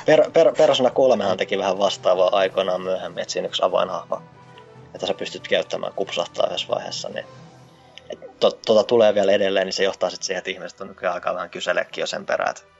Per, 0.06 0.30
per, 0.30 0.52
Persona 0.56 0.90
3 0.90 1.24
teki 1.36 1.58
vähän 1.58 1.78
vastaavaa 1.78 2.36
aikoinaan 2.36 2.80
myöhemmin, 2.80 3.22
että 3.22 3.32
siinä 3.32 3.48
yksi 3.48 3.62
avainhahmo, 3.64 4.22
että 4.94 5.06
sä 5.06 5.14
pystyt 5.14 5.48
käyttämään 5.48 5.92
kupsahtaa 5.92 6.46
yhdessä 6.46 6.68
vaiheessa, 6.68 7.08
niin 7.08 7.26
tota 8.66 8.84
tulee 8.84 9.14
vielä 9.14 9.32
edelleen, 9.32 9.66
niin 9.66 9.72
se 9.72 9.84
johtaa 9.84 10.10
sitten 10.10 10.26
siihen, 10.26 10.38
että 10.38 10.50
ihmiset 10.50 10.80
on 10.80 10.88
nykyään 10.88 11.14
alkaa 11.14 11.34
vähän 11.34 11.50
kyseleekin 11.50 12.02
jo 12.02 12.06
sen 12.06 12.26
perään, 12.26 12.50
että 12.50 12.73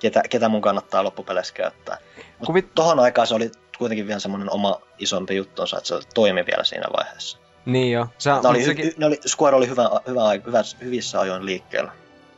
ketä, 0.00 0.22
ketä 0.30 0.48
mun 0.48 0.60
kannattaa 0.62 1.04
loppupeleissä 1.04 1.54
käyttää. 1.54 1.96
Mutta 2.38 2.52
Kuvit- 2.52 2.70
tohon 2.74 3.00
aikaan 3.00 3.26
se 3.26 3.34
oli 3.34 3.50
kuitenkin 3.78 4.06
vielä 4.06 4.20
semmoinen 4.20 4.50
oma 4.52 4.80
isompi 4.98 5.36
juttunsa, 5.36 5.78
että 5.78 5.88
se 5.88 6.08
toimi 6.14 6.46
vielä 6.46 6.64
siinä 6.64 6.84
vaiheessa. 6.96 7.38
Niin 7.64 7.92
joo. 7.92 8.06
Se, 8.18 8.30
Ne 8.30 8.48
oli, 8.48 8.64
sekin, 8.64 8.84
hy, 8.84 8.94
ne 8.96 9.06
oli, 9.06 9.20
Square 9.26 9.56
oli 9.56 9.68
hyvä, 9.68 9.82
hyvä, 10.08 10.20
hyvä, 10.46 10.62
hyvissä 10.80 11.20
ajoin 11.20 11.46
liikkeellä. 11.46 11.92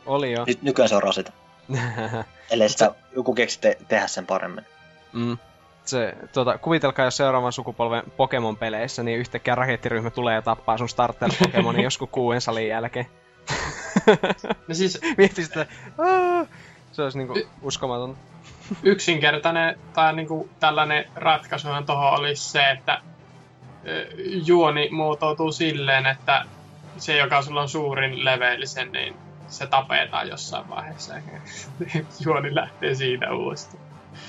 oli 0.07 0.33
jo. 0.33 0.45
Nyt 0.47 0.63
nykyään 0.63 0.89
se 0.89 0.97
on 0.97 1.03
rasita. 1.03 1.33
Ellei 2.51 2.69
sitä 2.69 2.95
joku 3.17 3.35
keksi 3.35 3.61
te- 3.61 3.79
tehdä 3.89 4.07
sen 4.07 4.27
paremmin. 4.27 4.65
mm. 5.13 5.39
Se, 5.85 6.15
tuota, 6.33 6.59
kuvitelkaa, 6.59 7.05
jos 7.05 7.17
seuraavan 7.17 7.53
sukupolven 7.53 8.03
Pokemon-peleissä, 8.17 9.03
niin 9.03 9.19
yhtäkkiä 9.19 9.55
rakettiryhmä 9.55 10.11
tulee 10.11 10.35
ja 10.35 10.43
tappaa 10.43 10.79
sun 10.79 10.89
starter-Pokemonin 10.89 11.83
joskus 11.91 12.09
kuuden 12.13 12.41
salin 12.41 12.69
jälkeen. 12.69 13.07
No 14.69 14.75
siis 14.75 15.01
Mietti 15.19 15.45
sitä, 15.45 15.67
"Aa!" 15.99 16.47
Se 16.93 17.03
olisi 17.03 17.19
niinku 17.19 17.41
uskomaton. 17.63 18.17
yksinkertainen 18.83 19.79
tai 19.93 20.13
niinku 20.13 20.49
tällainen 20.61 21.05
ratkaisuhan 21.15 21.87
tuohon 21.87 22.19
olisi 22.19 22.51
se, 22.51 22.71
että 22.71 23.03
juoni 24.47 24.89
muotoutuu 24.91 25.53
silleen, 25.53 26.07
että 26.07 26.45
se, 26.97 27.17
joka 27.17 27.43
sulla 27.43 27.61
on 27.61 27.69
suurin 27.69 28.25
levellisen, 28.25 28.93
niin 28.93 29.17
se 29.49 29.67
tapetaan 29.67 30.29
jossain 30.29 30.71
vaiheessa. 30.71 31.15
juoni 32.25 32.55
lähtee 32.55 32.95
siitä 32.95 33.35
uudestaan. 33.35 33.83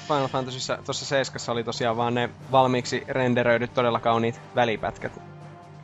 Final 0.08 0.27
Fantasyssä 0.27 0.77
tuossa 0.85 1.06
seiskassa 1.06 1.51
oli 1.51 1.64
tosiaan 1.64 1.98
vaan 1.98 2.14
ne 2.14 2.30
valmiiksi 2.51 3.03
renderöidyt 3.08 3.74
todella 3.74 4.00
kauniit 4.00 4.42
välipätkät. 4.56 5.22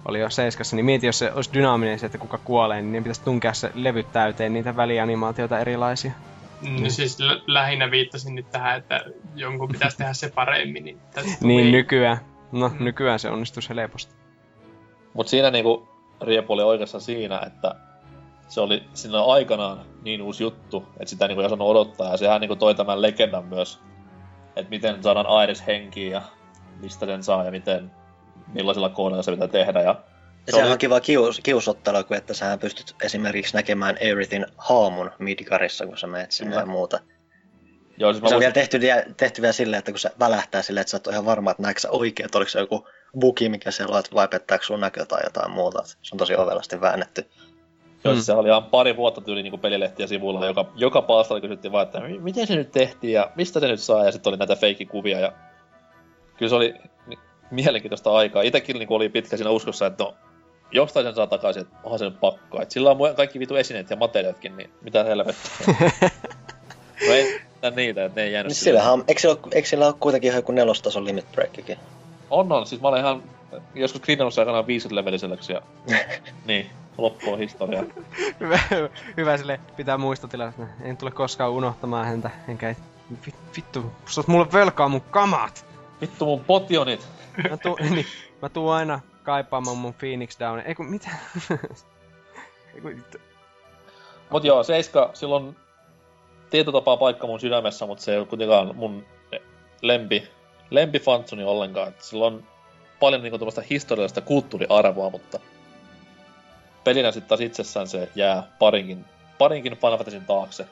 Oli 0.06 0.20
jo 0.20 0.30
seiskassa, 0.30 0.76
niin 0.76 0.86
mieti, 0.86 1.06
jos 1.06 1.20
se 1.20 1.32
olisi 1.32 1.54
dynaaminen 1.54 2.00
se, 2.00 2.06
että 2.06 2.18
kuka 2.18 2.38
kuolee, 2.38 2.82
niin 2.82 3.04
pitäisi 3.04 3.22
tunkea 3.22 3.54
se 3.54 3.72
levyt 3.76 4.12
täyteen 4.12 4.54
niitä 4.54 4.76
välianimaatioita 4.76 5.60
erilaisia. 5.60 6.12
No 6.62 6.90
siis 6.90 7.20
lä- 7.20 7.42
lähinnä 7.48 7.92
viittasin 7.92 8.36
nyt 8.36 8.52
tähän, 8.52 8.78
että 8.78 9.06
jonkun 9.36 9.68
pitäisi 9.72 9.98
tehdä 9.98 10.14
se 10.14 10.32
paremmin. 10.36 10.84
Niin, 10.84 11.00
Niin 11.42 11.72
nykyään. 11.72 12.18
No, 12.52 12.70
Mm. 12.70 12.84
nykyään 12.86 13.20
se 13.20 13.30
onnistuisi 13.30 13.70
helposti. 13.70 14.14
Mut 15.14 15.28
siinä 15.28 15.52
niinku 15.52 15.88
Riepu 16.22 16.54
oli 16.54 16.64
oikeassa 16.64 17.00
siinä, 17.00 17.40
että 17.48 17.76
se 18.48 18.62
oli 18.62 18.84
silloin 18.94 19.34
aikanaan 19.34 19.80
niin 20.02 20.22
uusi 20.22 20.44
juttu, 20.44 20.86
että 21.00 21.10
sitä 21.10 21.28
niinku 21.28 21.42
ei 21.42 21.46
osannut 21.46 21.68
odottaa. 21.68 22.12
Ja 22.12 22.18
sehän 22.18 22.42
niinku 22.42 22.56
toi 22.56 22.76
tämän 22.76 23.02
legendan 23.02 23.46
myös, 23.46 23.80
että 24.56 24.70
miten 24.70 25.04
saadaan 25.04 25.26
Aires 25.26 25.68
henkiin 25.68 26.12
ja 26.12 26.22
mistä 26.82 27.06
sen 27.06 27.24
saa 27.24 27.44
ja 27.46 27.52
miten, 27.52 27.92
millaisilla 28.54 28.90
koodeilla 28.90 29.24
se 29.24 29.32
pitää 29.32 29.48
tehdä. 29.48 29.82
Ja 29.82 29.96
Ja 30.50 30.54
se 30.54 30.58
sehän 30.58 30.72
on 30.72 30.78
kiva 30.78 31.00
kius, 31.00 31.40
kiusottelu, 31.44 32.04
kun 32.04 32.18
että 32.18 32.34
sä 32.34 32.58
pystyt 32.58 32.96
esimerkiksi 33.04 33.56
näkemään 33.56 33.98
Everything 34.00 34.44
haamun 34.58 35.12
Midgarissa, 35.20 35.86
kun 35.86 35.98
sä 35.98 36.08
menet 36.08 36.32
sinne 36.32 36.56
ja 36.56 36.66
Mm. 36.66 36.72
muuta. 36.72 37.00
Joo, 37.98 38.14
siis 38.14 38.22
mä 38.22 38.30
Se 38.30 38.36
on 38.36 38.40
muistan, 38.40 38.40
vielä 38.40 38.54
tehty, 38.54 38.80
tehty 39.18 39.42
vielä 39.42 39.52
silleen, 39.54 39.80
että 39.80 39.92
kun 39.92 40.00
se 40.00 40.12
välähtää 40.20 40.62
silleen, 40.62 40.82
että 40.82 40.92
sä 40.92 40.98
et 40.98 41.08
ole 41.08 41.14
ihan 41.16 41.26
varma, 41.26 41.52
että 41.52 41.64
näetkö 41.64 41.80
sä 41.82 41.90
oikein, 41.92 42.26
että 42.26 42.38
oliko 42.38 42.50
se 42.50 42.60
joku 42.60 42.88
bugi, 43.20 43.50
mikä 43.50 43.72
siellä 43.72 43.94
on, 43.94 44.00
että 44.00 44.16
vai 44.16 44.28
pettääkö 44.28 44.66
sun 44.66 44.80
näkö 44.80 45.06
tai 45.06 45.22
jotain 45.24 45.52
muuta. 45.52 45.84
Se 45.84 45.96
on 46.16 46.18
tosi 46.18 46.36
ovelasti 46.36 46.82
väännetty. 46.82 47.30
Joo, 48.04 48.14
Mm. 48.14 48.16
siis 48.16 48.26
se 48.26 48.34
oli 48.34 48.48
ihan 48.50 48.64
pari 48.64 48.96
vuotta 48.96 49.22
tyyli 49.22 49.44
niin 49.44 49.60
pelilehtiä 49.60 50.08
sivulla, 50.08 50.46
joka, 50.46 50.72
joka 50.76 51.02
palstalla 51.02 51.42
kysyttiin 51.42 51.72
vaan, 51.72 51.86
että 51.86 52.00
"Mi- 52.00 52.20
miten 52.20 52.48
se 52.48 52.56
nyt 52.56 52.72
tehtiin 52.72 53.14
ja 53.14 53.32
mistä 53.36 53.60
se 53.60 53.68
nyt 53.68 53.80
saa, 53.80 54.06
ja 54.06 54.12
sitten 54.12 54.32
oli 54.32 54.38
näitä 54.38 54.56
feikkikuvia 54.56 55.20
ja 55.20 55.32
kyllä 56.38 56.50
se 56.50 56.56
oli 56.56 56.74
mielenkiintoista 57.52 58.12
aikaa. 58.12 58.42
Itekin 58.42 58.80
niin 58.80 58.88
oli 58.92 59.10
pitkä 59.10 59.38
siinä 59.38 59.50
uskossa, 59.50 59.86
että 59.86 60.04
no, 60.04 60.16
jostain 60.72 61.06
sen 61.06 61.16
saa 61.16 61.28
takaisin, 61.28 61.62
että 61.62 61.76
onhan 61.84 62.00
se 62.00 62.06
nyt 62.06 62.20
pakko. 62.20 62.62
Et 62.62 62.72
sillä 62.72 62.92
on 62.92 62.98
kaikki 63.16 63.40
vitu 63.40 63.56
esineet 63.56 63.90
ja 63.90 63.96
materiaalitkin, 63.96 64.58
niin 64.58 64.70
mitä 64.82 65.04
helvettiä. 65.04 65.52
no 67.08 67.14
ei 67.14 67.42
niitä, 67.76 68.06
että 68.06 68.22
ne 68.22 68.26
ei 68.26 68.34
jäänyt 68.34 68.48
Niin 68.50 68.56
sille. 68.56 68.70
sillähän, 68.70 68.94
on- 68.94 69.04
eikö, 69.08 69.22
sillä 69.22 69.34
ole, 69.44 69.52
eikö 69.52 69.68
sillä 69.68 69.86
ole 69.88 69.96
kuitenkin 70.00 70.28
ihan 70.28 70.38
joku 70.40 70.52
nelostason 70.52 71.06
limit 71.06 71.32
breakikin? 71.32 71.78
On, 72.30 72.52
on. 72.52 72.66
Siis 72.68 72.82
mä 72.82 72.88
olen 72.88 73.00
ihan 73.02 73.24
joskus 73.76 74.02
grindannut 74.02 74.38
aikanaan 74.38 74.68
50 74.68 74.96
leveliselleksi 75.02 75.54
ja 75.54 75.62
niin, 76.48 76.70
loppu 76.98 77.34
on 77.34 77.40
historia. 77.40 77.84
hyvä, 78.40 78.60
hyvä 79.18 79.38
sille 79.38 79.60
pitää 79.78 79.98
muistotila, 79.98 80.48
että 80.48 80.64
en 80.82 80.98
tule 80.98 81.12
koskaan 81.12 81.52
unohtamaan 81.52 82.06
häntä, 82.06 82.30
enkä 82.48 82.76
vit, 83.26 83.36
vittu, 83.56 83.92
sä 84.10 84.22
oot 84.22 84.28
mulle 84.28 84.48
velkaa 84.54 84.90
mun 84.90 85.02
kamat! 85.02 85.66
Vittu 86.02 86.26
mun 86.26 86.40
potionit! 86.46 87.08
Mä, 87.50 87.58
tu, 87.58 87.78
niin, 87.90 88.06
mä 88.42 88.50
tuun 88.50 88.74
aina 88.74 89.00
kaipaamaan 89.24 89.78
mun 89.78 89.94
Phoenix 89.94 90.40
Down. 90.40 90.60
Eiku, 90.66 90.84
mitä? 90.84 91.10
Eiku. 92.76 92.88
Mut 94.30 94.44
joo, 94.44 94.64
Seiska, 94.64 95.10
silloin 95.14 95.56
tietyllä 96.50 96.78
tapaa 96.78 96.98
paikka 96.98 97.28
mun 97.28 97.40
sydämessä, 97.40 97.86
mutta 97.86 98.04
se 98.04 98.12
ei 98.12 98.18
ole 98.18 98.28
kuitenkaan 98.28 98.76
mun 98.76 99.06
lempi, 99.82 100.28
lempifantsuni 100.70 101.44
ollenkaan. 101.44 101.88
Et 101.88 102.02
sillä 102.02 102.26
on 102.26 102.44
paljon 103.00 103.24
niinku 103.24 103.38
historiallista 103.70 104.22
kulttuuriarvoa, 104.22 105.10
mutta 105.10 105.40
pelinä 106.84 107.12
sitten 107.12 107.30
taas 107.30 107.42
itsessään 107.42 107.88
se 107.88 108.10
jää 108.16 108.44
parinkin, 108.60 109.06
parinkin 109.38 109.78
Final 109.78 109.98
Fantasyn 109.98 110.26
taakse. 110.26 110.66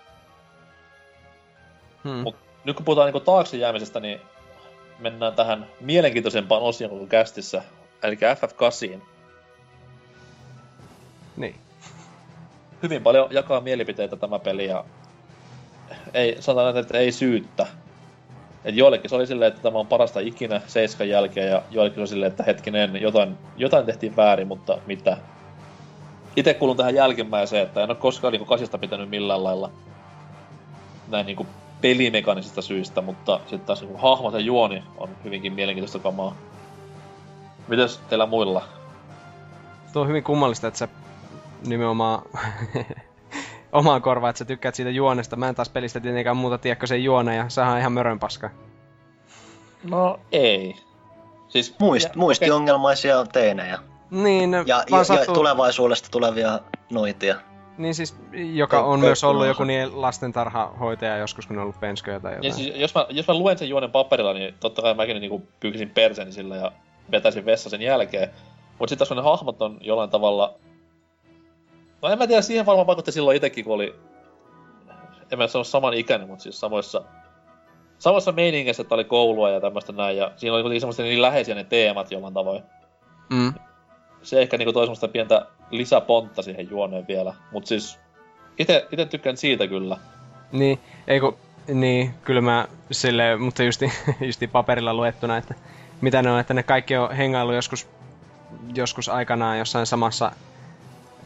hmm. 2.03 2.11
Mut 2.11 2.35
nyt 2.64 2.76
kun 2.76 2.85
puhutaan 2.85 3.06
niinku 3.06 3.19
taakse 3.19 3.58
jäämisestä, 3.58 4.00
niin 4.00 4.22
mennään 5.00 5.34
tähän 5.34 5.67
mielenkiintoisempaan 5.80 6.61
osioon 6.61 6.93
koko 6.93 7.08
kästissä, 7.08 7.61
eli 8.03 8.16
FF8. 8.16 9.01
Niin. 11.38 11.56
hyvin 12.84 13.03
paljon 13.03 13.27
jakaa 13.32 13.61
mielipiteitä 13.61 14.16
tämä 14.16 14.40
peli 14.40 14.66
ja 14.66 14.85
ei, 16.14 16.38
sanotaan, 16.40 16.77
että 16.77 16.98
ei 16.98 17.11
syyttä. 17.11 17.67
Et 18.66 18.76
joillekin 18.76 19.09
se 19.09 19.16
oli 19.16 19.27
silleen, 19.27 19.48
että 19.48 19.61
tämä 19.61 19.80
on 19.80 19.88
parasta 19.88 20.19
ikinä 20.19 20.61
seiskan 20.67 21.09
jälkeen 21.09 21.51
ja 21.51 21.61
joillekin 21.72 21.95
se 21.95 22.01
oli 22.01 22.08
silleen, 22.08 22.32
että 22.32 22.43
hetkinen, 22.43 23.01
jotain, 23.01 23.38
jotain 23.58 23.85
tehtiin 23.85 24.16
väärin, 24.16 24.48
mutta 24.48 24.77
mitä? 24.85 25.17
Itse 26.35 26.53
kuulun 26.53 26.77
tähän 26.77 26.95
jälkimmäiseen, 26.95 27.64
että 27.64 27.84
en 27.84 27.90
ole 27.90 27.98
koskaan 27.98 28.32
niinku 28.32 28.45
kasista 28.45 28.77
pitänyt 28.77 29.09
millään 29.09 29.43
lailla 29.43 29.72
näin 31.08 31.26
niinku 31.26 31.48
pelimekanisista 31.82 32.61
syistä, 32.61 33.01
mutta 33.01 33.40
sitten 33.40 33.59
taas 33.59 33.82
niinku 33.82 33.98
hahmot 33.98 34.34
ja 34.34 34.40
juoni 34.40 34.84
on 34.98 35.09
hyvinkin 35.24 35.53
mielenkiintoista 35.53 36.00
kamaa. 36.00 36.35
Mites 37.67 37.97
teillä 38.09 38.25
muilla? 38.25 38.63
Tuo 39.93 40.01
on 40.01 40.07
hyvin 40.07 40.23
kummallista, 40.23 40.67
että 40.67 40.77
sä 40.77 40.87
nimenomaan 41.67 42.21
omaan 43.71 44.01
korvaan, 44.01 44.29
että 44.29 44.37
sä 44.37 44.45
tykkäät 44.45 44.75
siitä 44.75 44.91
juonesta. 44.91 45.35
Mä 45.35 45.49
en 45.49 45.55
taas 45.55 45.69
pelistä 45.69 45.99
tietenkään 45.99 46.37
muuta 46.37 46.57
tiedä 46.57 46.75
kuin 46.75 46.87
sen 46.87 47.03
juone 47.03 47.35
ja 47.35 47.49
sehän 47.49 47.73
on 47.73 47.79
ihan 47.79 47.91
mörönpaska. 47.91 48.49
No 49.89 50.19
ei. 50.31 50.75
Siis, 51.47 51.75
Muist, 51.79 52.07
ja- 52.09 52.13
muistiongelmaisia 52.15 53.25
teinejä. 53.25 53.79
Niin, 54.11 54.53
Ja, 54.53 54.63
ja, 54.67 54.83
ja 54.97 55.03
sattuu, 55.03 55.35
tulevaisuudesta 55.35 56.09
tulevia 56.11 56.59
noitia. 56.91 57.35
niin 57.77 57.95
siis, 57.95 58.15
joka 58.33 58.83
on 58.83 58.99
myös 58.99 59.23
ollut 59.23 59.47
joku 59.47 59.63
niin 59.63 60.01
lastentarhahoitaja 60.01 61.17
joskus, 61.17 61.47
kun 61.47 61.57
on 61.57 61.63
ollut 61.63 61.79
penskoja 61.79 62.19
tai 62.19 62.31
Ja 62.31 62.35
jotain. 62.37 62.53
siis, 62.53 62.75
jos, 62.75 62.95
mä, 62.95 63.05
jos 63.09 63.27
mä 63.27 63.33
luen 63.33 63.57
sen 63.57 63.69
juonen 63.69 63.91
paperilla, 63.91 64.33
niin 64.33 64.55
totta 64.59 64.81
kai 64.81 64.93
mäkin 64.93 65.19
niinku 65.21 65.47
pyykisin 65.59 65.89
perseni 65.89 66.31
sillä 66.31 66.55
ja 66.55 66.71
vetäisin 67.11 67.45
vessa 67.45 67.69
sen 67.69 67.81
jälkeen. 67.81 68.29
Mut 68.79 68.89
sit 68.89 68.99
taas 68.99 69.11
ne 69.11 69.21
hahmot 69.21 69.61
on 69.61 69.77
jollain 69.81 70.09
tavalla... 70.09 70.55
No 72.01 72.09
en 72.09 72.17
mä 72.17 72.27
tiedä, 72.27 72.41
siihen 72.41 72.65
varmaan 72.65 72.87
vaikutti 72.87 73.11
silloin 73.11 73.37
itekin, 73.37 73.65
kun 73.65 73.75
oli... 73.75 73.95
En 75.31 75.37
mä 75.37 75.47
sano 75.47 75.63
saman 75.63 75.93
ikäinen, 75.93 76.27
mutta 76.27 76.43
siis 76.43 76.59
samoissa... 76.59 77.03
Samassa 77.99 78.31
meiningeissä, 78.31 78.81
että 78.81 78.95
oli 78.95 79.03
koulua 79.03 79.49
ja 79.49 79.61
tämmöistä 79.61 79.93
näin, 79.93 80.17
ja 80.17 80.31
siinä 80.35 80.53
oli 80.55 80.61
kuitenkin 80.61 80.81
semmoista 80.81 81.03
niin 81.03 81.21
läheisiä 81.21 81.55
ne 81.55 81.63
teemat 81.63 82.11
jollain 82.11 82.33
tavoin. 82.33 82.63
Mm. 83.29 83.53
Se 84.21 84.41
ehkä 84.41 84.57
niinku 84.57 84.73
toi 84.73 84.85
semmoista 84.85 85.07
pientä 85.07 85.45
lisäpontta 85.71 86.41
siihen 86.41 86.69
juoneen 86.69 87.07
vielä. 87.07 87.33
Mut 87.51 87.67
siis... 87.67 87.99
Ite, 88.59 88.87
ite 88.91 89.05
tykkään 89.05 89.37
siitä 89.37 89.67
kyllä. 89.67 89.97
Niin, 90.51 90.79
ei 91.07 91.19
kun, 91.19 91.37
niin, 91.67 92.13
kyllä 92.23 92.41
mä 92.41 92.67
silleen, 92.91 93.41
mutta 93.41 93.63
justi, 93.63 93.91
justi 94.27 94.47
paperilla 94.47 94.93
luettuna, 94.93 95.37
että 95.37 95.55
mitä 96.01 96.22
ne 96.22 96.32
on, 96.32 96.40
että 96.40 96.53
ne 96.53 96.64
kaikki 96.64 96.98
on 96.98 97.11
hengailu 97.11 97.53
joskus, 97.53 97.88
joskus 98.76 99.09
aikanaan 99.09 99.59
jossain 99.59 99.85
samassa 99.85 100.32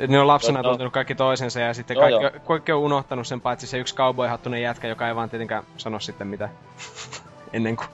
ne 0.08 0.20
on 0.20 0.28
lapsena 0.28 0.62
No, 0.62 0.70
tuntenut 0.70 0.94
kaikki 0.94 1.16
toisensa 1.16 1.60
ja 1.60 1.74
sitten 1.74 1.96
Joo, 1.96 2.20
kaikki, 2.20 2.40
kaikki 2.40 2.72
on 2.72 2.80
unohtanut 2.80 3.28
sen 3.28 3.42
paitsi 3.42 3.68
se 3.68 3.78
yksi 3.78 3.96
cowboy-hattunen 3.96 4.62
jätkä, 4.62 4.88
joka 4.88 5.08
ei 5.08 5.16
vaan 5.16 5.30
tietenkään 5.30 5.64
sano 5.78 6.00
sitten 6.00 6.28
mitä 6.28 6.50
ennen 7.54 7.76
kuin. 7.76 7.88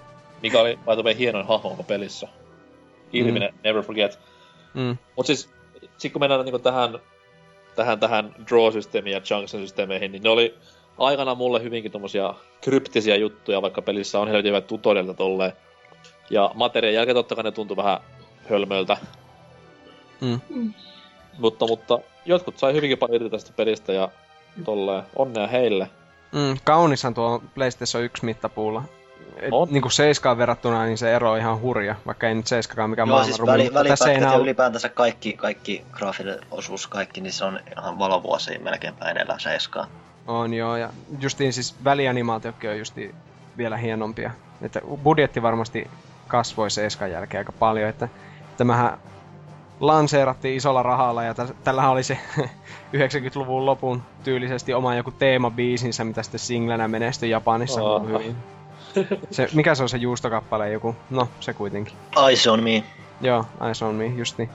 mikä 0.43 0.59
oli 0.59 0.79
way 1.03 1.17
hienoin 1.17 1.47
hahmo 1.47 1.69
koko 1.69 1.83
pelissä. 1.83 2.27
Ilminen, 3.13 3.53
mm. 3.53 3.59
never 3.63 3.83
forget. 3.83 4.19
Mm. 4.73 4.97
Mut 5.17 5.25
siis, 5.25 5.49
sit 5.97 6.13
kun 6.13 6.19
mennään 6.19 6.45
niinku 6.45 6.59
tähän, 6.59 6.99
tähän, 7.75 7.99
tähän 7.99 8.35
draw-systeemiin 8.39 9.13
ja 9.13 9.19
junction-systeemeihin, 9.19 10.11
niin 10.11 10.23
ne 10.23 10.29
oli 10.29 10.57
aikana 10.97 11.35
mulle 11.35 11.63
hyvinkin 11.63 11.91
tommosia 11.91 12.33
kryptisiä 12.61 13.15
juttuja, 13.15 13.61
vaikka 13.61 13.81
pelissä 13.81 14.19
on 14.19 14.27
helvetin 14.27 14.49
hyvät 14.49 14.67
tutorialit 14.67 15.17
tolleen. 15.17 15.53
Ja 16.29 16.51
materiaan 16.53 16.93
jälkeen 16.93 17.15
totta 17.15 17.35
kai 17.35 17.43
ne 17.43 17.51
tuntui 17.51 17.77
vähän 17.77 17.99
hölmöltä. 18.49 18.97
Mm. 20.21 20.73
Mutta, 21.39 21.67
mutta 21.67 21.99
jotkut 22.25 22.57
sai 22.57 22.73
hyvinkin 22.73 22.97
paljon 22.97 23.15
irti 23.15 23.29
tästä 23.29 23.51
pelistä 23.55 23.93
ja 23.93 24.09
tolleen. 24.65 25.03
Onnea 25.15 25.47
heille. 25.47 25.89
Mm, 26.31 26.57
kaunishan 26.63 27.13
tuo 27.13 27.43
PlayStation 27.55 28.03
1 28.03 28.25
mittapuulla. 28.25 28.83
Et, 29.37 29.49
On. 29.51 29.67
niin 29.71 29.81
kuin 29.81 29.91
7 29.91 30.37
verrattuna, 30.37 30.85
niin 30.85 30.97
se 30.97 31.15
ero 31.15 31.31
on 31.31 31.37
ihan 31.37 31.61
hurja, 31.61 31.95
vaikka 32.05 32.27
ei 32.27 32.35
nyt 32.35 32.47
7 32.47 32.89
mikään 32.89 33.07
Joo, 33.07 33.23
siis 33.23 33.45
väli, 33.45 33.89
tässä 33.89 34.11
ei 34.11 34.21
ja 34.21 34.31
ollut- 34.31 34.43
ylipäätänsä 34.43 34.89
kaikki, 34.89 35.33
kaikki 35.33 35.85
graafinen 35.91 36.39
osuus, 36.51 36.87
kaikki, 36.87 37.21
niin 37.21 37.33
se 37.33 37.45
on 37.45 37.59
ihan 37.77 37.99
valovuosia 37.99 38.59
melkeinpä 38.59 39.09
edellä 39.11 39.39
seiskaa. 39.39 39.87
On 40.27 40.53
joo, 40.53 40.75
ja 40.77 40.89
justiin 41.19 41.53
siis 41.53 41.75
välianimaatiotkin 41.83 42.69
on 42.69 42.77
justi 42.79 43.15
vielä 43.57 43.77
hienompia. 43.77 44.31
Että 44.61 44.81
budjetti 45.03 45.41
varmasti 45.41 45.87
kasvoi 46.27 46.71
Seiskan 46.71 47.11
jälkeen 47.11 47.39
aika 47.39 47.51
paljon, 47.51 47.89
että 47.89 48.09
tämähän 48.57 48.97
lanseerattiin 49.79 50.55
isolla 50.55 50.83
rahalla 50.83 51.23
ja 51.23 51.33
tä- 51.33 51.47
tällähän 51.63 51.91
oli 51.91 52.03
se 52.03 52.17
90-luvun 52.97 53.65
lopun 53.65 54.01
tyylisesti 54.23 54.73
oma 54.73 54.95
joku 54.95 55.11
teemabiisinsä, 55.11 56.03
mitä 56.03 56.23
sitten 56.23 56.39
singlenä 56.39 56.87
menestyi 56.87 57.29
Japanissa 57.29 57.81
Aha. 57.81 57.99
hyvin. 57.99 58.35
Se, 59.31 59.49
mikä 59.53 59.75
se 59.75 59.83
on 59.83 59.89
se 59.89 59.97
juustokappale 59.97 60.71
joku? 60.71 60.95
No, 61.09 61.27
se 61.39 61.53
kuitenkin. 61.53 61.93
Eyes 62.27 62.47
on 62.47 62.63
me. 62.63 62.83
Joo, 63.21 63.45
Eyes 63.65 63.81
on 63.81 63.95
me, 63.95 64.05
just 64.05 64.37
niin. 64.37 64.49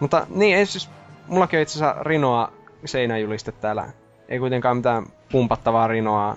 Mutta 0.00 0.26
niin, 0.30 0.56
ei 0.56 0.66
siis, 0.66 0.90
mullakin 1.26 1.58
on 1.58 1.62
itse 1.62 1.78
asiassa 1.78 2.02
Rinoa 2.02 2.52
seinäjuliste 2.84 3.52
täällä. 3.52 3.88
Ei 4.28 4.38
kuitenkaan 4.38 4.76
mitään 4.76 5.06
pumpattavaa 5.32 5.88
Rinoa, 5.88 6.36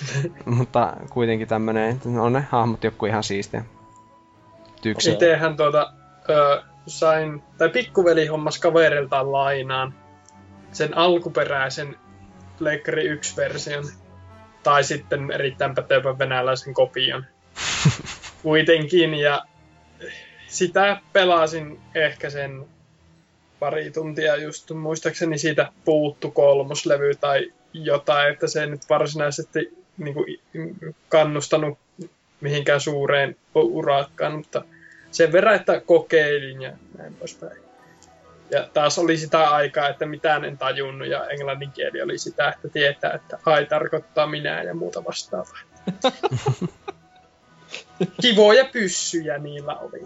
mutta 0.56 0.92
kuitenkin 1.10 1.48
tämmönen, 1.48 1.90
että 1.90 2.08
on 2.20 2.32
ne 2.32 2.46
hahmot 2.50 2.84
joku 2.84 3.06
ihan 3.06 3.24
siistiä. 3.24 3.64
Tyksi. 4.82 5.10
Itsehän 5.10 5.56
tuota, 5.56 5.92
ö, 6.30 6.62
sain, 6.86 7.42
tai 7.58 7.68
pikkuveli 7.68 8.26
hommas 8.26 8.58
kaveriltaan 8.58 9.32
lainaan 9.32 9.94
sen 10.72 10.96
alkuperäisen 10.96 11.96
Pleikkari 12.58 13.14
1-version. 13.14 13.84
Tai 14.62 14.84
sitten 14.84 15.30
erittäin 15.30 15.74
pätevän 15.74 16.18
venäläisen 16.18 16.74
kopion. 16.74 17.24
Kuitenkin, 18.42 19.14
ja 19.14 19.44
sitä 20.46 21.00
pelasin 21.12 21.80
ehkä 21.94 22.30
sen 22.30 22.66
pari 23.58 23.90
tuntia 23.90 24.36
just, 24.36 24.70
muistaakseni 24.70 25.38
siitä 25.38 25.72
puuttu 25.84 26.30
kolmoslevy 26.30 27.14
tai 27.14 27.52
jotain, 27.72 28.32
että 28.32 28.46
se 28.46 28.60
ei 28.60 28.66
nyt 28.66 28.88
varsinaisesti 28.88 29.78
niin 29.98 30.14
kuin, 30.14 30.40
kannustanut 31.08 31.78
mihinkään 32.40 32.80
suureen 32.80 33.36
urakkaan, 33.54 34.36
mutta 34.36 34.64
sen 35.10 35.32
verran, 35.32 35.54
että 35.54 35.80
kokeilin 35.80 36.62
ja 36.62 36.72
näin 36.98 37.14
poispäin. 37.14 37.60
Ja 38.50 38.68
taas 38.74 38.98
oli 38.98 39.16
sitä 39.16 39.50
aikaa, 39.50 39.88
että 39.88 40.06
mitään 40.06 40.44
en 40.44 40.58
tajunnut 40.58 41.08
ja 41.08 41.26
englannin 41.26 41.72
kieli 41.72 42.02
oli 42.02 42.18
sitä, 42.18 42.48
että 42.48 42.68
tietää, 42.68 43.12
että 43.12 43.38
ai 43.46 43.66
tarkoittaa 43.66 44.26
minä 44.26 44.62
ja 44.62 44.74
muuta 44.74 45.04
vastaavaa. 45.04 45.58
Kivoja 48.22 48.64
pyssyjä 48.64 49.38
niillä 49.38 49.76
oli 49.76 50.00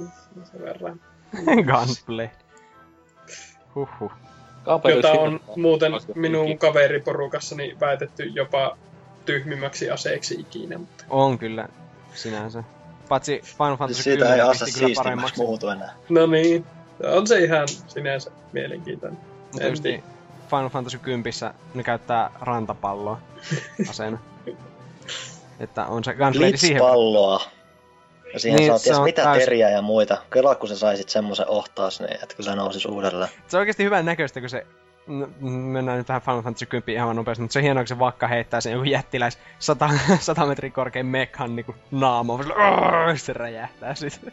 sen 0.44 0.62
verran. 0.62 1.00
Gunplay. 1.70 2.28
Huhhuh. 3.74 4.12
Jota 4.94 5.12
on 5.12 5.40
muuten 5.56 5.92
minun 6.14 6.58
kaveriporukassani 6.58 7.76
väitetty 7.80 8.22
jopa 8.22 8.78
tyhmimmäksi 9.24 9.90
aseeksi 9.90 10.40
ikinä. 10.40 10.78
Mutta... 10.78 11.04
On 11.10 11.38
kyllä 11.38 11.68
sinänsä. 12.14 12.64
Paitsi 13.08 13.40
Final 13.58 13.76
Fantasy 13.76 14.02
Siitä 14.02 14.24
ei 14.24 14.30
10 14.30 14.46
ase 14.50 14.64
pisti 14.64 14.80
kyllä 14.80 14.88
siistimmäksi 14.88 15.02
paremmaksi. 15.04 15.40
muutu 15.40 15.68
enää. 15.68 15.94
No 16.08 16.26
niin, 16.26 16.66
on 17.12 17.26
se 17.26 17.38
ihan 17.38 17.68
sinänsä 17.68 18.30
mielenkiintoinen. 18.52 19.18
Mutta 19.52 19.68
just 19.68 19.84
niin, 19.84 20.04
Final 20.50 20.68
Fantasy 20.68 20.98
10 20.98 21.32
ne 21.74 21.82
käyttää 21.82 22.30
rantapalloa 22.40 23.20
aseena. 23.88 24.18
että 25.60 25.86
on 25.86 26.04
se 26.04 26.14
gunblade 26.14 26.56
siihen. 26.56 26.76
Blitzpalloa. 26.76 27.40
Ja 28.32 28.40
siihen 28.40 28.56
Niin, 28.56 28.70
saa 28.70 28.78
se 28.78 28.84
ties 28.84 28.98
on 28.98 29.04
mitä 29.04 29.22
täys- 29.22 29.38
teriä 29.44 29.70
ja 29.70 29.82
muita. 29.82 30.18
Kyllä 30.30 30.54
kun 30.54 30.68
sä 30.68 30.76
saisit 30.78 31.08
semmoisen 31.08 31.48
ohtaas, 31.48 32.00
niin 32.00 32.18
etkö 32.22 32.42
sä 32.42 32.56
nousis 32.56 32.86
uudelleen. 32.86 33.30
Se 33.48 33.56
on 33.56 33.58
oikeasti 33.60 33.84
hyvän 33.84 34.04
näköistä, 34.04 34.40
kun 34.40 34.50
se... 34.50 34.66
no, 35.06 35.28
Mennään 35.40 35.98
nyt 35.98 36.06
tähän 36.06 36.22
Final 36.22 36.42
Fantasy 36.42 36.66
10 36.66 36.94
ihan 36.94 37.16
nopeasti, 37.16 37.42
mutta 37.42 37.52
se 37.52 37.58
on 37.58 37.62
hienoa, 37.62 37.82
kun 37.82 37.88
se 37.88 37.98
vakka 37.98 38.28
heittää 38.28 38.60
sen 38.60 38.72
joku 38.72 38.84
jättiläis 38.84 39.38
100, 39.58 39.90
100 40.20 40.46
metrin 40.46 40.72
korkean 40.72 41.06
mekhan 41.06 41.56
niinku 41.56 41.74
"Arr!" 42.56 43.18
se 43.18 43.32
räjähtää 43.32 43.94
sitten. 43.94 44.32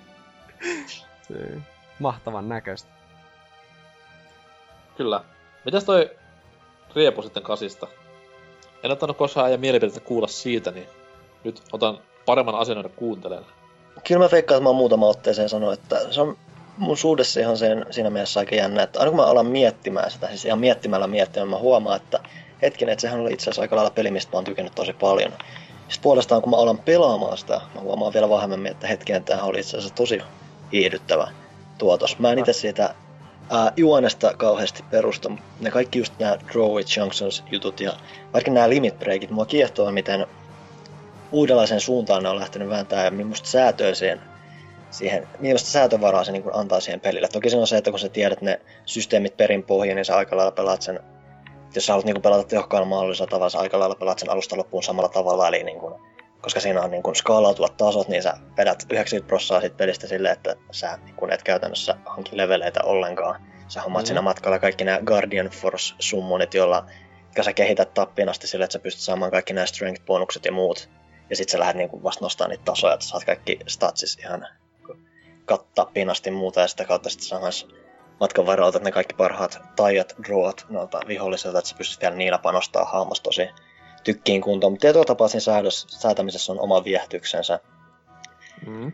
Mahtavan 2.00 2.50
näköistä. 2.50 2.90
Kyllä. 4.98 5.24
Mitäs 5.66 5.84
toi 5.84 6.10
riepu 6.96 7.22
sitten 7.22 7.44
kasista? 7.44 7.88
En 8.84 8.92
ottanut 8.92 9.18
koskaan 9.18 9.52
ja 9.52 9.58
mielipidettä 9.58 10.00
kuulla 10.00 10.28
siitä, 10.28 10.72
niin 10.72 10.88
nyt 11.44 11.62
otan 11.72 11.98
paremman 12.26 12.56
asennoida 12.56 12.90
kuuntelen. 12.90 13.46
Kyllä 14.08 14.26
mä 14.26 14.32
veikkaan, 14.32 14.58
että 14.58 14.64
mä 14.64 14.70
oon 14.70 14.76
muutama 14.76 15.08
otteeseen 15.08 15.50
sanonut, 15.50 15.74
että 15.74 16.14
se 16.14 16.22
on 16.22 16.38
mun 16.78 16.98
suudessa 16.98 17.40
ihan 17.40 17.58
sen, 17.58 17.86
siinä 17.90 18.10
mielessä 18.10 18.40
aika 18.40 18.56
jännä, 18.56 18.84
että 18.84 19.00
aina 19.00 19.12
kun 19.12 19.20
mä 19.20 19.26
alan 19.26 19.46
miettimään 19.46 20.12
sitä, 20.12 20.28
siis 20.28 20.46
ihan 20.46 20.60
miettimällä 20.60 21.08
miettimään, 21.08 21.50
mä 21.50 21.58
huomaan, 21.58 21.96
että 21.96 22.20
hetkinen, 22.62 22.94
että 22.94 23.02
sehän 23.02 23.20
oli 23.20 23.34
itse 23.34 23.44
asiassa 23.44 23.62
aika 23.62 23.76
lailla 23.76 23.92
peli, 23.92 24.12
mistä 24.12 24.32
mä 24.32 24.38
oon 24.38 24.44
tykännyt 24.44 24.76
tosi 24.76 24.94
paljon. 24.94 25.32
Sitten 25.32 26.04
puolestaan, 26.04 26.42
kun 26.42 26.50
mä 26.50 26.58
alan 26.58 26.78
pelaamaan 26.78 27.38
sitä, 27.38 27.62
mä 27.76 27.82
huomaan 27.82 28.14
vielä 28.14 28.30
vahvemmin, 28.30 28.72
että 28.72 28.88
hetkinen, 28.88 29.24
tämähän 29.24 29.50
oli 29.50 29.60
itse 29.60 29.78
asiassa 29.78 29.96
tosi 29.96 30.22
viihdyttävä 30.72 31.28
tuotos. 31.78 32.20
Mä 32.20 32.32
en 32.32 32.40
itse 32.40 32.54
siitä 32.54 32.96
ää, 33.50 33.74
juonesta 33.78 34.34
kauheasti 34.38 34.84
perusta, 34.92 35.32
ne 35.60 35.72
kaikki 35.72 36.00
just 36.00 36.14
nämä 36.20 36.38
Draw 36.54 36.80
It 36.80 36.98
Junctions 36.98 37.44
jutut 37.52 37.80
ja 37.80 37.94
vaikka 38.34 38.52
nämä 38.52 38.70
limit 38.70 39.00
breakit, 39.00 39.30
mua 39.30 39.46
kiehtoo, 39.46 39.92
miten 39.92 40.28
uudenlaisen 41.32 41.82
suuntaan 41.82 42.24
ne 42.24 42.30
on 42.30 42.40
lähtenyt 42.40 42.70
vääntämään 42.70 43.06
ja 43.06 43.12
millaista 43.12 43.48
säätöä 43.48 43.96
siihen, 44.92 45.28
millaista 45.40 45.70
säätövaraa 45.70 46.24
se 46.24 46.32
niin 46.32 46.44
kuin 46.44 46.56
antaa 46.56 46.80
siihen 46.80 47.00
pelille. 47.00 47.28
Toki 47.28 47.50
se 47.50 47.58
on 47.58 47.68
se, 47.68 47.78
että 47.78 47.92
kun 47.92 48.00
sä 48.00 48.10
tiedät 48.10 48.42
ne 48.42 48.62
systeemit 48.86 49.38
perin 49.38 49.64
pohjin, 49.64 49.96
niin 49.96 50.06
sä 50.06 50.18
aika 50.18 50.38
lailla 50.38 50.52
pelaat 50.52 50.82
sen, 50.82 51.00
jos 51.76 51.86
sä 51.86 51.94
haluat 51.94 52.06
niin 52.06 52.14
kuin 52.16 52.22
pelata 52.22 52.44
tehokkaalla 52.44 52.88
mahdollisella 52.88 53.30
tavalla, 53.30 53.50
sä 53.50 53.60
aika 53.60 53.80
lailla 53.80 53.96
pelaat 53.96 54.20
sen 54.20 54.30
alusta 54.30 54.58
loppuun 54.58 54.84
samalla 54.84 55.10
tavalla, 55.10 55.48
eli 55.48 55.64
niin 55.64 55.80
kuin, 55.80 55.94
koska 56.42 56.60
siinä 56.60 56.82
on 56.82 56.92
niin 56.92 57.04
kuin 57.04 57.16
skaalautuvat 57.16 57.78
tasot, 57.78 58.08
niin 58.08 58.24
sä 58.24 58.34
vedät 58.58 58.86
90 58.90 59.28
prosenttia 59.28 59.62
siitä 59.62 59.78
pelistä 59.78 60.08
silleen, 60.08 60.34
että 60.34 60.56
sä 60.72 60.98
niin 61.06 61.16
kuin 61.16 61.34
et 61.34 61.44
käytännössä 61.44 61.96
hanki 62.06 62.38
leveleitä 62.38 62.80
ollenkaan. 62.84 63.42
Sä 63.68 63.82
hommaat 63.82 64.02
Mhm. 64.02 64.06
mm. 64.06 64.08
siinä 64.08 64.22
matkalla 64.22 64.60
kaikki 64.60 64.84
nämä 64.84 65.00
Guardian 65.06 65.50
Force 65.50 65.96
summonit, 66.00 66.54
joilla 66.54 66.86
jotka 67.26 67.44
sä 67.44 67.54
kehität 67.54 67.94
tappiin 67.94 68.30
asti 68.30 68.48
sille, 68.48 68.64
että 68.64 68.74
sä 68.74 68.80
pystyt 68.80 69.04
saamaan 69.04 69.32
kaikki 69.32 69.54
nämä 69.54 69.66
strength-bonukset 69.66 70.46
ja 70.46 70.52
muut. 70.52 70.90
Ja 71.30 71.36
sit 71.36 71.50
sä 71.50 71.60
lähdet 71.60 71.76
niinku 71.76 72.04
vasta 72.04 72.26
nostaa 72.26 72.48
niitä 72.48 72.64
tasoja, 72.64 72.94
että 72.94 73.06
saat 73.06 73.26
kaikki 73.26 73.60
statsis 73.68 74.18
ihan 74.20 74.48
kattaa 75.58 75.86
pinasti 75.86 76.32
muuta 76.32 76.62
ja 76.62 76.68
sitä 76.68 76.86
kautta 76.86 77.10
sitten 77.10 77.28
samassa 77.28 77.68
matkan 78.20 78.46
varrella 78.46 78.68
otat 78.68 78.84
ne 78.84 78.92
kaikki 78.92 79.16
parhaat 79.16 79.60
taijat, 79.76 80.16
drawat 80.28 80.66
noilta 80.70 81.00
vihollisilta, 81.08 81.60
että 81.60 81.70
sä 81.70 81.76
pystyt 81.78 82.02
vielä 82.02 82.16
niillä 82.16 82.38
panostaa 82.38 82.86
hahmos 82.86 83.22
tosi 83.22 83.50
tykkiin 84.04 84.42
kuntoon. 84.42 84.74
Mutta 84.74 84.82
tietyllä 84.82 85.06
tapaa 85.06 85.28
siinä 85.28 85.40
säädös, 85.40 85.88
säätämisessä 85.90 86.52
on 86.52 86.60
oma 86.60 86.84
viehätyksensä. 86.84 87.60
Mm. 88.68 88.92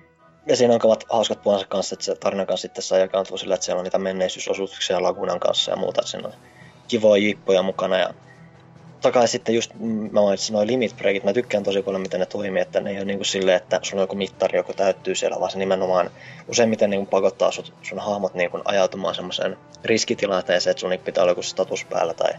Ja 0.48 0.56
siinä 0.56 0.74
on 0.74 0.80
kavat 0.80 1.06
hauskat 1.10 1.44
puolensa 1.44 1.68
kanssa, 1.68 1.94
että 1.94 2.06
se 2.06 2.16
tarinan 2.16 2.48
kanssa 2.48 2.62
sitten 2.62 2.84
saa 2.84 2.98
jakaantua 2.98 3.38
sillä, 3.38 3.54
että 3.54 3.66
siellä 3.66 3.80
on 3.80 3.84
niitä 3.84 3.98
menneisyysosuuksia 3.98 5.04
Lagunan 5.04 5.40
kanssa 5.40 5.72
ja 5.72 5.78
muuta. 5.78 6.02
Että 6.02 6.12
siinä 6.12 6.28
on 6.28 6.34
kivoja 6.88 7.24
jippoja 7.24 7.62
mukana 7.62 7.98
ja 7.98 8.14
tokai 9.02 9.28
sitten 9.28 9.56
just, 9.56 9.72
mm, 9.80 10.10
mä 10.12 10.22
mainitsin 10.22 10.54
noin 10.54 10.68
limit 10.68 10.98
breakit, 10.98 11.24
mä 11.24 11.34
tykkään 11.34 11.64
tosi 11.64 11.82
paljon 11.82 12.02
miten 12.02 12.20
ne 12.20 12.26
toimii, 12.26 12.62
että 12.62 12.80
ne 12.80 12.90
ei 12.90 12.98
ole 12.98 13.06
niinku 13.06 13.24
silleen, 13.24 13.58
että 13.58 13.80
sulla 13.84 14.02
on 14.02 14.04
joku 14.04 14.16
mittari, 14.16 14.58
joka 14.58 14.74
täyttyy 14.74 15.16
siellä, 15.16 15.40
vaan 15.40 15.52
se 15.52 15.58
nimenomaan 15.58 16.10
useimmiten 16.48 16.90
niinku 16.90 17.10
pakottaa 17.10 17.52
sut, 17.52 17.74
sun 17.82 18.00
hahmot 18.00 18.34
niinku 18.34 18.62
ajautumaan 18.66 19.16
semmoiseen 19.16 19.58
riskitilanteeseen, 19.84 20.72
että 20.72 20.82
sun 20.82 21.00
pitää 21.06 21.22
olla 21.22 21.32
joku 21.32 21.44
status 21.44 21.86
päällä 21.86 22.14
tai 22.14 22.32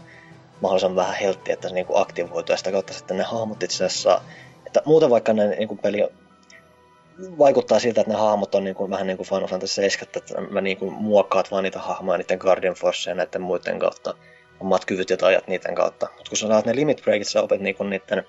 mahdollisimman 0.61 0.95
vähän 0.95 1.15
heltti, 1.15 1.51
että 1.51 1.69
se 1.69 1.75
niinku 1.75 1.97
aktivoituu. 1.97 2.53
Ja 2.53 2.57
sitä 2.57 2.71
kautta 2.71 2.93
sitten 2.93 3.17
ne 3.17 3.23
hahmot 3.23 3.63
itse 3.63 3.85
asiassa, 3.85 4.21
että 4.67 4.81
muuten 4.85 5.09
vaikka 5.09 5.33
ne 5.33 5.47
niinku 5.47 5.75
peli 5.75 6.07
vaikuttaa 7.37 7.79
siltä, 7.79 8.01
että 8.01 8.13
ne 8.13 8.19
hahmot 8.19 8.55
on 8.55 8.63
niinku, 8.63 8.89
vähän 8.89 9.07
niin 9.07 9.17
kuin 9.17 9.27
Final 9.27 9.47
Fantasy 9.47 9.73
7, 9.73 10.11
että 10.15 10.41
mä 10.41 10.61
niinku 10.61 10.91
muokkaat 10.91 11.51
vaan 11.51 11.63
niitä 11.63 11.79
hahmoja 11.79 12.17
niiden 12.17 12.37
Guardian 12.37 12.73
Force 12.73 13.09
ja 13.09 13.15
näiden 13.15 13.41
muiden 13.41 13.79
kautta 13.79 14.15
omat 14.59 14.85
kyvyt 14.85 15.09
ja 15.09 15.17
tajat 15.17 15.47
niiden 15.47 15.75
kautta. 15.75 16.07
Mutta 16.17 16.29
kun 16.29 16.37
sä 16.37 16.47
saat 16.47 16.65
ne 16.65 16.75
limit 16.75 17.01
breakit, 17.03 17.27
sä 17.27 17.41
opet 17.41 17.61
niinku 17.61 17.83
niiden 17.83 18.23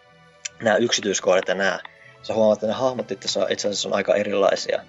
nämä 0.62 0.76
yksityiskohdat 0.76 1.48
ja 1.48 1.54
nämä. 1.54 1.80
Sä 2.22 2.34
huomaat, 2.34 2.56
että 2.56 2.66
ne 2.66 2.72
hahmot 2.72 3.10
itse 3.10 3.28
asiassa- 3.28 3.88
on 3.88 3.94
aika 3.94 4.14
erilaisia. 4.14 4.80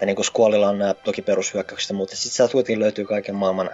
Ja 0.00 0.06
niin 0.06 0.16
kuin 0.16 0.26
Squallilla 0.26 0.68
on 0.68 0.78
nämä 0.78 0.94
toki 0.94 1.22
perushyökkäykset, 1.22 1.96
mutta 1.96 2.16
sitten 2.16 2.32
sieltä 2.32 2.52
kuitenkin 2.52 2.80
löytyy 2.80 3.04
kaiken 3.04 3.34
maailman 3.34 3.70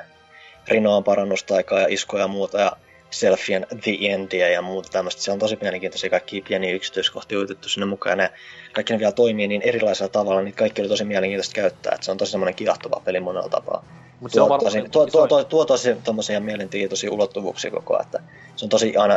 rinoan 0.68 1.04
parannustaikaa 1.04 1.80
ja 1.80 1.86
iskoja 1.90 2.24
ja 2.24 2.28
muuta 2.28 2.60
ja 2.60 2.72
selfien 3.10 3.66
The 3.82 3.92
Endia 4.00 4.48
ja 4.48 4.62
muuta 4.62 4.88
tämmöistä. 4.92 5.22
Se 5.22 5.32
on 5.32 5.38
tosi 5.38 5.58
mielenkiintoisia 5.60 6.10
kaikki 6.10 6.44
pieniä 6.48 6.74
yksityiskohtia 6.74 7.38
uitettu 7.38 7.68
sinne 7.68 7.86
mukaan 7.86 8.12
ja 8.12 8.16
ne, 8.16 8.32
kaikki 8.72 8.92
ne 8.92 8.98
vielä 8.98 9.12
toimii 9.12 9.48
niin 9.48 9.62
erilaisella 9.62 10.08
tavalla, 10.08 10.42
niin 10.42 10.54
kaikki 10.54 10.82
oli 10.82 10.88
tosi 10.88 11.04
mielenkiintoista 11.04 11.54
käyttää. 11.54 11.92
Että 11.94 12.04
se 12.04 12.10
on 12.10 12.16
tosi 12.16 12.30
semmoinen 12.30 12.54
kiehtova 12.54 13.02
peli 13.04 13.20
monella 13.20 13.48
tapaa 13.48 14.05
Mut 14.20 14.32
se 14.32 14.40
on 14.40 14.48
tuo, 14.48 14.58
varmaan 14.58 14.90
tuo, 14.90 15.06
tuo, 15.06 15.26
tuo, 15.26 15.44
tuo 15.44 15.64
tosi 15.64 15.96
tommosia 16.04 16.40
mielenkiintoisia 16.40 17.12
ulottuvuuksia 17.12 17.70
koko 17.70 17.94
ajan, 17.94 18.04
että 18.04 18.22
se 18.56 18.64
on 18.64 18.68
tosi 18.68 18.96
aina, 18.96 19.14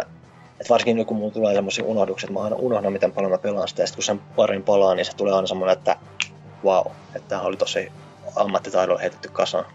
että 0.51 0.69
varsinkin 0.69 1.05
kun 1.05 1.17
mulla 1.17 1.33
tulee 1.33 1.55
semmoisia 1.55 1.85
unohduksia, 1.85 2.27
että 2.27 2.39
mä 2.39 2.43
aina 2.43 2.55
unohdan 2.55 2.93
miten 2.93 3.11
paljon 3.11 3.31
mä 3.31 3.37
pelaan 3.37 3.67
sitä, 3.67 3.83
ja 3.83 3.87
sit 3.87 3.95
kun 3.95 4.03
sen 4.03 4.19
parin 4.35 4.63
palaa, 4.63 4.95
niin 4.95 5.05
se 5.05 5.15
tulee 5.15 5.33
aina 5.33 5.47
semmoinen, 5.47 5.77
että 5.77 5.95
wow, 6.63 6.85
että 7.15 7.29
tää 7.29 7.41
oli 7.41 7.57
tosi 7.57 7.91
ammattitaidolla 8.35 8.99
heitetty 8.99 9.29
kasaan. 9.29 9.65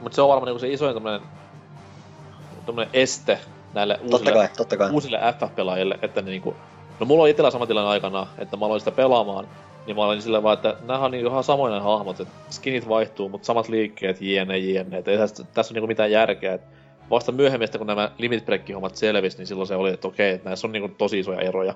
Mutta 0.00 0.16
se 0.16 0.22
on 0.22 0.28
varmaan 0.28 0.46
niinku 0.46 0.58
se 0.58 0.72
isoin 0.72 0.94
tämmönen 0.94 2.88
este 2.92 3.38
näille 3.74 3.94
Totta 3.94 4.16
uusille, 4.16 4.32
kai, 4.32 4.48
totta 4.56 4.76
kai. 4.76 4.90
uusille 4.90 5.18
FF-pelaajille, 5.18 5.98
että 6.02 6.22
niinku... 6.22 6.56
No 7.00 7.06
mulla 7.06 7.22
oli 7.22 7.30
itsellä 7.30 7.50
sama 7.50 7.66
tilanne 7.66 7.90
aikana, 7.90 8.26
että 8.38 8.56
mä 8.56 8.66
aloin 8.66 8.80
sitä 8.80 8.90
pelaamaan, 8.90 9.48
niin 9.86 9.96
mä 9.96 10.04
olin 10.04 10.22
silleen 10.22 10.42
vaan, 10.42 10.54
että 10.54 10.76
nämä 10.86 10.98
on 10.98 11.10
niinku 11.10 11.28
ihan 11.30 11.44
samoja 11.44 11.80
hahmot, 11.80 12.20
että 12.20 12.34
skinit 12.50 12.88
vaihtuu, 12.88 13.28
mutta 13.28 13.46
samat 13.46 13.68
liikkeet, 13.68 14.20
jne, 14.20 14.58
jne. 14.58 14.98
Et 14.98 15.08
ei 15.08 15.18
tässä, 15.18 15.44
tässä 15.44 15.72
on 15.72 15.74
niinku 15.74 15.86
mitään 15.86 16.10
järkeä. 16.10 16.54
Et 16.54 16.62
vasta 17.10 17.32
myöhemmin, 17.32 17.68
kun 17.78 17.86
nämä 17.86 18.10
limit 18.18 18.44
hommat 18.74 18.96
selvisi, 18.96 19.38
niin 19.38 19.46
silloin 19.46 19.66
se 19.66 19.76
oli, 19.76 19.90
että 19.90 20.08
okei, 20.08 20.30
että 20.30 20.48
näissä 20.48 20.66
on 20.66 20.72
niinku 20.72 20.94
tosi 20.98 21.18
isoja 21.18 21.40
eroja. 21.40 21.74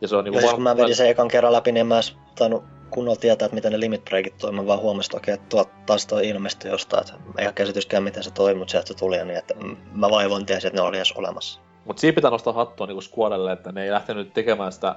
Ja 0.00 0.08
se 0.08 0.16
on 0.16 0.24
niinku 0.24 0.38
Ja 0.38 0.40
siis 0.40 0.54
kun 0.54 0.62
mä 0.62 0.76
vedin 0.76 0.96
sen 0.96 1.08
ekan 1.08 1.28
kerran 1.28 1.52
läpi, 1.52 1.72
niin 1.72 1.80
en 1.80 1.86
mä 1.86 1.94
edes 1.94 2.16
tainnut 2.38 2.64
kunnolla 2.90 3.20
tietää, 3.20 3.46
että 3.46 3.54
miten 3.54 3.72
ne 3.72 3.80
limit 3.80 4.04
breakit 4.04 4.38
toimii. 4.38 4.60
Mä 4.60 4.66
vaan 4.66 4.80
huomasin, 4.80 5.08
että 5.08 5.16
okei, 5.16 5.34
että 5.34 5.46
tuo, 5.48 5.64
taas 5.86 6.06
toi 6.06 6.28
ilmestyi 6.28 6.70
jostain. 6.70 7.00
Että 7.00 7.14
ei 7.38 7.46
ole 7.46 7.52
käsityskään, 7.52 8.02
miten 8.02 8.22
se 8.22 8.30
toimii, 8.30 8.58
mutta 8.58 8.70
sieltä 8.70 8.88
se 8.88 8.94
tuli. 8.94 9.24
Niin, 9.24 9.38
että 9.38 9.54
mm, 9.54 9.76
mä 9.92 10.10
vaivoin 10.10 10.46
tiesin, 10.46 10.68
että 10.68 10.80
ne 10.82 10.88
oli 10.88 10.96
edes 10.96 11.12
olemassa. 11.12 11.60
Mutta 11.84 12.00
siinä 12.00 12.14
pitää 12.14 12.30
nostaa 12.30 12.52
hattua 12.52 12.86
niinku 12.86 13.00
Squadelle, 13.00 13.52
että 13.52 13.72
ne 13.72 13.84
ei 13.84 13.90
lähtenyt 13.90 14.34
tekemään 14.34 14.72
sitä 14.72 14.96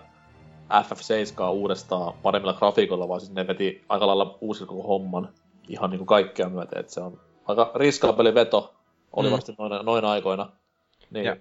FF7 0.70 1.50
uudestaan 1.50 2.14
paremmilla 2.24 2.54
grafiikoilla, 2.54 3.08
vaan 3.08 3.20
siis 3.20 3.32
ne 3.34 3.48
veti 3.48 3.84
aika 3.90 4.08
lailla 4.08 4.38
uusilla 4.42 4.68
koko 4.68 4.88
homman 4.88 5.30
ihan 5.70 5.90
niinku 5.90 6.06
kaikkea 6.06 6.50
myöten, 6.50 6.80
että 6.80 6.94
se 6.94 7.02
on 7.02 7.20
aika 7.46 7.72
riskaapeli 7.76 8.36
veto, 8.36 8.74
oli 9.14 9.28
Mm. 9.28 9.32
mm. 9.32 9.36
vasta 9.36 9.54
noin, 9.58 9.86
noin 9.86 10.06
aikoina. 10.06 10.50
Niin, 11.12 11.26
Ja- 11.26 11.36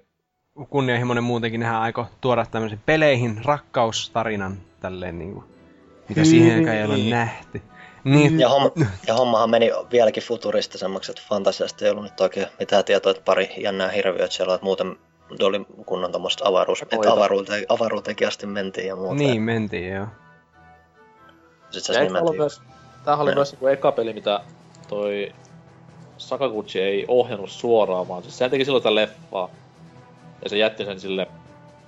kunnianhimoinen 0.71 1.25
muutenkin 1.25 1.61
nehän 1.61 1.81
aiko 1.81 2.07
tuoda 2.21 2.47
tämmöisen 2.51 2.81
peleihin 2.87 3.45
rakkaustarinan 3.45 4.57
tälleen 4.81 5.19
niinku, 5.19 5.45
mitä 6.09 6.25
siihen 6.25 6.69
ei 6.69 6.85
ole 6.85 6.99
nähty. 6.99 7.63
Niin, 8.05 8.41
Ja, 8.41 8.49
homma, 8.49 8.71
ja 9.07 9.15
hommahan 9.15 9.51
meni 9.51 9.71
vieläkin 9.93 10.23
futuristisemmaksi, 10.23 11.13
että 11.13 11.23
fantasiasta 11.29 11.85
ei 11.85 11.91
ollut 11.91 12.05
nyt 12.05 12.21
oikein 12.21 12.47
mitään 12.59 12.85
tietoa, 12.85 13.11
että 13.11 13.23
pari 13.25 13.49
jännää 13.63 13.89
hirviöt 13.89 14.33
siellä, 14.33 14.55
että 14.55 14.65
muuten 14.65 14.97
oli 15.41 15.67
kunnon 15.87 16.13
tommoista 16.13 16.49
avaruus, 16.49 16.83
että 16.83 16.97
Oita. 16.97 17.13
avaruuteen, 17.13 17.65
avaruuteenkin 17.69 18.29
asti 18.29 18.47
mentiin 18.47 18.87
ja 18.87 18.97
muuta. 18.97 19.15
niin 19.15 19.43
mentiin 19.43 19.93
joo. 19.95 20.07
Sitten 21.71 21.95
ja 21.95 21.99
se 22.01 22.05
nimeltiin. 22.05 22.37
myös, 22.41 22.63
tämähän 23.05 23.23
oli 23.23 23.31
Joo. 23.31 23.35
myös 23.35 23.53
niinku 23.53 23.67
eka 23.67 23.93
peli, 23.93 24.13
mitä 24.13 24.41
toi 24.89 25.33
Sakaguchi 26.19 26.81
ei 26.81 27.05
ohjannut 27.09 27.51
suoraan, 27.51 28.09
vaan 28.09 28.23
siis 28.23 28.39
sehän 28.39 28.51
teki 28.51 28.65
silloin 28.65 28.83
tätä 28.83 28.95
leffaa. 28.95 29.49
Ja 30.45 30.49
se 30.51 30.59
jätti 30.59 30.85
sen 30.85 31.01
sille, 31.01 31.27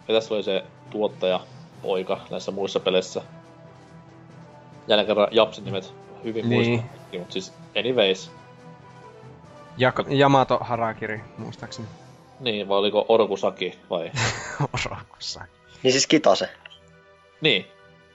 ja 0.08 0.14
tässä 0.14 0.34
oli 0.34 0.42
se 0.42 0.64
tuottaja 0.90 1.40
poika 1.82 2.20
näissä 2.30 2.50
muissa 2.50 2.80
peleissä. 2.80 3.22
Jälleen 4.88 5.06
kerran 5.06 5.28
Japsin 5.30 5.64
nimet 5.64 5.94
hyvin 6.24 6.48
Niin. 6.48 6.70
muistettu, 6.80 7.18
mutta 7.18 7.32
siis 7.32 7.52
anyways. 7.78 8.30
Jak- 9.78 10.12
Yamato 10.18 10.58
Harakiri, 10.60 11.20
muistaakseni. 11.38 11.88
Niin, 12.40 12.68
vai 12.68 12.78
oliko 12.78 13.04
Orkusaki 13.08 13.78
vai? 13.90 14.10
Orokussa. 14.86 15.40
Niin 15.82 15.92
siis 15.92 16.06
Kitase. 16.06 16.48
niin, 17.40 17.66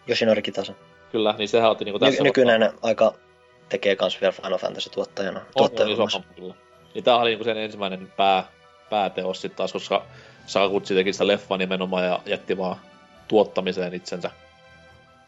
Yoshinori 0.10 0.42
Kitase. 0.42 0.76
kyllä, 1.12 1.36
niin 1.38 1.50
sehän 1.50 1.72
otti 1.72 1.86
niinku 1.86 2.06
Ny- 2.06 2.06
tässä... 2.12 2.24
nykyinen 2.24 2.74
aika 2.82 3.14
tekee 3.70 3.96
kans 3.96 4.22
vielä 4.22 4.32
Final 4.32 4.58
Fantasy 4.58 4.90
tuottajana. 4.90 5.42
on, 5.56 5.70
on 5.80 6.08
isompi 6.08 6.28
kyllä. 6.36 6.54
Niin 6.94 7.04
tää 7.04 7.18
oli 7.18 7.30
niinku 7.30 7.44
sen 7.44 7.58
ensimmäinen 7.58 8.14
pää, 8.18 8.44
pääteos 8.90 9.42
sit 9.42 9.56
taas, 9.56 9.74
koska 9.74 10.06
Sakutsi 10.46 10.96
teki 10.96 11.14
sitä 11.14 11.28
leffaa 11.28 11.58
nimenomaan 11.58 12.06
ja 12.06 12.20
jätti 12.26 12.58
vaan 12.58 12.76
tuottamiseen 13.28 13.94
itsensä. 13.94 14.32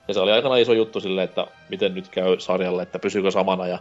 Ja 0.08 0.14
se 0.14 0.20
oli 0.20 0.32
aikana 0.32 0.58
iso 0.58 0.74
juttu 0.74 1.00
silleen, 1.00 1.26
että 1.26 1.48
miten 1.70 1.96
nyt 1.96 2.08
käy 2.08 2.40
sarjalle, 2.40 2.84
että 2.84 3.00
pysyykö 3.00 3.32
samana. 3.32 3.68
Ja 3.68 3.80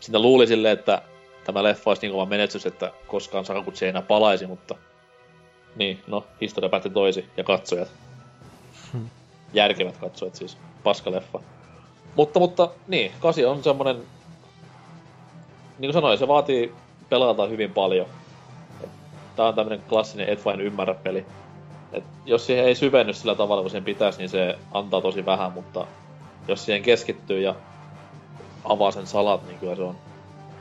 sitten 0.00 0.22
luuli 0.22 0.46
silleen, 0.46 0.78
että 0.78 1.02
tämä 1.44 1.62
leffa 1.62 1.90
olisi 1.90 2.02
niin 2.02 2.12
kova 2.12 2.26
menestys, 2.26 2.66
että 2.66 2.92
koskaan 3.06 3.44
Sakutsi 3.44 3.84
ei 3.84 3.88
enää 3.88 4.02
palaisi, 4.02 4.46
mutta 4.46 4.74
niin, 5.76 6.02
no, 6.06 6.24
historia 6.40 6.70
päätti 6.70 6.90
toisi 6.90 7.24
ja 7.36 7.44
katsojat. 7.44 7.88
Järkevät 9.52 9.96
katsojat 9.96 10.34
siis. 10.34 10.56
Paskaleffa. 10.84 11.40
Mutta, 12.14 12.38
mutta 12.38 12.70
niin, 12.88 13.12
kasi 13.20 13.44
on 13.44 13.64
semmonen 13.64 13.96
niin 15.78 15.88
kuin 15.88 15.92
sanoin, 15.92 16.18
se 16.18 16.28
vaatii 16.28 16.74
pelata 17.08 17.46
hyvin 17.46 17.72
paljon. 17.72 18.06
Tää 19.36 19.46
on 19.46 19.54
tämmönen 19.54 19.82
klassinen 19.88 20.28
et 20.28 20.44
vain 20.44 20.60
ymmärrä 20.60 20.94
peli. 20.94 21.26
Et 21.92 22.04
jos 22.26 22.46
siihen 22.46 22.64
ei 22.64 22.74
syvenny 22.74 23.12
sillä 23.12 23.34
tavalla 23.34 23.62
kuin 23.62 23.70
sen 23.70 23.84
pitäisi, 23.84 24.18
niin 24.18 24.28
se 24.28 24.58
antaa 24.72 25.00
tosi 25.00 25.26
vähän, 25.26 25.52
mutta 25.52 25.86
jos 26.48 26.64
siihen 26.64 26.82
keskittyy 26.82 27.40
ja 27.40 27.54
avaa 28.64 28.90
sen 28.90 29.06
salat, 29.06 29.46
niin 29.46 29.58
kyllä 29.58 29.76
se 29.76 29.82
on 29.82 29.96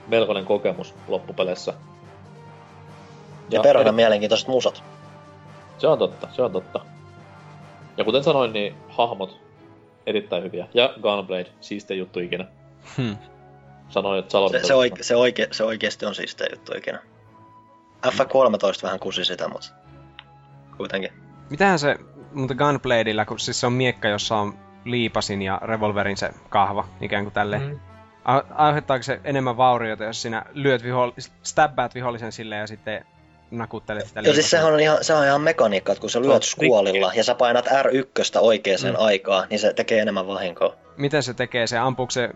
melkoinen 0.10 0.46
kokemus 0.46 0.96
loppupeleissä. 1.08 1.74
Ja 3.50 3.62
perhana 3.62 3.92
mielenkiintoiset 3.92 4.48
musat. 4.48 4.84
Se 5.78 5.88
on 5.88 5.98
totta, 5.98 6.28
se 6.32 6.42
on 6.42 6.52
totta. 6.52 6.86
Ja 7.98 8.04
kuten 8.04 8.24
sanoin, 8.24 8.54
niin 8.54 8.76
hahmot 8.90 9.40
erittäin 10.06 10.44
hyviä. 10.44 10.68
Ja 10.74 10.94
Gunblade, 11.02 11.52
siistiä 11.62 11.98
juttu 11.98 12.20
ikinä. 12.20 12.46
Hmm. 12.98 13.18
Sanoin, 13.90 14.20
että 14.20 14.32
Salon... 14.32 14.52
Se, 14.52 14.60
se, 14.64 14.74
oike, 14.74 15.04
se, 15.04 15.16
oike, 15.16 15.48
se 15.52 15.64
oikeesti 15.64 16.06
on 16.06 16.16
siis 16.16 16.38
juttu 16.52 16.72
ikinä. 16.78 17.00
F13 18.08 18.84
vähän 18.84 19.00
kusi 19.00 19.26
sitä, 19.26 19.48
mutta 19.48 19.70
kuitenkin. 20.78 21.14
Mitähän 21.50 21.80
se, 21.80 21.98
mutta 22.34 22.56
Gunbladeilla, 22.56 23.26
kun 23.26 23.40
siis 23.40 23.60
se 23.60 23.68
on 23.68 23.74
miekka, 23.74 24.08
jossa 24.08 24.36
on 24.36 24.54
liipasin 24.86 25.42
ja 25.42 25.62
revolverin 25.64 26.18
se 26.18 26.30
kahva, 26.50 26.88
ikään 27.02 27.26
kuin 27.26 27.34
tälleen. 27.34 27.62
Mm. 27.62 27.80
Aiheuttaako 28.56 29.04
se 29.04 29.20
enemmän 29.24 29.58
vaurioita, 29.58 30.04
jos 30.04 30.22
sinä 30.22 30.46
lyöt 30.54 30.84
viho, 30.84 31.14
stabbaat 31.44 31.96
vihollisen 31.96 32.32
silleen 32.32 32.60
ja 32.60 32.68
sitten 32.68 33.06
nakuttelet 33.52 34.08
sitä 34.08 34.20
Joo, 34.20 34.34
siis 34.34 34.50
sehän 34.50 34.74
on 34.74 34.80
ihan, 34.80 35.04
sehän 35.04 35.22
on 35.22 35.28
ihan 35.28 35.42
mekaniikka, 35.42 35.92
että 35.92 36.02
kun 36.02 36.10
sä 36.10 36.20
Se 36.20 36.28
lyöt 36.28 36.44
skuolilla 36.44 37.12
ja 37.16 37.24
sä 37.24 37.36
painat 37.36 37.66
R1 37.66 38.40
oikeaan 38.40 38.80
Mm. 38.84 38.96
aikaan, 38.98 39.48
niin 39.50 39.60
se 39.60 39.74
tekee 39.74 40.02
enemmän 40.02 40.28
vahinkoa. 40.28 40.76
Miten 40.98 41.24
se 41.24 41.34
tekee 41.34 41.68
se? 41.68 41.78
Ampuuko 41.78 42.12
se... 42.12 42.30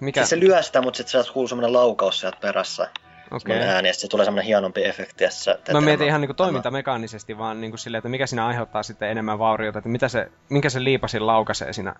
Mikä? 0.00 0.20
Siis 0.20 0.30
se 0.30 0.40
lyö 0.40 0.62
sitä, 0.62 0.82
mutta 0.82 0.96
sitten 0.96 1.10
sieltä 1.10 1.32
kuuluu 1.32 1.48
semmonen 1.48 1.72
laukaus 1.72 2.20
sieltä 2.20 2.38
perässä. 2.40 2.82
Okei. 2.82 3.40
Semmonen 3.40 3.68
ääni, 3.68 3.88
ja 3.88 3.92
sitten 3.92 4.10
tulee 4.10 4.24
semmonen 4.24 4.46
hienompi 4.46 4.84
efekti, 4.84 5.24
ja 5.24 5.30
sit 5.30 5.40
sä 5.40 5.54
teet 5.54 5.68
Mä 5.72 5.80
mietin 5.80 5.92
enemmän- 5.92 6.08
ihan 6.08 6.20
niinku 6.20 6.34
toimintamekaanisesti, 6.34 7.38
vaan 7.38 7.60
niinku 7.60 7.76
silleen, 7.76 7.98
että 7.98 8.08
mikä 8.08 8.26
siinä 8.26 8.46
aiheuttaa 8.46 8.82
sitten 8.82 9.10
enemmän 9.10 9.38
vaurioita, 9.38 9.78
että 9.78 9.88
mitä 9.88 10.08
se, 10.08 10.30
minkä 10.48 10.70
se 10.70 10.84
liipasin 10.84 11.26
laukaisee 11.26 11.72
siinä. 11.72 11.94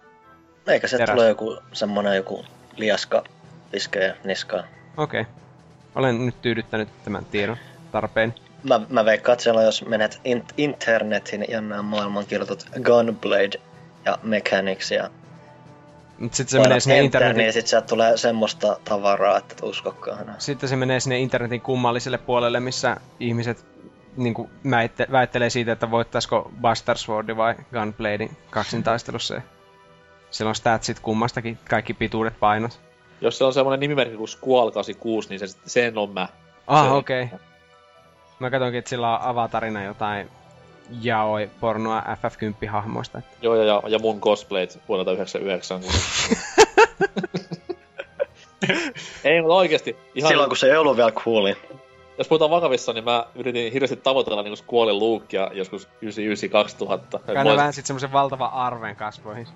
Eikä 0.66 0.88
se 0.88 1.06
tulee 1.06 1.28
joku 1.28 1.58
semmonen 1.72 2.16
joku 2.16 2.44
liaska 2.76 3.24
piskee 3.70 4.16
niskaan. 4.24 4.64
Okei. 4.96 5.20
Okay. 5.20 5.32
Olen 5.94 6.26
nyt 6.26 6.42
tyydyttänyt 6.42 6.88
tämän 7.04 7.24
tiedon 7.24 7.56
tarpeen. 7.92 8.34
Mä, 8.62 8.80
mä 8.88 9.04
veikkaan, 9.04 9.32
että 9.32 9.42
siellä 9.42 9.62
jos 9.62 9.86
menet 9.86 10.20
in- 10.24 10.44
internetin 10.56 11.44
ja 11.48 11.60
nämä 11.60 11.82
maailman 11.82 12.26
kirjoitut 12.26 12.66
Gunblade 12.82 13.60
ja 14.04 14.18
Mechanics 14.22 14.90
ja 14.90 15.10
Mut 16.18 16.34
sitten 16.34 16.50
se 16.50 16.58
menee 16.58 16.80
sinne 16.80 16.98
enter, 16.98 17.04
internetin, 17.22 17.42
niin 17.42 17.52
sit 17.52 17.66
sieltä 17.66 17.86
tulee 17.86 18.16
semmoista 18.16 18.76
tavaraa, 18.84 19.38
että 19.38 19.54
et 19.54 19.62
uskokaan 19.62 20.22
enää. 20.22 20.34
sitten 20.38 20.68
se 20.68 20.76
menee 20.76 21.00
sinne 21.00 21.18
internetin 21.18 21.60
kummalliselle 21.60 22.18
puolelle, 22.18 22.60
missä 22.60 22.96
ihmiset 23.20 23.66
väitte, 24.70 25.06
väittelee 25.12 25.50
siitä, 25.50 25.72
että 25.72 25.90
voittaisiko 25.90 26.52
Buster 26.60 26.98
Sword 26.98 27.36
vai 27.36 27.54
Gunbladein 27.72 28.36
kaksintaistelussa. 28.50 29.40
Siellä 30.34 30.48
on 30.48 30.54
statsit 30.54 31.00
kummastakin, 31.00 31.58
kaikki 31.70 31.94
pituudet, 31.94 32.40
painot. 32.40 32.80
Jos 33.20 33.38
se 33.38 33.44
on 33.44 33.52
semmoinen 33.52 33.80
nimimerkki 33.80 34.16
kuin 34.16 34.28
Squall 34.28 34.70
86, 34.70 35.28
niin 35.28 35.38
se, 35.38 35.46
sen 35.66 35.98
on 35.98 36.10
mä. 36.10 36.28
Ah, 36.66 36.86
Se- 36.86 36.90
okei. 36.90 37.22
Okay. 37.22 37.38
Mä 38.38 38.50
katsoinkin, 38.50 38.78
että 38.78 38.88
sillä 38.88 39.18
on 39.18 39.22
avatarina 39.22 39.84
jotain 39.84 40.30
jaoi 41.02 41.50
pornoa 41.60 42.00
FF10-hahmoista. 42.00 43.22
Joo, 43.42 43.54
ja, 43.54 43.64
ja, 43.64 43.82
ja 43.88 43.98
mun 43.98 44.20
cosplayt 44.20 44.78
vuodelta 44.88 45.12
99. 45.12 45.80
Kun... 45.80 45.90
Ei, 49.24 49.40
mutta 49.40 49.54
oikeesti. 49.54 49.96
Ihan, 50.14 50.28
Silloin 50.28 50.50
kun 50.50 50.56
se 50.56 50.66
ei 50.66 50.76
ollut 50.76 50.96
vielä 50.96 51.12
cooli. 51.12 51.56
Jos 52.18 52.28
puhutaan 52.28 52.50
vakavissa, 52.50 52.92
niin 52.92 53.04
mä 53.04 53.26
yritin 53.34 53.72
hirveästi 53.72 53.96
tavoitella 53.96 54.42
niinku 54.42 54.56
Squallin 54.56 54.98
luukkia 54.98 55.50
joskus 55.52 55.88
99-2000. 55.88 55.88
Kai 57.34 57.44
ne 57.44 57.56
vähän 57.56 57.72
sit 57.72 57.86
semmosen 57.86 58.12
valtavan 58.12 58.52
arven 58.52 58.96
kasvoihin. 58.96 59.46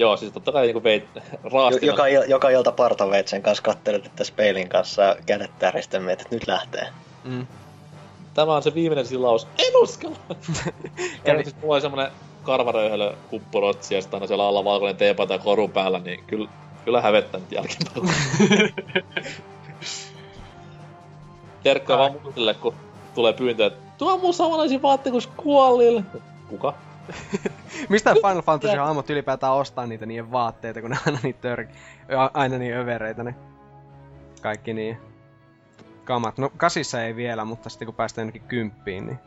Joo, 0.00 0.16
siis 0.16 0.32
totta 0.32 0.52
kai 0.52 0.66
niinku 0.66 0.82
veit 0.82 1.04
Jo, 1.16 1.22
raastin. 1.52 1.86
joka, 1.86 2.06
il, 2.06 2.22
joka 2.28 2.50
ilta 2.50 2.72
partaveitsen 2.72 3.42
kanssa 3.42 3.62
kattelet 3.62 4.06
että 4.06 4.24
peilin 4.36 4.68
kanssa 4.68 5.02
ja 5.02 5.16
kädet 5.26 5.50
täristeen 5.58 6.08
että 6.08 6.24
nyt 6.30 6.46
lähtee. 6.46 6.86
Mm. 7.24 7.46
Tämä 8.34 8.54
on 8.54 8.62
se 8.62 8.74
viimeinen 8.74 9.06
silaus. 9.06 9.46
En 9.58 9.76
uskalla! 9.82 10.16
ja 11.24 11.42
siis 11.42 11.56
mulla 11.62 11.74
oli 11.74 11.80
semmonen 11.80 12.10
karvaröyhelö 12.42 13.14
kuppurotsi 13.30 13.94
ja 13.94 14.00
sitten 14.02 14.16
aina 14.16 14.26
siellä 14.26 14.48
alla 14.48 14.64
valkoinen 14.64 14.96
teepaita 14.96 15.34
ja 15.34 15.38
koru 15.38 15.68
päällä, 15.68 15.98
niin 15.98 16.24
kyllä, 16.26 16.48
kyllä 16.84 17.00
hävettää 17.00 17.40
nyt 17.40 17.52
jälkeenpäin. 17.52 18.08
Terkkoja 21.62 21.98
vaan 21.98 22.20
muille, 22.22 22.54
kun 22.54 22.74
tulee 23.14 23.32
pyyntö, 23.32 23.66
että 23.66 23.92
tuo 23.98 24.18
mun 24.18 24.34
samanlaisia 24.34 24.82
vaatteita 24.82 25.10
kuin 25.10 25.22
Squallille. 25.22 26.02
Kuka? 26.48 26.74
Mistä 27.88 28.14
Final 28.14 28.42
Fantasy 28.42 28.76
hahmot 28.76 29.10
ylipäätään 29.10 29.52
ostaa 29.52 29.86
niitä 29.86 30.06
niiden 30.06 30.32
vaatteita, 30.32 30.80
kun 30.80 30.90
ne 30.90 30.98
aina 31.06 31.18
niin 31.22 31.34
tör... 31.34 31.66
aina 32.34 32.58
niin 32.58 32.76
övereitä 32.76 33.24
ne 33.24 33.34
kaikki 34.42 34.72
niin 34.72 34.96
kamat. 36.04 36.38
No 36.38 36.50
kasissa 36.56 37.04
ei 37.04 37.16
vielä, 37.16 37.44
mutta 37.44 37.68
sitten 37.68 37.86
kun 37.86 37.94
päästään 37.94 38.22
jonnekin 38.22 38.48
kymppiin, 38.48 39.06
niin... 39.06 39.18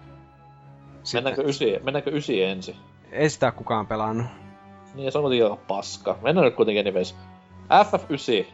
Sitten... 1.03 1.23
Mennäänkö 1.23 1.49
ysi, 1.49 1.79
mennäänkö 1.83 2.11
ysi 2.11 2.43
ensin? 2.43 2.75
Ei 3.11 3.29
sitä 3.29 3.51
kukaan 3.51 3.87
pelannut. 3.87 4.25
Niin, 4.95 5.11
se 5.11 5.17
on 5.17 5.23
kuitenkin 5.23 5.43
aika 5.43 5.63
paska. 5.67 6.17
Mennään 6.21 6.45
nyt 6.45 6.55
kuitenkin 6.55 6.87
anyways. 6.87 7.15
FF9 7.69 8.45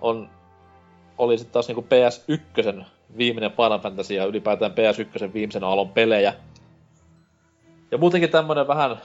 on, 0.00 0.30
oli 1.18 1.38
sitten 1.38 1.52
taas 1.52 1.68
niinku 1.68 1.86
PS1 1.86 2.84
viimeinen 3.16 3.50
Final 3.50 3.78
Fantasy 3.78 4.14
ja 4.14 4.24
ylipäätään 4.24 4.72
PS1 4.72 5.32
viimeisen 5.32 5.64
aallon 5.64 5.88
pelejä. 5.88 6.34
Ja 7.92 7.98
muutenkin 7.98 8.30
tämmönen 8.30 8.68
vähän... 8.68 8.96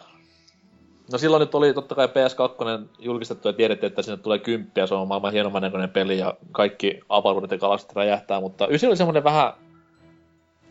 No 1.12 1.18
silloin 1.18 1.40
nyt 1.40 1.56
oli 1.56 1.74
totta 1.74 1.96
kai 1.96 2.08
PS2 2.08 2.88
julkistettu 3.00 3.48
ja 3.48 3.54
tiedettiin, 3.54 3.88
että 3.88 4.02
sinne 4.02 4.18
tulee 4.18 4.40
kymppiä, 4.40 4.88
se 4.88 4.96
on 4.96 5.08
maailman 5.08 5.32
hienomman 5.32 5.62
näköinen 5.62 5.90
peli 5.90 6.18
ja 6.18 6.34
kaikki 6.52 7.00
avaruudet 7.10 7.52
ja 7.52 7.58
galaksit 7.58 7.96
räjähtää, 7.96 8.42
mutta 8.42 8.68
ysi 8.68 8.88
oli 8.88 8.98
semmonen 8.98 9.24
vähän... 9.24 9.54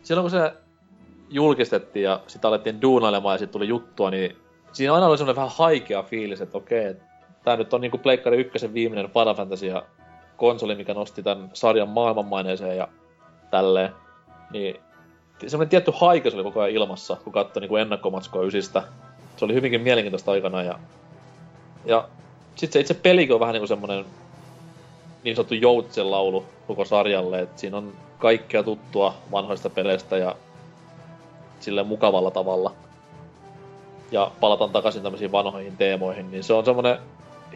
Silloin 0.03 0.23
kun 0.23 0.31
se 0.31 0.53
julkistettiin 1.29 2.03
ja 2.03 2.21
sitä 2.27 2.47
alettiin 2.47 2.81
duunailemaan 2.81 3.33
ja 3.33 3.37
sitten 3.37 3.53
tuli 3.53 3.67
juttua, 3.67 4.11
niin 4.11 4.37
siinä 4.71 4.93
aina 4.93 5.07
oli 5.07 5.17
semmoinen 5.17 5.35
vähän 5.35 5.55
haikea 5.57 6.03
fiilis, 6.03 6.41
että 6.41 6.57
okei, 6.57 6.95
tää 7.43 7.57
nyt 7.57 7.73
on 7.73 7.81
niinku 7.81 7.97
Pleikkari 7.97 8.37
ykkösen 8.37 8.73
viimeinen 8.73 9.11
Final 9.11 9.35
Fantasy 9.35 9.65
ja 9.65 9.83
konsoli, 10.37 10.75
mikä 10.75 10.93
nosti 10.93 11.23
tämän 11.23 11.49
sarjan 11.53 11.89
maailmanmaineeseen 11.89 12.77
ja 12.77 12.87
tälleen. 13.51 13.91
Niin 14.51 14.79
semmoinen 15.47 15.69
tietty 15.69 15.91
haikeus 15.95 16.35
oli 16.35 16.43
koko 16.43 16.61
ajan 16.61 16.75
ilmassa, 16.75 17.17
kun 17.23 17.33
katsoi 17.33 17.61
niinku 17.61 17.75
ennakkomatskoa 17.75 18.43
ysistä. 18.43 18.83
Se 19.37 19.45
oli 19.45 19.53
hyvinkin 19.53 19.81
mielenkiintoista 19.81 20.31
aikana 20.31 20.63
ja, 20.63 20.79
ja 21.85 22.07
sitten 22.55 22.73
se 22.73 22.79
itse 22.79 22.93
pelikin 22.93 23.33
on 23.33 23.39
vähän 23.39 23.53
niinku 23.53 23.67
semmoinen 23.67 24.05
niin 25.23 25.35
sanottu 25.35 25.53
joutsen 25.53 26.11
laulu 26.11 26.45
koko 26.67 26.85
sarjalle, 26.85 27.39
että 27.39 27.59
siinä 27.61 27.77
on 27.77 27.93
kaikkea 28.19 28.63
tuttua 28.63 29.13
vanhoista 29.31 29.69
peleistä 29.69 30.17
ja 30.17 30.35
sille 31.59 31.83
mukavalla 31.83 32.31
tavalla. 32.31 32.73
Ja 34.11 34.31
palataan 34.39 34.69
takaisin 34.69 35.03
tämmöisiin 35.03 35.31
vanhoihin 35.31 35.77
teemoihin, 35.77 36.31
niin 36.31 36.43
se 36.43 36.53
on 36.53 36.65
semmoinen 36.65 36.97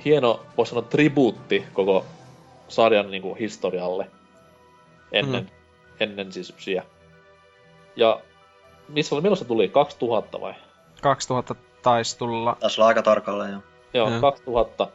hieno, 0.05 0.39
voisi 0.57 0.69
sanoa, 0.69 0.87
tribuutti 0.89 1.65
koko 1.73 2.05
sarjan 2.67 3.11
niin 3.11 3.21
kuin, 3.21 3.37
historialle 3.37 4.07
ennen, 5.11 5.43
Mm. 5.43 5.49
ennen 5.99 6.31
siis 6.31 6.53
ysiä. 6.57 6.83
Ja 7.95 8.19
missä 8.89 9.15
oli, 9.15 9.21
milloin 9.21 9.37
se 9.37 9.45
tuli? 9.45 9.67
2000 9.69 10.41
vai? 10.41 10.53
2000 11.01 11.55
taisi 11.83 12.17
tulla. 12.17 12.57
Taisi 12.59 12.81
olla 12.81 12.87
aika 12.87 13.01
tarkalleen 13.01 13.51
jo. 13.53 13.59
Joo, 13.93 14.09
Joo. 14.09 14.21
2000. 14.21 14.87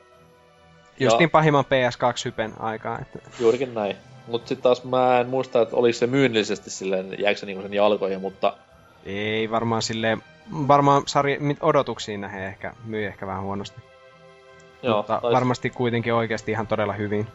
Just 1.01 1.15
Ja- 1.15 1.19
niin 1.19 1.31
pahimman 1.31 1.65
PS2-hypen 1.65 2.53
aikaa. 2.61 2.99
Että... 2.99 3.19
Juurikin 3.41 3.75
näin. 3.75 3.97
Mutta 4.27 4.49
sitten 4.49 4.63
taas 4.63 4.85
mä 4.85 5.21
en 5.21 5.29
muista, 5.29 5.61
että 5.63 5.77
oliko 5.77 5.93
se 5.99 6.07
myynnillisesti 6.07 6.71
silleen, 6.71 7.17
jäikö 7.19 7.41
se 7.41 7.47
niinku 7.47 7.63
sen 7.63 7.75
jalkoihin, 7.75 8.21
mutta 8.21 8.57
Ei 9.05 9.51
varmaan 9.51 9.83
silleen, 9.83 10.23
varmaan 10.69 11.03
sarja, 11.07 11.37
odotuksiin 11.61 12.21
nähden 12.21 12.45
ehkä 12.45 12.73
myy 12.85 13.07
ehkä 13.07 13.27
vähän 13.27 13.43
huonosti. 13.43 13.81
joo, 14.83 14.97
mutta 14.97 15.21
tais- 15.23 15.33
varmasti 15.33 15.71
kuitenkin 15.71 16.15
oikeasti 16.15 16.53
ihan 16.53 16.67
todella 16.67 16.93
hyvin. 16.93 17.27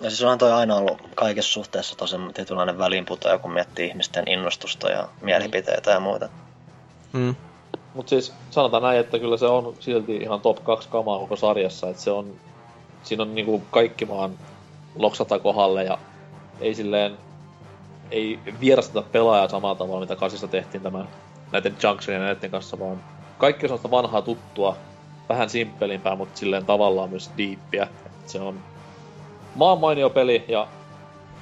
Ja 0.00 0.10
siis 0.10 0.22
onhan 0.22 0.38
toi 0.38 0.52
aina 0.52 0.74
ollut 0.74 1.02
kaikessa 1.14 1.52
suhteessa 1.52 1.96
tosi 1.96 2.16
tietynlainen 2.34 2.78
väliinputoja, 2.78 3.38
kun 3.38 3.52
miettii 3.52 3.86
ihmisten 3.86 4.28
innostusta 4.28 4.90
ja 4.90 5.08
mielipiteitä 5.20 5.90
ja 5.90 6.00
muuta. 6.00 6.28
Mm. 7.12 7.34
Mut 7.94 8.08
siis 8.08 8.32
sanotaan 8.50 8.82
näin, 8.82 9.00
että 9.00 9.18
kyllä 9.18 9.36
se 9.36 9.46
on 9.46 9.74
silti 9.80 10.16
ihan 10.16 10.40
top 10.40 10.64
2 10.64 10.88
kamaa 10.88 11.18
koko 11.18 11.36
sarjassa, 11.36 11.88
että 11.88 12.02
se 12.02 12.10
on, 12.10 12.34
siinä 13.02 13.22
on 13.22 13.34
niinku 13.34 13.62
kaikki 13.70 14.08
vaan 14.08 14.38
loksata 14.96 15.38
kohdalle 15.38 15.84
ja 15.84 15.98
ei 16.60 16.74
silleen, 16.74 17.18
ei 18.10 18.38
vierasteta 18.60 19.02
pelaajaa 19.02 19.48
samalla 19.48 19.74
tavalla, 19.74 20.00
mitä 20.00 20.16
kasissa 20.16 20.48
tehtiin 20.48 20.82
tämän 20.82 21.08
näiden 21.52 21.76
Junctionien 21.82 22.22
ja 22.22 22.34
näiden 22.34 22.50
kanssa, 22.50 22.78
vaan 22.78 23.04
kaikki 23.38 23.66
on 23.66 23.68
sellaista 23.68 23.90
vanhaa 23.90 24.22
tuttua, 24.22 24.76
vähän 25.28 25.50
simppelimpää, 25.50 26.16
mutta 26.16 26.38
silleen 26.38 26.66
tavallaan 26.66 27.10
myös 27.10 27.30
diippiä. 27.36 27.88
Et 28.06 28.28
se 28.28 28.40
on 28.40 28.58
maan 29.58 29.80
mainio 29.80 30.10
peli 30.10 30.44
ja 30.48 30.66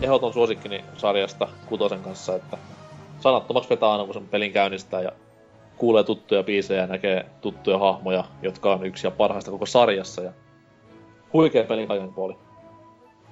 ehdoton 0.01 0.33
suosikkini 0.33 0.85
sarjasta 0.97 1.49
kutosen 1.67 2.01
kanssa, 2.01 2.35
että 2.35 2.59
sanattomaksi 3.21 3.71
vetää 3.71 3.93
aina, 3.93 4.05
kun 4.05 4.15
sen 4.15 4.29
pelin 4.29 4.53
käynnistää 4.53 5.01
ja 5.01 5.13
kuulee 5.77 6.05
tuttuja 6.05 6.43
biisejä 6.43 6.81
ja 6.81 6.87
näkee 6.87 7.27
tuttuja 7.41 7.79
hahmoja, 7.79 8.25
jotka 8.43 8.73
on 8.73 8.87
yksi 8.87 9.07
ja 9.07 9.11
parhaista 9.11 9.51
koko 9.51 9.67
sarjassa. 9.67 10.23
Ja 10.23 10.33
huikea 11.33 11.65
peli 11.65 11.87
kaiken 11.87 12.15
puoli. 12.15 12.37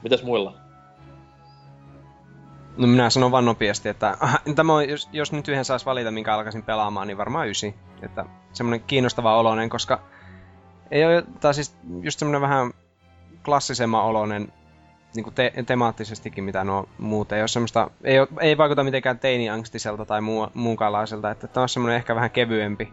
Mitäs 0.03 0.23
muilla? 0.23 0.55
No 2.77 2.87
minä 2.87 3.11
sanon 3.11 3.33
vaan 3.33 3.45
nopeasti, 3.45 3.89
että 3.89 4.19
tämä 4.57 4.75
on, 4.75 4.89
jos, 4.89 5.09
jos 5.13 5.33
nyt 5.33 5.49
yhden 5.49 5.65
saisi 5.65 5.87
valita, 5.87 6.11
minkä 6.11 6.35
alkaisin 6.35 6.63
pelaamaan, 6.63 7.07
niin 7.07 7.19
varmaan 7.19 7.49
ysi. 7.49 7.75
Että 8.03 8.25
semmoinen 8.53 8.87
kiinnostava 8.87 9.37
oloinen, 9.37 9.69
koska 9.69 10.01
ei 10.91 11.05
ole, 11.05 11.25
tai 11.41 11.55
siis 11.55 11.77
just 12.03 12.19
semmoinen 12.19 12.41
vähän 12.41 12.73
klassisemman 13.45 14.05
oloinen 14.05 14.53
niin 15.15 15.25
kuin 15.25 15.35
te- 15.35 15.53
temaattisestikin, 15.67 16.45
mitä 16.45 16.65
nuo 16.65 16.89
muut 16.99 17.33
ei 17.33 17.41
ole 17.41 17.49
semmoista, 17.49 17.91
ei, 18.05 18.21
ole, 18.21 18.29
ei 18.41 18.59
vaikuta 18.59 18.85
mitenkään 18.85 19.19
teiniangstiselta 19.19 20.05
tai 20.05 20.21
muu, 20.21 20.49
muunkalaiselta, 20.55 21.31
että 21.31 21.47
tämä 21.47 21.63
on 21.63 21.69
semmoinen 21.69 21.97
ehkä 21.97 22.15
vähän 22.15 22.31
kevyempi 22.31 22.93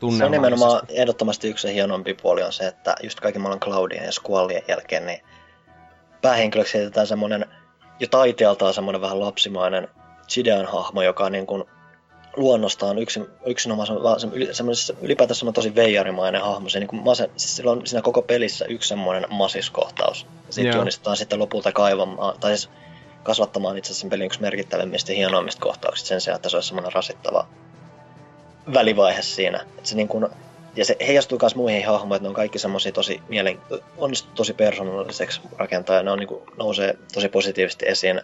tunne. 0.00 0.18
Se 0.18 0.24
on 0.24 0.30
nimenomaan 0.30 0.82
ehdottomasti 0.88 1.48
yksi 1.48 1.74
hienompi 1.74 2.14
puoli 2.14 2.42
on 2.42 2.52
se, 2.52 2.66
että 2.66 2.94
just 3.02 3.20
kaiken 3.20 3.42
maailman 3.42 3.60
Cloudien 3.60 4.04
ja 4.04 4.12
Squallien 4.12 4.62
jälkeen, 4.68 5.06
niin 5.06 5.20
päähenkilöksi 6.22 6.78
heitetään 6.78 7.06
semmoinen 7.06 7.46
jo 8.00 8.06
taiteeltaan 8.10 8.74
semmoinen 8.74 9.00
vähän 9.00 9.20
lapsimainen 9.20 9.88
Chidean 10.28 10.66
hahmo, 10.66 11.02
joka 11.02 11.24
on 11.24 11.32
niin 11.32 11.46
kuin 11.46 11.64
luonnostaan 12.36 12.98
yksin, 12.98 13.26
yksinomaan 13.46 13.86
se- 13.86 14.02
vaan 14.02 14.20
se- 14.20 14.28
yli- 14.32 14.54
semmoinen 14.54 14.96
ylipäätään 15.02 15.34
semmoinen 15.36 15.54
tosi 15.54 15.74
veijarimainen 15.74 16.40
hahmo. 16.40 16.68
Se 16.68 16.78
niin 16.78 16.88
kuin 16.88 17.02
mase, 17.02 17.30
siis 17.36 17.56
sillä 17.56 17.70
on 17.70 17.86
siinä 17.86 18.02
koko 18.02 18.22
pelissä 18.22 18.64
yksi 18.64 18.88
semmoinen 18.88 19.24
masiskohtaus. 19.30 20.26
Sitten 20.50 20.72
Joo. 20.72 20.80
onnistutaan 20.80 21.16
sitten 21.16 21.38
lopulta 21.38 21.72
kaivamaan, 21.72 22.40
tai 22.40 22.56
siis 22.56 22.70
kasvattamaan 23.22 23.78
itse 23.78 23.88
asiassa 23.88 24.00
sen 24.00 24.10
pelin 24.10 24.26
yksi 24.26 24.40
merkittävimmistä 24.40 25.12
ja 25.12 25.16
hienoimmista 25.16 25.62
kohtauksista 25.62 26.08
sen 26.08 26.20
sijaan, 26.20 26.36
että 26.36 26.48
se 26.48 26.56
olisi 26.56 26.66
semmoinen 26.66 26.92
rasittava 26.92 27.46
välivaihe 28.74 29.22
siinä. 29.22 29.66
Et 29.78 29.86
se 29.86 29.96
niin 29.96 30.08
kuin, 30.08 30.26
ja 30.76 30.84
se 30.84 30.96
heijastuu 31.06 31.38
myös 31.42 31.54
muihin 31.54 31.86
hahmoihin, 31.86 32.16
että 32.16 32.22
ne 32.24 32.28
on 32.28 32.34
kaikki 32.34 32.58
semmoisia 32.58 32.92
tosi 32.92 33.22
mielen, 33.28 33.60
onnistu 33.96 34.28
tosi 34.34 34.52
persoonalliseksi 34.52 35.40
rakentaa 35.56 35.96
ja 35.96 36.02
ne 36.02 36.10
on, 36.10 36.18
niin 36.18 36.28
kuin, 36.28 36.42
nousee 36.56 36.98
tosi 37.14 37.28
positiivisesti 37.28 37.86
esiin, 37.88 38.20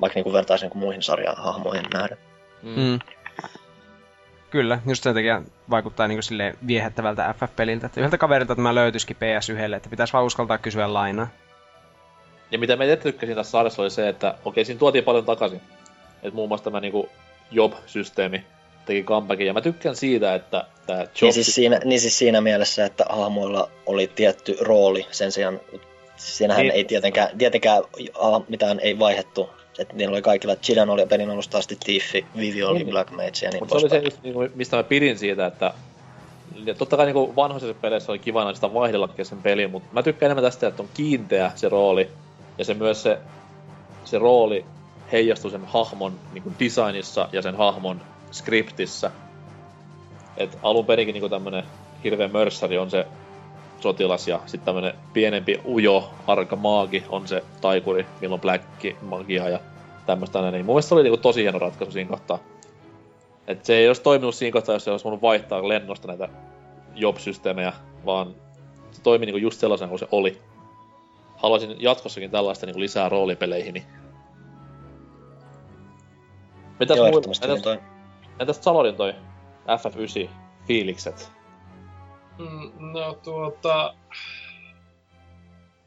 vaikka 0.00 0.16
niin 0.16 0.24
kuin 0.24 0.32
vertaisiin 0.32 0.70
niin 0.70 0.78
muihin 0.78 1.02
sarjan 1.02 1.36
hahmoihin 1.36 1.84
nähden. 1.94 2.18
Mm. 2.62 2.98
Kyllä, 4.54 4.78
just 4.86 5.02
sen 5.02 5.14
takia 5.14 5.42
vaikuttaa 5.70 6.08
niin 6.08 6.22
sille 6.22 6.54
viehättävältä 6.66 7.34
FF-peliltä. 7.38 7.86
Että 7.86 8.00
yhdeltä 8.00 8.18
kaverilta 8.18 8.56
tämä 8.56 8.74
löytyisikin 8.74 9.16
PS1, 9.16 9.74
että 9.74 9.88
pitäisi 9.88 10.12
vaan 10.12 10.24
uskaltaa 10.24 10.58
kysyä 10.58 10.92
lainaa. 10.92 11.28
Ja 12.50 12.58
mitä 12.58 12.76
me 12.76 12.96
tykkäsin 12.96 13.34
tässä 13.34 13.50
sarjassa 13.50 13.82
oli 13.82 13.90
se, 13.90 14.08
että 14.08 14.34
okei, 14.44 14.64
siinä 14.64 14.78
tuotiin 14.78 15.04
paljon 15.04 15.24
takaisin. 15.24 15.60
Että 16.22 16.34
muun 16.34 16.48
muassa 16.48 16.64
tämä 16.64 16.80
niinku 16.80 17.08
job-systeemi 17.50 18.44
teki 18.86 19.02
comebackin. 19.02 19.46
Ja 19.46 19.52
mä 19.52 19.60
tykkään 19.60 19.96
siitä, 19.96 20.34
että 20.34 20.64
tämä 20.86 20.98
job... 21.00 21.08
Niin 21.22 21.32
siis, 21.32 21.54
siinä, 21.54 21.80
niin 21.84 22.00
siis 22.00 22.18
siinä 22.18 22.40
mielessä, 22.40 22.84
että 22.84 23.04
hahmoilla 23.10 23.70
oli 23.86 24.06
tietty 24.06 24.56
rooli 24.60 25.06
sen 25.10 25.32
sijaan, 25.32 25.60
siinähän 26.16 26.62
Niin. 26.62 26.68
niin. 26.68 26.76
ei 26.76 26.84
tietenkään, 26.84 27.28
tietenkään 27.38 27.82
mitään 28.48 28.80
ei 28.80 28.98
vaihettu. 28.98 29.50
Että 29.78 29.96
niillä 29.96 30.12
oli 30.12 30.22
kaikilla, 30.22 30.56
Chidan 30.56 30.90
oli 30.90 31.06
pelin 31.06 31.30
alusta 31.30 31.58
asti 31.58 31.78
Tieffi, 31.84 32.26
Vivi 32.36 32.62
oli 32.62 32.78
Niin. 32.78 32.90
Black 32.90 33.10
Mage 33.10 33.30
ja 33.42 33.50
niin 33.50 33.62
Mutta 33.62 33.78
se 33.78 33.86
oli 33.86 33.90
se, 33.90 33.98
just, 33.98 34.22
niinku, 34.22 34.48
mistä 34.54 34.76
mä 34.76 34.82
pidin 34.82 35.18
siitä, 35.18 35.46
että 35.46 35.74
ja 36.64 36.74
totta 36.74 36.96
kai 36.96 37.06
niinku 37.06 37.36
vanhoisissa 37.36 37.74
peleissä 37.80 38.12
oli 38.12 38.18
kiva 38.18 38.38
aina 38.38 38.54
sitä 38.54 38.74
vaihdella 38.74 39.08
kesken 39.08 39.42
pelin, 39.42 39.70
mutta 39.70 39.88
mä 39.92 40.02
tykkään 40.02 40.26
enemmän 40.26 40.44
tästä, 40.44 40.66
että 40.66 40.82
on 40.82 40.88
kiinteä 40.94 41.52
se 41.54 41.68
rooli. 41.68 42.08
Ja 42.58 42.64
se 42.64 42.74
myös 42.74 43.02
se, 43.02 43.18
se 44.04 44.18
rooli 44.18 44.64
heijastuu 45.12 45.50
sen 45.50 45.64
hahmon 45.64 46.12
niinku 46.32 46.52
designissa 46.60 47.28
ja 47.32 47.42
sen 47.42 47.54
hahmon 47.54 48.00
skriptissä. 48.32 49.10
Et 50.36 50.58
alun 50.62 50.86
perinkin 50.86 51.12
niinku 51.12 51.28
tämmönen 51.28 51.64
hirveä 52.04 52.28
mörssari 52.28 52.78
on 52.78 52.90
se 52.90 53.06
sotilas 53.84 54.28
ja 54.28 54.40
sitten 54.46 54.64
tämmönen 54.64 54.94
pienempi 55.12 55.60
ujo, 55.66 56.10
arka 56.26 56.56
maagi 56.56 57.04
on 57.08 57.28
se 57.28 57.44
taikuri, 57.60 58.06
milloin 58.20 58.40
black 58.40 58.64
magia 59.02 59.48
ja 59.48 59.60
tämmöstä 60.06 60.40
näin. 60.40 60.52
Niin 60.52 60.66
mun 60.66 60.74
mielestä 60.74 60.88
se 60.88 60.94
oli 60.94 61.02
niinku 61.02 61.16
tosi 61.16 61.42
hieno 61.42 61.58
ratkaisu 61.58 61.92
siinä 61.92 62.10
kohtaa. 62.10 62.38
Et 63.46 63.64
se 63.64 63.76
ei 63.76 63.88
olisi 63.88 64.02
toiminut 64.02 64.34
siinä 64.34 64.52
kohtaa, 64.52 64.74
jos 64.74 64.84
se 64.84 64.90
olisi 64.90 65.04
voinut 65.04 65.22
vaihtaa 65.22 65.68
lennosta 65.68 66.08
näitä 66.08 66.28
job-systeemejä, 66.94 67.72
vaan 68.06 68.34
se 68.90 69.02
toimi 69.02 69.26
niinku 69.26 69.38
just 69.38 69.60
sellaisena 69.60 69.88
kuin 69.88 69.98
se 69.98 70.08
oli. 70.12 70.38
Haluaisin 71.36 71.76
jatkossakin 71.78 72.30
tällaista 72.30 72.66
niinku 72.66 72.80
lisää 72.80 73.08
roolipeleihin. 73.08 73.82
Mitäs 76.80 76.96
Joo, 76.96 77.10
muilla? 77.10 77.32
niin 77.32 77.50
Entäs, 77.50 77.62
toi. 77.62 77.78
entäs 78.40 78.58
Salodin 78.60 78.96
toi 78.96 79.14
FF9 79.68 80.28
fiilikset? 80.66 81.32
Mm, 82.38 82.72
No 82.92 83.18
tuota... 83.22 83.94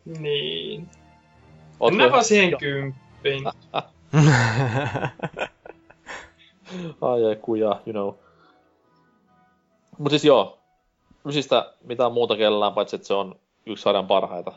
Niin. 0.05 0.89
Ootko 1.79 1.89
Mennään 1.89 2.11
vaan 2.11 2.23
siihen 2.23 2.49
Joo. 2.51 2.59
kymppiin. 2.59 3.43
Ai 7.01 7.25
ai 7.25 7.35
kuja, 7.35 7.81
you 7.85 7.91
know. 7.91 8.13
Mut 9.97 10.09
siis 10.09 10.25
joo. 10.25 10.59
Ysistä 11.25 11.73
mitään 11.83 12.11
muuta 12.11 12.37
kellään, 12.37 12.73
paitsi 12.73 12.95
että 12.95 13.07
se 13.07 13.13
on 13.13 13.39
yksi 13.65 13.81
sarjan 13.81 14.07
parhaita. 14.07 14.53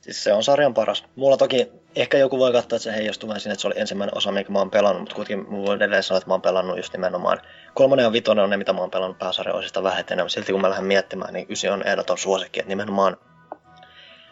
Siis 0.00 0.24
se 0.24 0.32
on 0.32 0.42
sarjan 0.44 0.74
paras. 0.74 1.04
Mulla 1.16 1.36
toki, 1.36 1.68
ehkä 1.96 2.18
joku 2.18 2.38
voi 2.38 2.52
katsoa, 2.52 2.76
että 2.76 2.84
se 2.84 2.92
heijastuu 2.92 3.28
vähän 3.28 3.40
siinä, 3.40 3.52
että 3.52 3.60
se 3.60 3.66
oli 3.68 3.80
ensimmäinen 3.80 4.16
osa, 4.16 4.32
minkä 4.32 4.52
mä 4.52 4.58
oon 4.58 4.70
pelannut, 4.70 5.02
mutta 5.02 5.14
kuitenkin 5.14 5.50
mulla 5.52 5.66
voin 5.66 5.76
edelleen 5.76 6.02
sanoa, 6.02 6.18
että 6.18 6.28
mä 6.30 6.34
oon 6.34 6.42
pelannut 6.42 6.76
just 6.76 6.92
nimenomaan. 6.92 7.40
Kolmonen 7.76 8.02
ja 8.02 8.12
vitonen 8.12 8.44
on 8.44 8.50
ne, 8.50 8.56
mitä 8.56 8.72
mä 8.72 8.80
oon 8.80 8.90
pelannut 8.90 9.18
pääsarjan 9.18 9.56
osista 9.56 9.82
vähiten, 9.82 10.30
silti 10.30 10.52
kun 10.52 10.60
mä 10.60 10.70
lähden 10.70 10.84
miettimään, 10.84 11.34
niin 11.34 11.46
ysi 11.50 11.68
on 11.68 11.82
ehdoton 11.82 12.18
suosikki, 12.18 12.60
että 12.60 12.68
nimenomaan 12.68 13.16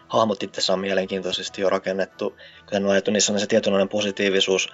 hahmot 0.09 0.43
itse 0.43 0.73
on 0.73 0.79
mielenkiintoisesti 0.79 1.63
jo 1.63 1.71
rakennettu, 1.71 2.37
kuten 2.65 2.87
on 2.87 3.13
niissä 3.13 3.33
on 3.33 3.41
se 3.41 3.47
tietynlainen 3.47 3.89
positiivisuus. 3.89 4.73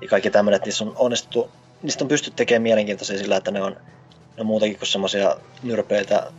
Ja 0.00 0.08
kaikki 0.08 0.30
tämmöinen, 0.30 0.56
että 0.56 0.66
niissä 0.66 0.84
on 0.84 0.92
onnistuttu, 0.96 1.50
niistä 1.82 2.04
on 2.04 2.08
pystytty 2.08 2.36
tekemään 2.36 2.62
mielenkiintoisia 2.62 3.18
sillä, 3.18 3.36
että 3.36 3.50
ne 3.50 3.62
on, 3.62 3.72
ne 3.72 4.40
on 4.40 4.46
muutakin 4.46 4.78
kuin 4.78 4.88
semmoisia 4.88 5.36
nyrpeitä 5.62 6.32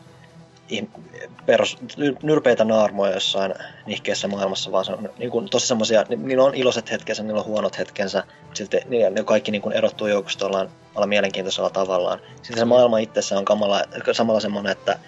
perus, 1.46 1.78
ny- 1.98 2.16
nyrpeitä 2.24 2.66
naarmoja 2.66 3.14
jossain 3.14 3.54
nihkeessä 3.86 4.28
maailmassa, 4.28 4.72
vaan 4.72 4.86
se 4.86 4.92
on 4.92 5.10
niin 5.18 5.32
kuin, 5.32 5.50
tosi 5.50 5.68
semmoisia, 5.68 6.06
ni- 6.10 6.16
niillä 6.16 6.44
on 6.44 6.56
iloiset 6.56 6.92
hetkensä, 6.92 7.24
niillä 7.24 7.40
on 7.40 7.46
huonot 7.46 7.78
hetkensä, 7.78 8.24
mutta 8.42 8.58
silti 8.58 8.78
ne, 8.90 9.10
ne 9.10 9.24
kaikki 9.24 9.52
niin 9.52 9.62
kuin 9.62 9.76
erottuu 9.76 10.08
joukosta 10.08 10.46
ollaan, 10.46 10.70
olla 10.96 11.08
mielenkiintoisella 11.08 11.70
tavallaan. 11.70 12.20
Sitten 12.36 12.58
se 12.58 12.66
maailma 12.66 12.98
itsessä 12.98 13.38
on 13.38 13.46
kamala, 13.46 13.84
samalla 14.12 14.40
semmoinen, 14.40 14.72
että 14.72 15.00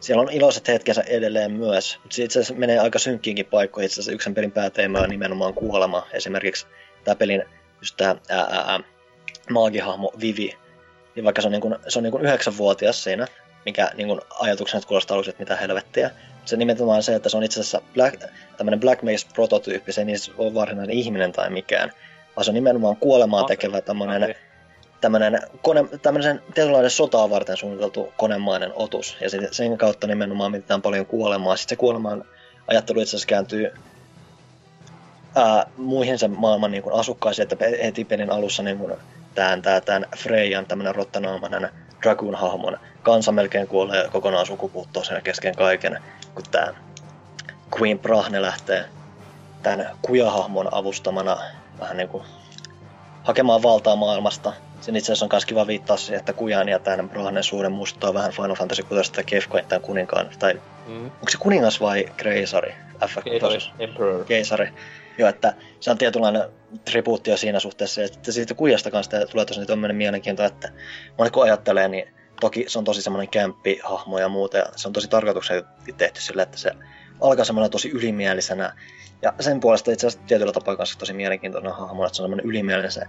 siellä 0.00 0.22
on 0.22 0.32
iloiset 0.32 0.68
hetkensä 0.68 1.02
edelleen 1.06 1.52
myös, 1.52 1.98
mutta 2.02 2.16
se 2.16 2.24
itse 2.24 2.38
asiassa 2.38 2.54
menee 2.54 2.78
aika 2.78 2.98
synkkiinkin 2.98 3.46
paikkoihin. 3.46 3.86
Itse 3.86 3.94
asiassa 3.94 4.12
yksi 4.12 4.32
pelin 4.32 4.52
pääteema 4.52 4.98
on 4.98 5.10
nimenomaan 5.10 5.54
kuolema. 5.54 6.06
Esimerkiksi 6.12 6.66
tämä 7.04 7.14
pelin 7.14 7.44
just 7.80 7.96
tämä 7.96 8.16
ää, 8.28 8.40
ää, 8.40 8.80
maagihahmo 9.50 10.12
Vivi, 10.20 10.56
niin 11.14 11.24
vaikka 11.24 11.42
se 11.42 11.48
on, 11.48 11.52
niin 11.52 11.60
kuin, 11.60 11.76
se 11.88 11.98
on 11.98 12.02
niin 12.02 12.12
kuin 12.12 12.24
yhdeksänvuotias 12.24 13.04
siinä, 13.04 13.26
mikä 13.64 13.90
niin 13.94 14.08
kuin 14.08 14.20
ajatuksena 14.40 14.78
että 14.78 14.88
kuulostaa 14.88 15.14
aluksi, 15.14 15.30
että 15.30 15.42
mitä 15.42 15.56
helvettiä. 15.56 16.10
Se 16.44 16.56
nimenomaan 16.56 17.02
se, 17.02 17.14
että 17.14 17.28
se 17.28 17.36
on 17.36 17.42
itse 17.42 17.60
asiassa 17.60 17.82
black, 17.94 18.22
tämmöinen 18.56 18.80
Black 18.80 19.02
Maze-prototyyppi, 19.02 19.92
se 19.92 20.00
ei 20.00 20.04
niissä 20.04 20.32
ole 20.38 20.54
varsinainen 20.54 20.96
ihminen 20.96 21.32
tai 21.32 21.50
mikään, 21.50 21.92
vaan 22.36 22.44
se 22.44 22.50
on 22.50 22.54
nimenomaan 22.54 22.96
kuolemaa 22.96 23.44
tekevä 23.44 23.80
tämmöinen 23.80 24.34
tämmönen, 25.02 25.40
kone, 25.62 25.84
tämmöisen 26.02 26.42
tietynlainen 26.54 26.90
sotaa 26.90 27.30
varten 27.30 27.56
suunniteltu 27.56 28.12
konemainen 28.16 28.72
otus. 28.74 29.16
Ja 29.20 29.30
sen, 29.30 29.48
sen 29.50 29.78
kautta 29.78 30.06
nimenomaan 30.06 30.50
mitetään 30.50 30.82
paljon 30.82 31.06
kuolemaa. 31.06 31.56
Sitten 31.56 31.76
se 31.76 31.80
kuolemaan 31.80 32.24
ajattelu 32.66 33.00
itse 33.00 33.10
asiassa 33.10 33.26
kääntyy 33.26 33.72
ää, 35.34 35.66
muihin 35.76 36.18
sen 36.18 36.30
maailman 36.30 36.70
niin 36.70 36.82
kuin 36.82 36.94
asukkaisiin, 36.94 37.42
että 37.42 37.56
heti 37.82 38.04
pelin 38.04 38.30
alussa 38.30 38.62
niin 38.62 38.78
kuin 38.78 38.92
tämän, 39.34 39.62
tämän, 39.62 39.82
tämän 39.82 40.06
Freyan 40.16 40.66
tämmöinen 40.66 40.94
rottanaamainen 40.94 41.68
Dragoon-hahmon 42.02 42.78
kansa 43.02 43.32
melkein 43.32 43.68
kuolee 43.68 44.08
kokonaan 44.12 44.46
sukupuuttoon 44.46 45.06
sen 45.06 45.22
kesken 45.22 45.54
kaiken, 45.56 46.02
kun 46.34 46.44
tämä 46.50 46.74
Queen 47.80 47.98
Brahne 47.98 48.42
lähtee 48.42 48.84
tämän 49.62 49.90
kujahahmon 50.02 50.74
avustamana 50.74 51.36
vähän 51.80 51.96
niin 51.96 52.08
kuin 52.08 52.24
hakemaan 53.22 53.62
valtaa 53.62 53.96
maailmasta. 53.96 54.52
Sen 54.80 54.96
itse 54.96 55.12
asiassa 55.12 55.24
on 55.24 55.28
myös 55.32 55.46
kiva 55.46 55.66
viittaa 55.66 55.96
siihen, 55.96 56.18
että 56.18 56.32
Kujan 56.32 56.68
ja 56.68 56.78
tämän 56.78 57.08
Brahnen 57.08 57.42
suuren 57.44 57.72
muistuttaa 57.72 58.14
vähän 58.14 58.32
Final 58.32 58.54
Fantasy 58.54 58.82
6 58.82 59.12
Kefkoin 59.26 59.64
tämän 59.64 59.82
kuninkaan, 59.82 60.30
tai 60.38 60.60
mm. 60.86 61.04
onko 61.04 61.28
se 61.28 61.38
kuningas 61.38 61.80
vai 61.80 62.04
kreisari? 62.16 62.74
Keisari, 63.24 63.58
Emperor. 63.78 64.24
Keisari. 64.24 64.72
Joo, 65.18 65.28
että 65.28 65.54
se 65.80 65.90
on 65.90 65.98
tietynlainen 65.98 66.42
tribuuttio 66.84 67.36
siinä 67.36 67.60
suhteessa. 67.60 68.00
Ja 68.00 68.08
sitten 68.08 68.34
siitä 68.34 68.54
kujasta 68.54 68.90
kanssa 68.90 69.26
tulee 69.26 69.44
tosi 69.44 69.66
tämmöinen 69.66 69.96
mielenkiinto, 69.96 70.44
että 70.44 70.72
moni 71.18 71.30
kun 71.30 71.42
ajattelee, 71.42 71.88
niin 71.88 72.14
toki 72.40 72.64
se 72.68 72.78
on 72.78 72.84
tosi 72.84 73.02
semmoinen 73.02 73.28
kämppihahmo 73.28 74.18
ja 74.18 74.28
muuta. 74.28 74.56
Ja 74.56 74.66
se 74.76 74.88
on 74.88 74.92
tosi 74.92 75.08
tarkoituksellisesti 75.08 75.92
tehty 75.92 76.20
sille, 76.20 76.42
että 76.42 76.58
se 76.58 76.70
alkaa 77.20 77.44
semmoinen 77.44 77.70
tosi 77.70 77.90
ylimielisenä. 77.90 78.76
Ja 79.22 79.34
sen 79.40 79.60
puolesta 79.60 79.92
itse 79.92 80.06
asiassa 80.06 80.26
tietyllä 80.26 80.52
tapaa 80.52 80.76
kanssa 80.76 80.98
tosi 80.98 81.12
mielenkiintoinen 81.12 81.72
hahmo, 81.72 82.06
että 82.06 82.16
se 82.16 82.22
on 82.22 82.24
semmoinen 82.24 82.46
ylimielinen. 82.46 82.92
Se 82.92 83.06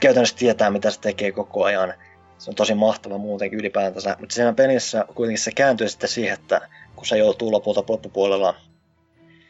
käytännössä 0.00 0.36
tietää, 0.36 0.70
mitä 0.70 0.90
se 0.90 1.00
tekee 1.00 1.32
koko 1.32 1.64
ajan. 1.64 1.94
Se 2.38 2.50
on 2.50 2.54
tosi 2.54 2.74
mahtava 2.74 3.18
muutenkin 3.18 3.58
ylipäätänsä. 3.58 4.16
Mutta 4.20 4.34
siinä 4.34 4.52
pelissä 4.52 5.04
kuitenkin 5.14 5.42
se 5.42 5.50
kääntyy 5.52 5.88
sitten 5.88 6.08
siihen, 6.08 6.34
että 6.34 6.68
kun 6.96 7.06
se 7.06 7.18
joutuu 7.18 7.52
lopulta 7.52 7.84
loppupuolella 7.88 8.54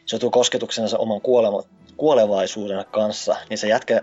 se 0.07 0.15
joutuu 0.15 0.31
kosketuksensa 0.31 0.99
oman 0.99 1.21
kuolema, 1.21 1.63
kuolevaisuuden 1.97 2.85
kanssa, 2.91 3.37
niin 3.51 3.59
se 3.59 3.69
jätkä, 3.69 4.03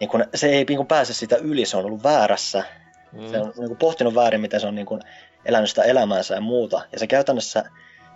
niin 0.00 0.10
kun, 0.10 0.24
se 0.34 0.48
ei 0.48 0.64
niin 0.64 0.76
kun 0.76 0.86
pääse 0.86 1.14
sitä 1.14 1.36
yli, 1.36 1.64
se 1.66 1.76
on 1.76 1.84
ollut 1.84 2.02
väärässä. 2.02 2.64
Mm. 3.12 3.30
Se 3.30 3.40
on 3.40 3.52
niin 3.56 3.68
kun, 3.68 3.76
pohtinut 3.76 4.14
väärin, 4.14 4.40
miten 4.40 4.60
se 4.60 4.66
on 4.66 4.74
niin 4.74 4.86
kun, 4.86 5.00
elänyt 5.44 5.68
sitä 5.68 5.82
elämäänsä 5.82 6.34
ja 6.34 6.40
muuta. 6.40 6.80
Ja 6.92 6.98
se 6.98 7.06
käytännössä, 7.06 7.64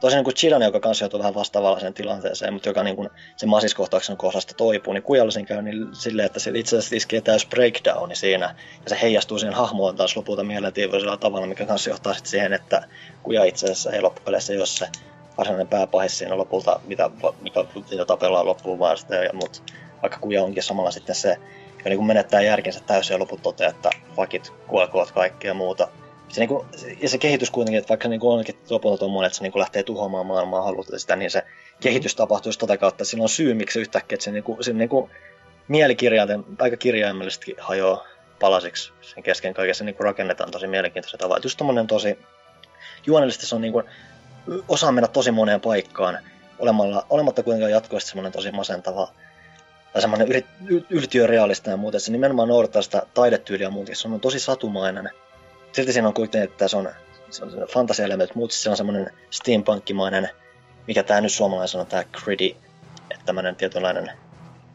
tosin 0.01 0.17
niin 0.17 0.25
kuin 0.25 0.35
Chidan, 0.35 0.63
joka 0.63 0.81
kanssa 0.81 1.05
joutuu 1.05 1.19
vähän 1.19 1.35
vastaavalliseen 1.35 1.95
tilanteeseen, 1.95 2.53
mutta 2.53 2.69
joka 2.69 2.83
niin 2.83 2.97
kun, 2.97 3.11
sen 3.37 3.49
masiskohtauksen 3.49 4.17
kohdasta 4.17 4.55
toipuu, 4.55 4.93
niin 4.93 5.03
Kujallisin 5.03 5.47
käy 5.47 5.63
niin 5.63 5.87
silleen, 5.93 6.27
että 6.27 6.41
se 6.41 6.51
itse 6.55 6.79
asiassa 6.79 6.97
iskee 6.97 7.21
täys 7.21 7.47
breakdowni 7.47 8.17
siinä, 8.17 8.55
ja 8.85 8.91
se 8.91 8.99
heijastuu 9.03 9.39
siihen 9.39 9.55
hahmoon 9.55 9.97
taas 9.97 10.17
lopulta 10.17 10.45
mielentiivoisella 10.45 11.17
tavalla, 11.17 11.47
mikä 11.47 11.67
kanssa 11.67 11.91
johtaa 11.91 12.15
sitten 12.15 12.31
siihen, 12.31 12.53
että 12.53 12.89
Kuja 13.23 13.45
itse 13.45 13.67
asiassa 13.67 13.93
ei 13.93 14.01
loppupeleissä, 14.01 14.55
jos 14.55 14.77
se 14.79 14.89
varsinainen 15.39 15.69
pääpahis 15.69 16.19
siinä 16.19 16.37
lopulta, 16.37 16.81
mitä, 16.87 17.11
mikä 17.41 17.65
sitä 17.87 18.05
tapellaan 18.05 18.47
loppuun 18.47 18.79
vaan 18.79 18.99
sitä, 18.99 19.15
ja, 19.15 19.31
mutta 19.33 19.63
vaikka 20.03 20.19
kuja 20.19 20.43
onkin 20.43 20.63
samalla 20.63 20.91
sitten 20.91 21.15
se, 21.15 21.37
joka 21.79 21.89
niin 21.89 22.05
menettää 22.05 22.43
järkensä 22.43 22.81
täysin 22.81 23.15
ja 23.15 23.19
loput 23.19 23.43
toteaa, 23.43 23.71
että 23.71 23.91
fakit 24.17 24.53
kuolkoot 24.67 25.11
kaikki 25.11 25.47
ja 25.47 25.55
muuta. 25.55 25.89
Se, 26.29 26.41
niin 26.41 26.49
kuin, 26.49 26.67
ja 27.03 27.09
se 27.09 27.19
kehitys 27.19 27.51
kuitenkin, 27.51 27.79
että 27.79 27.89
vaikka 27.89 28.09
niin 28.09 28.21
kuin 28.21 28.39
onkin 28.39 28.59
lopulta 28.71 28.99
tuommoinen, 28.99 29.27
että 29.27 29.37
se 29.37 29.43
niin 29.43 29.53
kuin 29.53 29.61
lähtee 29.61 29.83
tuhoamaan 29.83 30.27
maailmaa 30.27 30.63
haluta 30.63 30.99
sitä, 30.99 31.17
niin 31.17 31.31
se 31.31 31.43
kehitys 31.81 32.15
tapahtuu 32.15 32.49
just 32.49 32.61
tota 32.61 32.77
kautta, 32.77 33.05
sillä 33.05 33.23
on 33.23 33.29
syy, 33.29 33.55
miksi 33.55 33.75
se 33.75 33.81
yhtäkkiä, 33.81 34.17
että 34.17 34.25
se, 34.25 34.31
niin 34.31 34.45
kuin, 34.45 34.65
se 34.65 34.73
niin 34.73 34.89
kuin 34.89 35.11
mielikirjaiten 35.69 36.45
aika 36.59 36.77
kirjaimellisesti 36.77 37.55
hajoaa 37.59 38.05
palasiksi 38.41 38.93
sen 39.01 39.23
kesken 39.23 39.55
kaikessa 39.55 39.85
niin 39.85 39.95
kuin 39.95 40.05
rakennetaan 40.05 40.51
tosi 40.51 40.67
mielenkiintoista 40.67 41.19
tavalla. 41.19 41.41
Just 41.43 41.59
tommonen 41.59 41.87
tosi 41.87 42.19
juonellisesti 43.07 43.47
se 43.47 43.55
on 43.55 43.61
niin 43.61 43.73
kuin, 43.73 43.85
osaa 44.69 44.93
mennä 44.93 45.09
tosi 45.09 45.31
moneen 45.31 45.61
paikkaan, 45.61 46.19
olemalla, 46.59 47.07
olematta 47.11 47.43
kuitenkaan 47.43 47.73
jatkuvasti 47.73 48.11
semmoinen 48.11 48.33
tosi 48.33 48.51
masentava 48.51 49.09
tai 49.93 50.03
semmoinen 50.03 50.29
yl, 50.33 50.81
yltiörealista 50.91 51.71
ja 51.71 51.77
muuta. 51.77 52.01
Se 52.01 52.13
nimenomaan 52.13 52.49
noudattaa 52.49 52.83
sitä 52.83 53.03
taidetyyliä 53.15 53.71
muutenkin. 53.71 53.97
Se 53.97 54.09
on 54.09 54.21
tosi 54.21 54.41
satumainen. 54.41 55.11
Silti 55.73 55.93
siinä 55.93 56.09
on 56.09 56.15
kuitenkin, 56.15 56.51
että 56.51 56.69
se 56.69 56.77
on, 56.77 56.89
se 57.31 57.45
on 57.45 57.67
fantasia-elementit, 57.69 58.35
mutta 58.35 58.57
se 58.57 58.71
on 58.71 58.77
semmoinen 58.77 59.11
steampunkkimainen, 59.31 60.29
mikä 60.87 61.03
tämä 61.03 61.21
nyt 61.21 61.33
suomalainen 61.33 61.81
on, 61.81 61.87
tämä 61.87 62.05
gritty, 62.05 62.57
että 63.11 63.25
tämmöinen 63.27 63.57
tietynlainen 63.57 64.11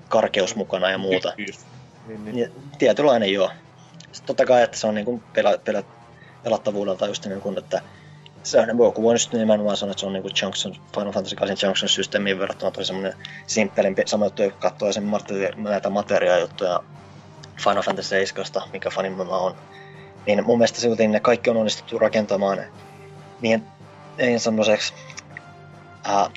karkeus 0.10 0.56
mukana 0.56 0.92
ja 0.92 0.98
muuta. 0.98 1.34
Niin, 1.38 2.26
niin. 2.26 2.38
Ja, 2.38 2.50
tietynlainen 2.78 3.34
joo. 3.34 3.52
Sitten 4.12 4.26
totta 4.26 4.46
kai, 4.46 4.64
että 4.64 4.78
se 4.78 4.88
on 4.88 4.96
niin 4.96 5.06
kuin 5.06 5.24
pela, 5.34 5.58
pela, 5.58 5.84
pelattavuudelta 6.44 7.08
just 7.08 7.26
niin 7.26 7.42
kuin, 7.42 7.58
että 7.58 7.82
se 8.44 8.58
joku 8.86 9.04
voi 9.04 9.14
nyt 9.14 9.34
nimenomaan 9.34 9.78
sanoa, 9.78 9.92
että 9.92 10.00
se 10.00 10.06
on 10.06 10.14
niin 10.14 10.22
kuin 10.22 10.34
Junction, 10.42 10.76
Final 10.94 11.12
Fantasy 11.12 11.36
8 11.36 11.68
Junction 11.68 11.90
systeemiin 11.90 12.40
verrattuna 12.40 12.72
tosi 12.72 12.88
semmoinen 12.88 13.14
simppelimpi, 13.48 14.04
sama 14.06 14.26
juttu, 14.26 14.44
joka 14.44 14.58
katsoo 14.60 14.92
sen 14.92 15.12
näitä 15.58 15.90
materiaalijuttuja 15.90 16.84
Final 17.64 17.84
Fantasy 17.84 18.10
7, 18.10 18.46
mikä 18.74 18.90
fanimma 18.90 19.38
on. 19.38 19.56
Niin 20.26 20.46
mun 20.46 20.58
mielestä 20.58 20.82
silti 20.82 21.08
ne 21.08 21.20
kaikki 21.20 21.50
on 21.50 21.58
onnistuttu 21.58 22.00
rakentamaan 22.00 22.58
niin, 23.42 23.64
niin 24.18 24.40
semmoiseksi 24.40 24.94
äh, 26.10 26.30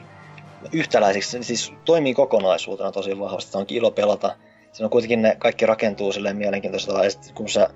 yhtäläisiksi, 0.72 1.44
siis 1.44 1.72
toimii 1.84 2.14
kokonaisuutena 2.14 2.92
tosi 2.92 3.18
vahvasti, 3.18 3.58
on 3.58 3.64
ilo 3.68 3.90
pelata. 3.90 4.36
Siinä 4.72 4.86
on 4.86 4.90
kuitenkin 4.90 5.22
ne 5.22 5.36
kaikki 5.38 5.66
rakentuu 5.66 6.12
silleen 6.12 6.36
mielenkiintoisella, 6.36 7.04
ja 7.04 7.10
kun 7.34 7.48
sä 7.48 7.68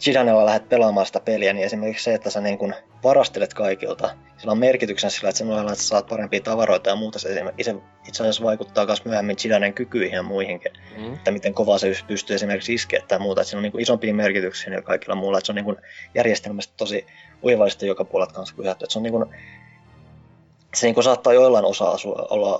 Zidanella 0.00 0.46
lähdet 0.46 0.68
pelaamaan 0.68 1.06
sitä 1.06 1.20
peliä, 1.20 1.52
niin 1.52 1.66
esimerkiksi 1.66 2.04
se, 2.04 2.14
että 2.14 2.30
sä 2.30 2.40
niin 2.40 2.58
kun 2.58 2.74
varastelet 3.04 3.54
kaikilta, 3.54 4.10
sillä 4.38 4.52
on 4.52 4.58
merkityksen 4.58 5.10
sillä, 5.10 5.28
että 5.28 5.38
sen 5.38 5.50
ohella, 5.50 5.72
että 5.72 5.84
saat 5.84 6.06
parempia 6.06 6.40
tavaroita 6.40 6.90
ja 6.90 6.96
muuta, 6.96 7.18
se 7.18 7.44
itse 7.58 8.22
asiassa 8.22 8.44
vaikuttaa 8.44 8.86
myös 8.86 9.04
myöhemmin 9.04 9.36
Zidanen 9.36 9.74
kykyihin 9.74 10.16
ja 10.16 10.22
muihinkin, 10.22 10.72
mm. 10.96 11.14
että 11.14 11.30
miten 11.30 11.54
kovaa 11.54 11.78
se 11.78 11.92
pystyy 12.06 12.36
esimerkiksi 12.36 12.74
iskeä 12.74 13.02
tai 13.08 13.18
muuta, 13.18 13.40
että 13.40 13.50
siinä 13.50 13.58
on 13.58 13.62
niin 13.62 13.80
isompia 13.80 14.14
merkityksiä 14.14 14.74
ja 14.74 14.82
kaikilla 14.82 15.14
muulla, 15.14 15.38
että 15.38 15.46
se 15.46 15.52
on 15.52 15.56
niin 15.56 15.76
järjestelmästä 16.14 16.74
tosi 16.76 17.06
oivallista 17.42 17.86
joka 17.86 18.04
puolet 18.04 18.32
kanssa 18.32 18.54
että 18.72 18.86
se 18.88 18.98
on 18.98 19.02
niin 19.02 19.12
kun, 19.12 19.34
se 20.74 20.86
niin 20.86 21.02
saattaa 21.02 21.32
joillain 21.32 21.64
osa 21.64 21.96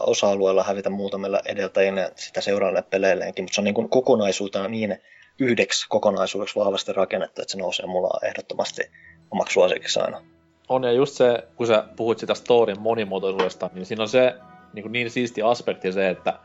osa-alueella 0.06 0.62
hävitä 0.62 0.90
muutamilla 0.90 1.40
edeltäjille 1.44 2.12
sitä 2.16 2.40
seuraavalle 2.40 2.82
peleilleenkin, 2.82 3.44
mutta 3.44 3.54
se 3.54 3.60
on 3.60 3.64
niin 3.64 3.88
kokonaisuutena 3.88 4.68
niin 4.68 5.00
yhdeksi 5.40 5.86
kokonaisuudeksi 5.88 6.56
vahvasti 6.56 6.92
rakennettu, 6.92 7.42
että 7.42 7.52
se 7.52 7.58
nousee 7.58 7.86
mulla 7.86 8.20
ehdottomasti 8.22 8.82
omaksi 9.30 9.52
suosikiksi 9.52 10.00
aina. 10.00 10.22
On, 10.68 10.84
ja 10.84 10.92
just 10.92 11.14
se, 11.14 11.48
kun 11.56 11.66
sä 11.66 11.84
puhut 11.96 12.18
sitä 12.18 12.34
storin 12.34 12.80
monimuotoisuudesta, 12.80 13.70
niin 13.74 13.86
siinä 13.86 14.02
on 14.02 14.08
se 14.08 14.34
niin, 14.72 14.92
niin 14.92 15.10
siisti 15.10 15.42
aspekti 15.42 15.92
se, 15.92 16.08
että 16.08 16.38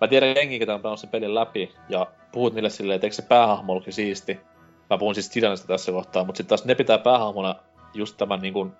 mä 0.00 0.08
tiedän 0.08 0.36
jengi, 0.36 0.58
ketä 0.58 0.74
on 0.74 0.80
pelannut 0.80 1.00
sen 1.00 1.10
pelin 1.10 1.34
läpi, 1.34 1.74
ja 1.88 2.06
puhut 2.32 2.54
niille 2.54 2.70
silleen, 2.70 2.94
että 2.94 3.06
eikö 3.06 3.16
se 3.16 3.22
päähahmo 3.22 3.72
olikin 3.72 3.92
siisti. 3.92 4.40
Mä 4.90 4.98
puhun 4.98 5.14
siis 5.14 5.30
Titanista 5.30 5.66
tässä 5.66 5.92
kohtaa, 5.92 6.24
mutta 6.24 6.36
sitten 6.36 6.48
taas 6.48 6.64
ne 6.64 6.74
pitää 6.74 6.98
päähahmona 6.98 7.54
just 7.94 8.16
tämän 8.16 8.40
niin 8.40 8.52
kuin, 8.52 8.72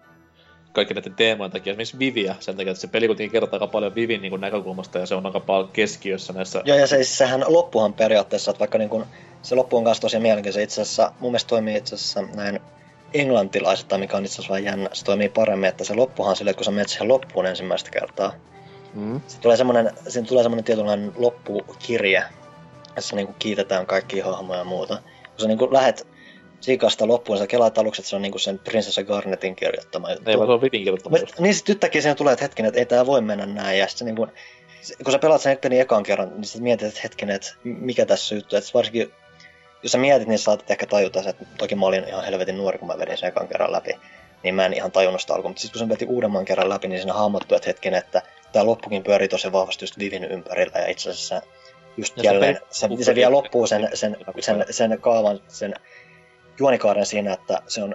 kaikki 0.73 0.95
näiden 0.95 1.15
teemojen 1.15 1.51
takia, 1.51 1.71
esimerkiksi 1.71 1.99
Viviä, 1.99 2.35
sen 2.41 2.57
takia, 2.57 2.71
että 2.71 2.81
se 2.81 2.89
peli 2.89 3.07
kuitenkin 3.07 3.33
kertoo 3.33 3.57
aika 3.57 3.67
paljon 3.67 3.95
Vivin 3.95 4.23
niin 4.23 4.31
kuin 4.31 4.41
näkökulmasta, 4.41 4.99
ja 4.99 5.07
se 5.07 5.15
on 5.15 5.27
aika 5.27 5.41
paljon 5.41 5.69
keskiössä 5.73 6.33
näissä... 6.33 6.63
Joo, 6.65 6.79
ja 6.79 6.87
se, 6.87 7.05
sehän 7.05 7.45
loppuhan 7.47 7.93
periaatteessa, 7.93 8.51
että 8.51 8.59
vaikka 8.59 8.79
niin 8.79 8.91
kuin 8.91 9.05
se 9.43 9.55
loppu 9.55 9.77
on 9.77 9.85
kanssa 9.85 10.01
tosi 10.01 10.19
mielenkiintoinen. 10.19 10.65
Itse 10.65 10.83
asiassa 10.83 11.13
mun 11.21 11.31
mielestä 11.31 11.49
toimii 11.49 11.77
itse 11.77 11.95
asiassa 11.95 12.23
näin 12.23 12.61
englantilaisesta, 13.15 13.99
mikä 13.99 14.17
on 14.17 14.25
itse 14.25 14.35
asiassa 14.35 14.51
vähän 14.53 14.65
jännä. 14.65 14.91
Se 14.93 15.05
toimii 15.05 15.29
paremmin, 15.29 15.69
että 15.69 15.85
se 15.85 15.95
loppuhan 15.95 16.37
sille, 16.37 16.55
kun 16.55 16.65
sä 16.65 16.71
menet 16.71 16.89
siihen 16.89 17.09
loppuun 17.09 17.47
ensimmäistä 17.47 17.91
kertaa, 17.91 18.33
mm. 18.95 19.21
se 19.27 19.41
tulee 19.41 19.57
semmoinen, 19.57 19.91
siinä 20.09 20.29
tulee 20.29 20.43
semmoinen 20.43 20.65
tietynlainen 20.65 21.13
loppukirje, 21.17 22.25
jossa 22.97 23.17
niinku 23.17 23.35
kiitetään 23.39 23.87
kaikki 23.87 24.21
hahmoja 24.21 24.59
ja 24.59 24.65
muuta. 24.65 24.95
Kun 24.97 25.41
sä 25.41 25.49
niinku 25.49 25.73
lähet 25.73 26.07
siikasta 26.61 27.09
loppuun, 27.09 27.39
sä 27.39 27.47
kelaat 27.47 27.79
aluksi, 27.79 28.01
että 28.01 28.11
se 28.11 28.17
on 28.17 28.23
niinku 28.23 28.39
sen 28.39 28.59
Prinsessa 28.59 29.03
Garnetin 29.03 29.57
kirjoittama 29.57 30.11
juttu. 30.11 30.31
Ei, 30.31 30.39
vaan 30.39 30.49
se 30.49 30.53
on 30.53 30.61
Vitin 30.61 30.81
kirjoittama. 30.81 31.17
Niin 31.39 31.55
sit 31.55 31.69
yhtäkkiä 31.69 32.03
siinä 32.03 32.15
tulee, 32.15 32.33
että 32.33 32.45
hetkinen, 32.45 32.69
että 32.69 32.79
ei 32.79 32.87
tää 32.87 33.07
voi 33.07 33.21
mennä 33.21 33.47
näin. 33.47 33.79
Ja 33.79 33.89
sit 33.89 33.99
se 33.99 34.05
niinku, 34.05 34.27
kun 35.05 35.13
sä 35.13 35.19
pelaat 35.19 35.41
sen 35.41 35.59
pelin 35.59 35.81
ekan 35.81 36.03
kerran, 36.03 36.29
niin 36.29 36.45
sä 36.45 36.61
mietit, 36.61 36.89
että 36.89 37.01
hetkinen, 37.03 37.37
että 37.37 37.55
mikä 37.65 38.07
tässä 38.07 38.35
juttu. 38.35 38.57
Että 38.57 38.71
varsinkin 38.75 39.13
jos 39.83 39.93
sä 39.93 39.99
mietit, 39.99 40.29
niin 40.29 40.39
saatat 40.39 40.71
ehkä 40.71 40.87
tajuta 40.87 41.21
että 41.27 41.45
toki 41.59 41.75
mä 41.75 41.87
olin 41.87 42.09
ihan 42.09 42.25
helvetin 42.25 42.57
nuori, 42.57 42.79
kun 42.79 42.89
mä 42.89 42.99
vedin 42.99 43.19
sen 43.19 43.29
ekan 43.29 43.49
kerran 43.49 43.73
läpi, 43.73 43.91
niin 44.43 44.55
mä 44.55 44.67
en 44.67 44.73
ihan 44.73 44.93
tajunnut 44.93 45.21
sitä 45.21 45.35
alkuun. 45.35 45.51
Mutta 45.51 45.61
sitten 45.61 45.73
kun 45.73 45.79
sen 45.79 45.89
veti 45.89 46.07
uudemman 46.07 46.45
kerran 46.45 46.69
läpi, 46.69 46.89
niin 46.89 47.01
siinä 47.01 47.13
hahmottui, 47.13 47.57
että 47.57 47.69
hetken, 47.69 47.95
että 47.95 48.23
tämä 48.53 48.67
loppukin 48.67 49.05
pyörii 49.05 49.29
tosi 49.29 49.53
vahvasti 49.53 49.83
just 49.83 49.99
Vivin 49.99 50.25
ympärillä, 50.25 50.79
ja 50.79 50.87
itse 50.87 51.11
asiassa 51.11 51.43
just 51.97 52.17
ja 52.17 52.23
jälleen, 52.23 52.61
se, 52.71 52.89
se, 52.99 53.05
se 53.05 53.15
vie 53.15 53.29
loppuun 53.29 53.69
sen, 53.69 53.91
sen, 53.95 54.17
sen, 54.41 54.65
sen, 54.71 55.01
kaavan, 55.01 55.41
sen 55.49 55.75
juonikaaren 56.59 57.07
siinä, 57.07 57.33
että 57.33 57.63
se 57.67 57.83
on 57.83 57.95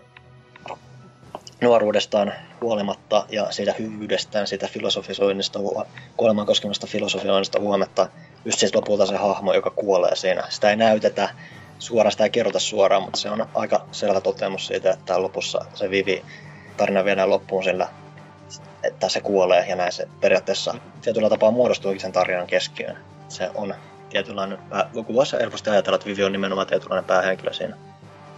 nuoruudestaan 1.62 2.34
huolimatta 2.62 3.26
ja 3.30 3.52
siitä 3.52 3.74
hyvyydestään, 3.80 4.48
siitä 4.48 4.68
filosofisoinnista, 4.68 5.60
kuolemaan 6.18 6.48
koskemasta 6.48 6.88
filosofisoinnista 6.88 7.60
huometta, 7.60 8.08
just 8.46 8.60
siis 8.60 8.76
lopulta 8.76 9.06
se 9.06 9.16
hahmo, 9.16 9.54
joka 9.54 9.70
kuolee 9.70 10.16
siinä. 10.16 10.44
Sitä 10.50 10.70
ei 10.70 10.76
näytetä, 10.76 11.30
suoraan 11.84 12.12
sitä 12.12 12.24
ei 12.24 12.30
kerrota 12.30 12.60
suoraan, 12.60 13.04
mutta 13.04 13.20
se 13.20 13.30
on 13.30 13.46
aika 13.54 13.86
selvä 13.92 14.22
toteamus 14.22 14.68
siitä, 14.68 14.92
että 14.92 15.22
lopussa 15.22 15.66
se 15.74 15.90
Vivi 15.90 16.24
tarina 16.78 17.06
viedään 17.06 17.30
loppuun 17.30 17.64
sillä, 17.64 17.88
että 18.84 19.10
se 19.10 19.22
kuolee 19.22 19.66
ja 19.70 19.76
näin 19.76 19.92
se 19.92 20.08
periaatteessa 20.22 20.76
tietyllä 21.02 21.30
tapaa 21.30 21.52
muodostuukin 21.52 22.02
sen 22.02 22.12
tarinan 22.12 22.48
keskiöön. 22.48 22.98
Se 23.30 23.50
on 23.56 23.76
tietynlainen, 24.10 24.58
kun 24.94 25.16
voisi 25.16 25.38
helposti 25.40 25.70
ajatella, 25.70 25.96
että 25.96 26.08
Vivi 26.08 26.24
on 26.24 26.32
nimenomaan 26.32 26.68
tietynlainen 26.68 27.08
päähenkilö 27.08 27.54
siinä. 27.54 27.78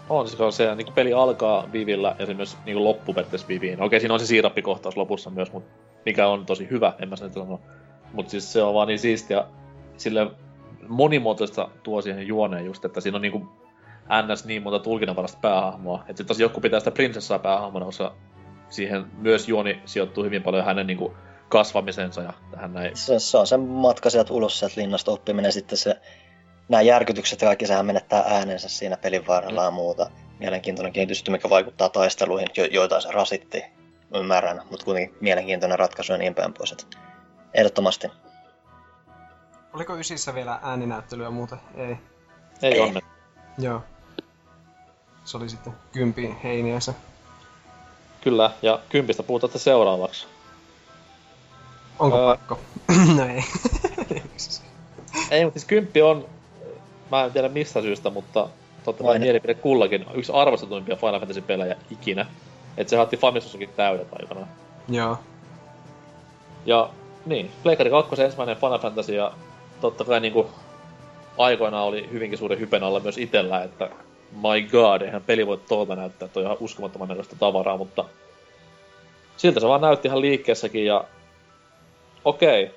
On, 0.10 0.28
siis 0.28 0.42
on 0.42 0.54
se 0.54 0.76
niin 0.76 0.94
peli 0.94 1.14
alkaa 1.14 1.72
Vivillä 1.72 2.16
ja 2.20 2.26
se 2.26 2.34
myös 2.34 2.58
niin 2.66 2.84
loppu 2.84 3.16
Viviin. 3.48 3.82
Okei, 3.82 4.00
siinä 4.00 4.14
on 4.14 4.20
se 4.20 4.26
siirappikohtaus 4.26 4.98
lopussa 4.98 5.30
myös, 5.30 5.52
mutta 5.52 5.70
mikä 6.06 6.28
on 6.28 6.46
tosi 6.46 6.70
hyvä, 6.70 6.94
en 7.00 7.10
mä 7.10 7.16
sen 7.16 7.34
sano. 7.34 7.60
Mutta 8.14 8.32
siis 8.32 8.54
se 8.54 8.64
on 8.64 8.74
vaan 8.74 8.88
niin 8.88 9.00
siistiä, 9.00 9.44
sille 9.98 10.28
monimuotoista 10.88 11.70
tuo 11.84 12.02
siihen 12.02 12.28
juoneen 12.28 12.66
just, 12.66 12.86
että 12.86 13.02
siinä 13.02 13.16
on 13.16 13.22
niinku 13.22 13.48
ns. 14.34 14.46
niin 14.46 14.64
monta 14.64 14.80
tulkinnanvarasta 14.80 15.38
päähahmoa. 15.42 16.04
Että 16.08 16.18
sitten 16.18 16.44
joku 16.44 16.62
pitää 16.62 16.80
sitä 16.80 16.92
prinsessaa 16.92 17.40
päähahmona, 17.40 17.86
koska 17.86 18.16
siihen 18.70 19.06
myös 19.18 19.50
juoni 19.50 19.82
sijoittuu 19.86 20.24
hyvin 20.24 20.44
paljon 20.44 20.66
hänen 20.66 20.88
niinku 20.88 21.14
kasvamisensa 21.50 22.22
ja 22.22 22.34
tähän 22.52 22.74
näin. 22.74 22.98
Se, 22.98 23.20
se 23.20 23.38
on 23.38 23.48
se 23.48 23.58
matka 23.58 24.10
sieltä 24.10 24.34
ulos 24.34 24.60
sieltä 24.60 24.82
linnasta 24.82 25.12
oppiminen 25.12 25.52
sitten 25.52 25.78
se 25.78 25.96
nämä 26.70 26.82
järkytykset 26.82 27.42
ja 27.42 27.48
kaikki, 27.48 27.68
sehän 27.68 27.86
menettää 27.86 28.24
äänensä 28.28 28.70
siinä 28.70 28.98
pelin 28.98 29.28
varrella 29.28 29.62
mm. 29.62 29.66
ja 29.66 29.72
muuta. 29.72 30.12
Mielenkiintoinen 30.40 30.94
kehitys, 30.94 31.30
mikä 31.30 31.50
vaikuttaa 31.50 31.90
taisteluihin, 31.90 32.48
jo- 32.58 32.66
joita 32.66 33.02
se 33.02 33.12
rasitti, 33.12 33.64
ymmärrän, 34.16 34.62
mutta 34.72 34.86
kuitenkin 34.86 35.18
mielenkiintoinen 35.22 35.80
ratkaisu 35.80 36.12
ja 36.12 36.18
niin 36.18 36.36
päin 36.36 36.54
pois. 36.54 36.72
Että 36.72 36.98
ehdottomasti. 37.54 38.08
Oliko 39.76 39.96
Ysissä 39.98 40.36
vielä 40.36 40.60
ääninäyttelyä 40.64 41.30
muuta? 41.30 41.58
Ei. 41.76 41.98
Ei, 42.62 42.74
Ei. 42.74 42.80
onne. 42.80 43.02
Joo. 43.58 43.84
Se 45.26 45.38
oli 45.38 45.50
sitten 45.50 45.74
kympi 45.92 46.36
heiniässä. 46.44 46.94
Kyllä, 48.22 48.52
ja 48.62 48.80
kympistä 48.90 49.24
puhutaan 49.24 49.60
seuraavaksi. 49.60 50.28
Onko 52.00 52.18
öö... 52.18 52.26
pakko? 52.26 52.60
no 53.18 53.26
ei. 53.26 53.44
ei, 55.32 55.44
mutta 55.46 55.60
siis 55.60 55.66
kymppi 55.68 56.02
on, 56.02 56.26
mä 57.12 57.24
en 57.24 57.32
tiedä 57.32 57.50
mistä 57.50 57.82
syystä, 57.82 58.10
mutta 58.10 58.50
totta 58.84 59.04
kai 59.04 59.20
mielipide 59.20 59.54
kullakin 59.54 60.06
yksi 60.14 60.32
arvostetuimpia 60.36 60.96
Final 60.96 61.20
Fantasy-pelejä 61.20 61.76
ikinä. 61.92 62.26
Että 62.78 62.90
se 62.90 62.98
hatti 62.98 63.18
Famicussakin 63.18 63.70
täydet 63.70 64.08
aikana. 64.12 64.48
Joo. 64.88 65.18
Ja 66.66 66.90
niin, 67.26 67.52
Pleikari 67.64 67.90
2 67.90 68.22
ensimmäinen 68.22 68.58
Final 68.58 68.80
Fantasy 68.80 69.16
ja 69.16 69.32
totta 69.82 70.04
kai 70.04 70.20
niinku 70.20 70.50
aikoinaan 71.38 71.84
oli 71.84 72.10
hyvinkin 72.12 72.40
suuri 72.40 72.60
hypen 72.60 72.84
alla 72.84 73.00
myös 73.00 73.18
itellä, 73.18 73.64
että 73.64 73.90
my 74.32 74.62
god, 74.72 75.02
eihän 75.02 75.22
peli 75.22 75.48
voi 75.48 75.58
tuolta 75.58 75.96
näyttää, 75.96 76.28
toi 76.28 76.44
on 76.44 76.48
ihan 76.48 76.58
uskomattoman 76.60 77.08
näköistä 77.08 77.36
tavaraa, 77.36 77.78
mutta 77.78 78.06
siltä 79.38 79.60
se 79.60 79.68
vaan 79.68 79.82
näytti 79.82 80.08
ihan 80.08 80.22
liikkeessäkin 80.22 80.86
ja 80.86 81.04
okei, 82.26 82.64
okay, 82.64 82.76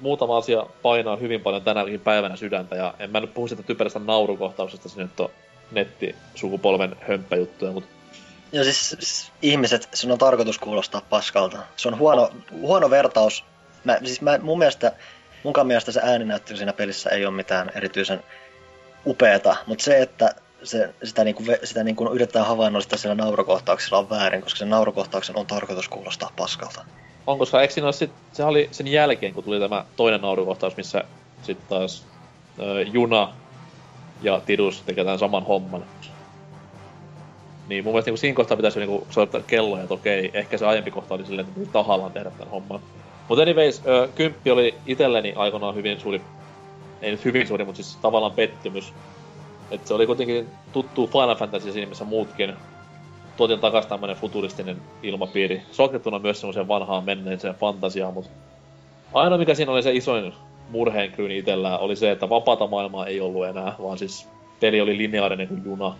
muutama 0.00 0.36
asia 0.36 0.66
painaa 0.82 1.16
hyvin 1.16 1.40
paljon 1.40 1.62
tänäkin 1.62 2.00
päivänä 2.00 2.36
sydäntä 2.36 2.76
ja 2.76 2.94
en 2.98 3.10
mä 3.10 3.20
nyt 3.20 3.34
puhu 3.34 3.48
sitä 3.48 3.62
typerästä 3.62 3.98
naurukohtauksesta, 3.98 4.88
se 4.88 5.02
nyt 5.02 5.20
on 5.20 5.30
nettisukupolven 5.70 6.96
hömppäjuttuja, 7.00 7.72
mutta 7.72 7.98
ja 8.52 8.64
siis, 8.64 8.88
siis 8.88 9.32
ihmiset, 9.42 9.88
sun 9.92 10.12
on 10.12 10.18
tarkoitus 10.18 10.58
kuulostaa 10.58 11.02
paskalta. 11.10 11.58
Se 11.76 11.88
on 11.88 11.98
huono, 11.98 12.30
huono 12.50 12.90
vertaus. 12.90 13.44
Mä, 13.84 13.98
siis 14.04 14.20
mä, 14.20 14.38
mun 14.38 14.58
mielestä, 14.58 14.92
munkaan 15.44 15.66
mielestä 15.66 15.92
se 15.92 16.00
ääninäyttely 16.02 16.56
siinä 16.56 16.72
pelissä 16.72 17.10
ei 17.10 17.26
ole 17.26 17.34
mitään 17.34 17.70
erityisen 17.74 18.22
upeeta, 19.06 19.56
mutta 19.66 19.84
se, 19.84 20.02
että 20.02 20.34
se, 20.62 20.94
sitä, 21.04 21.24
niinku, 21.24 21.44
sitä 21.64 21.84
niinku 21.84 22.12
yritetään 22.12 22.46
havainnollistaa 22.46 22.98
siellä 22.98 23.14
naurokohtauksella 23.14 23.98
on 23.98 24.10
väärin, 24.10 24.42
koska 24.42 24.58
sen 24.58 24.70
naurokohtauksen 24.70 25.36
on 25.36 25.46
tarkoitus 25.46 25.88
kuulostaa 25.88 26.32
paskalta. 26.36 26.84
On, 27.26 27.38
koska 27.38 27.62
eikö 27.62 27.74
siinä 27.74 27.92
sit, 27.92 28.10
se 28.32 28.44
oli 28.44 28.68
sen 28.72 28.88
jälkeen, 28.88 29.34
kun 29.34 29.44
tuli 29.44 29.60
tämä 29.60 29.84
toinen 29.96 30.20
naurukohtaus, 30.20 30.76
missä 30.76 31.04
sitten 31.42 31.68
taas 31.68 32.06
äh, 32.60 32.92
Juna 32.92 33.32
ja 34.22 34.40
Tidus 34.46 34.82
tekee 34.82 35.04
tämän 35.04 35.18
saman 35.18 35.46
homman. 35.46 35.84
Niin 37.68 37.84
mun 37.84 37.92
mielestä 37.92 38.10
niin 38.10 38.18
siinä 38.18 38.36
kohtaa 38.36 38.56
pitäisi 38.56 38.80
niin 38.80 39.06
soittaa 39.10 39.40
kelloja, 39.40 39.82
että 39.82 39.94
okei, 39.94 40.30
ehkä 40.34 40.58
se 40.58 40.66
aiempi 40.66 40.90
kohta 40.90 41.14
oli 41.14 41.26
silleen, 41.26 41.48
että 41.48 41.72
tahallaan 41.72 42.12
tehdä 42.12 42.30
tämän 42.30 42.50
homman. 42.50 42.80
Mutta 43.28 43.42
anyways, 43.42 43.82
ö, 43.86 44.08
kymppi 44.14 44.50
oli 44.50 44.74
itselleni 44.86 45.32
aikanaan 45.36 45.74
hyvin 45.74 46.00
suuri, 46.00 46.20
ei 47.02 47.10
nyt 47.10 47.24
hyvin 47.24 47.46
suuri, 47.46 47.64
mutta 47.64 47.82
siis 47.82 47.96
tavallaan 47.96 48.32
pettymys. 48.32 48.92
että 49.70 49.88
se 49.88 49.94
oli 49.94 50.06
kuitenkin 50.06 50.48
tuttu 50.72 51.06
Final 51.06 51.36
Fantasy 51.36 51.72
siinä, 51.72 51.88
missä 51.88 52.04
muutkin. 52.04 52.54
Tuotiin 53.36 53.60
takaisin 53.60 53.88
tämmönen 53.88 54.16
futuristinen 54.16 54.82
ilmapiiri. 55.02 55.62
Sokkettuna 55.70 56.18
myös 56.18 56.40
semmoiseen 56.40 56.68
vanhaan 56.68 57.04
menneeseen 57.04 57.54
fantasiaan, 57.54 58.14
mutta 58.14 58.30
ainoa 59.12 59.38
mikä 59.38 59.54
siinä 59.54 59.72
oli 59.72 59.82
se 59.82 59.92
isoin 59.92 60.32
murheenkryyni 60.68 61.38
itsellään 61.38 61.80
oli 61.80 61.96
se, 61.96 62.10
että 62.10 62.28
vapaata 62.28 62.66
maailmaa 62.66 63.06
ei 63.06 63.20
ollut 63.20 63.46
enää, 63.46 63.74
vaan 63.82 63.98
siis 63.98 64.28
peli 64.60 64.80
oli 64.80 64.98
lineaarinen 64.98 65.48
kuin 65.48 65.64
juna. 65.64 65.96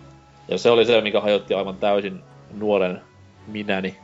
Ja 0.47 0.57
se 0.57 0.69
oli 0.69 0.85
se, 0.85 1.01
mikä 1.01 1.21
hajotti 1.21 1.53
aivan 1.53 1.77
täysin 1.77 2.21
nuoren 2.53 3.01
minäni. 3.47 3.97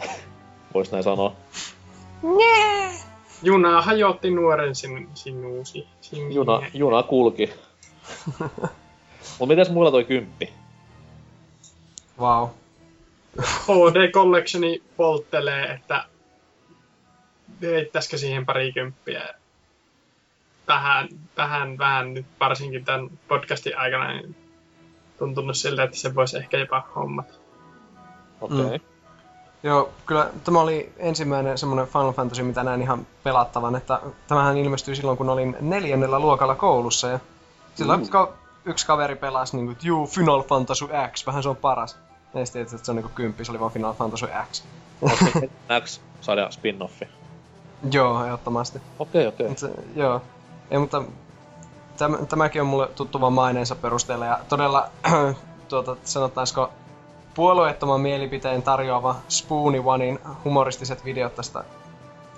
Vois 0.74 0.92
näin 0.92 1.04
sanoa. 1.04 1.36
Nee. 2.24 2.90
Juna 3.42 3.82
hajotti 3.82 4.30
nuoren 4.30 4.74
sin, 4.74 5.08
sinuusi. 5.14 5.86
Sin 6.00 6.32
juna, 6.32 6.62
juna 6.74 7.02
kulki. 7.02 7.52
Mut 9.38 9.48
mitäs 9.48 9.70
muilla 9.70 9.90
toi 9.90 10.04
kymppi? 10.04 10.52
Wow. 12.20 12.48
HD 13.38 14.10
Collectioni 14.10 14.82
polttelee, 14.96 15.64
että 15.66 16.04
heittäisikö 17.62 18.18
siihen 18.18 18.46
pari 18.46 18.72
kymppiä. 18.72 19.28
Vähän, 20.68 21.08
vähän, 21.36 21.78
vähän 21.78 22.14
nyt 22.14 22.26
varsinkin 22.40 22.84
tämän 22.84 23.10
podcastin 23.28 23.78
aikana 23.78 24.12
niin 24.12 24.36
tuntunut 25.18 25.56
siltä, 25.56 25.82
että 25.82 25.96
se 25.96 26.14
voisi 26.14 26.36
ehkä 26.36 26.58
jopa 26.58 26.88
hommat. 26.94 27.40
Okei. 28.40 28.60
Okay. 28.60 28.78
Mm. 28.78 28.93
Joo, 29.64 29.90
kyllä 30.06 30.30
tämä 30.44 30.60
oli 30.60 30.92
ensimmäinen 30.96 31.58
semmoinen 31.58 31.86
Final 31.86 32.12
Fantasy, 32.12 32.42
mitä 32.42 32.64
näin 32.64 32.82
ihan 32.82 33.06
pelattavan, 33.22 33.76
että 33.76 34.00
tämähän 34.28 34.56
ilmestyi 34.56 34.96
silloin, 34.96 35.18
kun 35.18 35.30
olin 35.30 35.56
neljännellä 35.60 36.18
luokalla 36.18 36.54
koulussa 36.54 37.08
ja 37.08 37.20
silloin 37.74 38.00
mm. 38.00 38.08
ka- 38.08 38.32
yksi 38.64 38.86
kaveri 38.86 39.16
pelasi 39.16 39.56
niin 39.56 39.66
kuin, 39.66 39.72
että 39.72 39.86
juu, 39.86 40.06
Final 40.06 40.42
Fantasy 40.42 40.88
X, 41.12 41.26
vähän 41.26 41.42
se 41.42 41.48
on 41.48 41.56
paras. 41.56 41.96
Ja 42.34 42.46
sitten 42.46 42.62
että 42.62 42.78
se 42.82 42.90
on 42.90 42.96
niin 42.96 43.04
kuin 43.04 43.14
kymppi, 43.14 43.44
se 43.44 43.52
oli 43.52 43.60
vaan 43.60 43.72
Final 43.72 43.94
Fantasy 43.94 44.26
X. 44.52 44.62
X 45.84 46.00
saada 46.20 46.48
spin-offi? 46.48 47.08
Joo, 47.90 48.24
ehdottomasti. 48.24 48.80
Okei, 48.98 49.26
okay, 49.26 49.46
okei. 49.46 49.68
Okay. 49.70 49.84
Joo. 49.96 50.22
Ei, 50.70 50.78
mutta 50.78 51.02
täm, 51.98 52.26
tämäkin 52.26 52.62
on 52.62 52.66
mulle 52.66 52.88
tuttu 52.88 53.20
vaan 53.20 53.32
maineensa 53.32 53.74
perusteella 53.74 54.26
ja 54.26 54.40
todella 54.48 54.88
tuota, 55.68 55.96
sanotaanko 56.04 56.70
puolueettoman 57.34 58.00
mielipiteen 58.00 58.62
tarjoava 58.62 59.16
Spoony 59.28 59.82
Onein 59.84 60.18
humoristiset 60.44 61.04
videot 61.04 61.34
tästä 61.34 61.64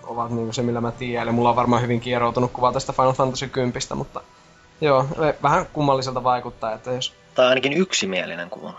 ovat 0.07 0.31
niin 0.31 0.55
se, 0.55 0.63
millä 0.63 0.81
mä 0.81 0.93
tiedän. 0.93 1.23
Eli 1.23 1.33
mulla 1.33 1.51
on 1.51 1.57
varmaan 1.57 1.83
hyvin 1.83 2.01
kieroutunut 2.01 2.53
kuva 2.53 2.73
tästä 2.73 2.93
Final 2.93 3.13
Fantasy 3.13 3.49
10, 3.49 3.83
mutta 3.95 4.21
joo, 4.81 5.07
vähän 5.43 5.67
kummalliselta 5.73 6.25
vaikuttaa, 6.25 6.73
että 6.73 6.93
jos... 6.93 7.15
Tai 7.35 7.47
ainakin 7.47 7.73
yksimielinen 7.73 8.51
kuva. 8.51 8.73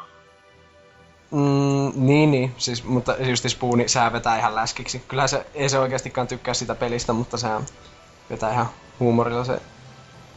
Mm, 1.31 1.91
niin, 1.95 2.31
niin. 2.31 2.53
Siis, 2.57 2.83
mutta 2.83 3.15
just 3.19 3.49
Spooni, 3.49 3.87
sehän 3.87 4.13
vetää 4.13 4.37
ihan 4.37 4.55
läskiksi. 4.55 4.99
Kyllähän 5.07 5.29
se, 5.29 5.45
ei 5.53 5.69
se 5.69 5.79
oikeastikaan 5.79 6.27
tykkää 6.27 6.53
sitä 6.53 6.75
pelistä, 6.75 7.13
mutta 7.13 7.37
sehän 7.37 7.65
vetää 8.29 8.51
ihan 8.51 8.69
huumorilla 8.99 9.43
se 9.43 9.61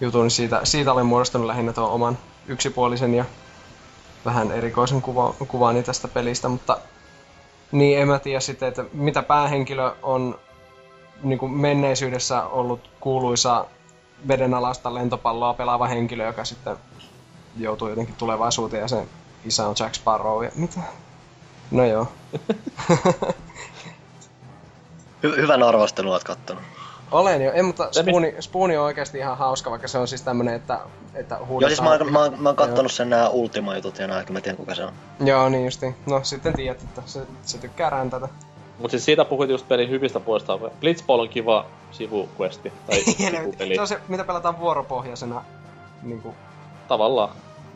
jutun, 0.01 0.31
siitä, 0.31 0.61
siitä 0.65 0.93
olen 0.93 1.07
muodostanut 1.07 1.47
lähinnä 1.47 1.73
tuon 1.73 1.91
oman 1.91 2.19
yksipuolisen 2.47 3.15
ja 3.15 3.25
vähän 4.25 4.53
erikoisen 4.53 5.03
kuva, 5.03 5.35
kuvaani 5.49 5.83
tästä 5.83 6.09
pelistä, 6.09 6.49
mutta 6.49 6.79
niin 7.73 7.99
en 7.99 8.09
mä 8.09 8.19
tiedä 8.19 8.41
sitten, 8.41 8.69
että 8.69 8.85
mitä 8.93 9.23
päähenkilö 9.23 9.93
on 10.03 10.39
niin 11.23 11.39
kuin 11.39 11.53
menneisyydessä 11.53 12.43
ollut 12.43 12.91
kuuluisa 13.01 13.67
vedenalaista 14.29 14.95
lentopalloa 14.95 15.55
pelaava 15.55 15.87
henkilö, 15.87 16.27
joka 16.27 16.45
sitten 16.45 16.77
joutuu 17.57 17.89
jotenkin 17.89 18.15
tulevaisuuteen 18.15 18.81
ja 18.81 18.89
sen 18.89 19.09
isä 19.45 19.69
on 19.69 19.75
Jack 19.81 19.95
Sparrow 19.95 20.45
ja 20.45 20.51
mitä? 20.55 20.81
No 21.71 21.85
joo. 21.85 22.07
Hy- 25.23 25.37
hyvän 25.37 25.63
arvostelun 25.63 26.13
oot 26.13 26.25
kattonut. 26.25 26.63
Olen 27.13 27.43
jo, 27.43 27.53
ei, 27.53 27.63
mutta 27.63 27.89
Spooni, 27.93 28.35
Spooni 28.41 28.77
on 28.77 28.85
oikeasti 28.85 29.19
ihan 29.19 29.39
hauska, 29.39 29.71
vaikka 29.71 29.89
se 29.89 29.99
on 29.99 30.09
siis 30.09 30.23
tämmönen, 30.23 30.55
että, 30.55 30.81
että 31.15 31.37
huudetaan... 31.47 31.61
Joo, 31.61 31.69
siis 31.69 31.83
mä, 31.83 31.91
oon, 31.91 32.13
mä, 32.13 32.19
oon, 32.19 32.43
mä 32.43 32.49
oon 32.49 32.57
kattonut 32.57 32.93
sen 32.93 33.11
nää 33.11 33.29
Ultima-jutut 33.29 33.99
ja 33.99 34.07
nää, 34.07 34.25
mä 34.31 34.41
tiedän 34.41 34.57
kuka 34.57 34.75
se 34.75 34.85
on. 34.85 34.93
Joo, 35.25 35.49
niin 35.49 35.65
justi. 35.65 35.95
No 36.07 36.21
sitten 36.25 36.53
tiedät, 36.53 36.83
että 36.83 37.03
se, 37.07 37.21
se 37.43 37.59
tykkää 37.59 37.91
räntätä. 37.91 38.29
Mut 38.79 38.91
siis 38.91 39.05
siitä 39.05 39.25
puhuit 39.25 39.51
just 39.51 39.69
pelin 39.69 39.91
hyvistä 39.91 40.21
puolesta. 40.21 40.59
Blitzball 40.81 41.21
on 41.21 41.29
kiva 41.29 41.67
sivuquesti, 41.91 42.73
tai 42.87 42.97
sivupeli. 43.05 43.75
se 43.75 43.81
on 43.81 43.89
se, 43.89 44.01
mitä 44.09 44.25
pelataan 44.25 44.59
vuoropohjaisena 44.61 45.45
niinku 46.03 46.35
tavallaan. 46.89 47.29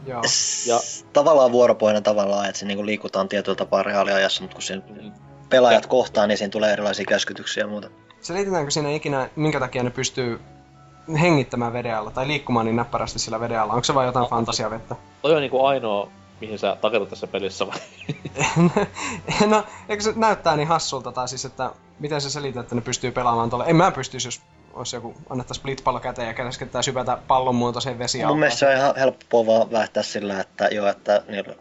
Joo. 0.06 0.22
Ja- 0.66 0.80
Tavallaan 1.12 1.52
vuoropohjainen 1.52 2.02
tavallaan, 2.02 2.46
että 2.48 2.58
se 2.58 2.66
niinku 2.66 2.86
liikutaan 2.86 3.28
tietyllä 3.28 3.56
tapaa 3.56 3.82
reaaliajassa, 3.82 4.42
mutta 4.42 4.54
kun 4.54 4.62
siinä 4.62 4.82
pelaajat 5.50 5.86
kohtaa, 5.86 6.26
niin 6.26 6.38
siinä 6.38 6.50
tulee 6.50 6.72
erilaisia 6.72 7.04
käskytyksiä 7.08 7.62
ja 7.62 7.66
muuta. 7.68 7.88
Selitetäänkö 8.24 8.70
siinä 8.70 8.90
ikinä, 8.90 9.28
minkä 9.36 9.60
takia 9.60 9.82
ne 9.82 9.90
pystyy 9.90 10.40
hengittämään 11.20 11.72
veden 11.72 11.96
alla 11.96 12.10
tai 12.10 12.26
liikkumaan 12.26 12.66
niin 12.66 12.76
näppärästi 12.76 13.18
sillä 13.18 13.40
veden 13.40 13.60
alla? 13.60 13.72
Onko 13.72 13.84
se 13.84 13.94
vain 13.94 14.06
jotain 14.06 14.22
No, 14.22 14.28
fantasiavettä? 14.28 14.96
Toi 15.22 15.34
on 15.34 15.40
niinku 15.40 15.64
ainoa, 15.64 16.08
mihin 16.40 16.58
sä 16.58 16.76
takerut 16.80 17.08
tässä 17.08 17.26
pelissä 17.26 17.66
vai? 17.66 17.78
no, 19.48 19.64
eikö 19.88 20.02
se 20.02 20.12
näyttää 20.16 20.56
niin 20.56 20.68
hassulta, 20.68 21.12
tai 21.12 21.28
siis, 21.28 21.44
että 21.44 21.70
miten 21.98 22.20
se 22.20 22.30
selität, 22.30 22.62
että 22.62 22.74
ne 22.74 22.80
pystyy 22.80 23.10
pelaamaan 23.10 23.50
tuolle? 23.50 23.64
En 23.68 23.76
mä 23.76 23.90
pystyisi, 23.90 24.28
jos 24.28 24.42
olisi 24.74 24.96
joku, 24.96 25.14
annettaisiin 25.30 25.62
splitpallo 25.62 26.00
käteen 26.00 26.28
ja 26.28 26.34
käsketään 26.34 26.84
sypätä 26.84 27.18
pallon 27.28 27.54
muotoiseen 27.54 27.98
vesialtaan. 27.98 28.32
Mun 28.32 28.38
mielestä 28.40 28.58
se 28.58 28.66
on 28.68 28.76
ihan 28.76 28.96
helppoa 28.96 29.46
vaan 29.46 29.72
väittää 29.72 30.02
sillä, 30.02 30.40
että 30.40 30.68
joo, 30.68 30.88
että 30.88 31.22
niillä, 31.28 31.54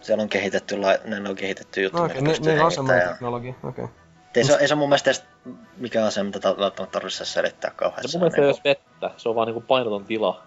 siellä 0.00 0.22
on 0.22 0.28
kehitetty, 0.28 0.76
lai- 0.80 0.98
näillä 1.04 1.28
on 1.28 1.36
kehitetty 1.36 1.82
juttu, 1.82 1.98
No 1.98 2.04
okay, 2.04 2.22
pystyy 2.22 2.52
niillä 2.52 2.64
on 2.66 2.72
semmoinen 2.72 3.02
ja- 3.02 3.08
teknologia, 3.08 3.54
okei. 3.64 3.84
Okay. 3.84 4.01
Ei 4.36 4.44
se, 4.44 4.56
ei 4.60 4.68
se 4.68 4.74
mun 4.74 4.88
mielestä 4.88 5.10
edes 5.10 5.24
mikään 5.76 6.06
asia, 6.06 6.24
mitä 6.24 6.40
ta- 6.40 6.56
välttämättä 6.58 6.92
tarvitsisi 6.92 7.32
selittää 7.32 7.70
kauheasti. 7.76 8.08
Se 8.08 8.18
mun 8.18 8.22
mielestä 8.22 8.40
ei 8.40 8.44
ole 8.44 8.50
edes 8.50 8.64
vettä, 8.64 9.10
se 9.16 9.28
on 9.28 9.34
vaan 9.34 9.46
niinku 9.46 9.60
painoton 9.60 10.04
tila, 10.04 10.42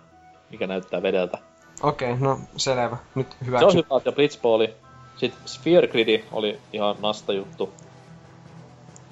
mikä 0.51 0.67
näyttää 0.67 1.01
vedeltä. 1.01 1.37
Okei, 1.83 2.11
okay, 2.11 2.23
no 2.23 2.39
selvä. 2.57 2.97
Nyt 3.15 3.27
Se 3.59 3.65
on 3.65 3.73
hyvä, 3.73 4.01
ja 4.05 4.11
Blitzballi. 4.11 4.73
Sitten 5.17 5.41
Sphere 5.45 5.87
Gridi 5.87 6.23
oli 6.31 6.59
ihan 6.73 6.95
nasta 7.01 7.33
juttu. 7.33 7.73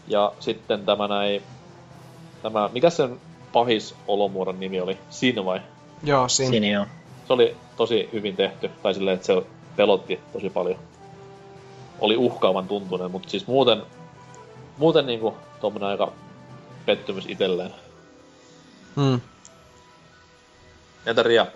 Ja 0.07 0.31
sitten 0.39 0.85
tämä 0.85 1.07
näin... 1.07 1.43
Tämä, 2.43 2.69
mikä 2.73 2.89
sen 2.89 3.19
pahis 3.53 3.95
olomuodon 4.07 4.59
nimi 4.59 4.81
oli? 4.81 4.97
Sin 5.09 5.45
vai? 5.45 5.61
Joo, 6.03 6.27
siinä. 6.27 6.49
Siinä 6.49 6.67
joo. 6.67 6.85
Se 7.27 7.33
oli 7.33 7.55
tosi 7.77 8.09
hyvin 8.13 8.35
tehty, 8.35 8.71
tai 8.83 8.93
silleen, 8.93 9.15
että 9.15 9.27
se 9.27 9.43
pelotti 9.75 10.19
tosi 10.33 10.49
paljon. 10.49 10.79
Oli 11.99 12.17
uhkaavan 12.17 12.67
tuntunen, 12.67 13.11
mutta 13.11 13.29
siis 13.29 13.47
muuten, 13.47 13.81
muuten 14.77 15.05
niinku 15.05 15.37
tuommoinen 15.61 15.89
aika 15.89 16.13
pettymys 16.85 17.25
itselleen. 17.27 17.73
Hmm. 18.95 19.21
Entä 21.05 21.23
Ria? 21.23 21.47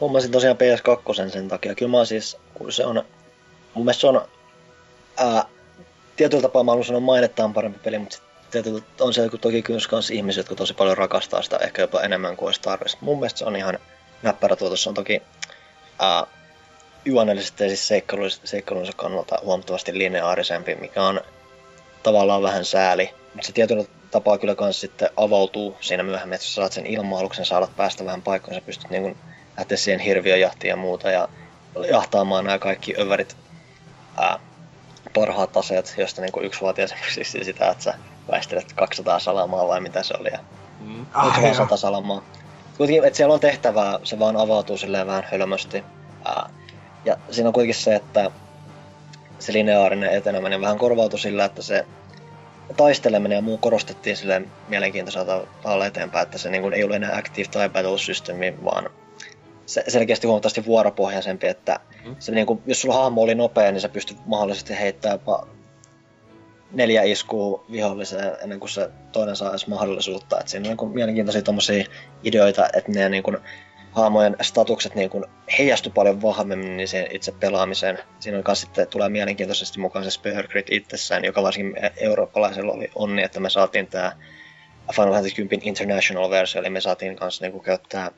Hommasin 0.00 0.30
tosiaan 0.30 0.56
PS2 0.56 1.30
sen 1.30 1.48
takia. 1.48 1.74
Kyllä 1.74 1.98
mä 1.98 2.04
siis, 2.04 2.36
kun 2.54 2.72
se 2.72 2.86
on, 2.86 3.02
mun 3.74 3.84
mielestä 3.84 4.00
se 4.00 4.06
on, 4.06 4.28
ää, 5.16 5.44
tietyllä 6.16 6.42
tapaa 6.42 6.64
mä 6.64 6.72
haluan 6.72 6.84
sanoa 6.84 7.00
mainettaan 7.00 7.54
parempi 7.54 7.78
peli, 7.78 7.98
mutta 7.98 8.16
sit 8.16 8.24
tietyllä, 8.50 8.82
on 9.00 9.14
se 9.14 9.28
toki 9.40 9.64
myös 9.68 9.88
kans 9.88 10.10
ihmisiä, 10.10 10.40
jotka 10.40 10.54
tosi 10.54 10.74
paljon 10.74 10.98
rakastaa 10.98 11.42
sitä 11.42 11.56
ehkä 11.56 11.82
jopa 11.82 12.00
enemmän 12.00 12.36
kuin 12.36 12.46
olisi 12.46 12.60
tarvitsisi. 12.60 12.98
Mun 13.00 13.18
mielestä 13.18 13.38
se 13.38 13.44
on 13.44 13.56
ihan 13.56 13.78
näppärä 14.22 14.56
tuotos. 14.56 14.82
Se 14.82 14.88
on 14.88 14.94
toki 14.94 15.22
ää, 15.98 16.26
juonellisesti 17.04 17.64
ja 17.64 17.68
siis 17.68 17.88
seikkailunsa 18.44 18.92
kannalta 18.96 19.38
huomattavasti 19.42 19.98
lineaarisempi, 19.98 20.74
mikä 20.74 21.02
on 21.02 21.20
tavallaan 22.02 22.42
vähän 22.42 22.64
sääli. 22.64 23.10
Mutta 23.34 23.46
se 23.46 23.52
tietyllä 23.52 23.84
tapaa 24.10 24.38
kyllä 24.38 24.54
kans 24.54 24.80
sitten 24.80 25.10
avautuu 25.16 25.76
siinä 25.80 26.02
myöhemmin, 26.02 26.34
että 26.34 26.44
jos 26.44 26.54
saat 26.54 26.72
sen 26.72 26.86
ilma-aluksen, 26.86 27.44
saadat 27.44 27.76
päästä 27.76 28.04
vähän 28.04 28.22
paikkoon, 28.22 28.54
sä 28.54 28.60
pystyt 28.66 28.90
niin 28.90 29.16
lähteä 29.56 29.76
siihen 29.76 30.00
hirviöjahtiin 30.00 30.68
ja 30.68 30.76
muuta 30.76 31.10
ja 31.10 31.28
jahtaamaan 31.90 32.44
nämä 32.44 32.58
kaikki 32.58 32.94
överit 32.98 33.36
ää, 34.16 34.38
parhaat 35.14 35.56
aseet, 35.56 35.94
joista 35.98 36.20
niin 36.20 36.44
yksi 36.44 36.60
vaatii 36.60 36.84
esimerkiksi 36.84 37.44
sitä, 37.44 37.70
että 37.70 37.84
sä 37.84 37.94
väistelet 38.30 38.72
200 38.72 39.18
salamaa 39.18 39.68
vai 39.68 39.80
mitä 39.80 40.02
se 40.02 40.14
oli. 40.18 40.28
Ja 40.32 40.38
Mm. 40.80 41.06
Ah, 41.14 41.32
vaan 41.32 41.44
joo. 41.44 41.54
sata 41.54 41.76
salamaa? 41.76 42.22
Kuitenkin, 42.76 43.04
että 43.04 43.16
siellä 43.16 43.34
on 43.34 43.40
tehtävää, 43.40 43.98
se 44.02 44.18
vaan 44.18 44.36
avautuu 44.36 44.76
silleen 44.76 45.06
vähän 45.06 45.26
hölmösti. 45.30 45.84
Ää, 46.24 46.50
ja 47.04 47.16
siinä 47.30 47.48
on 47.48 47.52
kuitenkin 47.52 47.82
se, 47.82 47.94
että 47.94 48.30
se 49.38 49.52
lineaarinen 49.52 50.10
eteneminen 50.10 50.60
vähän 50.60 50.78
korvautui 50.78 51.18
sillä, 51.18 51.44
että 51.44 51.62
se 51.62 51.86
taisteleminen 52.76 53.36
ja 53.36 53.42
muu 53.42 53.58
korostettiin 53.58 54.16
silleen 54.16 54.50
mielenkiintoisella 54.68 55.46
tavalla 55.62 55.86
eteenpäin, 55.86 56.22
että 56.22 56.38
se 56.38 56.50
niin 56.50 56.62
kuin 56.62 56.74
ei 56.74 56.84
ole 56.84 56.96
enää 56.96 57.16
active 57.16 57.48
time 57.48 57.68
battle 57.68 58.64
vaan 58.64 58.90
se 59.66 59.84
selkeästi 59.88 60.26
huomattavasti 60.26 60.66
vuoropohjaisempi, 60.66 61.46
että 61.46 61.80
Mm. 62.04 62.16
se 62.18 62.32
niin 62.32 62.46
kuin, 62.46 62.62
jos 62.66 62.80
sulla 62.80 62.94
hahmo 62.94 63.22
oli 63.22 63.34
nopea, 63.34 63.72
niin 63.72 63.80
sä 63.80 63.88
pystyt 63.88 64.18
mahdollisesti 64.26 64.78
heittämään 64.78 65.14
jopa 65.20 65.46
neljä 66.72 67.02
iskua 67.02 67.64
viholliseen 67.70 68.32
ennen 68.42 68.60
kuin 68.60 68.70
se 68.70 68.90
toinen 69.12 69.36
saa 69.36 69.50
edes 69.50 69.66
mahdollisuutta. 69.66 70.40
Et 70.40 70.48
siinä 70.48 70.70
on 70.70 70.76
niin 70.76 70.94
mielenkiintoisia 70.94 71.42
tommosia 71.42 71.84
ideoita, 72.24 72.66
että 72.66 72.92
ne 72.92 73.08
niin 73.08 73.22
kuin, 73.22 73.36
haamojen 73.94 74.36
statukset 74.40 74.94
niin 74.94 75.10
kuin, 75.10 75.24
heijastu 75.58 75.90
paljon 75.90 76.22
vahvemmin 76.22 76.76
niin 76.76 76.88
siihen 76.88 77.08
itse 77.12 77.32
pelaamiseen. 77.32 77.98
Siinä 78.20 78.42
on 78.46 78.56
sitten 78.56 78.86
tulee 78.88 79.08
mielenkiintoisesti 79.08 79.80
mukaan 79.80 80.04
se 80.04 80.10
Spear 80.10 80.48
Grid 80.48 80.66
itsessään, 80.70 81.24
joka 81.24 81.42
varsinkin 81.42 81.76
eurooppalaisella 81.96 82.72
oli 82.72 82.90
onni, 82.94 83.22
että 83.22 83.40
me 83.40 83.50
saatiin 83.50 83.86
tämä 83.86 84.12
Final 84.96 85.12
Fantasy 85.12 85.34
10 85.34 85.68
International-versio, 85.68 86.60
eli 86.60 86.70
me 86.70 86.80
saatiin 86.80 87.16
kanssa 87.16 87.44
niin 87.44 87.60
käyttää 87.62 88.10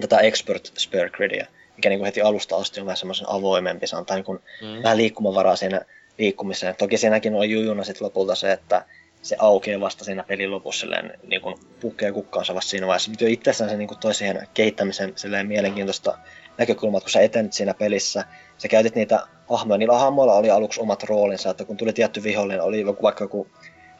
tätä 0.00 0.18
Expert 0.18 0.72
Spear 0.78 1.10
Gridia, 1.10 1.46
mikä 1.76 1.88
niin 1.88 1.98
kuin, 1.98 2.06
heti 2.06 2.20
alusta 2.20 2.56
asti 2.56 2.80
on 2.80 2.86
vähän 2.86 2.96
semmoisen 2.96 3.30
avoimempi, 3.30 3.86
se 3.86 3.96
antaa 3.96 4.16
niin 4.16 4.40
Mm. 4.60 4.82
vähän 4.82 4.96
liikkumavaraa 4.96 5.56
siinä 5.56 5.80
liikkumiseen. 6.18 6.76
Toki 6.76 6.96
siinäkin 6.96 7.34
oli 7.34 7.50
jujuna 7.50 7.84
sit 7.84 8.00
lopulta 8.00 8.34
se, 8.34 8.52
että 8.52 8.84
se 9.22 9.36
aukeaa 9.38 9.80
vasta 9.80 10.04
siinä 10.04 10.22
pelin 10.22 10.50
lopussa 10.50 10.80
silleen, 10.80 11.18
niin 11.26 11.40
kuin 11.40 11.56
pukkee 11.80 12.12
kukkaansa 12.12 12.54
vasta 12.54 12.70
siinä 12.70 12.86
vaiheessa. 12.86 13.10
Mutta 13.10 13.24
jo 13.24 13.30
itsessään 13.30 13.70
se 13.70 13.76
niin 13.76 13.88
kuin 13.88 13.98
toi 13.98 14.14
siihen 14.14 14.48
kehittämisen 14.54 15.12
silleen 15.16 15.46
mielenkiintoista 15.46 16.18
näkökulmaa, 16.58 16.98
että 16.98 17.04
kun 17.04 17.10
sä 17.10 17.20
etenet 17.20 17.52
siinä 17.52 17.74
pelissä, 17.74 18.24
sä 18.58 18.68
käytit 18.68 18.94
niitä 18.94 19.26
hahmoja. 19.50 19.78
Niillä 19.78 19.98
hahmoilla 19.98 20.34
oli 20.34 20.50
aluksi 20.50 20.80
omat 20.80 21.02
roolinsa, 21.02 21.50
että 21.50 21.64
kun 21.64 21.76
tuli 21.76 21.92
tietty 21.92 22.22
vihollinen, 22.22 22.62
oli 22.62 22.80
joku, 22.80 23.02
vaikka 23.02 23.24
joku 23.24 23.46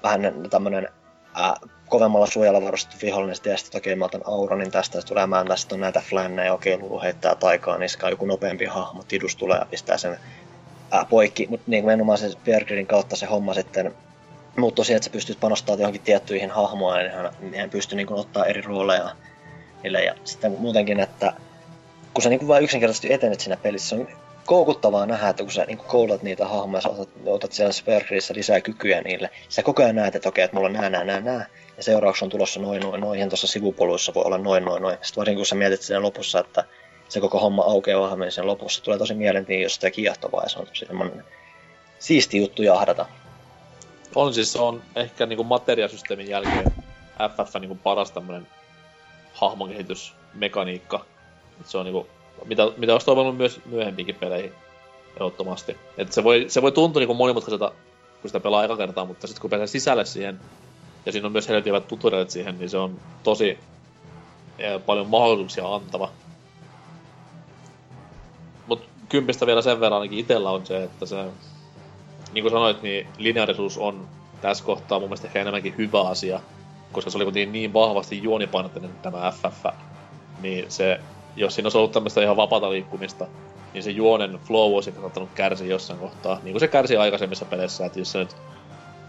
vähän 0.03 0.21
tämmönen 0.51 0.89
ää, 1.35 1.55
kovemmalla 1.89 2.27
suojalla 2.27 2.63
varustettu 2.63 3.07
vihollinen, 3.07 3.37
sitten 3.37 3.55
että 3.55 3.79
okei, 3.79 3.97
mä 3.97 4.05
otan 4.05 4.23
Auronin 4.25 4.71
tästä, 4.71 5.03
tulee 5.03 5.27
mä 5.27 5.45
tästä 5.49 5.75
on 5.75 5.81
näitä 5.81 6.03
flanneja, 6.09 6.55
okei, 6.55 6.79
Lulu 6.79 7.01
heittää 7.01 7.35
taikaa 7.35 7.79
niskaan, 7.79 8.13
joku 8.13 8.27
nopeampi 8.27 8.65
hahmo, 8.65 9.03
Tidus 9.09 9.37
tulee 9.37 9.59
ja 9.59 9.67
pistää 9.71 9.97
sen 9.97 10.19
ää, 10.91 11.05
poikki, 11.11 11.47
mutta 11.51 11.65
niin 11.71 11.83
nimenomaan 11.83 12.19
se 12.19 12.31
Bergerin 12.45 12.87
kautta 12.87 13.17
se 13.17 13.27
homma 13.27 13.55
sitten 13.55 13.95
muuttui 14.57 14.85
siihen, 14.85 14.97
että 14.97 15.05
sä 15.05 15.13
pystyt 15.13 15.41
panostamaan 15.41 15.81
johonkin 15.81 16.03
tiettyihin 16.03 16.51
hahmoihin, 16.51 17.03
niin 17.03 17.15
hän, 17.15 17.31
niin 17.41 17.71
pystyy 17.71 17.97
niin 17.97 18.13
ottaa 18.13 18.45
eri 18.45 18.61
rooleja 18.61 19.11
niille. 19.83 20.05
Ja 20.05 20.15
sitten 20.25 20.57
muutenkin, 20.59 21.01
että 21.01 21.33
kun 22.15 22.23
sä 22.23 22.29
niin 22.29 22.49
vain 22.49 22.65
yksinkertaisesti 22.65 23.13
etenet 23.13 23.41
siinä 23.41 23.57
pelissä, 23.57 23.89
se 23.89 23.95
on 23.95 24.09
koukuttavaa 24.47 25.07
nähdä, 25.07 25.29
että 25.29 25.43
kun 25.43 25.53
sä 25.53 25.65
niin 25.65 25.79
koulat 25.79 26.23
niitä 26.23 26.49
hahmoja, 26.49 26.81
sä 26.81 26.89
otat, 26.89 27.09
otat 27.27 27.53
siellä 27.53 27.73
Spergerissä 27.73 28.35
lisää 28.35 28.61
kykyjä 28.61 29.01
niille, 29.01 29.31
sä 29.49 29.63
koko 29.63 29.83
ajan 29.83 29.97
näet, 29.97 30.15
että 30.15 30.29
okei, 30.29 30.45
että 30.45 30.57
mulla 30.57 30.69
on 30.69 30.73
nää, 30.73 30.91
nää, 30.91 31.05
nää, 31.05 31.21
nää, 31.21 31.47
ja 31.77 31.83
seuraavaksi 31.83 32.25
on 32.25 32.31
tulossa 32.31 32.61
noin, 32.61 32.83
noin, 32.83 33.01
noin, 33.01 33.21
ja 33.21 33.29
tuossa 33.29 33.47
sivupoluissa 33.47 34.15
voi 34.15 34.25
olla 34.25 34.39
noin, 34.39 34.65
noin, 34.65 34.83
noin. 34.83 34.99
Sitten 35.03 35.21
varsinkin 35.21 35.39
kun 35.39 35.47
sä 35.47 35.55
mietit 35.55 35.83
siinä 35.83 36.03
lopussa, 36.03 36.41
että 36.41 36.65
se 37.09 37.21
koko 37.21 37.39
homma 37.39 37.63
aukeaa 37.63 38.01
vahvemmin 38.01 38.33
sen 38.33 38.47
lopussa, 38.47 38.83
tulee 38.83 38.99
tosi 38.99 39.15
mielenkiintoista 39.15 39.87
ja 39.87 39.91
kiehtovaa, 39.91 40.43
ja 40.43 40.49
se 40.49 40.59
on 40.59 40.67
tosi 40.67 40.87
semmoinen 40.87 41.25
siisti 41.99 42.39
juttu 42.39 42.63
jahdata. 42.63 43.07
On 44.15 44.35
siis, 44.35 44.53
se 44.53 44.59
on 44.59 44.83
ehkä 44.97 45.27
niinku 45.27 45.45
materiasysteemin 45.45 46.29
jälkeen 46.29 46.73
FF 47.29 47.55
niinku 47.61 47.79
paras 47.83 48.11
tämmönen 48.11 48.47
hahmonkehitysmekaniikka. 49.35 51.05
Se 51.65 51.79
on 51.79 51.85
niinku, 51.85 52.07
mitä, 52.45 52.63
mitä 52.77 52.93
olisi 52.93 53.07
toivonut 53.07 53.37
myös 53.37 53.61
myöhempiinkin 53.67 54.15
peleihin, 54.15 54.53
ehdottomasti. 55.15 55.77
Et 55.99 56.13
se 56.13 56.25
voi, 56.25 56.45
se 56.49 56.63
voi 56.63 56.73
tuntua 56.73 57.01
niinku 57.01 57.15
monimutkaiselta, 57.15 57.73
kun 58.21 58.29
sitä 58.29 58.41
pelaa 58.41 58.65
eka 58.65 58.77
kertaa, 58.77 59.05
mutta 59.05 59.27
sitten 59.27 59.41
kun 59.41 59.51
pääsee 59.51 59.67
sisälle 59.67 60.05
siihen, 60.05 60.41
ja 61.07 61.13
siinä 61.13 61.27
on 61.27 61.33
myös 61.33 61.49
helvetin 61.49 61.83
tutorialit 61.89 62.31
siihen, 62.31 62.59
niin 62.59 62.71
se 62.71 62.79
on 62.79 63.01
tosi 63.23 63.59
eh, 64.59 64.81
paljon 64.87 65.07
mahdollisuuksia 65.07 65.75
antava. 65.75 66.11
Mut 68.67 68.89
kympistä 69.09 69.47
vielä 69.47 69.63
sen 69.63 69.81
verran 69.81 70.01
ainakin 70.01 70.19
itellä 70.19 70.51
on 70.51 70.67
se, 70.67 70.83
että 70.83 71.07
se 71.07 71.17
niin 72.33 72.43
kuin 72.43 72.53
sanoit, 72.53 72.83
niin 72.83 73.07
lineaarisuus 73.19 73.79
on 73.79 74.09
tässä 74.41 74.65
kohtaa 74.65 74.99
mun 74.99 75.09
mielestä 75.09 75.27
ehkä 75.27 75.41
enemmänkin 75.41 75.75
hyvä 75.79 76.01
asia, 76.01 76.41
koska 76.93 77.11
se 77.11 77.19
oli 77.19 77.25
kuitenkin 77.25 77.53
niin 77.53 77.73
vahvasti 77.73 78.23
juonipainotteinen 78.23 78.91
tämä 79.03 79.33
FF, 79.33 79.65
niin 80.41 80.65
se, 80.69 81.01
jos 81.37 81.55
siinä 81.55 81.67
olisi 81.67 81.79
ollut 81.79 81.93
tämmöistä 81.93 82.23
ihan 82.23 82.37
vapaata 82.37 82.71
liikkumista, 82.71 83.27
niin 83.75 83.83
se 83.83 83.91
juonen 83.91 84.41
flow 84.45 84.75
olisi 84.75 84.93
saattanut 85.01 85.29
kärsiä 85.35 85.67
jossain 85.67 85.99
kohtaa, 85.99 86.39
niin 86.43 86.53
kuin 86.53 86.61
se 86.61 86.69
kärsi 86.69 86.97
aikaisemmissa 86.97 87.45
peleissä, 87.45 87.87
että 87.87 87.99
jos 87.99 88.13
sä 88.13 88.19
nyt 88.19 88.37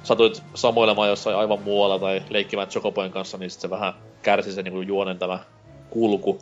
satuit 0.04 0.44
samoilemaan 0.54 1.10
jossain 1.10 1.36
aivan 1.36 1.62
muualla 1.62 2.00
tai 2.00 2.22
leikkimään 2.30 2.68
Chocoboyn 2.68 3.12
kanssa, 3.12 3.38
niin 3.38 3.52
sit 3.52 3.62
se 3.62 3.70
vähän 3.70 3.94
kärsi 4.22 4.54
se 4.54 4.64
niin 4.64 4.74
kuin 4.74 4.88
juonen 4.88 5.20
tämä 5.20 5.40
kulku. 5.90 6.40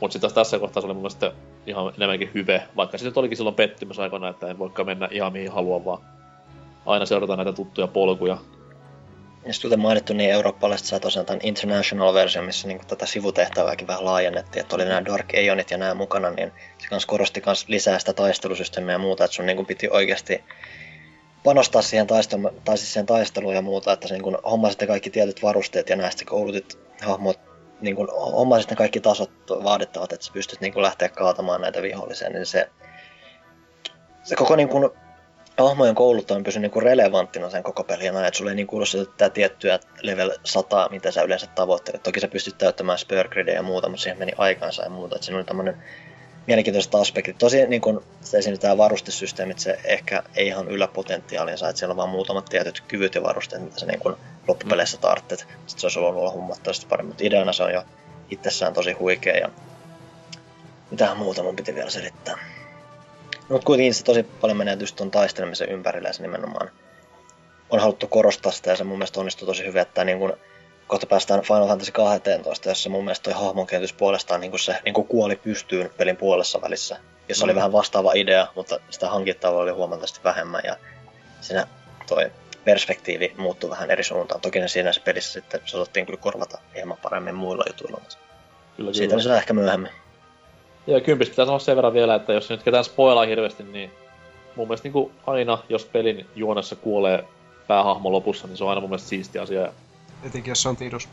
Mutta 0.00 0.12
sitten 0.12 0.34
tässä 0.34 0.58
kohtaa 0.58 0.80
se 0.80 0.86
oli 0.86 0.94
mun 0.94 1.02
mielestä 1.02 1.32
ihan 1.66 1.92
enemmänkin 1.96 2.30
hyve, 2.34 2.62
vaikka 2.76 2.98
se 2.98 3.04
nyt 3.04 3.16
olikin 3.16 3.36
silloin 3.36 3.56
pettymys 3.56 3.98
aikana, 3.98 4.28
että 4.28 4.46
en 4.46 4.58
voikaan 4.58 4.86
mennä 4.86 5.08
ihan 5.10 5.32
mihin 5.32 5.52
haluan, 5.52 5.84
vaan 5.84 6.02
aina 6.86 7.06
seurataan 7.06 7.38
näitä 7.38 7.52
tuttuja 7.52 7.86
polkuja. 7.86 8.38
ja 9.46 9.52
kuten 9.62 9.80
mainittu, 9.80 10.12
niin 10.12 10.30
eurooppalaiset 10.30 10.86
sai 10.86 11.00
tosiaan 11.00 11.26
tämän 11.26 11.40
international 11.42 12.14
version, 12.14 12.44
missä 12.44 12.68
niin 12.68 12.86
tätä 12.86 13.06
sivutehtävääkin 13.06 13.86
vähän 13.86 14.04
laajennettiin, 14.04 14.60
että 14.60 14.76
oli 14.76 14.84
nämä 14.84 15.04
Dark 15.04 15.34
Aeonit 15.34 15.70
ja 15.70 15.78
nämä 15.78 15.94
mukana, 15.94 16.30
niin 16.30 16.52
se 16.78 16.88
kans 16.88 17.06
korosti 17.06 17.40
kans 17.40 17.68
lisää 17.68 17.98
sitä 17.98 18.12
taistelusysteemiä 18.12 18.94
ja 18.94 18.98
muuta, 18.98 19.24
että 19.24 19.34
sun 19.34 19.46
niin 19.46 19.66
piti 19.66 19.88
oikeasti 19.90 20.44
panostaa 21.44 21.82
siihen, 21.82 22.06
taistelu, 22.06 22.50
tai 22.64 22.78
siis 22.78 22.92
siihen 22.92 23.06
taisteluun 23.06 23.54
ja 23.54 23.62
muuta, 23.62 23.92
että 23.92 24.08
sä 24.08 24.14
niin 24.14 24.36
hommasit 24.50 24.86
kaikki 24.86 25.10
tietyt 25.10 25.42
varusteet 25.42 25.88
ja 25.88 25.96
näistä 25.96 26.24
koulutit 26.24 26.78
hahmot, 27.02 27.40
niin 27.80 27.96
kun 27.96 28.08
hommasit 28.32 28.70
ne 28.70 28.76
kaikki 28.76 29.00
tasot 29.00 29.30
vaadittavat, 29.50 30.12
että 30.12 30.26
sä 30.26 30.32
pystyt 30.32 30.60
niin 30.60 30.82
lähteä 30.82 31.08
kaatamaan 31.08 31.60
näitä 31.60 31.82
vihollisia, 31.82 32.30
niin 32.30 32.46
se, 32.46 32.70
se 34.22 34.36
koko 34.36 34.56
niin 34.56 34.68
kun, 34.68 34.90
hahmojen 35.68 35.94
kouluttaminen 35.94 36.44
pysyy 36.44 36.62
niin 36.62 36.82
relevanttina 36.82 37.50
sen 37.50 37.62
koko 37.62 37.84
pelin 37.84 38.16
ajan, 38.16 38.28
että 38.28 38.38
sulle 38.38 38.50
ei 38.50 38.54
niin 38.54 38.66
kuulu 38.66 38.86
sitä 38.86 39.30
tiettyä 39.30 39.78
level 40.02 40.30
100, 40.44 40.88
mitä 40.90 41.10
sä 41.10 41.22
yleensä 41.22 41.46
tavoittelet. 41.46 42.02
Toki 42.02 42.20
sä 42.20 42.28
pystyt 42.28 42.58
täyttämään 42.58 42.98
spurgrideja 42.98 43.56
ja 43.56 43.62
muuta, 43.62 43.88
mutta 43.88 44.02
siihen 44.02 44.18
meni 44.18 44.32
aikansa 44.38 44.82
ja 44.82 44.90
muuta. 44.90 45.14
Että 45.14 45.24
siinä 45.24 45.36
oli 45.38 45.44
tämmöinen 45.44 45.82
mielenkiintoiset 46.46 46.94
aspektit. 46.94 47.38
Tosi 47.38 47.66
niin 47.66 47.80
kun 47.80 48.04
se 48.20 48.56
tämä 48.60 48.78
varustesysteemit, 48.78 49.58
se 49.58 49.78
ehkä 49.84 50.22
ei 50.36 50.46
ihan 50.46 50.68
yllä 50.68 50.88
potentiaalinsa, 50.88 51.68
että 51.68 51.78
siellä 51.78 51.92
on 51.92 51.96
vaan 51.96 52.08
muutamat 52.08 52.44
tietyt 52.44 52.82
kyvyt 52.88 53.14
ja 53.14 53.22
varusteet, 53.22 53.62
mitä 53.62 53.80
sä 53.80 53.86
niin 53.86 54.00
kun 54.00 54.16
loppupeleissä 54.48 54.98
tarvitset. 54.98 55.38
Sitten 55.38 55.80
se 55.80 55.86
olisi 55.86 55.98
ollut 55.98 56.20
olla 56.20 56.30
huomattavasti 56.30 56.86
paremmin, 56.86 57.10
mutta 57.10 57.24
ideana 57.24 57.52
se 57.52 57.62
on 57.62 57.72
jo 57.72 57.84
itsessään 58.30 58.72
tosi 58.72 58.92
huikea 58.92 59.36
ja 59.36 59.50
mitä 60.90 61.14
muuta 61.14 61.42
mun 61.42 61.56
piti 61.56 61.74
vielä 61.74 61.90
selittää. 61.90 62.38
Mutta 63.52 63.66
kuitenkin 63.66 63.94
se 63.94 64.04
tosi 64.04 64.22
paljon 64.22 64.56
menee 64.56 64.76
just 64.80 64.96
tuon 64.96 65.10
taistelemisen 65.10 65.68
ympärille 65.68 66.08
ja 66.08 66.12
se 66.12 66.22
nimenomaan 66.22 66.70
on 67.70 67.80
haluttu 67.80 68.06
korostaa 68.06 68.52
sitä 68.52 68.70
ja 68.70 68.76
se 68.76 68.84
mun 68.84 68.98
mielestä 68.98 69.20
onnistuu 69.20 69.46
tosi 69.46 69.66
hyvin, 69.66 69.82
että 69.82 70.04
niin 70.04 70.18
kun 70.18 70.36
kohta 70.86 71.06
päästään 71.06 71.42
Final 71.42 71.68
Fantasy 71.68 71.92
12, 71.92 72.68
jossa 72.68 72.90
mun 72.90 73.04
mielestä 73.04 73.30
toi 73.30 73.42
hahmon 73.42 73.66
kehitys 73.66 73.92
puolestaan 73.92 74.40
niin 74.40 74.58
se 74.58 74.76
niin 74.84 74.94
kuoli 74.94 75.36
pystyyn 75.36 75.90
pelin 75.96 76.16
puolessa 76.16 76.60
välissä, 76.60 76.96
jossa 77.28 77.46
mm. 77.46 77.48
oli 77.48 77.56
vähän 77.56 77.72
vastaava 77.72 78.12
idea, 78.12 78.46
mutta 78.56 78.80
sitä 78.90 79.08
hankittavaa 79.08 79.60
oli 79.60 79.70
huomattavasti 79.70 80.20
vähemmän 80.24 80.62
ja 80.64 80.76
siinä 81.40 81.66
toi 82.06 82.32
perspektiivi 82.64 83.34
muuttui 83.36 83.70
vähän 83.70 83.90
eri 83.90 84.04
suuntaan. 84.04 84.40
Toki 84.40 84.60
ne 84.60 84.68
siinä 84.68 84.90
pelissä 85.04 85.32
sitten 85.32 85.60
se 85.64 85.76
osattiin 85.76 86.06
kyllä 86.06 86.20
korvata 86.20 86.58
hieman 86.74 86.98
paremmin 87.02 87.34
muilla 87.34 87.64
jutuilla. 87.66 88.00
Kyllä, 88.76 88.92
Siitä 88.92 89.16
kyllä. 89.16 89.36
ehkä 89.36 89.52
myöhemmin. 89.52 90.01
Ja 90.86 91.00
kympistä 91.00 91.32
pitää 91.32 91.44
sanoa 91.44 91.58
sen 91.58 91.76
verran 91.76 91.92
vielä, 91.92 92.14
että 92.14 92.32
jos 92.32 92.50
nyt 92.50 92.62
ketään 92.62 92.84
spoilaa 92.84 93.26
hirveästi, 93.26 93.62
niin 93.62 93.90
mun 94.56 94.68
mielestä 94.68 94.86
niin 94.86 94.92
kuin 94.92 95.12
aina, 95.26 95.58
jos 95.68 95.84
pelin 95.84 96.26
juonessa 96.34 96.76
kuolee 96.76 97.24
päähahmo 97.68 98.12
lopussa, 98.12 98.46
niin 98.46 98.56
se 98.56 98.64
on 98.64 98.70
aina 98.70 98.80
mun 98.80 98.90
mielestä 98.90 99.08
siisti 99.08 99.38
asia. 99.38 99.72
Etenkin 100.22 100.50
jos 100.50 100.62
se 100.62 100.68
on 100.68 100.76
tidus. 100.76 101.08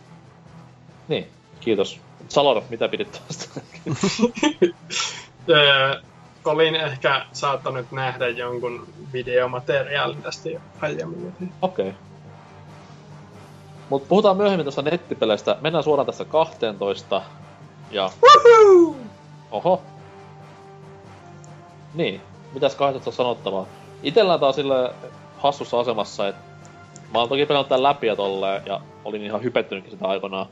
Niin, 1.08 1.28
kiitos. 1.60 2.00
Salor, 2.28 2.62
mitä 2.70 2.88
pidit 2.88 3.12
tuosta? 3.12 3.62
Olin 6.46 6.76
ehkä 6.76 7.26
saattanut 7.34 7.92
nähdä 7.92 8.28
jonkun 8.28 8.88
videomateriaalin 9.14 10.22
tästä 10.22 10.50
jo 10.50 10.60
aiemmin. 10.82 11.34
Okei. 11.62 11.90
Okay. 11.90 12.00
Mutta 13.90 14.10
puhutaan 14.10 14.38
myöhemmin 14.38 14.66
tuosta 14.66 14.82
nettipeleistä. 14.82 15.58
Mennään 15.62 15.84
suoraan 15.84 16.06
tästä 16.06 16.26
12. 16.26 17.22
Ja... 17.92 18.10
Woohoo! 18.24 18.96
Oho. 19.52 19.82
Niin, 21.94 22.22
mitäs 22.54 22.76
kahdesta 22.76 23.10
on 23.10 23.14
sanottavaa? 23.14 23.66
Itellä 24.04 24.38
taas 24.38 24.56
sille 24.56 24.94
hassussa 25.38 25.80
asemassa, 25.80 26.28
että 26.28 26.42
mä 27.14 27.20
oon 27.20 27.30
toki 27.30 27.46
pelannut 27.46 27.70
tän 27.70 27.84
läpi 27.84 28.08
ja 28.08 28.16
tolleen, 28.16 28.62
ja 28.66 28.82
olin 29.06 29.24
ihan 29.24 29.44
hypettynytkin 29.44 29.92
sitä 29.92 30.08
aikanaan. 30.08 30.46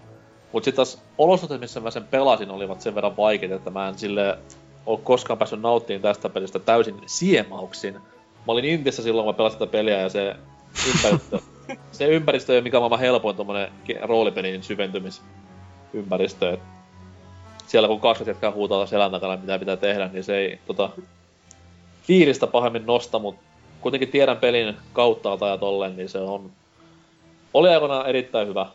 Mut 0.54 0.64
sit 0.64 0.76
taas 0.76 1.02
olosuhteet, 1.18 1.62
missä 1.62 1.80
mä 1.80 1.92
sen 1.92 2.04
pelasin, 2.04 2.52
olivat 2.52 2.82
sen 2.82 2.96
verran 2.96 3.18
vaikeita, 3.18 3.56
että 3.56 3.70
mä 3.70 3.88
en 3.88 3.98
sille 3.98 4.38
oo 4.86 4.98
koskaan 4.98 5.38
päässyt 5.38 5.62
nauttimaan 5.62 6.02
tästä 6.02 6.30
pelistä 6.30 6.60
täysin 6.60 7.02
siemauksin. 7.06 7.94
Mä 7.94 8.54
olin 8.54 8.66
Intissä 8.66 9.04
silloin, 9.04 9.26
kun 9.26 9.34
mä 9.34 9.38
pelasin 9.38 9.60
tätä 9.60 9.72
peliä, 9.72 10.02
ja 10.02 10.10
se 10.10 10.36
ympäristö, 10.88 11.40
se 11.92 12.08
ympäristö 12.08 12.54
ei 12.54 12.58
ole 12.58 12.64
mikään 12.64 12.82
maailman 12.82 13.00
helpoin 13.00 13.36
tommonen 13.36 13.72
roolipelin 14.02 14.64
syventymisympäristö. 14.64 16.54
Et 16.54 16.60
siellä 17.68 17.88
kun 17.88 18.00
20 18.00 18.32
jätkää 18.32 18.52
huutaa 18.52 18.86
selän 18.86 19.12
takana, 19.12 19.38
mitä 19.38 19.60
pitää 19.60 19.78
tehdä, 19.78 20.10
niin 20.14 20.24
se 20.24 20.38
ei 20.38 20.60
tota, 20.68 20.90
fiilistä 22.04 22.48
pahemmin 22.48 22.86
nosta, 22.86 23.20
mutta 23.20 23.42
kuitenkin 23.82 24.10
tiedän 24.10 24.38
pelin 24.38 24.78
kautta 24.94 25.48
ja 25.50 25.58
tolleen, 25.58 25.98
niin 25.98 26.10
se 26.10 26.18
on... 26.20 26.52
Oli 27.54 27.70
aikoinaan 27.70 28.10
erittäin 28.10 28.48
hyvä. 28.48 28.66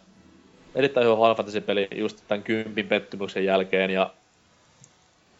Erittäin 0.74 1.06
hyvä 1.06 1.16
Final 1.16 1.34
Fantasy-peli 1.34 1.88
just 1.94 2.18
tämän 2.28 2.42
kympin 2.42 2.88
pettymyksen 2.88 3.44
jälkeen, 3.44 3.90
ja 3.90 4.10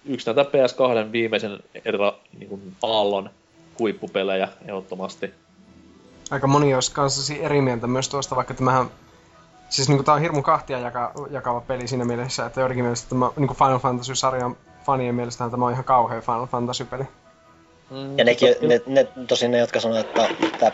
yksi 0.05 0.27
näitä 0.27 0.51
PS2 0.51 1.13
viimeisen 1.13 1.59
erä, 1.85 2.13
niin 2.39 2.49
kuin 2.49 2.77
aallon 2.83 3.31
huippupelejä 3.79 4.49
ehdottomasti. 4.63 5.31
Aika 6.31 6.47
moni 6.47 6.75
olisi 6.75 6.93
kanssasi 6.93 7.45
eri 7.45 7.61
mieltä 7.61 7.87
myös 7.87 8.09
tuosta, 8.09 8.37
vaikka 8.37 8.55
tämähän 8.55 8.91
Siis 9.73 9.89
niinku 9.89 10.05
tää 10.05 10.15
on 10.15 10.21
hirmu 10.21 10.43
kahtia 10.43 10.79
jaka, 10.79 11.13
jakava 11.31 11.61
peli 11.61 11.89
siinä 11.89 12.05
mielessä, 12.05 12.47
että 12.47 12.61
joidenkin 12.61 12.85
mielestä 12.85 13.09
tämä 13.09 13.31
niinku 13.37 13.55
Final 13.55 13.79
Fantasy-sarjan 13.79 14.57
fanien 14.87 15.15
mielestä 15.15 15.51
tämä 15.51 15.67
on 15.67 15.73
ihan 15.73 15.85
kauhea 15.85 16.21
Final 16.21 16.47
Fantasy-peli. 16.47 17.05
Mm, 17.91 18.19
ja 18.19 18.25
nekin, 18.25 18.57
ne, 18.63 18.81
ne, 18.87 19.09
tosin 19.29 19.51
ne, 19.51 19.59
jotka 19.59 19.81
sanoo, 19.81 19.99
että, 19.99 20.29
että, 20.43 20.73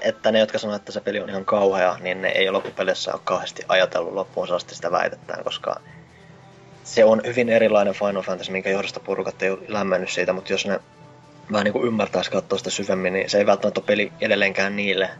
että 0.00 0.32
ne, 0.32 0.38
jotka 0.38 0.58
sanoo, 0.58 0.76
että 0.76 0.92
se 0.92 1.00
peli 1.00 1.20
on 1.20 1.30
ihan 1.30 1.44
kauhea, 1.44 1.96
niin 2.00 2.22
ne 2.22 2.28
ei 2.28 2.48
ole 2.48 2.56
loppupeleissä 2.56 3.12
ole 3.12 3.20
kauheasti 3.24 3.62
ajatellut 3.68 4.14
loppuun 4.14 4.52
asti 4.52 4.74
sitä 4.74 4.90
väitettään, 4.90 5.44
koska 5.44 5.80
se 6.84 7.04
on 7.04 7.20
hyvin 7.26 7.48
erilainen 7.48 7.94
Final 7.94 8.22
Fantasy, 8.22 8.52
minkä 8.52 8.70
johdosta 8.70 9.00
porukat 9.00 9.42
ei 9.42 9.50
ole 9.50 9.58
lämmennyt 9.68 10.10
siitä, 10.10 10.32
mutta 10.32 10.52
jos 10.52 10.66
ne 10.66 10.80
vähän 11.52 11.64
niin 11.64 11.72
kuin 11.72 11.86
ymmärtäisi 11.86 12.30
katsoa 12.30 12.58
sitä 12.58 12.70
syvemmin, 12.70 13.12
niin 13.12 13.30
se 13.30 13.38
ei 13.38 13.46
välttämättä 13.46 13.80
ole 13.80 13.86
peli 13.86 14.12
edelleenkään 14.20 14.76
niille, 14.76 15.10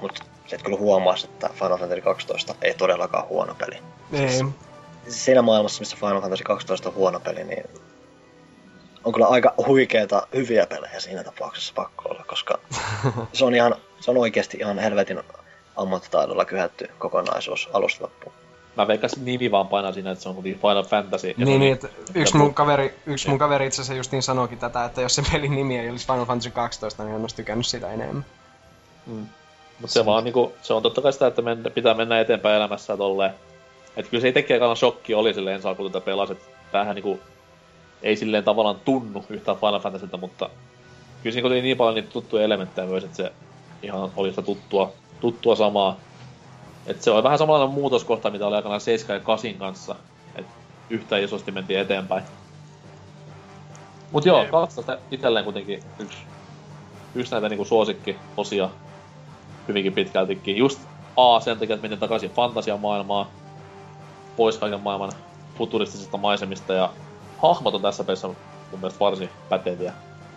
mutta 0.00 0.24
se 0.46 0.58
kyllä 0.58 0.78
huomaa, 0.78 1.14
että 1.24 1.50
Final 1.54 1.78
Fantasy 1.78 2.00
12 2.00 2.54
ei 2.62 2.74
todellakaan 2.74 3.28
huono 3.28 3.54
peli. 3.54 3.82
Ei. 4.12 4.28
Siis 4.28 5.24
siinä 5.24 5.42
maailmassa, 5.42 5.80
missä 5.80 5.96
Final 5.96 6.20
Fantasy 6.20 6.44
12 6.44 6.88
on 6.88 6.94
huono 6.94 7.20
peli, 7.20 7.44
niin 7.44 7.64
on 9.04 9.12
kyllä 9.12 9.26
aika 9.26 9.54
huikeita 9.66 10.26
hyviä 10.34 10.66
pelejä 10.66 11.00
siinä 11.00 11.24
tapauksessa 11.24 11.72
pakko 11.76 12.08
olla, 12.08 12.24
koska 12.24 12.58
se 13.32 13.44
on, 13.44 13.54
ihan, 13.54 13.74
se 14.00 14.10
on 14.10 14.16
oikeasti 14.16 14.56
ihan 14.56 14.78
helvetin 14.78 15.22
ammattitaidolla 15.76 16.44
kyhätty 16.44 16.90
kokonaisuus 16.98 17.68
alusta 17.72 18.04
loppuun. 18.04 18.34
Mä 18.76 18.88
veikkasin 18.88 19.24
nimi 19.24 19.50
vaan 19.50 19.68
painaa 19.68 19.92
siinä, 19.92 20.10
että 20.10 20.22
se 20.22 20.28
on 20.28 20.42
Final 20.42 20.84
Fantasy. 20.84 21.34
Niin, 21.36 21.60
niin 21.60 21.72
että 21.72 21.88
yksi 22.14 22.36
mun 22.36 22.54
kaveri, 22.54 22.94
yksi 23.06 23.28
mun 23.28 23.38
kaveri 23.38 23.66
itse 23.66 23.82
asiassa 23.82 23.94
justiin 23.94 24.22
sanoikin 24.22 24.58
tätä, 24.58 24.84
että 24.84 25.00
jos 25.02 25.14
se 25.14 25.22
pelin 25.32 25.54
nimi 25.54 25.78
ei 25.78 25.90
olisi 25.90 26.06
Final 26.06 26.24
Fantasy 26.24 26.50
12, 26.50 27.02
niin 27.02 27.12
hän 27.12 27.20
olisi 27.20 27.36
tykännyt 27.36 27.66
sitä 27.66 27.92
enemmän. 27.92 28.24
Mm. 29.06 29.26
Mutta 29.80 29.94
se 29.94 30.06
vaan 30.06 30.24
niinku, 30.24 30.52
se 30.62 30.74
on 30.74 30.82
totta 30.82 31.02
kai 31.02 31.12
sitä, 31.12 31.26
että 31.26 31.42
men, 31.42 31.72
pitää 31.74 31.94
mennä 31.94 32.20
eteenpäin 32.20 32.56
elämässä 32.56 32.96
tolleen. 32.96 33.34
Että 33.96 34.10
kyllä 34.10 34.20
se 34.20 34.28
itsekin 34.28 34.56
shokki 34.76 35.14
oli 35.14 35.34
silleen 35.34 35.62
saa, 35.62 35.74
kun 35.74 35.92
tätä 35.92 36.04
pelasit. 36.04 36.38
Tämähän 36.72 36.94
niinku 36.94 37.20
ei 38.02 38.16
silleen 38.16 38.44
tavallaan 38.44 38.80
tunnu 38.84 39.24
yhtään 39.28 39.56
Final 39.56 39.80
Fantasylta, 39.80 40.16
mutta 40.16 40.50
kyllä 41.22 41.34
siinä 41.34 41.48
oli 41.48 41.62
niin 41.62 41.76
paljon 41.76 41.94
niitä 41.94 42.10
tuttuja 42.10 42.44
elementtejä 42.44 42.86
myös, 42.86 43.04
että 43.04 43.16
se 43.16 43.32
ihan 43.82 44.10
oli 44.16 44.30
sitä 44.30 44.42
tuttua, 44.42 44.92
tuttua 45.20 45.56
samaa. 45.56 45.96
että 46.86 47.04
se 47.04 47.10
on 47.10 47.22
vähän 47.22 47.38
samanlainen 47.38 47.74
muutoskohta, 47.74 48.30
mitä 48.30 48.46
oli 48.46 48.56
aikanaan 48.56 48.80
7 48.80 49.16
ja 49.16 49.24
8 49.24 49.54
kanssa. 49.54 49.96
että 50.34 50.52
yhtä 50.90 51.18
isosti 51.18 51.52
mentiin 51.52 51.80
eteenpäin. 51.80 52.24
Mut 54.12 54.24
joo, 54.26 54.46
12 54.50 54.98
itselleen 55.10 55.44
kuitenkin 55.44 55.82
yksi, 55.98 56.18
yksi 57.14 57.32
näitä 57.32 57.48
niinku 57.48 57.64
suosikki 57.64 58.16
osia 58.36 58.70
hyvinkin 59.68 59.92
pitkältikin. 59.92 60.56
Just 60.56 60.80
A 61.16 61.40
sen 61.40 61.58
takia, 61.58 61.74
että 61.74 61.84
menen 61.84 61.98
takaisin 61.98 62.30
fantasiamaailmaan, 62.30 63.26
pois 64.36 64.58
kaiken 64.58 64.80
maailman 64.80 65.12
futuristisista 65.58 66.16
maisemista 66.16 66.72
ja 66.72 66.90
hahmot 67.42 67.74
on 67.74 67.82
tässä 67.82 68.04
pelissä 68.04 68.26
mun 68.26 68.36
mielestä 68.80 69.00
varsin 69.00 69.30
päteviä. 69.48 69.92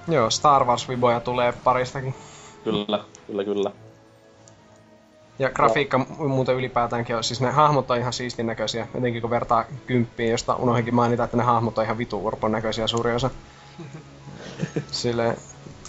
Joo, 0.07 0.29
Star 0.29 0.65
Wars-viboja 0.65 1.19
tulee 1.19 1.53
paristakin. 1.63 2.15
Kyllä, 2.63 2.99
kyllä, 3.27 3.43
kyllä. 3.43 3.71
Ja 5.39 5.49
grafiikka 5.49 5.97
no. 5.97 6.27
muuten 6.27 6.55
ylipäätäänkin 6.55 7.15
on, 7.15 7.23
siis 7.23 7.41
ne 7.41 7.51
hahmot 7.51 7.91
on 7.91 7.97
ihan 7.97 8.13
siistin 8.13 8.45
näköisiä, 8.45 8.87
etenkin 8.95 9.21
kun 9.21 9.29
vertaa 9.29 9.65
kymppiin, 9.87 10.31
josta 10.31 10.55
unohdinkin 10.55 10.95
mainita, 10.95 11.23
että 11.23 11.37
ne 11.37 11.43
hahmot 11.43 11.77
on 11.77 11.83
ihan 11.83 11.97
vitu 11.97 12.25
urpon 12.27 12.51
näköisiä 12.51 12.87
suuri 12.87 13.15
osa. 13.15 13.29
Silleen, 14.91 15.37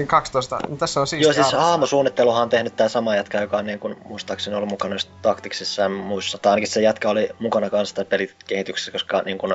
12. 0.07 0.59
Tässä 0.79 1.01
on 1.01 1.07
siis... 1.07 1.23
Joo, 1.23 1.33
siis 1.33 1.53
hahmosuunnitteluhan 1.53 2.43
on 2.43 2.49
tehnyt 2.49 2.77
tämä 2.77 2.89
sama 2.89 3.17
jätkä, 3.17 3.41
joka 3.41 3.59
on 3.59 3.67
niin 3.67 3.79
kuin, 3.79 3.97
muistaakseni 4.05 4.57
ollut 4.57 4.70
mukana 4.70 4.97
taktiksissa 5.23 5.83
ja 5.83 5.89
muissa. 5.89 6.39
Tai 6.39 6.51
ainakin 6.51 6.69
se 6.69 6.81
jätkä 6.81 7.09
oli 7.11 7.29
mukana 7.39 7.70
kanssa 7.70 7.95
tämän 7.95 8.07
pelikehityksessä, 8.07 8.93
koska 8.93 9.23
niin 9.23 9.39
kuin, 9.39 9.55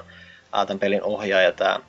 tämän 0.51 0.79
pelin 0.79 1.03
ohjaaja 1.03 1.51
tämä 1.51 1.79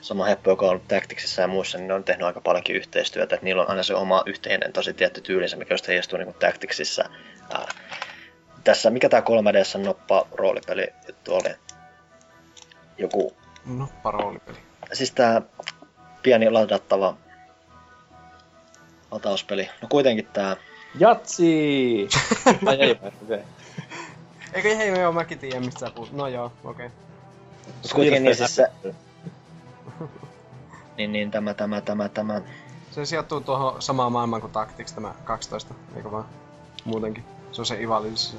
sama 0.00 0.24
heppo, 0.24 0.50
joka 0.50 0.66
on 0.66 0.70
ollut 0.70 0.88
Tacticsissa 0.88 1.42
ja 1.42 1.48
muissa, 1.48 1.78
niin 1.78 1.88
ne 1.88 1.94
on 1.94 2.04
tehnyt 2.04 2.26
aika 2.26 2.40
paljonkin 2.40 2.76
yhteistyötä. 2.76 3.34
Että 3.34 3.44
niillä 3.44 3.62
on 3.62 3.70
aina 3.70 3.82
se 3.82 3.94
oma 3.94 4.22
yhteinen 4.26 4.72
tosi 4.72 4.94
tietty 4.94 5.20
tyylinsä, 5.20 5.56
mikä 5.56 5.74
just 5.74 5.88
heijastuu 5.88 6.18
niin 6.18 6.34
Tacticsissa 6.34 7.04
tässä, 8.64 8.90
mikä 8.90 9.08
tää 9.08 9.20
3Dssä 9.20 9.78
noppa 9.78 10.26
roolipeli 10.32 10.86
juttu 11.06 11.34
oli? 11.34 11.54
Joku, 12.98 13.36
Noppa 13.66 14.10
roolipeli. 14.10 14.58
siis 14.92 15.12
tää 15.12 15.42
pieni 16.22 16.50
ladattava 16.50 17.16
latauspeli. 19.10 19.68
No 19.82 19.88
kuitenkin 19.88 20.26
tää, 20.32 20.56
Jatsi! 20.98 22.08
Ai 22.66 22.76
ei. 22.80 22.90
Okay. 23.22 23.38
Eikö 24.52 24.76
hei, 24.76 25.00
joo, 25.00 25.12
mäkin 25.12 25.38
tiedän 25.38 25.64
mistä 25.64 25.80
sä 25.80 25.90
puhut. 25.94 26.12
No 26.12 26.26
joo, 26.26 26.52
okei. 26.64 26.86
Okay. 26.86 26.98
mut 27.82 27.92
kuitenkin 27.92 28.22
niin 28.22 28.36
siis 28.36 28.56
se, 28.56 28.66
niin, 30.96 31.12
niin 31.12 31.30
tämä, 31.30 31.54
tämä, 31.54 31.80
tämä, 31.80 32.08
tämä, 32.08 32.42
Se 32.90 33.06
sijoittuu 33.06 33.40
tuohon 33.40 33.82
samaan 33.82 34.12
maailmaan 34.12 34.40
kuin 34.40 34.52
Tactics 34.52 34.92
tämä 34.92 35.14
12, 35.24 35.74
eikö 35.96 36.10
vaan? 36.10 36.24
Muutenkin. 36.84 37.24
Se 37.52 37.60
on 37.60 37.66
se 37.66 37.82
Ivalilis. 37.82 38.36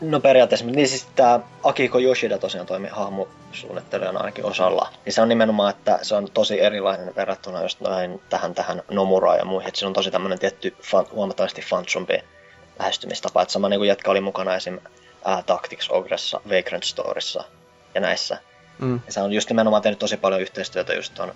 No 0.00 0.20
periaatteessa, 0.20 0.66
niin 0.66 0.88
siis 0.88 1.06
tämä 1.16 1.40
Akiko 1.62 1.98
Yoshida 1.98 2.38
tosiaan 2.38 2.66
toimi 2.66 2.88
hahmosuunnittelijana 2.88 4.18
ainakin 4.20 4.44
osalla. 4.44 4.92
Niin 5.04 5.12
se 5.12 5.22
on 5.22 5.28
nimenomaan, 5.28 5.70
että 5.70 5.98
se 6.02 6.14
on 6.14 6.28
tosi 6.34 6.60
erilainen 6.60 7.16
verrattuna 7.16 7.62
just 7.62 7.80
näin 7.80 8.22
tähän, 8.28 8.54
tähän 8.54 8.82
Nomuraan 8.90 9.38
ja 9.38 9.44
muihin. 9.44 9.68
Että 9.68 9.78
siinä 9.78 9.88
on 9.88 9.94
tosi 9.94 10.10
tämmöinen 10.10 10.38
tietty 10.38 10.76
fan, 10.82 11.06
huomattavasti 11.12 11.62
fansumpi 11.62 12.24
lähestymistapa. 12.78 13.42
Että 13.42 13.52
sama 13.52 13.68
niin 13.68 13.80
kuin 13.80 13.88
jätkä 13.88 14.10
oli 14.10 14.20
mukana 14.20 14.54
esim. 14.54 14.78
Ää, 15.24 15.42
Tactics 15.42 15.90
Ogressa, 15.90 16.40
Vagrant 16.48 16.84
Storissa 16.84 17.44
ja 17.94 18.00
näissä. 18.00 18.38
Mm. 18.78 19.00
Ja 19.06 19.12
se 19.12 19.20
on 19.20 19.32
just 19.32 19.48
nimenomaan 19.48 19.82
tehnyt 19.82 19.98
tosi 19.98 20.16
paljon 20.16 20.40
yhteistyötä 20.40 20.94
just 20.94 21.14
ton... 21.14 21.34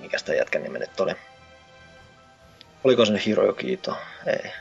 Mikä 0.00 0.18
sitä 0.18 0.34
jätkän 0.34 0.62
nimi 0.62 0.78
nyt 0.78 1.00
oli? 1.00 1.12
Oliko 2.84 3.04
se 3.04 3.12
nyt 3.12 3.26
Hiroyuki 3.26 3.72
Ito? 3.72 3.96
Ei. 4.26 4.52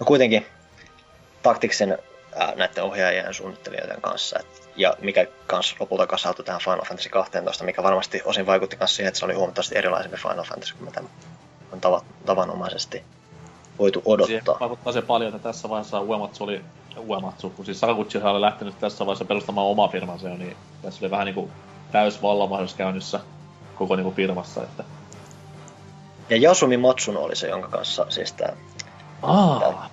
No 0.00 0.06
kuitenkin 0.06 0.46
Tacticsin 1.46 1.98
ää, 2.36 2.54
näiden 2.56 2.84
ohjaajien 2.84 3.24
ja 3.24 3.32
suunnittelijoiden 3.32 4.00
kanssa. 4.00 4.38
Et, 4.38 4.70
ja 4.76 4.94
mikä 5.00 5.26
kanssa 5.46 5.76
lopulta 5.80 6.06
kasautui 6.06 6.44
tähän 6.44 6.60
Final 6.60 6.84
Fantasy 6.84 7.08
12, 7.08 7.64
mikä 7.64 7.82
varmasti 7.82 8.22
osin 8.24 8.46
vaikutti 8.46 8.76
myös 8.80 8.96
siihen, 8.96 9.08
että 9.08 9.18
se 9.18 9.24
oli 9.24 9.34
huomattavasti 9.34 9.78
erilaisempi 9.78 10.16
Final 10.16 10.44
Fantasy 10.44 10.74
kuin 10.74 10.84
mitä 10.84 11.00
on 11.72 11.80
tava, 11.80 12.02
tavanomaisesti 12.26 13.02
voitu 13.78 14.02
odottaa. 14.04 14.56
vaikuttaa 14.60 14.92
se 14.92 15.02
paljon, 15.02 15.34
että 15.34 15.48
tässä 15.48 15.68
vaiheessa 15.68 16.00
Uematsu 16.00 16.44
oli 16.44 16.60
Uematsu, 17.08 17.50
kun 17.50 17.64
siis 17.64 17.80
Sakaguchi 17.80 18.18
oli 18.18 18.40
lähtenyt 18.40 18.78
tässä 18.78 19.06
vaiheessa 19.06 19.24
perustamaan 19.24 19.66
oma 19.66 19.88
firmansa 19.88 20.28
jo, 20.28 20.36
niin 20.36 20.56
tässä 20.82 21.04
oli 21.04 21.10
vähän 21.10 21.26
niinku 21.26 21.50
täys 21.92 22.22
vallanmahdollisuus 22.22 22.78
käynnissä 22.78 23.20
koko 23.74 23.96
niinku 23.96 24.10
firmassa, 24.10 24.62
että... 24.62 24.84
Ja 26.30 26.36
Yasumi 26.36 26.76
Matsuno 26.76 27.20
oli 27.20 27.36
se, 27.36 27.48
jonka 27.48 27.68
kanssa 27.68 28.06
siis 28.08 28.32
tää... 28.32 28.56
Aa, 29.22 29.90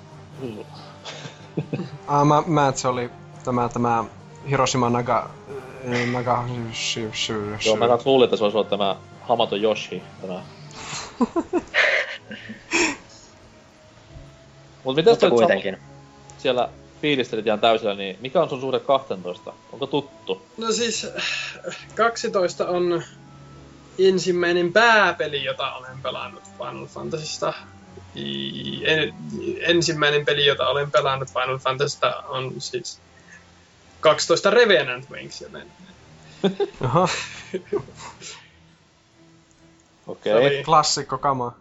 Ah, 2.07 2.25
mä, 2.27 2.43
mä, 2.48 2.67
että 2.67 2.82
se 2.82 2.88
oli 2.88 3.09
tämä, 3.43 3.69
tämä 3.69 4.03
Hiroshima 4.49 4.90
Naga... 4.90 5.30
äh, 5.85 6.07
Naga... 6.11 6.45
Joo, 7.65 7.75
mä 7.75 7.88
kans 7.88 8.06
luulin, 8.06 8.23
että 8.25 8.38
se 8.38 8.43
olisi 8.43 8.57
ollut 8.57 8.69
tämä 8.69 8.95
Hamato 9.22 9.56
Yoshi, 9.56 10.03
tämä... 10.22 10.41
Mut 14.83 14.95
mitäs 14.95 15.11
Mutta 15.11 15.30
kuitenkin. 15.30 15.73
Samu, 15.73 15.88
siellä 16.38 16.69
fiilistelit 17.01 17.48
ihan 17.48 17.59
täysillä, 17.59 17.93
niin 17.93 18.17
mikä 18.22 18.41
on 18.41 18.49
sun 18.49 18.61
suhde 18.61 18.80
12? 18.80 19.53
Onko 19.72 19.88
tuttu? 19.88 20.41
No 20.57 20.72
siis 20.72 21.07
12 21.95 22.67
on 22.67 23.03
ensimmäinen 23.99 24.73
pääpeli, 24.73 25.43
jota 25.43 25.73
olen 25.73 26.01
pelannut 26.01 26.43
Final 26.57 26.85
Fantasysta. 26.85 27.53
En, 28.85 29.14
ensimmäinen 29.61 30.25
peli, 30.25 30.45
jota 30.45 30.67
olen 30.67 30.92
pelannut 30.92 31.30
Final 31.30 31.58
Fantasysta 31.58 32.24
on 32.27 32.53
siis 32.61 33.00
12 34.00 34.50
Revenant 34.50 35.09
Wings, 35.11 35.42
joten 35.42 35.67
Aha, 36.82 37.08
Okei. 40.08 40.33
Se 40.33 40.35
Okay. 40.38 40.48
oli- 40.48 40.64
klassikko 40.64 41.17
kama. 41.17 41.53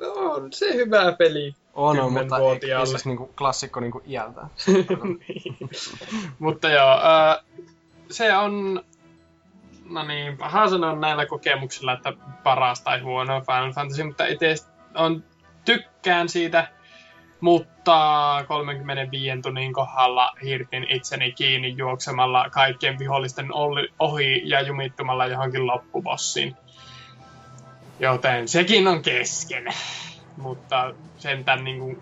no, 0.00 0.06
on 0.12 0.52
se 0.52 0.74
hyvä 0.74 1.12
peli. 1.18 1.54
On, 1.74 2.00
on 2.00 2.12
mutta 2.12 2.38
ei, 2.38 2.72
ei 2.72 2.86
siis 2.86 3.04
niinku 3.06 3.26
klassikko 3.38 3.80
niinku 3.80 4.02
iältä. 4.06 4.40
Mutta 6.38 6.70
joo, 6.70 6.98
ää, 7.02 7.42
se 8.10 8.36
on, 8.36 8.84
no 9.90 10.02
niin, 10.02 10.36
paha 10.36 10.68
sanoa 10.68 10.96
näillä 10.96 11.26
kokemuksilla, 11.26 11.92
että 11.92 12.12
paras 12.42 12.80
tai 12.80 13.00
huono 13.00 13.40
Final 13.40 13.72
Fantasy, 13.72 14.02
mutta 14.04 14.26
itse 14.26 14.54
on, 14.94 15.24
tykkään 15.64 16.28
siitä, 16.28 16.68
mutta 17.40 18.44
35 18.48 19.42
tunnin 19.42 19.72
kohdalla 19.72 20.30
hirtin 20.44 20.86
itseni 20.90 21.32
kiinni 21.32 21.74
juoksemalla 21.76 22.50
kaikkien 22.50 22.98
vihollisten 22.98 23.54
olli- 23.54 23.92
ohi 23.98 24.42
ja 24.44 24.60
jumittumalla 24.60 25.26
johonkin 25.26 25.66
loppubossiin. 25.66 26.56
Joten 28.00 28.48
sekin 28.48 28.88
on 28.88 29.02
kesken. 29.02 29.64
Mutta 30.36 30.94
sentään 31.18 31.64
niin 31.64 31.78
kuin 31.78 32.00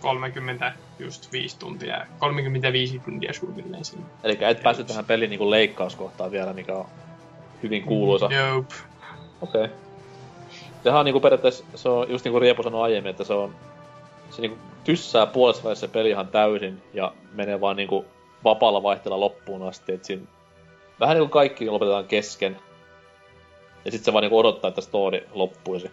30 0.00 0.72
just 0.98 1.32
5 1.32 1.58
tuntia, 1.58 2.06
35 2.18 2.98
tuntia 2.98 3.32
suunnilleen 3.32 3.84
siinä. 3.84 4.04
Eli 4.24 4.38
et 4.40 4.62
päässyt 4.62 4.86
tähän 4.86 5.04
pelin 5.04 5.30
niinku 5.30 5.50
leikkauskohtaan 5.50 6.30
vielä, 6.30 6.52
mikä 6.52 6.74
on 6.74 6.86
hyvin 7.62 7.82
kuuluisa. 7.82 8.28
Nope. 8.28 8.74
Okei. 9.40 9.64
Okay. 9.64 9.85
Sehän 10.86 10.98
on 10.98 11.04
niinku 11.04 11.20
periaatteessa, 11.20 11.64
se 11.74 11.88
on 11.88 12.10
just 12.10 12.24
niinku 12.24 12.40
Riepu 12.40 12.62
sanoi 12.62 12.82
aiemmin, 12.82 13.10
että 13.10 13.24
se 13.24 13.32
on, 13.32 13.54
se 14.30 14.42
niinku 14.42 14.58
tyssää 14.84 15.26
puolessa 15.26 15.64
välissä 15.64 15.86
se 15.86 15.92
peli 15.92 16.10
ihan 16.10 16.28
täysin 16.28 16.82
ja 16.94 17.12
menee 17.32 17.60
vaan 17.60 17.76
niinku 17.76 18.04
vapaalla 18.44 18.82
vaihteella 18.82 19.20
loppuun 19.20 19.68
asti, 19.68 19.92
et 19.92 20.04
siinä 20.04 20.22
vähän 21.00 21.16
niinku 21.16 21.32
kaikki 21.32 21.70
lopetetaan 21.70 22.04
kesken. 22.04 22.56
Ja 23.84 23.90
sit 23.90 24.04
se 24.04 24.12
vaan 24.12 24.22
niinku 24.22 24.38
odottaa, 24.38 24.68
että 24.68 24.80
story 24.80 25.26
loppuisi. 25.32 25.90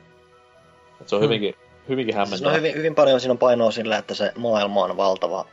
Et 1.02 1.10
se 1.10 1.16
on 1.16 1.22
Hmm. 1.22 1.26
hyvinkin, 1.26 1.56
hyvinkin 1.90 2.28
Siis 2.28 2.42
no 2.42 2.54
hyvin, 2.54 2.76
hyvin 2.76 2.96
paljon 2.96 3.20
siinä 3.20 3.32
on 3.32 3.38
painoa 3.38 3.72
sillä, 3.72 3.98
että 3.98 4.14
se 4.14 4.32
maailma 4.38 4.84
on 4.84 4.98
valtava. 4.98 5.46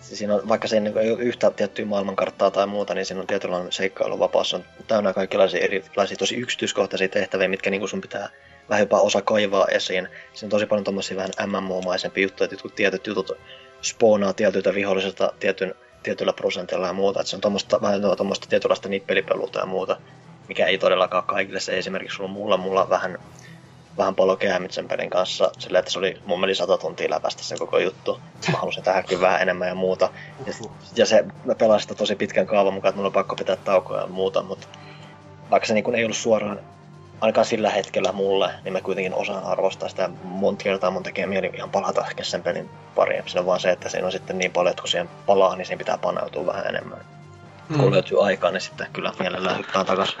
Siinä 0.00 0.34
on, 0.34 0.48
vaikka 0.48 0.68
siinä 0.68 1.00
ei 1.00 1.10
ole 1.10 1.22
yhtä 1.22 1.50
tiettyä 1.50 1.84
maailmankarttaa 1.84 2.50
tai 2.50 2.66
muuta, 2.66 2.94
niin 2.94 3.06
siinä 3.06 3.20
on 3.20 3.26
tietynlainen 3.26 3.72
seikkailuvapaus. 3.72 4.50
Se 4.50 4.56
on 4.56 4.64
täynnä 4.86 5.12
kaikenlaisia 5.12 5.60
erilaisia 5.60 6.16
tosi 6.16 6.36
yksityiskohtaisia 6.36 7.08
tehtäviä, 7.08 7.48
mitkä 7.48 7.70
niin 7.70 7.88
sun 7.88 8.00
pitää 8.00 8.28
vähän 8.68 8.82
jopa 8.82 9.00
osa 9.00 9.22
kaivaa 9.22 9.66
esiin. 9.66 10.08
Siinä 10.32 10.46
on 10.46 10.50
tosi 10.50 10.66
paljon 10.66 10.84
tommosia 10.84 11.16
vähän 11.16 11.30
MMO-maisempia 11.46 12.22
juttuja, 12.22 12.48
että 12.52 12.68
tietyt 12.76 13.06
jutut 13.06 13.32
spoonaa 13.82 14.32
tietyltä 14.32 14.74
viholliselta 14.74 15.32
tietyn, 15.40 15.74
tietyllä 16.02 16.32
prosentilla 16.32 16.86
ja 16.86 16.92
muuta. 16.92 17.20
Että 17.20 17.30
se 17.30 17.36
on 17.36 17.40
tommoista, 17.40 17.82
vähän 17.82 18.00
tuommoista 18.16 18.48
tietynlaista 18.48 18.88
nippelipeluuta 18.88 19.58
ja 19.58 19.66
muuta, 19.66 19.96
mikä 20.48 20.66
ei 20.66 20.78
todellakaan 20.78 21.24
kaikille 21.24 21.60
se 21.60 21.78
esimerkiksi 21.78 22.16
sulla 22.16 22.30
mulla, 22.30 22.56
mulla 22.56 22.90
vähän 22.90 23.18
vähän 23.98 24.14
käynyt 24.38 24.72
sen 24.72 24.88
pelin 24.88 25.10
kanssa 25.10 25.50
sillä, 25.58 25.78
että 25.78 25.90
se 25.90 25.98
oli 25.98 26.20
mun 26.26 26.40
meni 26.40 26.54
sata 26.54 26.78
tuntia 26.78 27.10
läpäistä 27.10 27.42
se 27.42 27.56
koko 27.56 27.78
juttu. 27.78 28.20
Mä 28.52 28.58
halusin 28.58 28.82
tähänkin 28.82 29.20
vähän 29.20 29.42
enemmän 29.42 29.68
ja 29.68 29.74
muuta. 29.74 30.10
Ja, 30.46 30.52
ja 30.96 31.06
se, 31.06 31.24
mä 31.44 31.54
pelasin 31.54 31.82
sitä 31.82 31.94
tosi 31.94 32.16
pitkän 32.16 32.46
kaavan 32.46 32.74
mukaan, 32.74 32.88
että 32.90 32.96
mulla 32.96 33.06
on 33.06 33.12
pakko 33.12 33.36
pitää 33.36 33.56
taukoja 33.56 34.00
ja 34.00 34.06
muuta, 34.06 34.42
mutta 34.42 34.68
vaikka 35.50 35.66
se 35.66 35.74
niin 35.74 35.94
ei 35.94 36.04
ollut 36.04 36.16
suoraan 36.16 36.60
ainakaan 37.20 37.44
sillä 37.44 37.70
hetkellä 37.70 38.12
mulle, 38.12 38.54
niin 38.64 38.72
mä 38.72 38.80
kuitenkin 38.80 39.14
osaan 39.14 39.44
arvostaa 39.44 39.88
sitä 39.88 40.10
monta 40.22 40.64
kertaa 40.64 40.90
mun 40.90 41.02
tekee 41.02 41.26
mieli 41.26 41.50
ihan 41.54 41.70
palata 41.70 42.06
ehkä 42.06 42.24
sen 42.24 42.42
pelin 42.42 42.70
pariin. 42.94 43.22
Se 43.26 43.38
on 43.38 43.46
vaan 43.46 43.60
se, 43.60 43.70
että 43.70 43.88
siinä 43.88 44.06
on 44.06 44.12
sitten 44.12 44.38
niin 44.38 44.52
paljon, 44.52 44.70
että 44.70 44.82
kun 44.82 44.88
siihen 44.88 45.08
palaa, 45.26 45.56
niin 45.56 45.66
siinä 45.66 45.78
pitää 45.78 45.98
paneutua 45.98 46.46
vähän 46.46 46.66
enemmän. 46.66 46.98
Mm. 47.68 47.76
Kun 47.78 47.92
löytyy 47.92 48.24
aikaa, 48.26 48.50
niin 48.50 48.60
sitten 48.60 48.86
kyllä 48.92 49.12
mielellään 49.18 49.58
hyppää 49.58 49.84
takaisin. 49.84 50.18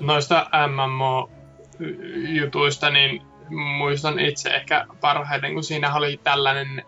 Noista 0.00 0.46
MMO-jutuista, 0.68 1.30
niin 2.90 3.22
muistan 3.78 4.18
itse 4.18 4.50
ehkä 4.50 4.86
parhaiten, 5.00 5.54
kun 5.54 5.64
siinä 5.64 5.94
oli 5.94 6.20
tällainen 6.24 6.82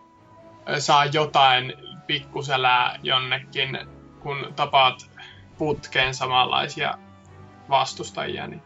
ö, 0.68 0.80
saa 0.80 1.04
jotain 1.04 1.72
pikkuselää 2.06 2.98
jonnekin, 3.02 3.78
kun 4.20 4.52
tapaat 4.56 5.10
putkeen 5.58 6.14
samanlaisia 6.14 6.98
vastustajia, 7.68 8.46
niin 8.46 8.62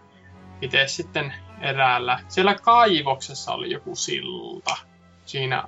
itse 0.60 0.86
sitten 0.86 1.34
eräällä. 1.60 2.20
Siellä 2.28 2.54
kaivoksessa 2.54 3.52
oli 3.52 3.70
joku 3.70 3.96
silta. 3.96 4.76
Siinä 5.24 5.64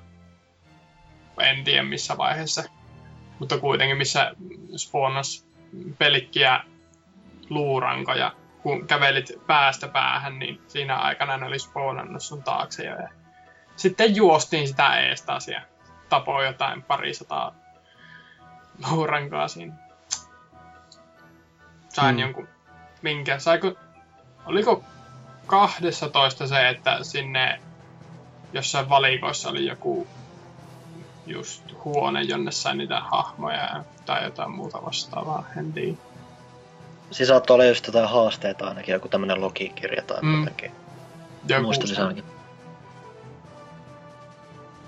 en 1.41 1.65
tiedä 1.65 1.83
missä 1.83 2.17
vaiheessa, 2.19 2.65
mutta 3.39 3.59
kuitenkin 3.59 3.97
missä 3.97 4.35
spawnas 4.77 5.47
pelkkiä 5.99 6.61
luurankoja. 7.51 8.33
Kun 8.63 8.87
kävelit 8.87 9.33
päästä 9.47 9.89
päähän, 9.89 10.39
niin 10.39 10.63
siinä 10.67 10.97
aikana 10.97 11.37
ne 11.37 11.47
oli 11.47 11.59
spawnannut 11.59 12.23
sun 12.23 12.43
taakse 12.43 12.85
jo. 12.85 12.97
Ja 12.97 13.09
sitten 13.77 14.17
juostiin 14.17 14.69
sitä 14.69 15.01
ees 15.01 15.23
taas 15.23 15.49
ja 15.49 15.63
tapoi 16.09 16.47
jotain 16.47 16.83
parisataa 16.83 17.55
luurankoa 18.91 19.49
siinä. 19.49 19.75
Sain 21.89 22.15
Hmm. 22.15 22.19
jonkun, 22.19 22.49
minkä, 23.03 23.39
saiko, 23.39 23.75
oliko 24.47 24.85
12 25.47 26.47
se, 26.47 26.69
että 26.69 26.99
sinne 27.03 27.61
jossain 28.53 28.89
valikoissa 28.89 29.49
oli 29.51 29.67
joku 29.67 30.07
just 31.27 31.63
huone, 31.85 32.23
jonne 32.23 32.51
sai 32.53 32.77
niitä 32.77 33.01
hahmoja 33.01 33.85
tai 34.07 34.25
jotain 34.25 34.51
muuta 34.51 34.83
vastaavaa, 34.85 35.45
en 35.59 35.73
tiedä. 35.73 35.97
Siis 37.11 37.29
saattoi 37.29 37.55
olla 37.55 37.65
just 37.65 37.87
jotain 37.87 38.09
haasteita 38.09 38.69
ainakin, 38.69 38.93
joku 38.93 39.09
tämmönen 39.09 39.41
logikirja 39.41 40.03
tai 40.03 40.19
Mm. 40.23 40.39
jotenkin. 40.41 40.73
Joku 41.49 41.63
Muistelisin 41.63 41.97
se- 41.97 42.03
ainakin. 42.03 42.25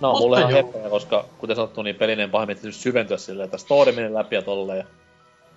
No, 0.00 0.08
Mutta 0.10 0.24
mulle 0.24 0.40
joo. 0.40 0.48
heppoja, 0.50 0.90
koska 0.90 1.24
kuten 1.38 1.56
sanottu, 1.56 1.82
niin 1.82 1.96
pelinen 1.96 2.30
pahimmin 2.30 2.56
täytyy 2.56 2.72
syventyä 2.72 3.16
silleen, 3.16 3.44
että 3.44 3.58
story 3.58 3.92
meni 3.92 4.14
läpi 4.14 4.34
ja 4.36 4.42
tolleen. 4.42 4.78
Ja 4.78 4.84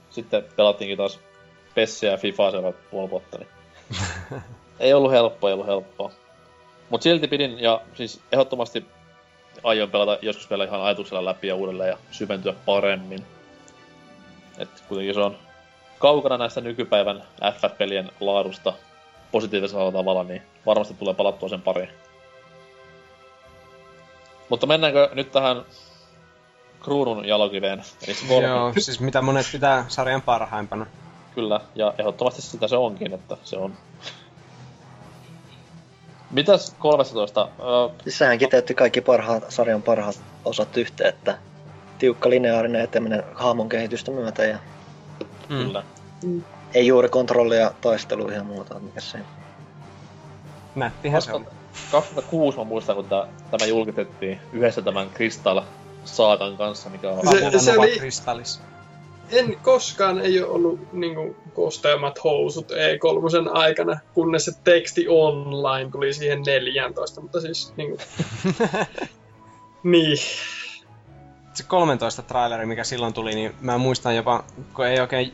sitten 0.09 0.43
pelattiinkin 0.55 0.97
taas 0.97 1.19
Pessiä 1.75 2.11
ja 2.11 2.17
Fifaa 2.17 2.51
seuraavat 2.51 2.89
puoli 2.91 3.09
vuotta, 3.09 3.37
niin 3.37 3.47
ei 4.79 4.93
ollut 4.93 5.11
helppoa, 5.11 5.49
ei 5.49 5.53
ollut 5.53 5.67
helppoa. 5.67 6.11
Mut 6.89 7.01
silti 7.01 7.27
pidin, 7.27 7.59
ja 7.59 7.81
siis 7.93 8.21
ehdottomasti 8.31 8.85
aion 9.63 9.91
pelata 9.91 10.17
joskus 10.21 10.49
vielä 10.49 10.63
ihan 10.63 10.81
ajatuksella 10.81 11.25
läpi 11.25 11.47
ja 11.47 11.55
uudelleen 11.55 11.89
ja 11.89 11.97
syventyä 12.11 12.53
paremmin. 12.65 13.25
Et 14.57 14.83
kuitenkin 14.87 15.13
se 15.13 15.19
on 15.19 15.37
kaukana 15.99 16.37
näistä 16.37 16.61
nykypäivän 16.61 17.23
FF-pelien 17.53 18.11
laadusta 18.19 18.73
positiivisella 19.31 19.91
tavalla, 19.91 20.23
niin 20.23 20.41
varmasti 20.65 20.93
tulee 20.93 21.13
palattua 21.13 21.49
sen 21.49 21.61
pariin. 21.61 21.89
Mutta 24.49 24.67
mennäänkö 24.67 25.09
nyt 25.13 25.31
tähän 25.31 25.65
kruunun 26.83 27.25
jalokiveen? 27.25 27.83
Joo, 28.41 28.73
siis 28.77 28.99
mitä 28.99 29.21
monet 29.21 29.45
pitää 29.51 29.85
sarjan 29.87 30.21
parhaimpana. 30.21 30.85
Kyllä, 31.37 31.61
ja 31.75 31.93
ehdottomasti 31.97 32.41
sitä 32.41 32.67
se 32.67 32.77
onkin, 32.77 33.13
että 33.13 33.37
se 33.43 33.57
on. 33.57 33.73
Mitäs 36.31 36.75
13? 36.79 37.49
Öö, 37.59 37.89
Siis 38.03 38.17
sehän 38.17 38.37
kiteytti 38.37 38.73
kaikki 38.73 39.01
parhaat, 39.01 39.43
sarjan 39.49 39.81
parhaat 39.81 40.19
osat 40.45 40.77
yhteen, 40.77 41.09
että 41.09 41.37
tiukka 41.97 42.29
lineaarinen 42.29 42.81
eteminen 42.81 43.23
hahmon 43.33 43.69
kehitystä 43.69 44.11
myötä 44.11 44.43
ja 44.45 44.57
Mm. 45.49 45.57
Kyllä. 45.57 45.83
ei 46.73 46.87
juuri 46.87 47.09
kontrollia 47.09 47.71
taisteluihin 47.81 48.37
ja 48.37 48.43
muuta. 48.43 48.79
Mikä 48.79 49.01
se? 49.01 49.19
Nättihän 50.75 51.21
se 51.21 51.33
on. 51.33 51.45
2006 51.91 52.57
mä 52.57 52.63
muistan, 52.63 52.95
kun 52.95 53.05
tää, 53.05 53.27
tämä 53.51 53.65
julkistettiin 53.65 54.39
yhdessä 54.53 54.81
tämän 54.81 55.09
Crystal 55.09 55.61
Saakan 56.05 56.57
kanssa, 56.57 56.89
mikä 56.89 57.09
on... 57.11 57.51
Se- 57.51 57.59
se 57.59 57.77
oli- 57.77 57.97
Crystallis. 57.97 58.61
En 59.31 59.57
koskaan 59.61 60.19
ei 60.19 60.41
ole 60.41 60.51
ollut 60.51 60.93
niinku, 60.93 61.35
kosteammat 61.53 62.23
housut 62.23 62.71
E3 62.71 63.49
aikana, 63.51 63.99
kunnes 64.13 64.45
se 64.45 64.51
teksti 64.63 65.05
online 65.07 65.91
tuli 65.91 66.13
siihen 66.13 66.41
14, 66.41 67.21
mutta 67.21 67.41
siis 67.41 67.73
niinku... 67.77 67.97
niin. 69.83 70.17
se 71.53 71.63
13 71.67 72.21
traileri, 72.21 72.65
mikä 72.65 72.83
silloin 72.83 73.13
tuli, 73.13 73.35
niin 73.35 73.55
mä 73.61 73.77
muistan 73.77 74.15
jopa, 74.15 74.43
kun 74.73 74.85
ei 74.85 74.99
oikein 74.99 75.33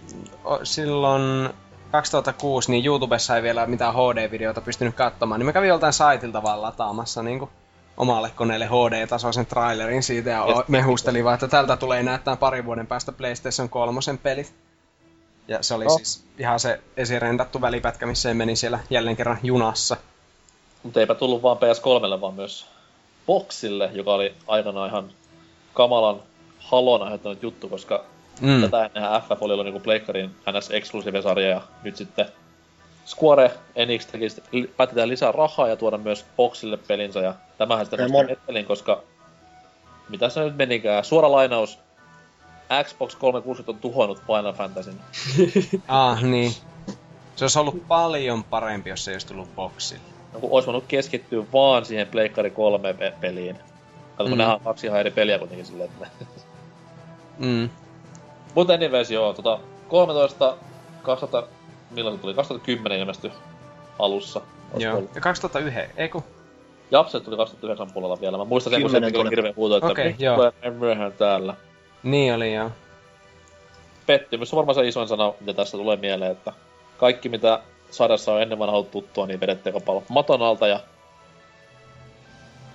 silloin 0.63 1.49
2006, 1.91 2.71
niin 2.71 2.85
YouTubessa 2.85 3.35
ei 3.35 3.43
vielä 3.43 3.65
mitään 3.65 3.93
HD-videota 3.93 4.61
pystynyt 4.61 4.95
katsomaan, 4.95 5.39
niin 5.39 5.45
mä 5.45 5.53
kävin 5.53 5.69
joltain 5.69 5.93
saitilta 5.93 6.43
vaan 6.43 6.61
lataamassa 6.61 7.23
niin 7.23 7.39
kuin 7.39 7.51
omalle 7.97 8.31
koneelle 8.35 8.65
HD-tasoisen 8.67 9.45
trailerin 9.45 10.03
siitä 10.03 10.29
ja 10.29 10.43
o- 10.43 10.63
mehustelin 10.67 11.23
vaan, 11.23 11.33
että 11.33 11.47
tältä 11.47 11.77
tulee 11.77 12.03
näyttää 12.03 12.35
parin 12.35 12.65
vuoden 12.65 12.87
päästä 12.87 13.11
PlayStation 13.11 13.69
3 13.69 13.99
pelit. 14.23 14.53
Ja 15.47 15.63
se 15.63 15.73
oli 15.73 15.83
No. 15.85 15.97
siis 15.97 16.23
ihan 16.37 16.59
se 16.59 16.79
esirendattu 16.97 17.61
välipätkä, 17.61 18.05
missä 18.05 18.29
se 18.29 18.33
meni 18.33 18.55
siellä 18.55 18.79
jälleen 18.89 19.15
kerran 19.15 19.37
junassa. 19.43 19.97
Mutta 20.83 20.99
eipä 20.99 21.15
tullut 21.15 21.43
vaan 21.43 21.57
PS3, 21.57 22.21
vaan 22.21 22.33
myös 22.33 22.65
Boxille, 23.27 23.89
joka 23.93 24.13
oli 24.13 24.33
aikanaan 24.47 24.89
ihan 24.89 25.09
kamalan 25.73 26.19
halon 26.59 27.01
aiheuttanut 27.03 27.43
juttu, 27.43 27.69
koska 27.69 28.03
Mm. 28.41 28.61
tätä 28.61 28.85
ennenhän 28.85 29.21
FF 29.21 29.41
oli 29.41 29.53
ollut 29.53 29.65
niinku 29.65 29.79
Pleikkarin 29.79 30.35
ns 30.57 30.71
exclusive 30.71 31.21
sarja 31.21 31.47
ja 31.49 31.61
nyt 31.83 31.95
sitten 31.95 32.25
Square 33.05 33.51
Enix 33.75 34.05
teki, 34.05 34.29
sit- 34.29 34.43
li- 34.51 34.73
päätti 34.77 34.95
tehdä 34.95 35.07
lisää 35.07 35.31
rahaa 35.31 35.67
ja 35.67 35.75
tuoda 35.75 35.97
myös 35.97 36.25
Boxille 36.37 36.77
pelinsä 36.77 37.19
ja 37.19 37.33
tämähän 37.57 37.85
sitten 37.85 37.99
Ei 37.99 38.07
nosti 38.09 38.23
mon- 38.23 38.29
mettelin, 38.29 38.65
koska 38.65 39.01
mitä 40.09 40.29
se 40.29 40.39
nyt 40.43 40.57
menikään, 40.57 41.03
suora 41.05 41.31
lainaus, 41.31 41.79
Xbox 42.83 43.15
360 43.15 43.71
on 43.71 43.81
tuhonnut 43.81 44.19
Final 44.27 44.53
Fantasyn. 44.53 44.95
Ah, 45.87 46.23
niin. 46.23 46.51
Se 47.35 47.43
olisi 47.43 47.59
ollut 47.59 47.87
paljon 47.87 48.43
parempi, 48.43 48.89
jos 48.89 49.05
se 49.05 49.11
ei 49.11 49.15
olisi 49.15 49.27
tullut 49.27 49.55
boksille. 49.55 50.01
No 50.33 50.39
kun 50.39 50.49
olisi 50.51 50.65
voinut 50.65 50.85
keskittyä 50.87 51.43
vaan 51.53 51.85
siihen 51.85 52.07
Pleikkari 52.07 52.51
3 52.51 52.93
pe- 52.93 53.13
peliin. 53.21 53.55
Kato, 54.17 54.23
kun 54.23 54.31
Mm. 54.31 54.37
nehän 54.37 54.53
on 54.55 54.61
kaksi 54.61 54.87
ihan 54.87 54.99
eri 54.99 55.11
peliä 55.11 55.39
kuitenkin 55.39 55.65
silleen, 55.65 55.89
että. 55.89 56.07
Mm. 57.39 57.69
Mutta 58.55 58.73
anyways, 58.73 59.11
joo, 59.11 59.33
tota, 59.33 59.59
13, 59.87 60.57
2000, 61.03 61.47
milloin 61.95 62.15
se 62.15 62.21
tuli? 62.21 62.33
2010 62.33 62.99
ilmestyi 62.99 63.31
alussa. 63.99 64.41
Joo. 64.77 64.97
ollut. 64.97 65.15
Ja 65.15 65.21
2001, 65.21 65.79
ei 65.97 66.09
kun 66.09 66.23
Japse 66.91 67.19
tuli 67.19 67.37
2009 67.37 67.93
puolella 67.93 68.21
vielä. 68.21 68.37
Mä 68.37 68.45
muistan 68.45 68.73
sen, 68.73 68.81
kun 68.81 68.91
se 68.91 69.11
tuli. 69.11 69.29
hirveä 69.29 69.53
huuto, 69.55 69.77
että 69.77 70.13
joo. 70.23 70.35
tulee 70.35 70.51
näin 70.61 70.73
myöhään 70.73 71.13
täällä. 71.13 71.55
Niin 72.03 72.33
oli 72.33 72.53
joo. 72.53 72.71
Pettymys 74.05 74.53
on 74.53 74.57
varmaan 74.57 74.75
se 74.75 74.87
isoin 74.87 75.07
sana, 75.07 75.33
mitä 75.39 75.53
tässä 75.53 75.77
tulee 75.77 75.97
mieleen, 75.97 76.31
että 76.31 76.53
kaikki 76.97 77.29
mitä 77.29 77.59
sadassa 77.91 78.33
on 78.33 78.41
ennen 78.41 78.59
vanhaa 78.59 78.75
ollut 78.75 78.91
tuttua, 78.91 79.27
niin 79.27 79.39
vedette 79.39 79.69
aika 79.69 79.79
paljon 79.79 80.03
maton 80.09 80.41
alta 80.41 80.67
ja... 80.67 80.79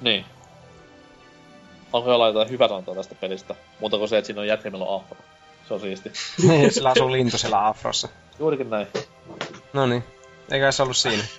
Niin. 0.00 0.24
Onko 1.92 2.10
jollain 2.10 2.34
jotain 2.34 2.50
hyvä 2.50 2.68
sanoa 2.68 2.94
tästä 2.94 3.14
pelistä? 3.14 3.54
Muuta 3.80 3.98
kuin 3.98 4.08
se, 4.08 4.18
että 4.18 4.26
siinä 4.26 4.40
on 4.40 4.82
on 4.82 4.96
afro. 4.96 5.16
Se 5.68 5.74
on 5.74 5.80
siisti. 5.80 6.12
Niin, 6.48 6.74
sillä 6.74 6.88
asuu 6.88 7.12
lintu 7.12 7.38
siellä 7.38 7.66
afrossa. 7.66 8.08
Juurikin 8.38 8.70
näin. 8.70 8.86
No 9.72 9.86
niin. 9.86 10.04
Eikä 10.50 10.72
se 10.72 10.82
ollut 10.82 10.96
siinä. 10.96 11.22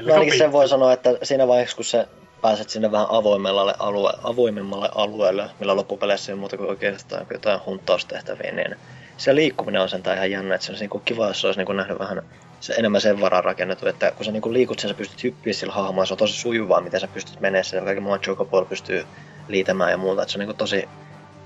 No, 0.00 0.14
ainakin 0.14 0.38
sen 0.38 0.52
voi 0.52 0.68
sanoa, 0.68 0.92
että 0.92 1.10
siinä 1.22 1.48
vaiheessa 1.48 1.76
kun 1.76 1.84
sä 1.84 2.06
pääset 2.42 2.70
sinne 2.70 2.92
vähän 2.92 3.06
avoimemmalle, 3.10 3.74
alue, 3.78 4.12
avoimemmalle 4.22 4.88
alueelle, 4.94 5.50
millä 5.60 5.76
loppupeleissä 5.76 6.32
ei 6.32 6.36
muuta 6.36 6.56
kuin 6.56 6.68
oikeastaan 6.68 7.26
jotain 7.32 7.60
hunttaustehtäviä, 7.66 8.52
niin 8.52 8.76
se 9.16 9.34
liikkuminen 9.34 9.82
on 9.82 9.88
sentään 9.88 10.16
ihan 10.16 10.30
jännä, 10.30 10.54
että 10.54 10.64
se 10.66 10.72
olisi 10.72 10.86
niin 10.86 11.02
kiva, 11.04 11.28
jos 11.28 11.40
se 11.40 11.46
olisi 11.46 11.64
niin 11.64 11.76
nähnyt 11.76 11.98
vähän 11.98 12.22
se 12.60 12.74
enemmän 12.74 13.00
sen 13.00 13.20
varaan 13.20 13.44
rakennettu, 13.44 13.88
että 13.88 14.10
kun 14.10 14.24
sä 14.24 14.32
niin 14.32 14.52
liikut 14.52 14.78
sen, 14.78 14.90
sä 14.90 14.94
pystyt 14.96 15.22
hyppiä 15.22 15.52
sillä 15.52 15.72
hahmolla, 15.72 16.06
se 16.06 16.14
on 16.14 16.18
tosi 16.18 16.40
sujuvaa, 16.40 16.80
miten 16.80 17.00
sä 17.00 17.08
pystyt 17.08 17.40
menemään 17.40 17.64
siellä, 17.64 17.84
kaikki 17.84 18.00
muun 18.00 18.20
Chocoball 18.20 18.64
pystyy 18.64 19.04
liitämään 19.48 19.90
ja 19.90 19.96
muuta, 19.96 20.22
että 20.22 20.32
se 20.32 20.38
on 20.38 20.46
niin 20.46 20.56
tosi 20.56 20.88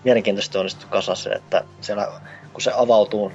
mielenkiintoisesti 0.05 0.58
onnistuttu 0.58 0.89
kasassa, 0.90 1.34
että 1.34 1.65
siellä 1.81 2.08
kun 2.52 2.62
se 2.62 2.73
avautuu, 2.74 3.32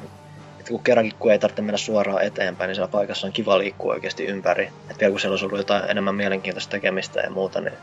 että 0.63 0.71
kun 0.71 0.83
kerrankin 0.83 1.15
kun 1.19 1.31
ei 1.31 1.39
tarvitse 1.39 1.61
mennä 1.61 1.77
suoraan 1.77 2.23
eteenpäin, 2.23 2.67
niin 2.67 2.75
siellä 2.75 2.91
paikassa 2.91 3.27
on 3.27 3.33
kiva 3.33 3.57
liikkua 3.57 3.93
oikeasti 3.93 4.25
ympäri. 4.25 4.63
Että 4.65 4.99
vielä 4.99 5.11
kun 5.11 5.19
siellä 5.19 5.33
olisi 5.33 5.45
ollut 5.45 5.57
jotain 5.57 5.83
enemmän 5.89 6.15
mielenkiintoista 6.15 6.71
tekemistä 6.71 7.19
ja 7.19 7.29
muuta, 7.29 7.61
niin 7.61 7.73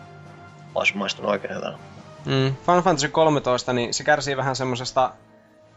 olisi 0.74 0.96
maistunut 0.96 1.30
oikein 1.30 1.54
hyvältä. 1.54 1.78
Mm. 2.26 2.54
Final 2.66 2.82
Fantasy 2.82 3.08
13, 3.08 3.72
niin 3.72 3.94
se 3.94 4.04
kärsii 4.04 4.36
vähän 4.36 4.56
semmosesta 4.56 5.12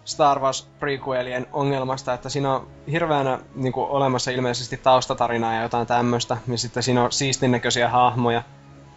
Star 0.06 0.40
Wars 0.40 0.68
prequelien 0.80 1.48
ongelmasta, 1.54 2.14
että 2.14 2.30
siinä 2.30 2.56
on 2.56 2.68
hirveänä 2.92 3.40
niin 3.56 3.74
olemassa 3.76 4.32
ilmeisesti 4.32 4.78
taustatarinaa 4.78 5.54
ja 5.54 5.62
jotain 5.62 5.88
tämmöistä, 5.88 6.38
ja 6.48 6.58
sitten 6.58 6.84
siinä 6.84 7.04
on 7.04 7.12
siistin 7.12 7.52
näköisiä 7.52 7.90
hahmoja, 7.90 8.44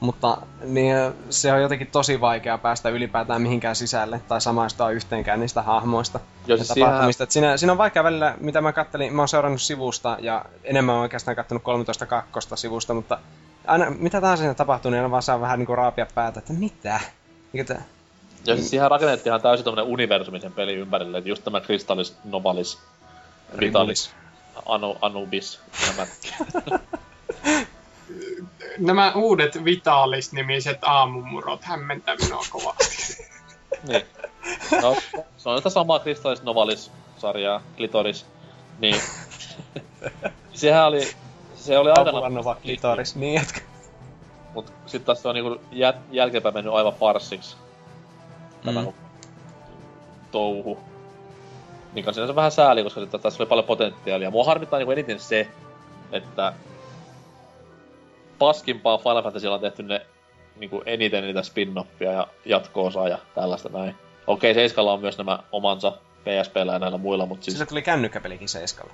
mutta 0.00 0.39
niin, 0.65 0.97
se 1.31 1.52
on 1.52 1.62
jotenkin 1.62 1.86
tosi 1.86 2.20
vaikea 2.20 2.58
päästä 2.58 2.89
ylipäätään 2.89 3.42
mihinkään 3.42 3.76
sisälle 3.76 4.20
tai 4.28 4.41
samaistua 4.41 4.91
yhteenkään 4.91 5.41
niistä 5.41 5.62
hahmoista 5.62 6.20
Joo, 6.47 6.58
ja 6.58 6.65
siis 6.65 6.78
tapahtumista. 6.78 7.25
Et 7.25 7.31
Siinä, 7.31 7.57
siinä 7.57 7.73
on 7.73 7.78
vaikea 7.78 8.05
välillä, 8.05 8.34
mitä 8.41 8.60
mä 8.60 8.73
kattelin, 8.73 9.15
mä 9.15 9.23
oon 9.23 9.28
seurannut 9.28 9.62
sivusta 9.62 10.16
ja 10.20 10.44
enemmän 10.65 10.94
oon 10.94 11.02
oikeastaan 11.02 11.36
kattonut 11.36 11.62
13.2 11.62 12.57
sivusta, 12.57 12.94
mutta 12.94 13.18
aina 13.66 13.91
mitä 13.91 14.20
tahansa 14.20 14.42
siinä 14.42 14.55
tapahtuu, 14.55 14.91
niin 14.91 14.99
aina 14.99 15.10
vaan 15.10 15.23
saa 15.23 15.41
vähän 15.41 15.58
niinku 15.58 15.76
raapia 15.76 16.07
päätä, 16.15 16.39
että 16.39 16.52
mitä? 16.52 17.00
Mikä 17.52 17.65
tää? 17.65 17.83
Ja 18.47 18.57
siis 18.57 18.70
siihen 18.70 18.91
rakennettiin 18.91 19.31
ihan 19.31 19.41
täysin 19.41 19.65
tommonen 19.65 19.92
universumi 19.92 20.41
sen 20.41 20.52
pelin 20.52 20.78
ympärille, 20.78 21.18
että 21.18 21.28
just 21.28 21.44
tämä 21.44 21.60
Kristallis, 21.60 22.16
Novalis, 22.25 22.78
Vitalis, 23.60 24.10
Anu, 24.66 24.97
Anubis, 25.02 25.60
nämä. 25.86 26.07
Nämä 28.78 29.12
uudet 29.14 29.64
Vitalis-nimiset 29.64 30.78
aamumurot 30.82 31.64
hämmentää 31.64 32.16
minua 32.16 32.42
kovasti. 32.50 33.16
niin. 33.88 34.02
No, 34.82 34.96
se 35.36 35.48
on 35.48 35.56
sitä 35.56 35.70
samaa 35.70 35.98
Kristallis, 35.98 36.42
Novalis-sarjaa, 36.42 37.62
Klitoris, 37.76 38.26
niin. 38.78 39.00
Sehän 40.54 40.86
oli, 40.86 41.14
se 41.54 41.78
oli 41.78 41.90
aikanaan, 41.90 42.34
Nova 42.34 42.54
Clitoris, 42.62 43.16
niin 43.16 43.40
etkö? 43.42 43.60
mut 44.54 44.72
sit 44.86 45.04
taas 45.04 45.22
se 45.22 45.28
on 45.28 45.34
niinku 45.34 45.60
jät, 45.72 45.96
jälkeenpäin 46.10 46.54
mennyt 46.54 46.74
aivan 46.74 46.92
farsiksi. 46.94 47.56
Tämä 48.64 48.82
Mm. 48.82 48.92
touhu. 50.30 50.78
Mikä 51.92 52.10
on 52.10 52.14
sinänsä 52.14 52.34
vähän 52.34 52.52
sääli, 52.52 52.82
koska 52.82 53.00
sit 53.00 53.10
tässä 53.10 53.42
oli 53.42 53.48
paljon 53.48 53.66
potentiaalia. 53.66 54.30
Mua 54.30 54.44
harmittaa 54.44 54.78
niinku 54.78 54.92
eniten 54.92 55.20
se, 55.20 55.48
että 56.12 56.52
paskimpaa 58.39 58.98
Final 58.98 59.23
Fantasylla 59.23 59.55
on 59.55 59.60
tehty 59.60 59.82
ne 59.82 60.06
niinku 60.56 60.82
eniten 60.86 61.24
niitä 61.24 61.42
spin-offia 61.42 62.12
ja 62.12 62.26
jatko-osaa 62.44 63.08
ja 63.08 63.18
tällaista 63.34 63.68
näin. 63.68 63.94
Okei, 64.26 64.55
Seiskalla 64.55 64.92
on 64.92 65.00
myös 65.00 65.18
nämä 65.18 65.39
omansa 65.52 65.92
PSPllä 66.24 66.73
ja 66.73 66.78
näillä 66.78 66.98
muilla, 66.98 67.26
mutta 67.26 67.44
siis... 67.44 67.55
Sille 67.55 67.66
tuli 67.66 67.82
kännykkäpelikin 67.82 68.48
Seiskalla. 68.48 68.92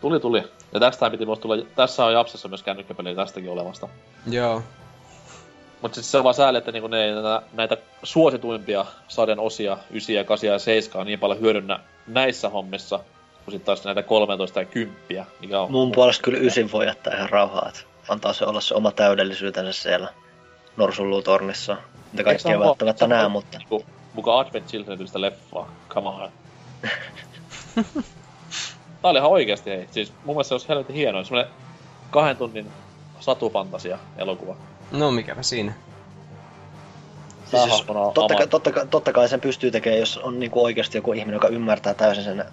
Tuli, 0.00 0.20
tuli. 0.20 0.42
Ja 0.72 0.80
tästä 0.80 1.10
piti 1.10 1.26
myös 1.26 1.38
tulla, 1.38 1.56
tässä 1.76 2.04
on 2.04 2.12
Japsessa 2.12 2.48
myös 2.48 2.62
kännykkäpeli 2.62 3.14
tästäkin 3.14 3.50
olevasta. 3.50 3.88
Joo. 4.30 4.62
Mutta 5.82 5.94
siis 5.94 6.10
se 6.10 6.18
on 6.18 6.24
vaan 6.24 6.34
sääli, 6.34 6.58
että 6.58 6.72
niinku 6.72 6.88
ne 6.88 7.04
ei 7.04 7.12
näitä, 7.12 7.42
näitä 7.52 7.76
suosituimpia 8.02 8.86
sarjan 9.08 9.40
osia, 9.40 9.78
9 9.90 10.14
ja 10.14 10.24
8 10.24 10.50
ja 10.50 10.58
7 10.58 11.00
on 11.00 11.06
niin 11.06 11.18
paljon 11.18 11.40
hyödynnä 11.40 11.80
näissä 12.06 12.48
hommissa, 12.48 12.98
kun 13.44 13.52
sitten 13.52 13.66
taas 13.66 13.84
näitä 13.84 14.02
13 14.02 14.60
ja 14.60 14.64
10, 14.64 15.26
mikä 15.40 15.60
on... 15.60 15.72
Mun 15.72 15.92
puolesta 15.92 16.22
kyllä 16.22 16.38
ysin 16.38 16.72
voi 16.72 16.86
jättää 16.86 17.16
ihan 17.16 17.30
rauhaa, 17.30 17.68
että 17.68 17.80
antaa 18.08 18.32
se 18.32 18.44
olla 18.44 18.60
se 18.60 18.74
oma 18.74 18.90
täydellisyytensä 18.90 19.82
siellä 19.82 20.08
Norsulluutornissa. 20.76 21.76
Mitä 22.12 22.24
kaikki 22.24 22.50
ei 22.50 22.58
välttämättä 22.58 23.06
näe, 23.06 23.28
mutta... 23.28 23.58
Niinku, 23.58 23.84
mukaan 24.14 24.46
Advent 24.46 24.66
Childrenistä 24.66 25.20
leffaa. 25.20 25.72
Come 25.88 26.08
on. 26.08 26.30
Tää 29.02 29.10
oli 29.10 29.18
ihan 29.18 29.30
oikeesti 29.30 29.70
hei. 29.70 29.88
Siis 29.90 30.12
mun 30.24 30.36
mielestä 30.36 30.48
se 30.48 30.54
olisi 30.54 30.68
helvetin 30.68 30.96
hieno. 30.96 31.24
Semmonen 31.24 31.50
kahden 32.10 32.36
tunnin 32.36 32.70
satufantasia 33.20 33.98
elokuva. 34.16 34.56
No 34.92 35.10
mikäpä 35.10 35.42
siinä. 35.42 35.72
Siis 37.44 37.66
jos, 37.66 37.84
totta, 38.14 38.34
kai, 38.34 38.46
totta, 38.46 38.72
kai- 38.72 38.86
totta 38.86 39.12
kai 39.12 39.28
sen 39.28 39.40
pystyy 39.40 39.70
tekemään, 39.70 40.00
jos 40.00 40.18
on 40.18 40.40
niinku 40.40 40.64
oikeasti 40.64 40.98
joku 40.98 41.12
ihminen, 41.12 41.36
joka 41.36 41.48
ymmärtää 41.48 41.94
täysin 41.94 42.24
sen, 42.24 42.44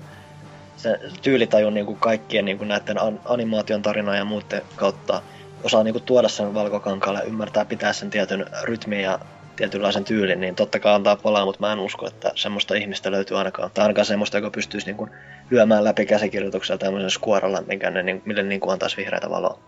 sen 0.78 1.00
tyylitajun 1.22 1.74
niinku 1.74 1.96
kaikkien 1.96 2.46
niinku 2.46 2.64
näiden 2.64 3.02
an, 3.02 3.20
animaation 3.26 3.82
tarinojen 3.82 4.20
ja 4.20 4.26
muiden 4.26 4.62
kautta. 4.76 5.22
Osaa 5.64 5.84
niinku 5.84 6.00
tuoda 6.00 6.28
sen 6.28 6.54
valkokankaalle 6.54 7.24
ymmärtää 7.24 7.66
pitää 7.66 7.94
sen 7.94 8.10
tietyn 8.10 8.46
rytmin 8.64 9.02
ja 9.02 9.20
tietynlaisen 9.56 10.04
tyylin, 10.04 10.42
niin 10.42 10.56
totta 10.56 10.80
kai 10.80 10.94
antaa 10.94 11.16
palaa, 11.16 11.46
mutta 11.46 11.62
mä 11.62 11.74
en 11.74 11.80
usko, 11.80 12.08
että 12.08 12.32
semmoista 12.36 12.76
ihmistä 12.76 13.12
löytyy 13.12 13.38
ainakaan. 13.38 13.72
Tai 13.74 13.82
ainakaan 13.82 14.06
semmoista, 14.06 14.38
joka 14.38 14.50
pystyisi 14.50 14.86
niinku 14.86 15.10
lyömään 15.50 15.84
läpi 15.84 16.06
käsikirjoituksella 16.06 16.78
tämmöisen 16.78 17.10
skuoralla, 17.10 17.62
minkä 17.62 17.90
ne, 17.90 18.04
niin, 18.04 18.22
mille 18.26 18.44
niinku 18.44 18.70
antaisi 18.70 18.98
vihreätä 18.98 19.30
valoa. 19.30 19.60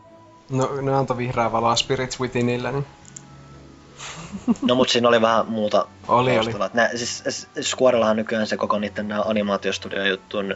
No 0.50 0.70
ne 0.82 0.94
antoi 0.96 1.18
vihreää 1.18 1.52
valoa 1.52 1.76
Spirits 1.76 2.20
Withinille, 2.20 2.72
niin 2.72 2.86
No 4.68 4.76
mut 4.76 4.90
siinä 4.90 5.08
oli 5.08 5.22
vähän 5.22 5.48
muuta 5.48 5.88
Oli, 6.08 6.34
taustalla. 6.34 6.70
Nää, 6.74 6.90
siis 6.96 7.48
Squarellahan 7.62 8.16
nykyään 8.16 8.48
se 8.48 8.58
koko 8.58 8.80
niiden 8.80 9.08
nämä 9.08 9.22
animaatiostudio 9.22 10.06
juttu 10.06 10.38
on 10.38 10.56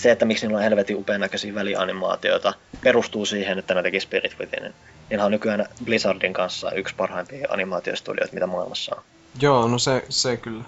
se, 0.00 0.10
että 0.10 0.24
miksi 0.24 0.46
niillä 0.46 0.56
on 0.56 0.64
helvetin 0.64 0.96
upean 0.96 1.20
näköisiä 1.20 1.54
välianimaatioita, 1.54 2.54
perustuu 2.80 3.26
siihen, 3.26 3.58
että 3.58 3.74
ne 3.74 3.82
teki 3.82 4.00
Spirit 4.00 4.38
Withinin. 4.38 4.74
Niillä 5.10 5.24
on 5.24 5.30
nykyään 5.30 5.66
Blizzardin 5.84 6.32
kanssa 6.32 6.70
yksi 6.70 6.94
parhaimpia 6.94 7.48
animaatiostudioita, 7.50 8.34
mitä 8.34 8.46
maailmassa 8.46 8.96
on. 8.96 9.02
joo, 9.40 9.68
no 9.68 9.78
se, 9.78 10.04
se 10.08 10.36
kyllä. 10.36 10.64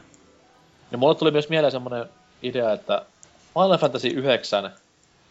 Ja 0.90 0.98
mulle 0.98 1.14
tuli 1.14 1.30
myös 1.30 1.48
mieleen 1.48 1.72
semmonen 1.72 2.04
idea, 2.42 2.72
että 2.72 3.02
Final 3.54 3.78
Fantasy 3.78 4.08
9 4.08 4.70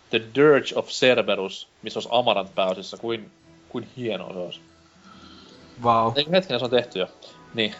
The 0.10 0.22
Dirge 0.36 0.76
of 0.76 0.88
Cerberus, 0.88 1.68
missä 1.82 1.98
olisi 2.00 2.10
Amarant 2.12 2.56
pääosissa, 2.56 2.98
kuin, 2.98 3.32
kuin 3.70 3.88
hienoa 3.98 4.34
se 4.34 4.40
olisi. 4.40 4.62
Vau. 5.84 6.12
Eikö 6.16 6.32
hetkinen, 6.32 6.60
se 6.60 6.66
on 6.66 6.72
tehty 6.72 7.00
jo. 7.00 7.08
Niin. 7.54 7.76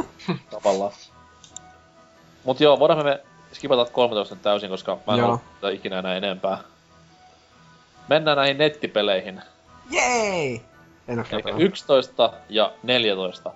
Tavallaan. 0.50 0.92
Mut 2.44 2.60
joo, 2.60 2.78
voidaan 2.78 3.04
me 3.04 3.20
skipata 3.52 3.84
13 3.84 4.34
nyt 4.34 4.42
täysin, 4.42 4.70
koska 4.70 4.98
mä 5.06 5.12
en 5.12 5.18
Joo. 5.18 5.26
halua 5.26 5.40
tätä 5.60 5.72
ikinä 5.72 5.98
enää 5.98 6.16
enempää. 6.16 6.58
Mennään 8.08 8.36
näihin 8.36 8.58
nettipeleihin. 8.58 9.42
Jei! 9.90 10.62
En 11.08 11.18
oo 11.18 11.24
Eli 11.32 11.42
pelannut. 11.42 11.62
11 11.62 12.32
ja 12.48 12.72
14. 12.82 13.52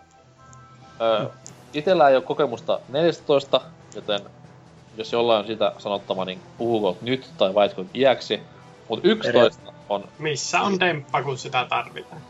Öö, 1.01 1.27
itellä 1.75 2.09
ei 2.09 2.17
ole 2.17 2.25
kokemusta 2.25 2.81
14, 2.89 3.61
joten 3.95 4.21
jos 4.97 5.13
jollain 5.13 5.41
on 5.41 5.47
sitä 5.47 5.73
sanottava, 5.79 6.25
niin 6.25 6.41
puhukoot 6.59 7.03
nyt 7.03 7.31
tai 7.39 7.55
vaihtukoot 7.55 7.97
iäksi. 7.97 8.41
Mutta 8.89 9.09
11 9.09 9.73
on, 9.89 10.05
Missä 10.19 10.61
on 10.61 10.81
demppa, 10.81 11.23
kun 11.23 11.39
sitä 11.39 11.67
tarvitaan? 11.69 12.21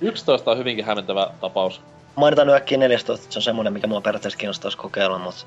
11 0.00 0.50
on 0.50 0.58
hyvinkin 0.58 0.84
hämmentävä 0.84 1.30
tapaus. 1.40 1.80
Mainitaan 2.16 2.46
nyt 2.46 2.56
äkkiä 2.56 2.78
14, 2.78 3.22
että 3.22 3.32
se 3.32 3.38
on 3.38 3.42
semmoinen, 3.42 3.72
mikä 3.72 3.86
mua 3.86 4.00
periaatteessa 4.00 4.38
kiinnostaisi 4.38 4.76
kokeilla, 4.78 5.18
mutta 5.18 5.44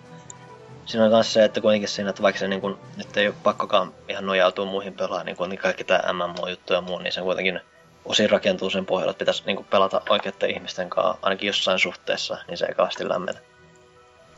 siinä 0.87 1.05
on 1.05 1.11
myös 1.11 1.33
se, 1.33 1.43
että 1.43 1.61
kuitenkin 1.61 1.89
siinä, 1.89 2.09
että 2.09 2.21
vaikka 2.21 2.39
se 2.39 2.47
niin 2.47 2.61
kun, 2.61 2.79
nyt 2.97 3.17
ei 3.17 3.27
ole 3.27 3.35
pakkokaan 3.43 3.93
ihan 4.09 4.25
nojautua 4.25 4.65
muihin 4.65 4.93
pelaamaan, 4.93 5.25
niin 5.25 5.37
kuitenkin 5.37 5.63
kaikki 5.63 5.83
tämä 5.83 6.13
MMO-juttu 6.13 6.73
ja 6.73 6.81
muu, 6.81 6.99
niin 6.99 7.13
se 7.13 7.21
kuitenkin 7.21 7.59
osin 8.05 8.29
rakentuu 8.29 8.69
sen 8.69 8.85
pohjalle, 8.85 9.11
että 9.11 9.19
pitäisi 9.19 9.43
niin 9.45 9.65
pelata 9.65 10.01
oikeiden 10.09 10.49
ihmisten 10.49 10.89
kanssa, 10.89 11.17
ainakin 11.21 11.47
jossain 11.47 11.79
suhteessa, 11.79 12.37
niin 12.47 12.57
se 12.57 12.65
ei 12.65 12.73
kauheasti 12.73 13.09
lämmetä. 13.09 13.39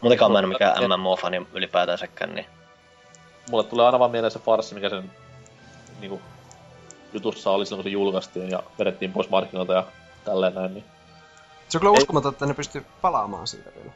Muutenkaan 0.01 0.31
mä 0.31 0.39
en 0.39 0.45
ole 0.45 0.53
mikään 0.53 0.83
MMO-fani 0.83 1.47
ylipäätänsäkään, 1.53 2.35
niin 2.35 2.45
Mulle 3.49 3.63
tulee 3.63 3.85
aina 3.85 3.99
vaan 3.99 4.11
mieleen 4.11 4.31
se 4.31 4.39
farssi, 4.39 4.75
mikä 4.75 4.89
sen 4.89 5.11
niinku, 5.99 6.21
jutussa 7.13 7.51
oli 7.51 7.65
silloin, 7.65 7.83
kun 7.83 7.91
se 7.91 7.93
julkaistiin 7.93 8.49
ja 8.49 8.63
vedettiin 8.79 9.13
pois 9.13 9.29
markkinoilta 9.29 9.73
ja 9.73 9.83
tälleen 10.25 10.55
näin. 10.55 10.73
Niin. 10.73 10.85
Se 11.69 11.77
on 11.77 11.79
kyllä 11.79 11.91
uskomaton, 11.91 12.31
että 12.31 12.45
ne 12.45 12.53
pystyy 12.53 12.85
palaamaan 13.01 13.47
siitä 13.47 13.69
vielä. 13.75 13.91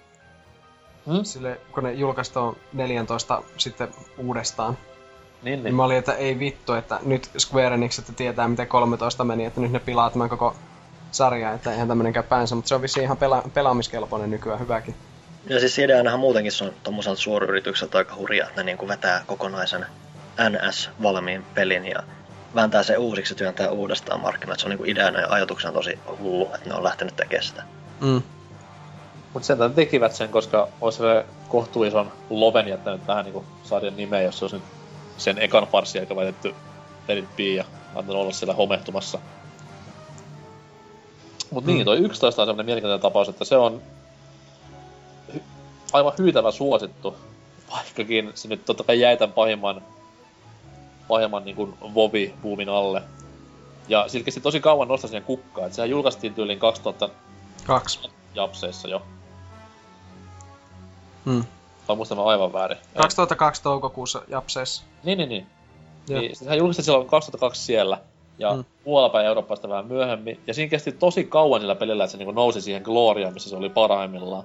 Hmm? 1.08 1.24
Sille, 1.24 1.60
kun 1.72 1.84
ne 1.84 1.94
julkaistaan 1.94 2.56
14 2.74 3.44
sitten 3.58 3.88
uudestaan. 4.18 4.74
Niin, 4.74 5.54
Niin 5.56 5.64
niin. 5.64 5.76
mä 5.76 5.84
olin, 5.84 5.98
että 5.98 6.14
ei 6.14 6.40
vittu, 6.40 6.74
että 6.74 7.00
nyt 7.06 7.30
Square 7.38 7.76
Enix, 7.76 8.00
että 8.00 8.14
tietää 8.14 8.48
miten 8.48 8.68
13 8.68 9.24
meni, 9.24 9.46
että 9.46 9.62
nyt 9.62 9.72
ne 9.72 9.80
pilaa 9.80 10.10
tämän 10.10 10.30
koko 10.30 10.56
sarja, 11.12 11.52
että 11.54 11.72
eihän 11.72 11.88
tämmönen 11.88 12.14
käy 12.14 12.24
päänsä, 12.24 12.56
mutta 12.56 12.70
se 12.70 12.76
on 12.76 12.82
vissiin 12.82 13.04
ihan 13.04 13.18
pela- 13.18 13.50
pelaamiskelpoinen 13.54 14.32
nykyään 14.32 14.60
hyväkin. 14.60 14.96
Ja 15.50 15.60
siis 15.60 15.80
ideanahan 15.80 16.20
muutenkin 16.20 16.52
se 16.52 16.64
on 16.64 16.74
tommoselta 16.84 17.22
suuryritykseltä 17.22 17.98
aika 17.98 18.16
hurja, 18.16 18.48
että 18.48 18.62
ne 18.62 18.66
niinku 18.66 18.88
vetää 18.88 19.24
kokonaisen 19.28 19.86
NS-valmiin 20.50 21.44
pelin 21.54 21.86
ja 21.86 22.04
vääntää 22.56 22.84
se 22.84 22.98
uusiksi 22.98 23.34
ja 23.34 23.38
työntää 23.38 23.70
uudestaan 23.70 24.20
markkinoille. 24.20 24.60
Se 24.60 24.66
on 24.66 24.70
niinku 24.70 24.86
ideana 24.86 25.20
ja 25.20 25.28
ajatuksena 25.30 25.74
tosi 25.74 26.00
hullu, 26.20 26.50
että 26.56 26.70
ne 26.70 26.76
on 26.76 26.84
lähtenyt 26.84 27.16
tekemään 27.16 27.44
sitä. 27.44 27.64
Mm. 28.02 28.22
Mutta 29.34 29.48
sen 29.48 29.74
tekivät 29.76 30.16
sen, 30.16 30.30
koska 30.30 30.68
olisi 30.82 30.98
se 30.98 31.26
kohtuullisen 31.50 32.12
loven 32.30 32.68
jättänyt 32.68 33.06
tähän 33.06 33.26
niinku 33.26 33.46
sarjan 33.64 33.96
nimeen, 33.98 34.26
jos 34.26 34.40
se 34.40 34.46
olisi 34.46 34.56
nyt 34.56 34.66
sen 35.18 35.38
ekan 35.38 35.68
farssin 35.68 36.02
aika 36.02 36.16
väitetty 36.16 36.56
piin 37.36 37.56
ja 37.56 37.64
antanut 37.96 38.22
olla 38.22 38.32
siellä 38.32 38.54
homehtumassa. 38.54 39.20
Mut 41.52 41.66
niin, 41.66 41.78
Mm. 41.80 41.86
toi 41.86 41.98
11 41.98 42.42
on 42.42 42.48
semmonen 42.48 42.66
mielenkiintoinen 42.66 43.02
tapaus, 43.02 43.30
että 43.30 43.46
se 43.46 43.58
on 43.58 43.82
hy- 45.36 45.42
aivan 45.94 46.14
hyytävä 46.18 46.52
suosittu, 46.52 47.16
vaikkakin 47.72 48.32
se 48.36 48.48
nyt 48.48 48.66
totta 48.66 48.84
kai 48.84 49.00
jäi 49.00 49.18
tämän 49.18 49.34
pahimman, 49.34 49.82
pahimman 51.08 51.46
niin 51.46 51.58
Vovi-buumin 51.94 52.70
alle. 52.70 53.02
Ja 53.88 54.06
sillä 54.08 54.26
kesti 54.26 54.42
tosi 54.42 54.60
kauan 54.60 54.88
nostaa 54.88 55.08
siihen 55.10 55.24
kukkaan, 55.24 55.66
että 55.68 55.76
sehän 55.76 55.90
julkaistiin 55.90 56.34
tyyliin 56.36 56.60
2000 56.60 57.10
Kaksi. 57.64 58.00
japseissa 58.36 58.88
jo. 58.88 59.02
Mm. 61.26 61.44
Tai 61.88 61.96
muistan 61.96 62.18
mä 62.18 62.24
aivan 62.24 62.54
väärin. 62.54 62.78
2002 62.98 63.64
toukokuussa 63.64 64.22
Japseissa. 64.28 64.84
Niin, 65.04 65.18
niin, 65.18 65.30
niin. 65.30 65.48
Niin 66.10 66.36
sehän 66.36 66.58
julkaistiin 66.58 66.86
silloin 66.86 67.08
2002 67.08 67.62
siellä. 67.66 67.98
Ja 68.40 68.54
Mm. 68.54 68.64
muualla 68.86 69.10
päin 69.10 69.28
Euroopasta 69.28 69.70
vähän 69.70 69.88
myöhemmin. 69.88 70.40
Ja 70.48 70.54
siinä 70.54 70.70
kesti 70.70 70.92
tosi 70.92 71.24
kauan 71.24 71.62
sillä 71.62 71.76
pelillä, 71.76 72.04
että 72.04 72.12
se 72.12 72.18
niinku 72.18 72.32
nousi 72.32 72.62
siihen 72.62 72.82
gloriaan, 72.82 73.34
missä 73.34 73.50
se 73.50 73.56
oli 73.56 73.70
parhaimmillaan. 73.70 74.44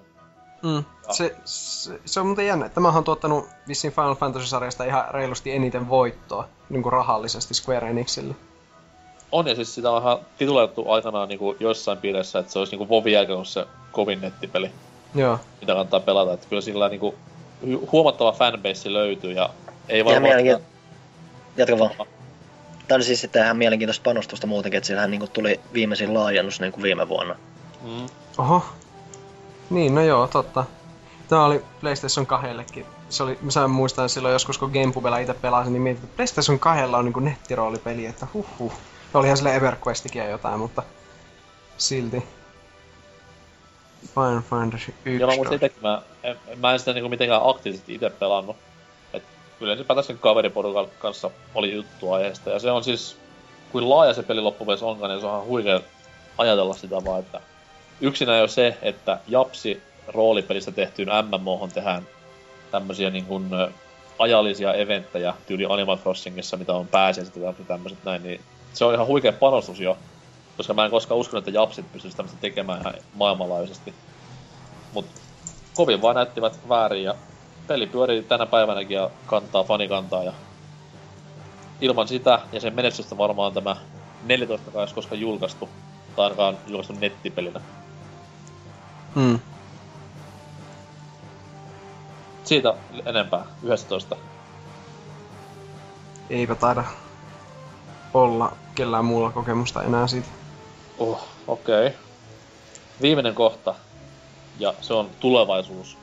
Mm. 0.62 0.84
Se, 1.10 1.36
se, 1.44 2.00
se, 2.04 2.20
on 2.20 2.26
muuten 2.26 2.46
jännä. 2.46 2.68
Tämähän 2.68 2.98
on 2.98 3.04
tuottanut 3.04 3.44
vissiin 3.68 3.92
Final 3.92 4.14
Fantasy-sarjasta 4.14 4.84
ihan 4.84 5.04
reilusti 5.10 5.52
eniten 5.52 5.88
voittoa 5.88 6.48
niin 6.68 6.82
kuin 6.82 6.92
rahallisesti 6.92 7.54
Square 7.54 7.90
Enixille. 7.90 8.34
On, 9.32 9.46
ja 9.46 9.54
siis 9.54 9.74
sitä 9.74 9.90
on 9.90 10.02
ihan 10.02 10.18
tituleerattu 10.38 10.90
aikanaan 10.90 11.28
niinku 11.28 11.56
joissain 11.60 11.98
piireissä, 11.98 12.38
että 12.38 12.52
se 12.52 12.58
olisi 12.58 12.72
niinku 12.76 12.88
Vovin 12.88 13.12
jälkeen 13.12 13.46
se 13.46 13.66
kovin 13.92 14.20
nettipeli, 14.20 14.70
Joo. 15.14 15.40
mitä 15.60 15.72
kannattaa 15.72 16.00
pelata. 16.00 16.32
Että 16.32 16.46
kyllä 16.48 16.62
sillä 16.62 16.88
niinku 16.88 17.14
hu- 17.64 17.88
huomattava 17.92 18.32
fanbase 18.32 18.92
löytyy, 18.92 19.32
ja 19.32 19.50
ei 19.88 20.04
vaan 20.04 20.12
Ihan 20.12 20.22
mielenkiintoista. 20.22 20.78
Jatka 21.56 21.78
vaan. 21.78 21.90
Tämä 22.88 22.96
oli 22.96 23.04
siis 23.04 23.20
sitten 23.20 23.44
ihan 23.44 23.56
mielenkiintoista 23.56 24.02
panostusta 24.02 24.46
muutenkin, 24.46 24.78
että 24.78 24.86
sillähän 24.86 25.10
niinku 25.10 25.26
tuli 25.26 25.60
viimeisin 25.72 26.14
laajennus 26.14 26.60
niinku 26.60 26.82
viime 26.82 27.08
vuonna. 27.08 27.36
Mm. 27.82 28.06
Oho. 28.38 28.64
Niin, 29.70 29.94
no 29.94 30.02
joo, 30.02 30.26
totta. 30.26 30.64
Tämä 31.28 31.44
oli 31.44 31.64
PlayStation 31.80 32.26
2 32.26 32.46
Se 33.08 33.22
oli, 33.22 33.38
mä 33.56 33.68
muistan 33.68 34.08
silloin 34.08 34.32
joskus, 34.32 34.58
kun 34.58 34.70
Gamepubella 34.70 35.18
itse 35.18 35.34
pelasin, 35.34 35.72
niin 35.72 35.82
mietin, 35.82 36.04
että 36.04 36.16
PlayStation 36.16 36.58
2 36.58 36.84
on 36.84 37.04
niinku 37.04 37.20
nettiroolipeli, 37.20 38.06
että 38.06 38.26
huh 38.34 38.46
huh. 38.58 38.72
Olihan 39.14 39.36
sille 39.36 39.56
EverQuestikin 39.56 40.22
ja 40.22 40.28
jotain, 40.28 40.58
mutta 40.58 40.82
silti. 41.78 42.24
Final 44.14 44.42
Fantasy 44.50 44.94
1. 45.04 45.20
Ja 45.20 45.26
mä 45.26 45.36
muistan 45.36 45.56
itekin, 45.56 45.82
mä, 45.82 46.02
en, 46.22 46.36
mä 46.56 46.72
en 46.72 46.78
sitä 46.78 46.92
niinku 46.92 47.08
mitenkään 47.08 47.40
aktiivisesti 47.44 47.94
itse 47.94 48.10
pelannut. 48.10 48.56
Et 49.12 49.22
yleensä 49.60 49.84
tässä 49.84 50.14
kaveriporukan 50.14 50.86
kanssa 50.98 51.30
oli 51.54 51.74
juttu 51.74 52.12
aiheesta. 52.12 52.50
Ja 52.50 52.58
se 52.58 52.70
on 52.70 52.84
siis, 52.84 53.16
kuin 53.72 53.90
laaja 53.90 54.14
se 54.14 54.22
peli 54.22 54.40
loppupeleissä 54.40 54.86
onkaan, 54.86 55.10
niin 55.10 55.20
se 55.20 55.26
on 55.26 55.32
ihan 55.32 55.46
huikea 55.46 55.80
ajatella 56.38 56.74
sitä 56.74 57.04
vaan, 57.04 57.20
että 57.20 57.40
yksinä 58.00 58.38
jo 58.38 58.48
se, 58.48 58.78
että 58.82 59.18
Japsi 59.28 59.82
roolipelistä 60.08 60.72
tehtyyn 60.72 61.08
MMOhon 61.08 61.70
tehdään 61.70 62.06
tämmöisiä 62.70 63.10
niin 63.10 63.24
kuin, 63.24 63.50
ajallisia 64.18 64.74
eventtejä 64.74 65.34
tyyli 65.46 65.66
Animal 65.68 65.96
Crossingissa, 65.96 66.56
mitä 66.56 66.72
on 66.72 66.88
pääsiäiset 66.88 67.36
ja 67.36 67.54
tämmöiset 67.66 67.98
näin, 68.04 68.22
niin 68.22 68.40
se 68.72 68.84
on 68.84 68.94
ihan 68.94 69.06
huikea 69.06 69.32
panostus 69.32 69.80
jo. 69.80 69.98
Koska 70.58 70.74
mä 70.74 70.84
en 70.84 70.90
koskaan 70.90 71.20
uskonut, 71.20 71.48
että 71.48 71.58
Japsit 71.58 71.92
pystyisi 71.92 72.16
tämmöistä 72.16 72.40
tekemään 72.40 72.80
ihan 72.80 72.94
maailmanlaajuisesti. 73.14 73.94
Mut 74.92 75.06
kovin 75.74 76.02
vaan 76.02 76.14
näyttivät 76.16 76.68
väärin 76.68 77.04
ja 77.04 77.14
peli 77.66 77.86
pyörii 77.86 78.22
tänä 78.22 78.46
päivänäkin 78.46 78.94
ja 78.94 79.10
kantaa 79.26 79.64
fanikantaa 79.64 80.24
ja 80.24 80.32
ilman 81.80 82.08
sitä 82.08 82.38
ja 82.52 82.60
sen 82.60 82.74
menestystä 82.74 83.18
varmaan 83.18 83.52
tämä 83.52 83.76
14 84.22 84.70
kai 84.70 84.86
koskaan 84.94 85.20
julkaistu, 85.20 85.68
tai 86.16 86.24
ainakaan 86.24 86.58
julkaistu 86.66 86.92
nettipelinä. 86.92 87.60
Mm. 89.14 89.38
Siitä 92.44 92.74
enempää, 93.06 93.46
11. 93.62 94.16
Eipä 96.30 96.54
taida 96.54 96.84
olla 98.14 98.52
kellään 98.74 99.04
muulla 99.04 99.30
kokemusta 99.30 99.82
enää 99.82 100.06
siitä. 100.06 100.37
Oh, 100.98 101.24
okei. 101.46 101.86
Okay. 101.86 101.98
Viimeinen 103.02 103.34
kohta, 103.34 103.74
ja 104.58 104.74
se 104.80 104.94
on 104.94 105.10
tulevaisuus. 105.20 105.98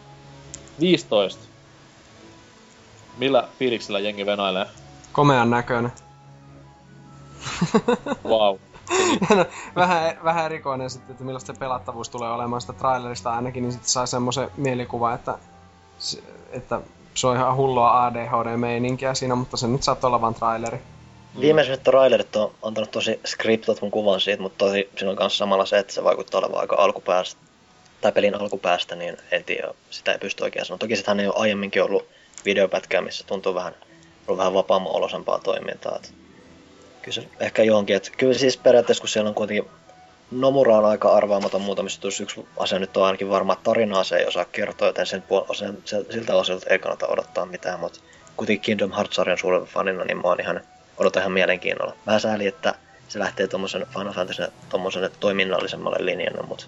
15. 0.80 1.44
Millä 3.18 3.48
fiiliksellä 3.60 4.00
jengi 4.00 4.26
venailee? 4.26 4.66
Komean 5.12 5.50
näköinen. 5.50 5.92
Wow. 8.26 8.58
No, 9.36 9.46
vähän, 9.76 10.18
vähän 10.24 10.46
erikoinen 10.46 10.90
sitten, 10.90 11.12
että 11.12 11.24
millaista 11.24 11.54
se 11.54 11.60
pelattavuus 11.60 12.10
tulee 12.10 12.32
olemaan 12.32 12.62
sitä 12.62 12.74
trailerista 12.74 13.34
ainakin, 13.34 13.64
niin 13.64 13.72
sitten 13.72 13.90
sai 13.90 14.08
semmoisen 14.08 14.52
mielikuva, 14.58 15.14
että, 15.14 15.38
se- 16.00 16.24
että 16.52 16.82
se 17.14 17.28
on 17.28 17.36
ihan 17.36 17.56
hullua 17.56 18.06
ADHD-meininkiä 18.06 19.14
siinä, 19.14 19.36
mutta 19.36 19.58
se 19.58 19.68
nyt 19.68 19.84
saattaa 19.84 20.08
olla 20.08 20.22
vaan 20.22 20.34
traileri. 20.36 20.82
Viimeisimmät 21.40 21.84
trailerit 21.84 22.36
on 22.36 22.52
antanut 22.62 22.92
tosi 22.92 23.20
skriptatun 23.26 23.92
kuvan 23.92 24.22
siitä, 24.22 24.44
mutta 24.44 24.66
tosi 24.66 24.90
siinä 24.98 25.12
on 25.12 25.18
myös 25.20 25.38
samalla 25.38 25.66
se, 25.66 25.78
että 25.78 25.94
se 25.94 26.04
vaikuttaa 26.04 26.40
olevan 26.40 26.60
aika 26.60 26.76
alkupäästä, 26.76 27.42
tai 28.02 28.12
pelin 28.12 28.36
alkupäästä, 28.36 28.96
niin 28.96 29.18
en 29.32 29.44
tiedä, 29.44 29.74
sitä 29.90 30.12
ei 30.12 30.18
pysty 30.20 30.44
oikein 30.44 30.66
sanoa. 30.66 30.78
Toki 30.78 30.96
sitähän 30.96 31.20
ei 31.20 31.28
ole 31.28 31.36
aiemminkin 31.38 31.84
ollut 31.84 32.08
videopätkää, 32.46 33.02
missä 33.02 33.24
tuntuu 33.28 33.56
vähän, 33.56 33.76
ollut 34.28 34.38
vähän 34.38 34.54
vapaamman 34.54 34.96
olosempaa 34.96 35.40
toimintaa. 35.40 35.96
Et 35.96 36.14
kyllä 37.02 37.16
se 37.16 37.28
ehkä 37.40 37.64
johonkin, 37.64 37.96
että 37.96 38.12
kyllä 38.18 38.34
siis 38.34 38.58
periaatteessa, 38.58 39.02
kun 39.02 39.10
siellä 39.10 39.30
on 39.30 39.36
kuitenkin 39.36 39.70
Nomura 40.32 40.78
on 40.78 40.86
aika 40.86 41.14
arvaamaton 41.14 41.62
muutamissa 41.62 41.98
jutuissa. 41.98 42.24
Yksi 42.24 42.46
asia 42.58 42.80
nyt 42.80 42.98
on 42.98 43.06
ainakin 43.06 43.30
varma, 43.30 43.54
että 43.54 43.64
tarinaa 43.64 44.04
se 44.04 44.16
ei 44.18 44.26
osaa 44.26 44.46
kertoa, 44.46 44.88
joten 44.88 45.06
sen 45.06 45.24
puol- 45.24 45.56
sen, 45.56 45.78
siltä 46.10 46.36
osilta 46.36 46.70
ei 46.70 46.80
kannata 46.80 47.08
odottaa 47.08 47.46
mitään, 47.46 47.80
mutta 47.80 48.00
kuitenkin 48.38 48.62
Kingdom 48.62 48.92
Hearts-sarjan 48.92 49.38
suuren 49.38 49.64
fanina, 49.64 50.06
niin 50.06 50.18
mä 50.18 50.24
oon 50.24 50.42
ihan, 50.42 50.62
odotan 50.98 51.22
ihan 51.22 51.32
mielenkiinnolla. 51.32 51.94
Vähän 52.06 52.22
sääli, 52.22 52.48
että 52.48 52.76
se 53.08 53.20
lähtee 53.20 53.48
tommosen 53.48 53.86
Final 53.94 54.14
Fantasy 54.14 54.44
tommoselle 54.70 55.12
toiminnallisemmalle 55.20 56.06
linjalle, 56.06 56.42
mutta 56.48 56.66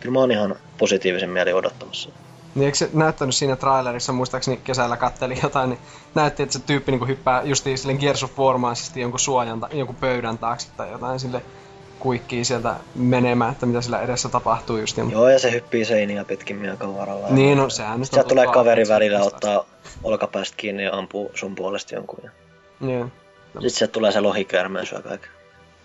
kyllä 0.00 0.12
mä 0.12 0.18
oon 0.20 0.30
ihan 0.30 0.56
positiivisen 0.78 1.30
mieli 1.30 1.52
odottamassa. 1.52 2.10
Niin 2.54 2.64
eikö 2.66 2.78
se 2.78 2.90
näyttänyt 2.92 3.34
siinä 3.34 3.56
trailerissa, 3.56 4.12
muistaakseni 4.12 4.56
kesällä 4.56 4.96
katteli 4.96 5.38
jotain, 5.42 5.70
niin 5.70 5.78
näytti, 6.14 6.42
että 6.42 6.52
se 6.52 6.58
tyyppi 6.66 6.92
niin 6.92 7.08
hyppää 7.08 7.42
justiin 7.42 7.78
silleen 7.78 7.98
Gears 7.98 8.24
of 8.24 8.38
Warmaisesti 8.38 9.00
jonkun 9.00 9.20
suojan, 9.20 9.60
ta- 9.60 9.68
jonkun 9.72 9.96
pöydän 9.96 10.38
taakse 10.38 10.68
tai 10.76 10.90
jotain 10.90 11.20
sille 11.20 11.42
kuikkii 11.98 12.44
sieltä 12.44 12.74
menemään, 12.94 13.52
että 13.52 13.66
mitä 13.66 13.80
sillä 13.80 14.02
edessä 14.02 14.28
tapahtuu 14.28 14.76
just. 14.76 14.96
Niin, 14.96 15.10
Joo, 15.10 15.28
ja 15.28 15.38
se 15.38 15.52
hyppii 15.52 15.84
seiniä 15.84 16.24
pitkin 16.24 16.56
miakan 16.56 16.96
varalla. 16.96 17.26
niin 17.30 17.58
no 17.58 17.70
sehän 17.70 18.00
nyt 18.00 18.10
Sieltä 18.10 18.28
tulee 18.28 18.46
kaveri 18.46 18.88
välillä, 18.88 19.22
ottaa 19.22 19.64
olkapäästä 20.04 20.56
kiinni 20.56 20.84
ja 20.84 20.94
ampuu 20.94 21.30
sun 21.34 21.54
puolesta 21.54 21.94
jonkun. 21.94 22.18
Ja... 22.24 22.30
Niin. 22.80 23.12
Sitten 23.60 23.78
sieltä 23.78 23.92
tulee 23.92 24.12
se 24.12 24.20
lohikäärme 24.20 24.86
syö 24.86 25.02
kaiken. 25.02 25.30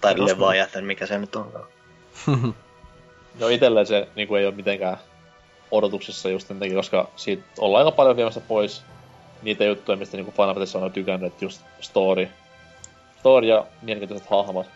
Tai 0.02 0.16
Kiitos. 0.16 0.32
levaajätän, 0.32 0.86
mikä 0.86 1.06
se 1.06 1.18
nyt 1.18 1.36
on. 1.36 1.68
No 3.40 3.48
itelle 3.48 3.86
se 3.86 4.08
niinku 4.16 4.36
ei 4.36 4.46
ole 4.46 4.56
mitenkään 4.56 4.98
odotuksissa 5.72 6.30
just 6.30 6.48
sen 6.48 6.60
takia, 6.60 6.76
koska 6.76 7.10
siitä 7.16 7.44
ollaan 7.58 7.86
aika 7.86 7.96
paljon 7.96 8.16
viemässä 8.16 8.40
pois 8.40 8.84
niitä 9.42 9.64
juttuja, 9.64 9.98
mistä 9.98 10.18
niinku 10.18 10.32
Final 10.32 10.54
Fantasy 10.54 10.78
on 10.78 10.92
tykännyt, 10.92 11.34
että 11.34 11.46
just 11.46 11.62
story. 11.82 12.28
Story 13.20 13.48
ja 13.48 13.66
mielenkiintoiset 13.82 14.30
hahmot. 14.30 14.68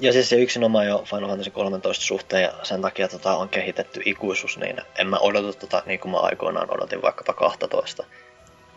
Ja 0.00 0.12
siis 0.12 0.28
se 0.28 0.36
yksinomaan 0.36 0.86
jo 0.86 1.04
Final 1.06 1.28
Fantasy 1.28 1.50
13 1.50 2.04
suhteen 2.04 2.42
ja 2.42 2.52
sen 2.62 2.82
takia 2.82 3.08
tota 3.08 3.36
on 3.36 3.48
kehitetty 3.48 4.02
ikuisuus, 4.04 4.58
niin 4.58 4.76
en 4.98 5.06
mä 5.06 5.18
odota 5.18 5.52
tota 5.52 5.82
niin 5.86 6.00
kuin 6.00 6.12
mä 6.12 6.18
aikoinaan 6.18 6.74
odotin 6.74 7.02
vaikkapa 7.02 7.32
12. 7.32 8.04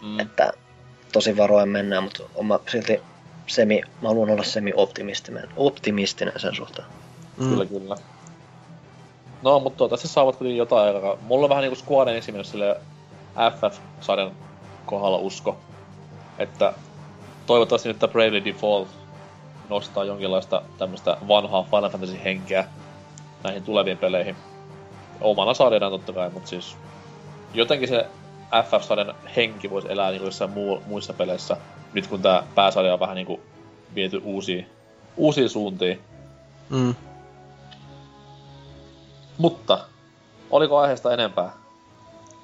Mm. 0.01 0.19
Että 0.19 0.53
tosi 1.11 1.37
varoen 1.37 1.69
mennään, 1.69 2.03
mutta 2.03 2.23
on 2.35 2.45
mä 2.45 2.59
silti 2.67 3.01
semi, 3.47 3.81
mä 4.01 4.07
haluan 4.07 4.29
olla 4.29 4.43
semi-optimistinen 4.43 5.49
optimistinen 5.57 6.39
sen 6.39 6.55
suhteen. 6.55 6.87
Mm. 7.37 7.49
Kyllä, 7.49 7.65
kyllä. 7.65 7.95
No, 9.41 9.59
mutta 9.59 9.77
toivottavasti 9.77 10.07
saavat 10.07 10.35
kuitenkin 10.35 10.57
jotain 10.57 10.95
aikaa. 10.95 11.17
Mulla 11.21 11.45
on 11.45 11.49
vähän 11.49 11.61
niinku 11.61 11.79
Square 11.79 12.11
Enixin 12.11 12.33
mennyt 12.33 12.47
sille 12.47 12.77
FF-sarjan 13.59 14.31
kohdalla 14.85 15.17
usko, 15.17 15.57
että 16.39 16.73
toivottavasti 17.45 17.87
nyt 17.89 17.99
tämä 17.99 18.11
Bravely 18.11 18.45
Default 18.45 18.87
nostaa 19.69 20.03
jonkinlaista 20.03 20.61
tämmöistä 20.77 21.17
vanhaa 21.27 21.63
Final 21.63 21.89
Fantasy-henkeä 21.89 22.65
näihin 23.43 23.63
tuleviin 23.63 23.97
peleihin. 23.97 24.35
Omana 25.21 25.53
sarjana 25.53 25.89
totta 25.89 26.13
kai, 26.13 26.29
mutta 26.29 26.49
siis 26.49 26.77
jotenkin 27.53 27.89
se 27.89 28.05
FF-sarjan 28.61 29.15
henki 29.35 29.69
voisi 29.69 29.91
elää 29.91 30.09
niinku 30.09 30.25
jossain 30.25 30.51
muu, 30.51 30.83
muissa 30.85 31.13
peleissä, 31.13 31.57
nyt 31.93 32.07
kun 32.07 32.21
tämä 32.21 32.43
pääsarja 32.55 32.93
on 32.93 32.99
vähän 32.99 33.15
niinku 33.15 33.39
viety 33.95 34.21
uusiin, 34.23 34.69
uusiin 35.17 35.49
suuntiin. 35.49 35.99
Mm. 36.69 36.95
Mutta, 39.37 39.79
oliko 40.51 40.77
aiheesta 40.77 41.13
enempää? 41.13 41.51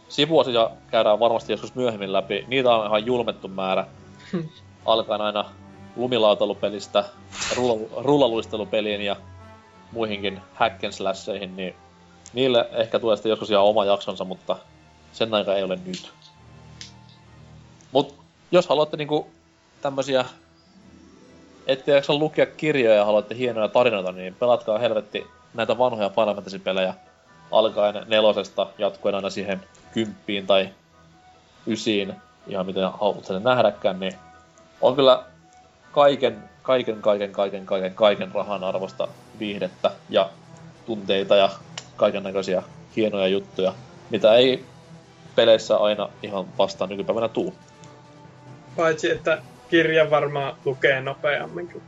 Sivuosia 0.09 0.69
käydään 0.91 1.19
varmasti 1.19 1.53
joskus 1.53 1.75
myöhemmin 1.75 2.13
läpi. 2.13 2.45
Niitä 2.47 2.71
on 2.71 2.87
ihan 2.87 3.05
julmettu 3.05 3.47
määrä. 3.47 3.87
Alkaen 4.85 5.21
aina 5.21 5.45
lumilautailupelistä, 5.95 7.05
rulla- 7.55 8.03
rullaluistelupeliin 8.03 9.01
ja 9.01 9.15
muihinkin 9.91 10.41
hack 10.53 10.83
and 10.83 10.91
slasheihin, 10.91 11.55
niin 11.55 11.75
niille 12.33 12.69
ehkä 12.71 12.99
tulee 12.99 13.15
sitten 13.15 13.29
joskus 13.29 13.49
ihan 13.51 13.63
oma 13.63 13.85
jaksonsa, 13.85 14.25
mutta 14.25 14.57
sen 15.13 15.33
aika 15.33 15.55
ei 15.55 15.63
ole 15.63 15.79
nyt. 15.85 16.11
Mut 17.91 18.15
jos 18.51 18.67
haluatte 18.67 18.97
niinku 18.97 19.27
tämmösiä 19.81 20.25
ette 21.67 21.91
jaksa 21.91 22.13
lukea 22.13 22.45
kirjoja 22.45 22.97
ja 22.97 23.05
haluatte 23.05 23.35
hienoja 23.35 23.67
tarinoita, 23.67 24.11
niin 24.11 24.35
pelatkaa 24.35 24.77
helvetti 24.77 25.27
näitä 25.53 25.77
vanhoja 25.77 26.09
Final 26.09 26.35
Fantasy-pelejä 26.35 26.93
alkaen 27.51 28.05
nelosesta 28.07 28.67
jatkuen 28.77 29.15
aina 29.15 29.29
siihen 29.29 29.61
kymppiin 29.93 30.47
tai 30.47 30.69
ysiin, 31.67 32.13
ihan 32.47 32.65
miten 32.65 32.91
haluatte 32.91 33.27
sen 33.27 33.43
nähdäkään, 33.43 33.99
niin 33.99 34.13
on 34.81 34.95
kyllä 34.95 35.23
kaiken, 35.91 36.43
kaiken, 36.61 37.01
kaiken, 37.01 37.31
kaiken, 37.31 37.65
kaiken, 37.65 37.95
kaiken 37.95 38.31
rahan 38.33 38.63
arvosta 38.63 39.07
viihdettä 39.39 39.91
ja 40.09 40.29
tunteita 40.85 41.35
ja 41.35 41.49
kaiken 41.95 42.23
näköisiä 42.23 42.63
hienoja 42.95 43.27
juttuja, 43.27 43.73
mitä 44.09 44.33
ei 44.33 44.65
peleissä 45.35 45.77
aina 45.77 46.09
ihan 46.23 46.45
vastaan 46.57 46.89
nykypäivänä 46.89 47.27
tuu. 47.27 47.53
Paitsi, 48.75 49.11
että 49.11 49.41
kirja 49.69 50.09
varmaan 50.09 50.55
lukee 50.65 51.01
nopeammin 51.01 51.71
kuin 51.71 51.83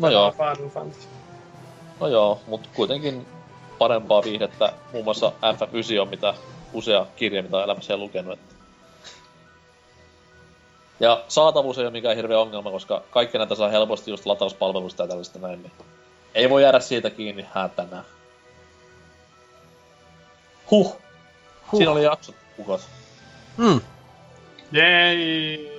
No 0.00 0.10
joo, 0.10 0.32
Final 0.32 0.68
Fantasy. 0.68 1.08
No 2.00 2.06
joo, 2.06 2.40
mutta 2.46 2.68
kuitenkin 2.74 3.26
parempaa 3.78 4.24
viihdettä. 4.24 4.72
Muun 4.92 5.04
muassa 5.04 5.32
FF9 5.42 6.00
on 6.00 6.08
mitä 6.08 6.34
usea 6.72 7.06
kirja, 7.16 7.42
mitä 7.42 7.56
on 7.56 7.64
elämässä 7.64 7.96
lukenut. 7.96 8.32
Että. 8.32 8.54
Ja 11.00 11.24
saatavuus 11.28 11.78
ei 11.78 11.84
ole 11.84 11.92
mikään 11.92 12.16
hirveä 12.16 12.38
ongelma, 12.38 12.70
koska 12.70 13.02
kaikki 13.10 13.38
näitä 13.38 13.54
saa 13.54 13.68
helposti 13.68 14.10
just 14.10 14.26
latauspalvelusta 14.26 15.02
ja 15.02 15.08
tällaista 15.08 15.38
näin. 15.38 15.62
Niin 15.62 15.72
ei 16.34 16.50
voi 16.50 16.62
jäädä 16.62 16.80
siitä 16.80 17.10
kiinni 17.10 17.46
häätänään. 17.52 18.04
Huh. 20.70 20.96
Huh. 21.72 21.78
Siinä 21.78 21.92
oli 21.92 22.04
jaksot, 22.04 22.34
ukot. 22.58 22.80
Mm. 23.56 23.80
Jei! 24.72 25.76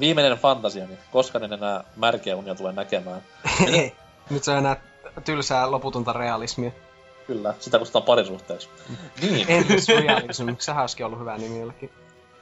Viimeinen 0.00 0.38
fantasia, 0.38 0.86
niin 0.86 0.98
koska 1.12 1.38
en 1.38 1.52
enää 1.52 1.84
märkeä 1.96 2.36
unia 2.36 2.54
tulee 2.54 2.72
näkemään. 2.72 3.22
Nyt 4.30 4.44
se 4.44 4.50
on 4.50 4.58
enää 4.58 4.76
tylsää 5.24 5.70
loputonta 5.70 6.12
realismia. 6.12 6.70
Kyllä, 7.26 7.54
sitä 7.58 7.78
kutsutaan 7.78 8.02
parisuhteeksi. 8.04 8.68
Niin, 9.22 9.46
Endless 9.50 9.88
Realism, 9.88 10.48
sehän 10.58 10.82
olisikin 10.82 11.06
ollut 11.06 11.20
hyvä 11.20 11.38
nimi 11.38 11.60
jollekin. 11.60 11.90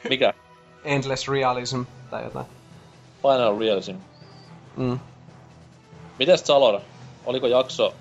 mikä? 0.09 0.35
Endless 0.85 1.29
Realism 1.29 1.83
tai 2.11 2.25
jotain. 2.25 2.47
Final 3.23 3.59
Realism. 3.59 3.95
Mm. 4.77 4.99
Mites 6.19 6.47
Salor? 6.47 6.81
Oliko 7.25 7.47
jakso 7.47 7.95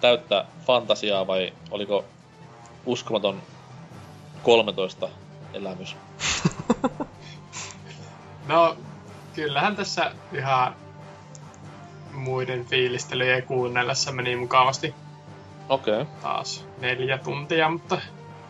täyttä 0.00 0.44
fantasiaa 0.66 1.26
vai 1.26 1.52
oliko 1.70 2.04
uskomaton 2.86 3.42
13 4.42 5.08
elämys? 5.54 5.96
No, 8.48 8.76
kyllähän 9.34 9.76
tässä 9.76 10.12
ihan 10.32 10.74
muiden 12.14 12.64
fiilistelyjen 12.64 13.42
kuunnellessa 13.42 14.12
meni 14.12 14.36
mukavasti 14.36 14.94
Okei. 15.68 15.94
Okay. 15.94 16.06
taas 16.22 16.64
neljä 16.78 17.18
tuntia, 17.18 17.70
mutta 17.70 18.00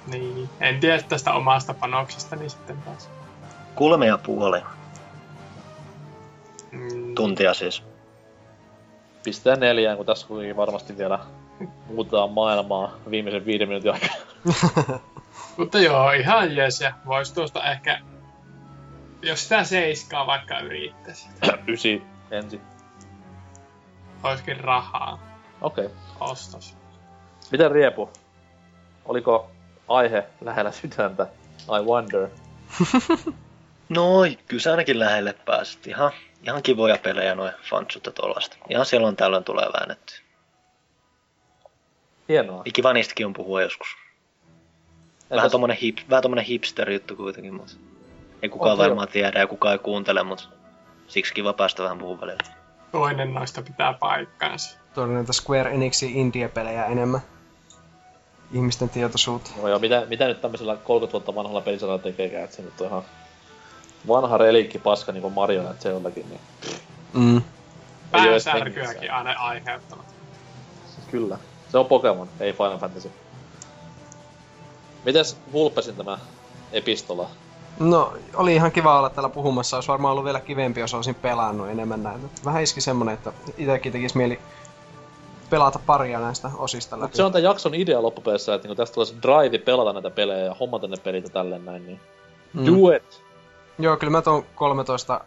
niin, 0.06 0.48
en 0.60 0.80
tiedä 0.80 1.02
tästä 1.02 1.32
omasta 1.32 1.74
panoksesta, 1.74 2.36
niin 2.36 2.50
sitten 2.50 2.82
taas. 2.82 3.08
Kolme 3.74 4.06
ja 4.06 4.18
puoli 4.18 4.62
Mm, 6.72 7.14
tuntia 7.14 7.54
siis. 7.54 7.82
Pistää 9.24 9.56
neljään, 9.56 9.96
kun 9.96 10.06
tässä 10.06 10.26
kuitenkin 10.26 10.56
varmasti 10.56 10.98
vielä 10.98 11.18
muutetaan 11.86 12.30
maailmaa 12.30 12.92
viimeisen 13.10 13.46
viiden 13.46 13.68
minuutin 13.68 13.92
aikana. 13.92 14.14
Mutta 15.60 15.78
joo, 15.78 16.12
ihan 16.12 16.56
jees, 16.56 16.80
ja 16.80 16.92
vois 17.06 17.32
tuosta 17.32 17.70
ehkä, 17.70 18.00
jos 19.22 19.42
sitä 19.42 19.64
seiskaa 19.64 20.26
vaikka 20.26 20.60
yrittäisi, 20.60 21.28
Ysi 21.72 22.02
ensin. 22.30 22.60
olisikin 24.22 24.60
rahaa 24.60 25.18
Okei. 25.60 25.86
Okay. 25.86 25.96
ostos. 26.20 26.76
Miten 27.52 27.70
Riepu? 27.70 28.10
Oliko 29.04 29.50
aihe 29.88 30.26
lähellä 30.40 30.72
sydäntä? 30.72 31.26
I 31.62 31.84
wonder. 31.84 32.28
Noi, 33.88 34.38
kyllä 34.48 34.62
se 34.62 34.70
ainakin 34.70 34.98
lähelle 34.98 35.32
pääsit. 35.32 35.86
Ihan, 35.86 36.12
ihan 36.42 36.62
kivoja 36.62 36.98
pelejä 37.02 37.34
noin 37.34 37.52
fansut 37.70 38.06
ja 38.06 38.12
tollasta. 38.12 38.56
Ihan 38.68 38.86
silloin 38.86 39.16
tällöin 39.16 39.44
tulee 39.44 39.68
väännetty. 39.72 40.14
Hienoa. 42.28 42.62
Ikiva 42.64 42.92
niistäkin 42.92 43.26
on 43.26 43.32
puhua 43.32 43.62
joskus. 43.62 43.88
Vähän 45.30 45.50
tommonen, 45.50 45.76
hip, 45.76 45.98
vähän 46.10 46.22
tommonen 46.22 46.44
hipster-juttu 46.44 47.16
kuitenkin, 47.16 47.54
mutta 47.54 47.72
ei 48.42 48.48
kukaan 48.48 48.76
se 48.76 48.82
varmaan 48.82 49.08
tiedä 49.08 49.38
ja 49.40 49.46
kukaan 49.46 49.72
ei 49.72 49.78
kuuntele, 49.78 50.22
mutta 50.22 50.44
siksi 51.08 51.34
kiva 51.34 51.52
päästä 51.52 51.82
vähän 51.82 51.98
puhun 51.98 52.20
välillä. 52.20 52.42
Toinen 52.92 53.34
noista 53.34 53.62
pitää 53.62 53.92
paikkaansa. 53.92 54.78
Tuolla 54.94 55.12
näitä 55.14 55.32
Square 55.32 55.70
Enixin 55.70 56.10
indie-pelejä 56.16 56.86
enemmän. 56.86 57.20
Ihmisten 58.52 58.88
tietoisuutta. 58.88 59.50
No 59.62 59.68
joo, 59.68 59.78
mitä, 59.78 60.06
mitä 60.08 60.26
nyt 60.28 60.40
tämmöisellä 60.40 60.76
30 60.76 61.12
vuotta 61.12 61.34
vanhalla 61.34 61.60
pelisarjalla 61.60 62.02
tekeekään, 62.02 62.44
että 62.44 62.56
se 62.56 62.62
nyt 62.62 62.80
on 62.80 62.86
ihan 62.86 63.02
vanha 64.08 64.38
reliikki 64.38 64.78
paska 64.78 65.12
niinku 65.12 65.30
Marionette 65.30 65.82
Zeldakin, 65.82 66.26
niin 66.28 66.40
Mm. 67.14 67.42
Päänsärkyäkin 68.10 68.86
hengissä. 68.86 69.16
aina 69.16 69.32
aiheuttavat. 69.32 70.04
kyllä. 71.10 71.38
Se 71.68 71.78
on 71.78 71.86
Pokemon, 71.86 72.28
ei 72.40 72.52
Final 72.52 72.78
Fantasy. 72.78 73.10
Mites 75.04 75.36
Vulpesin 75.52 75.96
tämä 75.96 76.18
epistola? 76.72 77.28
No, 77.78 78.12
oli 78.34 78.54
ihan 78.54 78.72
kiva 78.72 78.98
olla 78.98 79.10
täällä 79.10 79.28
puhumassa. 79.28 79.76
Olisi 79.76 79.88
varmaan 79.88 80.12
ollut 80.12 80.24
vielä 80.24 80.40
kivempi, 80.40 80.80
jos 80.80 80.94
olisin 80.94 81.14
pelannut 81.14 81.68
enemmän 81.68 82.02
näitä. 82.02 82.26
Vähän 82.44 82.62
iski 82.62 82.80
semmonen, 82.80 83.14
että 83.14 83.32
itsekin 83.58 83.92
tekisi 83.92 84.16
mieli 84.16 84.38
pelata 85.50 85.80
paria 85.86 86.20
näistä 86.20 86.50
osista 86.56 86.96
läpi. 86.96 87.06
Mut 87.06 87.14
se 87.14 87.22
on 87.22 87.32
tämän 87.32 87.42
jakson 87.44 87.74
idea 87.74 88.02
loppupeleissä, 88.02 88.54
että 88.54 88.68
niinku 88.68 88.76
tästä 88.82 88.94
tulee 88.94 89.06
se 89.06 89.14
drive 89.22 89.58
pelata 89.58 89.92
näitä 89.92 90.10
pelejä 90.10 90.44
ja 90.44 90.54
hommata 90.60 90.86
ne 90.88 90.96
pelit 90.96 91.24
ja 91.24 91.30
tälleen 91.30 91.64
näin, 91.64 91.86
niin 91.86 92.00
Mm. 92.52 92.66
do 92.66 92.92
it! 92.96 93.22
Joo, 93.78 93.96
kyllä 93.96 94.10
mä 94.10 94.22
tuon 94.22 94.44
13, 94.54 95.20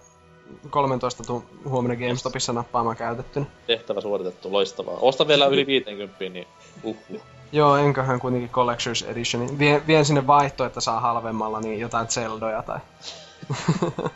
13 0.70 1.24
tuun 1.24 1.44
huomenna 1.70 1.96
GameStopissa 2.06 2.54
nappaamaan 2.54 2.96
käytettynä. 2.98 3.46
Tehtävä 3.68 4.02
suoritettu, 4.02 4.52
loistavaa. 4.52 4.98
Osta 5.02 5.28
vielä 5.28 5.46
yli 5.46 5.66
50, 5.66 6.30
niin 6.30 6.48
uhuh. 6.84 7.22
Joo, 7.54 7.78
enköhän 7.78 8.20
kuitenkin 8.20 8.50
Collector's 8.50 9.12
Edition. 9.12 9.60
Vien, 9.60 9.88
vien 9.88 10.06
sinne 10.06 10.28
vaihto, 10.28 10.66
että 10.66 10.82
saa 10.82 11.00
halvemmalla 11.00 11.60
niin 11.60 11.80
jotain 11.80 12.08
Zeldoja 12.08 12.64
tai... 12.64 12.80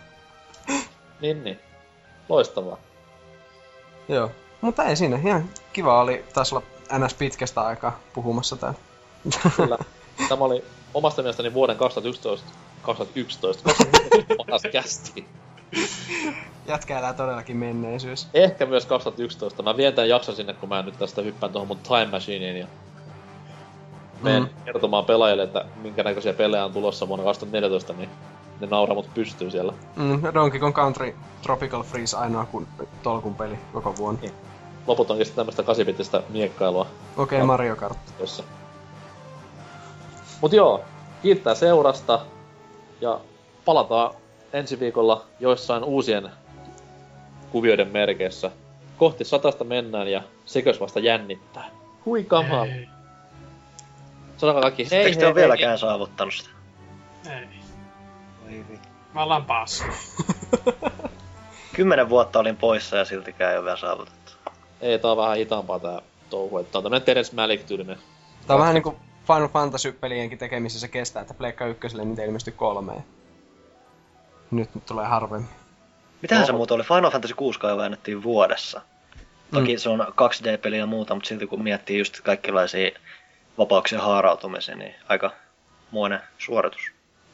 Niin, 1.22 1.44
niin. 1.44 1.60
Loistavaa. 2.30 2.78
Joo. 4.08 4.32
Mutta 4.62 4.84
ei 4.84 4.96
siinä. 4.96 5.20
Ihan 5.26 5.50
kiva 5.74 6.02
oli 6.02 6.26
taas 6.34 6.54
olla 6.54 6.64
NS 6.98 7.14
pitkästä 7.14 7.62
aikaa 7.62 8.00
puhumassa 8.14 8.56
täällä. 8.56 8.80
Kyllä. 9.56 9.78
Tämä 10.30 10.46
oli 10.46 10.64
omasta 10.94 11.22
mielestäni 11.22 11.54
vuoden 11.54 11.78
2011, 11.78 12.48
2011, 12.82 13.64
2011 13.64 14.36
paras 14.38 14.62
kästi. 14.72 15.28
Todellakin 17.18 17.58
menneisyys. 17.58 18.28
Ehkä 18.34 18.66
myös 18.66 18.86
2011. 18.86 19.64
Mä 19.64 19.78
vien 19.78 19.94
tämän 19.94 20.10
jakson 20.10 20.36
sinne, 20.36 20.54
kun 20.54 20.70
mä 20.70 20.82
nyt 20.82 20.98
tästä 21.00 21.22
hyppään 21.22 21.52
tuohon 21.52 21.68
mun 21.68 21.78
Time 21.78 22.06
Machineen 22.06 22.58
ja 22.58 22.68
menen 24.22 24.44
Mm. 24.44 24.50
kertomaan 24.66 25.06
pelaajille, 25.06 25.44
että 25.44 25.66
minkä 25.82 26.04
näköisiä 26.04 26.34
pelejä 26.34 26.66
on 26.66 26.74
tulossa 26.74 27.08
vuonna 27.08 27.26
2014, 27.26 27.94
niin 27.94 28.10
ne 28.60 28.68
nauraa 28.68 28.96
mut 28.96 29.14
pystyy 29.14 29.52
siellä. 29.52 29.74
Mm, 29.96 30.22
Donkey 30.34 30.60
Kong 30.60 30.76
Country 30.76 31.16
Tropical 31.44 31.84
Freeze 31.84 32.18
ainoa 32.18 32.46
kun, 32.46 32.68
tolkun 33.04 33.36
peli 33.36 33.60
koko 33.74 33.98
vuonna. 33.98 34.22
Niin. 34.22 34.34
Loput 34.88 35.12
onkin 35.12 35.26
sitten 35.26 35.42
tämmöstä 35.42 35.64
kasipitistä 35.64 36.22
miekkailua 36.30 36.88
Okei, 37.18 37.38
okay, 37.38 37.48
Mario 37.48 37.76
Kart. 37.76 37.98
jossa. 38.20 38.44
Mut 40.42 40.54
joo, 40.54 40.82
kiittää 41.22 41.56
seurasta 41.56 42.20
ja 43.02 43.20
palataan 43.66 44.14
ensi 44.54 44.80
viikolla 44.80 45.26
joissain 45.40 45.84
uusien 45.84 46.30
kuvioiden 47.52 47.88
merkeissä. 47.88 48.52
Kohti 48.98 49.26
satasta 49.26 49.64
mennään 49.64 50.08
ja 50.12 50.22
sekös 50.46 50.80
vasta 50.82 51.00
jännittää. 51.00 51.70
Hui 52.06 52.24
kamaa. 52.24 52.66
Ei, 54.38 54.42
Sanokaa 54.42 54.62
kaikki 54.62 54.88
hei 54.92 55.00
Etteikö 55.00 55.10
hei, 55.10 55.20
te 55.20 55.26
ole 55.26 55.36
hei, 55.36 55.42
vieläkään 55.42 55.80
saavuttanut 55.80 56.34
sitä? 56.34 56.50
ei. 57.30 57.48
Voi 58.44 58.66
vittu. 58.72 58.88
Mä 59.14 59.24
ollaan 59.24 59.46
passu. 59.46 59.84
Kymmenen 61.76 62.10
vuotta 62.10 62.40
olin 62.40 62.58
poissa 62.58 62.98
ja 62.98 63.06
siltikään 63.06 63.52
ei 63.52 63.58
ole 63.58 63.66
vielä 63.66 63.78
saavutettu. 63.78 64.32
Ei, 64.82 65.00
tää 65.00 65.12
on 65.12 65.18
vähän 65.18 65.38
hitaampaa 65.38 65.80
tää 65.80 66.02
touhu. 66.30 66.58
että 66.58 66.72
Tää 66.72 66.80
on 66.80 66.84
tämmönen 66.84 67.06
Terence 67.06 67.36
Malick-tyylinen. 67.36 67.98
Tää 68.48 68.56
on 68.56 68.60
vähän 68.60 68.74
niinku 68.74 68.96
Final 69.28 69.48
Fantasy-pelienkin 69.48 70.38
tekemisessä 70.38 70.88
kestää, 70.88 71.22
että 71.22 71.34
Pleikka 71.34 71.66
ykköselle 71.66 72.06
niitä 72.06 72.24
ilmestyi 72.24 72.54
kolme. 72.54 72.94
Nyt 74.52 74.76
nyt 74.76 74.86
tulee 74.86 75.06
harvemmin. 75.06 75.50
Mitähän 76.22 76.46
se 76.46 76.52
Oho. 76.52 76.58
muuta 76.58 76.74
oli? 76.74 76.84
Final 76.84 77.12
Fantasy 77.12 77.34
6 77.34 77.60
kai 77.60 77.78
väännettiin 77.78 78.24
vuodessa. 78.24 78.82
Toki 79.54 79.74
mm. 79.74 79.80
se 79.80 79.90
on 79.90 80.00
2D-peli 80.00 80.78
ja 80.78 80.86
muuta, 80.86 81.16
mutta 81.16 81.28
silti 81.28 81.48
kun 81.48 81.64
miettii 81.64 82.00
just 82.00 82.22
kaikenlaisia 82.22 82.92
vapauksien 83.58 84.02
haarautumisia, 84.02 84.76
niin 84.76 84.96
aika 85.10 85.32
muoinen 85.92 86.20
suoritus. 86.38 86.82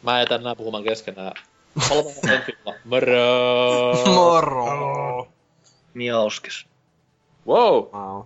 Mä 0.01 0.19
jätän 0.19 0.43
nää 0.43 0.55
puhumaan 0.55 0.83
keskenään. 0.83 1.33
Moro! 2.85 3.93
Moro! 4.05 5.27
Miauskis. 5.93 6.67
Wow! 7.47 7.73
Wow. 7.73 8.25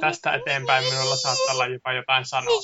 Tästä 0.00 0.34
eteenpäin 0.34 0.84
minulla 0.84 1.16
saattaa 1.16 1.54
olla 1.54 1.66
jopa 1.66 1.92
jotain 1.92 2.26
sanoa. 2.26 2.60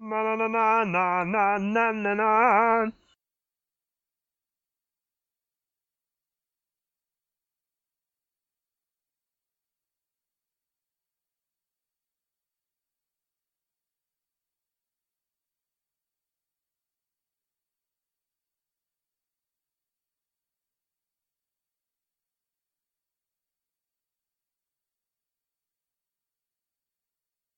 Na 0.00 0.22
na 0.22 0.36
na 0.36 0.84
na 0.84 1.24
na 1.24 1.58
na 1.58 1.92
na 1.92 2.14
na 2.14 3.07